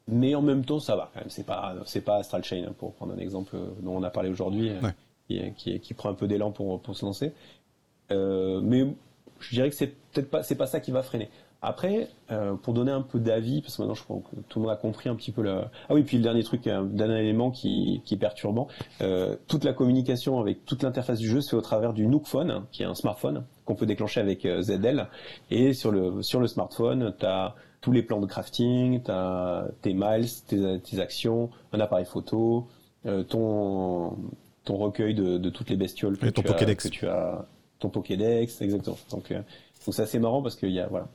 mais 0.08 0.36
en 0.36 0.42
même 0.42 0.66
temps, 0.66 0.80
ça 0.80 0.96
va 0.96 1.10
quand 1.14 1.22
même. 1.22 1.30
C'est 1.30 1.46
pas, 1.46 1.76
c'est 1.86 2.02
pas 2.02 2.18
Astral 2.18 2.44
Chain, 2.44 2.66
hein, 2.68 2.74
pour 2.78 2.94
prendre 2.94 3.14
un 3.14 3.18
exemple 3.18 3.58
dont 3.80 3.96
on 3.96 4.04
a 4.04 4.10
parlé 4.10 4.30
aujourd'hui, 4.30 4.72
qui, 5.28 5.42
qui, 5.58 5.80
qui, 5.80 5.94
prend 5.94 6.10
un 6.10 6.14
peu 6.14 6.28
d'élan 6.28 6.52
pour, 6.52 6.80
pour 6.82 6.96
se 6.96 7.06
lancer. 7.06 7.32
Euh, 8.12 8.62
mais 8.62 8.86
je 9.40 9.50
dirais 9.52 9.70
que 9.70 9.76
c'est 9.76 9.96
peut-être 10.12 10.30
pas 10.30 10.44
c'est 10.44 10.56
pas 10.56 10.68
ça 10.68 10.80
qui 10.80 10.92
va 10.92 11.02
freiner. 11.02 11.30
Après, 11.68 12.10
euh, 12.30 12.54
pour 12.54 12.76
donner 12.76 12.92
un 12.92 13.02
peu 13.02 13.20
d'avis, 13.20 13.62
parce 13.62 13.76
que 13.76 13.82
maintenant 13.82 13.96
je 13.96 14.04
crois 14.04 14.18
que 14.18 14.40
tout 14.48 14.60
le 14.60 14.66
monde 14.66 14.72
a 14.72 14.78
compris 14.78 15.10
un 15.10 15.16
petit 15.16 15.32
peu 15.32 15.42
le. 15.42 15.62
Ah 15.90 15.96
oui, 15.96 16.04
puis 16.04 16.18
le 16.18 16.24
dernier 16.24 16.44
truc, 16.44 16.68
un 16.68 16.84
dernier 16.84 17.20
élément 17.22 17.50
qui, 17.50 18.04
qui 18.06 18.14
est 18.14 18.18
perturbant, 18.18 18.68
euh, 19.02 19.36
toute 19.48 19.64
la 19.64 19.74
communication 19.74 20.40
avec 20.40 20.64
toute 20.66 20.84
l'interface 20.84 21.18
du 21.18 21.28
jeu 21.28 21.42
se 21.42 21.50
fait 21.50 21.56
au 21.56 21.62
travers 21.62 21.94
du 21.94 22.06
Nook 22.06 22.28
Phone, 22.28 22.66
qui 22.72 22.84
est 22.84 22.86
un 22.86 22.94
smartphone 22.94 23.46
qu'on 23.66 23.74
peut 23.74 23.88
déclencher 23.88 24.20
avec 24.20 24.46
euh, 24.46 24.62
ZL. 24.62 25.08
Et 25.50 25.74
sur 25.74 25.92
le 25.92 26.22
sur 26.22 26.40
le 26.40 26.46
smartphone, 26.46 27.16
tu 27.20 27.26
as 27.26 27.56
tous 27.82 27.92
les 27.92 28.04
plans 28.04 28.22
de 28.22 28.28
crafting, 28.28 29.02
tu 29.02 29.10
as 29.10 29.68
tes 29.82 29.96
miles, 29.96 30.28
tes, 30.48 30.80
tes, 30.82 31.00
actions, 31.00 31.50
un 31.74 31.80
appareil 31.80 32.06
photo, 32.06 32.68
euh, 33.08 33.24
ton 33.24 34.18
ton 34.66 34.78
recueil 34.78 35.16
de, 35.16 35.40
de 35.40 35.50
toutes 35.50 35.72
les 35.72 35.78
bestioles 35.78 36.18
que, 36.18 36.28
ton 36.28 36.44
tu 36.44 36.48
as, 36.48 36.76
que 36.76 36.88
tu 36.90 37.08
as 37.08 37.46
ton 37.80 37.90
Pokédex, 37.90 38.62
exactement. 38.62 38.98
Donc, 39.12 39.32
euh, 39.32 39.42
donc 39.86 39.94
c'est 39.94 40.02
assez 40.02 40.20
marrant 40.20 40.42
parce 40.42 40.56
qu'il 40.56 40.72
y 40.72 40.80
a 40.80 40.88
voilà 40.88 41.08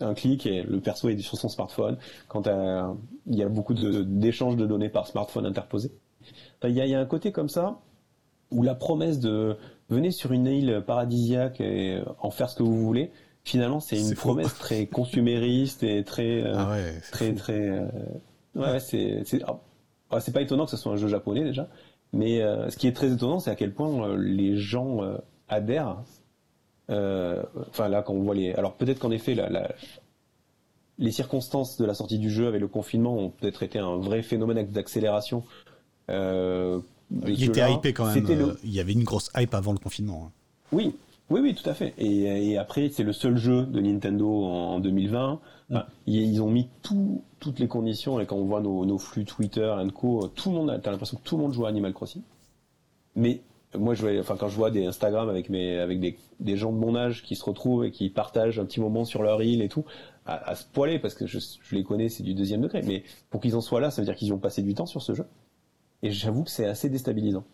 un 0.00 0.14
clic 0.14 0.46
et 0.46 0.62
le 0.62 0.80
perso 0.80 1.08
est 1.08 1.18
sur 1.18 1.38
son 1.38 1.48
smartphone. 1.48 1.96
Quand 2.28 2.46
il 3.26 3.34
y 3.34 3.42
a 3.42 3.48
beaucoup 3.48 3.74
d'échanges 3.74 4.56
de, 4.56 4.66
données 4.66 4.90
par 4.90 5.06
smartphone 5.06 5.46
interposés. 5.46 5.90
il, 6.64 6.70
y 6.70 6.80
a, 6.80 6.86
il 6.86 6.90
y, 6.90 6.94
a, 6.94 7.00
un 7.00 7.06
côté 7.06 7.32
comme 7.32 7.48
ça 7.48 7.80
où 8.50 8.62
la 8.62 8.74
promesse 8.74 9.18
de 9.20 9.56
venez 9.88 10.10
sur 10.10 10.32
une 10.32 10.46
île 10.46 10.82
paradisiaque 10.86 11.60
et 11.60 12.02
en 12.20 12.30
faire 12.30 12.50
ce 12.50 12.56
que 12.56 12.62
vous 12.62 12.84
voulez. 12.84 13.10
Finalement, 13.44 13.78
c'est 13.78 14.00
une 14.00 14.14
promesse 14.14 14.58
très 14.58 14.86
consumériste 14.86 15.84
et 15.84 16.02
très 16.02 16.42
euh, 16.42 16.54
ah 16.56 16.70
ouais, 16.70 17.00
très 17.12 17.32
très 17.32 17.68
euh, 17.68 17.86
ouais, 18.56 18.80
c'est 18.80 19.22
ah, 20.10 20.20
c'est 20.20 20.32
pas 20.32 20.42
étonnant 20.42 20.64
que 20.64 20.72
ce 20.72 20.76
soit 20.76 20.92
un 20.92 20.96
jeu 20.96 21.06
japonais 21.06 21.44
déjà, 21.44 21.68
mais 22.12 22.42
euh, 22.42 22.68
ce 22.70 22.76
qui 22.76 22.88
est 22.88 22.92
très 22.92 23.12
étonnant, 23.12 23.38
c'est 23.38 23.50
à 23.50 23.54
quel 23.54 23.72
point 23.72 24.16
les 24.16 24.56
gens 24.56 24.98
adhèrent. 25.48 26.02
Euh, 26.90 27.42
enfin 27.68 27.88
là, 27.88 28.02
quand 28.02 28.14
on 28.14 28.22
voit 28.22 28.34
les, 28.34 28.52
alors 28.54 28.74
peut-être 28.74 28.98
qu'en 28.98 29.10
effet, 29.10 29.34
la, 29.34 29.74
les 30.98 31.10
circonstances 31.10 31.76
de 31.78 31.84
la 31.84 31.94
sortie 31.94 32.18
du 32.18 32.30
jeu 32.30 32.46
avec 32.46 32.60
le 32.60 32.68
confinement 32.68 33.16
ont 33.16 33.30
peut-être 33.30 33.62
été 33.62 33.78
un 33.78 33.96
vrai 33.96 34.22
phénomène 34.22 34.66
d'accélération. 34.66 35.44
Euh, 36.10 36.80
il 37.26 37.44
était 37.44 37.72
hypé 37.72 37.92
quand 37.92 38.06
même. 38.06 38.26
Euh, 38.28 38.54
il 38.64 38.72
y 38.72 38.80
avait 38.80 38.92
une 38.92 39.04
grosse 39.04 39.30
hype 39.36 39.54
avant 39.54 39.72
le 39.72 39.78
confinement. 39.78 40.26
Hein. 40.26 40.32
Oui, 40.72 40.94
oui, 41.30 41.40
oui, 41.40 41.54
tout 41.54 41.68
à 41.68 41.74
fait. 41.74 41.94
Et, 41.98 42.56
après, 42.56 42.88
c'est 42.88 43.02
le 43.02 43.12
seul 43.12 43.36
jeu 43.36 43.64
de 43.64 43.80
Nintendo 43.80 44.44
en, 44.44 44.80
2020. 44.80 45.40
ils, 46.06 46.42
ont 46.42 46.50
mis 46.50 46.68
tout, 46.82 47.22
toutes 47.40 47.58
les 47.58 47.68
conditions. 47.68 48.20
Et 48.20 48.26
quand 48.26 48.36
on 48.36 48.44
voit 48.44 48.60
nos, 48.60 48.84
nos 48.84 48.98
flux 48.98 49.24
Twitter, 49.24 49.74
et 49.84 49.90
co, 49.92 50.28
tout 50.34 50.50
le 50.50 50.56
monde, 50.56 50.80
t'as 50.82 50.90
l'impression 50.90 51.16
que 51.16 51.22
tout 51.22 51.36
le 51.36 51.42
monde 51.42 51.52
joue 51.52 51.66
à 51.66 51.68
Animal 51.68 51.92
Crossing. 51.92 52.22
Mais 53.14 53.40
moi, 53.76 53.94
quand 54.38 54.48
je 54.48 54.56
vois 54.56 54.70
des 54.70 54.84
Instagram 54.86 55.28
avec 55.28 55.50
des, 55.50 56.56
gens 56.56 56.72
de 56.72 56.78
mon 56.78 56.96
âge 56.96 57.22
qui 57.22 57.36
se 57.36 57.44
retrouvent 57.44 57.84
et 57.84 57.90
qui 57.90 58.10
partagent 58.10 58.58
un 58.58 58.64
petit 58.64 58.80
moment 58.80 59.04
sur 59.04 59.22
leur 59.22 59.42
île 59.42 59.62
et 59.62 59.68
tout, 59.68 59.84
à, 60.26 60.54
se 60.54 60.64
poiler 60.64 60.98
parce 60.98 61.14
que 61.14 61.26
je, 61.26 61.38
les 61.72 61.84
connais, 61.84 62.08
c'est 62.08 62.22
du 62.22 62.34
deuxième 62.34 62.60
degré. 62.60 62.82
Mais 62.82 63.04
pour 63.30 63.40
qu'ils 63.40 63.56
en 63.56 63.60
soient 63.60 63.80
là, 63.80 63.90
ça 63.90 64.02
veut 64.02 64.06
dire 64.06 64.16
qu'ils 64.16 64.32
ont 64.32 64.38
passé 64.38 64.62
du 64.62 64.74
temps 64.74 64.86
sur 64.86 65.02
ce 65.02 65.14
jeu. 65.14 65.26
Et 66.02 66.10
j'avoue 66.10 66.44
que 66.44 66.50
c'est 66.50 66.66
assez 66.66 66.88
déstabilisant. 66.88 67.44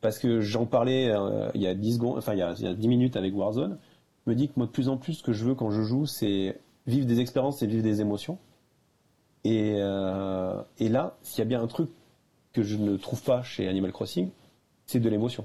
Parce 0.00 0.18
que 0.18 0.40
j'en 0.40 0.66
parlais 0.66 1.10
euh, 1.10 1.50
il 1.54 1.62
y 1.62 1.66
a 1.66 1.74
10 1.74 1.94
secondes, 1.94 2.18
enfin 2.18 2.34
il 2.34 2.38
y 2.38 2.42
a, 2.42 2.54
il 2.58 2.64
y 2.64 2.68
a 2.68 2.74
10 2.74 2.88
minutes 2.88 3.16
avec 3.16 3.34
Warzone. 3.34 3.78
Me 4.26 4.34
dis 4.34 4.48
que 4.48 4.54
moi 4.56 4.66
de 4.66 4.72
plus 4.72 4.88
en 4.88 4.98
plus 4.98 5.14
ce 5.14 5.22
que 5.22 5.32
je 5.32 5.44
veux 5.44 5.54
quand 5.54 5.70
je 5.70 5.82
joue, 5.82 6.06
c'est 6.06 6.60
vivre 6.86 7.06
des 7.06 7.20
expériences 7.20 7.62
et 7.62 7.66
vivre 7.66 7.82
des 7.82 8.00
émotions. 8.00 8.38
Et, 9.44 9.76
euh, 9.78 10.60
et 10.78 10.88
là, 10.88 11.16
s'il 11.22 11.38
y 11.38 11.42
a 11.42 11.44
bien 11.46 11.62
un 11.62 11.66
truc 11.66 11.88
que 12.52 12.62
je 12.62 12.76
ne 12.76 12.96
trouve 12.96 13.22
pas 13.22 13.42
chez 13.42 13.68
Animal 13.68 13.92
Crossing, 13.92 14.30
c'est 14.86 15.00
de 15.00 15.08
l'émotion. 15.08 15.44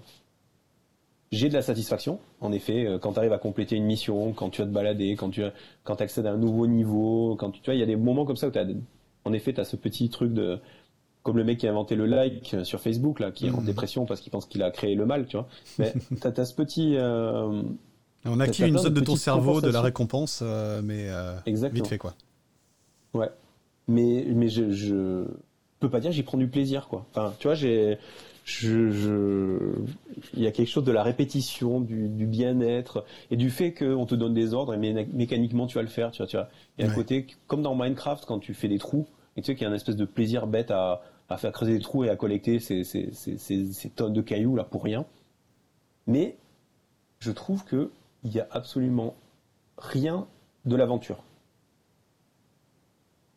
J'ai 1.31 1.47
de 1.47 1.53
la 1.53 1.61
satisfaction, 1.61 2.19
en 2.41 2.51
effet, 2.51 2.85
euh, 2.85 2.99
quand 2.99 3.13
tu 3.13 3.19
arrives 3.19 3.31
à 3.31 3.37
compléter 3.37 3.77
une 3.77 3.85
mission, 3.85 4.33
quand 4.33 4.49
tu 4.49 4.61
vas 4.61 4.67
te 4.67 4.73
balader, 4.73 5.15
quand 5.15 5.29
tu 5.29 5.41
quand 5.83 6.01
accèdes 6.01 6.25
à 6.25 6.33
un 6.33 6.37
nouveau 6.37 6.67
niveau, 6.67 7.37
quand 7.39 7.51
tu, 7.51 7.61
tu 7.61 7.65
vois, 7.65 7.75
il 7.75 7.79
y 7.79 7.83
a 7.83 7.85
des 7.85 7.95
moments 7.95 8.25
comme 8.25 8.35
ça 8.35 8.47
où 8.47 8.51
tu 8.51 8.59
as, 8.59 8.65
en 9.23 9.33
effet, 9.33 9.53
tu 9.53 9.61
as 9.61 9.63
ce 9.63 9.77
petit 9.77 10.09
truc 10.09 10.33
de, 10.33 10.59
comme 11.23 11.37
le 11.37 11.45
mec 11.45 11.59
qui 11.59 11.67
a 11.67 11.71
inventé 11.71 11.95
le 11.95 12.05
like 12.05 12.57
sur 12.63 12.81
Facebook, 12.81 13.21
là, 13.21 13.31
qui 13.31 13.47
est 13.47 13.51
en 13.51 13.61
mmh. 13.61 13.65
dépression 13.65 14.05
parce 14.05 14.19
qu'il 14.19 14.31
pense 14.31 14.45
qu'il 14.45 14.61
a 14.61 14.71
créé 14.71 14.93
le 14.93 15.05
mal, 15.05 15.25
tu 15.25 15.37
vois. 15.37 15.47
Mais 15.79 15.93
tu 16.21 16.41
as, 16.41 16.45
ce 16.45 16.53
petit. 16.53 16.95
Euh, 16.97 17.61
on 18.25 18.39
active 18.41 18.67
une 18.67 18.77
zone 18.77 18.93
de 18.93 19.01
ton 19.01 19.15
cerveau 19.15 19.61
de 19.61 19.69
la 19.69 19.81
récompense, 19.81 20.41
euh, 20.43 20.81
mais 20.83 21.07
vite 21.69 21.87
fait, 21.87 21.97
quoi. 21.97 22.13
Ouais. 23.13 23.29
Mais, 23.87 24.25
mais 24.33 24.47
je, 24.47 24.71
je 24.71 25.25
peux 25.79 25.89
pas 25.89 25.99
dire 25.99 26.11
j'y 26.11 26.23
prends 26.23 26.37
du 26.37 26.47
plaisir, 26.47 26.87
quoi. 26.87 27.05
Enfin, 27.11 27.33
tu 27.39 27.47
vois, 27.47 27.55
j'ai 27.55 27.97
je, 28.59 29.73
il 30.33 30.41
y 30.41 30.47
a 30.47 30.51
quelque 30.51 30.67
chose 30.67 30.83
de 30.83 30.91
la 30.91 31.03
répétition, 31.03 31.81
du, 31.81 32.25
bien-être 32.25 33.05
et 33.29 33.37
du 33.37 33.49
fait 33.49 33.73
qu'on 33.73 34.05
te 34.05 34.15
donne 34.15 34.33
des 34.33 34.53
ordres 34.53 34.73
et 34.73 34.77
mécaniquement 34.77 35.67
tu 35.67 35.75
vas 35.75 35.81
le 35.81 35.87
faire. 35.87 36.11
Tu 36.11 36.17
vois, 36.17 36.27
tu 36.27 36.37
vois. 36.37 36.49
Il 36.77 36.85
y 36.85 36.87
a 36.87 36.91
un 36.91 36.95
côté 36.95 37.27
comme 37.47 37.61
dans 37.61 37.75
Minecraft 37.75 38.25
quand 38.25 38.39
tu 38.39 38.53
fais 38.53 38.67
des 38.67 38.77
trous 38.77 39.07
et 39.37 39.41
tu 39.41 39.47
sais 39.47 39.55
qu'il 39.55 39.63
y 39.63 39.67
a 39.67 39.71
un 39.71 39.75
espèce 39.75 39.95
de 39.95 40.05
plaisir 40.05 40.47
bête 40.47 40.71
à, 40.71 41.01
à 41.29 41.37
faire 41.37 41.51
creuser 41.51 41.73
des 41.73 41.83
trous 41.83 42.03
et 42.03 42.09
à 42.09 42.15
collecter 42.15 42.59
ces, 42.59 42.83
ces, 42.83 43.11
ces, 43.13 43.37
ces, 43.37 43.89
tonnes 43.89 44.13
de 44.13 44.21
cailloux 44.21 44.55
là 44.55 44.63
pour 44.63 44.83
rien. 44.83 45.05
Mais 46.07 46.37
je 47.19 47.31
trouve 47.31 47.63
que 47.63 47.91
il 48.23 48.33
y 48.33 48.39
a 48.39 48.47
absolument 48.51 49.15
rien 49.77 50.27
de 50.65 50.75
l'aventure. 50.75 51.23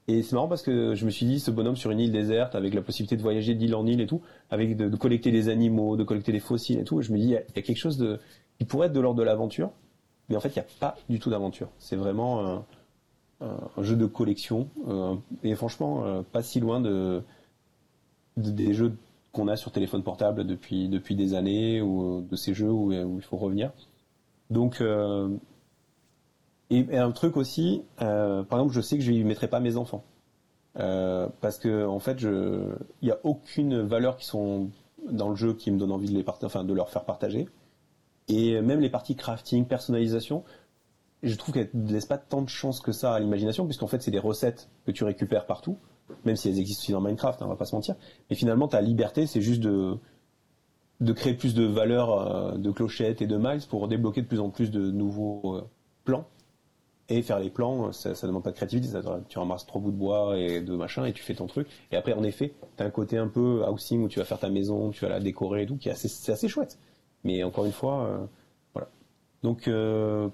Et 0.06 0.22
c'est 0.22 0.34
marrant 0.34 0.48
parce 0.48 0.62
que 0.62 0.94
je 0.94 1.04
me 1.06 1.10
suis 1.10 1.24
dit, 1.24 1.40
ce 1.40 1.50
bonhomme 1.50 1.76
sur 1.76 1.90
une 1.90 2.00
île 2.00 2.12
déserte, 2.12 2.54
avec 2.54 2.74
la 2.74 2.82
possibilité 2.82 3.16
de 3.16 3.22
voyager 3.22 3.54
d'île 3.54 3.74
en 3.74 3.86
île 3.86 4.00
et 4.00 4.06
tout, 4.06 4.20
avec 4.50 4.76
de, 4.76 4.94
collecter 4.96 5.30
des 5.30 5.48
animaux, 5.48 5.96
de 5.96 6.04
collecter 6.04 6.30
des 6.30 6.40
fossiles 6.40 6.78
et 6.78 6.84
tout, 6.84 7.00
je 7.00 7.10
me 7.10 7.18
dis, 7.18 7.24
il 7.24 7.30
y, 7.30 7.36
a, 7.36 7.40
quelque 7.40 7.76
chose 7.76 8.18
qui 8.58 8.66
pourrait 8.66 8.88
être 8.88 8.92
de 8.92 9.00
l'ordre 9.00 9.18
de 9.18 9.24
l'aventure, 9.24 9.70
mais 10.28 10.36
en 10.36 10.40
fait, 10.40 10.50
il 10.50 10.58
n'y 10.58 10.64
a 10.64 10.66
pas 10.78 10.96
du 11.08 11.20
tout 11.20 11.30
d'aventure. 11.30 11.68
C'est 11.78 11.96
vraiment 11.96 12.64
un, 13.40 13.82
jeu 13.82 13.96
de 13.96 14.06
collection, 14.06 14.68
euh, 14.88 15.16
et 15.42 15.54
franchement, 15.54 16.04
euh, 16.04 16.22
pas 16.22 16.42
si 16.42 16.60
loin 16.60 16.80
de, 16.80 17.22
des 18.36 18.74
jeux 18.74 18.96
qu'on 19.32 19.48
a 19.48 19.56
sur 19.56 19.72
téléphone 19.72 20.02
portable 20.02 20.46
depuis, 20.46 20.88
depuis 20.88 21.16
des 21.16 21.34
années, 21.34 21.80
ou 21.80 22.20
de 22.22 22.36
ces 22.36 22.54
jeux 22.54 22.70
où, 22.70 22.92
il 22.92 23.22
faut 23.22 23.36
revenir. 23.36 23.72
Donc, 24.50 24.80
euh, 24.80 25.28
et, 26.70 26.96
un 26.96 27.12
truc 27.12 27.36
aussi, 27.36 27.82
euh, 28.00 28.42
par 28.42 28.58
exemple, 28.58 28.74
je 28.74 28.80
sais 28.80 28.96
que 28.96 29.04
je 29.04 29.12
ne 29.12 29.24
mettrai 29.24 29.48
pas 29.48 29.60
mes 29.60 29.76
enfants. 29.76 30.04
Euh, 30.76 31.28
parce 31.40 31.58
que 31.58 31.86
en 31.86 32.00
fait, 32.00 32.22
il 32.22 32.76
n'y 33.02 33.10
a 33.10 33.18
aucune 33.22 33.80
valeur 33.82 34.16
qui 34.16 34.26
sont 34.26 34.70
dans 35.08 35.28
le 35.28 35.36
jeu 35.36 35.54
qui 35.54 35.70
me 35.70 35.78
donne 35.78 35.92
envie 35.92 36.08
de 36.08 36.16
les 36.16 36.74
leur 36.74 36.90
faire 36.90 37.04
partager. 37.04 37.48
Et 38.28 38.60
même 38.60 38.80
les 38.80 38.88
parties 38.88 39.16
crafting, 39.16 39.66
personnalisation, 39.66 40.44
je 41.22 41.34
trouve 41.36 41.54
qu'elles 41.54 41.70
ne 41.74 41.92
laissent 41.92 42.06
pas 42.06 42.18
tant 42.18 42.42
de 42.42 42.48
chance 42.48 42.80
que 42.80 42.90
ça 42.90 43.14
à 43.14 43.20
l'imagination, 43.20 43.66
puisqu'en 43.66 43.86
fait 43.86 44.02
c'est 44.02 44.10
des 44.10 44.18
recettes 44.18 44.68
que 44.86 44.90
tu 44.90 45.04
récupères 45.04 45.46
partout, 45.46 45.78
même 46.24 46.36
si 46.36 46.48
elles 46.48 46.58
existent 46.58 46.82
aussi 46.82 46.92
dans 46.92 47.00
Minecraft, 47.00 47.40
hein, 47.42 47.46
on 47.46 47.50
va 47.50 47.56
pas 47.56 47.66
se 47.66 47.74
mentir. 47.74 47.94
Mais 48.30 48.36
finalement, 48.36 48.66
ta 48.66 48.80
liberté, 48.80 49.26
c'est 49.26 49.42
juste 49.42 49.60
de 49.60 49.98
de 51.00 51.12
créer 51.12 51.34
plus 51.34 51.54
de 51.54 51.64
valeur 51.64 52.12
euh, 52.12 52.56
de 52.56 52.70
clochettes 52.70 53.20
et 53.20 53.26
de 53.26 53.36
miles 53.36 53.60
pour 53.68 53.88
débloquer 53.88 54.22
de 54.22 54.26
plus 54.28 54.40
en 54.40 54.48
plus 54.48 54.70
de 54.70 54.90
nouveaux 54.90 55.60
plans 56.04 56.24
et 57.08 57.22
faire 57.22 57.38
les 57.38 57.50
plans, 57.50 57.92
ça, 57.92 58.14
ça 58.14 58.26
demande 58.26 58.42
pas 58.42 58.50
de 58.50 58.56
créativité, 58.56 58.98
tu 59.28 59.38
ramasses 59.38 59.66
trois 59.66 59.80
bouts 59.80 59.90
de 59.90 59.96
bois 59.96 60.38
et 60.38 60.62
de 60.62 60.74
machin 60.74 61.04
et 61.04 61.12
tu 61.12 61.22
fais 61.22 61.34
ton 61.34 61.46
truc. 61.46 61.68
Et 61.92 61.96
après, 61.96 62.14
en 62.14 62.22
effet, 62.22 62.54
t'as 62.76 62.86
un 62.86 62.90
côté 62.90 63.18
un 63.18 63.28
peu 63.28 63.62
housing 63.68 64.04
où 64.04 64.08
tu 64.08 64.18
vas 64.18 64.24
faire 64.24 64.38
ta 64.38 64.48
maison, 64.48 64.90
tu 64.90 65.04
vas 65.04 65.10
la 65.10 65.20
décorer 65.20 65.62
et 65.62 65.66
tout, 65.66 65.76
qui 65.76 65.88
est 65.88 65.92
assez, 65.92 66.32
assez 66.32 66.48
chouette. 66.48 66.78
Mais 67.22 67.42
encore 67.44 67.66
une 67.66 67.72
fois, 67.72 68.06
euh, 68.06 68.26
voilà. 68.72 68.88
Donc 69.42 69.68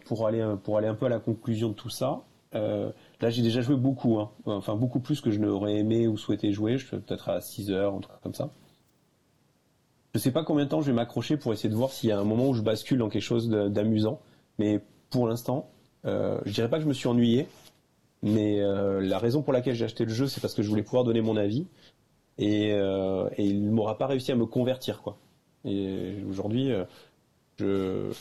pour 0.04 0.26
aller 0.26 0.54
pour 0.62 0.78
aller 0.78 0.86
un 0.86 0.94
peu 0.94 1.06
à 1.06 1.08
la 1.08 1.18
conclusion 1.18 1.70
de 1.70 1.74
tout 1.74 1.90
ça, 1.90 2.22
là 2.52 3.30
j'ai 3.30 3.42
déjà 3.42 3.60
joué 3.60 3.76
beaucoup, 3.76 4.18
hein. 4.18 4.30
enfin 4.46 4.76
beaucoup 4.76 5.00
plus 5.00 5.20
que 5.20 5.30
je 5.32 5.40
n'aurais 5.40 5.74
aimé 5.74 6.06
ou 6.06 6.16
souhaité 6.16 6.52
jouer. 6.52 6.78
Je 6.78 6.86
suis 6.86 6.96
peut-être 6.98 7.28
à 7.28 7.40
6 7.40 7.72
heures, 7.72 7.94
un 7.94 8.00
truc 8.00 8.20
comme 8.22 8.34
ça. 8.34 8.50
Je 10.14 10.18
sais 10.18 10.32
pas 10.32 10.44
combien 10.44 10.64
de 10.64 10.70
temps 10.70 10.80
je 10.80 10.86
vais 10.86 10.96
m'accrocher 10.96 11.36
pour 11.36 11.52
essayer 11.52 11.68
de 11.68 11.74
voir 11.74 11.90
s'il 11.90 12.08
y 12.08 12.12
a 12.12 12.18
un 12.18 12.24
moment 12.24 12.48
où 12.48 12.54
je 12.54 12.62
bascule 12.62 12.98
dans 12.98 13.08
quelque 13.08 13.22
chose 13.22 13.48
d'amusant, 13.48 14.20
mais 14.58 14.80
pour 15.08 15.28
l'instant, 15.28 15.70
je 16.04 16.50
dirais 16.52 16.68
pas 16.68 16.78
que 16.78 16.84
je 16.84 16.88
me 16.88 16.94
suis 16.94 17.08
ennuyé, 17.08 17.46
mais 18.22 18.60
la 18.60 19.18
raison 19.18 19.42
pour 19.42 19.52
laquelle 19.52 19.74
j'ai 19.74 19.84
acheté 19.84 20.04
le 20.04 20.12
jeu, 20.12 20.26
c'est 20.26 20.40
parce 20.40 20.54
que 20.54 20.62
je 20.62 20.68
voulais 20.68 20.82
pouvoir 20.82 21.04
donner 21.04 21.20
mon 21.20 21.36
avis 21.36 21.66
et, 22.40 22.72
euh, 22.72 23.28
et 23.36 23.46
il 23.46 23.70
m'aura 23.70 23.98
pas 23.98 24.06
réussi 24.06 24.32
à 24.32 24.36
me 24.36 24.46
convertir 24.46 25.02
quoi. 25.02 25.18
Et 25.64 26.14
aujourd'hui, 26.28 26.72
euh, 26.72 26.84
je 27.58 28.12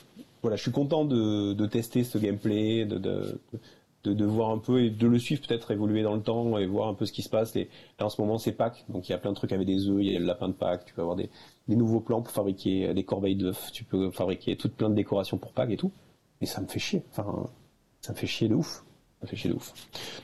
voilà, 0.42 0.58
je 0.58 0.62
suis 0.62 0.72
content 0.72 1.06
de, 1.06 1.66
tester 1.66 2.04
ce 2.04 2.18
gameplay, 2.18 2.86
de, 2.86 2.98
de, 2.98 3.40
de, 4.04 4.26
voir 4.26 4.52
un 4.52 4.58
peu 4.58 4.84
et 4.84 4.90
de 4.90 5.08
le 5.08 5.20
suivre 5.20 5.42
peut-être 5.46 5.72
évoluer 5.72 6.02
dans 6.02 6.16
le 6.16 6.22
temps 6.22 6.58
et 6.58 6.66
voir 6.66 6.88
un 6.88 6.94
peu 6.94 7.06
ce 7.06 7.14
qui 7.14 7.22
se 7.22 7.30
passe. 7.30 7.56
Et 7.56 7.70
là 8.00 8.06
en 8.06 8.10
ce 8.10 8.22
moment 8.22 8.38
c'est 8.38 8.52
Pâques, 8.52 8.86
donc 8.90 9.08
il 9.08 9.14
y 9.14 9.16
a 9.16 9.18
plein 9.18 9.32
de 9.32 9.36
trucs 9.36 9.54
avec 9.54 9.66
des 9.66 9.88
œufs, 9.88 9.98
il 10.02 10.12
y 10.12 10.16
a 10.16 10.20
le 10.20 10.26
lapin 10.26 10.50
de 10.50 10.54
Pâques, 10.54 10.86
tu 10.86 10.94
peux 10.94 11.02
avoir 11.02 11.16
des, 11.16 11.30
nouveaux 11.68 12.02
plans 12.02 12.22
pour 12.22 12.34
fabriquer 12.34 12.94
des 12.94 13.04
corbeilles 13.04 13.36
d'œufs, 13.36 13.72
tu 13.72 13.84
peux 13.84 14.12
fabriquer 14.12 14.58
toutes 14.58 14.74
plein 14.74 14.90
de 14.90 14.96
décorations 14.96 15.38
pour 15.38 15.54
Pâques 15.54 15.72
et 15.72 15.78
tout. 15.78 15.92
Et 16.42 16.46
ça 16.46 16.62
me 16.62 16.68
fait 16.68 16.80
chier, 16.80 17.04
enfin 17.12 17.50
ça 18.02 18.14
me 18.14 18.18
fait 18.18 18.28
chier 18.28 18.48
de 18.48 18.56
ouf, 18.56 18.84
ça 19.20 19.26
me 19.26 19.28
fait 19.28 19.36
chier 19.36 19.50
de 19.50 19.56
ouf. 19.56 19.74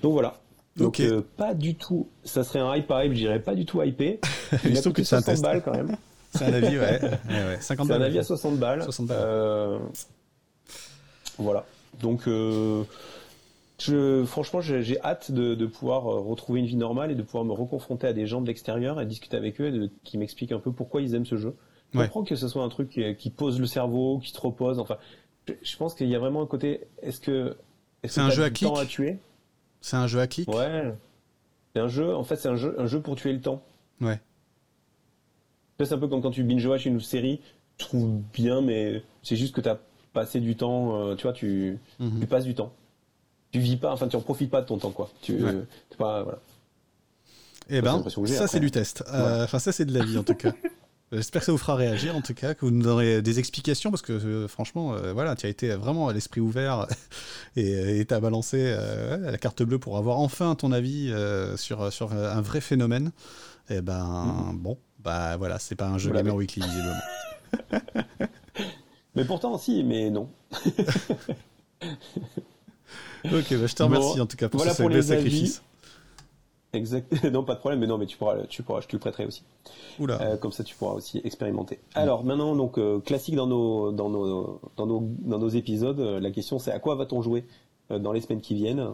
Donc 0.01 0.13
voilà, 0.13 0.39
donc 0.75 0.99
euh, 0.99 1.21
pas 1.37 1.53
du 1.53 1.75
tout, 1.75 2.09
ça 2.23 2.43
serait 2.43 2.59
un 2.59 2.75
hype 2.75 2.91
hype, 2.91 3.13
je 3.13 3.17
dirais 3.17 3.39
pas 3.39 3.55
du 3.55 3.65
tout 3.65 3.81
hypé. 3.81 4.19
Il 4.65 4.75
coûté 4.75 4.91
que 4.91 5.03
60 5.03 5.41
balles 5.41 5.61
quand 5.63 5.71
même. 5.71 5.95
C'est 6.31 6.45
un 6.45 6.53
avis, 6.53 6.77
ouais. 6.77 7.01
ouais, 7.29 7.57
50 7.61 7.87
balles. 7.87 7.97
C'est 7.97 8.03
un 8.03 8.05
avis 8.05 8.19
à 8.19 8.23
60 8.23 8.57
balles. 8.57 8.83
60 8.83 9.07
balles. 9.07 9.17
Euh, 9.21 9.79
voilà. 11.37 11.65
Donc 12.01 12.27
euh, 12.27 12.83
je, 13.79 14.25
franchement, 14.25 14.59
j'ai 14.59 14.99
hâte 15.01 15.31
de, 15.31 15.55
de, 15.55 15.65
pouvoir 15.65 16.03
retrouver 16.03 16.59
une 16.59 16.65
vie 16.65 16.75
normale 16.75 17.09
et 17.09 17.15
de 17.15 17.23
pouvoir 17.23 17.45
me 17.45 17.53
reconfronter 17.53 18.07
à 18.07 18.13
des 18.13 18.27
gens 18.27 18.41
de 18.41 18.47
l'extérieur 18.47 18.99
et 18.99 19.05
discuter 19.05 19.37
avec 19.37 19.61
eux 19.61 19.67
et 19.67 19.71
de, 19.71 19.89
qui 20.03 20.17
m'expliquent 20.17 20.51
un 20.51 20.59
peu 20.59 20.73
pourquoi 20.73 21.01
ils 21.01 21.15
aiment 21.15 21.25
ce 21.25 21.37
jeu. 21.37 21.55
Je 21.93 21.99
comprends 21.99 22.25
que 22.25 22.35
ce 22.35 22.49
soit 22.49 22.63
un 22.63 22.69
truc 22.69 22.89
qui, 22.89 23.15
qui, 23.15 23.29
pose 23.29 23.61
le 23.61 23.65
cerveau, 23.65 24.19
qui 24.19 24.33
te 24.33 24.41
repose. 24.41 24.79
Enfin, 24.79 24.97
je, 25.47 25.53
je 25.63 25.77
pense 25.77 25.95
qu'il 25.95 26.09
y 26.09 26.15
a 26.15 26.19
vraiment 26.19 26.41
un 26.41 26.47
côté. 26.47 26.81
Est-ce 27.01 27.21
que 27.21 27.55
c'est 28.07 28.21
un 28.21 28.29
jeu 28.29 28.43
à 28.43 28.49
clic 28.49 28.71
à 28.77 28.85
tuer 28.85 29.19
c'est 29.85 29.97
un 29.97 30.07
jeu 30.07 30.19
à 30.19 30.25
clic 30.25 30.49
Ouais. 30.49 30.95
C'est 31.75 31.79
un 31.79 31.87
jeu, 31.87 32.15
en 32.15 32.23
fait, 32.23 32.37
c'est 32.37 32.47
un 32.47 32.55
jeu, 32.55 32.75
un 32.79 32.87
jeu 32.87 33.01
pour 33.01 33.15
tuer 33.15 33.33
le 33.33 33.39
temps. 33.39 33.61
Ouais. 34.01 34.19
C'est 35.77 35.93
un 35.93 35.99
peu 35.99 36.07
comme 36.07 36.23
quand 36.23 36.31
tu 36.31 36.43
binge-watch 36.43 36.85
une 36.85 36.99
série, 36.99 37.39
tu 37.77 37.85
trouves 37.85 38.19
bien, 38.33 38.61
mais 38.61 39.03
c'est 39.21 39.35
juste 39.35 39.53
que 39.53 39.61
tu 39.61 39.69
as 39.69 39.77
passé 40.11 40.39
du 40.39 40.55
temps, 40.55 40.99
euh, 40.99 41.15
tu 41.15 41.23
vois, 41.23 41.33
tu, 41.33 41.77
mhm. 41.99 42.19
tu, 42.19 42.25
passes 42.25 42.45
du 42.45 42.55
temps. 42.55 42.73
Tu 43.51 43.59
vis 43.59 43.77
pas, 43.77 43.91
enfin, 43.91 44.07
tu 44.07 44.15
en 44.15 44.21
profites 44.21 44.49
pas 44.49 44.61
de 44.61 44.65
ton 44.65 44.79
temps, 44.79 44.89
quoi. 44.89 45.11
Tu, 45.21 45.43
ouais. 45.43 45.53
pas, 45.99 46.23
voilà. 46.23 46.39
Eh 47.69 47.81
ben, 47.81 48.03
ça 48.25 48.47
c'est 48.47 48.59
du 48.59 48.71
test. 48.71 49.03
Euh, 49.13 49.43
enfin, 49.43 49.59
ça 49.59 49.71
c'est 49.71 49.85
de 49.85 49.93
la 49.97 50.03
vie 50.03 50.17
en 50.17 50.23
tout 50.23 50.35
cas. 50.35 50.53
J'espère 51.11 51.41
que 51.41 51.45
ça 51.45 51.51
vous 51.51 51.59
fera 51.59 51.75
réagir 51.75 52.15
en 52.15 52.21
tout 52.21 52.33
cas, 52.33 52.55
que 52.55 52.65
vous 52.65 52.71
nous 52.71 52.81
donnerez 52.81 53.21
des 53.21 53.37
explications 53.37 53.91
parce 53.91 54.01
que 54.01 54.13
euh, 54.13 54.47
franchement, 54.47 54.95
euh, 54.95 55.13
voilà, 55.13 55.35
tu 55.35 55.45
as 55.45 55.49
été 55.49 55.69
vraiment 55.75 56.07
à 56.07 56.13
l'esprit 56.13 56.41
ouvert 56.41 56.87
et 57.55 58.03
tu 58.07 58.13
as 58.13 58.19
balancé 58.19 58.57
euh, 58.59 59.31
la 59.31 59.37
carte 59.37 59.61
bleue 59.61 59.77
pour 59.77 59.97
avoir 59.97 60.19
enfin 60.19 60.55
ton 60.55 60.71
avis 60.71 61.13
sur, 61.57 61.93
sur 61.93 62.11
un 62.13 62.41
vrai 62.41 62.59
phénomène. 62.59 63.11
Et 63.69 63.75
eh 63.77 63.81
ben 63.81 64.51
mm. 64.53 64.57
bon, 64.57 64.77
bah 64.99 65.37
voilà, 65.37 65.59
c'est 65.59 65.75
pas 65.75 65.87
un 65.87 65.97
jeu 65.99 66.11
Gamer 66.11 66.35
Weekly 66.35 66.63
visiblement. 66.63 66.95
mais 69.15 69.25
pourtant, 69.25 69.57
si, 69.59 69.83
mais 69.83 70.09
non. 70.09 70.29
ok, 73.25 73.31
bah, 73.31 73.67
je 73.67 73.75
te 73.75 73.83
remercie 73.83 74.19
en 74.19 74.25
tout 74.25 74.37
cas 74.37 74.49
pour 74.49 74.59
voilà 74.59 74.73
ce 74.73 74.81
pour 74.81 74.89
les 74.89 75.03
sacrifice. 75.03 75.61
Exact. 76.75 77.23
non, 77.31 77.43
pas 77.43 77.55
de 77.55 77.59
problème, 77.59 77.79
mais 77.79 77.87
non, 77.87 77.97
mais 77.97 78.05
tu 78.05 78.17
pourras, 78.17 78.43
tu 78.47 78.63
pourras, 78.63 78.81
je 78.81 78.87
te 78.87 78.95
le 78.95 78.99
prêterai 78.99 79.25
aussi. 79.25 79.43
Oula. 79.99 80.21
Euh, 80.21 80.37
comme 80.37 80.51
ça, 80.51 80.63
tu 80.63 80.75
pourras 80.75 80.93
aussi 80.93 81.21
expérimenter. 81.23 81.79
Alors 81.95 82.23
maintenant, 82.23 82.55
donc 82.55 82.77
euh, 82.77 82.99
classique 82.99 83.35
dans 83.35 83.47
nos, 83.47 83.91
dans 83.91 84.09
nos, 84.09 84.59
dans 84.75 84.85
nos, 84.85 85.01
dans 85.19 85.39
nos 85.39 85.49
épisodes, 85.49 85.99
euh, 85.99 86.19
la 86.19 86.31
question 86.31 86.59
c'est 86.59 86.71
à 86.71 86.79
quoi 86.79 86.95
va-t-on 86.95 87.21
jouer 87.21 87.45
dans 87.89 88.11
les 88.11 88.21
semaines 88.21 88.41
qui 88.41 88.55
viennent? 88.55 88.93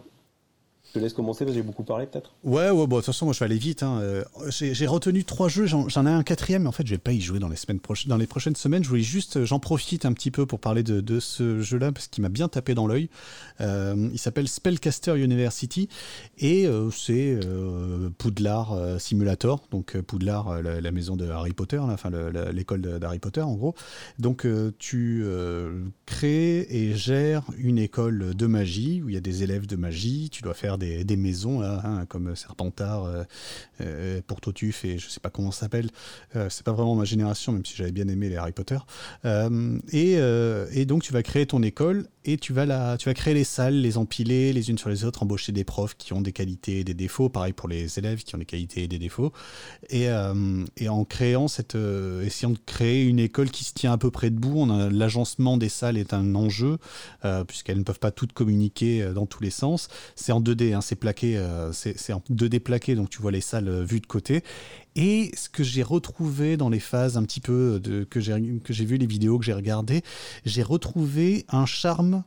Je 0.88 0.98
te 0.98 0.98
laisse 0.98 1.14
commencer 1.14 1.44
parce 1.44 1.56
que 1.56 1.62
j'ai 1.62 1.66
beaucoup 1.66 1.84
parlé 1.84 2.06
peut-être. 2.06 2.34
Ouais, 2.44 2.68
ouais, 2.68 2.86
bon, 2.86 2.96
de 2.96 3.00
toute 3.00 3.06
façon, 3.06 3.24
moi 3.24 3.32
je 3.32 3.38
vais 3.38 3.46
aller 3.46 3.56
vite. 3.56 3.82
Hein. 3.82 4.00
Euh, 4.02 4.24
j'ai 4.50 4.86
retenu 4.86 5.24
trois 5.24 5.48
jeux, 5.48 5.64
j'en 5.66 6.06
ai 6.06 6.10
un 6.10 6.22
quatrième, 6.22 6.62
mais 6.62 6.68
en 6.68 6.72
fait 6.72 6.86
je 6.86 6.92
vais 6.92 6.98
pas 6.98 7.12
y 7.12 7.20
jouer 7.20 7.38
dans 7.38 7.48
les, 7.48 7.56
semaines 7.56 7.80
prochaines, 7.80 8.10
dans 8.10 8.16
les 8.16 8.26
prochaines 8.26 8.56
semaines. 8.56 8.82
Je 8.84 8.88
voulais 8.88 9.00
juste, 9.00 9.38
euh, 9.38 9.46
j'en 9.46 9.58
profite 9.58 10.04
un 10.04 10.12
petit 10.12 10.30
peu 10.30 10.44
pour 10.44 10.60
parler 10.60 10.82
de, 10.82 11.20
ce 11.20 11.60
jeu-là 11.60 11.92
parce 11.92 12.08
qu'il 12.08 12.22
m'a 12.22 12.28
bien 12.28 12.48
tapé 12.48 12.74
dans 12.74 12.86
l'œil. 12.86 13.08
Euh, 13.60 14.10
il 14.12 14.18
s'appelle 14.18 14.48
Spellcaster 14.48 15.16
University 15.16 15.88
et 16.38 16.68
c'est 16.92 17.38
Poudlard 18.18 18.76
Simulator, 19.00 19.62
donc 19.70 19.96
Poudlard, 20.00 20.62
la, 20.62 20.90
maison 20.90 21.16
de 21.16 21.28
Harry 21.28 21.52
Potter, 21.52 21.78
enfin 21.78 22.10
l'école 22.52 22.82
d'Harry 22.82 23.18
Potter 23.18 23.40
en 23.40 23.54
gros. 23.54 23.74
Donc 24.18 24.46
tu 24.78 25.24
crées 26.06 26.66
et 26.68 26.94
gères 26.94 27.44
une 27.56 27.78
école 27.78 28.34
de 28.34 28.46
magie 28.46 29.02
où 29.02 29.08
il 29.08 29.14
y 29.14 29.18
a 29.18 29.20
des 29.20 29.42
élèves 29.42 29.66
de 29.66 29.76
magie, 29.76 30.28
tu 30.30 30.42
dois 30.42 30.54
faire 30.54 30.71
des, 30.78 31.16
maisons 31.16 31.62
hein, 31.62 32.06
comme 32.08 32.34
Serpentard, 32.36 33.04
euh, 33.04 33.24
euh, 33.80 34.20
et 34.84 34.98
je 34.98 35.08
sais 35.08 35.20
pas 35.20 35.30
comment 35.30 35.50
ça 35.50 35.60
s'appelle. 35.60 35.90
Euh, 36.36 36.48
c'est 36.50 36.64
pas 36.64 36.72
vraiment 36.72 36.94
ma 36.94 37.04
génération, 37.04 37.52
même 37.52 37.64
si 37.64 37.76
j'avais 37.76 37.92
bien 37.92 38.08
aimé 38.08 38.28
les 38.28 38.36
Harry 38.36 38.52
Potter. 38.52 38.78
Et, 39.92 40.12
et, 40.12 40.84
donc 40.86 41.02
tu 41.02 41.12
vas 41.12 41.22
créer 41.22 41.46
ton 41.46 41.62
école 41.62 42.06
et 42.24 42.36
tu 42.36 42.52
vas, 42.52 42.66
la, 42.66 42.96
tu 42.96 43.08
vas 43.08 43.14
créer 43.14 43.34
les 43.34 43.44
salles, 43.44 43.80
les 43.80 43.98
empiler 43.98 44.52
les 44.52 44.70
unes 44.70 44.78
sur 44.78 44.88
les 44.88 45.04
autres, 45.04 45.22
embaucher 45.22 45.52
des 45.52 45.64
profs 45.64 45.96
qui 45.96 46.12
ont 46.12 46.20
des 46.20 46.32
qualités 46.32 46.80
et 46.80 46.84
des 46.84 46.94
défauts, 46.94 47.28
pareil 47.28 47.52
pour 47.52 47.68
les 47.68 47.98
élèves 47.98 48.22
qui 48.22 48.34
ont 48.34 48.38
des 48.38 48.44
qualités 48.44 48.84
et 48.84 48.88
des 48.88 48.98
défauts. 48.98 49.32
Et, 49.90 50.06
et 50.76 50.88
en 50.88 51.04
créant 51.04 51.48
cette, 51.48 51.76
essayant 52.24 52.50
de 52.50 52.58
créer 52.64 53.04
une 53.04 53.18
école 53.18 53.50
qui 53.50 53.64
se 53.64 53.72
tient 53.72 53.92
à 53.92 53.98
peu 53.98 54.10
près 54.10 54.30
debout, 54.30 54.66
l'agencement 54.90 55.56
des 55.56 55.68
salles 55.68 55.96
est 55.96 56.14
un 56.14 56.34
enjeu, 56.34 56.78
puisqu'elles 57.46 57.78
ne 57.78 57.84
peuvent 57.84 58.00
pas 58.00 58.12
toutes 58.12 58.32
communiquer 58.32 59.12
dans 59.14 59.26
tous 59.26 59.42
les 59.42 59.50
sens. 59.50 59.88
C'est 60.14 60.32
en 60.32 60.40
2D 60.62 60.74
Hein, 60.74 60.80
c'est 60.80 60.96
plaqué, 60.96 61.36
euh, 61.36 61.72
c'est 61.72 62.12
en 62.12 62.22
2D 62.30 62.60
plaqué, 62.60 62.94
donc 62.94 63.10
tu 63.10 63.20
vois 63.20 63.30
les 63.30 63.40
salles 63.40 63.68
euh, 63.68 63.84
vues 63.84 64.00
de 64.00 64.06
côté. 64.06 64.42
Et 64.94 65.30
ce 65.36 65.48
que 65.48 65.64
j'ai 65.64 65.82
retrouvé 65.82 66.56
dans 66.56 66.68
les 66.68 66.80
phases 66.80 67.16
un 67.16 67.24
petit 67.24 67.40
peu 67.40 67.80
de, 67.80 68.04
que 68.04 68.20
j'ai 68.20 68.84
vu 68.84 68.96
les 68.96 69.06
vidéos 69.06 69.38
que 69.38 69.44
j'ai 69.44 69.54
regardées, 69.54 70.02
j'ai 70.44 70.62
retrouvé 70.62 71.44
un 71.48 71.66
charme 71.66 72.24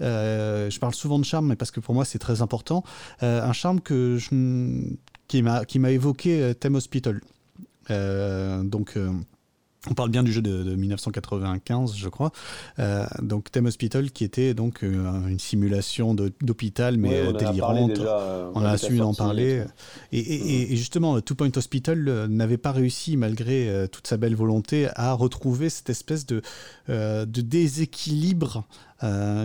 euh, 0.00 0.68
je 0.70 0.80
parle 0.80 0.94
souvent 0.94 1.20
de 1.20 1.24
charme, 1.24 1.46
mais 1.46 1.56
parce 1.56 1.70
que 1.70 1.78
pour 1.78 1.94
moi 1.94 2.04
c'est 2.04 2.18
très 2.18 2.42
important. 2.42 2.82
un 3.20 3.52
charme 3.52 3.80
que 3.80 4.16
je, 4.18 4.82
qui 5.28 5.42
m'a 5.78 5.90
évoqué 5.90 6.52
Theme 6.58 6.74
Hospital. 6.74 7.20
donc 7.88 8.98
on 9.90 9.94
parle 9.94 10.10
bien 10.10 10.22
du 10.22 10.32
jeu 10.32 10.42
de, 10.42 10.74
1995, 10.74 11.96
je 11.96 12.08
crois. 12.08 12.32
Euh, 12.78 13.06
donc 13.22 13.50
Theme 13.50 13.66
Hospital, 13.66 14.10
qui 14.10 14.24
était 14.24 14.54
donc 14.54 14.82
euh, 14.82 15.26
une 15.28 15.38
simulation 15.38 16.14
d'hôpital, 16.14 16.96
mais 16.98 17.32
délirante. 17.32 17.98
Euh, 17.98 18.50
on 18.54 18.64
a 18.64 18.76
su 18.76 19.00
en 19.00 19.14
parler. 19.14 19.64
Et, 20.12 20.76
justement, 20.76 21.20
Two 21.20 21.34
Point 21.34 21.50
Hospital 21.56 22.26
n'avait 22.28 22.58
pas 22.58 22.72
réussi, 22.72 23.16
malgré 23.16 23.86
toute 23.90 24.06
sa 24.06 24.16
belle 24.16 24.34
volonté, 24.34 24.88
à 24.94 25.12
retrouver 25.12 25.70
cette 25.70 25.90
espèce 25.90 26.26
de, 26.26 26.42
de 26.88 27.40
déséquilibre 27.40 28.64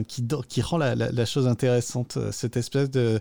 qui, 0.07 0.27
qui 0.49 0.61
rend 0.61 0.77
la, 0.77 0.95
la, 0.95 1.25
chose 1.25 1.47
intéressante. 1.47 2.17
Cette 2.31 2.57
espèce 2.57 2.89
de 2.89 3.19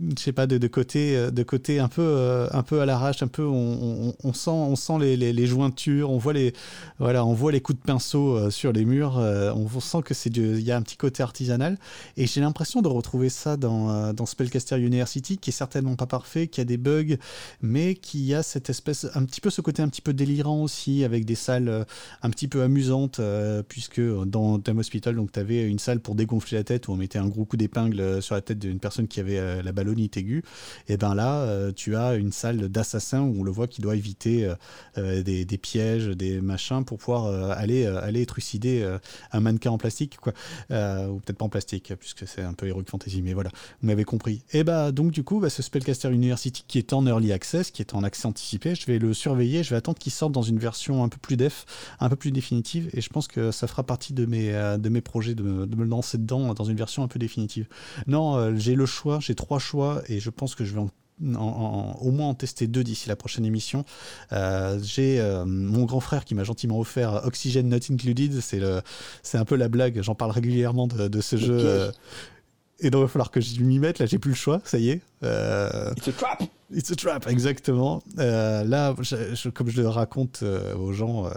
je 0.00 0.22
sais 0.22 0.32
pas 0.32 0.46
de, 0.46 0.56
de, 0.56 0.68
côté 0.68 1.16
euh, 1.16 1.30
de 1.30 1.42
côté 1.42 1.78
un 1.78 1.88
peu 1.88 2.02
euh, 2.02 2.48
un 2.52 2.62
peu 2.62 2.80
à 2.80 2.86
l'arrache 2.86 3.22
un 3.22 3.28
peu 3.28 3.44
on, 3.44 4.32
sent 4.32 4.50
on 4.50 4.74
sent 4.74 4.98
les, 4.98 5.16
les, 5.16 5.46
jointures 5.46 6.10
on 6.10 6.16
voit 6.16 6.32
les 6.32 6.54
voilà 6.98 7.26
on 7.26 7.34
voit 7.34 7.52
les 7.52 7.60
coups 7.60 7.78
de 7.78 7.84
pinceau 7.84 8.36
euh, 8.36 8.50
sur 8.50 8.72
les 8.72 8.86
murs 8.86 9.16
on 9.16 9.80
sent 9.80 9.98
que 10.02 10.14
c'est 10.14 10.34
il 10.34 10.60
y 10.60 10.72
a 10.72 10.76
un 10.76 10.82
petit 10.82 10.96
côté 10.96 11.22
artisanal. 11.22 11.78
Et 12.16 12.26
j'ai 12.26 12.40
l'impression 12.40 12.80
de 12.80 12.88
retrouver 12.88 13.28
ça 13.28 13.56
dans, 13.56 14.12
dans 14.12 14.24
Spellcaster 14.24 14.78
University 14.78 15.36
qui 15.36 15.50
est 15.50 15.52
certainement 15.52 15.96
pas 15.96 16.06
parfait 16.06 16.46
qui 16.46 16.60
a 16.60 16.64
des 16.64 16.78
bugs 16.78 17.16
mais 17.60 17.94
qui 17.94 18.32
a 18.34 18.42
cette 18.42 18.70
espèce 18.70 19.06
un 19.14 19.24
petit 19.24 19.40
peu 19.40 19.50
ce 19.50 19.60
côté 19.60 19.82
un 19.82 19.88
petit 19.88 20.00
peu 20.00 20.14
délirant 20.14 20.62
aussi 20.62 21.04
avec 21.04 21.24
des 21.24 21.34
salles 21.34 21.86
un 22.22 22.30
petit 22.30 22.48
peu 22.48 22.62
amusantes 22.62 23.20
puisque 23.68 24.00
dans 24.00 24.58
Thème 24.58 24.78
Hospital 24.78 25.16
donc 25.16 25.32
tu 25.32 25.40
avais 25.40 25.68
une 25.68 25.78
salle 25.78 26.00
pour 26.00 26.14
dégonfler 26.14 26.58
la 26.58 26.64
tête 26.64 26.88
où 26.88 26.92
on 26.92 26.96
mettait 26.96 27.18
un 27.18 27.28
gros 27.28 27.44
coup 27.44 27.56
d'épingle 27.56 28.22
sur 28.22 28.34
la 28.34 28.40
tête 28.40 28.58
d'une 28.58 28.78
personne 28.78 29.08
qui 29.08 29.20
avait 29.20 29.62
la 29.62 29.72
ballonite 29.82 30.16
aiguë. 30.16 30.42
Et 30.88 30.96
ben 30.96 31.14
là, 31.14 31.72
tu 31.72 31.96
as 31.96 32.14
une 32.14 32.32
salle 32.32 32.68
d'assassin 32.68 33.20
où 33.22 33.40
on 33.40 33.42
le 33.42 33.50
voit 33.50 33.66
qui 33.66 33.80
doit 33.80 33.96
éviter 33.96 34.50
des, 34.96 35.44
des, 35.44 35.58
pièges, 35.58 36.08
des 36.08 36.40
machins 36.40 36.84
pour 36.84 36.98
pouvoir 36.98 37.26
aller, 37.52 37.86
aller 37.86 38.26
trucider 38.26 38.86
un 39.32 39.40
mannequin 39.40 39.70
en 39.70 39.78
plastique, 39.78 40.18
quoi. 40.18 40.32
ou 40.70 41.20
peut-être 41.20 41.38
pas 41.38 41.44
en 41.44 41.48
plastique, 41.48 41.92
puisque 41.98 42.26
c'est 42.26 42.42
un 42.42 42.54
peu 42.54 42.66
Heroic 42.68 42.84
Fantasy, 42.88 43.22
mais 43.22 43.34
voilà, 43.34 43.50
vous 43.80 43.88
m'avez 43.88 44.04
compris. 44.04 44.42
Et 44.52 44.64
bah 44.64 44.92
donc 44.92 45.10
du 45.10 45.24
coup, 45.24 45.40
bah, 45.40 45.50
ce 45.50 45.62
Spellcaster 45.62 46.10
University 46.10 46.64
qui 46.66 46.78
est 46.78 46.92
en 46.92 47.06
early 47.06 47.32
access, 47.32 47.70
qui 47.70 47.82
est 47.82 47.94
en 47.94 48.02
accès 48.02 48.26
anticipé, 48.26 48.74
je 48.74 48.86
vais 48.86 48.98
le 48.98 49.14
surveiller, 49.14 49.62
je 49.62 49.70
vais 49.70 49.76
attendre 49.76 49.98
qu'il 49.98 50.12
sorte 50.12 50.32
dans 50.32 50.42
une 50.42 50.58
version 50.58 51.04
un 51.04 51.08
peu 51.08 51.18
plus 51.18 51.36
def, 51.36 51.64
un 52.00 52.08
peu 52.08 52.16
plus 52.16 52.32
définitive, 52.32 52.90
et 52.92 53.00
je 53.00 53.08
pense 53.08 53.26
que 53.26 53.50
ça 53.50 53.66
fera 53.66 53.82
partie 53.82 54.12
de 54.12 54.26
mes, 54.26 54.54
euh, 54.54 54.78
de 54.78 54.88
mes 54.88 55.00
projets 55.00 55.34
de 55.34 55.66
de 55.66 55.76
me 55.76 55.84
lancer 55.84 56.18
dedans 56.18 56.54
dans 56.54 56.64
une 56.64 56.76
version 56.76 57.02
un 57.02 57.08
peu 57.08 57.18
définitive. 57.18 57.66
Non, 58.06 58.36
euh, 58.36 58.54
j'ai 58.56 58.74
le 58.74 58.86
choix, 58.86 59.18
j'ai 59.20 59.34
trois 59.34 59.58
choix, 59.58 59.71
et 60.08 60.20
je 60.20 60.30
pense 60.30 60.54
que 60.54 60.64
je 60.64 60.74
vais 60.74 60.80
en 60.80 60.90
au 61.20 62.10
moins 62.10 62.28
en 62.28 62.34
tester 62.34 62.66
deux 62.66 62.82
d'ici 62.82 63.08
la 63.08 63.14
prochaine 63.14 63.44
émission. 63.44 63.84
Euh, 64.32 64.78
j'ai 64.82 65.22
mon 65.46 65.84
grand 65.84 66.00
frère 66.00 66.24
qui 66.24 66.34
m'a 66.34 66.42
gentiment 66.42 66.80
offert 66.80 67.22
Oxygen 67.24 67.68
Not 67.68 67.92
Included. 67.92 68.40
C'est 68.40 69.38
un 69.38 69.44
peu 69.44 69.54
la 69.54 69.68
blague. 69.68 70.02
J'en 70.02 70.16
parle 70.16 70.32
régulièrement 70.32 70.88
de, 70.88 71.06
de 71.06 71.20
ce 71.20 71.36
jeu. 71.36 71.92
et 72.80 72.90
donc 72.90 73.00
il 73.00 73.02
va 73.02 73.08
falloir 73.08 73.30
que 73.30 73.40
je 73.40 73.60
m'y 73.60 73.78
mette. 73.78 74.00
Là, 74.00 74.06
j'ai 74.06 74.18
plus 74.18 74.32
le 74.32 74.36
choix. 74.36 74.60
Ça 74.64 74.78
y 74.78 74.90
est. 74.90 75.00
It's 75.22 76.08
a 76.08 76.12
trap. 76.12 76.42
It's 76.74 76.90
a 76.90 76.96
trap, 76.96 77.26
exactement. 77.28 78.02
Euh, 78.18 78.64
là, 78.64 78.94
comme 79.52 79.68
je 79.68 79.82
le 79.82 79.88
raconte 79.88 80.40
euh, 80.42 80.74
aux 80.74 80.92
gens, 80.92 81.26
euh, 81.26 81.30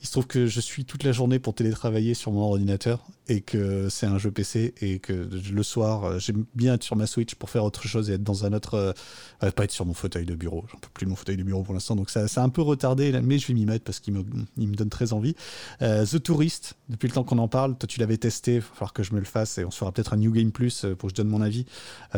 il 0.00 0.06
se 0.06 0.12
trouve 0.12 0.26
que 0.26 0.46
je 0.46 0.60
suis 0.60 0.86
toute 0.86 1.04
la 1.04 1.12
journée 1.12 1.38
pour 1.38 1.54
télétravailler 1.54 2.14
sur 2.14 2.32
mon 2.32 2.40
ordinateur 2.40 3.04
et 3.28 3.40
que 3.40 3.88
c'est 3.90 4.06
un 4.06 4.18
jeu 4.18 4.30
PC 4.30 4.74
et 4.80 5.00
que 5.00 5.12
le 5.12 5.62
soir, 5.62 6.18
j'aime 6.18 6.44
bien 6.54 6.74
être 6.74 6.82
sur 6.82 6.96
ma 6.96 7.06
Switch 7.06 7.34
pour 7.34 7.50
faire 7.50 7.64
autre 7.64 7.86
chose 7.86 8.10
et 8.10 8.14
être 8.14 8.22
dans 8.22 8.44
un 8.44 8.52
autre. 8.52 8.94
pas 9.40 9.64
être 9.64 9.70
sur 9.70 9.86
mon 9.86 9.94
fauteuil 9.94 10.26
de 10.26 10.34
bureau. 10.34 10.64
J'en 10.70 10.78
peux 10.78 10.88
plus 10.92 11.06
de 11.06 11.10
mon 11.10 11.16
fauteuil 11.16 11.36
de 11.36 11.42
bureau 11.42 11.62
pour 11.62 11.72
l'instant, 11.72 11.96
donc 11.96 12.10
ça, 12.10 12.28
ça 12.28 12.42
a 12.42 12.44
un 12.44 12.50
peu 12.50 12.60
retardé, 12.60 13.12
mais 13.22 13.38
je 13.38 13.46
vais 13.46 13.54
m'y 13.54 13.64
mettre 13.64 13.84
parce 13.84 13.98
qu'il 13.98 14.12
me, 14.12 14.24
il 14.58 14.68
me 14.68 14.74
donne 14.74 14.90
très 14.90 15.14
envie. 15.14 15.34
The 15.80 16.22
Tourist, 16.22 16.74
depuis 16.90 17.08
le 17.08 17.14
temps 17.14 17.24
qu'on 17.24 17.38
en 17.38 17.48
parle, 17.48 17.76
toi 17.76 17.86
tu 17.86 17.98
l'avais 17.98 18.18
testé, 18.18 18.56
il 18.56 18.60
va 18.60 18.66
falloir 18.66 18.92
que 18.92 19.02
je 19.02 19.14
me 19.14 19.20
le 19.20 19.24
fasse 19.24 19.56
et 19.56 19.64
on 19.64 19.70
se 19.70 19.78
fera 19.78 19.90
peut-être 19.90 20.12
un 20.12 20.18
New 20.18 20.32
Game 20.32 20.52
Plus 20.52 20.84
pour 20.98 21.08
que 21.08 21.16
je 21.16 21.22
donne 21.22 21.28
mon 21.28 21.40
avis. 21.40 21.64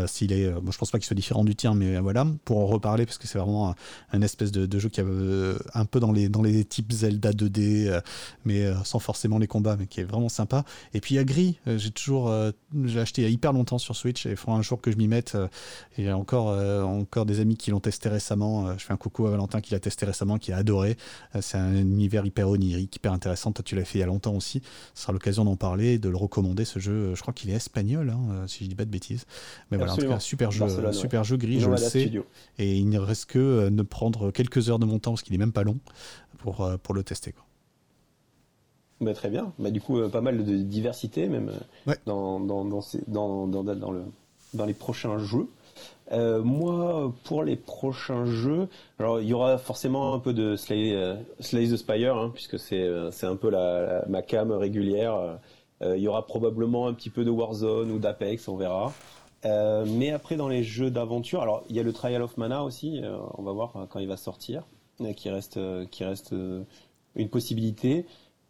S'il 0.06 0.32
est, 0.32 0.51
moi 0.60 0.73
je 0.73 0.78
pense 0.78 0.86
pas 0.91 0.99
qu'il 0.99 1.07
soit 1.07 1.17
différent 1.17 1.45
du 1.45 1.55
tien, 1.55 1.75
mais 1.75 1.99
voilà 1.99 2.27
pour 2.45 2.59
en 2.59 2.67
reparler 2.67 3.07
parce 3.07 3.19
que 3.19 3.27
c'est 3.27 3.39
vraiment 3.39 3.75
un, 4.13 4.23
espèce 4.23 4.53
de, 4.53 4.79
jeu 4.79 4.89
qui 4.89 5.01
a 5.01 5.05
euh, 5.05 5.59
un 5.75 5.85
peu 5.85 6.01
dans 6.01 6.13
les, 6.13 6.29
dans 6.29 6.43
les 6.43 6.65
types 6.65 6.93
Zelda 6.93 7.33
2D, 7.33 7.89
euh, 7.89 8.01
mais 8.45 8.65
euh, 8.65 8.75
sans 8.85 8.99
forcément 8.99 9.39
les 9.39 9.47
combats, 9.47 9.77
mais 9.77 9.87
qui 9.87 10.01
est 10.01 10.05
vraiment 10.05 10.29
sympa. 10.29 10.65
Et 10.95 11.01
puis 11.01 11.15
il 11.15 11.19
y 11.19 11.21
a 11.21 11.25
Gris, 11.25 11.59
j'ai 11.67 11.91
toujours 11.91 12.33
j'ai 12.85 13.01
acheté 13.01 13.23
il 13.23 13.25
y 13.25 13.29
a 13.29 13.31
hyper 13.31 13.53
longtemps 13.53 13.79
sur 13.79 13.97
Switch 13.97 14.27
et 14.27 14.31
il 14.31 14.37
faut 14.37 14.53
un 14.53 14.63
jour 14.63 14.81
que 14.81 14.91
je 14.91 14.97
m'y 14.97 15.09
mette. 15.09 15.37
Il 15.99 16.05
y 16.05 16.09
a 16.09 16.17
encore, 16.17 16.49
encore 16.85 17.27
des 17.27 17.41
amis 17.41 17.57
qui 17.57 17.71
l'ont 17.71 17.81
testé 17.81 18.09
récemment. 18.09 18.77
je 18.79 18.85
fais 18.85 18.93
un 18.93 18.97
coucou 18.97 19.27
à 19.27 19.31
Valentin 19.31 19.61
qui 19.61 19.73
l'a 19.73 19.81
testé 19.81 20.07
récemment, 20.07 20.39
qui 20.39 20.53
a 20.53 20.57
adoré. 20.57 20.97
c'est 21.41 21.59
un 21.59 21.75
univers 21.75 22.25
hyper 22.25 22.49
onirique, 22.49 22.97
hyper 22.97 23.13
intéressant. 23.13 23.53
Toi, 23.53 23.65
tu 23.65 23.75
l'as 23.77 23.85
fait 23.85 23.99
il 23.99 24.01
y 24.01 24.05
a 24.05 24.07
longtemps 24.07 24.35
aussi. 24.35 24.63
Ce 24.95 25.03
sera 25.03 25.13
l'occasion 25.13 25.45
d'en 25.45 25.57
parler, 25.57 25.99
de 25.99 26.09
le 26.09 26.17
recommander. 26.17 26.65
Ce 26.65 26.79
jeu, 26.79 27.15
je 27.15 27.21
crois 27.21 27.35
qu'il 27.35 27.51
est 27.51 27.55
espagnol, 27.55 28.11
hein, 28.11 28.47
si 28.47 28.65
je 28.65 28.69
dis 28.69 28.75
pas 28.75 28.85
de 28.85 28.91
bêtises. 28.91 29.25
Mais 29.71 29.77
voilà, 29.77 29.95
en 29.95 29.97
tout 29.97 30.09
cas, 30.09 30.21
super 30.21 30.51
jeu, 30.51 30.67
super 30.93 31.24
jeu 31.24 31.36
Gris, 31.36 31.61
je 31.61 31.70
le 31.70 31.77
sais. 31.77 32.11
Et 32.59 32.77
il 32.77 32.89
ne 32.89 32.98
reste 32.98 33.27
que 33.27 33.39
euh, 33.39 33.70
de 33.70 33.82
prendre 33.82 34.31
quelques 34.31 34.70
heures 34.70 34.78
de 34.78 34.86
mon 34.86 34.98
temps, 34.98 35.12
parce 35.12 35.23
qu'il 35.23 35.32
n'est 35.32 35.39
même 35.39 35.53
pas 35.53 35.65
long, 35.65 35.78
pour, 36.39 36.62
euh, 36.62 36.77
pour 36.82 36.94
le 36.94 37.03
tester. 37.03 37.32
Quoi. 37.32 37.44
Bah, 39.01 39.15
très 39.15 39.28
bien. 39.28 39.53
Bah, 39.59 39.70
du 39.70 39.81
coup, 39.81 39.98
euh, 39.98 40.09
pas 40.09 40.20
mal 40.20 40.44
de 40.44 40.57
diversité, 40.57 41.28
même 41.28 41.53
dans, 42.07 42.40
dans, 42.40 42.65
dans, 42.65 42.81
dans, 43.07 43.47
dans, 43.47 43.90
le, 43.90 44.03
dans 44.55 44.65
les 44.65 44.74
prochains 44.74 45.19
jeux. 45.19 45.48
moi, 46.11 47.12
pour 47.24 47.43
les 47.43 47.57
prochains 47.57 48.24
jeux, 48.27 48.69
alors 48.98 49.20
il 49.20 49.28
y 49.28 49.35
aura 49.35 49.59
forcément 49.59 50.15
un 50.15 50.19
peu 50.19 50.32
de 50.32 50.57
Slay, 50.57 50.97
Slay 51.40 51.69
the 51.69 51.77
Spire, 51.77 52.16
hein, 52.16 52.31
puisque 52.32 52.59
c'est 52.59 52.89
c'est 53.11 53.27
un 53.27 53.36
peu 53.36 53.51
la, 53.51 54.05
ma 54.09 54.23
cam 54.23 54.53
régulière. 54.53 55.39
il 55.82 55.98
y 55.98 56.09
aura 56.09 56.27
probablement 56.27 56.86
un 56.86 56.94
petit 56.94 57.11
peu 57.11 57.24
de 57.24 57.31
Warzone 57.31 57.90
ou 57.90 57.98
d'Apex, 57.98 58.48
on 58.48 58.57
verra. 58.57 58.93
Euh, 59.47 59.85
mais 59.86 60.10
après, 60.10 60.36
dans 60.36 60.48
les 60.48 60.62
jeux 60.62 60.90
d'aventure, 60.90 61.43
alors 61.43 61.64
il 61.68 61.77
y 61.77 61.81
a 61.81 61.82
le 61.82 61.93
Trial 61.93 62.23
of 62.23 62.36
Mana 62.36 62.64
aussi, 62.64 63.01
euh, 63.02 63.18
on 63.35 63.43
va 63.43 63.52
voir 63.52 63.86
quand 63.89 63.98
il 63.98 64.09
va 64.09 64.16
sortir, 64.16 64.66
euh, 65.01 65.12
qui 65.12 65.31
reste, 65.31 65.59
qui 65.90 66.05
reste 66.05 66.35
une 67.14 67.28
possibilité. 67.28 68.06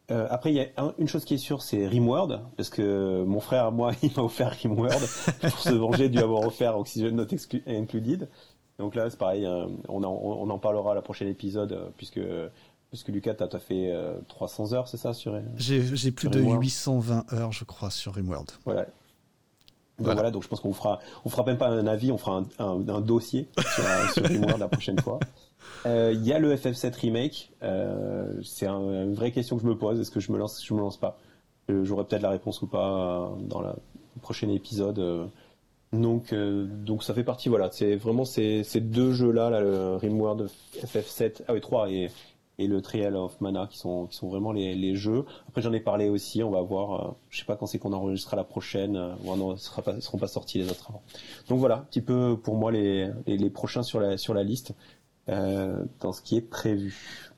après, 0.08 0.52
il 0.52 0.56
y 0.56 0.60
a 0.60 0.94
une 0.98 1.08
chose 1.08 1.24
qui 1.24 1.34
est 1.34 1.38
sûre, 1.38 1.62
c'est 1.62 1.86
Rimworld, 1.86 2.40
parce 2.56 2.70
que 2.70 3.24
mon 3.24 3.40
frère, 3.40 3.72
moi, 3.72 3.92
il 4.02 4.10
m'a 4.16 4.22
offert 4.22 4.50
Rimworld 4.50 5.06
pour 5.40 5.58
se 5.58 5.74
venger 5.74 6.08
dû 6.08 6.18
avoir 6.18 6.46
offert 6.46 6.78
Oxygen 6.78 7.14
Not 7.14 7.26
Included. 7.66 8.28
Donc 8.78 8.94
là, 8.94 9.08
c'est 9.10 9.18
pareil, 9.18 9.46
on, 9.88 10.04
on, 10.04 10.50
en 10.50 10.58
parlera 10.58 10.92
à 10.92 10.94
la 10.94 11.02
prochaine 11.02 11.28
épisode, 11.28 11.92
puisque 11.96 12.20
puisque 12.90 13.08
Lucas, 13.08 13.34
tu 13.34 13.42
as, 13.42 13.58
fait 13.58 13.92
300 14.28 14.72
heures, 14.72 14.86
c'est 14.86 14.96
ça 14.96 15.12
sur 15.12 15.38
J'ai 15.56 16.12
plus 16.12 16.28
de 16.28 16.40
820 16.40 17.32
heures, 17.32 17.52
je 17.52 17.64
crois, 17.64 17.90
sur 17.90 18.14
Rimworld. 18.14 18.52
Voilà. 18.64 18.86
Donc 19.98 20.14
voilà. 20.14 20.30
donc 20.30 20.42
je 20.42 20.48
pense 20.48 20.60
qu'on 20.60 20.74
fera, 20.74 21.00
on 21.24 21.30
fera 21.30 21.44
même 21.44 21.56
pas 21.56 21.68
un 21.68 21.86
avis, 21.86 22.12
on 22.12 22.18
fera 22.18 22.42
un, 22.58 23.00
dossier 23.00 23.48
sur, 23.56 23.84
sur 24.12 24.58
la 24.58 24.68
prochaine 24.68 25.00
fois. 25.00 25.18
Euh, 25.86 26.12
il 26.14 26.24
y 26.26 26.32
a 26.32 26.38
le 26.38 26.54
FF7 26.54 26.94
remake. 27.00 27.50
Euh, 27.62 28.40
c'est 28.42 28.66
une 28.66 29.14
vraie 29.14 29.30
question 29.30 29.56
que 29.56 29.62
je 29.62 29.68
me 29.68 29.76
pose. 29.76 30.00
Est-ce 30.00 30.10
que 30.10 30.20
je 30.20 30.32
me 30.32 30.38
lance, 30.38 30.64
je 30.64 30.74
me 30.74 30.80
lance 30.80 30.98
pas? 30.98 31.18
Euh, 31.70 31.84
J'aurai 31.84 32.04
peut-être 32.04 32.22
la 32.22 32.30
réponse 32.30 32.60
ou 32.62 32.66
pas 32.66 33.32
dans 33.40 33.60
le 33.60 33.70
prochain 34.20 34.48
épisode. 34.50 35.30
Donc, 35.92 36.34
donc 36.34 37.02
ça 37.02 37.14
fait 37.14 37.24
partie. 37.24 37.48
Voilà, 37.48 37.70
c'est 37.70 37.96
vraiment 37.96 38.24
ces, 38.24 38.64
ces 38.64 38.80
deux 38.80 39.12
jeux-là, 39.12 39.50
là, 39.50 39.60
le 39.60 39.96
Rimworld 39.96 40.50
FF7, 40.82 41.42
ah 41.48 41.52
oui 41.54 41.60
3 41.60 41.90
et 41.90 42.10
et 42.58 42.66
le 42.66 42.80
Trial 42.80 43.16
of 43.16 43.40
Mana 43.40 43.66
qui 43.70 43.78
sont 43.78 44.06
qui 44.06 44.16
sont 44.16 44.28
vraiment 44.28 44.52
les, 44.52 44.74
les 44.74 44.96
jeux. 44.96 45.24
Après 45.48 45.62
j'en 45.62 45.72
ai 45.72 45.80
parlé 45.80 46.08
aussi, 46.08 46.42
on 46.42 46.50
va 46.50 46.62
voir. 46.62 47.08
Euh, 47.08 47.12
je 47.30 47.38
sais 47.38 47.44
pas 47.44 47.56
quand 47.56 47.66
c'est 47.66 47.78
qu'on 47.78 47.92
enregistrera 47.92 48.36
la 48.36 48.44
prochaine. 48.44 48.96
Euh, 48.96 49.14
ou 49.24 49.36
non, 49.36 49.56
ce 49.56 49.66
sera 49.66 49.82
pas, 49.82 50.00
seront 50.00 50.18
pas 50.18 50.28
sortis 50.28 50.58
les 50.58 50.70
autres 50.70 50.86
avant. 50.88 51.02
Donc 51.48 51.58
voilà, 51.58 51.76
un 51.76 51.84
petit 51.84 52.00
peu 52.00 52.36
pour 52.42 52.56
moi 52.56 52.72
les, 52.72 53.10
les, 53.26 53.36
les 53.36 53.50
prochains 53.50 53.82
sur 53.82 54.00
la 54.00 54.16
sur 54.16 54.32
la 54.32 54.42
liste 54.42 54.74
euh, 55.28 55.84
dans 56.00 56.12
ce 56.12 56.22
qui 56.22 56.36
est 56.36 56.42
prévu. 56.42 57.30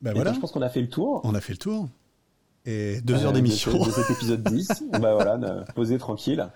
Ben 0.00 0.12
voilà. 0.14 0.32
je 0.32 0.40
pense 0.40 0.52
qu'on 0.52 0.62
a 0.62 0.68
fait 0.68 0.82
le 0.82 0.88
tour. 0.88 1.20
On 1.24 1.34
a 1.34 1.40
fait 1.40 1.52
le 1.52 1.58
tour. 1.58 1.88
Et 2.68 3.00
deux 3.02 3.24
heures 3.24 3.32
d'émission. 3.32 3.72
De, 3.78 3.84
de, 3.84 3.90
cet 3.90 4.10
épisode 4.10 4.42
10. 4.42 4.84
bah 5.00 5.14
voilà, 5.14 5.38
posé 5.74 5.98
tranquille. 5.98 6.48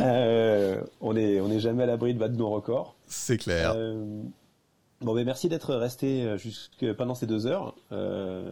Euh, 0.00 0.80
on 1.00 1.16
est 1.16 1.40
on 1.40 1.50
est 1.50 1.58
jamais 1.58 1.82
à 1.82 1.86
l'abri 1.86 2.14
de 2.14 2.18
battre 2.18 2.36
nos 2.36 2.50
records. 2.50 2.96
C'est 3.06 3.36
clair. 3.36 3.74
Bon, 5.02 5.14
ben 5.14 5.26
merci 5.26 5.50
d'être 5.50 5.74
resté 5.74 6.24
euh, 6.24 6.94
pendant 6.94 7.14
ces 7.14 7.26
deux 7.26 7.46
heures. 7.46 7.74
Euh, 7.92 8.50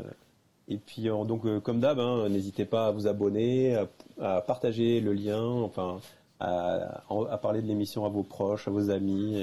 et 0.68 0.76
puis 0.76 1.08
euh, 1.08 1.24
donc 1.24 1.42
comme 1.62 1.80
d'hab, 1.80 1.98
hein, 1.98 2.28
n'hésitez 2.28 2.66
pas 2.66 2.88
à 2.88 2.90
vous 2.90 3.06
abonner, 3.06 3.76
à, 4.20 4.40
partager 4.42 5.00
le 5.00 5.14
lien, 5.14 5.42
enfin 5.42 6.00
à, 6.40 7.38
parler 7.40 7.62
de 7.62 7.66
l'émission 7.66 8.04
à 8.04 8.10
vos 8.10 8.22
proches, 8.22 8.68
à 8.68 8.70
vos 8.70 8.90
amis. 8.90 9.42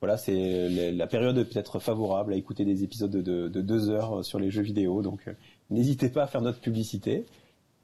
voilà, 0.00 0.18
c'est 0.18 0.92
la 0.92 1.06
période 1.06 1.42
peut-être 1.42 1.78
favorable 1.78 2.34
à 2.34 2.36
écouter 2.36 2.66
des 2.66 2.84
épisodes 2.84 3.10
de, 3.10 3.48
de, 3.48 3.60
deux 3.62 3.88
heures 3.88 4.22
sur 4.22 4.38
les 4.38 4.50
jeux 4.50 4.62
vidéo. 4.62 5.00
Donc 5.00 5.30
n'hésitez 5.70 6.10
pas 6.10 6.24
à 6.24 6.26
faire 6.26 6.42
notre 6.42 6.60
publicité. 6.60 7.24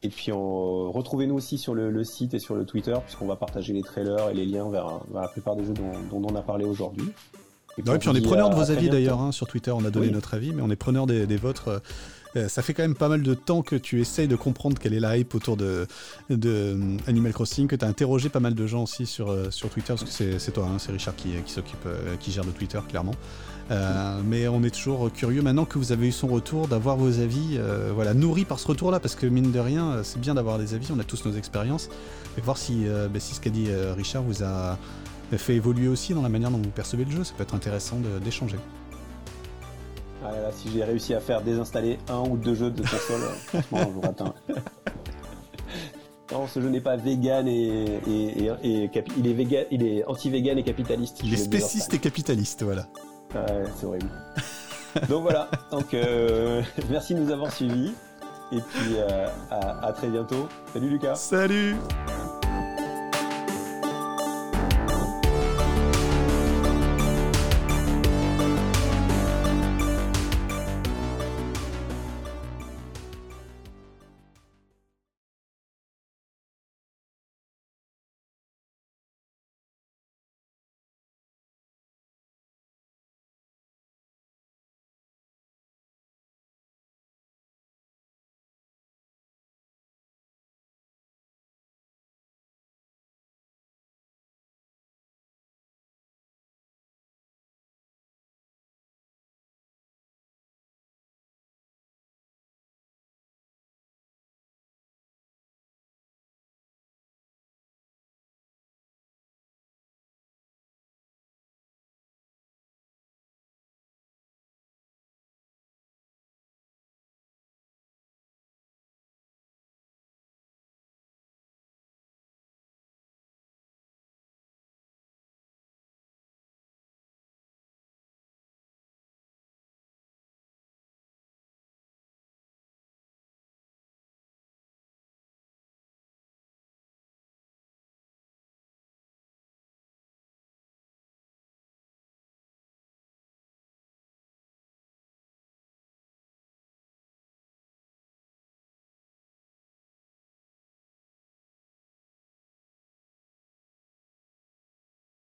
Et 0.03 0.09
puis 0.11 0.31
retrouvez-nous 0.33 1.37
aussi 1.37 1.57
sur 1.57 1.75
le, 1.75 2.05
site 2.05 2.35
et 2.35 2.39
sur 2.39 2.55
le 2.55 2.67
Twitter, 2.67 2.95
puisqu'on 3.03 3.27
va 3.27 3.37
partager 3.37 3.73
les 3.73 3.83
trailers 3.83 4.31
et 4.31 4.35
les 4.35 4.45
liens 4.45 4.69
vers, 4.69 5.01
la 5.15 5.29
plupart 5.29 5.57
des 5.57 5.65
jeux 5.65 5.75
dont 5.75 6.23
on 6.23 6.35
a 6.35 6.43
parlé 6.43 6.67
aujourd'hui. 6.67 7.13
Et, 7.79 7.83
puis 7.83 8.09
on 8.09 8.15
est 8.15 8.21
preneur 8.21 8.51
de 8.51 8.55
vos 8.55 8.71
avis 8.71 8.91
d'ailleurs, 8.91 9.21
hein, 9.21 9.33
sur 9.33 9.47
Twitter 9.47 9.71
on 9.71 9.85
a 9.85 9.91
donné 9.91 10.11
notre 10.11 10.35
avis, 10.35 10.53
mais 10.53 10.63
on 10.63 10.71
est 10.71 10.77
preneur 10.77 11.07
des, 11.07 11.37
vôtres. 11.37 11.69
Euh, 11.69 11.79
euh, 12.35 12.49
ça 12.49 12.63
fait 12.63 12.73
quand 12.73 12.83
même 12.83 12.95
pas 12.95 13.09
mal 13.09 13.23
de 13.23 13.35
temps 13.35 13.61
que 13.61 13.77
tu 13.77 14.01
essayes 14.01 14.29
de 14.29 14.37
comprendre 14.37 14.79
quelle 14.79 14.95
est 14.95 15.01
la 15.01 15.19
hype 15.19 15.35
autour 15.35 15.59
de, 15.59 15.87
de 16.31 16.49
euh, 16.49 16.97
Animal 17.07 17.33
Crossing, 17.33 17.67
que 17.67 17.77
tu 17.77 17.85
as 17.85 17.89
interrogé 17.89 18.31
pas 18.31 18.41
mal 18.41 18.55
de 18.55 18.67
gens 18.67 18.85
aussi 18.85 19.05
sur, 19.05 19.35
sur 19.53 19.69
Twitter, 19.69 19.95
parce 19.99 20.17
que 20.17 20.39
c'est 20.39 20.53
toi, 20.53 20.67
hein, 20.67 20.79
c'est 20.79 20.93
Richard 20.93 21.15
qui, 21.15 21.31
qui 21.45 21.53
s'occupe, 21.53 21.87
qui 22.21 22.33
gère 22.33 22.45
le 22.45 22.53
Twitter 22.53 22.79
clairement. 22.89 23.15
mais 24.25 24.49
on 24.49 24.63
est 24.63 24.75
toujours 24.75 25.13
curieux 25.13 25.43
maintenant 25.43 25.67
que 25.67 25.79
vous 25.79 25.93
avez 25.93 26.09
eu 26.09 26.13
son 26.13 26.27
retour, 26.27 26.69
d'avoir 26.69 26.97
vos 26.97 27.21
avis, 27.21 27.59
voilà, 27.95 28.15
nourris 28.15 28.45
par 28.45 28.59
ce 28.59 28.69
retour-là, 28.69 28.99
parce 28.99 29.15
que 29.15 29.27
mine 29.27 29.53
de 29.53 29.61
rien, 29.61 30.03
c'est 30.03 30.21
bien 30.21 30.35
d'avoir 30.35 30.59
des 30.59 30.75
avis, 30.75 30.89
on 30.95 30.99
a 30.99 31.05
tous 31.05 31.25
nos 31.27 31.35
expériences, 31.35 31.91
et 32.39 32.41
voir 32.41 32.57
si, 32.57 32.85
bah, 33.13 33.21
si 33.21 33.35
ce 33.35 33.41
qu'a 33.41 33.51
dit 33.51 33.69
Richard 33.95 34.23
vous 34.23 34.43
a 34.43 34.79
fait 35.39 35.55
évoluer 35.55 35.89
aussi 35.89 36.15
dans 36.15 36.23
la 36.23 36.29
manière 36.29 36.51
dont 36.51 36.59
vous 36.59 36.71
percevez 36.71 37.05
le 37.05 37.11
jeu. 37.11 37.25
Ça 37.25 37.35
peut 37.37 37.43
être 37.43 37.55
intéressant 37.55 37.97
d'échanger. 38.23 38.59
Ah 40.25 40.31
si 40.53 40.71
j'ai 40.71 40.85
réussi 40.85 41.15
à 41.15 41.21
faire 41.21 41.43
désinstaller 41.43 41.99
un 42.09 42.21
ou 42.21 42.37
deux 42.37 42.55
jeux 42.55 42.71
de 42.71 42.83
console, 42.83 43.23
franchement, 43.47 43.79
je 43.81 43.89
vous 43.89 44.05
atteins. 44.05 44.35
Non, 46.33 46.47
ce 46.47 46.63
jeu 46.63 46.71
n'est 46.71 46.81
pas 46.81 46.97
vegan 46.97 47.47
et, 47.47 48.01
il 48.07 49.27
est 49.27 49.33
vegan, 49.35 49.67
il 49.71 49.85
est 49.85 50.05
anti-vegan 50.07 50.57
et 50.57 50.63
capitaliste. 50.63 51.21
Il 51.23 51.35
est 51.35 51.37
spéciste 51.37 51.93
et 51.93 51.99
capitaliste, 51.99 52.63
voilà. 52.63 52.87
Ouais, 53.35 53.65
c'est 53.77 53.85
horrible. 53.85 54.11
donc 55.11 55.23
voilà. 55.23 55.51
Donc 55.71 55.93
euh, 55.93 56.63
merci 56.91 57.15
de 57.15 57.21
nous 57.21 57.31
avoir 57.31 57.53
suivis 57.53 57.93
et 58.51 58.61
puis 58.61 58.95
euh, 58.97 59.27
à 59.51 59.93
très 59.93 60.09
bientôt. 60.09 60.49
Salut 60.73 60.89
Lucas. 60.89 61.17
Salut. 61.17 61.77